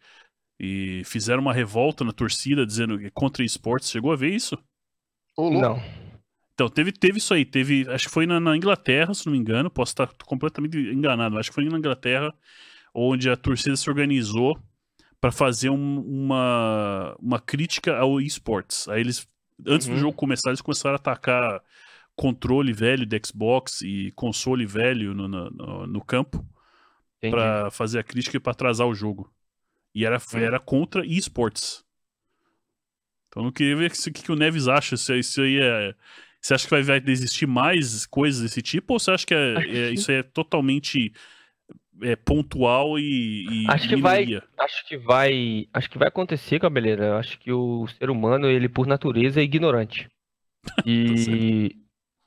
e 0.60 1.02
fizeram 1.04 1.42
uma 1.42 1.52
revolta 1.52 2.04
na 2.04 2.12
torcida 2.12 2.64
dizendo 2.64 3.00
que 3.00 3.10
contra 3.10 3.44
esportes. 3.44 3.90
Chegou 3.90 4.12
a 4.12 4.16
ver 4.16 4.36
isso? 4.36 4.56
Não. 5.36 5.82
Então, 6.54 6.70
teve, 6.70 6.92
teve 6.92 7.18
isso 7.18 7.34
aí. 7.34 7.44
Teve, 7.44 7.90
acho 7.90 8.06
que 8.06 8.14
foi 8.14 8.28
na, 8.28 8.40
na 8.40 8.56
Inglaterra, 8.56 9.16
se 9.16 9.26
não 9.26 9.34
me 9.34 9.40
engano. 9.40 9.68
Posso 9.72 9.94
estar 9.94 10.14
completamente 10.28 10.78
enganado. 10.78 11.40
Acho 11.40 11.50
que 11.50 11.56
foi 11.56 11.66
na 11.66 11.80
Inglaterra, 11.80 12.32
onde 12.94 13.32
a 13.32 13.36
torcida 13.36 13.76
se 13.76 13.90
organizou 13.90 14.62
para 15.20 15.32
fazer 15.32 15.70
um, 15.70 16.00
uma, 16.02 17.16
uma 17.20 17.40
crítica 17.40 17.98
ao 17.98 18.22
esportes. 18.22 18.88
Aí 18.88 19.02
eles, 19.02 19.28
antes 19.66 19.88
uhum. 19.88 19.96
do 19.96 20.00
jogo 20.00 20.14
começar, 20.14 20.50
eles 20.50 20.62
começaram 20.62 20.96
a 20.96 20.98
atacar 20.98 21.62
controle 22.16 22.74
velho 22.74 23.06
de 23.06 23.22
Xbox 23.26 23.82
e 23.82 24.12
console 24.16 24.66
velho 24.66 25.14
no, 25.14 25.28
no, 25.28 25.88
no 25.88 26.04
campo 26.04 26.46
para 27.30 27.70
fazer 27.72 28.00
a 28.00 28.04
crítica 28.04 28.38
e 28.38 28.40
para 28.40 28.52
atrasar 28.52 28.88
o 28.88 28.96
jogo. 28.96 29.32
E 29.94 30.06
era, 30.06 30.18
uhum. 30.18 30.40
era 30.40 30.60
contra 30.60 31.06
esportes. 31.06 31.84
Então 33.28 33.44
não 33.44 33.52
queria 33.52 33.76
ver 33.76 33.92
o 33.92 33.94
que, 33.94 34.24
que 34.24 34.32
o 34.32 34.36
Neves 34.36 34.68
acha. 34.68 34.96
Se 34.98 35.18
isso 35.18 35.42
aí 35.42 35.60
é. 35.60 35.96
Você 36.40 36.54
acha 36.54 36.66
que 36.66 36.70
vai, 36.70 36.84
vai 36.84 37.04
existir 37.08 37.48
mais 37.48 38.06
coisas 38.06 38.42
desse 38.42 38.62
tipo? 38.62 38.94
Ou 38.94 39.00
você 39.00 39.12
acha 39.12 39.26
que 39.26 39.34
é, 39.34 39.54
é, 39.56 39.92
isso 39.92 40.12
é 40.12 40.22
totalmente 40.22 41.12
é, 42.02 42.16
pontual 42.16 43.00
e, 43.00 43.46
e 43.50 43.66
acho 43.70 43.90
que 43.90 43.96
vai 43.96 44.42
acho 44.58 44.88
que 44.88 44.98
vai 44.98 45.68
acho 45.74 45.90
que 45.90 45.98
vai 45.98 46.08
acontecer 46.08 46.60
cabeleira. 46.60 47.18
Acho 47.18 47.40
que 47.40 47.52
o 47.52 47.88
ser 47.88 48.10
humano 48.10 48.48
ele 48.48 48.70
por 48.70 48.88
natureza 48.88 49.40
é 49.40 49.44
ignorante. 49.44 50.08
E 50.86 51.76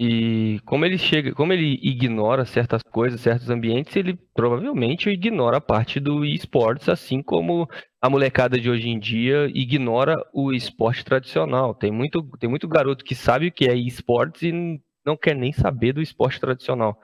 e 0.02 0.58
como 0.64 0.86
ele 0.86 0.96
chega 0.96 1.34
como 1.34 1.52
ele 1.52 1.78
ignora 1.82 2.46
certas 2.46 2.82
coisas 2.82 3.20
certos 3.20 3.50
ambientes 3.50 3.94
ele 3.94 4.18
provavelmente 4.34 5.10
ignora 5.10 5.58
a 5.58 5.60
parte 5.60 6.00
do 6.00 6.24
esportes 6.24 6.88
assim 6.88 7.22
como 7.22 7.68
a 8.00 8.08
molecada 8.08 8.58
de 8.58 8.70
hoje 8.70 8.88
em 8.88 8.98
dia 8.98 9.46
ignora 9.54 10.16
o 10.32 10.54
esporte 10.54 11.04
tradicional. 11.04 11.74
Tem 11.74 11.90
muito 11.90 12.22
tem 12.38 12.48
muito 12.48 12.66
garoto 12.66 13.04
que 13.04 13.14
sabe 13.14 13.48
o 13.48 13.52
que 13.52 13.66
é 13.66 13.74
esportes 13.74 14.42
e 14.42 14.80
não 15.04 15.18
quer 15.18 15.36
nem 15.36 15.52
saber 15.52 15.92
do 15.92 16.00
esporte 16.00 16.40
tradicional 16.40 16.98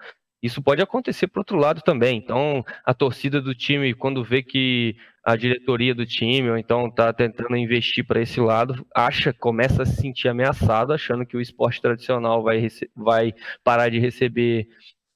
isso 0.47 0.63
pode 0.63 0.81
acontecer 0.81 1.27
para 1.27 1.41
outro 1.41 1.59
lado 1.59 1.83
também. 1.83 2.17
Então, 2.17 2.65
a 2.85 2.95
torcida 2.95 3.41
do 3.41 3.55
time, 3.55 3.95
quando 3.95 4.25
vê 4.25 4.43
que 4.43 4.97
a 5.25 5.37
diretoria 5.37 5.95
do 5.95 6.07
time, 6.07 6.49
ou 6.49 6.57
então 6.57 6.87
está 6.87 7.13
tentando 7.13 7.57
investir 7.57 8.07
para 8.07 8.21
esse 8.21 8.41
lado, 8.41 8.87
acha, 8.95 9.33
começa 9.33 9.83
a 9.83 9.87
se 9.87 9.97
sentir 10.01 10.29
ameaçado, 10.29 10.93
achando 10.93 11.27
que 11.27 11.37
o 11.37 11.41
esporte 11.41 11.83
tradicional 11.83 12.43
vai, 12.43 12.69
vai 12.95 13.35
parar 13.65 13.89
de 13.89 13.99
receber 13.99 14.69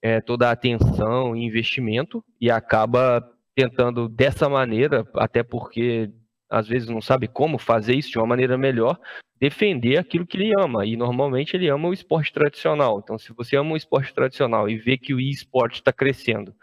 é, 0.03 0.21
toda 0.21 0.49
a 0.49 0.53
atenção 0.53 1.37
e 1.37 1.45
investimento 1.45 2.25
e 2.41 2.51
acaba 2.51 3.23
tentando 3.55 4.09
dessa 4.09 4.49
maneira, 4.49 5.07
até 5.15 5.43
porque 5.43 6.11
às 6.51 6.67
vezes 6.67 6.89
não 6.89 7.01
sabe 7.01 7.29
como 7.29 7.59
fazer 7.59 7.95
isso 7.95 8.11
de 8.11 8.19
uma 8.19 8.27
maneira 8.27 8.59
melhor, 8.59 8.99
defender 9.39 9.97
aquilo 9.99 10.27
que 10.27 10.37
ele 10.37 10.53
ama. 10.61 10.85
E 10.85 10.97
normalmente 10.97 11.57
ele 11.57 11.69
ama 11.69 11.89
o 11.89 11.95
esporte 11.95 12.33
tradicional. 12.33 13.01
Então, 13.03 13.19
se 13.19 13.33
você 13.33 13.57
ama 13.57 13.73
o 13.73 13.77
esporte 13.77 14.13
tradicional 14.13 14.69
e 14.69 14.77
vê 14.77 14.99
que 14.99 15.15
o 15.15 15.21
esporte 15.21 15.77
está 15.77 15.93
crescendo 15.93 16.55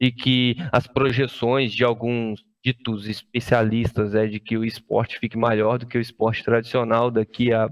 e 0.00 0.10
que 0.10 0.56
as 0.72 0.86
projeções 0.86 1.72
de 1.72 1.84
alguns 1.84 2.42
ditos 2.64 3.08
especialistas 3.08 4.14
é 4.14 4.26
de 4.26 4.38
que 4.38 4.56
o 4.56 4.64
esporte 4.64 5.18
fique 5.18 5.36
maior 5.36 5.78
do 5.78 5.86
que 5.86 5.98
o 5.98 6.00
esporte 6.00 6.44
tradicional 6.44 7.10
daqui 7.10 7.52
a 7.52 7.68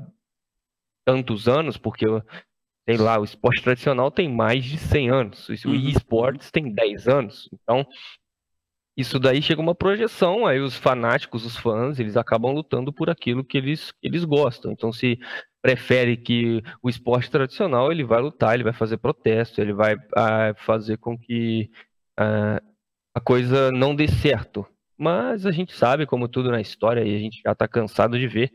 tantos 1.07 1.49
anos, 1.49 1.77
porque 1.77 2.07
sei 2.89 2.97
lá, 2.97 3.19
o 3.19 3.25
esporte 3.25 3.63
tradicional 3.63 4.11
tem 4.11 4.29
mais 4.29 4.65
de 4.65 4.77
100 4.77 5.11
anos, 5.11 5.49
o 5.49 5.69
uhum. 5.69 5.75
esportes 5.75 6.51
tem 6.51 6.73
10 6.73 7.09
anos. 7.09 7.49
Então, 7.53 7.87
isso 8.97 9.19
daí 9.19 9.41
chega 9.41 9.61
uma 9.61 9.75
projeção, 9.75 10.47
aí 10.47 10.61
os 10.61 10.77
fanáticos, 10.77 11.45
os 11.45 11.57
fãs, 11.57 11.99
eles 11.99 12.17
acabam 12.17 12.53
lutando 12.53 12.93
por 12.93 13.09
aquilo 13.09 13.45
que 13.45 13.57
eles, 13.57 13.93
eles 14.03 14.25
gostam. 14.25 14.73
Então, 14.73 14.93
se 14.93 15.19
prefere 15.63 16.17
que 16.17 16.63
o 16.83 16.89
esporte 16.89 17.31
tradicional, 17.31 17.93
ele 17.93 18.05
vai 18.05 18.21
lutar, 18.21 18.55
ele 18.55 18.65
vai 18.65 18.73
fazer 18.73 18.97
protesto, 18.99 19.61
ele 19.61 19.73
vai 19.73 19.97
ah, 20.17 20.55
fazer 20.57 20.97
com 20.99 21.19
que 21.19 21.71
a, 22.17 22.61
a 23.15 23.21
coisa 23.21 23.71
não 23.73 23.95
dê 23.95 24.09
certo. 24.09 24.67
Mas 24.99 25.47
a 25.47 25.51
gente 25.51 25.75
sabe, 25.75 26.07
como 26.07 26.29
tudo 26.29 26.51
na 26.51 26.61
história, 26.61 27.03
e 27.03 27.17
a 27.17 27.19
gente 27.19 27.41
já 27.43 27.53
está 27.53 27.67
cansado 27.67 28.19
de 28.19 28.29
ver, 28.29 28.53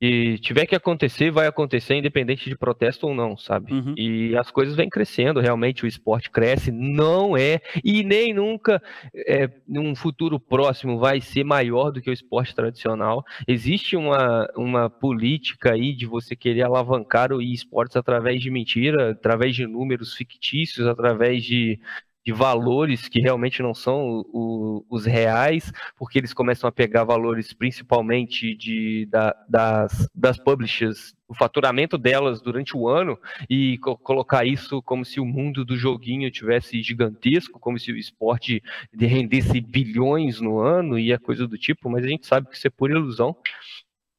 e 0.00 0.38
tiver 0.38 0.66
que 0.66 0.76
acontecer, 0.76 1.30
vai 1.30 1.46
acontecer, 1.46 1.96
independente 1.96 2.48
de 2.48 2.56
protesto 2.56 3.06
ou 3.08 3.14
não, 3.14 3.36
sabe? 3.36 3.72
Uhum. 3.72 3.94
E 3.96 4.36
as 4.36 4.50
coisas 4.50 4.76
vêm 4.76 4.88
crescendo, 4.88 5.40
realmente 5.40 5.84
o 5.84 5.88
esporte 5.88 6.30
cresce, 6.30 6.70
não 6.70 7.36
é, 7.36 7.60
e 7.84 8.04
nem 8.04 8.32
nunca, 8.32 8.80
é, 9.14 9.50
num 9.66 9.94
futuro 9.96 10.38
próximo, 10.38 10.98
vai 10.98 11.20
ser 11.20 11.42
maior 11.42 11.90
do 11.90 12.00
que 12.00 12.10
o 12.10 12.12
esporte 12.12 12.54
tradicional. 12.54 13.24
Existe 13.46 13.96
uma, 13.96 14.48
uma 14.56 14.88
política 14.88 15.72
aí 15.72 15.92
de 15.92 16.06
você 16.06 16.36
querer 16.36 16.62
alavancar 16.62 17.32
o 17.32 17.42
esportes 17.42 17.96
através 17.96 18.40
de 18.40 18.50
mentira, 18.50 19.10
através 19.10 19.56
de 19.56 19.66
números 19.66 20.14
fictícios, 20.14 20.86
através 20.86 21.42
de 21.42 21.80
de 22.24 22.32
valores 22.32 23.08
que 23.08 23.20
realmente 23.20 23.62
não 23.62 23.74
são 23.74 24.24
o, 24.32 24.84
os 24.90 25.06
reais, 25.06 25.72
porque 25.96 26.18
eles 26.18 26.34
começam 26.34 26.68
a 26.68 26.72
pegar 26.72 27.04
valores 27.04 27.52
principalmente 27.52 28.54
de, 28.54 29.06
da, 29.06 29.34
das, 29.48 30.08
das 30.14 30.38
publishers, 30.38 31.14
o 31.26 31.34
faturamento 31.34 31.96
delas 31.96 32.40
durante 32.40 32.76
o 32.76 32.88
ano 32.88 33.18
e 33.48 33.78
co 33.78 33.96
colocar 33.96 34.44
isso 34.46 34.82
como 34.82 35.04
se 35.04 35.20
o 35.20 35.24
mundo 35.24 35.64
do 35.64 35.76
joguinho 35.76 36.30
tivesse 36.30 36.82
gigantesco, 36.82 37.58
como 37.58 37.78
se 37.78 37.92
o 37.92 37.96
esporte 37.96 38.62
rendesse 38.98 39.60
bilhões 39.60 40.40
no 40.40 40.58
ano 40.58 40.98
e 40.98 41.12
a 41.12 41.18
coisa 41.18 41.46
do 41.46 41.58
tipo, 41.58 41.90
mas 41.90 42.04
a 42.04 42.08
gente 42.08 42.26
sabe 42.26 42.48
que 42.48 42.56
isso 42.56 42.66
é 42.66 42.70
pura 42.70 42.92
ilusão. 42.92 43.36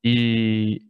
E 0.03 0.81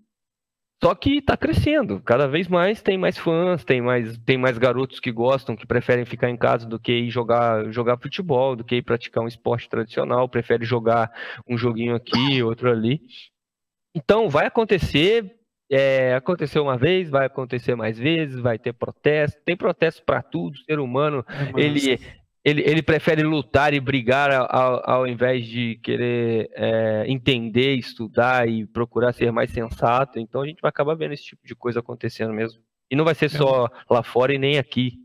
só 0.81 0.95
que 0.95 1.17
está 1.17 1.35
crescendo, 1.35 1.99
cada 1.99 2.25
vez 2.25 2.47
mais 2.47 2.81
tem 2.81 2.97
mais 2.97 3.17
fãs, 3.17 3.65
tem 3.65 3.81
mais, 3.81 4.17
tem 4.19 4.37
mais 4.37 4.57
garotos 4.57 5.01
que 5.01 5.11
gostam, 5.11 5.55
que 5.55 5.67
preferem 5.67 6.05
ficar 6.05 6.29
em 6.29 6.37
casa 6.37 6.65
do 6.65 6.79
que 6.79 6.93
ir 6.93 7.09
jogar, 7.09 7.69
jogar 7.69 7.97
futebol, 7.97 8.55
do 8.55 8.63
que 8.63 8.77
ir 8.77 8.81
praticar 8.81 9.21
um 9.21 9.27
esporte 9.27 9.67
tradicional, 9.67 10.29
prefere 10.29 10.63
jogar 10.63 11.11
um 11.45 11.57
joguinho 11.57 11.95
aqui, 11.95 12.41
outro 12.41 12.71
ali. 12.71 13.01
Então 13.93 14.29
vai 14.29 14.45
acontecer, 14.45 15.29
é, 15.69 16.15
aconteceu 16.15 16.63
uma 16.63 16.77
vez, 16.77 17.09
vai 17.09 17.25
acontecer 17.25 17.75
mais 17.75 17.99
vezes, 17.99 18.39
vai 18.39 18.57
ter 18.57 18.71
protesto, 18.71 19.37
tem 19.43 19.57
protesto 19.57 20.01
para 20.05 20.21
tudo, 20.21 20.55
o 20.55 20.63
ser 20.63 20.79
humano, 20.79 21.25
é, 21.57 21.61
ele 21.61 21.99
ele, 22.49 22.61
ele 22.65 22.81
prefere 22.81 23.23
lutar 23.23 23.73
e 23.73 23.79
brigar 23.79 24.31
ao, 24.31 24.89
ao 24.89 25.07
invés 25.07 25.45
de 25.45 25.75
querer 25.83 26.49
é, 26.53 27.05
entender, 27.07 27.75
estudar 27.75 28.47
e 28.47 28.65
procurar 28.65 29.13
ser 29.13 29.31
mais 29.31 29.51
sensato. 29.51 30.19
Então 30.19 30.41
a 30.41 30.47
gente 30.47 30.61
vai 30.61 30.69
acabar 30.69 30.95
vendo 30.95 31.13
esse 31.13 31.23
tipo 31.23 31.45
de 31.45 31.55
coisa 31.55 31.79
acontecendo 31.79 32.33
mesmo. 32.33 32.61
E 32.89 32.95
não 32.95 33.05
vai 33.05 33.13
ser 33.13 33.29
só 33.29 33.65
é. 33.65 33.69
lá 33.89 34.03
fora 34.03 34.33
e 34.33 34.39
nem 34.39 34.57
aqui. 34.57 34.97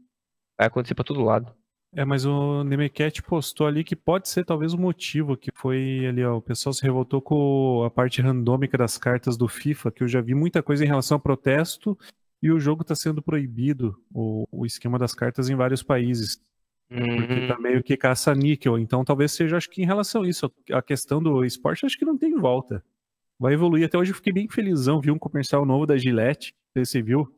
Vai 0.58 0.68
acontecer 0.68 0.94
para 0.94 1.04
todo 1.04 1.22
lado. 1.22 1.54
É, 1.96 2.04
mas 2.04 2.24
o 2.24 2.64
Nemecat 2.64 3.22
postou 3.22 3.66
ali 3.68 3.84
que 3.84 3.94
pode 3.94 4.28
ser 4.28 4.44
talvez 4.44 4.72
o 4.72 4.78
motivo 4.78 5.36
que 5.36 5.50
foi 5.54 6.06
ali, 6.08 6.24
ó, 6.24 6.38
o 6.38 6.42
pessoal 6.42 6.72
se 6.72 6.82
revoltou 6.82 7.22
com 7.22 7.84
a 7.84 7.90
parte 7.90 8.20
randômica 8.20 8.76
das 8.76 8.98
cartas 8.98 9.36
do 9.36 9.46
FIFA, 9.46 9.92
que 9.92 10.02
eu 10.02 10.08
já 10.08 10.20
vi 10.20 10.34
muita 10.34 10.60
coisa 10.60 10.84
em 10.84 10.88
relação 10.88 11.16
ao 11.16 11.20
protesto 11.20 11.96
e 12.42 12.50
o 12.50 12.58
jogo 12.58 12.82
está 12.82 12.96
sendo 12.96 13.22
proibido, 13.22 13.96
o, 14.12 14.44
o 14.50 14.66
esquema 14.66 14.98
das 14.98 15.14
cartas 15.14 15.48
em 15.48 15.54
vários 15.54 15.84
países. 15.84 16.40
Porque 16.88 17.46
tá 17.46 17.58
meio 17.58 17.82
que 17.82 17.96
caça-níquel. 17.96 18.78
Então 18.78 19.04
talvez 19.04 19.32
seja, 19.32 19.56
acho 19.56 19.70
que 19.70 19.82
em 19.82 19.86
relação 19.86 20.22
a 20.22 20.28
isso, 20.28 20.52
a 20.72 20.82
questão 20.82 21.22
do 21.22 21.44
esporte, 21.44 21.86
acho 21.86 21.98
que 21.98 22.04
não 22.04 22.16
tem 22.16 22.36
volta. 22.36 22.84
Vai 23.38 23.54
evoluir. 23.54 23.86
Até 23.86 23.98
hoje 23.98 24.12
eu 24.12 24.16
fiquei 24.16 24.32
bem 24.32 24.48
felizão. 24.48 25.00
Vi 25.00 25.10
um 25.10 25.18
comercial 25.18 25.64
novo 25.64 25.86
da 25.86 25.96
Gillette, 25.96 26.54
você 26.74 27.02
viu? 27.02 27.28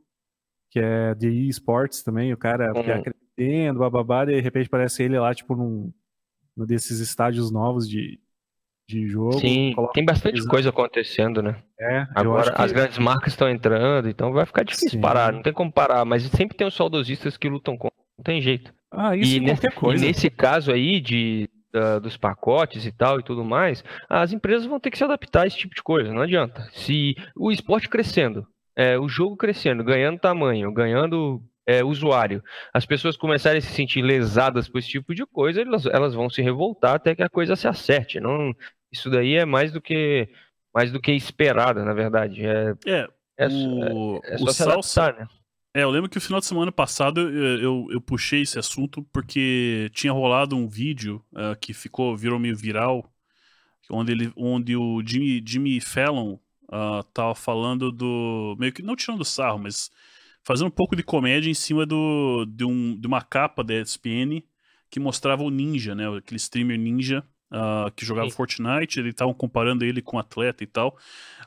Que 0.71 0.81
é 0.81 1.15
de 1.15 1.49
esportes 1.49 2.03
também. 2.03 2.33
O 2.33 2.37
cara 2.37 2.73
uhum. 2.75 3.03
crescendo, 3.03 3.81
bababá, 3.81 4.25
de 4.25 4.39
repente 4.41 4.69
parece 4.69 5.03
ele 5.03 5.19
lá, 5.19 5.35
tipo, 5.35 5.55
num, 5.55 5.93
num 6.57 6.67
desses 6.67 7.01
estádios 7.01 7.51
novos 7.51 7.89
de, 7.89 8.21
de 8.89 9.07
jogo. 9.09 9.39
Sim, 9.39 9.75
tem 9.93 10.05
bastante 10.05 10.47
coisa 10.47 10.71
acontecendo, 10.71 11.43
né? 11.43 11.63
É, 11.79 12.07
Agora 12.15 12.53
que... 12.53 12.63
as 12.63 12.73
grandes 12.73 12.99
marcas 12.99 13.33
estão 13.33 13.49
entrando, 13.49 14.09
então 14.09 14.33
vai 14.33 14.47
ficar 14.47 14.65
difícil 14.65 14.91
Sim. 14.91 15.01
parar, 15.01 15.33
não 15.33 15.43
tem 15.43 15.53
como 15.53 15.73
parar, 15.73 16.05
mas 16.05 16.25
sempre 16.25 16.57
tem 16.57 16.67
os 16.67 16.75
saudosistas 16.75 17.37
que 17.37 17.49
lutam 17.49 17.77
contra, 17.77 17.99
não 18.17 18.23
tem 18.23 18.41
jeito. 18.41 18.73
Ah, 18.91 19.17
isso 19.17 19.37
e 19.37 19.41
nesse, 19.41 19.71
coisa. 19.71 20.05
E 20.05 20.09
nesse 20.09 20.31
caso 20.31 20.73
aí 20.73 21.01
de, 21.01 21.49
uh, 21.75 22.01
dos 22.01 22.17
pacotes 22.17 22.87
e 22.87 22.93
tal 22.93 23.21
e 23.21 23.23
tudo 23.23 23.45
mais, 23.45 23.85
as 24.09 24.33
empresas 24.33 24.67
vão 24.67 24.81
ter 24.81 24.91
que 24.91 24.99
se 24.99 25.05
adaptar 25.05 25.43
a 25.43 25.47
esse 25.47 25.59
tipo 25.59 25.75
de 25.75 25.83
coisa, 25.83 26.13
não 26.13 26.23
adianta. 26.23 26.69
Se 26.73 27.15
o 27.35 27.51
esporte 27.51 27.89
crescendo, 27.89 28.47
é, 28.75 28.99
o 28.99 29.09
jogo 29.09 29.37
crescendo, 29.37 29.83
ganhando 29.85 30.19
tamanho, 30.19 30.73
ganhando 30.73 31.43
é, 31.67 31.83
usuário, 31.83 32.43
as 32.73 32.87
pessoas 32.87 33.17
começarem 33.17 33.59
a 33.59 33.63
se 33.63 33.73
sentir 33.73 34.03
lesadas 34.03 34.69
por 34.69 34.79
esse 34.79 34.89
tipo 34.89 35.15
de 35.15 35.27
coisa, 35.27 35.61
elas, 35.61 35.87
elas 35.87 36.15
vão 36.15 36.31
se 36.31 36.41
revoltar 36.41 36.95
até 36.95 37.15
que 37.15 37.23
a 37.23 37.29
coisa 37.29 37.57
se 37.57 37.67
acerte. 37.67 38.21
Não, 38.21 38.55
isso 38.93 39.11
daí 39.11 39.35
é 39.35 39.45
mais 39.45 39.73
do 39.73 39.81
que 39.81 40.29
mais 40.73 40.93
do 40.93 41.01
que 41.01 41.11
esperado, 41.13 41.83
na 41.85 41.95
verdade. 41.95 42.47
É, 42.47 42.75
é, 42.87 43.09
é, 43.39 43.49
o, 43.49 44.21
é, 44.23 44.35
é 44.35 44.39
só 44.39 44.45
o 44.45 44.53
se 44.53 44.63
adaptar, 44.63 45.15
né? 45.15 45.27
É, 45.77 45.83
eu 45.83 45.91
lembro 45.91 46.09
que 46.09 46.17
o 46.17 46.21
final 46.23 46.41
de 46.41 46.47
semana 46.47 46.73
passado 46.73 47.21
eu, 47.21 47.61
eu, 47.61 47.87
eu 47.91 48.01
puxei 48.01 48.41
esse 48.41 48.59
assunto 48.59 49.03
porque 49.13 49.91
tinha 49.93 50.11
rolado 50.11 50.57
um 50.57 50.67
vídeo 50.67 51.23
uh, 51.35 51.55
que 51.61 51.75
ficou, 51.75 52.17
virou 52.17 52.39
meio 52.39 52.57
viral, 52.57 53.13
onde, 53.91 54.11
ele, 54.11 54.33
onde 54.35 54.75
o 54.75 55.03
Jimmy, 55.05 55.45
Jimmy 55.47 55.79
Fallon 55.83 56.39
uh, 56.73 57.05
tava 57.13 57.35
falando 57.35 57.93
do. 57.93 58.57
meio 58.59 58.73
que 58.73 58.81
não 58.81 58.97
tirando 58.97 59.23
sarro, 59.23 59.59
mas 59.59 59.91
fazendo 60.43 60.69
um 60.69 60.71
pouco 60.71 60.97
de 60.97 61.03
comédia 61.03 61.51
em 61.51 61.55
cima 61.55 61.85
do, 61.85 62.47
de, 62.47 62.65
um, 62.65 62.99
de 62.99 63.07
uma 63.07 63.21
capa 63.21 63.63
da 63.63 63.75
ESPN 63.75 64.43
que 64.89 64.99
mostrava 64.99 65.43
o 65.43 65.51
Ninja, 65.51 65.95
né? 65.95 66.09
Aquele 66.17 66.39
streamer 66.39 66.79
Ninja 66.79 67.23
uh, 67.51 67.91
que 67.95 68.05
jogava 68.05 68.29
Sim. 68.29 68.37
Fortnite, 68.37 69.01
eles 69.01 69.11
estavam 69.11 69.35
comparando 69.35 69.85
ele 69.85 70.03
com 70.03 70.17
um 70.17 70.21
atleta 70.21 70.63
e 70.63 70.67
tal. 70.67 70.97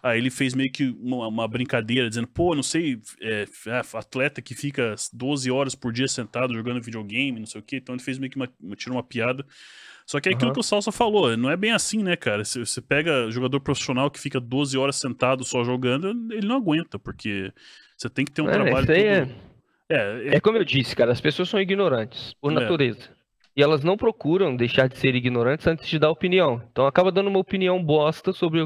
Aí 0.02 0.18
ele 0.18 0.30
fez 0.30 0.54
meio 0.54 0.72
que 0.72 0.96
uma, 1.02 1.28
uma 1.28 1.48
brincadeira, 1.48 2.08
dizendo, 2.08 2.28
pô, 2.28 2.56
não 2.56 2.64
sei, 2.64 3.00
é, 3.22 3.46
é 3.68 3.98
atleta 3.98 4.42
que 4.42 4.56
fica 4.56 4.96
12 5.12 5.52
horas 5.52 5.76
por 5.76 5.92
dia 5.92 6.08
sentado 6.08 6.54
jogando 6.54 6.82
videogame, 6.82 7.40
não 7.40 7.46
sei 7.46 7.60
o 7.60 7.64
quê. 7.64 7.78
Então 7.78 7.96
ele 7.96 8.04
fez 8.04 8.18
meio 8.18 8.32
que 8.32 8.38
uma, 8.38 8.50
tirou 8.76 8.96
uma 8.96 9.04
piada. 9.04 9.46
Só 10.06 10.20
que 10.20 10.28
é 10.28 10.32
aquilo 10.32 10.48
uhum. 10.50 10.54
que 10.54 10.60
o 10.60 10.64
Salsa 10.64 10.92
falou, 10.92 11.38
não 11.38 11.52
é 11.52 11.56
bem 11.58 11.72
assim, 11.72 12.02
né, 12.02 12.16
cara? 12.16 12.44
Se 12.44 12.58
você 12.58 12.82
pega 12.82 13.30
jogador 13.30 13.60
profissional 13.60 14.10
que 14.10 14.20
fica 14.20 14.40
12 14.40 14.76
horas 14.76 14.96
sentado 14.96 15.44
só 15.44 15.64
jogando, 15.64 16.10
ele 16.34 16.48
não 16.48 16.56
aguenta, 16.56 16.98
porque 16.98 17.54
você 17.96 18.10
tem 18.10 18.26
que 18.26 18.32
ter 18.32 18.42
um 18.42 18.50
é, 18.50 18.54
trabalho. 18.54 18.88
Todo... 18.88 18.96
É... 18.96 19.30
É, 19.92 20.30
é... 20.30 20.36
é... 20.36 20.40
como 20.40 20.58
eu 20.58 20.64
disse, 20.64 20.96
cara, 20.96 21.12
as 21.12 21.22
pessoas 21.22 21.50
são 21.50 21.60
ignorantes, 21.60 22.34
por 22.42 22.52
é. 22.52 22.56
natureza 22.56 23.19
e 23.60 23.62
elas 23.62 23.84
não 23.84 23.98
procuram 23.98 24.56
deixar 24.56 24.88
de 24.88 24.98
ser 24.98 25.14
ignorantes 25.16 25.68
antes 25.68 25.86
de 25.86 26.00
dar 26.00 26.10
opinião. 26.10 26.64
Então 26.72 26.88
acaba 26.88 27.12
dando 27.12 27.28
uma 27.28 27.40
opinião 27.40 27.84
bosta 27.84 28.32
sobre 28.32 28.66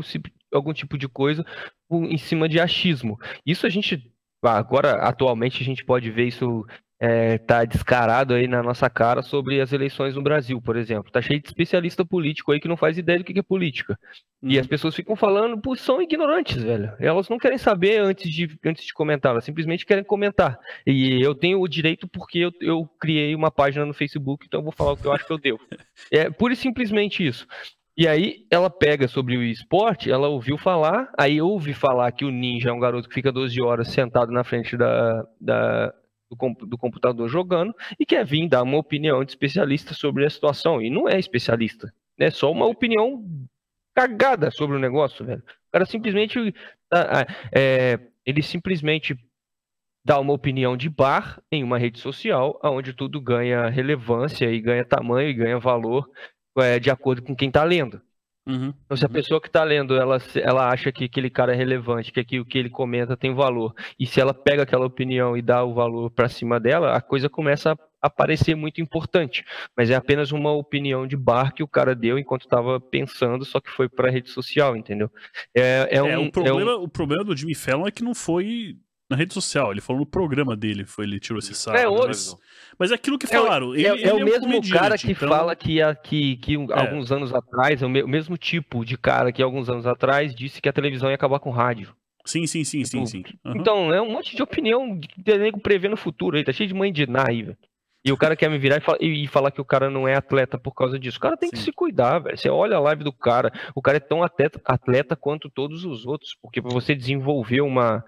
algum 0.54 0.72
tipo 0.72 1.00
de 1.00 1.08
coisa 1.08 1.44
em 1.92 2.18
cima 2.20 2.48
de 2.48 2.60
achismo. 2.60 3.18
Isso 3.44 3.66
a 3.66 3.70
gente 3.72 4.14
agora 4.44 4.98
atualmente 4.98 5.64
a 5.64 5.66
gente 5.66 5.84
pode 5.84 6.12
ver 6.12 6.28
isso 6.28 6.64
é, 7.06 7.38
tá 7.38 7.66
descarado 7.66 8.34
aí 8.34 8.48
na 8.48 8.64
nossa 8.64 8.90
cara 8.90 9.22
sobre 9.22 9.60
as 9.60 9.74
eleições 9.74 10.16
no 10.16 10.22
Brasil, 10.22 10.62
por 10.62 10.78
exemplo. 10.78 11.12
Tá 11.12 11.22
cheio 11.22 11.42
de 11.42 11.48
especialista 11.48 12.06
político 12.06 12.54
aí 12.54 12.62
que 12.62 12.68
não 12.70 12.78
faz 12.78 12.98
ideia 12.98 13.20
do 13.20 13.26
que 13.26 13.38
é 13.38 13.44
política. 13.44 14.00
Uhum. 14.42 14.52
E 14.52 14.58
as 14.58 14.66
pessoas 14.66 14.96
ficam 14.96 15.14
falando, 15.14 15.60
pô, 15.60 15.76
são 15.76 16.02
ignorantes, 16.02 16.64
velho. 16.64 16.94
Elas 16.98 17.28
não 17.28 17.38
querem 17.38 17.58
saber 17.58 17.98
antes 17.98 18.32
de, 18.32 18.58
antes 18.66 18.86
de 18.86 18.94
comentar, 18.94 19.34
elas 19.34 19.44
simplesmente 19.44 19.86
querem 19.86 20.02
comentar. 20.02 20.58
E 20.88 21.22
eu 21.22 21.36
tenho 21.36 21.60
o 21.60 21.68
direito 21.68 22.08
porque 22.08 22.40
eu, 22.40 22.52
eu 22.62 22.90
criei 22.98 23.36
uma 23.36 23.52
página 23.52 23.86
no 23.86 23.94
Facebook, 23.94 24.46
então 24.48 24.62
eu 24.62 24.64
vou 24.64 24.72
falar 24.72 24.94
o 24.94 24.98
que 24.98 25.06
eu 25.06 25.12
acho 25.12 25.28
que 25.28 25.34
eu 25.34 25.38
devo. 25.38 25.60
É 26.10 26.30
pura 26.30 26.54
e 26.54 26.56
simplesmente 26.56 27.26
isso. 27.26 27.46
E 27.98 28.08
aí 28.08 28.46
ela 28.50 28.70
pega 28.70 29.10
sobre 29.10 29.36
o 29.36 29.44
esporte, 29.44 30.10
ela 30.10 30.30
ouviu 30.30 30.58
falar, 30.58 31.12
aí 31.18 31.42
ouve 31.42 31.74
falar 31.74 32.12
que 32.14 32.24
o 32.24 32.32
ninja 32.32 32.70
é 32.70 32.74
um 32.74 32.80
garoto 32.80 33.10
que 33.10 33.14
fica 33.14 33.32
12 33.32 33.62
horas 33.62 33.90
sentado 33.90 34.32
na 34.32 34.44
frente 34.44 34.78
da, 34.78 35.28
da, 35.40 35.94
do, 36.36 36.66
do 36.66 36.78
computador 36.78 37.28
jogando 37.30 37.74
e 38.00 38.06
quer 38.06 38.26
vir 38.26 38.48
dar 38.48 38.64
uma 38.64 38.78
opinião 38.78 39.24
de 39.24 39.32
especialista 39.32 39.94
sobre 39.94 40.26
a 40.26 40.30
situação. 40.30 40.82
E 40.82 40.90
não 40.90 41.08
é 41.08 41.20
especialista, 41.20 41.94
é 42.18 42.30
só 42.32 42.52
uma 42.52 42.66
opinião 42.66 43.24
cagada 43.96 44.52
sobre 44.52 44.76
o 44.76 44.80
negócio, 44.80 45.26
velho. 45.26 45.42
O 45.42 45.72
cara 45.72 45.86
simplesmente. 45.86 46.54
É, 47.52 48.00
ele 48.26 48.42
simplesmente 48.42 49.18
dá 50.06 50.20
uma 50.20 50.34
opinião 50.34 50.76
de 50.76 50.90
bar 50.90 51.42
em 51.52 51.64
uma 51.64 51.78
rede 51.78 52.00
social, 52.00 52.60
onde 52.64 52.94
tudo 52.94 53.22
ganha 53.22 53.70
relevância 53.70 54.52
e 54.52 54.60
ganha 54.60 54.86
tamanho 54.86 55.30
e 55.30 55.34
ganha 55.34 55.60
valor 55.60 56.10
é, 56.58 56.80
de 56.80 56.90
acordo 56.90 57.22
com 57.24 57.36
quem 57.36 57.48
está 57.48 57.64
lendo. 57.64 58.02
Uhum. 58.46 58.74
Então, 58.86 58.98
se 58.98 59.06
a 59.06 59.10
pessoa 59.10 59.40
que 59.40 59.48
está 59.48 59.64
lendo, 59.64 59.96
ela, 59.96 60.18
ela 60.36 60.70
acha 60.70 60.92
que 60.92 61.06
aquele 61.06 61.30
cara 61.30 61.54
é 61.54 61.56
relevante, 61.56 62.12
que 62.12 62.20
aquilo 62.20 62.46
que 62.46 62.58
ele 62.58 62.70
comenta 62.70 63.16
tem 63.16 63.34
valor, 63.34 63.74
e 63.98 64.06
se 64.06 64.20
ela 64.20 64.34
pega 64.34 64.64
aquela 64.64 64.86
opinião 64.86 65.38
e 65.38 65.42
dá 65.42 65.64
o 65.64 65.74
valor 65.74 66.12
para 66.12 66.28
cima 66.28 66.60
dela, 66.60 66.96
a 66.96 67.02
coisa 67.02 67.30
começa 67.30 67.78
a 68.02 68.10
parecer 68.10 68.54
muito 68.54 68.82
importante. 68.82 69.46
Mas 69.78 69.90
é 69.90 69.96
apenas 69.96 70.34
uma 70.34 70.52
opinião 70.52 71.08
de 71.08 71.16
bar 71.16 71.54
que 71.54 71.64
o 71.64 71.68
cara 71.68 71.96
deu 71.96 72.20
enquanto 72.20 72.42
estava 72.42 72.80
pensando, 72.80 73.46
só 73.46 73.62
que 73.62 73.72
foi 73.72 73.88
para 73.88 74.10
a 74.10 74.12
rede 74.12 74.30
social, 74.30 74.76
entendeu? 74.76 75.10
É, 75.56 75.88
é, 75.90 75.98
é 75.98 76.04
um, 76.04 76.26
o, 76.26 76.32
problema, 76.32 76.72
é 76.72 76.76
um... 76.76 76.84
o 76.84 76.90
problema 76.90 77.24
do 77.24 77.36
Jimmy 77.36 77.56
Fallon 77.56 77.88
é 77.88 77.92
que 77.92 78.04
não 78.04 78.14
foi 78.14 78.76
na 79.14 79.18
rede 79.18 79.34
social, 79.34 79.72
ele 79.72 79.80
falou 79.80 80.00
no 80.00 80.06
programa 80.06 80.56
dele, 80.56 80.86
foi 80.86 81.06
ele 81.06 81.20
tirou 81.20 81.40
esse 81.40 81.54
sarro. 81.54 81.78
É, 81.78 82.08
mas, 82.08 82.36
mas 82.78 82.92
é 82.92 82.96
aquilo 82.96 83.18
que 83.18 83.26
é 83.26 83.30
falaram. 83.30 83.74
É, 83.74 83.78
ele, 83.78 83.88
é, 83.88 83.92
ele 83.92 84.10
é, 84.10 84.14
o 84.14 84.26
mesmo 84.26 84.58
um 84.58 84.62
cara 84.70 84.98
que 84.98 85.12
então... 85.12 85.30
fala 85.30 85.56
que, 85.56 85.78
que, 86.04 86.38
que 86.38 86.56
é. 86.56 86.80
alguns 86.80 87.12
anos 87.12 87.34
atrás, 87.34 87.82
é 87.82 87.86
o 87.86 87.90
mesmo 87.90 88.38
tipo 88.38 88.84
de 88.84 88.98
cara 88.98 89.32
que 89.32 89.42
alguns 89.42 89.70
anos 89.70 89.86
atrás 89.86 90.34
disse 90.34 90.62
que 90.62 90.68
a 90.68 90.74
televisão 90.74 91.10
ia 91.10 91.16
acabar 91.16 91.40
com 91.40 91.52
rádio. 91.52 91.96
Sim, 92.26 92.48
sim, 92.48 92.64
sim, 92.64 92.84
sim, 92.86 93.06
sim. 93.06 93.24
Uhum. 93.46 93.54
Então, 93.56 93.94
é 93.94 94.02
um 94.02 94.12
monte 94.12 94.36
de 94.36 94.42
opinião 94.42 94.98
de 94.98 95.38
nego 95.38 95.60
prevendo 95.60 95.94
o 95.94 95.98
futuro 95.98 96.38
aí, 96.38 96.44
tá 96.44 96.54
cheio 96.54 96.70
de 96.70 96.74
mãe 96.74 96.92
de 96.92 97.06
aí, 97.28 97.44
velho. 97.44 97.58
E 98.06 98.12
o 98.12 98.18
cara 98.18 98.36
quer 98.36 98.50
me 98.50 98.58
virar 98.58 98.78
e, 98.78 98.82
fala, 98.82 98.98
e, 99.00 99.28
falar 99.28 99.50
que 99.50 99.62
o 99.62 99.66
cara 99.66 99.90
não 99.90 100.06
é 100.06 100.16
atleta 100.16 100.58
por 100.58 100.74
causa 100.74 101.00
disso. 101.00 101.18
O 101.18 101.22
cara 101.22 101.38
tem 101.38 101.50
Sim. 101.50 101.56
que 101.56 101.62
se 101.62 101.72
cuidar, 101.72 102.20
velho. 102.20 102.38
Você 102.38 102.50
olha 102.50 102.76
a 102.76 102.80
live 102.82 103.02
do 103.02 103.14
cara, 103.14 103.50
o 103.74 103.82
cara 103.82 103.96
é 103.96 104.02
tão 104.02 104.22
atleta, 104.22 104.60
atleta 104.66 105.16
quanto 105.16 105.50
todos 105.50 105.86
os 105.86 106.06
outros. 106.06 106.36
Porque 106.42 106.62
pra 106.62 106.72
você 106.72 106.94
desenvolver 106.94 107.62
uma, 107.62 108.04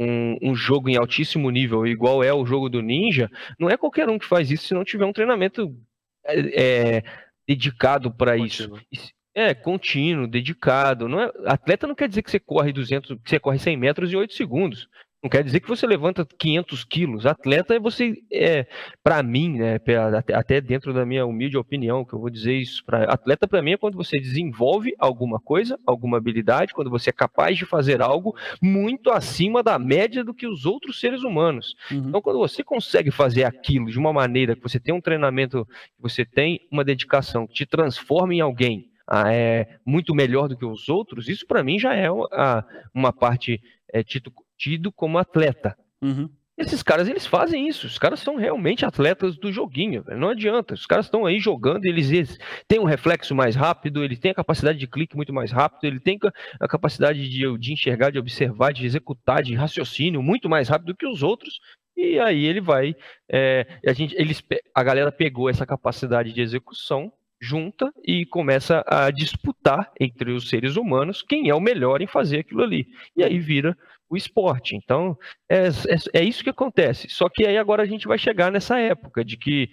um, 0.00 0.38
um, 0.40 0.54
jogo 0.54 0.88
em 0.88 0.96
altíssimo 0.96 1.50
nível, 1.50 1.86
igual 1.86 2.24
é 2.24 2.32
o 2.32 2.46
jogo 2.46 2.70
do 2.70 2.80
Ninja, 2.80 3.30
não 3.58 3.68
é 3.68 3.76
qualquer 3.76 4.08
um 4.08 4.18
que 4.18 4.26
faz 4.26 4.50
isso 4.50 4.68
se 4.68 4.74
não 4.74 4.82
tiver 4.82 5.04
um 5.04 5.12
treinamento 5.12 5.76
é, 6.24 6.96
é 6.96 7.04
dedicado 7.46 8.10
para 8.10 8.36
isso. 8.36 8.72
É, 9.34 9.54
contínuo, 9.54 10.26
dedicado. 10.26 11.08
Não 11.08 11.20
é, 11.20 11.30
atleta 11.46 11.86
não 11.86 11.94
quer 11.94 12.08
dizer 12.08 12.22
que 12.22 12.30
você 12.30 12.40
corre 12.40 12.72
200, 12.72 13.18
que 13.22 13.30
você 13.30 13.38
corre 13.38 13.58
100 13.58 13.76
metros 13.76 14.12
em 14.12 14.16
8 14.16 14.32
segundos. 14.32 14.88
Não 15.22 15.28
quer 15.28 15.44
dizer 15.44 15.60
que 15.60 15.68
você 15.68 15.86
levanta 15.86 16.26
500 16.38 16.84
quilos. 16.84 17.26
Atleta 17.26 17.74
é 17.74 17.78
você, 17.78 18.14
é, 18.32 18.66
para 19.02 19.22
mim, 19.22 19.58
né, 19.58 19.78
até 20.32 20.62
dentro 20.62 20.94
da 20.94 21.04
minha 21.04 21.26
humilde 21.26 21.58
opinião, 21.58 22.06
que 22.06 22.14
eu 22.14 22.18
vou 22.18 22.30
dizer 22.30 22.54
isso, 22.54 22.82
pra, 22.86 23.04
atleta 23.04 23.46
para 23.46 23.60
mim 23.60 23.72
é 23.72 23.76
quando 23.76 23.96
você 23.96 24.18
desenvolve 24.18 24.94
alguma 24.98 25.38
coisa, 25.38 25.78
alguma 25.86 26.16
habilidade, 26.16 26.72
quando 26.72 26.88
você 26.88 27.10
é 27.10 27.12
capaz 27.12 27.58
de 27.58 27.66
fazer 27.66 28.00
algo 28.00 28.34
muito 28.62 29.10
acima 29.10 29.62
da 29.62 29.78
média 29.78 30.24
do 30.24 30.32
que 30.32 30.46
os 30.46 30.64
outros 30.64 30.98
seres 30.98 31.22
humanos. 31.22 31.74
Uhum. 31.90 32.08
Então, 32.08 32.22
quando 32.22 32.38
você 32.38 32.64
consegue 32.64 33.10
fazer 33.10 33.44
aquilo 33.44 33.90
de 33.90 33.98
uma 33.98 34.14
maneira 34.14 34.56
que 34.56 34.62
você 34.62 34.80
tem 34.80 34.94
um 34.94 35.02
treinamento, 35.02 35.66
que 35.66 36.02
você 36.02 36.24
tem 36.24 36.60
uma 36.72 36.82
dedicação 36.82 37.46
que 37.46 37.52
te 37.52 37.66
transforma 37.66 38.34
em 38.34 38.40
alguém 38.40 38.88
ah, 39.06 39.30
é, 39.30 39.68
muito 39.84 40.14
melhor 40.14 40.48
do 40.48 40.56
que 40.56 40.64
os 40.64 40.88
outros, 40.88 41.28
isso 41.28 41.46
para 41.46 41.62
mim 41.62 41.78
já 41.78 41.94
é 41.94 42.10
uma, 42.10 42.64
uma 42.94 43.12
parte 43.12 43.60
é, 43.92 44.02
tido 44.60 44.92
como 44.92 45.16
atleta. 45.16 45.74
Uhum. 46.02 46.28
Esses 46.58 46.82
caras, 46.82 47.08
eles 47.08 47.24
fazem 47.24 47.66
isso. 47.66 47.86
Os 47.86 47.98
caras 47.98 48.20
são 48.20 48.36
realmente 48.36 48.84
atletas 48.84 49.38
do 49.38 49.50
joguinho. 49.50 50.04
Não 50.08 50.28
adianta. 50.28 50.74
Os 50.74 50.84
caras 50.84 51.06
estão 51.06 51.24
aí 51.24 51.38
jogando, 51.38 51.86
eles, 51.86 52.10
eles, 52.10 52.38
têm 52.68 52.78
um 52.78 52.84
reflexo 52.84 53.34
mais 53.34 53.56
rápido, 53.56 54.04
eles 54.04 54.18
têm 54.18 54.30
a 54.30 54.34
capacidade 54.34 54.78
de 54.78 54.86
clique 54.86 55.16
muito 55.16 55.32
mais 55.32 55.50
rápido, 55.50 55.84
ele 55.84 55.98
tem 55.98 56.18
a 56.60 56.68
capacidade 56.68 57.30
de, 57.30 57.58
de 57.58 57.72
enxergar, 57.72 58.10
de 58.10 58.18
observar, 58.18 58.74
de 58.74 58.84
executar, 58.84 59.42
de 59.42 59.54
raciocínio 59.54 60.22
muito 60.22 60.50
mais 60.50 60.68
rápido 60.68 60.94
que 60.94 61.06
os 61.06 61.22
outros. 61.22 61.58
E 61.96 62.18
aí 62.18 62.44
ele 62.44 62.60
vai. 62.60 62.94
É, 63.30 63.66
a, 63.86 63.92
gente, 63.94 64.14
eles, 64.14 64.42
a 64.74 64.82
galera 64.82 65.10
pegou 65.10 65.48
essa 65.48 65.64
capacidade 65.64 66.30
de 66.30 66.42
execução 66.42 67.10
junta 67.40 67.90
e 68.04 68.26
começa 68.26 68.84
a 68.86 69.10
disputar 69.10 69.90
entre 69.98 70.30
os 70.30 70.50
seres 70.50 70.76
humanos 70.76 71.22
quem 71.22 71.48
é 71.48 71.54
o 71.54 71.60
melhor 71.60 72.02
em 72.02 72.06
fazer 72.06 72.40
aquilo 72.40 72.62
ali. 72.62 72.86
E 73.16 73.24
aí 73.24 73.38
vira 73.38 73.74
o 74.10 74.16
esporte. 74.16 74.74
Então, 74.74 75.16
é, 75.48 75.68
é, 75.68 76.20
é, 76.20 76.24
isso 76.24 76.42
que 76.42 76.50
acontece. 76.50 77.08
Só 77.08 77.28
que 77.28 77.46
aí 77.46 77.56
agora 77.56 77.84
a 77.84 77.86
gente 77.86 78.08
vai 78.08 78.18
chegar 78.18 78.50
nessa 78.50 78.78
época 78.78 79.24
de 79.24 79.36
que 79.36 79.70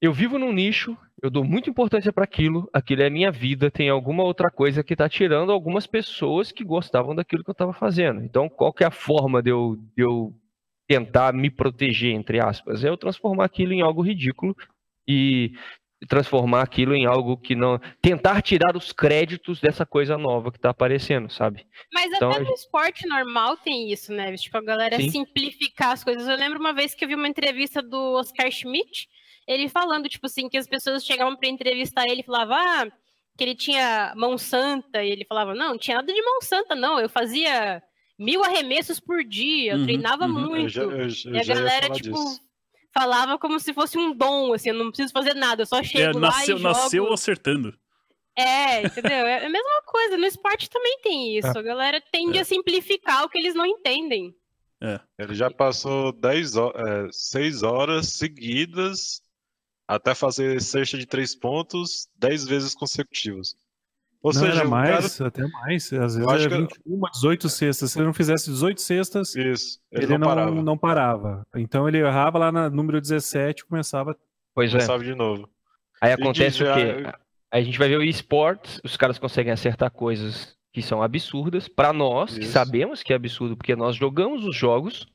eu 0.00 0.12
vivo 0.12 0.36
num 0.36 0.52
nicho, 0.52 0.98
eu 1.22 1.30
dou 1.30 1.44
muita 1.44 1.70
importância 1.70 2.12
para 2.12 2.24
aquilo, 2.24 2.68
aquilo 2.72 3.02
é 3.02 3.08
minha 3.08 3.30
vida, 3.30 3.70
tem 3.70 3.88
alguma 3.88 4.24
outra 4.24 4.50
coisa 4.50 4.82
que 4.82 4.94
está 4.94 5.08
tirando 5.08 5.52
algumas 5.52 5.86
pessoas 5.86 6.50
que 6.50 6.64
gostavam 6.64 7.14
daquilo 7.14 7.44
que 7.44 7.50
eu 7.50 7.52
estava 7.52 7.72
fazendo. 7.72 8.24
Então, 8.24 8.48
qual 8.48 8.72
que 8.72 8.82
é 8.82 8.86
a 8.88 8.90
forma 8.90 9.40
de 9.40 9.50
eu, 9.50 9.76
de 9.96 10.02
eu 10.02 10.34
tentar 10.88 11.32
me 11.32 11.48
proteger, 11.48 12.12
entre 12.12 12.40
aspas? 12.40 12.82
É 12.82 12.88
eu 12.88 12.96
transformar 12.96 13.44
aquilo 13.44 13.72
em 13.72 13.80
algo 13.80 14.02
ridículo 14.02 14.56
e 15.06 15.52
transformar 16.06 16.62
aquilo 16.62 16.94
em 16.94 17.06
algo 17.06 17.36
que 17.36 17.54
não. 17.54 17.80
Tentar 18.00 18.42
tirar 18.42 18.76
os 18.76 18.92
créditos 18.92 19.60
dessa 19.60 19.86
coisa 19.86 20.18
nova 20.18 20.50
que 20.50 20.58
tá 20.58 20.70
aparecendo, 20.70 21.30
sabe? 21.30 21.66
Mas 21.92 22.12
então, 22.12 22.30
até 22.30 22.40
no 22.40 22.52
esporte 22.52 23.06
normal 23.06 23.56
tem 23.56 23.90
isso, 23.92 24.12
né? 24.12 24.34
Tipo, 24.36 24.58
a 24.58 24.62
galera 24.62 24.96
sim. 24.96 25.10
simplificar 25.10 25.92
as 25.92 26.04
coisas. 26.04 26.26
Eu 26.26 26.36
lembro 26.36 26.58
uma 26.58 26.72
vez 26.72 26.94
que 26.94 27.04
eu 27.04 27.08
vi 27.08 27.14
uma 27.14 27.28
entrevista 27.28 27.82
do 27.82 28.14
Oscar 28.14 28.50
Schmidt, 28.50 29.08
ele 29.46 29.68
falando, 29.68 30.08
tipo 30.08 30.26
assim, 30.26 30.48
que 30.48 30.56
as 30.56 30.66
pessoas 30.66 31.04
chegavam 31.04 31.36
para 31.36 31.48
entrevistar 31.48 32.06
ele 32.06 32.20
e 32.20 32.24
falavam, 32.24 32.56
ah, 32.56 32.86
que 33.36 33.44
ele 33.44 33.54
tinha 33.54 34.12
mão 34.16 34.36
santa, 34.36 35.02
e 35.02 35.10
ele 35.10 35.24
falava, 35.24 35.54
não, 35.54 35.70
não 35.70 35.78
tinha 35.78 35.96
nada 35.96 36.12
de 36.12 36.22
mão 36.22 36.40
santa, 36.40 36.74
não, 36.74 37.00
eu 37.00 37.08
fazia 37.08 37.82
mil 38.18 38.44
arremessos 38.44 39.00
por 39.00 39.24
dia, 39.24 39.72
eu 39.72 39.78
uhum, 39.78 39.84
treinava 39.84 40.26
uhum. 40.26 40.32
muito. 40.32 40.62
Eu 40.62 40.68
já, 40.68 40.82
eu, 40.82 40.90
eu 40.90 41.34
e 41.34 41.40
a 41.40 41.44
galera, 41.44 41.90
tipo. 41.90 42.12
Disso 42.12 42.51
falava 42.92 43.38
como 43.38 43.58
se 43.58 43.72
fosse 43.72 43.98
um 43.98 44.14
dom, 44.14 44.52
assim, 44.52 44.68
eu 44.70 44.74
não 44.74 44.90
preciso 44.90 45.12
fazer 45.12 45.34
nada, 45.34 45.62
eu 45.62 45.66
só 45.66 45.78
é, 45.78 45.84
chego 45.84 46.18
é, 46.18 46.20
nasceu, 46.20 46.54
lá 46.56 46.60
e 46.60 46.62
Nasceu 46.62 47.02
jogo. 47.04 47.14
acertando. 47.14 47.78
É, 48.36 48.82
entendeu? 48.86 49.26
É 49.26 49.46
a 49.46 49.50
mesma 49.50 49.82
coisa, 49.86 50.16
no 50.16 50.26
esporte 50.26 50.70
também 50.70 50.98
tem 51.02 51.38
isso, 51.38 51.48
é. 51.48 51.58
a 51.58 51.62
galera 51.62 52.02
tende 52.12 52.38
é. 52.38 52.40
a 52.42 52.44
simplificar 52.44 53.24
o 53.24 53.28
que 53.28 53.38
eles 53.38 53.54
não 53.54 53.66
entendem. 53.66 54.34
É. 54.80 54.98
Ele 55.18 55.34
já 55.34 55.50
passou 55.50 56.12
10 56.12 56.56
é, 56.56 56.60
6 57.10 57.62
horas 57.62 58.08
seguidas 58.08 59.22
até 59.86 60.14
fazer 60.14 60.60
cesta 60.60 60.98
de 60.98 61.06
3 61.06 61.36
pontos 61.36 62.08
10 62.16 62.46
vezes 62.46 62.74
consecutivas. 62.74 63.54
Ou 64.22 64.32
não, 64.32 64.40
seja, 64.40 64.60
era 64.60 64.68
mais, 64.68 65.18
cara... 65.18 65.28
até 65.28 65.46
mais. 65.48 65.92
Às 65.92 66.16
vezes 66.16 66.28
era 66.28 66.48
21, 66.48 66.66
que... 66.66 67.10
18 67.12 67.48
cestas. 67.48 67.90
Se 67.90 67.98
ele 67.98 68.06
não 68.06 68.14
fizesse 68.14 68.50
18 68.50 68.80
cestas, 68.80 69.34
Isso, 69.34 69.80
ele, 69.90 70.04
ele 70.04 70.12
não, 70.12 70.18
não, 70.18 70.26
parava. 70.28 70.62
não, 70.62 70.78
parava. 70.78 71.46
Então 71.56 71.88
ele 71.88 71.98
errava 71.98 72.38
lá 72.38 72.52
no 72.52 72.70
número 72.70 73.00
17 73.00 73.62
e 73.62 73.66
começava. 73.66 74.16
Pois 74.54 74.70
é. 74.70 74.72
Começava 74.74 75.02
de 75.02 75.14
novo. 75.14 75.48
Aí 76.00 76.12
acontece 76.12 76.62
o 76.62 76.74
quê? 76.74 77.04
Aí 77.50 77.62
a 77.62 77.64
gente 77.64 77.78
vai 77.78 77.88
ver 77.88 77.98
o 77.98 78.02
esportes, 78.02 78.80
os 78.82 78.96
caras 78.96 79.18
conseguem 79.18 79.52
acertar 79.52 79.90
coisas 79.90 80.56
que 80.72 80.80
são 80.82 81.02
absurdas. 81.02 81.68
para 81.68 81.92
nós, 81.92 82.30
Isso. 82.30 82.40
que 82.40 82.46
sabemos 82.46 83.02
que 83.02 83.12
é 83.12 83.16
absurdo, 83.16 83.56
porque 83.56 83.76
nós 83.76 83.96
jogamos 83.96 84.44
os 84.44 84.56
jogos. 84.56 85.06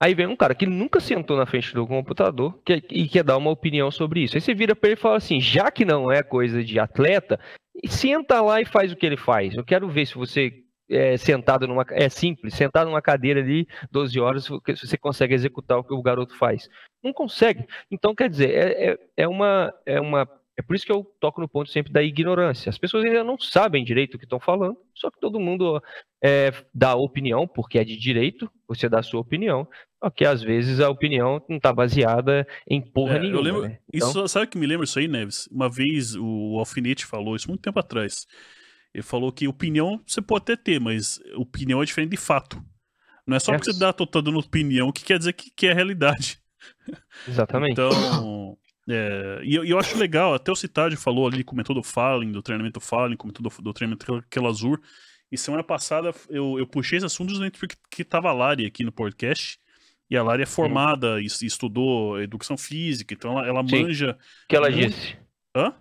Aí 0.00 0.14
vem 0.14 0.26
um 0.26 0.36
cara 0.36 0.54
que 0.54 0.66
nunca 0.66 1.00
sentou 1.00 1.36
na 1.36 1.46
frente 1.46 1.72
do 1.74 1.86
computador 1.86 2.58
que, 2.64 2.82
e 2.90 3.08
quer 3.08 3.24
dar 3.24 3.36
uma 3.36 3.50
opinião 3.50 3.90
sobre 3.90 4.20
isso. 4.20 4.36
Aí 4.36 4.40
você 4.40 4.54
vira 4.54 4.76
para 4.76 4.90
ele 4.90 4.98
e 4.98 5.00
fala 5.00 5.16
assim: 5.16 5.40
já 5.40 5.70
que 5.70 5.84
não 5.86 6.12
é 6.12 6.22
coisa 6.22 6.62
de 6.62 6.78
atleta, 6.78 7.40
senta 7.86 8.40
lá 8.40 8.60
e 8.60 8.64
faz 8.64 8.92
o 8.92 8.96
que 8.96 9.06
ele 9.06 9.16
faz. 9.16 9.54
Eu 9.54 9.64
quero 9.64 9.88
ver 9.88 10.06
se 10.06 10.14
você 10.14 10.52
é, 10.88 11.16
sentado 11.16 11.66
numa. 11.66 11.84
É 11.90 12.08
simples, 12.08 12.54
sentado 12.54 12.88
numa 12.88 13.02
cadeira 13.02 13.40
ali, 13.40 13.66
12 13.90 14.20
horas, 14.20 14.44
se 14.44 14.86
você 14.86 14.96
consegue 14.96 15.34
executar 15.34 15.78
o 15.78 15.84
que 15.84 15.94
o 15.94 16.02
garoto 16.02 16.36
faz. 16.36 16.68
Não 17.02 17.12
consegue. 17.12 17.66
Então, 17.90 18.14
quer 18.14 18.28
dizer, 18.28 18.50
é, 18.50 18.90
é, 18.90 18.98
é 19.16 19.28
uma, 19.28 19.72
é 19.84 20.00
uma 20.00 20.28
é 20.58 20.62
por 20.62 20.74
isso 20.74 20.86
que 20.86 20.92
eu 20.92 21.04
toco 21.20 21.40
no 21.40 21.48
ponto 21.48 21.70
sempre 21.70 21.92
da 21.92 22.02
ignorância. 22.02 22.70
As 22.70 22.78
pessoas 22.78 23.04
ainda 23.04 23.22
não 23.22 23.38
sabem 23.38 23.84
direito 23.84 24.14
o 24.14 24.18
que 24.18 24.24
estão 24.24 24.40
falando, 24.40 24.76
só 24.94 25.10
que 25.10 25.20
todo 25.20 25.38
mundo 25.38 25.82
é, 26.22 26.50
dá 26.74 26.94
opinião, 26.94 27.46
porque 27.46 27.78
é 27.78 27.84
de 27.84 27.96
direito, 27.96 28.50
você 28.66 28.88
dá 28.88 29.00
a 29.00 29.02
sua 29.02 29.20
opinião, 29.20 29.68
só 30.02 30.08
que 30.08 30.24
às 30.24 30.42
vezes 30.42 30.80
a 30.80 30.88
opinião 30.88 31.42
não 31.46 31.58
está 31.58 31.72
baseada 31.74 32.46
em 32.66 32.80
porra 32.80 33.16
é, 33.16 33.18
nenhuma. 33.18 33.38
Eu 33.38 33.42
lembro, 33.42 33.62
né? 33.62 33.78
então... 33.92 34.08
isso, 34.08 34.28
sabe 34.28 34.46
que 34.46 34.56
me 34.56 34.66
lembra 34.66 34.84
isso 34.84 34.98
aí, 34.98 35.06
Neves? 35.06 35.46
Uma 35.52 35.68
vez 35.68 36.16
o 36.16 36.58
Alfinete 36.58 37.04
falou 37.04 37.36
isso 37.36 37.48
muito 37.48 37.60
tempo 37.60 37.78
atrás. 37.78 38.26
Ele 38.94 39.02
falou 39.02 39.30
que 39.30 39.46
opinião 39.46 40.00
você 40.06 40.22
pode 40.22 40.44
até 40.44 40.56
ter, 40.56 40.80
mas 40.80 41.20
opinião 41.34 41.82
é 41.82 41.84
diferente 41.84 42.12
de 42.12 42.16
fato. 42.16 42.62
Não 43.26 43.36
é 43.36 43.40
só 43.40 43.52
é. 43.52 43.56
porque 43.58 43.72
você 43.72 43.78
dá, 43.78 43.92
tô, 43.92 44.06
tô 44.06 44.22
dando 44.22 44.38
opinião 44.38 44.90
que 44.90 45.04
quer 45.04 45.18
dizer 45.18 45.34
que, 45.34 45.50
que 45.50 45.66
é 45.66 45.74
realidade. 45.74 46.38
Exatamente. 47.28 47.72
Então, 47.72 47.90
é, 48.88 49.40
e, 49.42 49.54
eu 49.54 49.78
acho 49.78 49.98
legal, 49.98 50.34
até 50.34 50.52
o 50.52 50.56
Citádio 50.56 50.98
falou 50.98 51.26
ali, 51.26 51.42
comentou 51.42 51.74
do 51.74 51.82
Fallen, 51.82 52.30
do 52.30 52.42
treinamento 52.42 52.80
Fallen, 52.80 53.16
comentou 53.16 53.42
do, 53.42 53.62
do 53.62 53.72
treinamento 53.72 54.24
Kelazur. 54.30 54.80
E 55.30 55.36
semana 55.36 55.64
passada 55.64 56.14
eu, 56.28 56.58
eu 56.58 56.66
puxei 56.66 56.98
esse 56.98 57.06
assunto 57.06 57.30
justamente 57.30 57.58
porque 57.58 57.74
que 57.90 58.04
tava 58.04 58.28
a 58.28 58.32
Lari 58.32 58.64
aqui 58.64 58.84
no 58.84 58.92
podcast. 58.92 59.58
E 60.08 60.16
a 60.16 60.22
Lari 60.22 60.44
é 60.44 60.46
formada 60.46 61.20
e, 61.20 61.26
estudou 61.26 62.20
educação 62.22 62.56
física, 62.56 63.12
então 63.12 63.32
ela, 63.32 63.48
ela 63.48 63.62
manja. 63.62 64.16
O 64.44 64.48
que 64.48 64.56
ela 64.56 64.70
disse? 64.70 65.16
Hã? 65.54 65.74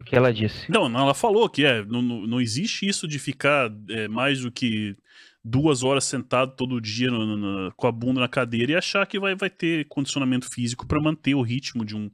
O 0.00 0.04
que 0.04 0.16
ela 0.16 0.32
disse? 0.32 0.70
Não, 0.70 0.86
ela 0.86 1.14
falou 1.14 1.48
que 1.50 1.64
é, 1.64 1.84
não, 1.84 2.00
não 2.02 2.40
existe 2.40 2.88
isso 2.88 3.06
de 3.06 3.18
ficar 3.18 3.70
é, 3.90 4.08
mais 4.08 4.40
do 4.40 4.50
que 4.50 4.96
duas 5.44 5.82
horas 5.82 6.04
sentado 6.04 6.54
todo 6.54 6.80
dia 6.80 7.10
no, 7.10 7.36
no, 7.36 7.72
com 7.74 7.86
a 7.86 7.92
bunda 7.92 8.20
na 8.20 8.28
cadeira 8.28 8.72
e 8.72 8.76
achar 8.76 9.06
que 9.06 9.18
vai, 9.18 9.34
vai 9.34 9.50
ter 9.50 9.86
condicionamento 9.88 10.48
físico 10.48 10.86
para 10.86 11.00
manter 11.00 11.34
o 11.34 11.42
ritmo 11.42 11.84
de 11.84 11.96
um, 11.96 12.10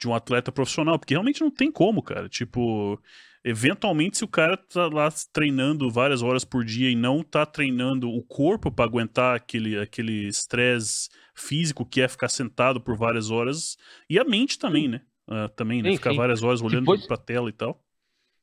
de 0.00 0.08
um 0.08 0.14
atleta 0.14 0.50
profissional, 0.50 0.98
porque 0.98 1.14
realmente 1.14 1.40
não 1.40 1.50
tem 1.50 1.70
como, 1.70 2.02
cara. 2.02 2.28
Tipo, 2.28 3.00
eventualmente, 3.44 4.18
se 4.18 4.24
o 4.24 4.28
cara 4.28 4.56
tá 4.56 4.86
lá 4.86 5.08
treinando 5.32 5.90
várias 5.90 6.22
horas 6.22 6.44
por 6.44 6.64
dia 6.64 6.90
e 6.90 6.96
não 6.96 7.22
tá 7.22 7.44
treinando 7.44 8.08
o 8.08 8.22
corpo 8.22 8.70
para 8.70 8.84
aguentar 8.84 9.36
aquele 9.36 9.78
aquele 9.78 10.28
estresse 10.28 11.10
físico 11.34 11.84
que 11.84 12.00
é 12.00 12.08
ficar 12.08 12.28
sentado 12.28 12.80
por 12.80 12.96
várias 12.96 13.30
horas, 13.30 13.76
e 14.08 14.18
a 14.18 14.24
mente 14.24 14.58
também, 14.58 14.88
né? 14.88 15.02
Uh, 15.28 15.48
também, 15.50 15.82
né? 15.82 15.90
Sim, 15.90 15.96
Ficar 15.96 16.14
várias 16.14 16.42
horas 16.42 16.60
olhando 16.60 16.80
Depois... 16.80 17.06
pra 17.06 17.16
tela 17.16 17.48
e 17.48 17.52
tal. 17.52 17.81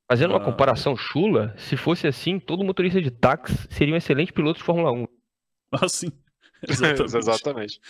Fazendo 0.09 0.31
uma 0.31 0.39
ah. 0.39 0.43
comparação 0.43 0.97
chula, 0.97 1.53
se 1.55 1.77
fosse 1.77 2.07
assim, 2.07 2.39
todo 2.39 2.63
motorista 2.63 2.99
de 2.99 3.11
táxi 3.11 3.55
seria 3.69 3.93
um 3.93 3.97
excelente 3.97 4.33
piloto 4.33 4.57
de 4.57 4.65
Fórmula 4.65 4.91
1. 4.91 5.07
Ah, 5.71 5.87
sim. 5.87 6.11
Exatamente. 6.67 7.15
Exatamente. 7.15 7.81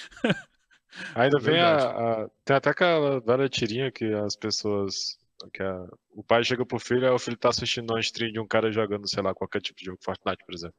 Ainda 1.16 1.38
é 1.38 1.42
vem 1.42 1.60
a, 1.62 1.78
a, 1.78 2.30
Tem 2.44 2.58
até 2.58 2.72
aquela 2.72 3.22
velha 3.22 3.48
tirinha 3.48 3.90
que 3.90 4.04
as 4.14 4.36
pessoas. 4.36 5.18
Que 5.54 5.64
a, 5.64 5.88
o 6.12 6.22
pai 6.22 6.44
chega 6.44 6.66
pro 6.66 6.78
filho 6.78 7.06
e 7.06 7.10
o 7.10 7.18
filho 7.18 7.38
tá 7.38 7.50
assistindo 7.50 7.90
uma 7.92 8.02
stream 8.02 8.34
de 8.34 8.40
um 8.42 8.48
cara 8.48 8.70
jogando, 8.70 9.08
sei 9.08 9.24
lá, 9.24 9.34
qualquer 9.34 9.62
tipo 9.62 9.80
de 9.80 9.86
jogo, 9.86 10.00
Fortnite, 10.02 10.44
por 10.46 10.54
exemplo. 10.54 10.76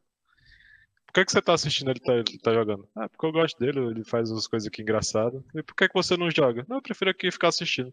Por 1.07 1.15
que, 1.15 1.25
que 1.25 1.33
você 1.33 1.41
tá 1.41 1.55
assistindo 1.55 1.91
ele 1.91 2.01
tá, 2.01 2.13
ele 2.13 2.39
tá 2.39 2.53
jogando? 2.53 2.87
Ah, 2.95 3.09
porque 3.09 3.25
eu 3.25 3.33
gosto 3.33 3.59
dele, 3.59 3.81
ele 3.81 4.05
faz 4.05 4.31
umas 4.31 4.47
coisas 4.47 4.69
aqui 4.69 4.83
engraçadas. 4.83 5.43
E 5.55 5.63
por 5.63 5.75
que, 5.75 5.89
que 5.89 5.95
você 5.95 6.19
não 6.19 6.31
joga? 6.31 6.67
Não, 6.69 6.77
eu 6.77 6.83
prefiro 6.83 7.11
aqui 7.11 7.31
ficar 7.31 7.49
assistindo. 7.49 7.91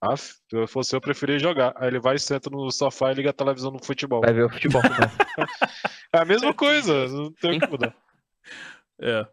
Ah, 0.00 0.16
se 0.16 0.36
eu 0.52 0.68
fosse 0.68 0.94
eu, 0.94 1.00
preferia 1.00 1.38
jogar. 1.38 1.74
Aí 1.76 1.88
ele 1.88 1.98
vai 1.98 2.16
e 2.16 2.18
senta 2.20 2.48
no 2.48 2.70
sofá 2.70 3.10
e 3.10 3.14
liga 3.14 3.30
a 3.30 3.32
televisão 3.32 3.72
no 3.72 3.84
futebol. 3.84 4.20
Vai 4.20 4.32
ver 4.32 4.44
o 4.44 4.50
futebol. 4.50 4.82
Né? 4.82 4.88
é 6.12 6.18
a 6.18 6.24
mesma 6.24 6.54
coisa, 6.54 7.08
não 7.08 7.32
tem 7.32 7.56
o 7.56 7.60
que 7.60 7.66
mudar. 7.66 7.94
É. 9.00 9.26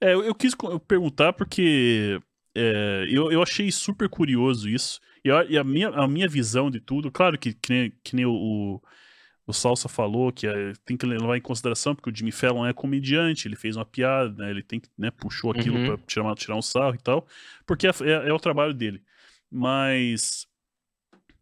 É, 0.00 0.14
eu, 0.14 0.22
eu 0.22 0.34
quis 0.34 0.54
perguntar 0.86 1.32
porque 1.32 2.20
é, 2.54 3.06
eu, 3.10 3.32
eu 3.32 3.42
achei 3.42 3.70
super 3.72 4.08
curioso 4.08 4.68
isso. 4.68 5.00
E 5.24 5.30
a, 5.30 5.44
e 5.44 5.58
a, 5.58 5.64
minha, 5.64 5.88
a 5.88 6.06
minha 6.06 6.28
visão 6.28 6.70
de 6.70 6.78
tudo, 6.78 7.10
claro 7.10 7.36
que, 7.36 7.52
que 7.52 7.72
nem, 7.72 7.92
que 8.04 8.14
nem 8.14 8.24
o, 8.24 8.80
o 9.44 9.52
Salsa 9.52 9.88
falou, 9.88 10.32
que 10.32 10.46
é, 10.46 10.72
tem 10.84 10.96
que 10.96 11.04
levar 11.04 11.36
em 11.36 11.40
consideração, 11.40 11.94
porque 11.94 12.10
o 12.10 12.14
Jimmy 12.14 12.30
Fallon 12.30 12.66
é 12.66 12.72
comediante, 12.72 13.48
ele 13.48 13.56
fez 13.56 13.76
uma 13.76 13.84
piada, 13.84 14.44
né, 14.44 14.50
ele 14.50 14.62
tem, 14.62 14.80
né, 14.96 15.10
puxou 15.10 15.50
aquilo 15.50 15.78
uhum. 15.78 15.86
pra 15.86 15.98
tirar, 16.06 16.34
tirar 16.34 16.56
um 16.56 16.62
sarro 16.62 16.94
e 16.94 16.98
tal, 16.98 17.26
porque 17.66 17.86
é, 17.88 17.90
é, 18.02 18.28
é 18.28 18.32
o 18.32 18.38
trabalho 18.38 18.72
dele. 18.72 19.02
Mas. 19.50 20.46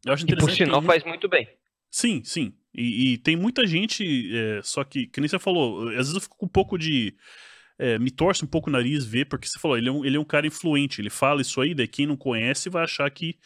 Eu 0.04 0.12
acho 0.12 0.24
interessante. 0.24 0.52
E 0.52 0.56
por 0.56 0.66
sinal 0.66 0.82
faz 0.82 1.02
muito 1.04 1.28
bem. 1.28 1.48
Sim, 1.90 2.22
sim. 2.24 2.52
E, 2.74 3.12
e 3.12 3.18
tem 3.18 3.36
muita 3.36 3.66
gente, 3.66 4.30
é, 4.36 4.60
só 4.62 4.82
que, 4.82 5.06
que 5.06 5.20
nem 5.20 5.28
você 5.28 5.38
falou, 5.38 5.88
às 5.90 5.96
vezes 5.96 6.14
eu 6.14 6.20
fico 6.20 6.36
com 6.36 6.46
um 6.46 6.48
pouco 6.48 6.76
de 6.76 7.14
é, 7.78 7.98
me 7.98 8.10
torce 8.10 8.44
um 8.44 8.48
pouco 8.48 8.68
o 8.68 8.72
nariz 8.72 9.04
ver, 9.04 9.26
porque 9.26 9.46
você 9.48 9.58
falou, 9.58 9.76
ele 9.76 9.88
é, 9.88 9.92
um, 9.92 10.04
ele 10.04 10.16
é 10.16 10.20
um 10.20 10.24
cara 10.24 10.46
influente, 10.46 11.00
ele 11.00 11.10
fala 11.10 11.40
isso 11.42 11.60
aí, 11.60 11.74
daí 11.74 11.88
quem 11.88 12.06
não 12.06 12.16
conhece 12.16 12.68
vai 12.68 12.84
achar 12.84 13.08
que, 13.10 13.38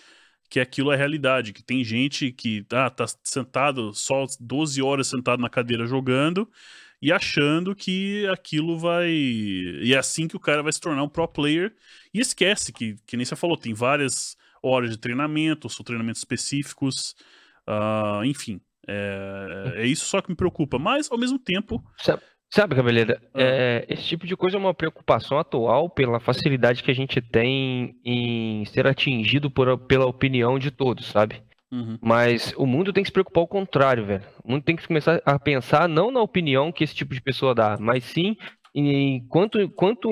que 0.51 0.61
aquilo 0.61 0.93
é 0.93 0.97
realidade, 0.97 1.53
que 1.53 1.63
tem 1.63 1.85
gente 1.85 2.33
que 2.33 2.65
ah, 2.73 2.91
tá 2.91 3.07
sentado 3.23 3.93
só 3.95 4.25
12 4.41 4.83
horas 4.83 5.09
sentado 5.09 5.41
na 5.41 5.49
cadeira 5.49 5.87
jogando 5.87 6.49
e 7.01 7.13
achando 7.13 7.75
que 7.75 8.27
aquilo 8.27 8.79
vai. 8.79 9.11
E 9.11 9.93
é 9.95 9.99
assim 9.99 10.27
que 10.27 10.37
o 10.37 10.41
cara 10.41 10.63
vai 10.63 10.73
se 10.73 10.81
tornar 10.81 11.03
um 11.03 11.09
pro 11.09 11.29
player. 11.29 11.75
E 12.13 12.21
esquece 12.21 12.73
que, 12.73 12.97
que 13.07 13.17
nem 13.17 13.25
você 13.25 13.37
falou, 13.37 13.57
tem 13.57 13.73
várias 13.73 14.37
horas 14.63 14.91
de 14.91 14.99
treinamento, 14.99 15.69
são 15.69 15.85
treinamentos 15.85 16.21
específicos, 16.21 17.15
uh, 17.69 18.25
enfim. 18.25 18.61
É, 18.87 19.73
é, 19.77 19.87
isso 19.87 20.07
só 20.07 20.23
que 20.23 20.31
me 20.31 20.37
preocupa. 20.37 20.79
Mas, 20.79 21.11
ao 21.11 21.19
mesmo 21.19 21.39
tempo, 21.39 21.85
Sabe, 22.51 22.75
Cabeleira, 22.75 23.21
ah. 23.35 23.41
é, 23.41 23.87
esse 23.91 24.05
tipo 24.05 24.27
de 24.27 24.35
coisa 24.35 24.57
é 24.57 24.61
uma 24.61 24.73
preocupação 24.73 25.39
atual 25.39 25.91
pela 25.91 26.19
facilidade 26.19 26.83
que 26.83 26.91
a 26.91 26.95
gente 26.95 27.21
tem 27.21 27.95
em 28.03 28.65
ser 28.65 28.87
atingido 28.87 29.51
por, 29.51 29.77
pela 29.81 30.07
opinião 30.07 30.59
de 30.59 30.71
todos, 30.71 31.07
sabe? 31.07 31.43
Uhum. 31.71 31.99
Mas 32.01 32.55
o 32.57 32.65
mundo 32.65 32.91
tem 32.91 33.03
que 33.03 33.09
se 33.09 33.13
preocupar 33.13 33.43
ao 33.43 33.49
contrário, 33.49 34.07
velho. 34.07 34.25
O 34.43 34.53
mundo 34.53 34.63
tem 34.63 34.75
que 34.75 34.87
começar 34.87 35.21
a 35.27 35.39
pensar 35.39 35.87
não 35.87 36.11
na 36.11 36.23
opinião 36.23 36.73
que 36.73 36.83
esse 36.83 36.95
tipo 36.95 37.13
de 37.13 37.21
pessoa 37.21 37.55
dá, 37.55 37.77
mas 37.79 38.05
sim 38.05 38.35
em 38.75 39.27
quanto, 39.29 39.69
quanto, 39.71 40.09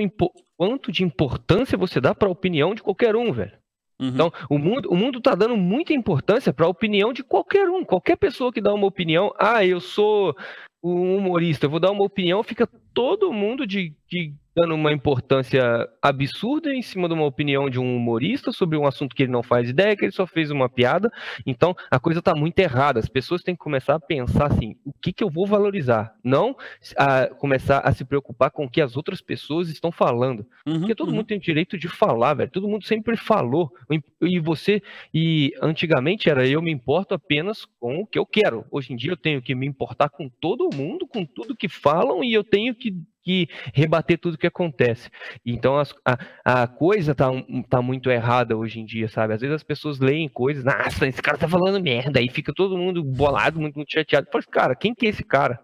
quanto 0.57 0.92
de 0.92 1.05
importância 1.05 1.78
você 1.78 2.00
dá 2.00 2.15
para 2.15 2.28
a 2.28 2.33
opinião 2.33 2.75
de 2.75 2.83
qualquer 2.83 3.16
um, 3.16 3.33
velho. 3.33 3.52
Uhum. 4.00 4.08
Então, 4.08 4.33
o 4.50 4.58
mundo, 4.58 4.91
o 4.91 4.97
mundo 4.97 5.20
tá 5.20 5.34
dando 5.34 5.57
muita 5.57 5.92
importância 5.92 6.52
para 6.52 6.66
a 6.66 6.70
opinião 6.70 7.12
de 7.12 7.25
qualquer 7.25 7.68
um. 7.68 7.84
Qualquer 7.84 8.16
pessoa 8.16 8.52
que 8.52 8.60
dá 8.60 8.73
uma 8.73 8.86
opinião, 8.86 9.33
ah, 9.39 9.65
eu 9.65 9.81
sou 9.81 10.34
um 10.83 11.16
humorista, 11.16 11.66
eu 11.66 11.70
vou 11.70 11.81
dar 11.81 11.91
uma 11.91 12.05
opinião, 12.05 12.42
fica 12.42 12.68
todo 12.94 13.33
mundo 13.33 13.66
de, 13.66 13.94
de 14.08 14.33
dando 14.55 14.75
uma 14.75 14.91
importância 14.91 15.86
absurda 16.00 16.73
em 16.73 16.81
cima 16.81 17.08
de 17.08 17.15
uma 17.15 17.26
opinião 17.26 17.68
de 17.68 17.78
um 17.78 17.97
humorista 17.97 18.50
sobre 18.52 18.78
um 18.78 18.86
assunto 18.86 19.15
que 19.15 19.25
ele 19.25 19.33
não 19.33 19.42
faz 19.42 19.68
ideia, 19.68 19.94
que 19.94 20.05
ele 20.05 20.12
só 20.12 20.26
fez 20.26 20.50
uma 20.50 20.68
piada. 20.68 21.10
Então, 21.44 21.75
a 21.91 22.00
coisa 22.00 22.20
está 22.20 22.34
muito 22.34 22.58
errada. 22.58 22.99
As 22.99 23.08
pessoas 23.08 23.42
têm 23.42 23.55
que 23.55 23.62
começar 23.62 23.97
a 23.97 24.00
pensar 24.00 24.47
assim: 24.47 24.76
que, 25.06 25.12
que 25.12 25.24
eu 25.24 25.30
vou 25.30 25.46
valorizar? 25.46 26.16
Não 26.22 26.56
a 26.96 27.28
começar 27.28 27.78
a 27.80 27.92
se 27.92 28.04
preocupar 28.04 28.50
com 28.50 28.64
o 28.64 28.70
que 28.70 28.80
as 28.80 28.96
outras 28.96 29.20
pessoas 29.20 29.68
estão 29.68 29.92
falando. 29.92 30.44
Uhum, 30.66 30.80
Porque 30.80 30.94
todo 30.94 31.10
uhum. 31.10 31.16
mundo 31.16 31.26
tem 31.26 31.38
o 31.38 31.40
direito 31.40 31.78
de 31.78 31.88
falar, 31.88 32.34
velho. 32.34 32.50
Todo 32.50 32.68
mundo 32.68 32.84
sempre 32.84 33.16
falou. 33.16 33.72
E 34.20 34.40
você, 34.40 34.82
e 35.14 35.52
antigamente 35.62 36.28
era 36.28 36.46
eu 36.46 36.60
me 36.60 36.72
importo 36.72 37.14
apenas 37.14 37.64
com 37.78 38.00
o 38.00 38.06
que 38.06 38.18
eu 38.18 38.26
quero. 38.26 38.64
Hoje 38.70 38.92
em 38.92 38.96
dia 38.96 39.12
eu 39.12 39.16
tenho 39.16 39.40
que 39.40 39.54
me 39.54 39.66
importar 39.66 40.08
com 40.08 40.28
todo 40.28 40.74
mundo, 40.74 41.06
com 41.06 41.24
tudo 41.24 41.56
que 41.56 41.68
falam, 41.68 42.24
e 42.24 42.32
eu 42.32 42.42
tenho 42.42 42.74
que 42.74 42.96
que 43.26 43.48
rebater 43.74 44.16
tudo 44.20 44.38
que 44.38 44.46
acontece. 44.46 45.10
Então 45.44 45.76
as, 45.76 45.92
a, 46.05 46.62
a 46.62 46.68
coisa 46.68 47.12
tá, 47.12 47.28
tá 47.68 47.82
muito 47.82 48.08
errada 48.08 48.56
hoje 48.56 48.78
em 48.78 48.84
dia, 48.84 49.08
sabe? 49.08 49.34
Às 49.34 49.40
vezes 49.40 49.56
as 49.56 49.64
pessoas 49.64 49.98
leem 49.98 50.28
coisas, 50.28 50.62
nossa, 50.64 51.08
esse 51.08 51.20
cara 51.20 51.36
tá 51.36 51.48
falando 51.48 51.82
merda, 51.82 52.20
aí 52.20 52.28
fica 52.28 52.52
todo 52.55 52.78
mundo 52.78 53.02
bolado, 53.02 53.60
muito, 53.60 53.74
muito 53.74 53.92
chateado. 53.92 54.28
Fala, 54.30 54.44
cara, 54.44 54.76
quem 54.76 54.94
que 54.94 55.06
é 55.06 55.08
esse 55.08 55.24
cara? 55.24 55.58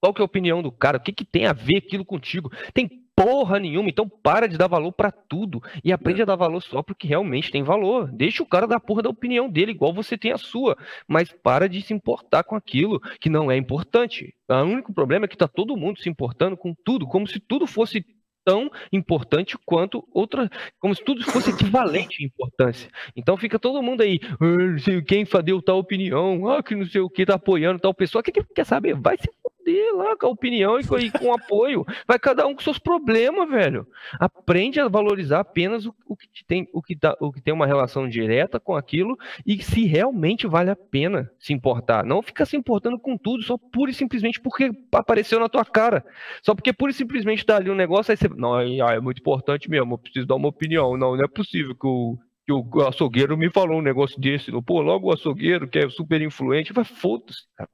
Qual 0.00 0.12
que 0.12 0.20
é 0.20 0.24
a 0.24 0.26
opinião 0.26 0.60
do 0.60 0.72
cara? 0.72 0.96
O 0.98 1.00
que, 1.00 1.12
que 1.12 1.24
tem 1.24 1.46
a 1.46 1.52
ver 1.52 1.76
aquilo 1.76 2.04
contigo? 2.04 2.50
Tem 2.74 2.90
porra 3.16 3.58
nenhuma. 3.58 3.88
Então 3.88 4.08
para 4.08 4.46
de 4.46 4.56
dar 4.56 4.68
valor 4.68 4.92
para 4.92 5.10
tudo 5.10 5.62
e 5.84 5.92
aprende 5.92 6.20
é. 6.20 6.22
a 6.22 6.26
dar 6.26 6.36
valor 6.36 6.60
só 6.60 6.82
porque 6.82 7.06
realmente 7.06 7.50
tem 7.50 7.62
valor. 7.62 8.10
Deixa 8.10 8.42
o 8.42 8.46
cara 8.46 8.66
dar 8.66 8.80
porra 8.80 9.02
da 9.02 9.10
opinião 9.10 9.48
dele, 9.48 9.72
igual 9.72 9.92
você 9.92 10.16
tem 10.16 10.32
a 10.32 10.38
sua, 10.38 10.76
mas 11.06 11.32
para 11.32 11.68
de 11.68 11.82
se 11.82 11.94
importar 11.94 12.44
com 12.44 12.56
aquilo 12.56 13.00
que 13.20 13.30
não 13.30 13.50
é 13.50 13.56
importante. 13.56 14.34
O 14.48 14.54
único 14.54 14.92
problema 14.92 15.24
é 15.24 15.28
que 15.28 15.36
tá 15.36 15.48
todo 15.48 15.76
mundo 15.76 16.00
se 16.00 16.08
importando 16.08 16.56
com 16.56 16.74
tudo, 16.84 17.06
como 17.06 17.26
se 17.26 17.40
tudo 17.40 17.66
fosse 17.66 18.04
tão 18.44 18.70
importante 18.92 19.56
quanto 19.64 20.06
outra, 20.12 20.50
como 20.78 20.94
se 20.94 21.02
tudo 21.04 21.22
fosse 21.24 21.50
equivalente 21.50 22.22
em 22.22 22.26
importância. 22.26 22.90
Então 23.14 23.36
fica 23.36 23.58
todo 23.58 23.82
mundo 23.82 24.02
aí, 24.02 24.18
ah, 24.22 24.36
não 24.40 24.78
sei 24.78 25.02
quem 25.02 25.24
deu 25.44 25.62
tal 25.62 25.78
opinião, 25.78 26.48
ah, 26.48 26.62
que 26.62 26.74
não 26.74 26.86
sei 26.86 27.00
o 27.00 27.08
que 27.08 27.26
tá 27.26 27.34
apoiando 27.34 27.80
tal 27.80 27.94
pessoa. 27.94 28.20
O 28.20 28.24
que, 28.24 28.32
que 28.32 28.44
quer 28.54 28.66
saber? 28.66 28.94
Vai 28.94 29.16
se 29.16 29.28
poder 29.62 29.92
lá 29.92 30.16
com 30.16 30.26
a 30.26 30.30
opinião 30.30 30.78
e 30.78 30.86
com, 30.86 30.98
e 30.98 31.10
com 31.10 31.32
apoio. 31.32 31.84
Vai 32.06 32.18
cada 32.18 32.46
um 32.46 32.54
com 32.54 32.60
seus 32.60 32.78
problemas, 32.78 33.48
velho. 33.48 33.86
Aprende 34.18 34.80
a 34.80 34.88
valorizar 34.88 35.40
apenas 35.40 35.86
o, 35.86 35.94
o 36.06 36.16
que 36.16 36.44
tem, 36.44 36.68
o 36.72 36.82
que, 36.82 36.96
tá, 36.96 37.16
o 37.20 37.32
que 37.32 37.40
tem 37.40 37.54
uma 37.54 37.66
relação 37.66 38.08
direta 38.08 38.58
com 38.58 38.74
aquilo 38.74 39.16
e 39.46 39.62
se 39.62 39.86
realmente 39.86 40.46
vale 40.46 40.70
a 40.70 40.76
pena 40.76 41.30
se 41.38 41.52
importar. 41.52 42.04
Não 42.04 42.22
fica 42.22 42.44
se 42.44 42.56
importando 42.56 42.98
com 42.98 43.16
tudo 43.16 43.42
só 43.42 43.56
pura 43.56 43.90
e 43.90 43.94
simplesmente 43.94 44.40
porque 44.40 44.70
apareceu 44.92 45.38
na 45.38 45.48
tua 45.48 45.64
cara. 45.64 46.04
Só 46.42 46.54
porque 46.54 46.72
pura 46.72 46.90
e 46.90 46.94
simplesmente 46.94 47.46
tá 47.46 47.56
ali 47.56 47.70
um 47.70 47.74
negócio, 47.74 48.10
aí 48.10 48.16
você. 48.16 48.28
Não, 48.28 48.58
é 48.58 49.00
muito 49.00 49.20
importante 49.20 49.70
mesmo, 49.70 49.94
eu 49.94 49.98
preciso 49.98 50.26
dar 50.26 50.34
uma 50.34 50.48
opinião. 50.48 50.96
Não, 50.96 51.16
não 51.16 51.24
é 51.24 51.28
possível 51.28 51.74
que 51.74 51.86
o 51.86 52.18
que 52.44 52.52
o 52.52 52.88
açougueiro 52.88 53.36
me 53.38 53.48
falou 53.50 53.78
um 53.78 53.82
negócio 53.82 54.20
desse. 54.20 54.50
Pô, 54.62 54.80
logo 54.82 55.08
o 55.08 55.12
açougueiro, 55.12 55.68
que 55.68 55.78
é 55.78 55.88
super 55.88 56.20
influente, 56.20 56.72
vai 56.72 56.84
foda-se, 56.84 57.46
cara. 57.56 57.70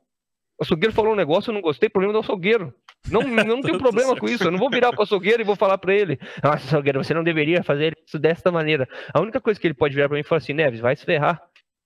O 0.59 0.65
açougueiro 0.65 0.93
falou 0.93 1.13
um 1.13 1.17
negócio, 1.17 1.51
eu 1.51 1.55
não 1.55 1.61
gostei, 1.61 1.89
problema 1.89 2.13
do 2.13 2.19
açougueiro. 2.19 2.75
Não, 3.09 3.23
não 3.23 3.61
tenho 3.61 3.79
problema 3.79 4.17
com 4.17 4.27
isso. 4.27 4.43
Eu 4.43 4.51
não 4.51 4.59
vou 4.59 4.69
virar 4.69 4.93
pro 4.93 5.03
açougueiro 5.03 5.41
e 5.41 5.45
vou 5.45 5.55
falar 5.55 5.79
para 5.79 5.95
ele: 5.95 6.19
Nossa, 6.43 6.67
açougueiro, 6.67 7.03
você 7.03 7.15
não 7.15 7.23
deveria 7.23 7.63
fazer 7.63 7.97
isso 8.05 8.19
dessa 8.19 8.51
maneira. 8.51 8.89
A 9.15 9.21
única 9.21 9.41
coisa 9.41 9.61
que 9.61 9.67
ele 9.67 9.75
pode 9.75 9.95
virar 9.95 10.09
para 10.09 10.17
mim 10.17 10.23
e 10.23 10.25
falar 10.25 10.39
assim: 10.39 10.53
Neves, 10.53 10.81
vai 10.81 10.97
se 10.97 11.05
ferrar. 11.05 11.41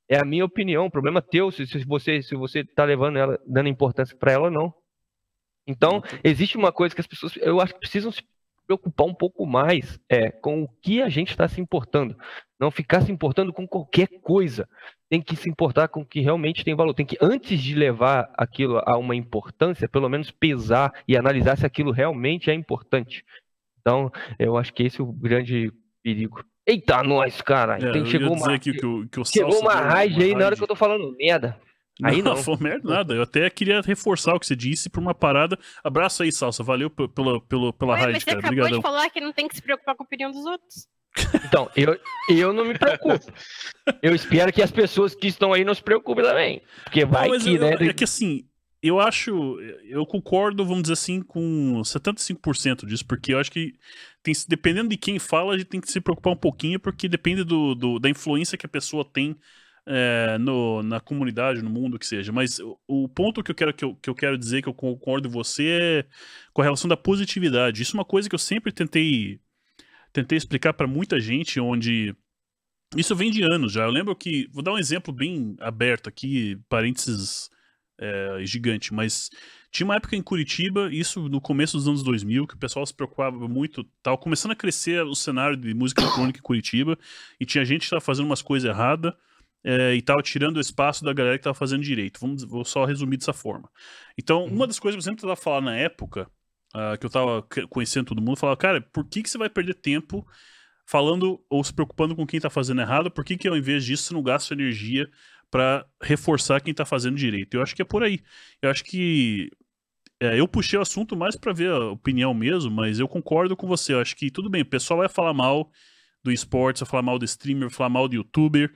É 0.08 0.18
a 0.18 0.24
minha 0.24 0.44
opinião, 0.44 0.90
problema 0.90 1.20
teu 1.20 1.50
se, 1.50 1.66
se 1.66 1.84
você 1.84 2.22
se 2.22 2.34
você 2.34 2.64
tá 2.64 2.84
levando 2.84 3.18
ela, 3.18 3.38
dando 3.46 3.68
importância 3.68 4.16
para 4.16 4.32
ela 4.32 4.44
ou 4.44 4.50
não. 4.50 4.74
Então, 5.66 6.02
existe 6.24 6.56
uma 6.56 6.72
coisa 6.72 6.94
que 6.94 7.00
as 7.00 7.06
pessoas, 7.06 7.36
eu 7.36 7.60
acho 7.60 7.74
que 7.74 7.80
precisam 7.80 8.10
se 8.10 8.22
preocupar 8.72 9.06
um 9.06 9.14
pouco 9.14 9.46
mais 9.46 10.00
é, 10.08 10.30
com 10.30 10.62
o 10.62 10.68
que 10.80 11.02
a 11.02 11.08
gente 11.08 11.30
está 11.30 11.46
se 11.46 11.60
importando. 11.60 12.16
Não 12.58 12.70
ficar 12.70 13.02
se 13.02 13.12
importando 13.12 13.52
com 13.52 13.66
qualquer 13.66 14.08
coisa. 14.22 14.68
Tem 15.10 15.20
que 15.20 15.36
se 15.36 15.50
importar 15.50 15.88
com 15.88 16.00
o 16.00 16.06
que 16.06 16.20
realmente 16.20 16.64
tem 16.64 16.74
valor. 16.74 16.94
Tem 16.94 17.04
que, 17.04 17.18
antes 17.20 17.60
de 17.60 17.74
levar 17.74 18.30
aquilo 18.34 18.80
a 18.86 18.96
uma 18.96 19.14
importância, 19.14 19.88
pelo 19.88 20.08
menos 20.08 20.30
pesar 20.30 20.92
e 21.06 21.16
analisar 21.16 21.56
se 21.56 21.66
aquilo 21.66 21.90
realmente 21.90 22.50
é 22.50 22.54
importante. 22.54 23.24
Então, 23.80 24.10
eu 24.38 24.56
acho 24.56 24.72
que 24.72 24.84
esse 24.84 25.00
é 25.00 25.04
o 25.04 25.12
grande 25.12 25.72
perigo. 26.02 26.44
Eita, 26.66 27.02
nós, 27.02 27.42
cara. 27.42 27.76
É, 27.76 28.04
chegou 28.06 28.34
uma, 28.34 28.58
que, 28.58 28.72
que, 28.72 29.08
que 29.08 29.24
chegou 29.24 29.60
uma 29.60 29.74
raiz 29.74 30.16
aí 30.16 30.34
na 30.34 30.46
hora 30.46 30.56
que 30.56 30.62
eu 30.62 30.68
tô 30.68 30.76
falando 30.76 31.14
merda. 31.18 31.58
Aí 32.02 32.22
não, 32.22 32.34
não. 32.34 32.42
foi 32.42 32.56
merda 32.58 32.88
nada. 32.88 33.14
Eu 33.14 33.22
até 33.22 33.48
queria 33.50 33.80
reforçar 33.80 34.34
o 34.34 34.40
que 34.40 34.46
você 34.46 34.56
disse 34.56 34.88
por 34.88 35.00
uma 35.00 35.14
parada. 35.14 35.58
Abraço 35.84 36.22
aí, 36.22 36.32
Salsa. 36.32 36.62
Valeu 36.62 36.88
pela, 36.88 37.40
pela, 37.40 37.72
pela 37.72 37.92
Ué, 37.92 38.00
raiz, 38.00 38.14
mas 38.14 38.24
você 38.24 38.30
acabou 38.30 38.48
Obrigadão. 38.48 38.78
de 38.78 38.82
falar 38.82 39.10
que 39.10 39.20
não 39.20 39.32
tem 39.32 39.46
que 39.46 39.56
se 39.56 39.62
preocupar 39.62 39.94
com 39.94 40.02
a 40.02 40.06
opinião 40.06 40.30
dos 40.30 40.44
outros. 40.44 40.86
Então, 41.44 41.70
eu, 41.76 41.98
eu 42.28 42.52
não 42.52 42.64
me 42.64 42.78
preocupo. 42.78 43.32
Eu 44.02 44.14
espero 44.14 44.52
que 44.52 44.62
as 44.62 44.70
pessoas 44.70 45.14
que 45.14 45.26
estão 45.26 45.52
aí 45.52 45.64
não 45.64 45.74
se 45.74 45.82
preocupem 45.82 46.24
também. 46.24 46.62
Porque 46.84 47.04
vai 47.04 47.28
não, 47.28 47.38
que, 47.38 47.54
eu, 47.54 47.60
né? 47.60 47.74
É 47.88 47.92
que 47.92 48.04
assim, 48.04 48.46
eu 48.82 48.98
acho. 48.98 49.60
Eu 49.84 50.06
concordo, 50.06 50.64
vamos 50.64 50.82
dizer 50.82 50.94
assim, 50.94 51.22
com 51.22 51.82
75% 51.84 52.86
disso, 52.86 53.04
porque 53.06 53.34
eu 53.34 53.38
acho 53.38 53.52
que 53.52 53.74
tem, 54.22 54.34
dependendo 54.48 54.88
de 54.88 54.96
quem 54.96 55.18
fala, 55.18 55.54
a 55.54 55.58
gente 55.58 55.68
tem 55.68 55.80
que 55.80 55.90
se 55.90 56.00
preocupar 56.00 56.32
um 56.32 56.36
pouquinho, 56.36 56.80
porque 56.80 57.08
depende 57.08 57.44
do, 57.44 57.74
do 57.74 57.98
da 57.98 58.08
influência 58.08 58.56
que 58.56 58.66
a 58.66 58.68
pessoa 58.68 59.04
tem 59.04 59.36
é, 59.86 60.38
no, 60.38 60.82
na 60.82 61.00
comunidade, 61.00 61.62
no 61.62 61.70
mundo, 61.70 61.98
que 61.98 62.06
seja. 62.06 62.32
Mas 62.32 62.58
o, 62.58 62.78
o 62.86 63.08
ponto 63.08 63.42
que 63.42 63.50
eu, 63.50 63.54
quero, 63.54 63.74
que, 63.74 63.84
eu, 63.84 63.94
que 63.96 64.08
eu 64.08 64.14
quero 64.14 64.38
dizer, 64.38 64.62
que 64.62 64.68
eu 64.68 64.74
concordo 64.74 65.28
com 65.28 65.34
você, 65.34 65.68
é 65.68 66.06
com 66.52 66.62
a 66.62 66.64
relação 66.64 66.88
da 66.88 66.96
positividade. 66.96 67.82
Isso 67.82 67.96
é 67.96 67.98
uma 67.98 68.04
coisa 68.04 68.28
que 68.28 68.34
eu 68.34 68.38
sempre 68.38 68.72
tentei, 68.72 69.40
tentei 70.12 70.38
explicar 70.38 70.72
para 70.72 70.86
muita 70.86 71.20
gente, 71.20 71.58
onde 71.60 72.14
isso 72.96 73.16
vem 73.16 73.30
de 73.30 73.42
anos 73.42 73.72
já. 73.72 73.84
Eu 73.84 73.90
lembro 73.90 74.14
que, 74.14 74.48
vou 74.52 74.62
dar 74.62 74.72
um 74.72 74.78
exemplo 74.78 75.12
bem 75.12 75.56
aberto 75.60 76.08
aqui, 76.08 76.58
parênteses 76.68 77.50
é, 77.98 78.38
gigante, 78.44 78.92
mas 78.92 79.30
tinha 79.70 79.86
uma 79.86 79.96
época 79.96 80.14
em 80.14 80.22
Curitiba, 80.22 80.92
isso 80.92 81.28
no 81.28 81.40
começo 81.40 81.76
dos 81.76 81.88
anos 81.88 82.02
2000, 82.02 82.46
que 82.46 82.54
o 82.54 82.58
pessoal 82.58 82.84
se 82.84 82.92
preocupava 82.92 83.48
muito, 83.48 83.82
tava 84.02 84.18
começando 84.18 84.52
a 84.52 84.56
crescer 84.56 85.02
o 85.04 85.14
cenário 85.14 85.56
de 85.56 85.72
música 85.72 86.02
eletrônica 86.02 86.38
em 86.38 86.42
Curitiba, 86.42 86.98
e 87.40 87.46
tinha 87.46 87.64
gente 87.64 87.80
que 87.80 87.86
estava 87.86 88.00
fazendo 88.00 88.26
umas 88.26 88.42
coisas 88.42 88.68
erradas, 88.68 89.14
é, 89.64 89.94
e 89.94 90.02
tava 90.02 90.22
tirando 90.22 90.56
o 90.56 90.60
espaço 90.60 91.04
da 91.04 91.12
galera 91.12 91.38
que 91.38 91.44
tava 91.44 91.54
fazendo 91.54 91.82
direito. 91.82 92.20
Vamos, 92.20 92.42
vou 92.42 92.64
só 92.64 92.84
resumir 92.84 93.16
dessa 93.16 93.32
forma. 93.32 93.70
Então, 94.18 94.44
uhum. 94.44 94.54
uma 94.54 94.66
das 94.66 94.78
coisas 94.78 94.96
que 94.96 95.08
eu 95.08 95.10
sempre 95.10 95.22
tava 95.22 95.36
falando 95.36 95.66
na 95.66 95.76
época, 95.76 96.28
uh, 96.74 96.98
que 96.98 97.06
eu 97.06 97.10
tava 97.10 97.46
conhecendo 97.70 98.06
todo 98.06 98.22
mundo, 98.22 98.36
falava, 98.36 98.56
cara, 98.56 98.80
por 98.80 99.06
que, 99.06 99.22
que 99.22 99.30
você 99.30 99.38
vai 99.38 99.48
perder 99.48 99.74
tempo 99.74 100.26
falando 100.84 101.42
ou 101.48 101.62
se 101.62 101.72
preocupando 101.72 102.16
com 102.16 102.26
quem 102.26 102.40
tá 102.40 102.50
fazendo 102.50 102.80
errado? 102.80 103.10
Por 103.10 103.24
que, 103.24 103.36
que 103.36 103.46
ao 103.46 103.56
invés 103.56 103.84
disso 103.84 104.04
você 104.04 104.14
não 104.14 104.22
gasta 104.22 104.52
energia 104.52 105.08
para 105.50 105.86
reforçar 106.02 106.60
quem 106.60 106.74
tá 106.74 106.84
fazendo 106.84 107.16
direito? 107.16 107.54
Eu 107.54 107.62
acho 107.62 107.74
que 107.74 107.82
é 107.82 107.84
por 107.84 108.02
aí. 108.02 108.20
Eu 108.60 108.70
acho 108.70 108.84
que. 108.84 109.50
É, 110.20 110.38
eu 110.38 110.46
puxei 110.46 110.78
o 110.78 110.82
assunto 110.82 111.16
mais 111.16 111.34
para 111.34 111.52
ver 111.52 111.70
a 111.70 111.90
opinião 111.90 112.32
mesmo, 112.32 112.70
mas 112.70 113.00
eu 113.00 113.08
concordo 113.08 113.56
com 113.56 113.66
você. 113.66 113.92
Eu 113.92 114.00
acho 114.00 114.14
que 114.14 114.30
tudo 114.30 114.48
bem, 114.48 114.62
o 114.62 114.66
pessoal 114.66 114.98
vai 114.98 115.08
falar 115.08 115.34
mal 115.34 115.70
do 116.22 116.30
esporte, 116.30 116.78
vai 116.80 116.88
falar 116.88 117.02
mal 117.02 117.18
do 117.18 117.24
streamer, 117.24 117.68
vai 117.68 117.76
falar 117.76 117.88
mal 117.88 118.06
do 118.06 118.14
youtuber 118.14 118.72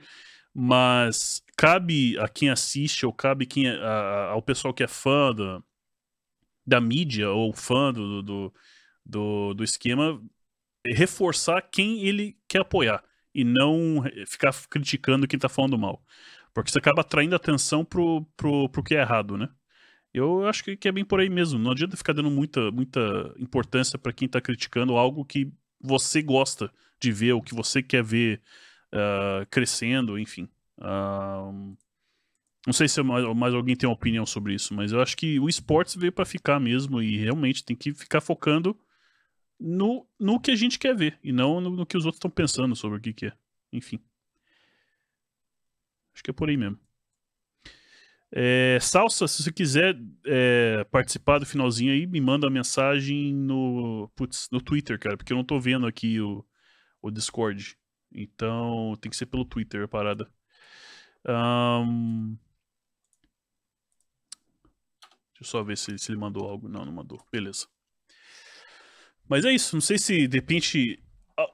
mas 0.59 1.43
cabe 1.55 2.17
a 2.17 2.27
quem 2.27 2.49
assiste 2.49 3.05
ou 3.05 3.13
cabe 3.13 3.45
quem, 3.45 3.69
a, 3.69 4.29
ao 4.31 4.41
pessoal 4.41 4.73
que 4.73 4.81
é 4.81 4.87
fã 4.87 5.31
da, 5.31 5.61
da 6.65 6.81
mídia 6.81 7.29
ou 7.29 7.53
fã 7.53 7.93
do, 7.93 8.23
do, 8.23 8.53
do, 9.05 9.53
do 9.53 9.63
esquema 9.63 10.19
reforçar 10.83 11.61
quem 11.61 12.03
ele 12.03 12.35
quer 12.47 12.61
apoiar 12.61 13.03
e 13.35 13.43
não 13.43 14.03
ficar 14.25 14.51
criticando 14.67 15.27
quem 15.27 15.37
tá 15.37 15.47
falando 15.47 15.77
mal. 15.77 16.03
Porque 16.55 16.71
você 16.71 16.79
acaba 16.79 17.01
atraindo 17.01 17.35
atenção 17.35 17.85
pro, 17.85 18.25
pro, 18.35 18.67
pro 18.67 18.83
que 18.83 18.95
é 18.95 19.01
errado, 19.01 19.37
né? 19.37 19.49
Eu 20.11 20.47
acho 20.47 20.63
que 20.63 20.87
é 20.87 20.91
bem 20.91 21.05
por 21.05 21.19
aí 21.19 21.29
mesmo. 21.29 21.59
Não 21.59 21.69
adianta 21.69 21.95
ficar 21.95 22.13
dando 22.13 22.31
muita, 22.31 22.71
muita 22.71 22.99
importância 23.37 23.99
para 23.99 24.11
quem 24.11 24.27
tá 24.27 24.41
criticando 24.41 24.97
algo 24.97 25.23
que 25.23 25.53
você 25.79 26.19
gosta 26.23 26.73
de 26.99 27.11
ver, 27.11 27.33
o 27.33 27.43
que 27.43 27.53
você 27.53 27.83
quer 27.83 28.03
ver 28.03 28.41
uh, 28.93 29.45
crescendo, 29.49 30.17
enfim. 30.17 30.49
Uh, 30.77 31.75
não 32.65 32.73
sei 32.73 32.87
se 32.87 33.01
mais, 33.01 33.25
mais, 33.35 33.53
alguém 33.53 33.75
tem 33.75 33.87
uma 33.87 33.95
opinião 33.95 34.25
sobre 34.25 34.53
isso, 34.53 34.73
mas 34.73 34.91
eu 34.91 35.01
acho 35.01 35.15
que 35.15 35.39
o 35.39 35.47
esportes 35.47 35.95
veio 35.95 36.11
para 36.11 36.25
ficar 36.25 36.59
mesmo 36.59 37.01
e 37.01 37.17
realmente 37.17 37.63
tem 37.63 37.75
que 37.75 37.93
ficar 37.93 38.21
focando 38.21 38.77
no, 39.59 40.05
no 40.19 40.39
que 40.39 40.51
a 40.51 40.55
gente 40.55 40.77
quer 40.77 40.95
ver 40.95 41.17
e 41.23 41.31
não 41.31 41.61
no, 41.61 41.69
no 41.69 41.85
que 41.85 41.97
os 41.97 42.05
outros 42.05 42.17
estão 42.17 42.29
pensando 42.29 42.75
sobre 42.75 42.97
o 42.97 43.01
que, 43.01 43.13
que 43.13 43.25
é. 43.27 43.33
Enfim. 43.71 43.99
Acho 46.13 46.23
que 46.23 46.29
é 46.29 46.33
por 46.33 46.49
aí 46.49 46.57
mesmo. 46.57 46.79
É, 48.31 48.77
Salsa, 48.81 49.27
se 49.27 49.41
você 49.41 49.51
quiser 49.51 49.97
é, 50.25 50.83
participar 50.91 51.39
do 51.39 51.45
finalzinho 51.45 51.93
aí, 51.93 52.05
me 52.05 52.19
manda 52.19 52.45
uma 52.45 52.53
mensagem 52.53 53.33
no, 53.33 54.11
putz, 54.15 54.49
no 54.51 54.59
Twitter, 54.59 54.99
cara, 54.99 55.15
porque 55.15 55.31
eu 55.31 55.37
não 55.37 55.43
tô 55.43 55.59
vendo 55.59 55.87
aqui 55.87 56.19
o, 56.19 56.45
o 57.01 57.09
Discord. 57.09 57.77
Então 58.11 58.95
tem 59.01 59.09
que 59.09 59.17
ser 59.17 59.25
pelo 59.25 59.45
Twitter 59.45 59.83
a 59.83 59.87
parada. 59.87 60.29
Um... 61.27 62.37
Deixa 65.33 65.41
eu 65.41 65.45
só 65.45 65.63
ver 65.63 65.77
se, 65.77 65.97
se 65.97 66.11
ele 66.11 66.19
mandou 66.19 66.47
algo. 66.49 66.67
Não, 66.67 66.83
não 66.83 66.91
mandou. 66.91 67.23
Beleza. 67.31 67.67
Mas 69.27 69.45
é 69.45 69.51
isso. 69.51 69.75
Não 69.75 69.81
sei 69.81 69.97
se 69.97 70.27
de 70.27 70.37
repente 70.37 71.03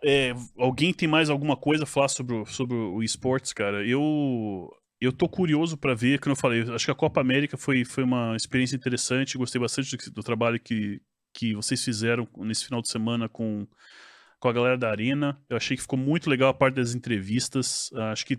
é, 0.04 0.34
alguém 0.58 0.94
tem 0.94 1.08
mais 1.08 1.30
alguma 1.30 1.58
coisa 1.58 1.84
a 1.84 1.88
falar 1.88 2.08
sobre 2.08 2.36
o, 2.36 2.46
sobre 2.46 2.76
o 2.76 3.04
esportes, 3.04 3.52
cara. 3.52 3.86
Eu 3.86 4.70
eu 5.02 5.12
tô 5.12 5.28
curioso 5.28 5.78
para 5.78 5.94
ver, 5.94 6.20
como 6.20 6.32
eu 6.32 6.38
falei, 6.38 6.62
acho 6.62 6.86
que 6.86 6.92
a 6.92 6.96
Copa 6.96 7.20
América 7.20 7.58
foi, 7.58 7.84
foi 7.84 8.06
uma 8.06 8.38
experiência 8.38 8.76
interessante. 8.76 9.38
Gostei 9.38 9.60
bastante 9.60 9.98
do, 9.98 10.12
do 10.12 10.24
trabalho 10.24 10.58
que, 10.58 11.02
que 11.34 11.54
vocês 11.54 11.84
fizeram 11.84 12.26
nesse 12.38 12.64
final 12.64 12.82
de 12.82 12.88
semana 12.88 13.28
com 13.28 13.68
com 14.44 14.50
a 14.50 14.54
galera 14.54 14.78
da 14.78 14.90
Arena. 14.90 15.42
Eu 15.48 15.56
achei 15.56 15.78
que 15.78 15.84
ficou 15.84 15.98
muito 15.98 16.30
legal 16.30 16.50
a 16.50 16.54
parte 16.54 16.76
das 16.76 16.94
entrevistas. 16.94 17.90
Uh, 17.94 18.02
acho 18.12 18.26
que 18.26 18.38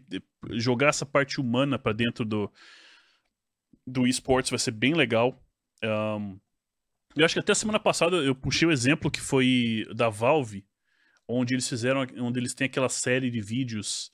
jogar 0.50 0.88
essa 0.88 1.06
parte 1.06 1.40
humana 1.40 1.78
para 1.78 1.94
dentro 1.94 2.26
do, 2.26 2.52
do 3.86 4.06
esportes 4.06 4.50
vai 4.50 4.58
ser 4.58 4.72
bem 4.72 4.92
legal. 4.92 5.42
Um, 5.82 6.38
eu 7.16 7.24
acho 7.24 7.32
que 7.32 7.40
até 7.40 7.54
semana 7.54 7.80
passada 7.80 8.16
eu 8.16 8.34
puxei 8.34 8.68
o 8.68 8.70
exemplo 8.70 9.10
que 9.10 9.18
foi 9.18 9.86
da 9.96 10.10
Valve, 10.10 10.66
onde 11.26 11.54
eles 11.54 11.66
fizeram, 11.66 12.06
onde 12.18 12.38
eles 12.38 12.52
têm 12.52 12.66
aquela 12.66 12.90
série 12.90 13.30
de 13.30 13.40
vídeos 13.40 14.12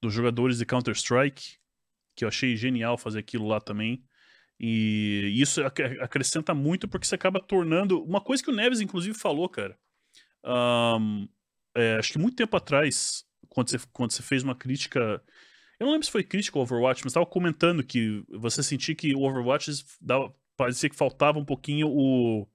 dos 0.00 0.14
jogadores 0.14 0.58
de 0.58 0.66
Counter-Strike, 0.66 1.56
que 2.14 2.24
eu 2.24 2.28
achei 2.28 2.54
genial 2.54 2.96
fazer 2.96 3.18
aquilo 3.18 3.48
lá 3.48 3.60
também. 3.60 4.04
E 4.60 5.32
isso 5.34 5.60
acrescenta 6.00 6.54
muito 6.54 6.86
porque 6.86 7.04
você 7.04 7.16
acaba 7.16 7.40
tornando. 7.40 8.00
Uma 8.04 8.20
coisa 8.20 8.44
que 8.44 8.50
o 8.50 8.54
Neves, 8.54 8.80
inclusive, 8.80 9.18
falou, 9.18 9.48
cara. 9.48 9.76
Um, 10.44 11.28
é, 11.74 11.96
acho 11.96 12.12
que 12.12 12.18
muito 12.18 12.36
tempo 12.36 12.56
atrás, 12.56 13.24
quando 13.48 13.70
você, 13.70 13.78
quando 13.92 14.10
você 14.10 14.22
fez 14.22 14.42
uma 14.42 14.54
crítica. 14.54 15.22
Eu 15.78 15.86
não 15.86 15.92
lembro 15.92 16.06
se 16.06 16.12
foi 16.12 16.22
crítica 16.22 16.58
ao 16.58 16.62
Overwatch, 16.62 17.02
mas 17.02 17.10
estava 17.10 17.26
comentando 17.26 17.82
que 17.82 18.24
você 18.28 18.62
sentia 18.62 18.94
que 18.94 19.14
o 19.14 19.22
Overwatch 19.22 19.84
dava, 20.00 20.32
parecia 20.56 20.88
que 20.88 20.96
faltava 20.96 21.38
um 21.38 21.44
pouquinho 21.44 21.88
o. 21.88 22.46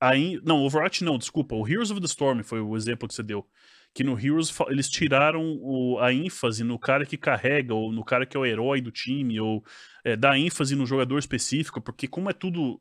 A 0.00 0.16
in... 0.16 0.40
Não, 0.44 0.64
Overwatch 0.64 1.04
não, 1.04 1.18
desculpa. 1.18 1.54
O 1.54 1.66
Heroes 1.66 1.90
of 1.90 2.00
the 2.00 2.06
Storm 2.06 2.42
foi 2.42 2.60
o 2.60 2.76
exemplo 2.76 3.08
que 3.08 3.14
você 3.14 3.22
deu. 3.22 3.46
Que 3.94 4.02
no 4.02 4.18
Heroes 4.18 4.52
eles 4.68 4.88
tiraram 4.88 5.58
o, 5.60 5.98
a 5.98 6.12
ênfase 6.12 6.64
no 6.64 6.78
cara 6.78 7.04
que 7.04 7.16
carrega, 7.16 7.74
ou 7.74 7.92
no 7.92 8.04
cara 8.04 8.24
que 8.24 8.36
é 8.36 8.40
o 8.40 8.46
herói 8.46 8.80
do 8.80 8.90
time, 8.90 9.38
ou 9.38 9.62
é, 10.04 10.16
dá 10.16 10.38
ênfase 10.38 10.74
no 10.74 10.86
jogador 10.86 11.18
específico, 11.18 11.80
porque 11.80 12.08
como 12.08 12.30
é 12.30 12.32
tudo 12.32 12.80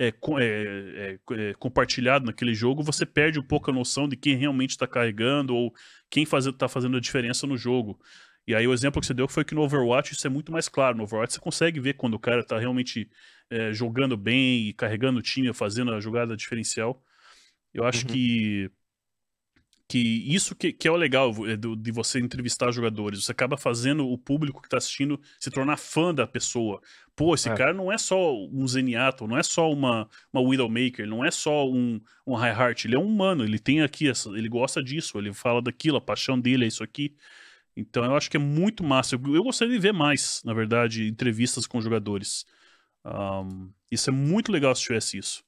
é, 0.00 0.14
é, 0.38 1.18
é, 1.30 1.54
compartilhado 1.54 2.24
naquele 2.24 2.54
jogo, 2.54 2.82
você 2.82 3.04
perde 3.04 3.38
um 3.38 3.42
pouco 3.42 3.70
a 3.70 3.74
noção 3.74 4.08
de 4.08 4.16
quem 4.16 4.34
realmente 4.34 4.70
está 4.70 4.86
carregando 4.86 5.54
ou 5.54 5.74
quem 6.08 6.22
está 6.22 6.68
fazendo 6.68 6.96
a 6.96 7.00
diferença 7.00 7.46
no 7.46 7.56
jogo. 7.56 8.00
E 8.46 8.54
aí 8.54 8.66
o 8.66 8.72
exemplo 8.72 8.98
que 8.98 9.06
você 9.06 9.12
deu 9.12 9.28
foi 9.28 9.44
que 9.44 9.54
no 9.54 9.60
Overwatch 9.60 10.14
isso 10.14 10.26
é 10.26 10.30
muito 10.30 10.50
mais 10.50 10.70
claro. 10.70 10.96
No 10.96 11.02
Overwatch 11.02 11.34
você 11.34 11.40
consegue 11.40 11.78
ver 11.78 11.94
quando 11.94 12.14
o 12.14 12.18
cara 12.18 12.40
está 12.40 12.58
realmente 12.58 13.10
é, 13.50 13.74
jogando 13.74 14.16
bem 14.16 14.68
e 14.68 14.72
carregando 14.72 15.18
o 15.18 15.22
time, 15.22 15.52
fazendo 15.52 15.92
a 15.92 16.00
jogada 16.00 16.34
diferencial. 16.34 17.04
Eu 17.74 17.84
acho 17.84 18.06
uhum. 18.06 18.12
que 18.12 18.70
que 19.90 19.98
isso 19.98 20.54
que, 20.54 20.72
que 20.72 20.86
é 20.86 20.90
o 20.90 20.94
legal 20.94 21.32
é, 21.48 21.56
de 21.56 21.90
você 21.90 22.20
entrevistar 22.20 22.70
jogadores. 22.70 23.24
Você 23.24 23.32
acaba 23.32 23.56
fazendo 23.56 24.08
o 24.08 24.16
público 24.16 24.60
que 24.60 24.68
está 24.68 24.76
assistindo 24.76 25.20
se 25.36 25.50
tornar 25.50 25.76
fã 25.78 26.14
da 26.14 26.28
pessoa. 26.28 26.80
Pô, 27.16 27.34
esse 27.34 27.48
é. 27.48 27.56
cara 27.56 27.74
não 27.74 27.90
é 27.90 27.98
só 27.98 28.32
um 28.32 28.68
Zeniato, 28.68 29.26
não 29.26 29.36
é 29.36 29.42
só 29.42 29.68
uma, 29.68 30.08
uma 30.32 30.40
Widowmaker, 30.40 31.08
não 31.08 31.24
é 31.24 31.30
só 31.32 31.68
um, 31.68 32.00
um 32.24 32.36
High 32.36 32.52
Heart, 32.52 32.84
ele 32.84 32.94
é 32.94 32.98
um 33.00 33.04
humano, 33.04 33.42
ele 33.42 33.58
tem 33.58 33.82
aqui, 33.82 34.08
essa, 34.08 34.28
ele 34.28 34.48
gosta 34.48 34.80
disso, 34.80 35.18
ele 35.18 35.32
fala 35.32 35.60
daquilo, 35.60 35.96
a 35.96 36.00
paixão 36.00 36.38
dele 36.38 36.66
é 36.66 36.68
isso 36.68 36.84
aqui. 36.84 37.16
Então 37.76 38.04
eu 38.04 38.14
acho 38.14 38.30
que 38.30 38.36
é 38.36 38.40
muito 38.40 38.84
massa. 38.84 39.16
Eu, 39.16 39.34
eu 39.34 39.42
gostaria 39.42 39.74
de 39.74 39.80
ver 39.80 39.92
mais, 39.92 40.40
na 40.44 40.54
verdade, 40.54 41.08
entrevistas 41.08 41.66
com 41.66 41.80
jogadores. 41.80 42.46
Um, 43.04 43.72
isso 43.90 44.08
é 44.08 44.12
muito 44.12 44.52
legal 44.52 44.72
se 44.72 44.82
tivesse 44.82 45.18
isso. 45.18 45.44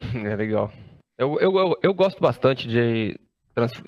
É 0.26 0.34
legal. 0.34 0.72
Eu, 1.16 1.38
eu, 1.40 1.56
eu, 1.56 1.78
eu, 1.82 1.94
gosto 1.94 2.20
bastante 2.20 2.66
de, 2.66 3.18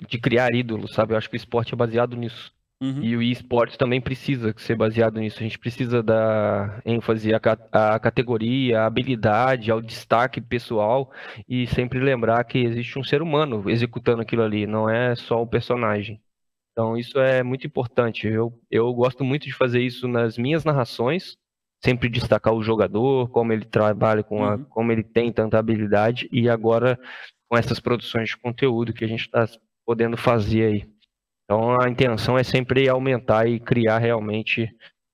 de 0.07 0.19
criar 0.19 0.53
ídolos, 0.53 0.93
sabe? 0.93 1.13
Eu 1.13 1.17
acho 1.17 1.29
que 1.29 1.35
o 1.35 1.37
esporte 1.37 1.73
é 1.73 1.77
baseado 1.77 2.15
nisso. 2.15 2.53
Uhum. 2.79 3.03
E 3.03 3.15
o 3.15 3.21
esporte 3.23 3.77
também 3.77 3.99
precisa 3.99 4.53
ser 4.57 4.75
baseado 4.75 5.19
nisso. 5.19 5.39
A 5.39 5.43
gente 5.43 5.57
precisa 5.57 6.03
dar 6.03 6.81
ênfase 6.85 7.33
à, 7.33 7.39
à 7.71 7.99
categoria, 7.99 8.81
à 8.81 8.85
habilidade, 8.85 9.71
ao 9.71 9.81
destaque 9.81 10.39
pessoal 10.39 11.11
e 11.49 11.65
sempre 11.67 11.99
lembrar 11.99 12.43
que 12.43 12.59
existe 12.59 12.99
um 12.99 13.03
ser 13.03 13.21
humano 13.21 13.69
executando 13.69 14.21
aquilo 14.21 14.43
ali, 14.43 14.67
não 14.67 14.87
é 14.89 15.15
só 15.15 15.41
o 15.41 15.47
personagem. 15.47 16.21
Então 16.71 16.95
isso 16.95 17.17
é 17.19 17.41
muito 17.41 17.65
importante. 17.65 18.27
Eu, 18.27 18.53
eu 18.69 18.93
gosto 18.93 19.23
muito 19.23 19.45
de 19.45 19.53
fazer 19.53 19.81
isso 19.81 20.07
nas 20.07 20.37
minhas 20.37 20.63
narrações, 20.63 21.35
sempre 21.87 22.09
destacar 22.09 22.53
o 22.53 22.61
jogador, 22.61 23.29
como 23.29 23.53
ele 23.53 23.63
trabalha 23.63 24.21
com 24.21 24.43
a, 24.43 24.55
uhum. 24.55 24.65
como 24.65 24.91
ele 24.91 25.03
tem 25.03 25.31
tanta 25.31 25.57
habilidade 25.57 26.27
e 26.33 26.49
agora 26.49 26.99
com 27.49 27.57
essas 27.57 27.79
produções 27.79 28.29
de 28.29 28.37
conteúdo 28.37 28.93
que 28.93 29.05
a 29.05 29.07
gente 29.07 29.21
está 29.21 29.47
podendo 29.85 30.17
fazer 30.17 30.65
aí. 30.65 30.89
Então 31.45 31.79
a 31.79 31.89
intenção 31.89 32.37
é 32.37 32.43
sempre 32.43 32.89
aumentar 32.89 33.47
e 33.47 33.57
criar 33.57 33.99
realmente 33.99 34.69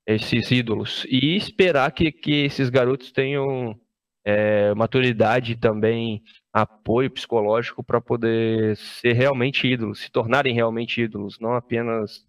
esses 0.08 0.50
ídolos 0.50 1.06
e 1.08 1.35
esperar 1.35 1.92
que, 1.92 2.11
que 2.11 2.45
esses 2.45 2.72
garotos 2.72 3.11
tenham 3.11 3.80
é, 4.26 4.74
maturidade 4.74 5.52
e 5.52 5.56
também 5.56 6.24
apoio 6.52 7.11
psicológico 7.11 7.84
para 7.84 8.02
poder 8.02 8.76
ser 8.77 9.14
realmente 9.14 9.68
ídolos, 9.68 10.00
se 10.00 10.11
tornarem 10.11 10.56
realmente 10.56 11.02
ídolos, 11.02 11.40
não 11.40 11.53
apenas 11.53 12.26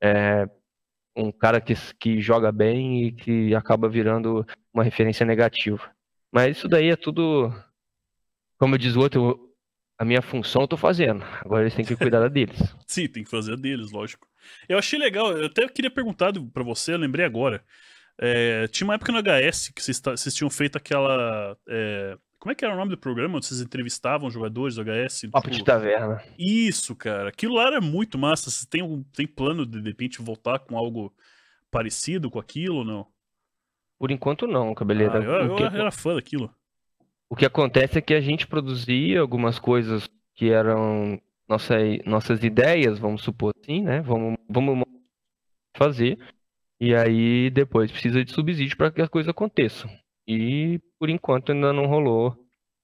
é, 0.00 0.48
um 1.16 1.32
cara 1.32 1.60
que, 1.60 1.74
que 1.98 2.20
joga 2.20 2.52
bem 2.52 3.06
e 3.06 3.12
que 3.12 3.54
acaba 3.54 3.88
virando 3.88 4.46
uma 4.72 4.84
referência 4.84 5.26
negativa. 5.26 5.90
Mas 6.32 6.56
isso 6.56 6.68
daí 6.68 6.90
é 6.90 6.96
tudo, 6.96 7.52
como 8.58 8.78
diz 8.78 8.94
o 8.96 9.00
outro, 9.00 9.48
a 9.98 10.04
minha 10.04 10.22
função 10.22 10.62
eu 10.62 10.68
tô 10.68 10.76
fazendo. 10.76 11.24
Agora 11.44 11.62
eles 11.62 11.74
têm 11.74 11.84
que 11.84 11.96
cuidar 11.96 12.20
da 12.20 12.28
deles. 12.28 12.58
Sim, 12.86 13.08
tem 13.08 13.24
que 13.24 13.30
fazer 13.30 13.54
a 13.54 13.56
deles, 13.56 13.90
lógico. 13.90 14.28
Eu 14.68 14.78
achei 14.78 14.98
legal, 14.98 15.36
eu 15.36 15.46
até 15.46 15.68
queria 15.68 15.90
perguntar 15.90 16.32
para 16.52 16.62
você, 16.62 16.92
eu 16.92 16.98
lembrei 16.98 17.24
agora. 17.24 17.64
É, 18.20 18.66
tinha 18.68 18.86
uma 18.86 18.94
época 18.94 19.12
no 19.12 19.18
HS 19.18 19.68
que 19.68 19.82
vocês, 19.82 20.00
vocês 20.00 20.34
tinham 20.34 20.50
feito 20.50 20.76
aquela. 20.76 21.56
É, 21.68 22.16
como 22.38 22.52
é 22.52 22.54
que 22.54 22.64
era 22.64 22.74
o 22.74 22.76
nome 22.76 22.90
do 22.90 22.98
programa 22.98 23.36
onde 23.36 23.46
vocês 23.46 23.60
entrevistavam 23.60 24.30
jogadores 24.30 24.76
do 24.76 24.82
HS? 24.82 25.28
Papo 25.32 25.50
tipo... 25.50 25.58
de 25.58 25.64
taverna. 25.64 26.22
Isso, 26.38 26.94
cara. 26.94 27.28
Aquilo 27.30 27.54
lá 27.54 27.66
era 27.66 27.80
muito 27.80 28.16
massa. 28.16 28.50
Você 28.50 28.66
tem, 28.66 28.82
um, 28.82 29.02
tem 29.14 29.26
plano 29.26 29.66
de, 29.66 29.80
de 29.80 29.88
repente, 29.88 30.22
voltar 30.22 30.60
com 30.60 30.76
algo 30.78 31.12
parecido 31.70 32.30
com 32.30 32.38
aquilo 32.38 32.76
ou 32.76 32.84
não? 32.84 33.06
Por 33.98 34.10
enquanto 34.10 34.46
não, 34.46 34.74
cabeleira. 34.74 35.18
Ah, 35.18 35.22
eu, 35.22 35.32
eu 35.46 35.56
que... 35.56 35.64
era 35.64 35.90
fã 35.90 36.14
daquilo. 36.14 36.54
O 37.28 37.34
que 37.34 37.44
acontece 37.44 37.98
é 37.98 38.00
que 38.00 38.14
a 38.14 38.20
gente 38.20 38.46
produzia 38.46 39.20
algumas 39.20 39.58
coisas 39.58 40.08
que 40.34 40.50
eram 40.50 41.20
nossa, 41.48 41.74
nossas 42.06 42.42
ideias, 42.44 42.98
vamos 42.98 43.22
supor 43.22 43.52
assim, 43.60 43.82
né? 43.82 44.00
Vamos, 44.00 44.36
vamos 44.48 44.84
fazer. 45.76 46.18
E 46.80 46.94
aí 46.94 47.50
depois 47.50 47.90
precisa 47.90 48.24
de 48.24 48.32
subsídio 48.32 48.76
para 48.76 48.92
que 48.92 49.02
as 49.02 49.08
coisas 49.08 49.28
aconteçam. 49.28 49.90
E 50.28 50.78
por 50.98 51.08
enquanto 51.08 51.52
ainda 51.52 51.72
não 51.72 51.86
rolou 51.86 52.36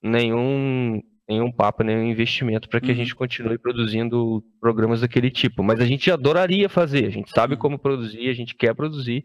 nenhum 0.03 1.03
nenhum 1.29 1.51
papo, 1.51 1.83
nenhum 1.83 2.05
investimento 2.05 2.69
para 2.69 2.81
que 2.81 2.89
uhum. 2.89 2.93
a 2.93 2.97
gente 2.97 3.15
continue 3.15 3.59
produzindo 3.59 4.45
programas 4.61 5.01
daquele 5.01 5.31
tipo. 5.31 5.63
Mas 5.63 5.81
a 5.81 5.87
gente 5.87 6.11
adoraria 6.11 6.69
fazer, 6.69 7.07
a 7.07 7.11
gente 7.11 7.31
sabe 7.31 7.55
uhum. 7.55 7.61
como 7.61 7.79
produzir, 7.79 8.29
a 8.29 8.35
gente 8.35 8.55
quer 8.55 8.75
produzir, 8.75 9.25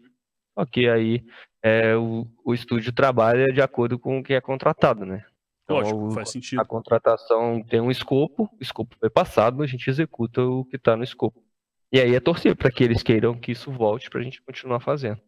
só 0.58 0.64
que 0.64 0.88
aí 0.88 1.22
é, 1.62 1.94
o, 1.96 2.26
o 2.44 2.54
estúdio 2.54 2.92
trabalha 2.92 3.52
de 3.52 3.60
acordo 3.60 3.98
com 3.98 4.18
o 4.18 4.22
que 4.22 4.34
é 4.34 4.40
contratado, 4.40 5.04
né? 5.04 5.24
Então, 5.64 5.76
Lógico, 5.76 6.10
faz 6.12 6.30
sentido. 6.30 6.60
A 6.60 6.64
contratação 6.64 7.62
tem 7.62 7.80
um 7.80 7.90
escopo, 7.90 8.44
o 8.44 8.62
escopo 8.62 8.96
foi 8.98 9.10
passado, 9.10 9.62
a 9.62 9.66
gente 9.66 9.88
executa 9.88 10.42
o 10.42 10.64
que 10.64 10.76
está 10.76 10.96
no 10.96 11.04
escopo. 11.04 11.42
E 11.92 12.00
aí 12.00 12.14
é 12.14 12.20
torcer 12.20 12.56
para 12.56 12.70
que 12.70 12.82
eles 12.82 13.02
queiram 13.02 13.38
que 13.38 13.52
isso 13.52 13.70
volte 13.70 14.08
para 14.08 14.20
a 14.20 14.22
gente 14.22 14.42
continuar 14.42 14.80
fazendo. 14.80 15.20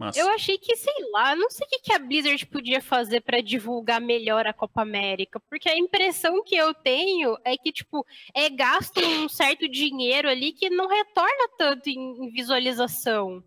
Massa. 0.00 0.18
Eu 0.18 0.30
achei 0.30 0.56
que, 0.56 0.74
sei 0.76 0.94
lá, 1.12 1.36
não 1.36 1.50
sei 1.50 1.66
o 1.66 1.82
que 1.82 1.92
a 1.92 1.98
Blizzard 1.98 2.46
podia 2.46 2.80
fazer 2.80 3.20
para 3.20 3.42
divulgar 3.42 4.00
melhor 4.00 4.46
a 4.46 4.52
Copa 4.54 4.80
América, 4.80 5.38
porque 5.40 5.68
a 5.68 5.76
impressão 5.76 6.42
que 6.42 6.56
eu 6.56 6.72
tenho 6.72 7.36
é 7.44 7.54
que, 7.58 7.70
tipo, 7.70 8.06
é 8.34 8.48
gasto 8.48 8.98
um 8.98 9.28
certo 9.28 9.68
dinheiro 9.68 10.26
ali 10.26 10.52
que 10.52 10.70
não 10.70 10.88
retorna 10.88 11.50
tanto 11.58 11.90
em 11.90 12.30
visualização. 12.30 13.44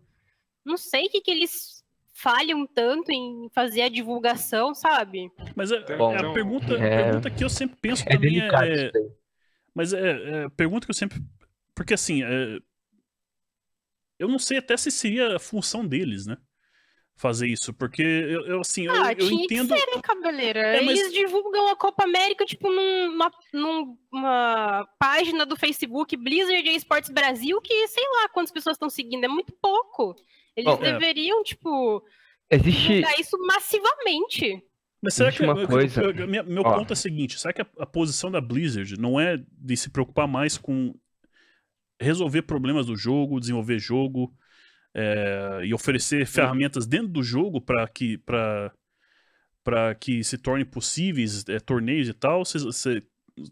Não 0.64 0.76
sei 0.76 1.06
o 1.06 1.10
que, 1.10 1.22
que 1.22 1.30
eles 1.32 1.82
falham 2.12 2.64
tanto 2.68 3.10
em 3.10 3.50
fazer 3.52 3.82
a 3.82 3.88
divulgação, 3.88 4.76
sabe? 4.76 5.32
Mas 5.56 5.72
é, 5.72 5.96
Bom, 5.96 6.14
é 6.14 6.18
a, 6.18 6.32
pergunta, 6.32 6.74
é... 6.74 7.00
a 7.00 7.04
pergunta 7.04 7.30
que 7.30 7.42
eu 7.42 7.50
sempre 7.50 7.76
penso 7.82 8.04
é 8.06 8.12
também 8.12 8.40
é, 8.40 8.46
é... 8.46 8.92
Mas 9.74 9.92
é, 9.92 9.98
é 9.98 10.44
a 10.44 10.50
pergunta 10.50 10.86
que 10.86 10.90
eu 10.92 10.94
sempre... 10.94 11.20
Porque, 11.74 11.94
assim, 11.94 12.22
é, 12.22 12.60
eu 14.18 14.28
não 14.28 14.38
sei 14.38 14.58
até 14.58 14.76
se 14.76 14.90
seria 14.90 15.36
a 15.36 15.38
função 15.38 15.86
deles, 15.86 16.26
né? 16.26 16.36
Fazer 17.16 17.46
isso, 17.46 17.72
porque 17.72 18.02
eu, 18.02 18.44
eu 18.46 18.60
assim, 18.60 18.88
ah, 18.88 19.12
eu, 19.12 19.28
eu 19.28 19.30
entendo. 19.30 19.72
Que 19.72 19.80
ser, 19.80 19.94
né, 19.94 20.02
cabeleira? 20.02 20.60
É, 20.60 20.80
mas... 20.80 20.98
Eles 20.98 21.12
divulgam 21.12 21.68
a 21.68 21.76
Copa 21.76 22.02
América, 22.02 22.44
tipo, 22.44 22.68
numa, 22.68 23.30
numa 23.52 24.84
página 24.98 25.46
do 25.46 25.54
Facebook 25.54 26.16
Blizzard 26.16 26.68
Esports 26.68 27.10
Brasil, 27.10 27.60
que 27.60 27.86
sei 27.86 28.04
lá 28.16 28.28
quantas 28.30 28.52
pessoas 28.52 28.74
estão 28.74 28.90
seguindo, 28.90 29.24
é 29.24 29.28
muito 29.28 29.52
pouco. 29.62 30.16
Eles 30.56 30.74
Bom, 30.74 30.84
é. 30.84 30.92
deveriam, 30.92 31.40
é. 31.40 31.44
tipo, 31.44 32.02
Existe... 32.50 32.88
divulgar 32.88 33.20
isso 33.20 33.38
massivamente. 33.38 34.64
Mas 35.00 35.14
será 35.14 35.30
que 35.30 35.42
uma 35.42 35.66
coisa... 35.66 36.02
Eu, 36.02 36.12
eu, 36.12 36.26
meu, 36.26 36.44
meu 36.44 36.64
ponto 36.64 36.90
é 36.90 36.94
o 36.94 36.96
seguinte: 36.96 37.38
será 37.38 37.52
que 37.52 37.60
a, 37.60 37.66
a, 37.78 37.86
posição 37.86 38.30
da 38.30 38.40
Blizzard 38.40 38.98
não 38.98 39.20
é 39.20 39.38
de 39.52 39.76
se 39.76 39.90
preocupar 39.90 40.26
mais 40.26 40.56
com 40.56 40.94
resolver 42.00 42.42
problemas 42.42 42.86
do 42.86 42.96
jogo, 42.96 43.40
desenvolver 43.40 43.78
jogo 43.78 44.34
é, 44.94 45.60
e 45.64 45.74
oferecer 45.74 46.26
ferramentas 46.26 46.86
dentro 46.86 47.08
do 47.08 47.22
jogo 47.22 47.60
para 47.60 47.86
que, 47.88 48.18
para 48.18 49.94
que 49.98 50.22
se 50.22 50.38
torne 50.38 50.64
possíveis 50.64 51.44
é, 51.48 51.58
torneios 51.58 52.08
e 52.08 52.12
tal? 52.12 52.44
Cê, 52.44 52.58
cê, 52.72 53.02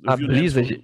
a 0.07 0.17
Blizzard, 0.17 0.83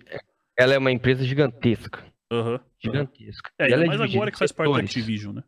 ela 0.57 0.75
é 0.75 0.79
uma 0.79 0.91
empresa 0.91 1.25
gigantesca. 1.25 2.05
Uhum, 2.33 2.59
gigantesca. 2.83 3.51
É, 3.59 3.71
ela 3.71 3.85
é 3.85 3.87
mais 3.87 4.01
agora 4.01 4.31
que 4.31 4.39
faz 4.39 4.53
parte 4.53 4.73
da 4.73 4.81
Activision, 4.81 5.35
né? 5.35 5.45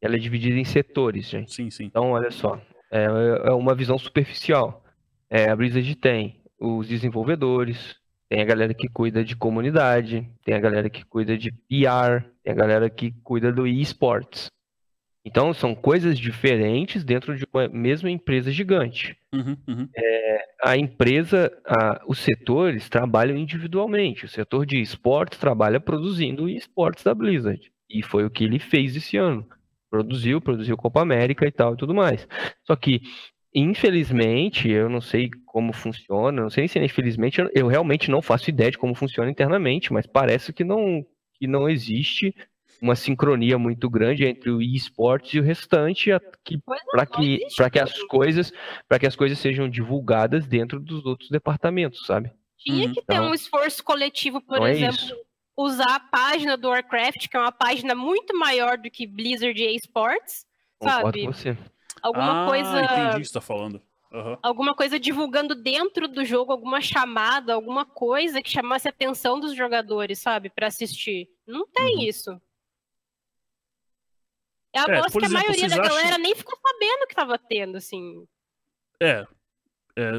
Ela 0.00 0.16
é 0.16 0.18
dividida 0.18 0.56
em 0.56 0.64
setores, 0.64 1.28
gente. 1.28 1.54
Sim, 1.54 1.70
sim. 1.70 1.84
Então, 1.84 2.10
olha 2.10 2.30
só, 2.30 2.60
é, 2.90 3.04
é 3.44 3.52
uma 3.52 3.74
visão 3.74 3.96
superficial. 3.96 4.84
É, 5.30 5.48
a 5.48 5.56
Blizzard 5.56 5.94
tem 5.94 6.42
os 6.58 6.86
desenvolvedores, 6.88 7.96
tem 8.32 8.40
a 8.40 8.46
galera 8.46 8.72
que 8.72 8.88
cuida 8.88 9.22
de 9.22 9.36
comunidade, 9.36 10.26
tem 10.42 10.54
a 10.54 10.58
galera 10.58 10.88
que 10.88 11.04
cuida 11.04 11.36
de 11.36 11.52
PR, 11.52 12.24
tem 12.42 12.50
a 12.50 12.56
galera 12.56 12.88
que 12.88 13.12
cuida 13.22 13.52
do 13.52 13.66
esportes. 13.66 14.46
Então, 15.22 15.52
são 15.52 15.74
coisas 15.74 16.18
diferentes 16.18 17.04
dentro 17.04 17.36
de 17.36 17.44
uma 17.52 17.68
mesma 17.68 18.10
empresa 18.10 18.50
gigante. 18.50 19.18
Uhum, 19.34 19.54
uhum. 19.68 19.88
É, 19.94 20.44
a 20.64 20.78
empresa, 20.78 21.52
a, 21.66 22.02
os 22.08 22.20
setores 22.20 22.88
trabalham 22.88 23.36
individualmente. 23.36 24.24
O 24.24 24.28
setor 24.30 24.64
de 24.64 24.80
esportes 24.80 25.38
trabalha 25.38 25.78
produzindo 25.78 26.48
esportes 26.48 27.04
da 27.04 27.14
Blizzard. 27.14 27.70
E 27.86 28.02
foi 28.02 28.24
o 28.24 28.30
que 28.30 28.44
ele 28.44 28.58
fez 28.58 28.96
esse 28.96 29.18
ano. 29.18 29.46
Produziu, 29.90 30.40
produziu 30.40 30.74
Copa 30.74 31.02
América 31.02 31.46
e 31.46 31.52
tal 31.52 31.74
e 31.74 31.76
tudo 31.76 31.94
mais. 31.94 32.26
Só 32.64 32.74
que 32.74 33.02
Infelizmente, 33.54 34.70
eu 34.70 34.88
não 34.88 35.02
sei 35.02 35.30
como 35.52 35.72
funciona, 35.72 36.42
não 36.42 36.50
sei 36.50 36.66
se 36.66 36.78
infelizmente, 36.78 37.40
eu, 37.40 37.50
eu 37.54 37.66
realmente 37.66 38.10
não 38.10 38.22
faço 38.22 38.48
ideia 38.48 38.70
de 38.70 38.78
como 38.78 38.94
funciona 38.94 39.30
internamente, 39.30 39.92
mas 39.92 40.06
parece 40.06 40.52
que 40.52 40.64
não, 40.64 41.04
que 41.34 41.46
não 41.46 41.68
existe 41.68 42.34
uma 42.80 42.96
sincronia 42.96 43.58
muito 43.58 43.88
grande 43.88 44.24
entre 44.24 44.50
o 44.50 44.60
esportes 44.60 45.34
e 45.34 45.38
o 45.38 45.42
restante 45.42 46.10
para 46.90 47.06
que 47.06 47.38
para 47.56 47.70
que 47.70 47.78
as 47.78 48.02
coisas 48.04 48.52
para 48.88 48.98
que 48.98 49.06
as 49.06 49.14
coisas 49.14 49.38
sejam 49.38 49.68
divulgadas 49.68 50.46
dentro 50.46 50.80
dos 50.80 51.04
outros 51.04 51.28
departamentos, 51.28 52.04
sabe? 52.06 52.32
Tinha 52.58 52.90
que 52.92 53.00
então, 53.00 53.16
ter 53.16 53.30
um 53.30 53.34
esforço 53.34 53.84
coletivo, 53.84 54.40
por 54.40 54.66
é 54.66 54.72
exemplo, 54.72 54.98
é 54.98 55.22
usar 55.56 55.94
a 55.94 56.00
página 56.00 56.56
do 56.56 56.68
Warcraft, 56.68 57.28
que 57.28 57.36
é 57.36 57.40
uma 57.40 57.52
página 57.52 57.94
muito 57.94 58.36
maior 58.36 58.78
do 58.78 58.90
que 58.90 59.06
Blizzard 59.06 59.60
e 59.60 59.76
Esports, 59.76 60.44
sabe? 60.82 61.24
Com 61.24 61.32
você 61.32 61.56
alguma 62.02 62.44
ah, 62.44 62.48
coisa. 62.48 62.82
Entendi 62.82 63.16
o 63.16 63.20
que 63.20 63.24
você 63.26 63.32
tá 63.32 63.40
falando. 63.40 63.80
Uhum. 64.12 64.36
Alguma 64.42 64.74
coisa 64.74 65.00
divulgando 65.00 65.54
dentro 65.54 66.06
do 66.06 66.22
jogo, 66.24 66.52
alguma 66.52 66.82
chamada, 66.82 67.54
alguma 67.54 67.86
coisa 67.86 68.42
que 68.42 68.50
chamasse 68.50 68.86
a 68.86 68.90
atenção 68.90 69.40
dos 69.40 69.56
jogadores, 69.56 70.18
sabe, 70.18 70.50
para 70.50 70.66
assistir. 70.66 71.28
Não 71.46 71.66
tem 71.66 71.96
uhum. 71.96 72.02
isso. 72.02 72.40
É 74.74 74.80
a 74.80 74.82
é, 74.84 75.02
que 75.02 75.24
a 75.24 75.28
maioria 75.28 75.68
da 75.68 75.76
galera 75.76 76.08
acham... 76.08 76.18
nem 76.18 76.34
ficou 76.34 76.58
sabendo 76.58 77.06
que 77.06 77.14
tava 77.14 77.38
tendo, 77.38 77.76
assim. 77.76 78.26
É. 79.00 79.26
é, 79.96 80.12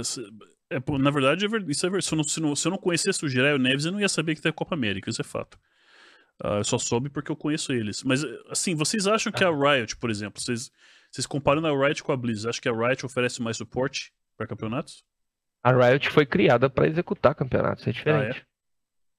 é 0.71 0.97
na 0.99 1.11
verdade, 1.11 1.45
é 1.45 1.49
isso 1.67 1.85
é, 1.87 2.01
se, 2.01 2.13
eu 2.13 2.17
não, 2.17 2.23
se, 2.23 2.39
não, 2.39 2.55
se 2.55 2.67
eu 2.67 2.71
não 2.71 2.77
conhecesse 2.77 3.23
o 3.23 3.29
Jiraiya 3.29 3.57
Neves, 3.57 3.85
eu 3.85 3.91
não 3.91 3.99
ia 3.99 4.09
saber 4.09 4.35
que 4.35 4.41
tem 4.41 4.49
a 4.49 4.53
Copa 4.53 4.75
América, 4.75 5.09
isso 5.09 5.21
é 5.21 5.25
fato. 5.25 5.57
Uh, 6.43 6.57
eu 6.57 6.63
só 6.63 6.77
soube 6.79 7.09
porque 7.09 7.31
eu 7.31 7.35
conheço 7.35 7.71
eles. 7.73 8.03
Mas, 8.03 8.23
assim, 8.49 8.75
vocês 8.75 9.07
acham 9.07 9.31
que 9.31 9.43
a 9.43 9.49
Riot, 9.49 9.97
por 9.97 10.09
exemplo, 10.09 10.41
vocês, 10.41 10.71
vocês 11.13 11.27
comparando 11.27 11.67
a 11.67 11.71
Riot 11.71 12.03
com 12.03 12.11
a 12.11 12.17
Blizzard, 12.17 12.49
acho 12.49 12.61
que 12.61 12.67
a 12.67 12.73
Riot 12.73 13.05
oferece 13.05 13.39
mais 13.39 13.55
suporte 13.55 14.11
para 14.35 14.47
campeonatos? 14.47 15.03
A 15.63 15.71
Riot 15.71 16.09
foi 16.09 16.25
criada 16.25 16.71
para 16.71 16.87
executar 16.87 17.35
campeonatos, 17.35 17.85
é 17.85 17.91
diferente. 17.91 18.43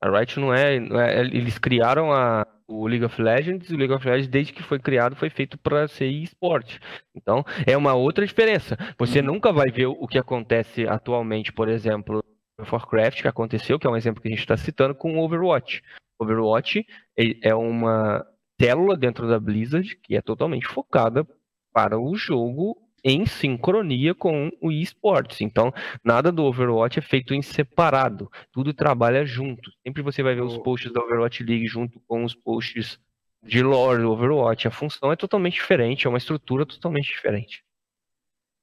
Ah, 0.03 0.07
é? 0.07 0.09
A 0.09 0.19
Riot 0.19 0.41
não 0.41 0.53
é, 0.53 0.81
não 0.81 1.01
é, 1.01 1.21
Eles 1.21 1.57
criaram 1.57 2.13
a, 2.13 2.45
o 2.67 2.89
League 2.89 3.05
of 3.05 3.23
Legends, 3.23 3.71
e 3.71 3.75
o 3.75 3.79
League 3.79 3.95
of 3.95 4.05
Legends, 4.05 4.27
desde 4.27 4.53
que 4.53 4.63
foi 4.63 4.81
criado, 4.81 5.15
foi 5.15 5.31
feito 5.31 5.57
para 5.57 5.87
ser 5.87 6.07
esporte. 6.07 6.81
Então, 7.15 7.45
é 7.65 7.77
uma 7.77 7.95
outra 7.95 8.27
diferença. 8.27 8.77
Você 8.99 9.21
uhum. 9.21 9.27
nunca 9.27 9.53
vai 9.53 9.71
ver 9.71 9.87
o 9.87 10.09
que 10.09 10.19
acontece 10.19 10.89
atualmente, 10.89 11.53
por 11.53 11.69
exemplo, 11.69 12.25
no 12.59 12.67
Warcraft, 12.71 13.23
que 13.23 13.29
aconteceu, 13.29 13.79
que 13.79 13.87
é 13.87 13.91
um 13.91 13.97
exemplo 13.97 14.21
que 14.21 14.27
a 14.27 14.33
gente 14.33 14.41
está 14.41 14.57
citando, 14.57 14.97
com 14.97 15.17
o 15.17 15.25
Overwatch. 15.25 15.81
Overwatch 16.19 16.85
é 17.17 17.55
uma 17.55 18.27
célula 18.61 18.97
dentro 18.97 19.29
da 19.29 19.39
Blizzard 19.39 19.97
que 20.03 20.17
é 20.17 20.23
totalmente 20.23 20.67
focada 20.67 21.27
para 21.75 21.99
o 21.99 22.15
jogo 22.15 22.81
em 23.05 23.27
sincronia 23.27 24.15
com 24.15 24.51
o 24.63 24.73
esportes. 24.73 25.41
Então, 25.43 25.71
nada 26.03 26.33
do 26.33 26.45
Overwatch 26.45 27.01
é 27.01 27.03
feito 27.03 27.35
em 27.35 27.43
separado, 27.43 28.31
tudo 28.51 28.73
trabalha 28.73 29.27
junto. 29.27 29.71
Sempre 29.83 30.03
você 30.03 30.23
vai 30.23 30.35
ver 30.35 30.43
os 30.43 30.57
posts 30.59 30.91
da 30.91 31.03
Overwatch 31.03 31.43
League 31.43 31.67
junto 31.67 32.01
com 32.07 32.25
os 32.25 32.35
posts 32.35 32.99
de 33.43 33.63
lore 33.63 34.01
do 34.01 34.13
Overwatch. 34.13 34.67
A 34.67 34.71
função 34.71 35.13
é 35.13 35.17
totalmente 35.17 35.55
diferente, 35.55 36.07
é 36.07 36.09
uma 36.09 36.19
estrutura 36.19 36.65
totalmente 36.65 37.09
diferente. 37.09 37.63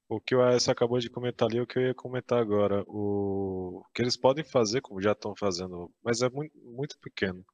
O 0.08 0.20
que 0.20 0.34
o 0.34 0.42
AS 0.42 0.68
acabou 0.68 0.98
de 0.98 1.08
comentar 1.08 1.48
ali 1.48 1.58
é 1.58 1.62
o 1.62 1.66
que 1.66 1.78
eu 1.78 1.82
ia 1.84 1.94
comentar 1.94 2.38
agora. 2.38 2.84
O, 2.86 3.82
que 3.94 4.02
eles 4.02 4.16
podem 4.16 4.44
fazer, 4.44 4.80
como 4.80 5.00
já 5.00 5.12
estão 5.12 5.34
fazendo, 5.36 5.90
mas 6.02 6.20
é 6.20 6.28
muito, 6.28 6.52
muito 6.58 6.98
pequeno. 6.98 7.44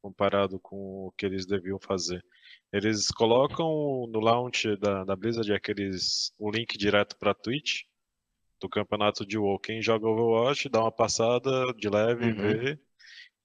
Comparado 0.00 0.58
com 0.58 1.06
o 1.06 1.12
que 1.16 1.26
eles 1.26 1.46
deviam 1.46 1.78
fazer. 1.78 2.24
Eles 2.72 3.08
colocam 3.08 4.06
no 4.08 4.20
launch 4.20 4.76
da, 4.76 5.04
da 5.04 5.16
Blizzard 5.16 5.52
aqueles, 5.52 6.32
o 6.38 6.50
link 6.50 6.76
direto 6.78 7.16
para 7.18 7.34
Twitch 7.34 7.82
do 8.60 8.68
campeonato 8.68 9.26
de 9.26 9.38
WoW. 9.38 9.58
Quem 9.58 9.82
joga 9.82 10.06
Overwatch 10.06 10.68
dá 10.68 10.80
uma 10.80 10.92
passada 10.92 11.72
de 11.76 11.88
leve, 11.88 12.26
uhum. 12.26 12.36
vê 12.36 12.78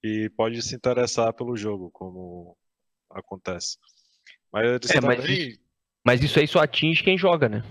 e 0.02 0.30
pode 0.30 0.62
se 0.62 0.74
interessar 0.76 1.32
pelo 1.32 1.56
jogo, 1.56 1.90
como 1.90 2.56
acontece. 3.10 3.78
Mas, 4.52 4.90
é, 4.90 5.00
mas, 5.00 5.24
isso, 5.24 5.60
mas 6.04 6.22
isso 6.22 6.38
aí 6.38 6.46
só 6.46 6.60
atinge 6.60 7.02
quem 7.02 7.18
joga, 7.18 7.48
né? 7.48 7.62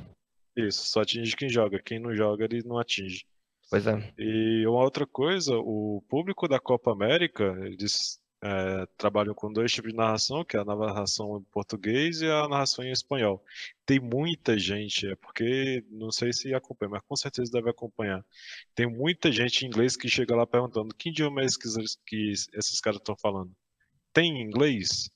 Isso, 0.55 0.85
só 0.87 1.01
atinge 1.01 1.35
quem 1.35 1.49
joga. 1.49 1.81
Quem 1.81 1.99
não 1.99 2.15
joga, 2.15 2.45
ele 2.45 2.61
não 2.65 2.77
atinge. 2.77 3.25
Pois 3.69 3.87
é. 3.87 4.13
E 4.17 4.65
uma 4.67 4.83
outra 4.83 5.05
coisa, 5.07 5.55
o 5.57 6.03
público 6.07 6.47
da 6.47 6.59
Copa 6.59 6.91
América, 6.91 7.43
eles 7.63 8.19
é, 8.45 8.85
trabalham 8.95 9.33
com 9.33 9.51
dois 9.51 9.71
tipos 9.71 9.91
de 9.91 9.97
narração, 9.97 10.45
que 10.45 10.55
é 10.55 10.59
a 10.59 10.65
narração 10.65 11.39
em 11.39 11.43
português 11.51 12.21
e 12.21 12.27
a 12.27 12.47
narração 12.47 12.85
em 12.85 12.91
espanhol. 12.91 13.43
Tem 13.85 13.99
muita 13.99 14.57
gente, 14.59 15.07
é 15.07 15.15
porque 15.15 15.83
não 15.89 16.11
sei 16.11 16.31
se 16.31 16.53
acompanha, 16.53 16.91
mas 16.91 17.01
com 17.07 17.15
certeza 17.15 17.51
deve 17.51 17.71
acompanhar. 17.71 18.23
Tem 18.75 18.85
muita 18.85 19.31
gente 19.31 19.65
em 19.65 19.67
inglês 19.67 19.97
que 19.97 20.07
chega 20.07 20.35
lá 20.35 20.45
perguntando 20.45 20.93
que 20.93 21.09
idioma 21.09 21.41
é 21.41 21.45
esse 21.45 21.57
que, 22.05 22.31
esses 22.31 22.79
caras 22.79 22.99
estão 22.99 23.15
falando. 23.17 23.51
Tem 24.13 24.39
inglês? 24.39 25.09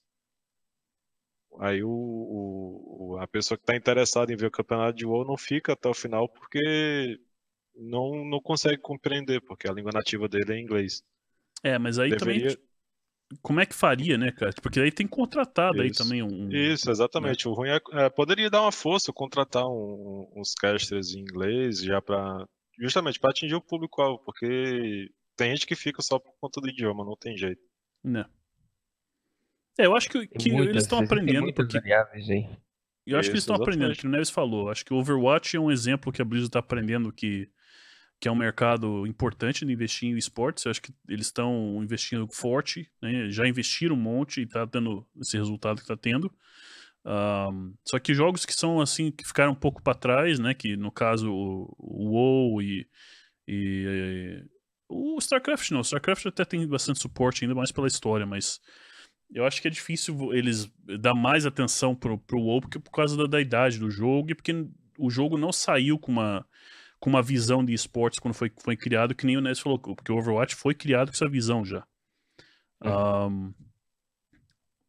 Aí 1.59 1.83
o, 1.83 1.90
o, 1.90 3.17
a 3.19 3.27
pessoa 3.27 3.58
que 3.59 3.64
está 3.64 3.75
interessada 3.75 4.33
em 4.33 4.35
ver 4.35 4.48
o 4.48 4.51
campeonato 4.51 4.98
de 4.98 5.06
WoW 5.06 5.25
não 5.25 5.38
fica 5.38 5.74
até 5.74 5.88
o 5.88 5.93
final 5.93 6.27
porque 6.27 7.19
não, 7.75 8.25
não 8.25 8.41
consegue 8.41 8.77
compreender, 8.82 9.40
porque 9.41 9.69
a 9.69 9.74
língua 9.74 9.91
nativa 9.93 10.27
dele 10.27 10.53
é 10.53 10.59
inglês. 10.59 11.03
É, 11.61 11.77
mas 11.77 11.99
aí 11.99 12.09
Deveria... 12.09 12.56
também 12.56 12.69
como 13.41 13.59
é 13.59 13.66
que 13.66 13.75
faria, 13.75 14.17
né, 14.17 14.32
cara? 14.32 14.53
Porque 14.61 14.80
aí 14.80 14.91
tem 14.91 15.08
contratado 15.08 15.83
Isso. 15.83 15.83
aí 15.83 15.91
também 15.91 16.24
um. 16.24 16.49
Isso, 16.51 16.90
exatamente. 16.90 17.45
Né? 17.45 17.51
O 17.51 17.56
ruim 17.56 17.69
é, 17.69 17.80
é, 17.93 18.09
Poderia 18.09 18.49
dar 18.49 18.61
uma 18.61 18.72
força, 18.72 19.14
contratar 19.14 19.66
um, 19.67 20.27
uns 20.35 20.53
casters 20.53 21.14
em 21.14 21.19
inglês 21.19 21.82
já 21.82 22.01
para 22.01 22.45
Justamente 22.80 23.19
para 23.19 23.32
atingir 23.32 23.56
o 23.56 23.61
público-alvo, 23.61 24.24
porque 24.24 25.11
tem 25.35 25.51
gente 25.51 25.67
que 25.67 25.75
fica 25.75 26.01
só 26.01 26.17
por 26.17 26.33
conta 26.40 26.61
do 26.61 26.69
idioma, 26.69 27.03
não 27.03 27.17
tem 27.17 27.38
jeito. 27.38 27.61
Né. 28.01 28.25
É, 29.77 29.85
eu 29.85 29.95
acho 29.95 30.09
que, 30.09 30.25
que 30.27 30.49
muitas, 30.49 30.69
eles 30.69 30.83
estão 30.83 30.99
aprendendo. 30.99 31.53
Porque... 31.53 31.77
Variáveis 31.77 32.30
aí. 32.30 32.49
Eu 33.06 33.17
acho 33.17 33.25
Isso, 33.25 33.32
que 33.32 33.35
eles 33.35 33.43
estão 33.43 33.56
aprendendo, 33.56 33.95
que 33.95 34.08
o 34.08 34.09
Neves 34.09 34.30
falou. 34.30 34.69
Acho 34.69 34.85
que 34.85 34.93
o 34.93 34.98
Overwatch 34.98 35.58
é 35.58 35.59
um 35.59 35.72
exemplo 35.72 36.11
que 36.11 36.22
a 36.22 36.25
Blizzard 36.25 36.48
está 36.48 36.59
aprendendo 36.59 37.11
que 37.11 37.49
que 38.20 38.28
é 38.28 38.32
um 38.32 38.36
mercado 38.36 39.08
importante 39.08 39.66
de 39.66 39.72
investir 39.72 40.10
em 40.10 40.18
esportes. 40.18 40.66
Eu 40.66 40.72
acho 40.72 40.82
que 40.82 40.94
eles 41.08 41.28
estão 41.28 41.82
investindo 41.82 42.28
forte, 42.28 42.92
né? 43.02 43.30
já 43.30 43.48
investiram 43.48 43.96
um 43.96 44.00
monte 44.00 44.42
e 44.42 44.44
está 44.44 44.66
dando 44.66 45.08
esse 45.20 45.38
resultado 45.38 45.78
que 45.78 45.84
está 45.84 45.96
tendo. 45.96 46.32
Um, 47.06 47.74
só 47.86 47.98
que 47.98 48.14
jogos 48.14 48.46
que 48.46 48.54
são 48.54 48.82
assim, 48.82 49.10
que 49.10 49.26
ficaram 49.26 49.54
um 49.54 49.56
pouco 49.56 49.82
para 49.82 49.98
trás, 49.98 50.38
né? 50.38 50.54
Que 50.54 50.76
no 50.76 50.92
caso 50.92 51.32
o, 51.32 51.76
o 51.78 52.10
WoW 52.10 52.62
e, 52.62 52.88
e, 53.48 53.86
e, 53.88 54.46
o 54.90 55.18
StarCraft 55.18 55.72
não. 55.72 55.80
O 55.80 55.84
StarCraft 55.84 56.26
até 56.26 56.44
tem 56.44 56.68
bastante 56.68 57.00
suporte 57.00 57.46
ainda 57.46 57.56
mais 57.56 57.72
pela 57.72 57.88
história, 57.88 58.26
mas 58.26 58.60
eu 59.34 59.46
acho 59.46 59.62
que 59.62 59.70
é 59.70 59.72
difícil 59.72 60.34
eles 60.34 60.70
dar 61.00 61.14
mais 61.14 61.46
atenção 61.46 61.96
pro, 61.96 62.18
pro 62.18 62.42
WoW 62.42 62.62
porque 62.62 62.80
por 62.80 62.92
causa 62.92 63.16
da, 63.16 63.26
da 63.26 63.40
idade 63.40 63.80
do 63.80 63.90
jogo 63.90 64.32
e 64.32 64.36
porque 64.36 64.68
o 64.98 65.10
jogo 65.10 65.38
não 65.38 65.54
saiu 65.54 65.98
com 65.98 66.12
uma 66.12 66.46
com 67.00 67.10
uma 67.10 67.22
visão 67.22 67.64
de 67.64 67.74
esportes 67.74 68.19
quando 68.19 68.34
foi, 68.34 68.52
foi 68.61 68.76
criado, 68.76 69.16
que 69.16 69.26
nem 69.26 69.38
o 69.38 69.42
Ness 69.42 69.60
falou, 69.60 69.80
porque 69.80 70.11
o 70.11 70.18
Overwatch 70.18 70.56
foi 70.56 70.74
criado 70.74 71.08
com 71.08 71.14
essa 71.14 71.30
visão 71.30 71.64
já. 71.64 71.86
Uhum. 72.84 73.28
Um, 73.28 73.53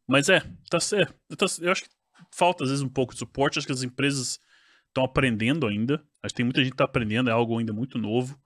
mas 0.07 0.27
é, 0.29 0.41
tá, 0.69 0.77
é 0.93 1.35
tá, 1.35 1.45
eu 1.61 1.71
acho 1.71 1.83
que 1.83 1.89
falta 2.33 2.63
às 2.63 2.69
vezes 2.69 2.83
um 2.83 2.89
pouco 2.89 3.13
de 3.13 3.19
suporte, 3.19 3.57
acho 3.57 3.67
que 3.67 3.73
as 3.73 3.83
empresas 3.83 4.39
estão 4.87 5.03
aprendendo 5.03 5.65
ainda, 5.65 6.03
acho 6.21 6.33
que 6.33 6.37
tem 6.37 6.45
muita 6.45 6.59
gente 6.59 6.71
que 6.71 6.75
está 6.75 6.83
aprendendo, 6.83 7.29
é 7.29 7.33
algo 7.33 7.57
ainda 7.57 7.73
muito 7.73 7.97
novo. 7.97 8.37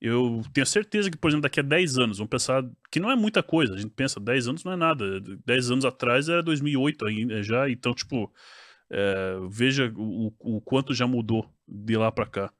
Eu 0.00 0.42
tenho 0.54 0.66
certeza 0.66 1.10
que, 1.10 1.18
por 1.18 1.28
exemplo, 1.28 1.42
daqui 1.42 1.60
a 1.60 1.62
10 1.62 1.98
anos, 1.98 2.18
vamos 2.18 2.30
pensar 2.30 2.64
que 2.90 2.98
não 2.98 3.10
é 3.10 3.16
muita 3.16 3.42
coisa, 3.42 3.74
a 3.74 3.76
gente 3.76 3.92
pensa 3.94 4.18
10 4.18 4.48
anos 4.48 4.64
não 4.64 4.72
é 4.72 4.76
nada, 4.76 5.20
10 5.20 5.70
anos 5.72 5.84
atrás 5.84 6.26
era 6.26 6.42
2008 6.42 7.06
ainda 7.06 7.42
já, 7.42 7.68
então, 7.68 7.92
tipo, 7.92 8.32
é, 8.90 9.36
veja 9.50 9.92
o, 9.94 10.32
o 10.40 10.60
quanto 10.62 10.94
já 10.94 11.06
mudou 11.06 11.46
de 11.68 11.98
lá 11.98 12.10
para 12.10 12.24
cá. 12.24 12.52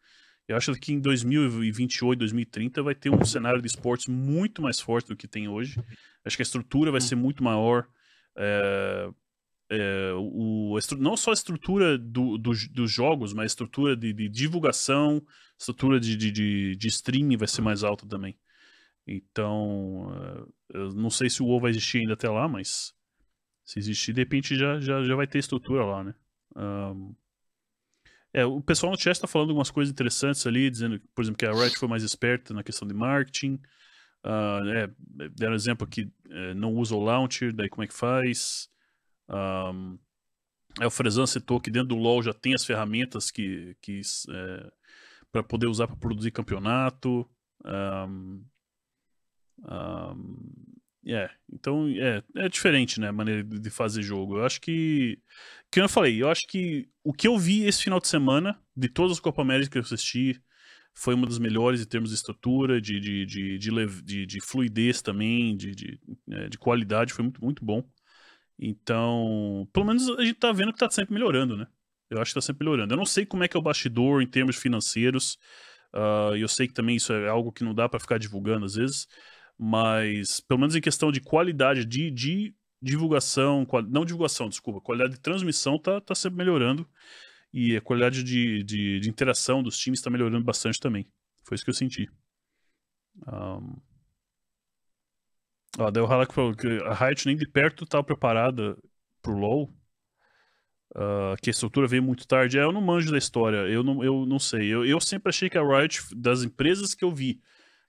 Eu 0.51 0.57
acho 0.57 0.75
que 0.75 0.93
em 0.93 0.99
2028, 0.99 2.19
2030 2.19 2.83
vai 2.83 2.93
ter 2.93 3.09
um 3.09 3.25
cenário 3.25 3.63
de 3.63 3.69
esportes 3.69 4.09
muito 4.09 4.61
mais 4.61 4.81
forte 4.81 5.07
do 5.07 5.17
que 5.17 5.29
tem 5.29 5.47
hoje. 5.47 5.81
Acho 6.25 6.37
que 6.37 6.43
a 6.43 6.45
estrutura 6.45 6.91
vai 6.91 7.01
ser 7.01 7.15
muito 7.15 7.45
maior. 7.45 7.87
É, 8.37 9.09
é, 9.71 10.13
o, 10.17 10.77
não 10.99 11.17
só 11.17 11.31
a 11.31 11.35
estrutura 11.35 11.97
do, 11.97 12.37
do, 12.37 12.51
dos 12.73 12.91
jogos, 12.91 13.33
mas 13.33 13.45
a 13.45 13.47
estrutura 13.47 13.97
de, 13.97 14.13
de 14.13 14.29
divulgação, 14.29 15.25
estrutura 15.57 16.01
de, 16.01 16.17
de, 16.17 16.75
de, 16.75 16.89
streaming 16.89 17.37
vai 17.37 17.47
ser 17.47 17.63
mais 17.63 17.85
alta 17.85 18.05
também. 18.05 18.37
Então, 19.07 20.13
é, 20.75 20.79
eu 20.79 20.93
não 20.95 21.11
sei 21.11 21.31
se 21.31 21.45
o 21.45 21.47
WoW 21.47 21.61
vai 21.61 21.71
existir 21.71 21.99
ainda 21.99 22.15
até 22.15 22.29
lá, 22.29 22.49
mas 22.49 22.93
se 23.65 23.79
existir, 23.79 24.13
de 24.13 24.21
repente 24.21 24.57
já, 24.57 24.81
já, 24.81 25.01
já 25.01 25.15
vai 25.15 25.29
ter 25.29 25.39
estrutura 25.39 25.85
lá, 25.85 26.03
né? 26.03 26.15
Um, 26.57 27.15
é, 28.33 28.45
o 28.45 28.61
pessoal 28.61 28.93
no 28.93 28.99
chat 28.99 29.15
está 29.15 29.27
falando 29.27 29.51
algumas 29.51 29.71
coisas 29.71 29.93
interessantes 29.93 30.47
ali, 30.47 30.71
dizendo, 30.71 31.01
por 31.15 31.23
exemplo, 31.23 31.39
que 31.39 31.47
a 31.47 31.53
Riot 31.53 31.77
foi 31.77 31.89
mais 31.89 32.03
esperta 32.03 32.55
na 32.55 32.63
questão 32.63 32.87
de 32.87 32.95
marketing. 32.95 33.61
Uh, 34.25 34.69
é, 34.69 35.29
deram 35.31 35.55
exemplo 35.55 35.87
aqui, 35.87 36.13
é, 36.29 36.55
não 36.55 36.75
usa 36.75 36.95
o 36.95 37.03
launcher, 37.03 37.53
daí 37.53 37.69
como 37.69 37.83
é 37.83 37.87
que 37.87 37.95
faz. 37.95 38.69
Um, 39.29 39.99
é, 40.81 40.87
o 40.87 40.91
Frezan 40.91 41.27
citou 41.27 41.61
que 41.61 41.71
dentro 41.71 41.89
do 41.89 41.97
LoL 41.97 42.23
já 42.23 42.33
tem 42.33 42.55
as 42.55 42.65
ferramentas 42.65 43.31
que, 43.31 43.77
que 43.81 44.01
é, 44.31 44.73
para 45.33 45.43
poder 45.43 45.67
usar 45.67 45.87
para 45.89 45.97
produzir 45.97 46.31
campeonato. 46.31 47.29
Um, 47.65 48.45
um, 49.63 50.71
é, 51.07 51.31
então 51.51 51.89
é, 51.89 52.23
é 52.37 52.49
diferente, 52.49 53.01
né, 53.01 53.09
a 53.09 53.13
maneira 53.13 53.43
de 53.43 53.71
fazer 53.71 54.03
jogo. 54.03 54.39
Eu 54.39 54.45
acho 54.45 54.61
que, 54.61 55.19
que 55.71 55.81
eu 55.81 55.89
falei, 55.89 56.23
eu 56.23 56.29
acho 56.29 56.47
que 56.47 56.89
o 57.03 57.13
que 57.13 57.27
eu 57.27 57.39
vi 57.39 57.65
esse 57.65 57.83
final 57.83 58.01
de 58.01 58.09
semana, 58.09 58.61
de 58.77 58.89
todas 58.89 59.13
as 59.13 59.21
Copa 59.21 59.43
América 59.43 59.71
que 59.71 59.79
eu 59.79 59.83
assisti, 59.83 60.41
foi 60.95 61.15
uma 61.15 61.27
das 61.27 61.39
melhores 61.39 61.81
em 61.81 61.87
termos 61.87 62.11
de 62.11 62.17
estrutura, 62.17 62.81
de, 62.81 63.01
de, 63.01 63.25
de, 63.25 63.59
de, 63.59 64.03
de, 64.03 64.27
de 64.27 64.41
fluidez 64.41 65.01
também, 65.01 65.57
de, 65.57 65.75
de, 65.75 66.01
é, 66.31 66.49
de, 66.49 66.59
qualidade, 66.59 67.13
foi 67.13 67.23
muito, 67.23 67.43
muito 67.43 67.65
bom. 67.65 67.83
Então, 68.59 69.67
pelo 69.73 69.87
menos 69.87 70.09
a 70.11 70.25
gente 70.25 70.39
tá 70.39 70.53
vendo 70.53 70.73
que 70.73 70.79
tá 70.79 70.91
sempre 70.91 71.15
melhorando, 71.15 71.57
né? 71.57 71.67
Eu 72.11 72.21
acho 72.21 72.33
que 72.33 72.35
tá 72.35 72.41
sempre 72.41 72.65
melhorando. 72.65 72.93
Eu 72.93 72.99
não 72.99 73.07
sei 73.07 73.25
como 73.25 73.45
é 73.45 73.49
que 73.49 73.57
é 73.57 73.61
o 73.61 73.63
bastidor 73.63 74.21
em 74.21 74.27
termos 74.27 74.57
financeiros, 74.57 75.39
uh, 75.95 76.37
eu 76.37 76.49
sei 76.49 76.69
que 76.69 76.75
também 76.75 76.97
isso 76.97 77.13
é 77.13 77.29
algo 77.29 77.53
que 77.53 77.65
não 77.65 77.75
dá 77.75 77.89
para 77.89 78.01
ficar 78.01 78.19
divulgando 78.19 78.67
às 78.67 78.75
vezes, 78.75 79.07
mas 79.63 80.41
pelo 80.41 80.59
menos 80.59 80.75
em 80.75 80.81
questão 80.81 81.13
de 81.13 81.21
qualidade 81.21 81.85
de, 81.85 82.11
de 82.11 82.55
divulgação, 82.81 83.67
qual, 83.67 83.83
não 83.83 84.07
divulgação, 84.07 84.49
desculpa, 84.49 84.81
qualidade 84.81 85.13
de 85.13 85.21
transmissão 85.21 85.79
tá, 85.79 86.01
tá 86.01 86.15
sempre 86.15 86.39
melhorando 86.39 86.89
e 87.53 87.77
a 87.77 87.81
qualidade 87.83 88.25
de, 88.25 88.63
de, 88.63 88.99
de 89.01 89.11
interação 89.11 89.63
dos 89.63 89.77
times 89.77 89.99
está 89.99 90.09
melhorando 90.09 90.43
bastante 90.43 90.81
também. 90.81 91.07
Foi 91.45 91.57
isso 91.57 91.65
que 91.65 91.69
eu 91.69 91.75
senti. 91.75 92.09
Um... 93.29 93.77
Ó, 95.79 95.91
daí 95.91 96.03
o 96.03 96.07
Halak 96.07 96.33
falou 96.33 96.55
que 96.55 96.67
a 96.67 96.95
Riot 96.95 97.27
nem 97.27 97.37
de 97.37 97.47
perto 97.47 97.85
estava 97.85 98.03
preparada 98.03 98.79
pro 99.21 99.37
LoL. 99.37 99.71
Uh, 100.93 101.37
que 101.43 101.51
a 101.51 101.53
estrutura 101.53 101.87
veio 101.87 102.03
muito 102.03 102.27
tarde. 102.27 102.59
É, 102.59 102.63
eu 102.63 102.73
não 102.73 102.81
manjo 102.81 103.13
da 103.13 103.19
história, 103.19 103.59
eu 103.69 103.85
não, 103.85 104.03
eu 104.03 104.25
não 104.25 104.39
sei. 104.39 104.69
Eu, 104.69 104.87
eu 104.87 104.99
sempre 105.01 105.29
achei 105.29 105.51
que 105.51 105.59
a 105.59 105.63
Riot, 105.63 106.01
das 106.17 106.43
empresas 106.43 106.95
que 106.95 107.05
eu 107.05 107.11
vi 107.13 107.43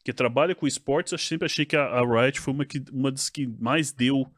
que 0.03 0.13
trabalha 0.13 0.55
com 0.55 0.67
esportes, 0.67 1.11
eu 1.11 1.17
sempre 1.17 1.45
achei 1.45 1.65
que 1.65 1.75
a, 1.75 1.83
a 1.83 2.01
Riot 2.01 2.39
foi 2.39 2.53
uma, 2.53 2.65
que, 2.65 2.83
uma 2.91 3.11
das 3.11 3.29
que 3.29 3.47
mais 3.59 3.91
deu 3.91 4.31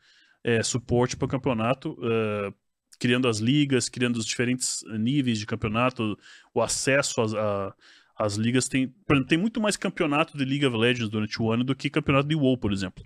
é, 0.44 0.62
suporte 0.62 1.16
para 1.16 1.26
o 1.26 1.30
campeonato, 1.30 1.94
uh, 1.94 2.54
criando 3.00 3.28
as 3.28 3.40
ligas, 3.40 3.90
criando 3.90 4.18
os 4.18 4.26
diferentes 4.26 4.84
níveis 5.00 5.40
de 5.40 5.46
campeonato, 5.46 6.18
o 6.54 6.62
acesso 6.62 7.22
às, 7.22 7.34
a, 7.34 7.74
às 8.18 8.36
ligas. 8.36 8.68
Tem, 8.68 8.94
tem 9.28 9.38
muito 9.38 9.62
mais 9.62 9.78
campeonato 9.78 10.38
de 10.38 10.46
League 10.46 10.66
of 10.66 10.76
Legends 10.76 11.10
durante 11.10 11.42
o 11.42 11.52
ano 11.52 11.64
do 11.64 11.76
que 11.76 11.90
campeonato 11.90 12.28
de 12.28 12.36
WoW, 12.36 12.58
por 12.58 12.72
exemplo. 12.72 13.04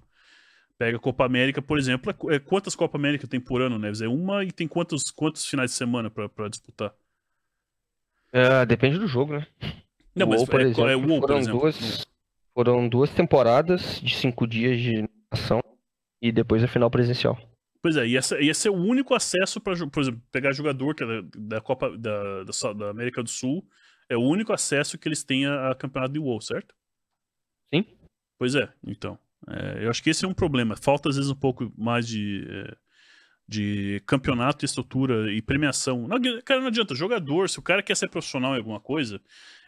Pega 0.77 0.97
a 0.97 0.99
Copa 0.99 1.25
América, 1.25 1.61
por 1.61 1.77
exemplo. 1.77 2.13
É, 2.29 2.35
é 2.35 2.39
quantas 2.39 2.75
Copa 2.75 2.97
América 2.97 3.27
tem 3.27 3.39
por 3.39 3.61
ano, 3.61 3.79
Neves? 3.79 4.01
É 4.01 4.07
uma 4.07 4.43
e 4.43 4.51
tem 4.51 4.67
quantos, 4.67 5.09
quantos 5.11 5.45
finais 5.45 5.71
de 5.71 5.77
semana 5.77 6.09
para 6.09 6.49
disputar? 6.49 6.93
É, 8.31 8.65
depende 8.65 8.99
do 8.99 9.07
jogo, 9.07 9.33
né? 9.33 9.47
Não, 10.15 10.27
o 10.27 10.29
mas 10.29 10.41
WoW, 10.41 10.47
por 10.47 10.59
é, 10.59 10.63
exemplo, 10.63 10.89
é, 10.89 10.95
WoW, 10.95 11.21
por 11.21 11.31
exemplo. 11.31 11.59
Duas 11.61 12.07
foram 12.57 12.89
duas 12.89 13.11
temporadas 13.11 14.01
de 14.01 14.15
cinco 14.15 14.47
dias 14.47 14.81
de 14.81 15.07
ação 15.29 15.61
e 16.19 16.31
depois 16.31 16.63
a 16.63 16.67
final 16.67 16.89
presencial. 16.89 17.37
Pois 17.83 17.95
é, 17.95 18.07
e 18.07 18.17
essa, 18.17 18.41
ia 18.41 18.53
ser 18.55 18.69
o 18.69 18.75
único 18.75 19.13
acesso 19.13 19.61
para, 19.61 19.75
por 19.87 20.01
exemplo, 20.01 20.19
pegar 20.31 20.51
jogador 20.53 20.95
que 20.95 21.03
é 21.03 21.05
da, 21.05 21.29
da 21.37 21.61
Copa 21.61 21.95
da, 21.95 22.43
da, 22.43 22.73
da, 22.73 22.89
América 22.89 23.21
do 23.21 23.29
Sul, 23.29 23.63
é 24.09 24.17
o 24.17 24.23
único 24.23 24.51
acesso 24.51 24.97
que 24.97 25.07
eles 25.07 25.23
têm 25.23 25.45
a, 25.45 25.69
a 25.69 25.75
campeonato 25.75 26.13
de 26.13 26.19
WoW, 26.19 26.41
certo? 26.41 26.73
Sim. 27.71 27.85
Pois 28.39 28.55
é, 28.55 28.73
então. 28.83 29.19
É, 29.47 29.85
eu 29.85 29.91
acho 29.91 30.01
que 30.01 30.09
esse 30.09 30.25
é 30.25 30.27
um 30.27 30.33
problema. 30.33 30.75
Falta, 30.75 31.09
às 31.09 31.15
vezes, 31.15 31.29
um 31.29 31.35
pouco 31.35 31.71
mais 31.77 32.07
de, 32.07 32.43
é, 32.49 32.77
de 33.47 34.01
campeonato, 34.05 34.65
estrutura 34.65 35.31
e 35.31 35.41
premiação. 35.41 36.07
Não, 36.07 36.19
cara, 36.43 36.59
não 36.59 36.67
adianta. 36.67 36.93
Jogador, 36.93 37.49
se 37.49 37.59
o 37.59 37.61
cara 37.61 37.81
quer 37.81 37.95
ser 37.95 38.09
profissional 38.09 38.53
em 38.53 38.57
alguma 38.57 38.79
coisa, 38.79 39.21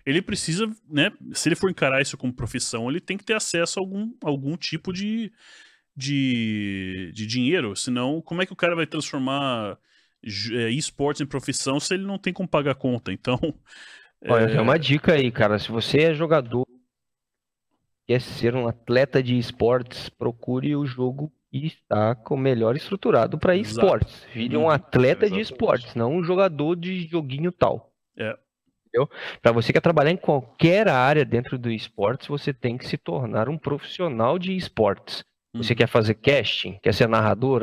ele 0.05 0.21
precisa, 0.21 0.69
né? 0.89 1.11
Se 1.33 1.47
ele 1.47 1.55
for 1.55 1.69
encarar 1.69 2.01
isso 2.01 2.17
como 2.17 2.33
profissão, 2.33 2.89
ele 2.89 2.99
tem 2.99 3.17
que 3.17 3.23
ter 3.23 3.35
acesso 3.35 3.79
a 3.79 3.81
algum, 3.81 4.11
algum 4.21 4.57
tipo 4.57 4.91
de, 4.91 5.31
de, 5.95 7.11
de 7.13 7.25
dinheiro. 7.25 7.75
Senão, 7.75 8.21
como 8.21 8.41
é 8.41 8.45
que 8.45 8.53
o 8.53 8.57
cara 8.57 8.75
vai 8.75 8.85
transformar 8.85 9.77
é, 10.23 10.69
esportes 10.71 11.21
em 11.21 11.25
profissão 11.25 11.79
se 11.79 11.93
ele 11.93 12.03
não 12.03 12.17
tem 12.17 12.33
como 12.33 12.49
pagar 12.49 12.75
conta? 12.75 13.13
Então. 13.13 13.39
Olha, 14.27 14.51
é 14.51 14.59
uma 14.59 14.77
dica 14.77 15.13
aí, 15.13 15.31
cara. 15.31 15.57
Se 15.57 15.71
você 15.71 15.99
é 15.99 16.13
jogador 16.13 16.65
quer 18.09 18.19
ser 18.19 18.55
um 18.55 18.67
atleta 18.67 19.21
de 19.21 19.37
esportes, 19.37 20.09
procure 20.09 20.75
o 20.75 20.83
jogo 20.83 21.31
que 21.51 21.67
está 21.67 22.15
com 22.15 22.37
melhor 22.37 22.75
estruturado 22.75 23.37
para 23.37 23.55
esportes. 23.55 24.25
Vire 24.33 24.55
um 24.55 24.63
uhum. 24.63 24.69
atleta 24.69 25.25
Exatamente. 25.25 25.33
de 25.35 25.41
esportes, 25.41 25.95
não 25.95 26.15
um 26.15 26.23
jogador 26.23 26.75
de 26.75 27.07
joguinho 27.07 27.51
tal. 27.51 27.91
É. 28.17 28.37
Para 29.41 29.51
você 29.51 29.67
que 29.67 29.73
quer 29.73 29.81
trabalhar 29.81 30.11
em 30.11 30.17
qualquer 30.17 30.87
área 30.87 31.23
dentro 31.23 31.57
do 31.57 31.71
esportes, 31.71 32.27
você 32.27 32.53
tem 32.53 32.77
que 32.77 32.87
se 32.87 32.97
tornar 32.97 33.47
um 33.47 33.57
profissional 33.57 34.39
de 34.39 34.55
esportes. 34.55 35.23
Você 35.55 35.73
uhum. 35.73 35.77
quer 35.77 35.87
fazer 35.87 36.13
casting, 36.15 36.77
quer 36.81 36.93
ser 36.93 37.07
narrador, 37.07 37.61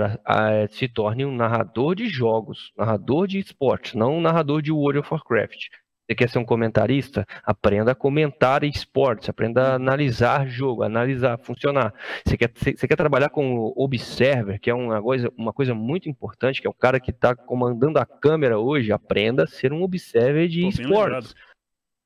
se 0.70 0.89
torne 0.89 1.24
um 1.24 1.34
narrador 1.34 1.94
de 1.94 2.08
jogos, 2.08 2.73
narrador 2.76 3.28
de 3.28 3.39
esportes, 3.39 3.94
não 3.94 4.16
um 4.16 4.20
narrador 4.20 4.60
de 4.60 4.73
World 4.73 4.98
of 5.00 5.08
Warcraft. 5.12 5.68
Você 6.07 6.15
quer 6.15 6.28
ser 6.28 6.39
um 6.39 6.44
comentarista? 6.44 7.26
Aprenda 7.43 7.91
a 7.91 7.94
comentar 7.94 8.62
esportes, 8.62 9.28
aprenda 9.28 9.73
a 9.73 9.75
analisar 9.75 10.47
jogo, 10.47 10.85
analisar, 10.85 11.36
funcionar. 11.39 11.93
Você 12.25 12.36
quer, 12.36 12.52
você 12.55 12.86
quer 12.86 12.94
trabalhar 12.94 13.28
com 13.28 13.59
o 13.59 13.75
Observer, 13.76 14.60
que 14.60 14.70
é 14.70 14.75
uma 14.75 15.02
coisa, 15.02 15.33
uma 15.36 15.52
coisa 15.52 15.75
muito 15.75 16.09
importante, 16.09 16.60
que 16.60 16.67
é 16.67 16.70
o 16.70 16.75
cara 16.75 17.01
que 17.01 17.10
está 17.10 17.35
comandando 17.35 17.99
a 17.99 18.07
câmera 18.07 18.57
hoje, 18.57 18.93
aprenda 18.93 19.43
a 19.44 19.47
ser 19.49 19.73
um 19.73 19.83
Observer 19.83 20.47
de 20.47 20.68
esportes. 20.68 21.35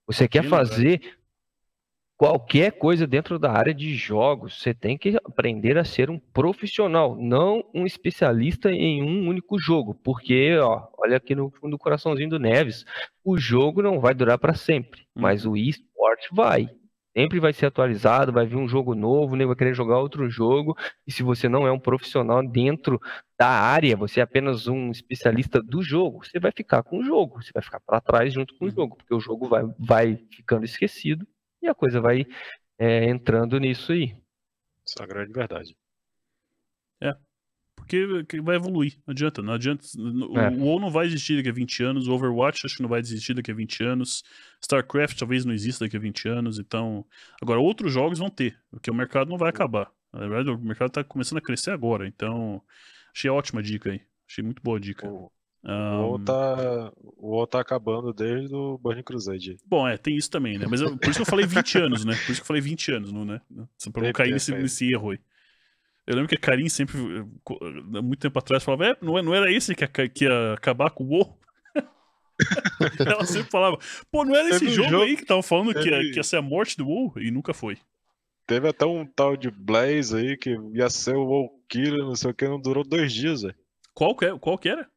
Você 0.07 0.27
quer 0.27 0.45
fazer 0.45 1.20
qualquer 2.21 2.73
coisa 2.73 3.07
dentro 3.07 3.39
da 3.39 3.51
área 3.51 3.73
de 3.73 3.95
jogos, 3.95 4.61
você 4.61 4.75
tem 4.75 4.99
que 4.99 5.17
aprender 5.25 5.79
a 5.79 5.85
ser 5.85 6.11
um 6.11 6.19
profissional, 6.19 7.17
não 7.19 7.65
um 7.75 7.87
especialista 7.87 8.71
em 8.71 9.03
um 9.03 9.27
único 9.27 9.59
jogo, 9.59 9.95
porque, 9.95 10.55
ó, 10.59 10.87
olha 10.99 11.17
aqui 11.17 11.35
no 11.35 11.51
fundo 11.51 11.71
do 11.71 11.79
coraçãozinho 11.79 12.29
do 12.29 12.39
Neves, 12.39 12.85
o 13.25 13.39
jogo 13.39 13.81
não 13.81 13.99
vai 13.99 14.13
durar 14.13 14.37
para 14.37 14.53
sempre, 14.53 15.07
mas 15.15 15.47
o 15.47 15.57
esporte 15.57 16.29
vai. 16.31 16.69
Sempre 17.17 17.41
vai 17.41 17.55
ser 17.55 17.65
atualizado, 17.65 18.33
vai 18.33 18.45
vir 18.45 18.57
um 18.57 18.69
jogo 18.69 18.95
novo, 18.95 19.35
nem 19.35 19.47
vai 19.47 19.57
querer 19.57 19.75
jogar 19.75 19.99
outro 19.99 20.29
jogo. 20.29 20.77
E 21.07 21.11
se 21.11 21.23
você 21.23 21.49
não 21.49 21.67
é 21.67 21.73
um 21.73 21.81
profissional 21.81 22.47
dentro 22.47 23.01
da 23.39 23.49
área, 23.49 23.97
você 23.97 24.21
é 24.21 24.23
apenas 24.23 24.67
um 24.67 24.91
especialista 24.91 25.63
do 25.63 25.83
jogo, 25.83 26.23
você 26.23 26.39
vai 26.39 26.53
ficar 26.55 26.83
com 26.83 26.99
o 26.99 27.03
jogo, 27.03 27.43
você 27.43 27.51
vai 27.53 27.63
ficar 27.63 27.81
para 27.81 27.99
trás 27.99 28.35
junto 28.35 28.55
com 28.57 28.67
o 28.67 28.69
uhum. 28.69 28.75
jogo, 28.75 28.97
porque 28.97 29.15
o 29.15 29.21
jogo 29.21 29.49
vai, 29.49 29.63
vai 29.79 30.19
ficando 30.31 30.67
esquecido 30.67 31.27
e 31.63 31.69
a 31.69 31.75
coisa 31.75 32.01
vai 32.01 32.27
é, 32.79 33.09
entrando 33.09 33.59
nisso 33.59 33.93
aí. 33.93 34.17
Isso 34.87 35.01
é 35.01 35.03
a 35.03 35.07
grande 35.07 35.33
verdade. 35.33 35.77
É. 37.01 37.15
Porque 37.77 38.07
vai 38.43 38.57
evoluir. 38.57 38.99
Não 39.07 39.13
adianta. 39.13 39.43
Não 39.43 39.53
adianta. 39.55 39.85
O 39.97 40.39
é. 40.39 40.51
WoW 40.51 40.81
não 40.81 40.91
vai 40.91 41.07
existir 41.07 41.37
daqui 41.37 41.49
a 41.49 41.53
20 41.53 41.83
anos. 41.83 42.09
O 42.09 42.13
Overwatch 42.13 42.67
acho 42.67 42.77
que 42.77 42.83
não 42.83 42.89
vai 42.89 43.01
existir 43.01 43.35
daqui 43.35 43.51
a 43.51 43.55
20 43.55 43.83
anos. 43.85 44.23
StarCraft 44.63 45.19
talvez 45.19 45.45
não 45.45 45.53
exista 45.53 45.85
daqui 45.85 45.97
a 45.97 46.01
20 46.01 46.29
anos. 46.29 46.59
Então. 46.59 47.05
Agora, 47.41 47.61
outros 47.61 47.93
jogos 47.93 48.19
vão 48.19 48.31
ter. 48.31 48.59
Porque 48.71 48.91
o 48.91 48.95
mercado 48.95 49.29
não 49.29 49.39
vai 49.39 49.51
acabar. 49.51 49.91
Na 50.13 50.21
verdade, 50.21 50.51
o 50.51 50.59
mercado 50.59 50.89
está 50.89 51.05
começando 51.05 51.39
a 51.39 51.43
crescer 51.43 51.71
agora. 51.71 52.07
Então. 52.07 52.63
Achei 53.15 53.31
ótima 53.31 53.63
dica 53.63 53.91
aí. 53.91 54.01
Achei 54.29 54.45
muito 54.45 54.63
boa 54.63 54.79
dica. 54.79 55.09
O, 55.09 55.31
um... 55.65 56.01
O 56.01 56.09
WoW 56.09 56.19
tá, 56.25 56.93
o 57.17 57.31
WoW 57.33 57.47
tá 57.47 57.61
acabando 57.61 58.13
desde 58.13 58.55
o 58.55 58.79
Burning 58.79 59.03
Crusade. 59.03 59.57
Bom, 59.67 59.87
é, 59.87 59.97
tem 59.97 60.17
isso 60.17 60.31
também, 60.31 60.59
né? 60.59 60.67
Mas 60.69 60.81
eu, 60.81 60.97
por 60.97 61.09
isso 61.09 61.19
que 61.19 61.23
eu 61.23 61.27
falei 61.27 61.47
20 61.47 61.79
anos, 61.79 62.05
né? 62.05 62.15
Por 62.15 62.33
isso 62.33 62.41
que 62.41 62.43
eu 62.43 62.47
falei 62.47 62.63
20 62.63 62.93
anos, 62.93 63.13
não, 63.13 63.25
né? 63.25 63.41
Pra 63.93 64.03
não 64.03 64.13
cair 64.13 64.33
nesse, 64.33 64.53
nesse 64.53 64.91
erro 64.91 65.11
aí. 65.11 65.19
Eu 66.07 66.17
lembro 66.17 66.29
que 66.29 66.35
a 66.35 66.39
Karim 66.39 66.69
sempre, 66.69 66.97
muito 68.03 68.19
tempo 68.19 68.39
atrás, 68.39 68.65
falava: 68.65 68.87
é, 68.87 68.97
não, 69.01 69.19
é, 69.19 69.23
não 69.23 69.35
era 69.35 69.53
esse 69.53 69.75
que 69.75 69.85
ia, 69.85 70.09
que 70.09 70.25
ia 70.25 70.55
acabar 70.55 70.91
com 70.91 71.05
o 71.05 71.09
WoW? 71.09 71.39
Ela 72.99 73.25
sempre 73.27 73.51
falava: 73.51 73.79
pô, 74.11 74.25
não 74.25 74.35
era 74.35 74.49
esse 74.49 74.69
jogo, 74.71 74.89
jogo, 74.89 75.05
aí 75.05 75.17
que 75.17 75.25
tava 75.25 75.43
falando 75.43 75.75
que, 75.75 75.89
ia, 75.89 76.01
que 76.11 76.17
ia 76.17 76.23
ser 76.23 76.39
a 76.39 76.43
morte 76.43 76.77
do 76.77 76.87
WoW? 76.87 77.13
E 77.19 77.31
nunca 77.31 77.53
foi. 77.53 77.79
Teve 78.47 78.69
até 78.69 78.85
um 78.85 79.07
tal 79.07 79.37
de 79.37 79.51
Blaze 79.51 80.17
aí 80.17 80.37
que 80.37 80.57
ia 80.75 80.91
ser 80.91 81.15
o 81.15 81.25
WoW 81.25 81.51
Killer, 81.69 82.01
não 82.01 82.17
sei 82.17 82.31
o 82.31 82.35
que, 82.35 82.49
não 82.49 82.61
durou 82.61 82.83
dois 82.83 83.13
dias, 83.13 83.43
velho. 83.43 83.55
Qual, 83.95 84.17
que, 84.17 84.25
é, 84.25 84.39
qual 84.39 84.59
que 84.59 84.69
era? 84.69 84.89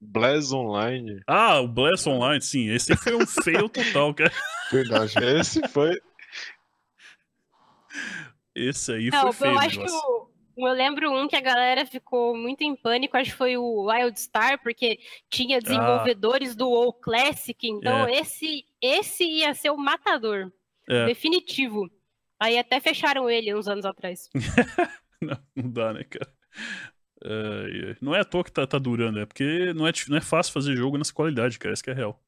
Blaz 0.00 0.52
Online. 0.52 1.20
Ah, 1.26 1.60
o 1.60 1.68
Blaz 1.68 2.06
Online, 2.06 2.40
sim. 2.40 2.68
Esse 2.68 2.96
foi 2.96 3.14
um 3.14 3.26
fail 3.26 3.68
total, 3.68 4.14
cara. 4.14 4.32
Verdade. 4.70 5.14
Esse 5.22 5.66
foi. 5.68 6.00
Esse 8.54 8.92
aí 8.92 9.10
Não, 9.10 9.32
foi 9.32 9.32
feio. 9.32 9.52
Eu 9.52 9.58
acho 9.58 9.80
que 9.80 9.90
o, 9.90 10.68
eu 10.68 10.72
lembro 10.72 11.12
um 11.12 11.28
que 11.28 11.36
a 11.36 11.40
galera 11.40 11.84
ficou 11.84 12.34
muito 12.34 12.62
em 12.62 12.74
pânico, 12.74 13.16
acho 13.16 13.32
que 13.32 13.36
foi 13.36 13.56
o 13.56 13.84
Wildstar, 13.84 14.62
porque 14.62 14.98
tinha 15.28 15.60
desenvolvedores 15.60 16.52
ah. 16.52 16.54
do 16.54 16.70
WoW 16.70 16.92
Classic, 16.94 17.68
então 17.68 18.06
é. 18.06 18.20
esse, 18.20 18.64
esse 18.80 19.24
ia 19.24 19.52
ser 19.54 19.70
o 19.70 19.76
matador. 19.76 20.50
É. 20.88 21.06
Definitivo. 21.06 21.90
Aí 22.40 22.58
até 22.58 22.80
fecharam 22.80 23.28
ele 23.28 23.54
uns 23.54 23.68
anos 23.68 23.84
atrás. 23.84 24.28
não, 25.20 25.38
não 25.54 25.70
dá, 25.70 25.92
né, 25.92 26.04
cara? 26.04 26.32
Uh, 27.24 27.96
não 28.00 28.14
é 28.14 28.20
à 28.20 28.24
toa 28.24 28.44
que 28.44 28.52
tá, 28.52 28.66
tá 28.66 28.78
durando, 28.78 29.18
é 29.18 29.26
porque 29.26 29.72
não 29.74 29.86
é, 29.86 29.92
não 30.08 30.16
é 30.16 30.20
fácil 30.20 30.52
fazer 30.52 30.76
jogo 30.76 30.98
nessa 30.98 31.12
qualidade, 31.12 31.58
cara. 31.58 31.72
Isso 31.72 31.82
que 31.82 31.90
é 31.90 31.94
real. 31.94 32.20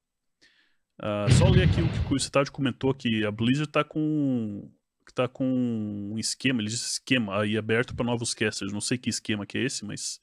Uh, 0.98 1.32
só 1.34 1.48
ler 1.48 1.68
aqui 1.68 1.80
o 1.80 2.08
que 2.08 2.14
o 2.14 2.18
Citade 2.18 2.50
comentou 2.50 2.92
que 2.92 3.24
a 3.24 3.30
Blizzard 3.30 3.70
tá 3.70 3.84
com 3.84 4.70
tá 5.14 5.26
com 5.26 5.44
um 5.44 6.18
esquema, 6.18 6.60
ele 6.60 6.68
disse 6.68 6.92
esquema 6.92 7.40
aí 7.40 7.56
aberto 7.56 7.94
para 7.94 8.06
novos 8.06 8.34
casters. 8.34 8.72
Não 8.72 8.80
sei 8.80 8.96
que 8.96 9.10
esquema 9.10 9.44
que 9.44 9.58
é 9.58 9.62
esse, 9.62 9.84
mas 9.84 10.20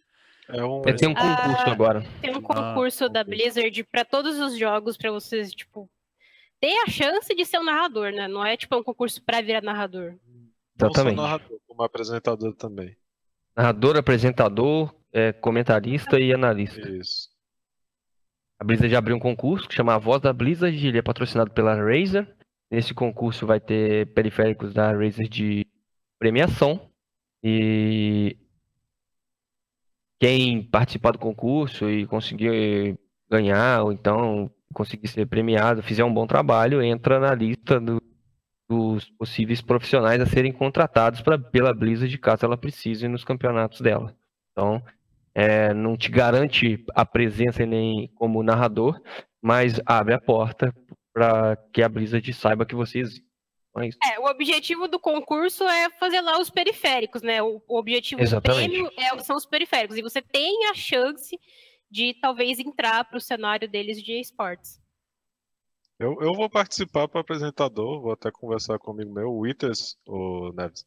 é 0.47 0.63
um... 0.63 0.81
Tem 0.81 1.09
um 1.09 1.13
concurso 1.13 1.63
ah, 1.65 1.71
agora. 1.71 2.05
Tem 2.21 2.35
um 2.35 2.41
concurso 2.41 3.05
ah, 3.05 3.09
da 3.09 3.23
Blizzard 3.23 3.83
para 3.85 4.05
todos 4.05 4.39
os 4.39 4.57
jogos 4.57 4.95
para 4.95 5.11
vocês, 5.11 5.51
tipo, 5.53 5.89
ter 6.59 6.77
a 6.85 6.87
chance 6.87 7.33
de 7.33 7.45
ser 7.45 7.59
um 7.59 7.63
narrador, 7.63 8.11
né? 8.11 8.27
Não 8.27 8.45
é 8.45 8.55
tipo 8.55 8.75
um 8.77 8.83
concurso 8.83 9.21
para 9.23 9.41
virar 9.41 9.61
narrador. 9.61 10.15
Exatamente. 10.79 11.15
Não 11.15 11.23
só 11.23 11.29
narrador, 11.29 11.59
como 11.67 11.83
apresentador 11.83 12.53
também. 12.55 12.95
Narrador, 13.56 13.95
apresentador, 13.95 14.93
é, 15.14 15.32
comentarista 15.32 16.19
e 16.19 16.34
analista. 16.34 16.90
Isso. 16.90 17.30
A 18.59 18.64
Blizzard 18.64 18.95
abriu 18.95 19.16
um 19.16 19.19
concurso 19.19 19.67
que 19.67 19.75
chama 19.75 19.93
A 19.95 19.98
Voz 19.98 20.22
da 20.22 20.34
Blizzard, 20.34 20.88
ele 20.88 20.98
é 20.98 21.01
patrocinado 21.01 21.51
pela 21.51 21.75
Razer. 21.75 22.27
Nesse 22.69 22.93
concurso 22.93 23.45
vai 23.45 23.59
ter 23.59 24.14
periféricos 24.14 24.74
da 24.74 24.92
Razer 24.92 25.30
de 25.30 25.66
premiação. 26.19 26.90
E 27.43 28.38
quem 30.19 30.64
participar 30.64 31.11
do 31.11 31.19
concurso 31.19 31.90
e 31.90 32.06
conseguir 32.08 32.98
ganhar, 33.30 33.84
ou 33.84 33.92
então 33.92 34.51
conseguir 34.74 35.08
ser 35.08 35.25
premiado, 35.27 35.84
fizer 35.84 36.03
um 36.03 36.14
bom 36.14 36.27
trabalho, 36.27 36.82
entra 36.82 37.19
na 37.19 37.34
lista 37.34 37.80
do, 37.80 38.01
dos 38.67 39.09
possíveis 39.11 39.61
profissionais 39.61 40.19
a 40.21 40.25
serem 40.25 40.51
contratados 40.51 41.21
pra, 41.21 41.37
pela 41.37 41.73
Blizzard 41.73 42.17
caso 42.17 42.45
ela 42.45 42.57
precise 42.57 43.07
nos 43.07 43.23
campeonatos 43.23 43.81
dela. 43.81 44.15
Então, 44.51 44.83
é, 45.33 45.73
não 45.73 45.97
te 45.97 46.09
garante 46.09 46.83
a 46.95 47.05
presença 47.05 47.65
nem 47.65 48.07
como 48.15 48.41
narrador, 48.41 48.99
mas 49.41 49.79
abre 49.85 50.13
a 50.13 50.19
porta 50.19 50.73
para 51.13 51.57
que 51.71 51.83
a 51.83 51.89
Blizzard 51.89 52.33
saiba 52.33 52.65
que 52.65 52.75
você 52.75 52.99
existe. 52.99 53.25
Então 53.69 53.83
é, 53.83 54.15
é, 54.15 54.19
o 54.19 54.25
objetivo 54.25 54.87
do 54.87 54.97
concurso 54.97 55.63
é 55.65 55.89
fazer 55.91 56.21
lá 56.21 56.39
os 56.39 56.49
periféricos, 56.49 57.21
né? 57.21 57.43
O, 57.43 57.61
o 57.67 57.77
objetivo 57.77 58.21
Exatamente. 58.21 58.79
do 58.79 58.89
prêmio 58.89 58.91
é, 58.97 59.19
são 59.19 59.35
os 59.35 59.45
periféricos. 59.45 59.97
E 59.97 60.01
você 60.01 60.21
tem 60.21 60.69
a 60.69 60.73
chance 60.73 61.37
de 61.91 62.13
talvez 62.21 62.59
entrar 62.59 63.03
para 63.03 63.17
o 63.17 63.21
cenário 63.21 63.69
deles 63.69 64.01
de 64.01 64.19
esportes. 64.19 64.79
Eu, 65.98 66.17
eu 66.22 66.33
vou 66.33 66.49
participar 66.49 67.07
para 67.07 67.22
apresentador, 67.22 68.01
vou 68.01 68.11
até 68.11 68.30
conversar 68.30 68.77
comigo 68.77 69.14
meu, 69.14 69.30
o 69.30 69.40
Withers, 69.40 69.98
o 70.06 70.51
Neves, 70.51 70.85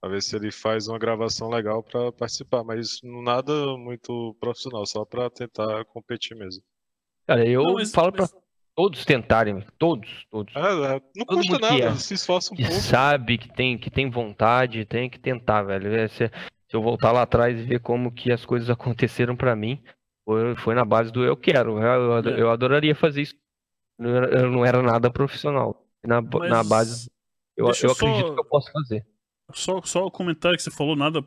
para 0.00 0.10
ver 0.10 0.22
se 0.22 0.34
ele 0.34 0.50
faz 0.50 0.88
uma 0.88 0.98
gravação 0.98 1.50
legal 1.50 1.82
para 1.82 2.10
participar, 2.12 2.64
mas 2.64 2.98
nada 3.02 3.52
muito 3.76 4.34
profissional, 4.40 4.86
só 4.86 5.04
para 5.04 5.28
tentar 5.28 5.84
competir 5.84 6.36
mesmo. 6.36 6.62
Cara, 7.26 7.46
eu 7.46 7.62
não, 7.62 7.86
falo 7.86 8.10
para 8.10 8.26
todos 8.74 9.04
tentarem, 9.04 9.62
todos, 9.78 10.26
todos. 10.30 10.54
É, 10.56 10.60
é, 10.60 11.00
não 11.14 11.26
Todo 11.26 11.36
custa 11.36 11.58
nada, 11.58 11.84
é, 11.84 11.94
se 11.96 12.14
esforça 12.14 12.54
um 12.54 12.56
que 12.56 12.64
pouco. 12.64 12.80
sabe 12.80 13.36
que 13.36 13.52
tem, 13.52 13.76
que 13.76 13.90
tem 13.90 14.08
vontade, 14.08 14.86
tem 14.86 15.10
que 15.10 15.20
tentar, 15.20 15.62
velho. 15.62 15.94
É, 15.94 16.08
se, 16.08 16.28
se 16.28 16.74
eu 16.74 16.82
voltar 16.82 17.12
lá 17.12 17.22
atrás 17.22 17.58
e 17.58 17.62
ver 17.62 17.80
como 17.80 18.10
que 18.10 18.32
as 18.32 18.46
coisas 18.46 18.68
aconteceram 18.70 19.36
para 19.36 19.54
mim, 19.54 19.82
foi, 20.24 20.56
foi 20.56 20.74
na 20.74 20.86
base 20.86 21.12
do 21.12 21.22
eu 21.22 21.36
quero. 21.36 21.78
Eu, 21.78 22.24
eu, 22.24 22.38
eu 22.38 22.50
adoraria 22.50 22.94
fazer 22.94 23.22
isso 23.22 23.41
eu 24.08 24.50
não 24.50 24.64
era 24.64 24.82
nada 24.82 25.10
profissional. 25.10 25.86
Na, 26.04 26.20
na 26.20 26.64
base, 26.64 27.10
eu, 27.56 27.66
eu, 27.66 27.92
acredito 27.92 28.34
que 28.34 28.40
eu 28.40 28.44
posso 28.44 28.72
fazer. 28.72 29.06
Só, 29.52 29.80
só 29.82 30.06
o 30.06 30.10
comentário 30.10 30.56
que 30.56 30.62
você 30.62 30.70
falou, 30.70 30.96
nada. 30.96 31.24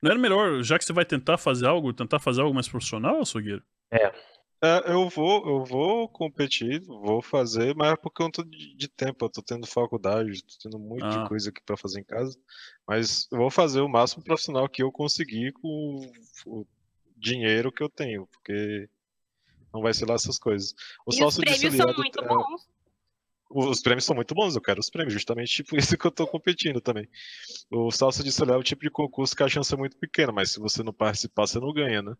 Não 0.00 0.10
era 0.10 0.20
melhor, 0.20 0.62
já 0.62 0.78
que 0.78 0.84
você 0.84 0.92
vai 0.92 1.04
tentar 1.04 1.36
fazer 1.36 1.66
algo, 1.66 1.92
tentar 1.92 2.20
fazer 2.20 2.40
algo 2.40 2.54
mais 2.54 2.68
profissional, 2.68 3.24
Sogueiro? 3.24 3.62
É. 3.90 4.12
É, 4.60 4.90
eu 4.92 5.08
vou, 5.08 5.46
eu 5.46 5.64
vou 5.64 6.08
competir, 6.08 6.80
vou 6.80 7.22
fazer, 7.22 7.76
mas 7.76 7.92
é 7.92 7.96
por 7.96 8.10
conta 8.10 8.44
de, 8.44 8.74
de 8.76 8.88
tempo. 8.88 9.24
Eu 9.24 9.30
tô 9.30 9.40
tendo 9.40 9.66
faculdade, 9.68 10.42
tô 10.42 10.68
tendo 10.68 10.78
muita 10.80 11.24
ah. 11.24 11.28
coisa 11.28 11.50
aqui 11.50 11.62
para 11.64 11.76
fazer 11.76 12.00
em 12.00 12.04
casa. 12.04 12.36
Mas 12.86 13.28
eu 13.30 13.38
vou 13.38 13.50
fazer 13.50 13.80
o 13.80 13.88
máximo 13.88 14.24
profissional 14.24 14.68
que 14.68 14.82
eu 14.82 14.90
conseguir 14.90 15.52
com 15.52 16.10
o 16.46 16.66
dinheiro 17.16 17.70
que 17.70 17.82
eu 17.82 17.88
tenho, 17.88 18.26
porque 18.26 18.88
não 19.72 19.80
vai 19.82 19.92
ser 19.94 20.06
lá 20.06 20.14
essas 20.14 20.38
coisas. 20.38 20.74
O 21.06 21.12
e 21.12 21.24
os 21.24 21.36
prêmios 21.36 21.74
são 21.74 21.94
muito 21.94 22.20
é, 22.20 22.26
bons. 22.26 22.68
Os 23.50 23.80
prêmios 23.80 24.04
são 24.04 24.14
muito 24.14 24.34
bons, 24.34 24.54
eu 24.54 24.60
quero 24.60 24.80
os 24.80 24.90
prêmios, 24.90 25.14
justamente 25.14 25.48
tipo 25.56 25.76
isso 25.76 25.96
que 25.96 26.06
eu 26.06 26.10
tô 26.10 26.26
competindo 26.26 26.80
também. 26.80 27.08
O 27.70 27.90
salsa 27.90 28.22
de 28.22 28.30
celular 28.32 28.56
é 28.56 28.58
o 28.58 28.64
tipo 28.64 28.82
de 28.82 28.90
concurso 28.90 29.36
que 29.36 29.42
a 29.42 29.48
chance 29.48 29.72
é 29.72 29.76
muito 29.76 29.96
pequena, 29.96 30.32
mas 30.32 30.52
se 30.52 30.60
você 30.60 30.82
não 30.82 30.92
participar, 30.92 31.46
você 31.46 31.58
não 31.58 31.72
ganha, 31.72 32.02
né? 32.02 32.14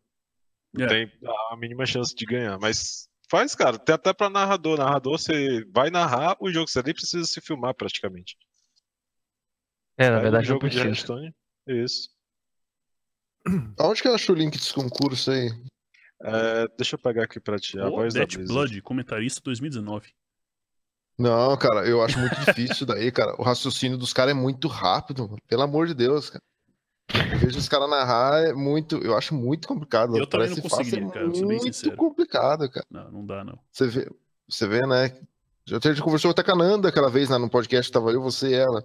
Não 0.73 0.85
é. 0.85 0.89
tem 0.89 1.13
a 1.51 1.57
mínima 1.57 1.87
chance 1.87 2.15
de 2.15 2.25
ganhar. 2.27 2.59
Mas 2.59 3.09
faz, 3.31 3.55
cara. 3.55 3.79
Tem 3.79 3.95
até 3.95 4.13
pra 4.13 4.29
narrador. 4.29 4.79
Narrador, 4.79 5.19
você 5.19 5.65
vai 5.73 5.91
narrar 5.91 6.37
o 6.41 6.51
jogo, 6.53 6.69
você 6.69 6.83
nem 6.83 6.95
precisa 6.95 7.25
se 7.25 7.41
filmar 7.41 7.75
praticamente. 7.75 8.37
É, 9.97 10.11
na 10.11 10.21
verdade, 10.21 10.45
o 10.45 10.49
jogo 10.49 10.69
de 10.69 10.79
Hearthstone. 10.79 11.35
Isso. 11.67 12.11
Aonde 13.79 14.03
que 14.03 14.09
eu 14.09 14.15
acho 14.15 14.33
o 14.33 14.35
link 14.35 14.57
desse 14.57 14.73
concurso 14.73 15.31
aí? 15.31 15.51
É, 16.21 16.67
deixa 16.77 16.97
eu 16.97 16.99
pegar 16.99 17.25
aqui 17.25 17.39
pra 17.39 17.59
ti. 17.59 17.79
A 17.79 17.89
oh, 17.89 17.91
voz 17.91 18.15
Dead 18.15 18.37
da 18.37 18.45
Blood, 18.45 18.83
comentarista 18.83 19.41
2019. 19.45 20.09
Não, 21.19 21.57
cara, 21.57 21.87
eu 21.87 22.03
acho 22.03 22.19
muito 22.19 22.37
difícil 22.41 22.73
isso 22.73 22.87
daí, 22.87 23.11
cara. 23.11 23.35
O 23.39 23.43
raciocínio 23.43 23.99
dos 23.99 24.13
caras 24.13 24.33
é 24.33 24.39
muito 24.39 24.69
rápido, 24.69 25.37
pelo 25.49 25.63
amor 25.63 25.87
de 25.87 25.95
Deus, 25.95 26.31
cara. 26.31 26.43
Eu 27.33 27.39
vejo 27.39 27.59
os 27.59 27.69
caras 27.69 27.89
narrar, 27.89 28.43
é 28.43 28.53
muito. 28.53 28.97
Eu 28.99 29.17
acho 29.17 29.35
muito 29.35 29.67
complicado. 29.67 30.17
Eu 30.17 30.27
também 30.27 30.51
não 30.51 30.57
conseguiria, 30.61 31.07
é 31.07 31.11
cara. 31.11 31.27
Muito 31.27 31.97
complicado, 31.97 32.71
cara. 32.71 32.87
Não, 32.91 33.11
não 33.11 33.27
dá, 33.27 33.45
não. 33.45 33.59
Você 33.73 33.87
vê, 33.87 34.11
você 34.49 34.67
vê 34.69 34.87
né? 34.87 35.17
A 35.71 35.89
gente 35.89 36.03
conversou 36.03 36.31
até 36.31 36.43
com 36.43 36.53
a 36.53 36.57
Nanda 36.57 36.89
aquela 36.89 37.11
vez 37.11 37.29
né, 37.29 37.37
no 37.37 37.51
podcast, 37.51 37.91
tava 37.93 38.11
eu, 38.11 38.23
você 38.23 38.49
e 38.51 38.55
ela. 38.55 38.85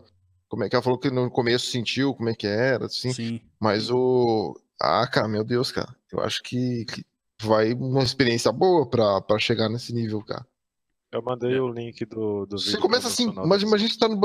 Como 0.50 0.64
é 0.64 0.70
que 0.70 0.76
ela 0.76 0.84
falou 0.84 1.00
que 1.00 1.10
no 1.10 1.30
começo 1.32 1.68
sentiu 1.68 2.14
como 2.14 2.30
é 2.30 2.36
que 2.36 2.48
era, 2.48 2.86
assim. 2.86 3.14
Sim. 3.14 3.42
Mas 3.60 3.90
o. 3.90 4.60
Ah, 4.82 5.08
cara, 5.08 5.28
meu 5.28 5.44
Deus, 5.44 5.72
cara. 5.72 5.96
Eu 6.12 6.20
acho 6.22 6.42
que, 6.44 6.86
que 6.86 7.06
vai 7.44 7.74
uma 7.74 8.04
experiência 8.04 8.52
boa 8.52 8.90
pra, 8.90 9.22
pra 9.22 9.40
chegar 9.40 9.70
nesse 9.70 9.94
nível, 9.94 10.24
cara. 10.24 10.46
Eu 11.12 11.22
mandei 11.22 11.56
é. 11.56 11.62
o 11.62 11.72
link 11.72 12.04
do, 12.06 12.46
do 12.46 12.58
vídeo. 12.58 12.72
Você 12.72 12.78
começa 12.78 13.08
assim, 13.08 13.32
mas, 13.32 13.64
mas 13.64 13.74
a 13.74 13.78
gente 13.78 14.00
tá 14.00 14.08
no. 14.08 14.20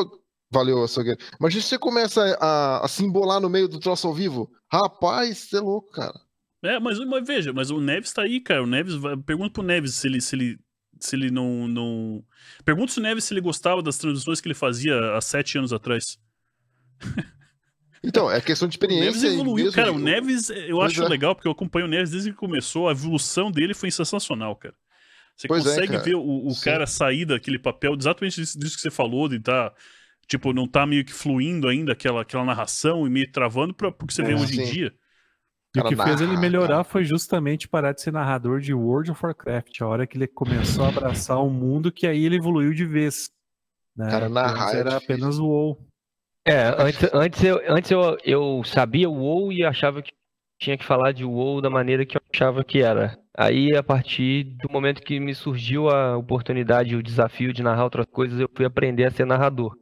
Valeu, 0.51 0.83
Açougueiro. 0.83 1.21
Mas 1.39 1.55
você 1.55 1.79
começa 1.79 2.23
a, 2.41 2.85
a 2.85 2.89
se 2.89 3.05
embolar 3.05 3.39
no 3.41 3.51
meio 3.51 3.69
do 3.69 3.79
troço 3.79 4.07
ao 4.07 4.15
vivo. 4.15 4.51
Rapaz, 4.73 5.39
você 5.39 5.59
é 5.59 5.61
louco, 5.61 5.91
cara. 5.91 6.19
É, 6.63 6.81
mas, 6.81 6.99
mas 6.99 7.27
veja, 7.27 7.53
mas 7.53 7.71
o 7.71 7.81
Neves 7.81 8.13
tá 8.13 8.23
aí, 8.23 8.41
cara. 8.41 8.63
O 8.63 8.67
Neves. 8.67 8.95
Vai... 8.95 9.17
Pergunta 9.19 9.53
pro 9.53 9.63
Neves 9.63 9.95
se 9.95 10.07
ele, 10.07 10.21
se 10.21 10.35
ele, 10.35 10.59
se 10.99 11.15
ele 11.15 11.31
não, 11.31 11.69
não. 11.69 12.25
Pergunta 12.65 12.91
se 12.91 12.99
o 12.99 13.03
Neves 13.03 13.25
se 13.25 13.35
ele 13.35 13.43
gostava 13.43 13.83
das 13.83 13.99
transmissões 13.99 14.41
que 14.41 14.49
ele 14.49 14.55
fazia 14.55 15.15
há 15.15 15.21
sete 15.21 15.59
anos 15.59 15.73
atrás. 15.73 16.19
Então, 18.03 18.31
é 18.31 18.41
questão 18.41 18.69
de 18.69 18.75
experiência. 18.75 19.09
O 19.09 19.13
Neves 19.13 19.25
evoluiu, 19.25 19.73
cara. 19.73 19.93
O 19.93 19.99
Neves, 19.99 20.51
eu 20.51 20.81
acho 20.81 21.03
é. 21.03 21.09
legal, 21.09 21.35
porque 21.35 21.49
eu 21.49 21.53
acompanho 21.53 21.87
o 21.87 21.89
Neves 21.89 22.11
desde 22.11 22.31
que 22.31 22.37
começou. 22.37 22.89
A 22.89 22.93
evolução 22.93 23.51
dele 23.51 23.75
foi 23.75 23.91
sensacional, 23.91 24.55
cara. 24.57 24.75
Você 25.37 25.47
pois 25.47 25.65
é, 25.67 25.71
consegue 25.71 25.97
é, 25.97 25.99
ver 26.01 26.15
o, 26.17 26.49
o 26.49 26.61
cara 26.61 26.87
sair 26.87 27.25
daquele 27.25 27.59
papel, 27.59 27.95
exatamente 27.95 28.41
disso, 28.41 28.59
disso 28.59 28.77
que 28.77 28.83
você 28.83 28.91
falou, 28.91 29.29
de 29.29 29.37
estar. 29.37 29.71
Tá 29.71 29.77
Tipo, 30.29 30.53
não 30.53 30.69
tá 30.69 30.87
meio 30.87 31.07
que 31.07 31.13
fluindo 31.13 31.67
ainda 31.67 31.93
aquela, 31.93 32.21
aquela 32.21 32.45
narração 32.45 33.07
e 33.07 33.11
meio 33.11 33.33
travando 33.33 33.73
pra, 33.73 33.91
porque 33.91 34.13
você 34.13 34.21
é, 34.21 34.27
vê 34.27 34.35
hoje 34.35 34.57
sim. 34.57 34.63
em 34.63 34.65
dia. 34.67 34.95
E 35.75 35.81
o 35.81 35.85
que 35.89 35.97
fez 35.97 36.21
ele 36.21 36.37
melhorar 36.37 36.69
cara. 36.69 36.85
foi 36.85 37.05
justamente 37.05 37.67
parar 37.67 37.93
de 37.93 38.03
ser 38.03 38.13
narrador 38.13 38.61
de 38.61 38.75
World 38.75 39.11
of 39.11 39.25
Warcraft, 39.25 39.81
a 39.81 39.87
hora 39.87 40.07
que 40.07 40.19
ele 40.19 40.27
começou 40.27 40.85
a 40.85 40.89
abraçar 40.89 41.43
o 41.43 41.49
mundo, 41.49 41.91
que 41.91 42.07
aí 42.07 42.25
ele 42.25 42.37
evoluiu 42.37 42.75
de 42.75 42.85
vez. 42.85 43.31
Né? 43.97 44.11
Cara, 44.11 44.29
narrar 44.29 44.75
era 44.75 44.97
apenas 44.99 45.39
o 45.39 45.47
WoW. 45.47 45.88
É, 46.49 46.75
antes, 46.83 47.11
antes, 47.13 47.45
eu, 47.45 47.61
antes 47.69 47.91
eu, 47.91 48.17
eu 48.25 48.63
sabia 48.65 49.09
o 49.09 49.15
WoW 49.15 49.53
e 49.53 49.65
achava 49.65 50.01
que 50.01 50.13
tinha 50.59 50.77
que 50.77 50.85
falar 50.85 51.13
de 51.13 51.25
WoW 51.25 51.61
da 51.61 51.71
maneira 51.71 52.07
que 52.07 52.17
eu 52.17 52.23
achava 52.33 52.65
que 52.65 52.81
era. 52.81 53.19
Aí, 53.37 53.77
a 53.77 53.83
partir 53.83 54.45
do 54.63 54.71
momento 54.71 55.03
que 55.03 55.21
me 55.21 55.35
surgiu 55.35 55.89
a 55.89 56.17
oportunidade, 56.17 56.97
o 56.97 57.03
desafio 57.03 57.53
de 57.53 57.63
narrar 57.63 57.85
outras 57.85 58.07
coisas, 58.07 58.41
eu 58.41 58.49
fui 58.57 58.65
aprender 58.65 59.05
a 59.05 59.11
ser 59.11 59.25
narrador 59.25 59.77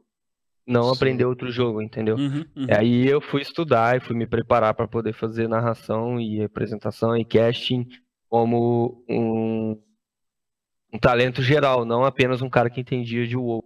não 0.67 0.83
Sim. 0.83 0.95
aprender 0.95 1.25
outro 1.25 1.49
jogo, 1.49 1.81
entendeu? 1.81 2.17
Uhum, 2.17 2.45
uhum. 2.55 2.67
Aí 2.69 3.07
eu 3.07 3.21
fui 3.21 3.41
estudar 3.41 3.95
e 3.95 4.01
fui 4.01 4.15
me 4.15 4.27
preparar 4.27 4.73
para 4.73 4.87
poder 4.87 5.13
fazer 5.13 5.47
narração 5.47 6.19
e 6.19 6.43
apresentação 6.43 7.15
e 7.15 7.23
casting 7.23 7.87
como 8.27 9.01
um, 9.09 9.81
um 10.93 10.99
talento 10.99 11.41
geral, 11.41 11.85
não 11.85 12.03
apenas 12.03 12.41
um 12.41 12.49
cara 12.49 12.69
que 12.69 12.81
entendia 12.81 13.25
de 13.25 13.37
WoW. 13.37 13.63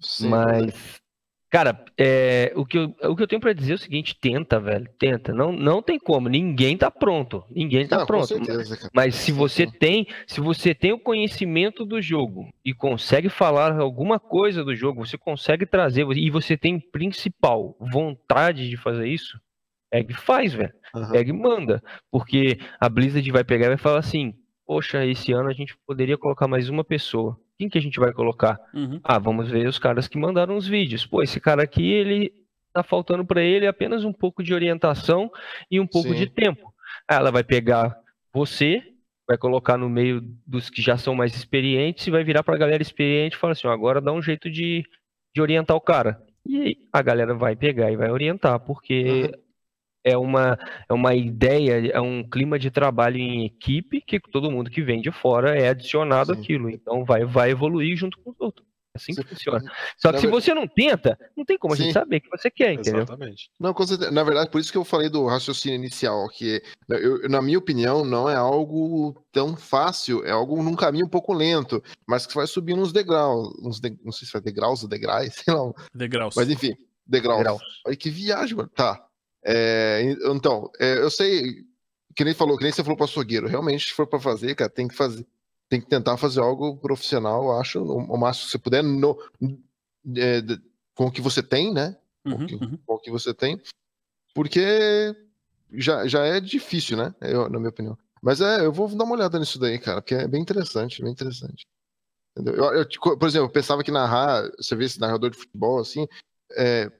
Sim, 0.00 0.30
Mas 0.30 1.02
Cara, 1.50 1.82
é, 1.96 2.52
o, 2.54 2.66
que 2.66 2.76
eu, 2.76 2.94
o 3.04 3.16
que 3.16 3.22
eu 3.22 3.26
tenho 3.26 3.40
para 3.40 3.54
dizer 3.54 3.72
é 3.72 3.74
o 3.76 3.78
seguinte: 3.78 4.14
tenta, 4.14 4.60
velho, 4.60 4.86
tenta. 4.98 5.32
Não, 5.32 5.50
não 5.50 5.80
tem 5.80 5.98
como, 5.98 6.28
ninguém 6.28 6.76
tá 6.76 6.90
pronto. 6.90 7.42
Ninguém 7.50 7.86
tá 7.88 7.98
não, 7.98 8.06
pronto. 8.06 8.26
Certeza, 8.26 8.68
mas, 8.68 8.90
mas 8.94 9.14
se 9.14 9.32
você 9.32 9.66
tem, 9.66 10.06
se 10.26 10.40
você 10.40 10.74
tem 10.74 10.92
o 10.92 11.00
conhecimento 11.00 11.86
do 11.86 12.02
jogo 12.02 12.52
e 12.62 12.74
consegue 12.74 13.30
falar 13.30 13.78
alguma 13.78 14.20
coisa 14.20 14.62
do 14.62 14.74
jogo, 14.74 15.06
você 15.06 15.16
consegue 15.16 15.64
trazer, 15.64 16.06
e 16.10 16.30
você 16.30 16.54
tem 16.54 16.78
principal 16.78 17.74
vontade 17.80 18.68
de 18.68 18.76
fazer 18.76 19.08
isso, 19.08 19.40
é 19.90 20.04
que 20.04 20.12
faz, 20.12 20.52
velho. 20.52 20.72
Uhum. 20.94 21.14
É 21.14 21.24
que 21.24 21.32
manda. 21.32 21.82
Porque 22.10 22.58
a 22.78 22.90
Blizzard 22.90 23.30
vai 23.30 23.42
pegar 23.42 23.66
e 23.66 23.70
vai 23.70 23.78
falar 23.78 24.00
assim: 24.00 24.34
Poxa, 24.66 25.02
esse 25.06 25.32
ano 25.32 25.48
a 25.48 25.54
gente 25.54 25.74
poderia 25.86 26.18
colocar 26.18 26.46
mais 26.46 26.68
uma 26.68 26.84
pessoa 26.84 27.40
quem 27.58 27.68
que 27.68 27.76
a 27.76 27.82
gente 27.82 27.98
vai 27.98 28.12
colocar? 28.12 28.58
Uhum. 28.72 29.00
Ah, 29.02 29.18
vamos 29.18 29.50
ver 29.50 29.66
os 29.66 29.78
caras 29.78 30.06
que 30.06 30.16
mandaram 30.16 30.56
os 30.56 30.66
vídeos. 30.66 31.04
Pô, 31.04 31.22
esse 31.22 31.40
cara 31.40 31.62
aqui, 31.62 31.90
ele 31.90 32.32
tá 32.72 32.82
faltando 32.84 33.24
para 33.24 33.42
ele 33.42 33.66
apenas 33.66 34.04
um 34.04 34.12
pouco 34.12 34.42
de 34.42 34.54
orientação 34.54 35.30
e 35.70 35.80
um 35.80 35.86
pouco 35.86 36.10
Sim. 36.10 36.14
de 36.14 36.26
tempo. 36.28 36.72
Aí 37.08 37.16
ela 37.16 37.32
vai 37.32 37.42
pegar 37.42 37.98
você, 38.32 38.80
vai 39.26 39.36
colocar 39.36 39.76
no 39.76 39.88
meio 39.88 40.20
dos 40.46 40.70
que 40.70 40.80
já 40.80 40.96
são 40.96 41.14
mais 41.14 41.34
experientes 41.34 42.06
e 42.06 42.10
vai 42.10 42.22
virar 42.22 42.44
para 42.44 42.54
a 42.54 42.58
galera 42.58 42.82
experiente 42.82 43.34
e 43.34 43.38
falar 43.38 43.54
assim: 43.54 43.66
ó, 43.66 43.72
agora 43.72 44.00
dá 44.00 44.12
um 44.12 44.22
jeito 44.22 44.48
de, 44.48 44.84
de 45.34 45.42
orientar 45.42 45.76
o 45.76 45.80
cara. 45.80 46.22
E 46.46 46.78
a 46.92 47.02
galera 47.02 47.34
vai 47.34 47.56
pegar 47.56 47.90
e 47.90 47.96
vai 47.96 48.10
orientar, 48.10 48.60
porque 48.60 49.30
uhum 49.34 49.47
é 50.08 50.16
uma, 50.16 50.58
é 50.88 50.92
uma 50.92 51.14
ideia, 51.14 51.90
é 51.92 52.00
um 52.00 52.22
clima 52.22 52.58
de 52.58 52.70
trabalho 52.70 53.16
em 53.16 53.44
equipe 53.44 54.00
que 54.00 54.20
todo 54.20 54.50
mundo 54.50 54.70
que 54.70 54.82
vem 54.82 55.00
de 55.00 55.10
fora 55.10 55.56
é 55.56 55.68
adicionado 55.68 56.34
Sim. 56.34 56.40
aquilo. 56.40 56.70
Então 56.70 57.04
vai, 57.04 57.24
vai 57.24 57.50
evoluir 57.50 57.96
junto 57.96 58.18
com 58.18 58.30
os 58.30 58.40
outros. 58.40 58.66
É 58.94 58.98
assim 58.98 59.14
que 59.14 59.22
Sim. 59.22 59.28
funciona. 59.28 59.72
Só 59.96 60.08
que 60.08 60.16
na 60.16 60.20
se 60.20 60.26
você 60.26 60.54
não 60.54 60.66
tenta, 60.66 61.18
não 61.36 61.44
tem 61.44 61.58
como 61.58 61.76
Sim. 61.76 61.82
a 61.82 61.84
gente 61.84 61.94
saber 61.94 62.16
o 62.16 62.20
que 62.22 62.30
você 62.30 62.50
quer, 62.50 62.72
entendeu? 62.72 63.02
Exatamente. 63.02 63.50
Não, 63.58 63.74
na 64.12 64.24
verdade, 64.24 64.50
por 64.50 64.60
isso 64.60 64.72
que 64.72 64.78
eu 64.78 64.84
falei 64.84 65.08
do 65.08 65.26
raciocínio 65.26 65.76
inicial, 65.76 66.28
que 66.28 66.62
eu, 66.88 67.28
na 67.28 67.42
minha 67.42 67.58
opinião 67.58 68.04
não 68.04 68.28
é 68.28 68.34
algo 68.34 69.22
tão 69.30 69.56
fácil, 69.56 70.24
é 70.24 70.30
algo 70.30 70.62
num 70.62 70.74
caminho 70.74 71.06
um 71.06 71.10
pouco 71.10 71.32
lento, 71.32 71.82
mas 72.06 72.26
que 72.26 72.34
vai 72.34 72.46
subindo 72.46 72.80
uns 72.80 72.92
degraus, 72.92 73.52
uns 73.62 73.78
de, 73.80 73.96
não 74.02 74.12
sei 74.12 74.26
se 74.26 74.36
é 74.36 74.40
degraus 74.40 74.82
ou 74.82 74.88
degraus, 74.88 75.34
sei 75.44 75.54
lá. 75.54 75.72
Degraus. 75.94 76.34
Mas 76.36 76.48
enfim, 76.50 76.74
degraus. 77.06 77.38
degraus. 77.38 77.62
Olha 77.86 77.96
que 77.96 78.10
viagem, 78.10 78.56
mano. 78.56 78.70
Tá. 78.74 79.07
É, 79.44 80.16
então, 80.24 80.70
é, 80.78 80.98
eu 80.98 81.10
sei, 81.10 81.64
que 82.14 82.24
nem 82.24 82.34
falou, 82.34 82.56
que 82.56 82.64
nem 82.64 82.72
você 82.72 82.82
falou 82.82 82.96
para 82.96 83.04
açougueiro, 83.04 83.46
realmente, 83.46 83.86
se 83.86 83.94
for 83.94 84.06
para 84.06 84.20
fazer, 84.20 84.54
cara, 84.54 84.70
tem 84.70 84.88
que 84.88 84.94
fazer, 84.94 85.26
tem 85.68 85.80
que 85.80 85.86
tentar 85.86 86.16
fazer 86.16 86.40
algo 86.40 86.76
profissional, 86.76 87.44
eu 87.44 87.52
acho, 87.52 87.82
o 87.82 88.16
máximo 88.16 88.46
que 88.46 88.52
você 88.52 88.58
puder, 88.58 88.82
no, 88.82 89.18
é, 90.16 90.42
com 90.94 91.06
o 91.06 91.10
que 91.10 91.20
você 91.20 91.42
tem, 91.42 91.72
né? 91.72 91.96
Com, 92.24 92.30
uhum, 92.30 92.44
o 92.44 92.46
que, 92.46 92.54
uhum. 92.54 92.78
com 92.84 92.94
o 92.94 92.98
que 92.98 93.10
você 93.10 93.32
tem, 93.32 93.60
porque 94.34 95.14
já, 95.72 96.06
já 96.06 96.24
é 96.24 96.40
difícil, 96.40 96.96
né? 96.96 97.14
Eu, 97.20 97.48
na 97.48 97.58
minha 97.58 97.70
opinião. 97.70 97.96
Mas 98.22 98.40
é, 98.40 98.64
eu 98.64 98.72
vou 98.72 98.88
dar 98.88 99.04
uma 99.04 99.14
olhada 99.14 99.38
nisso 99.38 99.58
daí, 99.58 99.78
cara, 99.78 100.00
porque 100.00 100.14
é 100.14 100.26
bem 100.26 100.42
interessante, 100.42 101.02
bem 101.02 101.12
interessante. 101.12 101.66
Eu, 102.36 102.72
eu, 102.72 102.88
por 103.16 103.28
exemplo, 103.28 103.46
eu 103.46 103.52
pensava 103.52 103.82
que 103.82 103.90
narrar, 103.90 104.50
você 104.56 104.74
vê 104.74 104.84
esse 104.84 105.00
narrador 105.00 105.30
de 105.30 105.38
futebol, 105.38 105.80
assim, 105.80 106.06
é, 106.52 106.90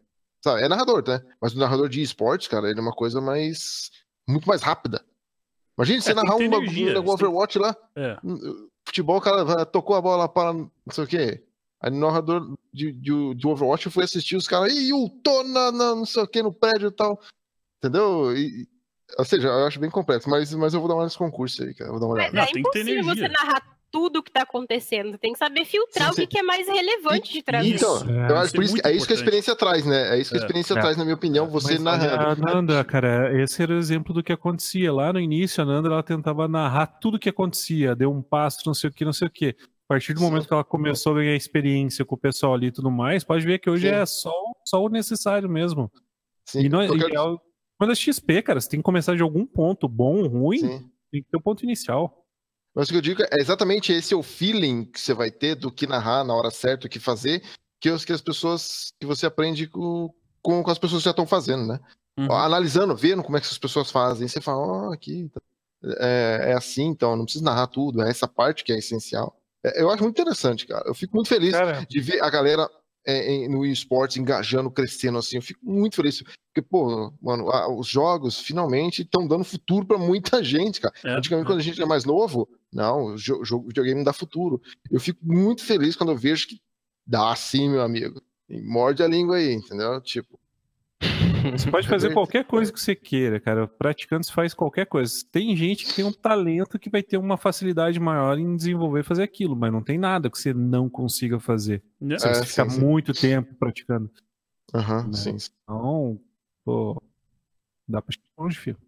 Sabe, 0.43 0.63
é 0.63 0.69
narrador, 0.69 1.03
né? 1.07 1.21
Mas 1.41 1.55
o 1.55 1.59
narrador 1.59 1.89
de 1.89 2.01
esportes, 2.01 2.49
cara, 2.49 2.71
ele 2.71 2.79
é 2.79 2.83
uma 2.83 2.93
coisa 2.93 3.21
mais. 3.21 3.91
muito 4.29 4.49
mais 4.49 4.63
rápida. 4.63 5.05
Imagina 5.77 6.01
você 6.01 6.11
é, 6.13 6.15
narrar 6.15 6.37
um 6.37 6.51
bagulho 6.51 7.03
no 7.03 7.11
Overwatch 7.11 7.59
lá. 7.59 7.77
É. 7.97 8.19
Hum, 8.25 8.69
futebol, 8.87 9.19
o 9.19 9.21
cara 9.21 9.65
tocou 9.67 9.97
a 9.97 10.01
bola 10.01 10.29
para 10.29 10.53
não 10.53 10.71
sei 10.91 11.05
o 11.05 11.07
quê. 11.07 11.45
Aí 11.81 11.93
o 11.93 11.95
narrador 11.95 12.57
de, 12.73 12.93
de, 12.93 13.35
de 13.35 13.47
Overwatch 13.47 13.89
foi 13.91 14.05
assistir 14.05 14.37
os 14.37 14.49
caras, 14.49 14.73
e 14.73 14.93
ultou 14.93 15.45
na, 15.45 15.71
na, 15.71 15.95
não 15.95 16.05
sei 16.05 16.23
o 16.23 16.27
que 16.27 16.43
no 16.43 16.53
prédio 16.53 16.89
e 16.89 16.93
tal. 16.93 17.21
Entendeu? 17.79 18.37
E, 18.37 18.69
ou 19.17 19.25
seja, 19.25 19.49
eu 19.49 19.67
acho 19.67 19.79
bem 19.79 19.91
complexo, 19.91 20.29
mas, 20.29 20.53
mas 20.55 20.75
eu 20.75 20.81
vou 20.81 20.89
dar 20.89 20.97
uma 20.97 21.05
nesse 21.05 21.17
concurso 21.17 21.63
aí, 21.63 21.73
cara. 21.75 21.91
Eu 21.91 21.93
vou 21.93 22.01
dar 22.01 22.07
uma 22.07 22.15
olhada. 22.15 22.33
Mas 22.35 22.51
é 22.51 22.53
não, 22.53 22.61
impossível 22.61 23.05
você 23.05 23.29
narrar 23.29 23.78
tudo 23.91 24.23
que 24.23 24.31
tá 24.31 24.43
acontecendo. 24.43 25.19
Tem 25.19 25.33
que 25.33 25.39
saber 25.39 25.65
filtrar 25.65 26.11
sim, 26.11 26.17
sim. 26.17 26.23
o 26.25 26.29
que, 26.29 26.39
é 26.39 26.43
mais 26.43 26.67
relevante 26.67 27.33
de 27.33 27.43
transmissão. 27.43 28.03
Então, 28.03 28.25
é, 28.25 28.31
eu 28.31 28.37
acho 28.37 28.53
por 28.53 28.63
isso, 28.63 28.77
é 28.85 28.93
isso 28.93 29.07
que 29.07 29.13
a 29.13 29.17
experiência 29.17 29.57
traz, 29.57 29.85
né? 29.85 30.17
É 30.17 30.21
isso 30.21 30.31
que 30.31 30.37
a 30.37 30.41
é. 30.41 30.43
experiência 30.43 30.75
é. 30.75 30.81
traz, 30.81 30.97
na 30.97 31.05
minha 31.05 31.15
opinião, 31.15 31.49
você 31.49 31.79
Mas, 31.79 31.83
narrando. 31.83 32.49
A 32.49 32.55
Nanda, 32.55 32.85
cara, 32.85 33.41
esse 33.43 33.63
era 33.63 33.73
o 33.73 33.79
exemplo 33.79 34.13
do 34.13 34.23
que 34.23 34.33
acontecia. 34.33 34.93
Lá 34.93 35.13
no 35.13 35.21
início, 35.21 35.63
a 35.63 35.67
Nanda 35.67 35.89
ela 35.89 36.03
tentava 36.03 36.47
narrar 36.47 36.87
tudo 36.87 37.17
o 37.17 37.19
que 37.19 37.29
acontecia, 37.29 37.95
deu 37.95 38.13
um 38.13 38.23
passo, 38.23 38.63
não 38.67 38.75
sei 38.75 38.91
o 38.91 38.93
que, 38.93 39.05
não 39.05 39.13
sei 39.13 39.29
o 39.29 39.31
que. 39.31 39.57
A 39.89 39.95
partir 39.95 40.13
do 40.13 40.21
momento 40.21 40.47
que 40.47 40.53
ela 40.53 40.65
começou 40.65 41.13
a 41.13 41.17
ganhar 41.17 41.35
experiência 41.35 42.05
com 42.05 42.15
o 42.15 42.19
pessoal 42.19 42.53
ali 42.53 42.67
e 42.67 42.73
tudo 42.73 42.91
mais, 42.91 43.25
pode 43.25 43.45
ver 43.47 43.59
que 43.59 43.71
hoje 43.71 43.89
Sim. 43.89 43.95
é 43.95 44.05
só, 44.05 44.35
só 44.65 44.85
o 44.85 44.91
necessário 44.91 45.49
mesmo. 45.49 45.91
Sim, 46.45 46.65
e 46.65 46.69
não, 46.69 46.83
é, 46.83 46.89
quero... 46.89 47.41
quando 47.79 47.93
é 47.93 47.95
XP, 47.95 48.43
cara, 48.43 48.61
você 48.61 48.69
tem 48.69 48.81
que 48.81 48.85
começar 48.85 49.17
de 49.17 49.23
algum 49.23 49.47
ponto, 49.47 49.89
bom, 49.89 50.27
ruim, 50.27 50.59
Sim. 50.59 50.91
tem 51.11 51.23
que 51.23 51.31
ter 51.31 51.37
o 51.39 51.41
um 51.41 51.43
ponto 51.43 51.65
inicial. 51.65 52.18
Mas 52.79 52.87
o 52.87 52.93
que 52.93 52.97
eu 52.97 53.03
digo 53.03 53.23
é 53.25 53.41
exatamente 53.41 53.93
esse 53.93 54.15
é 54.15 54.17
o 54.17 54.23
feeling 54.23 54.85
que 54.85 55.01
você 55.01 55.13
vai 55.13 55.33
ter 55.33 55.57
do 55.57 55.69
que 55.69 55.85
narrar 55.85 56.23
na 56.23 56.33
hora 56.33 56.49
certa, 56.49 56.87
o 56.87 56.89
que 56.89 57.01
fazer, 57.01 57.43
que, 57.81 57.91
os, 57.91 58.05
que 58.05 58.13
as 58.13 58.21
pessoas, 58.21 58.93
que 59.01 59.05
você 59.05 59.27
aprende 59.27 59.67
com, 59.67 60.15
com, 60.41 60.63
com 60.63 60.71
as 60.71 60.79
pessoas 60.79 61.03
que 61.03 61.07
já 61.07 61.11
estão 61.11 61.27
fazendo, 61.27 61.67
né? 61.67 61.81
Uhum. 62.17 62.31
Analisando, 62.31 62.95
vendo 62.95 63.25
como 63.25 63.37
é 63.37 63.41
que 63.41 63.49
as 63.49 63.59
pessoas 63.59 63.91
fazem, 63.91 64.29
você 64.29 64.41
fala, 64.41 64.59
ó, 64.61 64.89
oh, 64.91 64.93
aqui, 64.93 65.29
é, 65.99 66.51
é 66.51 66.53
assim, 66.53 66.85
então, 66.85 67.17
não 67.17 67.25
precisa 67.25 67.45
narrar 67.45 67.67
tudo, 67.67 68.01
é 68.01 68.11
essa 68.11 68.29
parte 68.29 68.63
que 68.63 68.73
é 68.73 68.79
essencial. 68.79 69.37
É, 69.65 69.83
eu 69.83 69.91
acho 69.91 70.05
muito 70.05 70.21
interessante, 70.21 70.65
cara. 70.65 70.85
Eu 70.87 70.95
fico 70.95 71.17
muito 71.17 71.29
feliz 71.29 71.51
cara... 71.51 71.85
de 71.85 72.01
ver 72.01 72.23
a 72.23 72.31
galera 72.31 72.71
é, 73.07 73.31
em, 73.31 73.49
no 73.49 73.65
esportes 73.65 74.17
engajando, 74.17 74.71
crescendo 74.71 75.19
assim. 75.19 75.37
Eu 75.37 75.43
fico 75.43 75.61
muito 75.65 75.97
feliz. 75.97 76.23
Porque, 76.23 76.63
pô, 76.63 77.13
mano, 77.21 77.51
a, 77.51 77.73
os 77.73 77.87
jogos 77.87 78.41
finalmente 78.41 79.03
estão 79.03 79.27
dando 79.27 79.45
futuro 79.45 79.87
para 79.87 79.99
muita 79.99 80.43
gente, 80.45 80.81
cara. 80.81 80.95
É, 81.05 81.11
Antigamente, 81.11 81.47
é. 81.47 81.49
quando 81.49 81.61
a 81.61 81.63
gente 81.63 81.79
era 81.79 81.87
mais 81.87 82.05
novo, 82.05 82.49
não, 82.73 83.15
o 83.15 83.19
jogo, 83.19 83.67
videogame 83.69 83.99
não 83.99 84.05
dá 84.05 84.13
futuro. 84.13 84.61
Eu 84.91 85.01
fico 85.01 85.21
muito 85.23 85.65
feliz 85.65 85.97
quando 85.97 86.13
eu 86.13 86.17
vejo 86.17 86.49
que 86.49 86.61
dá 87.07 87.35
sim, 87.35 87.69
meu 87.71 87.83
amigo. 87.83 88.21
E 88.49 88.61
morde 88.61 89.03
a 89.03 89.09
língua 89.09 89.37
aí, 89.37 89.53
entendeu? 89.53 90.01
Tipo, 90.01 90.38
você 91.53 91.71
pode 91.71 91.87
fazer 91.89 92.13
qualquer 92.13 92.45
coisa 92.45 92.73
que 92.73 92.81
você 92.81 92.95
queira, 92.95 93.41
cara. 93.41 93.67
Praticando, 93.67 94.25
você 94.25 94.33
faz 94.33 94.55
qualquer 94.55 94.87
coisa. 94.87 95.13
Tem 95.31 95.57
gente 95.57 95.87
que 95.87 95.95
tem 95.95 96.05
um 96.05 96.13
talento 96.13 96.79
que 96.79 96.91
vai 96.91 97.03
ter 97.03 97.17
uma 97.17 97.37
facilidade 97.37 97.99
maior 97.99 98.39
em 98.39 98.57
desenvolver 98.57 99.01
e 99.01 99.05
fazer 99.05 99.23
aquilo, 99.23 99.57
mas 99.57 99.73
não 99.73 99.83
tem 99.83 99.99
nada 99.99 100.31
que 100.31 100.39
você 100.39 100.53
não 100.53 100.89
consiga 100.89 101.39
fazer. 101.39 101.83
É, 102.03 102.19
você 102.19 102.47
fica 102.47 102.65
muito 102.65 103.15
sim. 103.15 103.29
tempo 103.29 103.55
praticando. 103.55 104.11
Aham, 104.75 104.99
uhum, 104.99 105.07
né? 105.09 105.13
sim. 105.15 105.37
Então, 105.65 106.21
pô, 106.65 107.03
dá 107.89 108.03
pra 108.03 108.13
chegar 108.13 108.27
longe, 108.37 108.59
filho. 108.59 108.79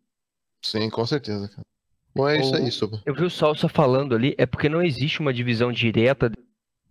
Sim, 0.62 0.90
com 0.90 1.06
certeza, 1.06 1.48
cara. 1.48 1.66
Bom, 2.14 2.28
é 2.28 2.40
isso 2.40 2.54
aí, 2.54 2.70
Suba. 2.70 3.00
Eu 3.06 3.14
vi 3.14 3.24
o 3.24 3.30
Salsa 3.30 3.68
falando 3.68 4.14
ali, 4.14 4.34
é 4.36 4.44
porque 4.44 4.68
não 4.68 4.82
existe 4.82 5.20
uma 5.20 5.32
divisão 5.32 5.72
direta 5.72 6.28
de 6.28 6.36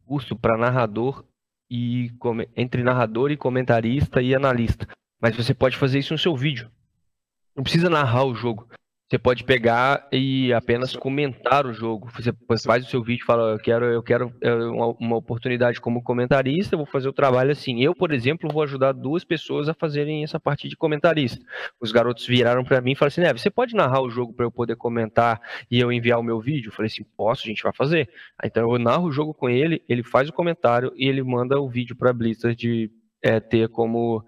curso 0.05 0.35
para 0.35 0.57
narrador 0.57 1.23
e 1.69 2.11
entre 2.55 2.83
narrador 2.83 3.29
e 3.31 3.38
comentarista 3.38 4.21
e 4.21 4.33
analista. 4.33 4.88
Mas 5.19 5.35
você 5.35 5.53
pode 5.53 5.77
fazer 5.77 5.99
isso 5.99 6.14
no 6.14 6.19
seu 6.19 6.35
vídeo. 6.35 6.69
Não 7.56 7.64
precisa 7.64 7.89
narrar 7.89 8.23
o 8.25 8.33
jogo. 8.33 8.69
Você 9.09 9.17
pode 9.17 9.43
pegar 9.43 10.07
e 10.11 10.53
apenas 10.53 10.95
comentar 10.95 11.65
o 11.65 11.73
jogo. 11.73 12.11
Você 12.14 12.31
faz 12.64 12.85
o 12.85 12.89
seu 12.89 13.01
vídeo 13.01 13.23
e 13.23 13.25
fala, 13.25 13.53
eu 13.53 13.57
quero, 13.57 13.85
eu 13.85 14.03
quero 14.03 14.31
é, 14.39 14.53
uma, 14.53 14.88
uma, 14.99 15.15
oportunidade 15.15 15.81
como 15.81 16.03
comentarista, 16.03 16.77
vou 16.77 16.85
fazer 16.85 17.09
o 17.09 17.14
trabalho 17.14 17.51
assim. 17.51 17.81
Eu, 17.81 17.95
por 17.95 18.14
exemplo, 18.14 18.53
vou 18.53 18.61
ajudar 18.61 18.91
duas 18.91 19.23
pessoas 19.23 19.67
a 19.67 19.73
fazerem 19.73 20.23
essa 20.23 20.39
parte 20.39 20.69
de 20.69 20.77
comentarista. 20.77 21.43
Os 21.81 21.91
garotos 21.91 22.27
viraram 22.27 22.64
para 22.64 22.81
mim 22.81 22.91
e 22.91 22.95
falaram 22.95 23.07
assim, 23.07 23.22
né, 23.22 23.33
você 23.33 23.49
pode 23.49 23.73
narrar 23.73 24.03
o 24.03 24.11
jogo 24.11 24.31
para 24.31 24.45
eu 24.45 24.51
poder 24.51 24.75
comentar 24.75 25.41
e 25.72 25.80
eu 25.80 25.91
enviar 25.91 26.19
o 26.19 26.23
meu 26.23 26.39
vídeo? 26.39 26.69
Eu 26.69 26.73
falei 26.73 26.85
assim, 26.85 27.03
posso, 27.17 27.41
a 27.45 27.49
gente 27.49 27.64
vai 27.64 27.73
fazer. 27.73 28.07
Então 28.43 28.72
eu 28.72 28.77
narro 28.77 29.07
o 29.07 29.11
jogo 29.11 29.33
com 29.33 29.49
ele, 29.49 29.83
ele 29.89 30.03
faz 30.03 30.30
o 30.30 30.33
comentário 30.33 30.93
e 30.95 31.09
ele 31.09 31.23
manda 31.23 31.59
o 31.59 31.67
vídeo 31.67 31.95
para 31.95 32.11
a 32.11 32.14
Blizzard 32.14 32.56
de 32.56 32.91
é, 33.23 33.39
ter 33.39 33.69
como 33.69 34.23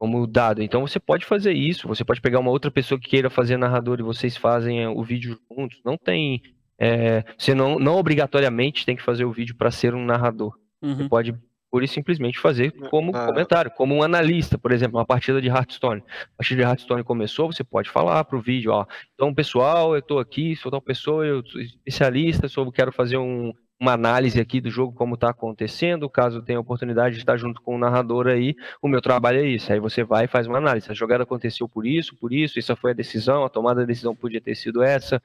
como 0.00 0.26
dado. 0.26 0.62
Então 0.62 0.80
você 0.80 0.98
pode 0.98 1.26
fazer 1.26 1.52
isso, 1.52 1.86
você 1.86 2.02
pode 2.02 2.22
pegar 2.22 2.40
uma 2.40 2.50
outra 2.50 2.70
pessoa 2.70 2.98
que 2.98 3.10
queira 3.10 3.28
fazer 3.28 3.58
narrador 3.58 4.00
e 4.00 4.02
vocês 4.02 4.34
fazem 4.34 4.86
o 4.86 5.04
vídeo 5.04 5.38
juntos. 5.54 5.78
Não 5.84 5.98
tem. 5.98 6.42
É, 6.78 7.22
você 7.36 7.54
não, 7.54 7.78
não 7.78 7.96
obrigatoriamente 7.96 8.86
tem 8.86 8.96
que 8.96 9.02
fazer 9.02 9.26
o 9.26 9.32
vídeo 9.32 9.54
para 9.54 9.70
ser 9.70 9.94
um 9.94 10.02
narrador. 10.02 10.56
Uhum. 10.80 10.96
Você 10.96 11.08
pode 11.08 11.34
e 11.72 11.86
simplesmente 11.86 12.38
fazer 12.38 12.72
como 12.90 13.14
ah. 13.14 13.26
comentário, 13.26 13.70
como 13.70 13.94
um 13.94 14.02
analista, 14.02 14.58
por 14.58 14.72
exemplo, 14.72 14.98
uma 14.98 15.06
partida 15.06 15.40
de 15.40 15.48
Hearthstone. 15.48 16.02
A 16.34 16.38
partida 16.38 16.62
de 16.62 16.68
Hearthstone 16.68 17.04
começou, 17.04 17.52
você 17.52 17.62
pode 17.62 17.88
falar 17.88 18.24
para 18.24 18.36
o 18.36 18.40
vídeo, 18.40 18.72
ó, 18.72 18.84
então 19.14 19.32
pessoal, 19.32 19.94
eu 19.94 20.00
estou 20.00 20.18
aqui, 20.18 20.56
sou 20.56 20.68
tal 20.68 20.80
pessoa, 20.80 21.24
eu 21.24 21.46
sou 21.46 21.60
especialista, 21.60 22.48
sou, 22.48 22.72
quero 22.72 22.90
fazer 22.90 23.18
um, 23.18 23.52
uma 23.80 23.94
análise 23.94 24.38
aqui 24.38 24.60
do 24.60 24.70
jogo, 24.70 24.92
como 24.92 25.14
está 25.14 25.30
acontecendo, 25.30 26.08
caso 26.08 26.42
tenha 26.42 26.60
oportunidade 26.60 27.14
de 27.14 27.22
estar 27.22 27.38
junto 27.38 27.62
com 27.62 27.74
o 27.74 27.78
narrador 27.78 28.26
aí, 28.26 28.54
o 28.82 28.86
meu 28.86 29.00
trabalho 29.00 29.38
é 29.38 29.46
isso. 29.46 29.72
Aí 29.72 29.80
você 29.80 30.04
vai 30.04 30.26
e 30.26 30.28
faz 30.28 30.46
uma 30.46 30.58
análise. 30.58 30.90
A 30.90 30.94
jogada 30.94 31.22
aconteceu 31.22 31.66
por 31.66 31.86
isso, 31.86 32.14
por 32.16 32.30
isso, 32.30 32.58
essa 32.58 32.76
foi 32.76 32.90
a 32.90 32.94
decisão, 32.94 33.42
a 33.42 33.48
tomada 33.48 33.80
da 33.80 33.86
decisão 33.86 34.14
podia 34.14 34.40
ter 34.40 34.54
sido 34.54 34.82
essa. 34.82 35.22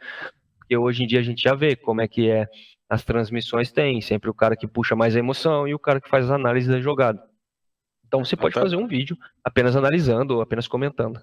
Porque 0.58 0.78
hoje 0.78 1.04
em 1.04 1.08
dia 1.08 1.20
a 1.20 1.24
gente 1.24 1.44
já 1.44 1.54
vê 1.54 1.76
como 1.76 2.00
é 2.00 2.08
que 2.08 2.30
é 2.30 2.48
as 2.90 3.04
transmissões 3.04 3.72
tem, 3.72 4.00
sempre 4.00 4.30
o 4.30 4.34
cara 4.34 4.56
que 4.56 4.68
puxa 4.68 4.96
mais 4.96 5.16
a 5.16 5.20
emoção 5.20 5.68
e 5.68 5.74
o 5.74 5.80
cara 5.80 6.00
que 6.00 6.10
faz 6.10 6.26
as 6.26 6.32
análises 6.32 6.70
da 6.70 6.80
jogada. 6.80 7.22
Então 8.08 8.24
você 8.24 8.38
pode 8.38 8.54
Até... 8.54 8.62
fazer 8.62 8.78
um 8.78 8.88
vídeo 8.88 9.18
apenas 9.44 9.76
analisando 9.76 10.36
ou 10.36 10.42
apenas 10.42 10.68
comentando. 10.68 11.22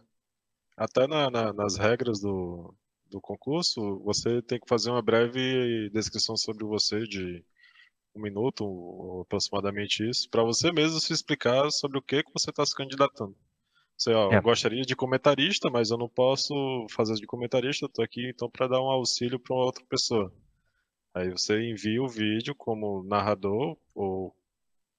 Até 0.77 1.07
na, 1.07 1.31
na, 1.31 1.53
nas 1.53 1.79
regras 1.79 2.21
do, 2.21 2.75
do 3.13 3.21
concurso, 3.21 4.01
você 4.01 4.41
tem 4.43 4.59
que 4.59 4.69
fazer 4.69 4.91
uma 4.91 5.03
breve 5.03 5.91
descrição 5.91 6.37
sobre 6.37 6.65
você 6.65 7.05
de 7.05 7.45
um 8.15 8.21
minuto, 8.21 8.65
ou 8.65 9.23
aproximadamente 9.23 10.09
isso, 10.09 10.29
para 10.31 10.43
você 10.43 10.73
mesmo 10.73 10.99
se 10.99 11.13
explicar 11.13 11.71
sobre 11.71 11.99
o 11.99 12.03
que, 12.03 12.23
que 12.23 12.33
você 12.33 12.51
está 12.51 12.65
se 12.65 12.75
candidatando. 12.75 13.37
Você, 13.97 14.13
ó, 14.13 14.33
é. 14.33 14.39
eu 14.39 14.43
gostaria 14.43 14.83
de 14.83 14.97
comentarista, 14.97 15.71
mas 15.71 15.91
eu 15.91 15.99
não 15.99 16.09
posso 16.09 16.55
fazer 16.91 17.15
de 17.15 17.27
comentarista, 17.27 17.87
estou 17.87 18.05
aqui 18.05 18.29
então 18.29 18.51
para 18.51 18.69
dar 18.69 18.81
um 18.81 18.91
auxílio 18.91 19.39
para 19.39 19.55
outra 19.55 19.85
pessoa. 19.87 20.33
Aí 21.15 21.31
você 21.31 21.61
envia 21.71 22.03
o 22.03 22.09
vídeo 22.09 22.55
como 22.55 23.05
narrador 23.05 23.77
ou 23.95 24.35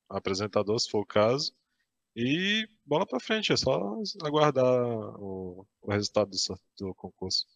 apresentador, 0.07 0.79
se 0.79 0.89
for 0.89 1.01
o 1.01 1.05
caso, 1.05 1.51
e 2.15 2.67
bola 2.85 3.05
para 3.05 3.19
frente, 3.19 3.51
é 3.51 3.57
só 3.57 3.95
aguardar 4.23 4.65
o, 5.19 5.65
o 5.81 5.91
resultado 5.91 6.29
do, 6.29 6.59
do 6.79 6.95
concurso. 6.95 7.47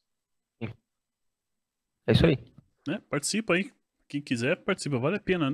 É 2.08 2.14
isso 2.14 2.26
aí. 2.26 2.38
Né? 2.88 3.02
Participa 3.10 3.54
aí. 3.54 3.72
Quem 4.08 4.22
quiser, 4.22 4.56
participa. 4.58 4.98
Vale 4.98 5.18
a 5.18 5.20
pena. 5.20 5.52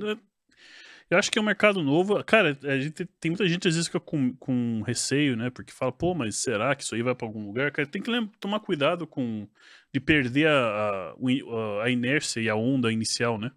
Eu 1.09 1.17
acho 1.17 1.32
que 1.32 1.40
é 1.40 1.41
um 1.41 1.45
mercado 1.45 1.82
novo. 1.82 2.23
Cara, 2.23 2.57
a 2.64 2.80
gente, 2.80 3.06
tem 3.19 3.32
muita 3.32 3.48
gente 3.48 3.67
às 3.67 3.73
vezes 3.75 3.88
fica 3.88 3.99
com, 3.99 4.35
com 4.35 4.82
receio, 4.83 5.35
né? 5.35 5.49
Porque 5.49 5.73
fala, 5.73 5.91
pô, 5.91 6.14
mas 6.14 6.38
será 6.38 6.75
que 6.75 6.83
isso 6.83 6.95
aí 6.95 7.01
vai 7.01 7.15
para 7.15 7.27
algum 7.27 7.45
lugar? 7.45 7.72
Cara, 7.72 7.88
tem 7.88 8.01
que 8.01 8.09
lembra, 8.09 8.32
tomar 8.40 8.59
cuidado 8.59 9.07
com 9.07 9.48
de 9.91 9.99
perder 9.99 10.48
a, 10.48 11.14
a, 11.14 11.83
a 11.83 11.90
inércia 11.90 12.40
e 12.40 12.49
a 12.49 12.56
onda 12.56 12.91
inicial, 12.91 13.38
né? 13.38 13.51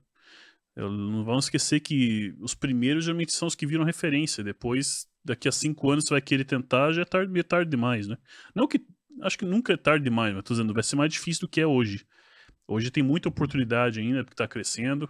Eu, 0.75 0.91
não 0.91 1.25
vamos 1.25 1.47
esquecer 1.47 1.81
que 1.81 2.35
os 2.39 2.55
primeiros 2.55 3.05
geralmente 3.05 3.33
são 3.33 3.49
os 3.49 3.55
que 3.55 3.67
viram 3.67 3.85
referência. 3.85 4.45
Depois, 4.45 5.09
daqui 5.25 5.49
a 5.49 5.53
cinco 5.53 5.91
anos, 5.91 6.05
você 6.05 6.15
vai 6.15 6.21
querer 6.21 6.45
tentar, 6.45 6.93
já 6.93 7.03
é 7.03 7.05
tarde, 7.07 7.39
é 7.39 7.43
tarde 7.43 7.71
demais, 7.71 8.07
né? 8.07 8.17
Não 8.55 8.67
que. 8.67 8.85
Acho 9.23 9.39
que 9.39 9.47
nunca 9.47 9.73
é 9.73 9.77
tarde 9.79 10.05
demais, 10.05 10.35
mas 10.35 10.45
tô 10.45 10.53
dizendo, 10.53 10.75
vai 10.75 10.83
ser 10.83 10.97
mais 10.97 11.11
difícil 11.11 11.41
do 11.41 11.49
que 11.49 11.59
é 11.59 11.67
hoje. 11.67 12.07
Hoje 12.69 12.91
tem 12.91 13.03
muita 13.03 13.29
oportunidade 13.29 14.01
ainda, 14.01 14.25
porque 14.25 14.35
está 14.35 14.49
crescendo. 14.49 15.09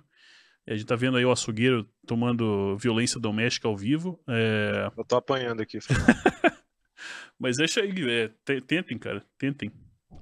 A 0.66 0.74
gente 0.74 0.86
tá 0.86 0.96
vendo 0.96 1.16
aí 1.16 1.24
o 1.24 1.30
açougueiro 1.30 1.88
tomando 2.06 2.76
violência 2.76 3.20
doméstica 3.20 3.68
ao 3.68 3.76
vivo. 3.76 4.20
É... 4.28 4.90
Eu 4.96 5.04
tô 5.04 5.16
apanhando 5.16 5.62
aqui. 5.62 5.78
Mas 7.38 7.56
deixa 7.56 7.82
aí, 7.82 7.92
é, 8.10 8.30
tentem, 8.60 8.98
cara, 8.98 9.24
tentem. 9.38 9.70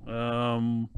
Um... 0.07 0.89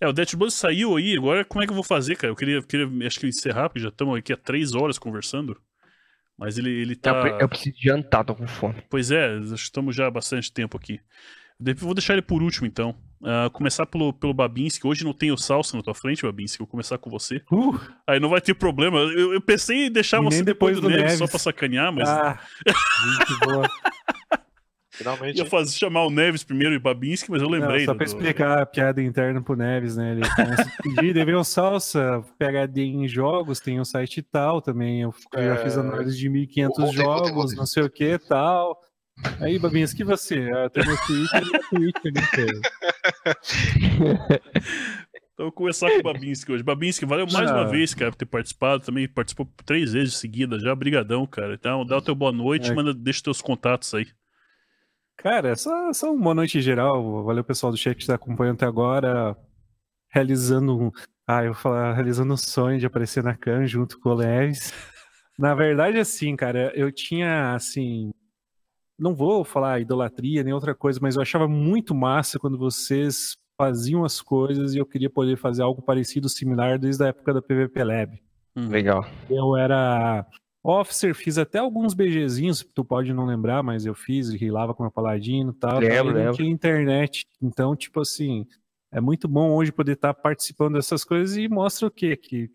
É, 0.00 0.06
o 0.06 0.12
Death 0.12 0.34
Buzz 0.36 0.54
saiu 0.54 0.96
aí, 0.96 1.16
agora 1.16 1.44
como 1.44 1.62
é 1.62 1.66
que 1.66 1.72
eu 1.72 1.74
vou 1.74 1.84
fazer, 1.84 2.16
cara? 2.16 2.30
Eu 2.30 2.36
queria, 2.36 2.62
queria 2.62 2.88
acho 3.06 3.18
que 3.18 3.26
encerrar, 3.26 3.68
porque 3.68 3.80
já 3.80 3.88
estamos 3.88 4.16
aqui 4.16 4.32
há 4.32 4.36
três 4.36 4.74
horas 4.74 4.98
conversando. 4.98 5.60
Mas 6.36 6.56
ele, 6.56 6.70
ele 6.70 6.94
tá. 6.94 7.10
Eu, 7.10 7.40
eu 7.40 7.48
preciso 7.48 7.76
jantar, 7.82 8.24
tô 8.24 8.34
com 8.34 8.46
fome. 8.46 8.80
Pois 8.88 9.10
é, 9.10 9.36
estamos 9.38 9.96
já 9.96 10.06
há 10.06 10.10
bastante 10.10 10.52
tempo 10.52 10.76
aqui. 10.76 11.00
Vou 11.78 11.94
deixar 11.94 12.12
ele 12.12 12.22
por 12.22 12.42
último, 12.42 12.66
então. 12.66 12.94
Uh, 13.20 13.50
começar 13.50 13.84
pelo, 13.84 14.12
pelo 14.12 14.32
Babinski. 14.32 14.86
Hoje 14.86 15.04
não 15.04 15.12
tem 15.12 15.32
o 15.32 15.36
Salsa 15.36 15.76
na 15.76 15.82
tua 15.82 15.94
frente, 15.94 16.22
Babinski. 16.22 16.58
Vou 16.58 16.68
começar 16.68 16.98
com 16.98 17.10
você. 17.10 17.42
Uh. 17.50 17.78
Aí 18.06 18.20
não 18.20 18.28
vai 18.28 18.40
ter 18.40 18.54
problema. 18.54 18.98
Eu, 18.98 19.32
eu 19.32 19.40
pensei 19.40 19.86
em 19.86 19.90
deixar 19.90 20.20
você 20.20 20.42
depois, 20.42 20.76
depois 20.76 20.80
do, 20.80 20.88
Neves, 20.88 21.04
Neves, 21.04 21.18
só 21.18 21.26
pra 21.26 21.38
sacanear, 21.38 21.92
mas. 21.92 22.08
Ah, 22.08 22.38
muito 23.06 23.38
boa. 23.40 23.68
Finalmente. 24.98 25.38
Ia 25.38 25.46
fazer, 25.46 25.76
chamar 25.76 26.04
o 26.06 26.10
Neves 26.10 26.42
primeiro 26.42 26.74
e 26.74 26.78
Babinski, 26.78 27.30
mas 27.30 27.40
eu 27.40 27.48
lembrei. 27.48 27.80
Não, 27.80 27.86
só 27.86 27.94
pra 27.94 28.04
do... 28.04 28.08
explicar 28.08 28.62
a 28.62 28.66
piada 28.66 29.00
interna 29.00 29.40
pro 29.40 29.56
Neves, 29.56 29.96
né? 29.96 30.12
Ele 30.12 30.28
começa 30.30 30.62
a 30.62 30.82
pedir, 30.82 31.14
deve 31.14 31.34
o 31.34 31.44
Salsa, 31.44 32.24
PHD 32.36 32.82
em 32.82 33.06
jogos, 33.06 33.60
tem 33.60 33.80
um 33.80 33.84
site 33.84 34.18
e 34.18 34.22
tal 34.22 34.60
também. 34.60 35.02
Eu 35.02 35.14
é... 35.34 35.44
já 35.44 35.56
fiz 35.58 35.76
análise 35.76 36.18
de 36.18 36.28
1.500 36.28 36.92
jogos, 36.92 37.54
não 37.54 37.66
sei 37.66 37.84
o 37.84 37.90
que 37.90 38.14
e 38.14 38.18
tal. 38.18 38.80
Aí, 39.40 39.58
Babinhas, 39.58 39.92
que 39.92 40.04
você? 40.04 40.48
Ah, 40.52 40.70
tem 40.70 40.86
meu 40.86 40.96
Twitter 41.06 41.42
e 41.42 41.50
meu 41.50 41.60
Twitter 41.70 42.12
inteiro. 42.12 42.60
Então, 45.38 45.46
vou 45.46 45.52
começar 45.52 45.88
com 45.88 45.98
o 45.98 46.02
Babinski 46.02 46.50
hoje. 46.50 46.64
Babinski, 46.64 47.06
valeu 47.06 47.24
mais 47.32 47.48
ah. 47.48 47.54
uma 47.54 47.64
vez, 47.64 47.94
cara, 47.94 48.10
por 48.10 48.16
ter 48.16 48.26
participado. 48.26 48.84
Também 48.84 49.08
participou 49.08 49.48
três 49.64 49.92
vezes 49.92 50.16
seguida 50.16 50.58
já. 50.58 50.74
Brigadão, 50.74 51.24
cara. 51.28 51.54
Então, 51.54 51.86
dá 51.86 51.96
o 51.96 52.02
teu 52.02 52.12
boa 52.12 52.32
noite, 52.32 52.72
é. 52.72 52.74
manda, 52.74 52.92
deixa 52.92 53.22
teus 53.22 53.40
contatos 53.40 53.94
aí. 53.94 54.08
Cara, 55.16 55.54
só, 55.54 55.92
só 55.92 56.12
uma 56.12 56.24
boa 56.24 56.34
noite 56.34 56.58
em 56.58 56.60
geral. 56.60 57.22
Valeu, 57.22 57.44
pessoal 57.44 57.70
do 57.70 57.78
chat 57.78 57.94
que 57.94 58.02
está 58.02 58.16
acompanhando 58.16 58.56
até 58.56 58.66
agora. 58.66 59.36
Realizando 60.10 60.76
um. 60.76 60.90
Ah, 61.24 61.44
eu 61.44 61.52
vou 61.52 61.62
falar, 61.62 61.92
realizando 61.92 62.34
um 62.34 62.36
sonho 62.36 62.80
de 62.80 62.86
aparecer 62.86 63.22
na 63.22 63.36
Can 63.36 63.64
junto 63.64 64.00
com 64.00 64.08
o 64.08 64.14
Leves. 64.14 64.74
Na 65.38 65.54
verdade, 65.54 65.98
assim, 65.98 66.34
cara, 66.34 66.72
eu 66.74 66.90
tinha, 66.90 67.54
assim. 67.54 68.10
Não 68.98 69.14
vou 69.14 69.44
falar 69.44 69.80
idolatria 69.80 70.42
nem 70.42 70.52
outra 70.52 70.74
coisa, 70.74 70.98
mas 71.00 71.16
eu 71.16 71.22
achava 71.22 71.46
muito 71.46 71.94
massa 71.94 72.38
quando 72.38 72.58
vocês 72.58 73.36
faziam 73.56 74.04
as 74.04 74.20
coisas 74.20 74.74
e 74.74 74.78
eu 74.78 74.86
queria 74.86 75.10
poder 75.10 75.36
fazer 75.36 75.62
algo 75.62 75.82
parecido, 75.82 76.28
similar, 76.28 76.78
desde 76.78 77.04
a 77.04 77.08
época 77.08 77.34
da 77.34 77.42
PVP 77.42 77.84
Lab. 77.84 78.20
Hum. 78.56 78.68
Legal. 78.68 79.04
Eu 79.28 79.56
era 79.56 80.26
officer, 80.62 81.14
fiz 81.14 81.38
até 81.38 81.58
alguns 81.58 81.94
BGzinhos, 81.94 82.64
tu 82.74 82.84
pode 82.84 83.12
não 83.12 83.24
lembrar, 83.24 83.62
mas 83.62 83.86
eu 83.86 83.94
fiz, 83.94 84.30
rilava 84.30 84.74
com 84.74 84.82
meu 84.82 84.92
paladino 84.92 85.50
e 85.50 85.54
tal. 85.54 85.78
Lembro, 85.78 86.14
lembro. 86.14 86.34
tinha 86.34 86.50
internet, 86.50 87.24
então, 87.40 87.74
tipo 87.74 88.00
assim, 88.00 88.46
é 88.92 89.00
muito 89.00 89.28
bom 89.28 89.54
hoje 89.54 89.72
poder 89.72 89.92
estar 89.92 90.14
participando 90.14 90.74
dessas 90.74 91.04
coisas 91.04 91.36
e 91.36 91.48
mostra 91.48 91.86
o 91.86 91.90
quê? 91.90 92.16
Que 92.16 92.50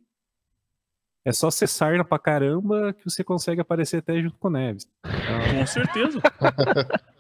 é 1.26 1.32
só 1.32 1.50
cessar 1.50 2.06
pra 2.06 2.20
caramba 2.20 2.94
que 2.94 3.04
você 3.06 3.24
consegue 3.24 3.62
aparecer 3.62 3.98
até 3.98 4.22
junto 4.22 4.38
com 4.38 4.48
o 4.48 4.52
Neves. 4.52 4.88
Então... 5.06 5.60
Com 5.60 5.66
certeza. 5.68 6.20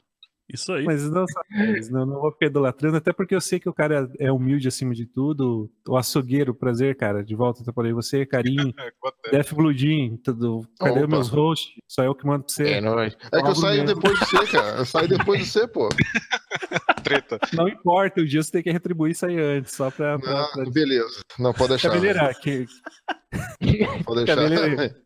Isso 0.53 0.71
aí. 0.71 0.85
Mas 0.85 1.09
não, 1.09 1.25
não, 1.89 2.05
não 2.05 2.21
vou 2.21 2.31
ficar 2.31 2.45
idolatrando, 2.45 2.97
até 2.97 3.11
porque 3.11 3.33
eu 3.33 3.41
sei 3.41 3.59
que 3.59 3.67
o 3.67 3.73
cara 3.73 4.07
é 4.19 4.31
humilde 4.31 4.67
acima 4.67 4.93
de 4.93 5.07
tudo. 5.07 5.67
O 5.87 5.97
açougueiro, 5.97 6.53
prazer, 6.53 6.95
cara. 6.95 7.23
De 7.23 7.33
volta 7.33 7.63
tá 7.63 7.73
por 7.73 7.85
aí. 7.85 7.93
Você, 7.93 8.23
Carinho, 8.23 8.71
Def 9.31 9.51
Bloodin, 9.53 10.17
tudo. 10.17 10.61
Cadê 10.79 10.99
Opa. 10.99 11.07
meus 11.07 11.29
hosts? 11.29 11.73
Só 11.87 12.03
eu 12.03 12.13
que 12.13 12.25
mando 12.25 12.43
pra 12.45 12.53
você. 12.53 12.73
É, 12.73 12.81
não, 12.81 12.99
é. 12.99 13.07
é 13.07 13.41
que 13.41 13.47
eu 13.47 13.55
saio 13.55 13.83
depois 13.83 14.19
de 14.19 14.25
você, 14.25 14.45
cara. 14.47 14.77
Eu 14.77 14.85
saio 14.85 15.07
depois 15.07 15.39
de 15.39 15.45
você, 15.47 15.67
pô. 15.67 15.89
Treta. 17.03 17.39
Não 17.53 17.67
importa, 17.67 18.21
o 18.21 18.25
dia 18.25 18.43
você 18.43 18.51
tem 18.51 18.63
que 18.63 18.71
retribuir 18.71 19.11
isso 19.11 19.25
aí 19.25 19.39
antes, 19.39 19.73
só 19.73 19.89
pra. 19.89 20.19
pra, 20.19 20.33
não, 20.33 20.51
pra... 20.51 20.65
Beleza. 20.71 21.21
Não, 21.39 21.53
pode 21.53 21.69
deixar. 21.69 21.89
Cabeleirar, 21.89 22.39
que. 22.39 22.65
pode 24.05 24.23
deixar. 24.23 25.03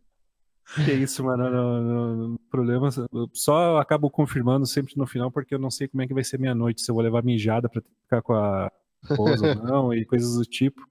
Que 0.76 0.92
isso, 0.94 1.24
mano. 1.24 1.50
No, 1.50 1.82
no, 1.82 2.28
no, 2.30 2.40
problema. 2.50 2.90
Só 3.34 3.78
acabo 3.78 4.10
confirmando 4.10 4.66
sempre 4.66 4.94
no 4.98 5.08
final, 5.08 5.32
porque 5.32 5.56
eu 5.56 5.60
não 5.60 5.72
sei 5.72 5.88
como 5.88 6.02
é 6.02 6.08
que 6.08 6.14
vai 6.14 6.24
ser 6.24 6.40
minha 6.40 6.54
noite, 6.54 6.82
se 6.82 6.92
eu 6.92 6.96
vou 6.96 7.04
levar 7.04 7.24
mijada 7.24 7.70
pra 7.70 7.82
ficar 8.04 8.22
com 8.22 8.34
a 8.34 8.72
esposa 9.04 9.48
ou 9.48 9.56
não, 9.56 9.94
e 9.94 10.06
coisas 10.06 10.36
do 10.36 10.44
tipo. 10.44 10.82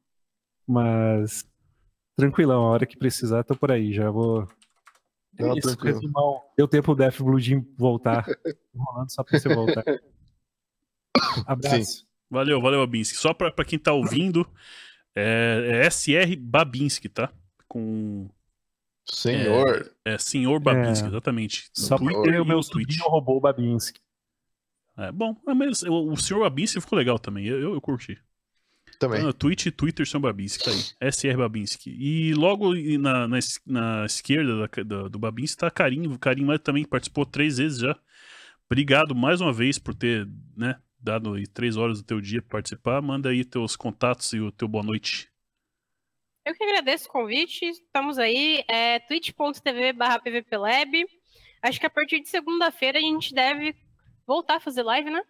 Mas. 0.66 1.46
Tranquilão, 2.16 2.64
a 2.64 2.70
hora 2.70 2.86
que 2.86 2.96
precisar, 2.96 3.44
tô 3.44 3.54
por 3.54 3.70
aí. 3.70 3.92
Já 3.92 4.10
vou. 4.10 4.48
Não, 5.38 5.52
é 5.52 5.58
isso, 5.58 5.76
Deu 6.56 6.66
tempo 6.66 6.92
o 6.92 6.94
Death 6.94 7.20
Blue 7.20 7.38
Jim 7.38 7.66
voltar. 7.76 8.24
rolando 8.74 9.12
só 9.12 9.22
pra 9.22 9.38
você 9.38 9.54
voltar. 9.54 9.84
Abraço. 11.46 11.84
Sim. 11.84 12.06
Valeu, 12.30 12.60
valeu, 12.60 12.80
Babinski. 12.80 13.18
Só 13.18 13.34
pra, 13.34 13.52
pra 13.52 13.64
quem 13.64 13.78
tá 13.78 13.92
ouvindo, 13.92 14.48
é, 15.14 15.82
é 15.84 15.90
SR 15.90 16.34
Babinski, 16.38 17.08
tá? 17.08 17.30
Com 17.68 18.28
Senhor. 19.08 19.92
É, 20.04 20.14
é 20.14 20.18
Senhor 20.18 20.58
Babinski, 20.60 21.04
é. 21.04 21.08
exatamente. 21.08 21.70
Só 21.72 21.96
porque 21.96 22.38
o 22.38 22.44
meu 22.44 22.60
Twitch 22.60 22.98
roubou 23.00 23.36
o 23.36 23.40
Babinski. 23.40 24.00
É 24.98 25.12
bom, 25.12 25.36
é, 25.46 25.54
mas 25.54 25.82
o, 25.82 26.12
o 26.12 26.16
Senhor 26.16 26.40
Babinski 26.40 26.80
ficou 26.80 26.98
legal 26.98 27.18
também, 27.18 27.46
eu, 27.46 27.60
eu, 27.60 27.74
eu 27.74 27.80
curti. 27.80 28.18
Também. 28.98 29.20
Então, 29.20 29.32
Twitch 29.32 29.66
e 29.66 29.70
Twitter 29.70 30.06
são 30.06 30.20
Babinski, 30.20 30.64
tá 30.64 30.70
aí. 30.70 31.12
SR 31.12 31.36
Babinski. 31.36 31.90
E 31.90 32.32
logo 32.34 32.74
na, 32.98 33.28
na, 33.28 33.38
na 33.66 34.06
esquerda 34.06 34.66
da, 34.66 34.82
da, 34.82 35.08
do 35.08 35.18
Babinski 35.18 35.58
tá 35.58 35.70
Karim. 35.70 36.06
O 36.06 36.18
Karim 36.18 36.46
também 36.58 36.84
participou 36.84 37.26
três 37.26 37.58
vezes 37.58 37.78
já. 37.78 37.98
Obrigado 38.70 39.14
mais 39.14 39.40
uma 39.40 39.52
vez 39.52 39.78
por 39.78 39.94
ter 39.94 40.26
né, 40.56 40.76
dado 40.98 41.34
aí 41.34 41.46
três 41.46 41.76
horas 41.76 42.00
do 42.00 42.06
teu 42.06 42.20
dia 42.20 42.40
para 42.40 42.58
participar. 42.58 43.02
Manda 43.02 43.28
aí 43.28 43.44
teus 43.44 43.76
contatos 43.76 44.32
e 44.32 44.40
o 44.40 44.50
teu 44.50 44.66
boa 44.66 44.82
noite. 44.82 45.28
Eu 46.46 46.54
que 46.54 46.62
agradeço 46.62 47.08
o 47.08 47.12
convite. 47.12 47.64
Estamos 47.64 48.20
aí, 48.20 48.62
é 48.68 49.00
twitch.tv 49.00 49.92
barra 49.92 50.20
pvplab. 50.20 51.04
Acho 51.60 51.80
que 51.80 51.86
a 51.86 51.90
partir 51.90 52.20
de 52.20 52.28
segunda-feira 52.28 52.98
a 52.98 53.02
gente 53.02 53.34
deve 53.34 53.74
voltar 54.24 54.58
a 54.58 54.60
fazer 54.60 54.84
live, 54.84 55.10
né? 55.10 55.22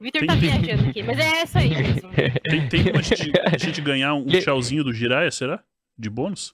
O 0.00 0.02
Vitor 0.02 0.26
tá 0.26 0.34
viajando 0.34 0.90
aqui, 0.90 1.04
mas 1.04 1.16
é 1.20 1.42
essa 1.42 1.60
aí 1.60 1.70
mesmo. 1.70 2.10
Tem, 2.42 2.68
tem 2.68 2.84
como 2.84 2.98
a 2.98 3.02
gente, 3.02 3.32
a 3.46 3.56
gente 3.56 3.80
ganhar 3.80 4.12
um 4.14 4.26
tchauzinho 4.26 4.82
do 4.82 4.92
Jiraya, 4.92 5.30
será? 5.30 5.62
De 5.96 6.10
bônus? 6.10 6.52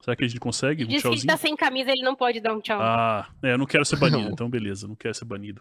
Será 0.00 0.14
que 0.14 0.24
a 0.24 0.28
gente 0.28 0.38
consegue 0.38 0.84
um 0.84 0.86
Diz 0.86 1.02
tchauzinho? 1.02 1.22
que 1.22 1.26
ele 1.26 1.32
tá 1.32 1.36
sem 1.36 1.56
camisa, 1.56 1.90
ele 1.90 2.04
não 2.04 2.14
pode 2.14 2.40
dar 2.40 2.54
um 2.54 2.60
tchau. 2.60 2.80
Ah, 2.80 3.28
é, 3.42 3.54
eu 3.54 3.58
não 3.58 3.66
quero 3.66 3.84
ser 3.84 3.96
banido, 3.96 4.30
então 4.30 4.48
beleza, 4.48 4.86
não 4.86 4.94
quero 4.94 5.14
ser 5.14 5.24
banido. 5.24 5.60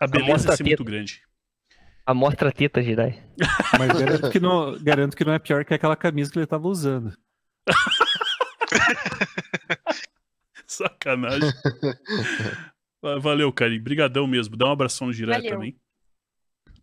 A 0.00 0.06
beleza 0.06 0.50
é 0.50 0.56
ser 0.56 0.64
muito 0.64 0.84
grande. 0.84 1.22
Amostra 2.06 2.52
teta, 2.52 2.82
Jirai. 2.82 3.22
Mas 3.78 3.88
garanto 3.88 4.30
que, 4.30 4.40
não, 4.40 4.78
garanto 4.82 5.16
que 5.16 5.24
não 5.24 5.32
é 5.32 5.38
pior 5.38 5.64
que 5.64 5.72
aquela 5.72 5.96
camisa 5.96 6.30
que 6.30 6.38
ele 6.38 6.46
tava 6.46 6.68
usando. 6.68 7.16
Sacanagem. 10.66 11.50
Valeu, 13.20 13.52
Cari. 13.52 13.78
Brigadão 13.78 14.26
mesmo. 14.26 14.56
Dá 14.56 14.66
um 14.66 14.72
abração 14.72 15.06
no 15.06 15.12
Jirai 15.12 15.42
também. 15.42 15.76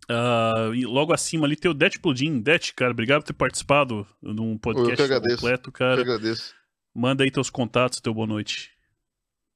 Uh, 0.09 0.73
e 0.73 0.85
logo 0.85 1.13
acima 1.13 1.45
ali 1.45 1.55
tem 1.55 1.69
o 1.69 1.73
Det 1.73 1.99
Pudim. 1.99 2.41
Det, 2.41 2.73
cara, 2.73 2.91
obrigado 2.91 3.21
por 3.21 3.27
ter 3.27 3.33
participado 3.33 4.07
num 4.21 4.57
podcast 4.57 5.07
completo, 5.07 5.71
cara. 5.71 5.97
Eu 5.97 6.01
agradeço. 6.01 6.53
Manda 6.93 7.23
aí 7.23 7.31
teus 7.31 7.49
contatos, 7.49 8.01
teu 8.01 8.13
boa 8.13 8.27
noite. 8.27 8.71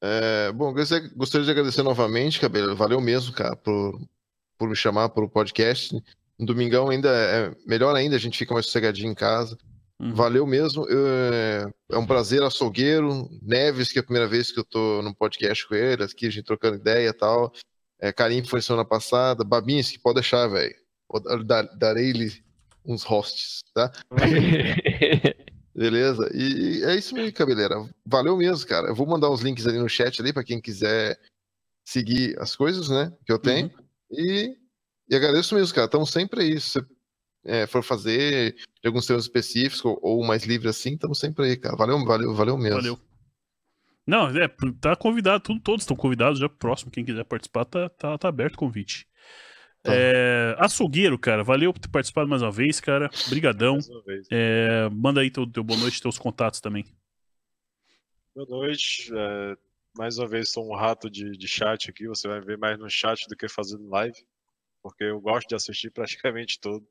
É, 0.02 0.52
bom, 0.52 0.74
gostaria 1.16 1.45
de 1.45 1.52
agradecer 1.52 1.84
novamente, 1.84 2.40
Cabelo. 2.40 2.76
Valeu 2.76 3.02
mesmo, 3.02 3.34
cara, 3.34 3.56
por, 3.56 4.00
por 4.58 4.69
me 4.69 4.75
chamar 4.75 5.09
para 5.09 5.24
o 5.24 5.30
podcast. 5.30 5.95
No 6.38 6.45
domingão 6.45 6.90
ainda 6.90 7.09
é 7.09 7.56
melhor 7.66 7.95
ainda, 7.95 8.16
a 8.16 8.19
gente 8.19 8.38
fica 8.38 8.53
mais 8.53 8.66
sossegadinho 8.66 9.11
em 9.11 9.16
casa. 9.16 9.58
Uhum. 10.00 10.14
Valeu 10.14 10.45
mesmo. 10.45 10.85
É, 10.90 11.66
é 11.92 11.98
um 11.98 12.06
prazer, 12.06 12.43
açougueiro. 12.43 13.30
Neves, 13.42 13.92
que 13.92 14.00
é 14.00 14.01
a 14.01 14.03
primeira 14.03 14.27
vez 14.27 14.51
que 14.51 14.59
eu 14.59 14.66
tô 14.66 15.01
no 15.01 15.16
podcast 15.16 15.67
com 15.67 15.75
ele, 15.75 16.03
aqui 16.03 16.27
a 16.27 16.30
gente 16.30 16.45
trocando 16.45 16.77
ideia 16.77 17.09
e 17.09 17.14
tal. 17.14 17.53
É, 18.00 18.11
Karim 18.11 18.43
foi 18.43 18.61
semana 18.61 18.85
passada. 18.85 19.43
Babinski, 19.43 20.00
pode 20.00 20.16
deixar, 20.16 20.48
velho. 20.48 20.75
Darei-lhe 21.77 22.43
uns 22.85 23.03
hosts, 23.03 23.64
tá? 23.74 23.92
Beleza? 25.74 26.30
E 26.34 26.84
é 26.84 26.95
isso 26.95 27.16
aí, 27.17 27.32
cabeleira. 27.32 27.75
Valeu 28.06 28.38
mesmo, 28.38 28.67
cara. 28.67 28.88
Eu 28.88 28.95
vou 28.95 29.06
mandar 29.06 29.30
uns 29.30 29.42
links 29.42 29.67
ali 29.67 29.77
no 29.77 29.90
chat 29.90 30.22
ali 30.22 30.32
para 30.32 30.43
quem 30.43 30.61
quiser 30.61 31.19
seguir 31.85 32.40
as 32.40 32.56
coisas, 32.56 32.90
né? 32.90 33.11
Que 33.25 33.32
eu 33.32 33.40
tenho. 33.40 33.67
Uhum. 33.67 33.85
E, 34.18 34.56
e 35.10 35.16
agradeço 35.16 35.56
mesmo, 35.56 35.74
cara. 35.74 35.85
Estamos 35.85 36.11
sempre 36.11 36.42
aí. 36.42 36.60
Se 36.60 36.80
você 36.80 36.85
é, 37.45 37.68
for 37.68 37.84
fazer 37.84 38.53
de 38.53 38.88
alguns 38.88 39.06
temas 39.06 39.24
específicos 39.24 39.84
ou, 39.85 40.00
ou 40.02 40.26
mais 40.26 40.44
livre 40.44 40.68
assim, 40.68 40.94
estamos 40.94 41.19
sempre 41.19 41.45
aí, 41.45 41.58
cara. 41.58 41.76
Valeu, 41.76 42.03
valeu, 42.06 42.34
valeu 42.34 42.58
mesmo. 42.58 42.77
Valeu. 42.77 43.00
Não, 44.08 44.27
é, 44.30 44.48
tá 44.80 44.95
convidado, 44.95 45.44
tudo, 45.44 45.60
todos 45.60 45.82
estão 45.82 45.95
convidados 45.95 46.40
já 46.40 46.48
próximo. 46.48 46.92
Quem 46.92 47.03
quiser 47.03 47.24
participar, 47.24 47.66
tá, 47.66 47.90
tá, 47.90 48.18
tá 48.18 48.27
aberto 48.27 48.53
o 48.53 48.60
convite. 48.60 49.08
Tá. 49.82 49.92
É, 49.94 50.56
açougueiro, 50.60 51.18
cara, 51.18 51.44
valeu 51.44 51.72
por 51.74 51.80
ter 51.80 51.90
participado 51.90 52.27
mais 52.27 52.42
uma 52.42 52.52
vez, 52.52 52.80
cara. 52.80 53.10
Brigadão. 53.30 53.77
Vez. 54.06 54.27
É, 54.32 54.90
manda 54.92 55.22
aí 55.22 55.32
teu, 55.32 55.45
teu 55.48 55.64
boa 55.64 55.80
noite, 55.80 56.02
teus 56.02 56.18
contatos 56.18 56.60
também. 56.60 56.85
Boa 58.35 58.48
noite. 58.48 59.11
É, 59.16 59.58
mais 59.98 60.17
uma 60.17 60.27
vez 60.27 60.51
sou 60.51 60.69
um 60.69 60.75
rato 60.75 61.09
de, 61.09 61.32
de 61.32 61.48
chat 61.48 61.90
aqui, 61.90 62.07
você 62.07 62.27
vai 62.27 62.41
ver 62.41 62.57
mais 62.57 62.77
no 62.77 62.90
chat 62.90 63.27
do 63.27 63.35
que 63.35 63.48
fazendo 63.48 63.90
live, 63.90 64.15
porque 64.83 65.06
eu 65.06 65.19
gosto 65.19 65.48
de 65.48 65.56
assistir 65.56 65.90
praticamente 65.90 66.59
todo. 66.59 66.85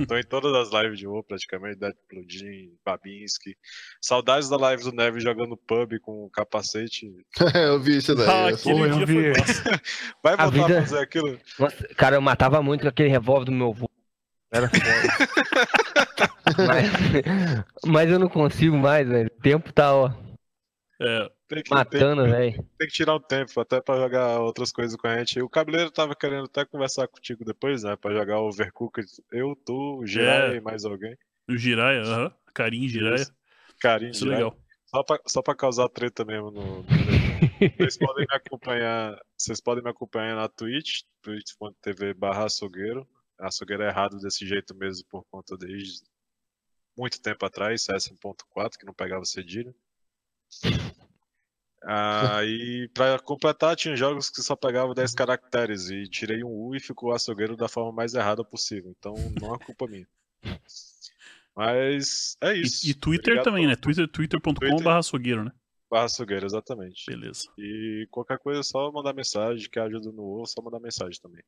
Estou 0.00 0.18
em 0.18 0.24
todas 0.24 0.54
as 0.54 0.72
lives 0.72 0.98
de 0.98 1.06
WoW 1.06 1.22
praticamente, 1.22 1.78
Dead 1.78 1.94
Plugin, 2.08 2.72
Babinski. 2.84 3.56
Saudades 4.00 4.48
da 4.48 4.56
live 4.56 4.82
do 4.82 4.92
Neve 4.92 5.20
jogando 5.20 5.56
pub 5.56 5.98
com 6.00 6.24
o 6.24 6.30
capacete. 6.30 7.12
eu 7.54 7.80
vi 7.80 7.98
isso 7.98 8.14
daí. 8.14 8.26
Ah, 8.28 8.56
Pô, 8.62 8.88
dia 8.88 9.06
vi. 9.06 9.32
Vai 10.22 10.36
voltar 10.36 10.44
a, 10.44 10.50
vida... 10.50 10.78
a 10.78 10.82
fazer 10.82 10.98
aquilo? 10.98 11.38
Nossa, 11.58 11.88
cara, 11.94 12.16
eu 12.16 12.20
matava 12.20 12.62
muito 12.62 12.82
com 12.82 12.88
aquele 12.88 13.08
revólver 13.08 13.44
do 13.44 13.52
meu 13.52 13.68
avô. 13.68 13.90
Era 14.50 14.68
foda. 14.68 14.84
mas, 16.56 16.90
mas 17.84 18.10
eu 18.10 18.18
não 18.18 18.28
consigo 18.28 18.76
mais, 18.76 19.06
velho. 19.06 19.30
O 19.36 19.42
tempo 19.42 19.72
tá, 19.72 19.94
ó. 19.94 20.26
É, 21.00 21.30
tem 21.48 21.62
que, 21.62 21.70
Matando, 21.70 22.24
velho. 22.24 22.54
Tem 22.78 22.88
que 22.88 22.94
tirar 22.94 23.14
um 23.14 23.20
tempo 23.20 23.60
até 23.60 23.80
pra 23.80 23.96
jogar 23.96 24.40
outras 24.40 24.72
coisas 24.72 24.96
com 24.96 25.06
a 25.06 25.18
gente. 25.18 25.40
O 25.42 25.48
Cabeleiro 25.48 25.90
tava 25.90 26.14
querendo 26.14 26.46
até 26.46 26.64
conversar 26.64 27.06
contigo 27.06 27.44
depois, 27.44 27.82
né? 27.82 27.96
Pra 27.96 28.14
jogar 28.14 28.40
o 28.40 28.48
Overcooked. 28.48 29.06
Eu, 29.30 29.54
tu, 29.64 29.98
o 30.00 30.06
Jiraya 30.06 30.54
é. 30.54 30.56
e 30.56 30.60
mais 30.60 30.84
alguém. 30.84 31.16
O 31.48 31.56
Jiraya, 31.56 32.02
aham. 32.02 32.26
Uh 32.26 32.28
-huh. 32.28 32.34
Carinho 32.54 32.88
Jiraya. 32.88 33.26
Carinho 33.78 34.12
Isso 34.12 34.24
é 34.24 34.28
legal. 34.28 34.56
Só 34.86 35.02
pra, 35.02 35.20
só 35.26 35.42
pra 35.42 35.54
causar 35.54 35.88
treta 35.90 36.24
mesmo 36.24 36.50
no, 36.50 36.82
no... 36.82 36.86
vocês 37.78 37.98
podem 37.98 38.26
me 38.26 38.34
acompanhar. 38.34 39.20
Vocês 39.36 39.60
podem 39.60 39.84
me 39.84 39.90
acompanhar 39.90 40.36
na 40.36 40.48
Twitch, 40.48 41.02
twitch.tv 41.20 42.14
barra 42.14 42.46
açougueiro. 42.46 43.06
açougueiro 43.38 43.82
é 43.82 43.88
errado 43.88 44.18
desse 44.18 44.46
jeito 44.46 44.74
mesmo 44.74 45.06
por 45.10 45.24
conta 45.30 45.56
desde 45.58 46.02
muito 46.96 47.20
tempo 47.20 47.44
atrás, 47.44 47.82
CS 47.82 48.08
1.4, 48.08 48.78
que 48.78 48.86
não 48.86 48.94
pegava 48.94 49.24
cedilha. 49.26 49.74
Aí, 51.88 52.88
pra 52.92 53.16
completar, 53.20 53.76
tinha 53.76 53.94
jogos 53.94 54.28
que 54.28 54.42
só 54.42 54.56
pegavam 54.56 54.92
10 54.92 55.14
caracteres 55.14 55.88
e 55.88 56.08
tirei 56.08 56.42
um 56.42 56.48
U 56.48 56.74
e 56.74 56.80
ficou 56.80 57.12
açougueiro 57.12 57.56
da 57.56 57.68
forma 57.68 57.92
mais 57.92 58.12
errada 58.14 58.44
possível. 58.44 58.92
Então, 58.98 59.14
não 59.40 59.54
é 59.54 59.58
culpa 59.58 59.86
minha. 59.86 60.06
Mas 61.54 62.36
é 62.42 62.54
isso. 62.54 62.84
E, 62.84 62.90
e 62.90 62.94
Twitter 62.94 63.34
Obrigado 63.34 63.44
também, 63.44 63.66
né? 63.68 63.76
Twitter, 63.76 64.08
twitter.com.br 64.08 64.88
açougueiro, 64.88 65.44
né? 65.44 65.52
Barra 65.88 66.06
açougueiro, 66.06 66.44
exatamente. 66.44 67.04
Beleza. 67.06 67.48
E 67.56 68.08
qualquer 68.10 68.38
coisa 68.40 68.60
é 68.60 68.64
só 68.64 68.90
mandar 68.90 69.14
mensagem, 69.14 69.70
que 69.70 69.78
ajuda 69.78 70.10
no 70.10 70.40
U, 70.40 70.42
é 70.42 70.46
só 70.46 70.60
mandar 70.60 70.80
mensagem 70.80 71.20
também. 71.22 71.42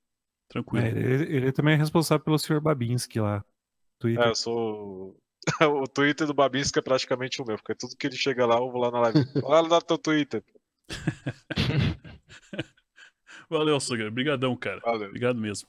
Tranquilo. 0.49 0.87
É, 0.87 0.91
ele, 0.91 1.37
ele, 1.37 1.53
também 1.53 1.75
é 1.75 1.77
responsável 1.77 2.25
pelo 2.25 2.39
Sr. 2.39 2.61
Babinski 2.61 3.19
lá. 3.19 3.45
Twitter. 3.99 4.25
É, 4.25 4.31
eu 4.31 4.37
sou 4.37 5.21
o 5.83 5.87
Twitter 5.87 6.27
do 6.27 6.35
Babinski 6.35 6.79
é 6.79 6.83
praticamente 6.83 7.41
o 7.41 7.45
meu, 7.45 7.57
porque 7.57 7.75
tudo 7.75 7.97
que 7.97 8.07
ele 8.07 8.17
chega 8.17 8.47
lá, 8.47 8.57
eu 8.57 8.71
vou 8.71 8.81
lá 8.81 8.91
na 8.91 9.01
live. 9.01 9.19
Olha 9.43 9.69
lá 9.69 9.81
teu 9.81 9.99
Twitter. 9.99 10.43
Valeu, 13.51 13.81
Sugar. 13.81 14.09
Obrigadão, 14.09 14.55
cara. 14.57 14.81
Valeu. 14.81 15.09
Obrigado 15.09 15.41
mesmo. 15.41 15.67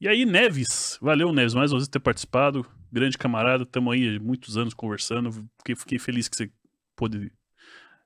E 0.00 0.06
aí, 0.06 0.24
Neves. 0.24 0.96
Valeu, 1.02 1.32
Neves, 1.32 1.54
mais 1.54 1.72
uma 1.72 1.78
vez 1.78 1.88
por 1.88 1.92
ter 1.92 1.98
participado. 1.98 2.64
Grande 2.92 3.18
camarada. 3.18 3.64
Estamos 3.64 3.92
aí 3.92 4.16
há 4.16 4.20
muitos 4.20 4.56
anos 4.56 4.72
conversando. 4.72 5.32
Fiquei, 5.58 5.74
fiquei 5.74 5.98
feliz 5.98 6.28
que 6.28 6.36
você 6.36 6.48
pôde 6.94 7.32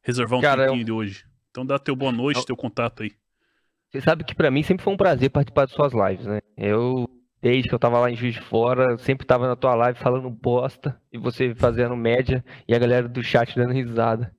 reservar 0.02 0.38
um 0.38 0.42
cara, 0.42 0.64
tempinho 0.64 0.82
eu... 0.82 0.86
de 0.86 0.92
hoje. 0.92 1.26
Então 1.50 1.66
dá 1.66 1.78
teu 1.78 1.94
boa 1.94 2.12
noite, 2.12 2.38
eu... 2.38 2.44
teu 2.44 2.56
contato 2.56 3.02
aí. 3.02 3.12
Você 3.90 4.00
sabe 4.00 4.24
que 4.24 4.34
para 4.34 4.50
mim 4.50 4.62
sempre 4.62 4.84
foi 4.84 4.92
um 4.92 4.96
prazer 4.96 5.28
participar 5.30 5.66
de 5.66 5.74
suas 5.74 5.92
lives, 5.92 6.24
né? 6.24 6.40
Eu 6.56 7.06
desde 7.40 7.68
que 7.68 7.74
eu 7.74 7.78
tava 7.78 7.98
lá 7.98 8.10
em 8.10 8.16
Juiz 8.16 8.34
de 8.34 8.40
Fora, 8.40 8.98
sempre 8.98 9.26
tava 9.26 9.48
na 9.48 9.56
tua 9.56 9.74
live 9.74 9.98
falando 9.98 10.28
bosta 10.28 11.00
e 11.12 11.18
você 11.18 11.54
fazendo 11.54 11.96
média 11.96 12.44
e 12.68 12.74
a 12.74 12.78
galera 12.78 13.08
do 13.08 13.22
chat 13.22 13.54
dando 13.56 13.72
risada. 13.72 14.34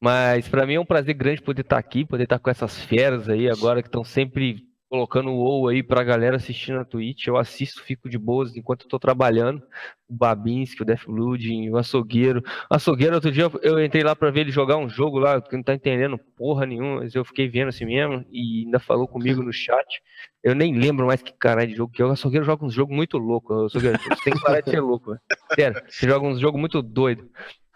Mas 0.00 0.48
para 0.48 0.66
mim 0.66 0.74
é 0.74 0.80
um 0.80 0.84
prazer 0.84 1.14
grande 1.14 1.40
poder 1.40 1.62
estar 1.62 1.76
tá 1.76 1.80
aqui, 1.80 2.04
poder 2.04 2.24
estar 2.24 2.38
tá 2.38 2.42
com 2.42 2.50
essas 2.50 2.84
feras 2.84 3.28
aí 3.28 3.48
agora 3.48 3.82
que 3.82 3.88
estão 3.88 4.04
sempre 4.04 4.62
colocando 4.94 5.30
o 5.30 5.34
WoW 5.34 5.68
aí 5.68 5.82
pra 5.82 6.04
galera 6.04 6.36
assistindo 6.36 6.76
na 6.76 6.84
Twitch. 6.84 7.26
Eu 7.26 7.36
assisto, 7.36 7.82
fico 7.82 8.08
de 8.08 8.16
boas 8.16 8.56
enquanto 8.56 8.82
eu 8.82 8.88
tô 8.88 8.96
trabalhando. 8.96 9.60
O 10.08 10.14
Babinski, 10.14 10.82
o 10.82 10.84
Deathblood, 10.84 11.68
o 11.68 11.76
Açougueiro. 11.76 12.44
O 12.70 12.74
Açougueiro, 12.74 13.16
outro 13.16 13.32
dia 13.32 13.50
eu 13.62 13.84
entrei 13.84 14.04
lá 14.04 14.14
pra 14.14 14.30
ver 14.30 14.42
ele 14.42 14.52
jogar 14.52 14.76
um 14.76 14.88
jogo 14.88 15.18
lá, 15.18 15.42
que 15.42 15.56
não 15.56 15.64
tá 15.64 15.74
entendendo 15.74 16.16
porra 16.16 16.64
nenhuma, 16.64 17.00
mas 17.00 17.12
eu 17.12 17.24
fiquei 17.24 17.48
vendo 17.48 17.70
assim 17.70 17.84
mesmo 17.84 18.24
e 18.30 18.66
ainda 18.66 18.78
falou 18.78 19.08
comigo 19.08 19.42
no 19.42 19.52
chat. 19.52 20.00
Eu 20.44 20.54
nem 20.54 20.78
lembro 20.78 21.06
mais 21.06 21.20
que 21.20 21.32
caralho 21.32 21.70
de 21.70 21.74
jogo 21.74 21.92
que 21.92 22.00
é. 22.00 22.04
O 22.04 22.12
Açougueiro 22.12 22.46
joga 22.46 22.64
uns 22.64 22.72
jogos 22.72 22.94
muito 22.94 23.18
loucos. 23.18 23.66
Açougueiro, 23.66 23.98
você 23.98 24.22
tem 24.22 24.34
que 24.34 24.42
parar 24.42 24.60
de 24.60 24.70
ser 24.70 24.80
louco, 24.80 25.10
velho. 25.10 25.20
Sério, 25.56 25.82
você 25.88 26.06
joga 26.06 26.24
uns 26.24 26.38
jogos 26.38 26.60
muito 26.60 26.80
doidos. 26.80 27.26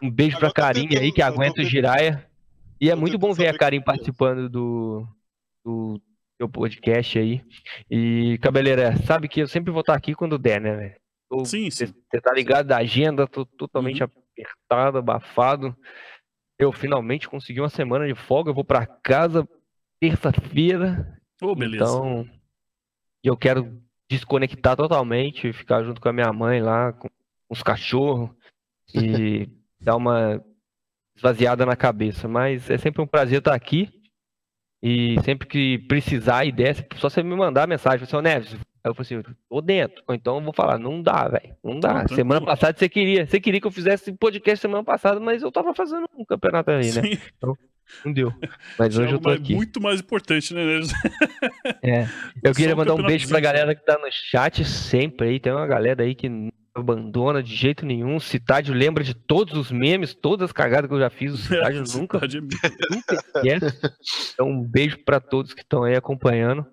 Um 0.01 0.09
beijo 0.09 0.39
pra 0.39 0.53
Carinha 0.53 1.01
aí, 1.01 1.11
que 1.11 1.21
aguenta 1.21 1.63
o 1.63 1.65
Jiraya. 1.65 2.25
E 2.81 2.89
é 2.89 2.95
muito 2.95 3.19
bom 3.19 3.33
ver 3.33 3.49
a 3.49 3.59
Karim 3.59 3.83
participando 3.83 4.49
do, 4.49 5.05
do 5.65 6.01
seu 6.39 6.49
podcast 6.49 7.19
aí. 7.19 7.43
E, 7.91 8.39
Cabeleira, 8.39 8.97
sabe 9.05 9.29
que 9.29 9.41
eu 9.41 9.49
sempre 9.49 9.73
vou 9.73 9.81
estar 9.81 9.95
aqui 9.95 10.15
quando 10.15 10.39
der, 10.39 10.61
né, 10.61 10.75
velho? 10.75 11.45
Sim, 11.45 11.71
sim. 11.71 11.87
Você 11.87 12.21
tá 12.21 12.33
ligado 12.33 12.67
da 12.67 12.79
agenda, 12.79 13.27
tô 13.27 13.45
totalmente 13.45 14.03
uhum. 14.03 14.09
apertado, 14.09 14.99
abafado. 14.99 15.77
Eu 16.59 16.73
finalmente 16.73 17.29
consegui 17.29 17.61
uma 17.61 17.69
semana 17.69 18.07
de 18.07 18.15
folga, 18.15 18.51
eu 18.51 18.55
vou 18.55 18.65
para 18.65 18.87
casa 18.87 19.47
terça-feira. 20.01 21.21
Oh, 21.43 21.55
beleza. 21.55 21.85
Então, 21.85 22.29
eu 23.23 23.37
quero 23.37 23.81
desconectar 24.09 24.77
totalmente, 24.77 25.53
ficar 25.53 25.83
junto 25.83 26.01
com 26.01 26.09
a 26.09 26.13
minha 26.13 26.33
mãe 26.33 26.63
lá, 26.63 26.93
com 26.93 27.09
os 27.51 27.63
cachorros 27.63 28.31
e 28.95 29.49
dar 29.81 29.97
uma 29.97 30.43
esvaziada 31.17 31.67
na 31.67 31.77
cabeça. 31.77 32.27
Mas 32.27 32.71
é 32.71 32.79
sempre 32.79 33.03
um 33.03 33.07
prazer 33.07 33.39
estar 33.39 33.55
aqui. 33.55 33.98
E 34.83 35.17
sempre 35.25 35.49
que 35.49 35.79
precisar 35.89 36.45
e 36.45 36.53
der, 36.53 36.87
só 36.97 37.11
você 37.11 37.23
me 37.23 37.35
mandar 37.35 37.67
mensagem, 37.67 38.07
você, 38.07 38.21
Neves, 38.21 38.57
Aí 38.85 38.91
eu 38.91 38.95
falei 38.95 39.21
assim, 39.21 39.35
tô 39.49 39.61
dentro. 39.61 40.03
Ou 40.07 40.15
então 40.15 40.37
eu 40.37 40.43
vou 40.43 40.53
falar, 40.53 40.79
não 40.79 41.03
dá, 41.03 41.29
velho. 41.29 41.57
Não 41.63 41.81
dá. 41.81 42.05
Não, 42.05 42.09
semana 42.09 42.45
passada 42.45 42.79
você 42.79 42.89
queria. 42.89 43.27
Você 43.27 43.41
queria 43.41 43.61
que 43.61 43.67
eu 43.67 43.73
fizesse 43.73 44.13
podcast 44.13 44.61
semana 44.61 44.85
passada, 44.85 45.19
mas 45.19 45.43
eu 45.43 45.51
tava 45.51 45.75
fazendo 45.75 46.07
um 46.17 46.25
campeonato 46.25 46.71
aí, 46.71 46.93
né? 46.93 47.03
Sim. 47.03 47.19
Então, 47.37 47.57
não 48.05 48.13
deu. 48.13 48.33
Mas 48.79 48.99
hoje 48.99 49.15
eu 49.15 49.19
tô 49.19 49.31
aqui. 49.31 49.55
muito 49.55 49.81
mais 49.81 50.01
importante, 50.01 50.53
né, 50.53 50.63
Neves? 50.63 50.93
É. 51.83 52.07
Eu 52.43 52.53
queria 52.55 52.77
mandar 52.77 52.95
um 52.95 53.03
beijo 53.03 53.27
pra 53.29 53.41
galera 53.41 53.75
que 53.75 53.85
tá 53.85 53.99
no 53.99 54.09
chat 54.13 54.65
sempre 54.65 55.29
aí. 55.29 55.41
Tem 55.41 55.53
uma 55.53 55.67
galera 55.67 56.03
aí 56.03 56.15
que 56.15 56.29
abandona 56.79 57.43
de 57.43 57.55
jeito 57.55 57.85
nenhum. 57.85 58.17
O 58.17 58.21
Citádio 58.21 58.75
lembra 58.75 59.05
de 59.05 59.15
todos 59.15 59.55
os 59.55 59.71
memes, 59.71 60.15
todas 60.15 60.47
as 60.47 60.53
cagadas 60.53 60.89
que 60.89 60.95
eu 60.95 61.01
já 61.01 61.11
fiz. 61.11 61.33
O 61.33 61.37
Citádio 61.39 61.83
é, 61.83 61.99
nunca, 61.99 62.19
é 62.19 62.95
nunca 62.95 63.15
esquece. 63.15 63.95
Então, 64.35 64.49
um 64.49 64.63
beijo 64.63 64.99
para 65.05 65.21
todos 65.21 65.55
que 65.55 65.63
estão 65.63 65.85
aí 65.85 65.95
acompanhando. 65.95 66.67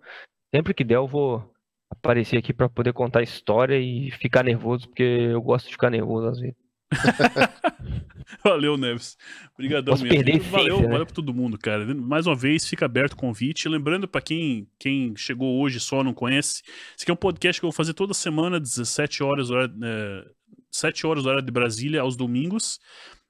Sempre 0.53 0.73
que 0.73 0.83
der, 0.83 0.95
eu 0.95 1.07
vou 1.07 1.51
aparecer 1.91 2.37
aqui 2.37 2.53
para 2.53 2.69
poder 2.69 2.93
contar 2.93 3.21
história 3.21 3.77
e 3.79 4.11
ficar 4.11 4.43
nervoso, 4.43 4.87
porque 4.87 5.03
eu 5.03 5.41
gosto 5.41 5.67
de 5.67 5.73
ficar 5.73 5.89
nervoso 5.89 6.27
às 6.27 6.39
vezes. 6.39 6.64
valeu, 8.43 8.77
Neves. 8.77 9.17
Obrigadão 9.53 9.95
mesmo. 9.95 10.09
Perder 10.09 10.39
valeu, 10.39 10.81
né? 10.81 10.87
valeu 10.87 11.05
pra 11.05 11.15
todo 11.15 11.33
mundo, 11.33 11.57
cara. 11.57 11.93
Mais 11.95 12.27
uma 12.27 12.35
vez, 12.35 12.67
fica 12.67 12.85
aberto 12.85 13.13
o 13.13 13.17
convite. 13.17 13.69
Lembrando 13.69 14.07
para 14.07 14.21
quem, 14.21 14.67
quem 14.79 15.15
chegou 15.15 15.59
hoje 15.59 15.79
só 15.79 16.03
não 16.03 16.13
conhece, 16.13 16.61
esse 16.95 17.03
aqui 17.03 17.11
é 17.11 17.13
um 17.13 17.17
podcast 17.17 17.59
que 17.59 17.65
eu 17.65 17.69
vou 17.69 17.75
fazer 17.75 17.93
toda 17.93 18.13
semana, 18.13 18.59
17 18.59 19.23
horas, 19.23 19.49
hora, 19.49 19.71
é, 19.83 20.25
7 20.71 21.07
horas 21.07 21.25
hora 21.25 21.41
de 21.41 21.51
Brasília, 21.51 22.01
aos 22.01 22.15
domingos. 22.15 22.79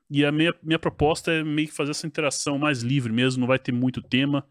E 0.10 0.24
a 0.24 0.32
minha, 0.32 0.54
minha 0.62 0.80
proposta 0.80 1.32
é 1.32 1.44
meio 1.44 1.68
que 1.68 1.74
fazer 1.74 1.92
essa 1.92 2.06
interação 2.06 2.60
mais 2.60 2.82
livre 2.82 3.12
mesmo, 3.12 3.42
não 3.42 3.48
vai 3.48 3.58
ter 3.58 3.72
muito 3.72 4.02
tema. 4.02 4.46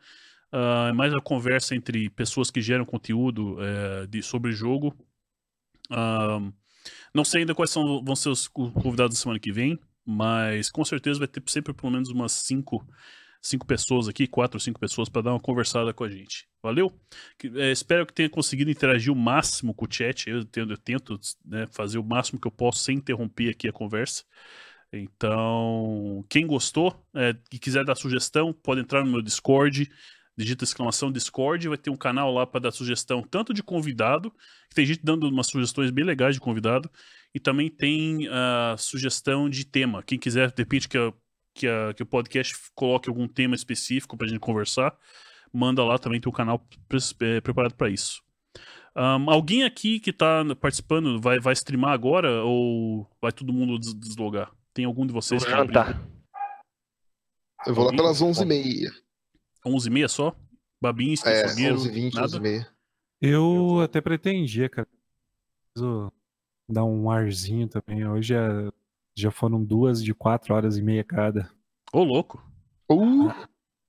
Uh, 0.52 0.89
é 0.89 0.92
mais 0.92 1.12
a 1.12 1.20
conversa 1.20 1.74
entre 1.74 2.08
pessoas 2.10 2.50
que 2.50 2.60
geram 2.60 2.84
conteúdo 2.84 3.57
uh, 3.57 4.07
de, 4.07 4.23
sobre 4.23 4.52
jogo. 4.52 4.94
Uh, 5.91 6.52
não 7.13 7.25
sei 7.25 7.41
ainda 7.41 7.55
quais 7.55 7.71
são, 7.71 8.03
vão 8.05 8.17
ser 8.17 8.29
os 8.29 8.49
convidados 8.49 9.17
da 9.17 9.23
semana 9.23 9.41
que 9.41 9.53
vem, 9.53 9.79
mas 10.05 10.71
com 10.71 10.85
certeza 10.85 11.19
vai 11.19 11.29
ter 11.29 11.43
sempre 11.47 11.73
pelo 11.73 11.93
menos 11.93 12.11
umas 12.11 12.33
cinco, 12.33 12.87
cinco 13.41 13.67
pessoas 13.67 14.09
aqui, 14.09 14.27
quatro 14.27 14.57
ou 14.57 14.61
cinco 14.61 14.79
pessoas, 14.79 15.09
para 15.09 15.23
dar 15.23 15.31
uma 15.33 15.41
conversada 15.41 15.93
com 15.93 16.05
a 16.05 16.09
gente. 16.09 16.47
Valeu? 16.63 16.93
É, 17.57 17.71
espero 17.71 18.07
que 18.07 18.13
tenha 18.13 18.31
conseguido 18.31 18.71
interagir 18.71 19.13
o 19.13 19.17
máximo 19.17 19.75
com 19.75 19.85
o 19.85 19.89
chat. 19.91 20.29
Eu, 20.29 20.45
tento, 20.45 20.71
eu 20.71 20.79
tento 20.79 21.21
né, 21.45 21.67
fazer 21.71 21.99
o 21.99 22.05
máximo 22.05 22.41
que 22.41 22.47
eu 22.47 22.53
posso 22.53 22.79
sem 22.81 22.97
interromper 22.97 23.51
aqui 23.51 23.69
a 23.69 23.73
conversa. 23.73 24.25
Então, 24.93 26.25
quem 26.29 26.47
gostou 26.47 27.05
é, 27.15 27.35
e 27.53 27.59
quiser 27.59 27.85
dar 27.85 27.95
sugestão, 27.95 28.53
pode 28.53 28.81
entrar 28.81 29.05
no 29.05 29.11
meu 29.11 29.21
Discord 29.21 29.91
digita 30.37 30.65
exclamação 30.65 31.13
Discord, 31.13 31.69
vai 31.69 31.79
ter 31.79 31.91
um 31.91 31.97
canal 31.97 32.33
lá 32.33 32.47
para 32.47 32.61
dar 32.61 32.73
sugestão 32.73 33.23
tanto 33.23 33.55
de 33.55 33.63
convidado, 33.63 34.31
que 34.69 34.75
tem 34.75 34.85
gente 34.85 35.01
dando 35.03 35.29
umas 35.29 35.47
sugestões 35.47 35.91
bem 35.91 36.05
legais 36.05 36.35
de 36.35 36.41
convidado, 36.41 36.91
e 37.35 37.41
também 37.41 37.71
tem 37.71 38.29
a 38.29 38.75
uh, 38.75 38.79
sugestão 38.79 39.49
de 39.49 39.65
tema. 39.65 40.03
Quem 40.03 40.19
quiser, 40.19 40.53
de 40.53 40.63
repente, 40.63 40.89
que, 40.89 40.99
a, 40.99 41.13
que, 41.55 41.67
a, 41.67 41.95
que 41.95 42.03
o 42.03 42.07
podcast 42.07 42.55
coloque 42.75 43.09
algum 43.09 43.27
tema 43.27 43.55
específico 43.55 44.17
para 44.17 44.27
a 44.27 44.31
gente 44.31 44.41
conversar, 44.41 44.97
manda 45.53 45.85
lá 45.85 45.99
também, 45.99 46.21
tem 46.21 46.31
um 46.31 46.35
canal 46.35 46.65
é, 47.21 47.41
preparado 47.41 47.75
para 47.75 47.89
isso. 47.89 48.23
Um, 48.97 49.29
alguém 49.29 49.65
aqui 49.65 49.99
que 49.99 50.11
está 50.11 50.45
participando 50.61 51.21
vai, 51.21 51.41
vai 51.41 51.53
streamar 51.53 51.93
agora 51.93 52.45
ou 52.45 53.09
vai 53.21 53.33
todo 53.33 53.53
mundo 53.53 53.79
des 53.79 53.93
deslogar? 53.93 54.53
Tem 54.73 54.85
algum 54.85 55.07
de 55.07 55.13
vocês 55.13 55.45
que 55.45 55.51
tá. 55.51 56.01
Eu 57.67 57.75
vou 57.75 57.87
lá 57.87 57.91
pelas 57.93 58.21
11h30. 58.21 59.03
11 59.65 59.89
e 59.89 59.93
meia 59.93 60.09
só? 60.09 60.34
Babinski, 60.81 61.28
é, 61.28 61.49
Fogueiro, 61.49 61.75
11 61.76 61.91
20, 61.91 62.15
nada? 62.15 62.26
11 62.26 62.41
meia. 62.41 62.68
Eu 63.20 63.81
até 63.81 64.01
pretendia, 64.01 64.68
cara. 64.68 64.89
Preciso 65.73 66.12
dar 66.68 66.84
um 66.84 67.10
arzinho 67.10 67.68
também. 67.68 68.07
Hoje 68.07 68.34
é... 68.34 68.70
já 69.17 69.31
foram 69.31 69.62
duas 69.62 70.02
de 70.02 70.12
quatro 70.15 70.55
horas 70.55 70.76
e 70.76 70.83
meia 70.83 71.02
cada. 71.02 71.51
Ô, 71.93 72.02
louco. 72.02 72.43
Uh. 72.91 73.31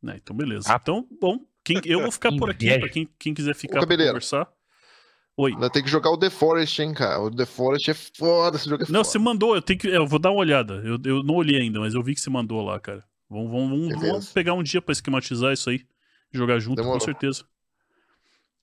É, 0.07 0.15
então, 0.15 0.35
beleza. 0.35 0.71
Ah. 0.71 0.79
Então, 0.81 1.07
bom. 1.19 1.39
Quem... 1.63 1.81
eu 1.85 2.01
vou 2.01 2.11
ficar 2.11 2.31
por 2.37 2.49
aqui 2.49 2.77
pra 2.79 2.89
quem, 2.89 3.09
quem 3.17 3.33
quiser 3.33 3.55
ficar 3.55 3.81
Ô, 3.81 3.87
pra 3.87 3.97
conversar. 3.97 4.47
Oi. 5.37 5.51
Ainda 5.51 5.69
tem 5.69 5.83
que 5.83 5.89
jogar 5.89 6.11
o 6.11 6.17
The 6.17 6.29
Forest, 6.29 6.81
hein, 6.81 6.93
cara. 6.93 7.19
O 7.19 7.29
The 7.29 7.45
Forest 7.45 7.91
é 7.91 7.93
foda, 7.93 8.55
esse 8.55 8.69
jogo 8.69 8.83
é 8.83 8.85
Não, 8.85 8.99
foda. 8.99 9.03
você 9.03 9.19
mandou, 9.19 9.55
eu 9.55 9.61
tenho 9.61 9.79
que. 9.79 9.87
Eu 9.87 10.07
vou 10.07 10.19
dar 10.19 10.31
uma 10.31 10.39
olhada. 10.39 10.75
Eu, 10.75 10.97
eu 11.03 11.23
não 11.23 11.35
olhei 11.35 11.59
ainda, 11.59 11.79
mas 11.79 11.93
eu 11.93 12.01
vi 12.01 12.13
que 12.13 12.21
você 12.21 12.29
mandou 12.29 12.61
lá, 12.61 12.79
cara. 12.79 13.03
Vamos, 13.29 13.51
vamos, 13.51 14.01
vamos 14.01 14.29
pegar 14.31 14.53
um 14.53 14.63
dia 14.63 14.81
para 14.81 14.93
esquematizar 14.93 15.53
isso 15.53 15.69
aí. 15.69 15.85
Jogar 16.31 16.59
junto, 16.59 16.77
Demorou. 16.77 16.99
com 16.99 17.05
certeza. 17.05 17.43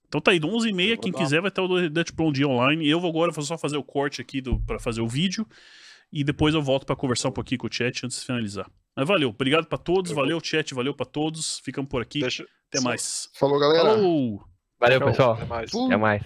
Então 0.07 0.21
tá 0.21 0.31
aí, 0.31 0.39
11h30, 0.39 0.99
quem 0.99 1.11
quiser 1.11 1.41
vai 1.41 1.49
estar 1.49 1.63
o 1.63 1.89
Deadpool 1.89 2.29
um 2.29 2.31
dia 2.31 2.47
online. 2.47 2.87
Eu 2.87 2.99
vou 2.99 3.09
agora 3.09 3.31
vou 3.31 3.43
só 3.43 3.57
fazer 3.57 3.77
o 3.77 3.83
corte 3.83 4.21
aqui 4.21 4.43
para 4.65 4.79
fazer 4.79 5.01
o 5.01 5.07
vídeo. 5.07 5.47
E 6.11 6.23
depois 6.23 6.53
eu 6.53 6.61
volto 6.61 6.85
para 6.85 6.95
conversar 6.95 7.29
um 7.29 7.31
pouquinho 7.31 7.59
com 7.59 7.67
o 7.67 7.73
chat 7.73 8.05
antes 8.05 8.19
de 8.19 8.25
finalizar. 8.25 8.69
Mas 8.95 9.07
valeu, 9.07 9.29
obrigado 9.29 9.65
para 9.65 9.79
todos, 9.79 10.11
eu 10.11 10.15
valeu 10.15 10.37
vou... 10.37 10.45
chat, 10.45 10.71
valeu 10.75 10.93
para 10.93 11.07
todos. 11.07 11.59
Ficamos 11.59 11.89
por 11.89 12.01
aqui. 12.03 12.19
Deixa... 12.19 12.45
Até 12.69 12.79
mais. 12.81 13.29
Falou, 13.33 13.59
galera. 13.59 13.95
Falou. 13.95 14.43
Valeu, 14.79 15.01
pessoal. 15.01 15.33
Até 15.33 15.45
mais. 15.45 15.73
Até 15.73 15.97
mais. 15.97 16.23